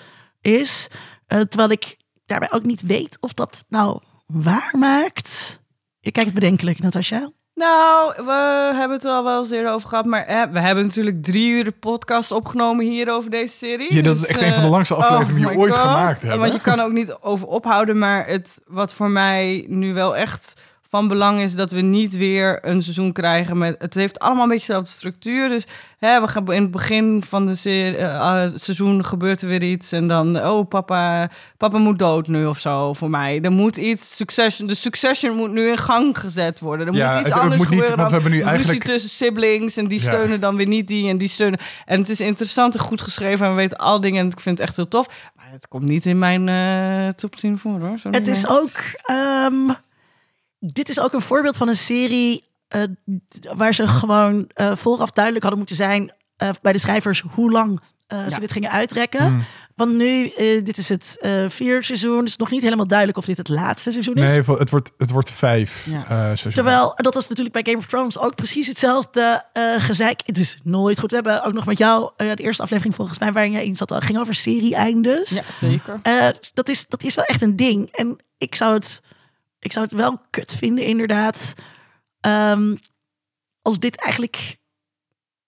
is. 0.42 0.88
Eh, 1.28 1.40
terwijl 1.40 1.70
ik 1.72 1.98
daarbij 2.26 2.52
ook 2.52 2.64
niet 2.64 2.82
weet 2.82 3.18
of 3.20 3.34
dat 3.34 3.66
nou 3.70 4.00
waar 4.26 4.74
maakt. 4.78 5.62
Je 6.00 6.12
kijkt 6.12 6.34
bedenkelijk, 6.34 6.80
Natasja. 6.80 7.32
Nou, 7.54 8.14
we 8.26 8.72
hebben 8.76 8.98
het 8.98 9.04
er 9.06 9.12
al 9.12 9.24
wel 9.24 9.40
eens 9.40 9.50
eerder 9.50 9.72
over 9.72 9.88
gehad, 9.90 10.06
maar 10.06 10.24
eh, 10.26 10.44
we 10.52 10.60
hebben 10.60 10.86
natuurlijk 10.86 11.24
drie 11.24 11.50
uur 11.50 11.64
de 11.64 11.72
podcast 11.72 12.32
opgenomen 12.32 12.86
hier 12.86 13.12
over 13.12 13.32
deze 13.32 13.58
serie. 13.58 13.94
Ja, 13.94 14.02
dat 14.02 14.14
Dus, 14.14 14.24
is 14.24 14.28
echt 14.30 14.40
eh, 14.40 14.48
een 14.48 14.54
van 14.54 14.64
de 14.64 14.70
langste 14.70 14.96
afleveringen 14.96 15.36
die 15.36 15.46
oh 15.48 15.54
we 15.54 15.60
ooit 15.60 15.74
God. 15.74 15.82
gemaakt 15.82 16.22
hebben. 16.22 16.40
Want 16.40 16.52
je 16.52 16.60
kan 16.62 16.80
er 16.80 16.86
ook 16.86 16.92
niet 16.92 17.18
over 17.22 17.48
ophouden, 17.48 17.98
maar 17.98 18.28
het 18.28 18.62
wat 18.66 18.94
voor 18.94 19.10
mij 19.10 19.66
nu 19.68 19.94
wel 19.94 20.16
echt 20.18 20.62
van 20.90 21.08
belang 21.08 21.40
is 21.42 21.56
dat 21.56 21.72
we 21.72 21.82
niet 21.82 22.18
weer 22.18 22.60
een 22.66 22.82
seizoen 22.84 23.12
krijgen 23.12 23.58
met. 23.58 23.76
Het 23.80 23.94
heeft 23.94 24.20
allemaal 24.20 24.44
een 24.44 24.50
beetje 24.50 24.66
dezelfde 24.68 24.90
structuur. 24.92 25.48
Dus 25.48 25.66
hè, 26.00 26.22
we 26.22 26.28
gaan 26.28 26.52
in 26.54 26.62
het 26.62 26.72
begin 26.72 27.24
van 27.28 27.46
de 27.46 27.56
serie, 27.56 27.98
eh, 27.98 28.44
eh, 28.44 28.52
seizoen 28.56 29.06
gebeurt 29.06 29.42
er 29.42 29.48
weer 29.48 29.64
iets 29.64 29.92
en 29.92 30.08
dan 30.08 30.44
oh 30.46 30.68
papa, 30.68 31.30
papa 31.58 31.78
moet 31.78 32.00
dood 32.00 32.28
nu 32.28 32.46
of 32.46 32.60
zo 32.60 32.94
voor 32.94 33.10
mij. 33.10 33.40
Er 33.42 33.52
moet 33.52 33.78
iets 33.78 34.16
succession, 34.16 34.68
de 34.68 34.76
succession 34.76 35.36
moet 35.36 35.52
nu 35.52 35.68
in 35.70 35.78
gang 35.78 36.20
gezet 36.20 36.60
worden. 36.60 36.88
Er 36.88 36.94
Ja, 36.94 37.06
moet 37.08 37.14
iets 37.16 37.24
het- 37.24 37.34
het 37.34 37.42
anders 37.44 37.62
moet 37.62 37.70
niet, 37.70 37.80
gebeuren 37.80 37.98
want 37.98 38.10
we 38.10 38.14
hebben 38.16 38.32
nu 38.32 38.38
ruzie 38.38 38.52
eigenlijk- 38.56 38.84
tussen 38.84 39.10
siblings 39.10 39.78
en 39.78 39.88
die 39.88 40.00
Ja. 40.00 40.06
steunen 40.12 40.40
dan 40.40 40.56
weer 40.56 40.68
niet 40.68 40.88
die 40.88 41.10
en 41.10 41.18
die 41.18 41.28
steunen. 41.30 41.60
En 41.86 42.00
het 42.00 42.10
is 42.10 42.22
interessant 42.22 42.74
en 42.74 42.80
goed 42.80 43.02
geschreven 43.02 43.46
en 43.46 43.52
we 43.52 43.58
weten 43.58 43.78
al 43.78 44.00
dingen 44.02 44.20
en 44.26 44.32
ik 44.32 44.40
vind 44.40 44.58
het 44.58 44.68
echt 44.68 44.76
heel 44.76 44.88
tof. 44.88 45.08
Maar 45.36 45.48
het 45.52 45.68
komt 45.68 45.84
niet 45.84 46.06
in 46.06 46.18
mijn 46.20 46.50
eh 46.50 47.08
top 47.14 47.36
10 47.36 47.58
voor 47.58 47.80
hoor. 47.80 47.98
Sorry, 48.00 48.18
Het 48.18 48.28
is 48.28 48.42
maar- 48.48 48.52
ook. 48.60 48.72
ehm, 49.04 49.70
dit 50.60 50.90
is 50.90 51.00
ook 51.00 51.14
een 51.14 51.22
voorbeeld 51.22 51.58
van 51.58 51.68
een 51.68 51.76
serie. 51.76 52.44
eh, 52.68 52.84
waar 53.56 53.74
ze 53.74 53.88
gewoon 53.88 54.50
eh, 54.54 54.76
vooraf 54.76 55.12
duidelijk 55.12 55.44
hadden 55.44 55.60
moeten 55.66 55.78
zijn. 55.86 56.14
eh, 56.38 56.50
bij 56.62 56.74
de 56.74 56.80
schrijvers 56.80 57.24
hoe 57.32 57.52
lang 57.52 57.82
eh, 58.08 58.24
ze 58.24 58.30
Ja. 58.30 58.40
dit 58.40 58.52
gingen 58.52 58.72
uitrekken. 58.72 59.26
Hmm. 59.28 59.44
Want 59.76 59.94
nu, 59.94 60.28
eh, 60.30 60.64
dit 60.66 60.78
is 60.78 60.90
het 60.90 61.18
eh 61.22 61.44
vierde 61.48 61.84
seizoen. 61.86 62.18
Het 62.20 62.28
is 62.28 62.38
nog 62.38 62.50
niet 62.50 62.62
helemaal 62.62 62.88
duidelijk 62.88 63.18
of 63.18 63.26
dit 63.26 63.38
het 63.38 63.50
laatste 63.50 63.92
seizoen 63.92 64.16
is. 64.16 64.24
Nee, 64.24 64.58
het 64.58 64.70
wordt, 64.70 64.92
het 64.98 65.10
wordt 65.12 65.32
vijf 65.32 65.86
Ja. 65.90 66.02
seizoenen. 66.08 66.54
Terwijl, 66.54 66.94
dat 66.96 67.14
was 67.14 67.28
natuurlijk 67.28 67.56
bij 67.56 67.64
Game 67.66 67.78
of 67.78 67.86
Thrones 67.86 68.20
ook 68.20 68.36
precies 68.36 68.68
hetzelfde 68.68 69.44
eh 69.54 69.74
gezeik. 69.78 70.20
Het 70.24 70.38
is 70.38 70.58
nooit 70.64 71.00
goed. 71.00 71.10
We 71.10 71.16
hebben 71.16 71.44
ook 71.44 71.54
nog 71.54 71.66
met 71.66 71.78
jou 71.78 72.12
eh, 72.18 72.32
de 72.36 72.44
eerste 72.44 72.64
aflevering 72.64 72.96
volgens 72.96 73.20
mij 73.20 73.32
waarin 73.32 73.52
je 73.52 73.66
in 73.66 73.76
zat. 73.76 73.94
ging 74.00 74.20
over 74.20 74.34
serie-eindes. 74.34 75.30
Ja, 75.30 75.44
zeker. 75.60 76.00
Eh, 76.04 76.28
dat, 76.54 76.70
is, 76.70 76.86
dat 76.88 77.04
is 77.04 77.16
wel 77.16 77.26
echt 77.26 77.42
een 77.42 77.56
ding. 77.56 77.92
En 77.92 78.20
ik 78.38 78.56
zou 78.56 78.74
het, 78.74 79.02
ik 79.68 79.74
zou 79.74 79.86
het 79.86 79.94
wel 79.94 80.20
kut 80.30 80.56
vinden, 80.56 80.84
inderdaad. 80.84 81.54
Ehm, 82.20 82.76
als 83.62 83.80
dit 83.80 84.02
eigenlijk. 84.02 84.58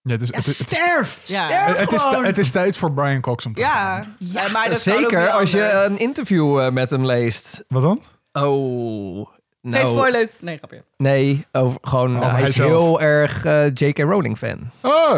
Ja, 0.02 0.12
het, 0.12 0.22
is, 0.22 0.30
Ja, 0.30 0.36
het, 0.36 0.48
is- 0.48 0.58
het, 0.60 0.72
is- 0.72 0.78
sterf! 0.78 1.20
Ja. 1.26 1.48
Sterf 1.48 1.78
het, 1.80 1.92
is, 1.92 2.04
het 2.04 2.38
is 2.38 2.52
tijd 2.52 2.78
voor 2.78 2.92
Brian 2.92 3.22
Cox 3.22 3.46
om 3.46 3.54
te 3.54 3.62
Ja, 3.62 3.68
gaan. 3.96 4.16
Ja, 4.20 4.46
Eh, 4.46 4.52
maar 4.54 4.70
dat 4.70 4.80
Zeker 4.82 5.30
als 5.30 5.52
je 5.52 5.72
een 5.72 6.00
interview 6.00 6.60
eh, 6.60 6.72
met 6.72 6.90
hem 6.90 7.06
leest. 7.06 7.64
Wat 7.68 7.82
dan? 7.82 8.04
Oh, 8.46 9.28
Geen 9.62 9.72
nou, 9.72 9.88
spoilers. 9.88 10.40
Nee, 10.40 10.58
grapje. 10.58 10.84
nee, 10.98 11.46
over, 11.52 11.80
gewoon 11.82 12.18
Over 12.18 12.32
hij 12.32 12.44
is 12.44 12.58
heel 12.58 13.02
erg 13.02 13.46
eh, 13.46 13.66
J.K. 13.74 13.98
Rowling 14.00 14.38
fan. 14.38 14.72
Oh, 14.82 15.16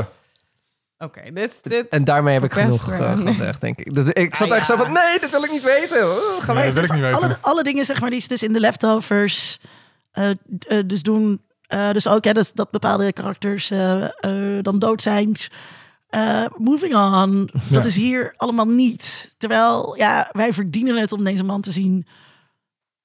Oké, 1.03 1.22
dit, 1.34 1.60
dit... 1.64 1.88
En 1.90 2.03
daarmee 2.03 2.34
heb 2.34 2.44
ik 2.44 2.53
genoeg 2.53 2.91
eh, 2.91 3.19
gezegd, 3.28 3.61
denk 3.61 3.78
ik. 3.78 3.94
Dus 3.94 4.07
ik 4.07 4.36
zat 4.36 4.52
Ah, 4.52 4.57
echt 4.57 4.68
ja. 4.68 4.76
zo 4.78 4.84
van, 4.84 4.94
nee, 4.94 5.19
dit 5.19 5.30
wil 5.32 5.44
ik 5.44 5.52
niet 5.52 5.64
weten. 5.64 6.03
Oh, 6.11 6.41
gaan 6.44 6.56
wij 6.56 6.64
Nee, 6.64 6.73
dat 6.73 6.73
wil 6.73 6.84
ik 6.84 6.91
niet 6.91 7.11
weten. 7.11 7.22
alle, 7.22 7.38
alle 7.41 7.64
dingen 7.64 7.86
zeg 7.86 8.02
maar, 8.02 8.10
die 8.10 8.19
ze 8.22 8.28
dus 8.28 8.44
in 8.44 8.53
de 8.53 8.60
leftovers 8.60 9.60
eh, 10.11 10.30
eh, 10.30 10.36
dus 10.86 11.02
doen. 11.02 11.41
eh, 11.68 11.91
dus 11.91 12.07
ook 12.07 12.23
hè, 12.23 12.32
dat, 12.34 12.52
dat 12.53 12.72
bepaalde 12.72 13.14
karakters 13.14 13.72
eh, 13.72 14.03
eh, 14.03 14.64
dan 14.64 14.80
dood 14.80 15.02
zijn. 15.02 15.36
Eh, 16.10 16.45
moving 16.57 16.95
on. 16.95 17.49
Dat 17.53 17.61
Ja. 17.84 17.84
is 17.90 17.95
hier 17.95 18.34
allemaal 18.38 18.68
niet. 18.68 19.34
Terwijl 19.38 19.95
ja, 19.98 20.30
wij 20.32 20.53
verdienen 20.53 20.98
het 20.98 21.11
om 21.11 21.23
deze 21.23 21.44
man 21.44 21.61
te 21.61 21.72
zien. 21.72 22.07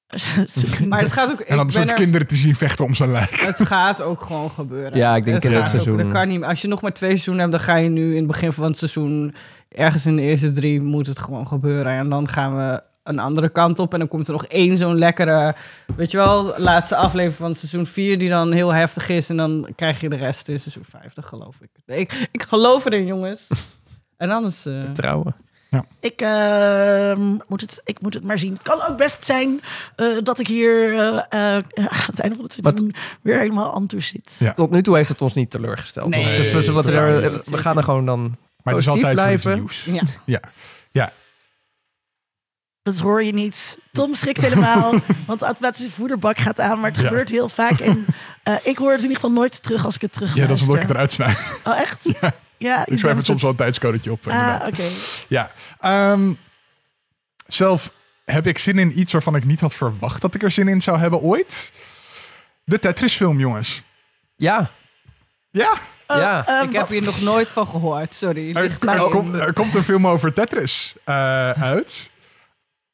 Maar 0.88 1.00
het 1.00 1.12
gaat 1.12 1.30
ook... 1.30 1.40
en 1.40 1.56
dan 1.56 1.70
soort 1.70 1.84
ben 1.84 1.94
er- 1.94 2.00
kinderen 2.00 2.26
te 2.26 2.34
zien 2.36 2.54
vechten 2.56 2.84
om 2.84 2.94
zijn 2.94 3.10
lijk. 3.12 3.40
Het 3.40 3.66
gaat 3.66 4.02
ook 4.02 4.20
gewoon 4.20 4.50
gebeuren. 4.50 4.98
Ja, 4.98 5.16
ik 5.16 5.24
denk 5.24 5.42
het 5.42 5.44
in 5.44 5.50
het 5.58 5.58
gaat 5.66 5.74
ook- 5.76 5.82
seizoen. 5.82 6.02
Dat 6.04 6.12
kan 6.12 6.28
niet. 6.28 6.42
Als 6.42 6.62
je 6.62 6.68
nog 6.68 6.82
maar 6.82 6.92
twee 6.92 7.10
seizoenen 7.10 7.40
hebt, 7.42 7.52
dan 7.56 7.62
ga 7.64 7.76
je 7.76 7.88
nu 7.88 8.10
in 8.10 8.16
het 8.16 8.26
begin 8.26 8.52
van 8.52 8.64
het 8.64 8.78
seizoen, 8.78 9.34
ergens 9.68 10.06
in 10.06 10.16
de 10.16 10.22
eerste 10.22 10.52
drie, 10.52 10.80
moet 10.82 11.06
het 11.06 11.18
gewoon 11.18 11.46
gebeuren. 11.46 11.92
En 11.92 12.08
dan 12.08 12.28
gaan 12.28 12.56
we 12.56 12.82
een 13.02 13.18
andere 13.18 13.48
kant 13.48 13.78
op. 13.78 13.92
En 13.92 13.98
dan 13.98 14.08
komt 14.08 14.26
er 14.26 14.32
nog 14.32 14.46
één 14.46 14.76
zo'n 14.76 14.98
lekkere, 14.98 15.54
weet 15.96 16.10
je 16.10 16.16
wel, 16.16 16.54
laatste 16.58 16.96
aflevering 16.96 17.34
van 17.38 17.54
seizoen 17.54 17.86
vier, 17.86 18.18
die 18.18 18.28
dan 18.28 18.52
heel 18.52 18.74
heftig 18.74 19.08
is. 19.08 19.30
En 19.30 19.36
dan 19.36 19.68
krijg 19.76 20.00
je 20.00 20.08
de 20.08 20.16
rest 20.16 20.48
in 20.48 20.58
seizoen 20.60 20.84
vijf. 20.84 21.12
Dat 21.14 21.24
geloof 21.24 21.56
ik. 21.60 21.96
Ik, 21.96 22.28
ik 22.32 22.42
geloof 22.42 22.84
erin, 22.84 23.06
jongens. 23.06 23.46
En 24.16 24.30
anders. 24.30 24.66
eh, 24.66 24.82
Trouwen. 24.92 25.34
Ik, 26.00 26.20
ehm, 26.20 27.36
moet 27.48 27.60
het, 27.60 27.80
ik 27.84 28.00
moet 28.00 28.14
het 28.14 28.24
maar 28.24 28.38
zien. 28.38 28.52
Het 28.52 28.62
kan 28.62 28.82
ook 28.82 28.96
best 28.96 29.24
zijn 29.24 29.60
eh, 29.96 30.06
dat 30.22 30.38
ik 30.38 30.46
hier 30.46 30.92
eh, 30.94 31.16
eh, 31.16 31.64
aan 31.76 32.06
het 32.06 32.20
einde 32.20 32.36
van 32.36 32.44
het 32.44 32.52
seizoen 32.62 32.94
weer 33.22 33.38
helemaal 33.38 33.74
aan 33.74 33.86
toe 33.86 34.00
zit. 34.00 34.36
Ja. 34.38 34.52
Tot 34.52 34.70
nu 34.70 34.82
toe 34.82 34.96
heeft 34.96 35.08
het 35.08 35.22
ons 35.22 35.34
niet 35.34 35.50
teleurgesteld. 35.50 36.08
Nee, 36.08 36.36
dus 36.36 36.52
we, 36.52 36.60
zullen 36.60 36.86
er, 36.94 37.42
we 37.44 37.58
gaan 37.58 37.76
er 37.76 37.82
gewoon 37.82 38.06
dan 38.06 38.36
Maar 38.62 38.74
het 38.74 38.82
is 38.82 38.88
altijd 38.88 39.14
blijven. 39.14 39.54
nieuws. 39.54 39.84
ja. 40.24 40.40
Ja. 40.92 41.12
Dat 42.82 42.98
hoor 42.98 43.22
je 43.24 43.32
niet. 43.32 43.78
Tom 43.92 44.14
schrikt 44.14 44.40
helemaal, 44.40 44.90
want 45.26 45.38
de 45.38 45.44
automatische 45.44 45.90
voederbak 45.90 46.38
gaat 46.38 46.60
aan. 46.60 46.80
Maar 46.80 46.90
het 46.90 47.00
Ja. 47.00 47.06
gebeurt 47.06 47.28
heel 47.28 47.48
vaak. 47.48 47.78
En 47.80 48.06
eh, 48.42 48.54
ik 48.62 48.76
hoor 48.78 48.90
het 48.90 48.96
in 49.02 49.08
ieder 49.08 49.16
geval 49.20 49.36
nooit 49.36 49.62
terug 49.62 49.84
als 49.84 49.94
ik 49.94 50.00
het 50.00 50.12
terug 50.12 50.34
ja, 50.34 50.46
dat 50.46 50.56
is 50.56 50.60
omdat 50.62 50.76
ik 50.76 50.82
het 50.82 50.90
eruit 50.90 51.12
snij. 51.12 51.36
Oh, 51.64 51.80
echt? 51.80 52.04
Ja. 52.20 52.34
Ik 52.58 52.98
schrijf 52.98 53.16
het 53.16 53.24
soms 53.26 53.42
wel 53.42 53.50
een 53.50 53.56
tijdscodetje 53.56 54.12
op. 54.12 54.26
Ah, 54.28 54.60
oké. 54.66 54.82
Ja. 55.28 55.50
Ehm, 55.80 56.32
zelf 57.46 57.90
heb 58.24 58.46
ik 58.46 58.58
zin 58.58 58.78
in 58.78 58.98
iets 58.98 59.12
waarvan 59.12 59.36
ik 59.36 59.44
niet 59.44 59.60
had 59.60 59.74
verwacht 59.74 60.20
dat 60.20 60.34
ik 60.34 60.42
er 60.42 60.50
zin 60.50 60.68
in 60.68 60.82
zou 60.82 60.98
hebben 60.98 61.20
ooit. 61.20 61.72
De 62.64 62.78
Tetris-film, 62.78 63.38
jongens. 63.38 63.82
Ja, 64.36 64.70
Ja, 65.50 65.72
Eh, 66.06 66.16
Ja, 66.16 66.46
eh, 66.46 66.68
ik 66.68 66.72
heb 66.76 66.88
hier 66.88 67.02
nog 67.02 67.20
nooit 67.20 67.48
van 67.48 67.66
gehoord. 67.66 68.14
Sorry. 68.16 68.54
er, 68.54 68.76
er, 68.80 69.40
er 69.40 69.52
komt 69.52 69.74
een 69.74 69.82
film 69.84 70.06
over 70.06 70.32
Tetris 70.32 70.94
eh, 71.04 71.50
uit. 71.50 72.10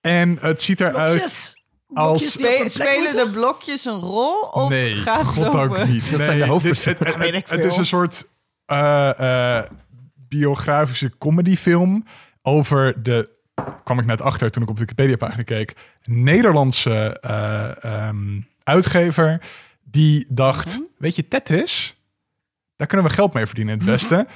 En 0.00 0.38
het 0.40 0.62
ziet 0.62 0.80
eruit... 0.80 1.54
blokjes. 1.86 2.32
Spe- 2.32 2.38
plek 2.42 2.68
spelen 2.70 3.16
de 3.16 3.30
blokjes 3.32 3.84
een 3.84 4.00
rol? 4.00 4.40
Of 4.40 4.68
nee, 4.68 4.96
gaat 4.96 5.18
het 5.18 5.26
god 5.26 5.46
over... 5.46 5.60
ook 5.60 5.86
niet. 5.86 6.02
Dat 6.10 6.16
nee, 6.18 6.26
zijn 6.26 6.38
de 6.38 6.46
hoofdpersonen. 6.46 6.98
Het, 6.98 7.08
het, 7.08 7.16
weet 7.16 7.34
ik 7.34 7.48
het- 7.48 7.50
het 7.50 7.64
is 7.64 7.76
een 7.76 7.86
soort 7.86 8.24
biografische 10.28 11.18
comedyfilm 11.18 12.04
over 12.42 13.02
de, 13.02 13.30
kwam 13.84 13.98
ik 13.98 14.06
net 14.06 14.20
achter 14.20 14.50
toen 14.50 14.62
ik 14.62 14.68
op 14.68 14.76
de 14.76 14.80
Wikipedia-pagina 14.80 15.42
keek, 15.42 15.74
Nederlandse 16.04 17.18
eh, 17.20 17.84
ehm, 17.84 18.40
uitgever 18.62 19.40
die 19.82 20.26
dacht, 20.28 20.80
weet 20.98 21.16
je, 21.16 21.28
Tetris, 21.28 21.96
daar 22.76 22.86
kunnen 22.86 23.06
we 23.06 23.12
geld 23.12 23.32
mee 23.32 23.46
verdienen 23.46 23.72
in 23.72 23.80
het 23.80 23.88
Westen. 23.88 24.28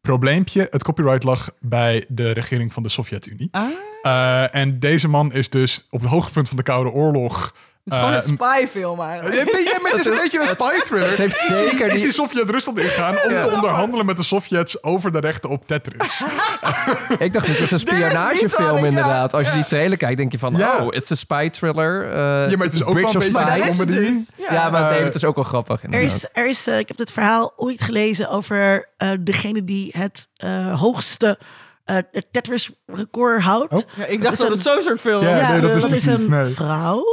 Probleempje, 0.00 0.68
het 0.70 0.82
copyright 0.82 1.22
lag 1.22 1.50
bij 1.60 2.04
de 2.08 2.30
regering 2.30 2.72
van 2.72 2.82
de 2.82 2.88
Sovjet-Unie. 2.88 3.48
Ah. 3.50 3.68
Eh, 4.02 4.54
en 4.54 4.80
deze 4.80 5.08
man 5.08 5.32
is 5.32 5.50
dus 5.50 5.86
op 5.90 6.00
het 6.00 6.10
hoogtepunt 6.10 6.48
van 6.48 6.56
de 6.56 6.62
Koude 6.62 6.90
Oorlog 6.90 7.54
Het 7.84 7.92
is 7.94 7.98
gewoon 7.98 8.14
Eh, 8.14 8.20
een 8.26 8.36
spyfilm 8.66 9.00
eigenlijk. 9.00 9.34
Nee, 9.34 9.44
maar 9.82 9.90
het 9.90 10.00
is 10.00 10.06
een 10.06 10.16
beetje 10.16 10.40
een 10.40 10.46
spy 10.46 10.80
thriller. 10.80 11.08
Het 11.08 11.18
heeft 11.18 11.38
zeker 11.38 11.92
is 11.92 12.00
die... 12.02 12.12
Sovjet 12.12 12.50
Rusland 12.50 12.78
ingaan 12.78 13.14
om 13.22 13.40
te 13.40 13.50
onderhandelen 13.54 14.06
met 14.06 14.16
de 14.16 14.22
Sovjets 14.22 14.82
over 14.82 15.12
de 15.12 15.18
rechten 15.20 15.50
op 15.50 15.66
Tetris. 15.66 16.20
Ik 17.18 17.32
dacht, 17.32 17.46
het 17.46 17.58
is 17.60 17.70
een 17.70 17.78
spionagefilm 17.88 18.84
inderdaad. 18.84 19.34
Als 19.34 19.46
je 19.46 19.52
die 19.52 19.64
trailer 19.64 19.96
kijkt, 19.96 20.16
denk 20.16 20.32
je 20.32 20.38
van... 20.38 20.54
Ja. 20.56 20.76
Oh, 20.78 20.86
het 20.92 21.02
is 21.02 21.10
een 21.10 21.16
spy 21.16 21.48
thriller. 21.50 22.02
eh, 22.04 22.50
Ja, 22.50 22.56
maar 22.56 22.66
het 22.66 22.74
is 22.74 22.82
ook 22.84 22.94
wel 22.94 23.02
een 23.02 23.04
of 23.08 23.12
beetje 23.12 23.32
comedy. 23.32 23.84
dus, 24.10 24.16
Ja, 24.50 24.70
maar 24.70 24.90
nee, 24.90 24.98
Eh, 24.98 25.04
het 25.04 25.14
is 25.14 25.24
ook 25.24 25.34
wel 25.34 25.44
grappig. 25.44 25.82
Er 25.82 26.00
is, 26.02 26.26
er 26.32 26.48
is, 26.48 26.66
eh, 26.66 26.78
ik 26.78 26.88
heb 26.88 26.96
dit 26.96 27.12
verhaal 27.12 27.52
ooit 27.56 27.82
gelezen 27.82 28.28
over 28.28 28.88
eh, 28.96 29.08
degene 29.20 29.64
die 29.64 29.94
het 29.98 30.28
eh, 30.36 30.80
hoogste 30.80 31.38
eh, 32.12 32.22
Tetris-record 32.30 33.42
houdt. 33.42 33.72
Oh. 33.72 33.80
Ja, 33.96 34.04
ik 34.04 34.22
dacht 34.22 34.38
dat 34.38 34.46
een- 34.46 34.52
het 34.52 34.62
zo'n 34.62 34.82
soort 34.82 35.00
film 35.00 35.22
Ja, 35.22 35.38
was. 35.38 35.48
nee, 35.48 35.60
dat 35.60 35.74
is 35.74 35.82
dat 35.82 35.90
dus 35.90 35.98
is 35.98 36.06
niet, 36.06 36.18
een 36.24 36.30
nee. 36.30 36.52
vrouw 36.54 37.04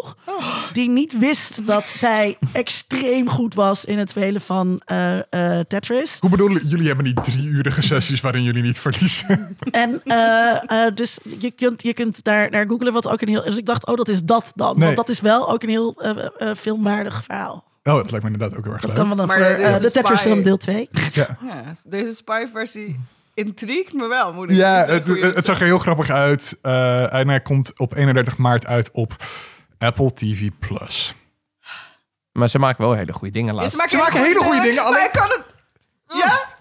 die 0.74 0.90
niet 0.90 1.20
wist 1.20 1.68
dat 1.68 1.88
zij 2.06 2.38
extreem 2.52 3.30
goed 3.30 3.54
was 3.54 3.86
in 3.86 3.98
het 3.98 4.10
spelen 4.10 4.42
van 4.42 4.82
eh, 4.86 5.18
eh, 5.18 5.66
Tetris. 5.68 6.18
Hoe 6.20 6.30
bedoelen 6.30 6.68
jullie 6.68 6.88
hebben 6.88 7.06
niet 7.06 7.24
drie 7.24 7.48
urige 7.48 7.82
sessies 7.82 8.22
waarin 8.22 8.44
jullie 8.44 8.64
niet 8.64 8.80
verliezen? 8.80 9.56
En 9.72 10.02
dus 10.96 11.20
je 11.40 11.52
kunt, 11.52 11.84
je 11.84 11.94
kunt 11.94 12.24
daar 12.24 12.50
naar 12.50 12.66
googlen 12.68 12.94
wat 12.94 13.08
ook 13.08 13.22
een 13.22 13.28
heel... 13.28 13.44
Dus 13.44 13.58
ik 13.58 13.66
dacht, 13.66 13.86
oh, 13.86 13.96
dat 13.96 14.08
is 14.08 14.22
dat 14.24 14.52
dan. 14.56 14.76
Nee. 14.76 14.84
Want 14.86 14.96
dat 14.98 15.10
is 15.10 15.22
wel 15.22 15.50
ook 15.52 15.64
een 15.64 15.70
heel 15.70 15.98
filmwaardig 16.58 17.24
verhaal. 17.24 17.64
Oh, 17.84 17.96
dat 17.96 18.12
lijkt 18.12 18.26
me 18.26 18.32
inderdaad 18.32 18.58
ook 18.58 18.64
heel 18.64 18.74
erg 18.74 18.82
Dat 18.82 18.90
leuk. 18.90 19.00
kan 19.00 19.08
wel 19.08 19.16
dan 19.18 19.28
Maar 19.28 19.56
voor 19.72 19.82
de 19.82 19.92
Tetris 19.92 20.20
film 20.22 20.44
deel 20.44 20.58
2. 20.58 20.90
Ja, 21.14 21.38
Ja, 21.46 21.64
deze 21.88 22.14
spy-versie 22.16 23.00
intrigued 23.40 23.94
me 23.94 24.08
wel, 24.08 24.34
moet 24.34 24.50
ik 24.50 24.56
ja 24.56 24.86
zeggen. 24.86 25.22
het, 25.24 25.36
het 25.36 25.46
zag 25.46 25.60
er 25.60 25.66
heel 25.66 25.78
grappig 25.80 26.10
uit. 26.10 26.58
Eh, 26.62 27.14
en 27.14 27.28
hij 27.28 27.42
komt 27.42 27.80
op 27.80 27.96
31 27.96 28.38
maart 28.38 28.66
uit 28.66 28.90
op 28.92 29.16
Apple 29.78 30.14
TV+. 30.14 30.50
Plus. 30.60 31.16
Maar 32.32 32.50
ze 32.50 32.60
maken 32.60 32.82
wel 32.84 32.94
hele 32.94 33.14
goede 33.14 33.34
dingen 33.34 33.54
Ja, 33.56 33.62
laatst. 33.62 33.90
Ze 33.90 33.98
maken 33.98 34.22
hele 34.24 34.40
goede 34.40 34.62
dingen, 34.62 34.76
Maar 34.76 34.86
alleen- 34.86 35.06
ik 35.06 35.12
kan 35.12 35.28
het... 35.28 35.44
Ja? 36.06 36.58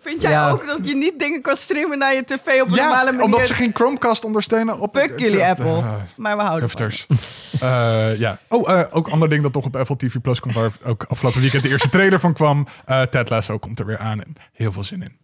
Vind 0.00 0.22
jij 0.22 0.30
Ja. 0.30 0.50
ook 0.50 0.66
dat 0.66 0.86
je 0.86 0.94
niet 0.96 1.18
dingen 1.18 1.42
kan 1.42 1.56
streamen 1.56 1.98
naar 1.98 2.14
je 2.14 2.24
tv 2.24 2.36
op 2.60 2.68
een 2.68 2.74
normale 2.74 2.96
Ja, 2.96 3.04
manier? 3.04 3.22
omdat 3.22 3.46
ze 3.46 3.54
geen 3.54 3.70
Chromecast 3.74 4.24
ondersteunen. 4.24 4.78
Op 4.80 4.96
Fuck 4.98 5.18
jullie 5.18 5.44
Apple. 5.44 5.82
Maar 6.16 6.36
we 6.36 6.42
houden 6.42 6.70
van. 6.70 6.80
Hufters. 6.82 7.06
Eh, 7.62 8.18
ja. 8.18 8.38
Oh, 8.48 8.70
eh, 8.70 8.84
ook 8.90 9.08
ander 9.08 9.28
ding 9.28 9.42
dat 9.42 9.52
toch 9.52 9.64
op 9.64 9.76
Apple 9.76 9.96
TV 9.96 10.20
Plus 10.22 10.40
komt, 10.40 10.54
waar 10.54 10.70
ook 10.84 11.04
afgelopen 11.08 11.40
weekend 11.40 11.62
de 11.62 11.68
eerste 11.68 11.88
trailer 11.88 12.20
van 12.20 12.32
kwam. 12.32 12.66
Eh 12.84 13.02
Ted 13.02 13.30
Lasso 13.30 13.58
komt 13.58 13.78
er 13.78 13.86
weer 13.86 13.98
aan 13.98 14.22
en 14.22 14.34
heel 14.52 14.72
veel 14.72 14.82
zin 14.82 15.02
in. 15.02 15.16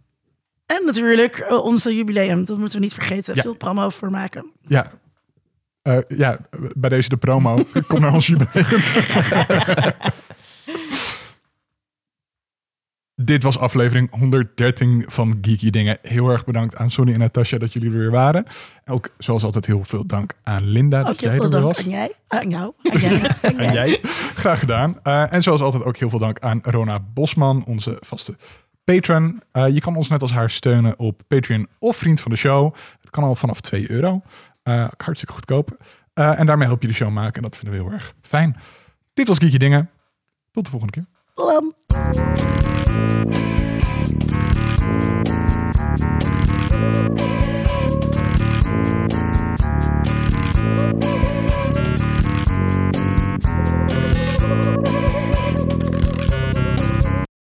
En 0.76 0.84
natuurlijk 0.84 1.36
eh, 1.38 1.64
onze 1.64 1.94
jubileum. 1.96 2.44
Dat 2.44 2.58
moeten 2.58 2.78
we 2.78 2.84
niet 2.84 2.94
vergeten. 2.94 3.34
Ja. 3.34 3.42
Veel 3.42 3.54
promo 3.54 3.88
voor 3.88 4.10
maken. 4.10 4.52
Ja. 4.66 4.90
Eh, 5.82 5.98
ja, 6.08 6.38
bij 6.74 6.90
deze 6.90 7.08
de 7.08 7.16
promo. 7.16 7.64
Kom 7.86 8.00
naar 8.00 8.12
ons 8.12 8.26
jubileum. 8.26 8.66
Dit 13.14 13.42
was 13.42 13.58
aflevering 13.58 14.10
113 14.10 15.04
van 15.08 15.38
Geeky 15.40 15.70
Dingen. 15.70 15.98
Heel 16.02 16.28
erg 16.28 16.44
bedankt 16.44 16.76
aan 16.76 16.90
Sonny 16.90 17.12
en 17.12 17.18
Natasja 17.18 17.58
dat 17.58 17.72
jullie 17.72 17.90
er 17.90 17.98
weer 17.98 18.10
waren. 18.10 18.44
Ook 18.86 19.08
zoals 19.18 19.44
altijd 19.44 19.66
heel 19.66 19.84
veel 19.84 20.06
dank 20.06 20.32
aan 20.42 20.64
Linda 20.64 21.00
Ook 21.00 21.06
dat 21.06 21.18
heel 21.18 21.28
jij 21.28 21.38
veel 21.38 21.50
er 21.52 21.60
was. 21.60 21.78
aan 21.78 21.90
jij. 21.90 22.12
Ah, 22.26 22.40
aan 22.40 22.50
jou. 22.50 22.72
Aan 22.82 23.00
jij. 23.00 23.30
Aan 23.66 23.72
jij, 23.72 24.00
graag 24.34 24.58
gedaan. 24.58 24.98
Eh, 25.02 25.32
en 25.32 25.42
zoals 25.42 25.60
altijd 25.60 25.84
ook 25.84 25.96
heel 25.96 26.10
veel 26.10 26.18
dank 26.18 26.38
aan 26.38 26.60
Rona 26.62 27.00
Bosman, 27.14 27.64
onze 27.66 27.96
vaste 28.00 28.36
Patreon. 28.94 29.43
Eh, 29.51 29.69
je 29.69 29.81
kan 29.81 29.97
ons 29.97 30.09
net 30.09 30.23
als 30.23 30.32
haar 30.32 30.51
steunen 30.51 30.98
op 30.98 31.23
Patreon 31.27 31.69
of 31.78 31.97
Vriend 31.97 32.20
van 32.20 32.31
de 32.31 32.36
Show. 32.36 32.74
Het 33.01 33.10
kan 33.10 33.24
al 33.24 33.35
vanaf 33.35 33.60
2 33.60 33.90
euro. 33.90 34.23
Eh, 34.62 34.89
hartstikke 34.97 35.35
goedkoop. 35.35 35.77
Eh, 36.15 36.39
en 36.39 36.47
daarmee 36.47 36.66
help 36.66 36.82
je 36.82 36.89
de 36.89 36.94
show 36.94 37.10
maken. 37.10 37.35
En 37.35 37.43
dat 37.43 37.56
vinden 37.56 37.78
we 37.78 37.85
heel 37.85 37.94
erg 37.94 38.15
fijn. 38.23 38.56
Dit 39.15 39.28
was 39.28 39.39
Kiekje 39.39 39.59
Dingen. 39.59 39.90
Tot 40.52 40.65
de 40.65 40.70
volgende 40.70 40.93
keer. 40.93 41.06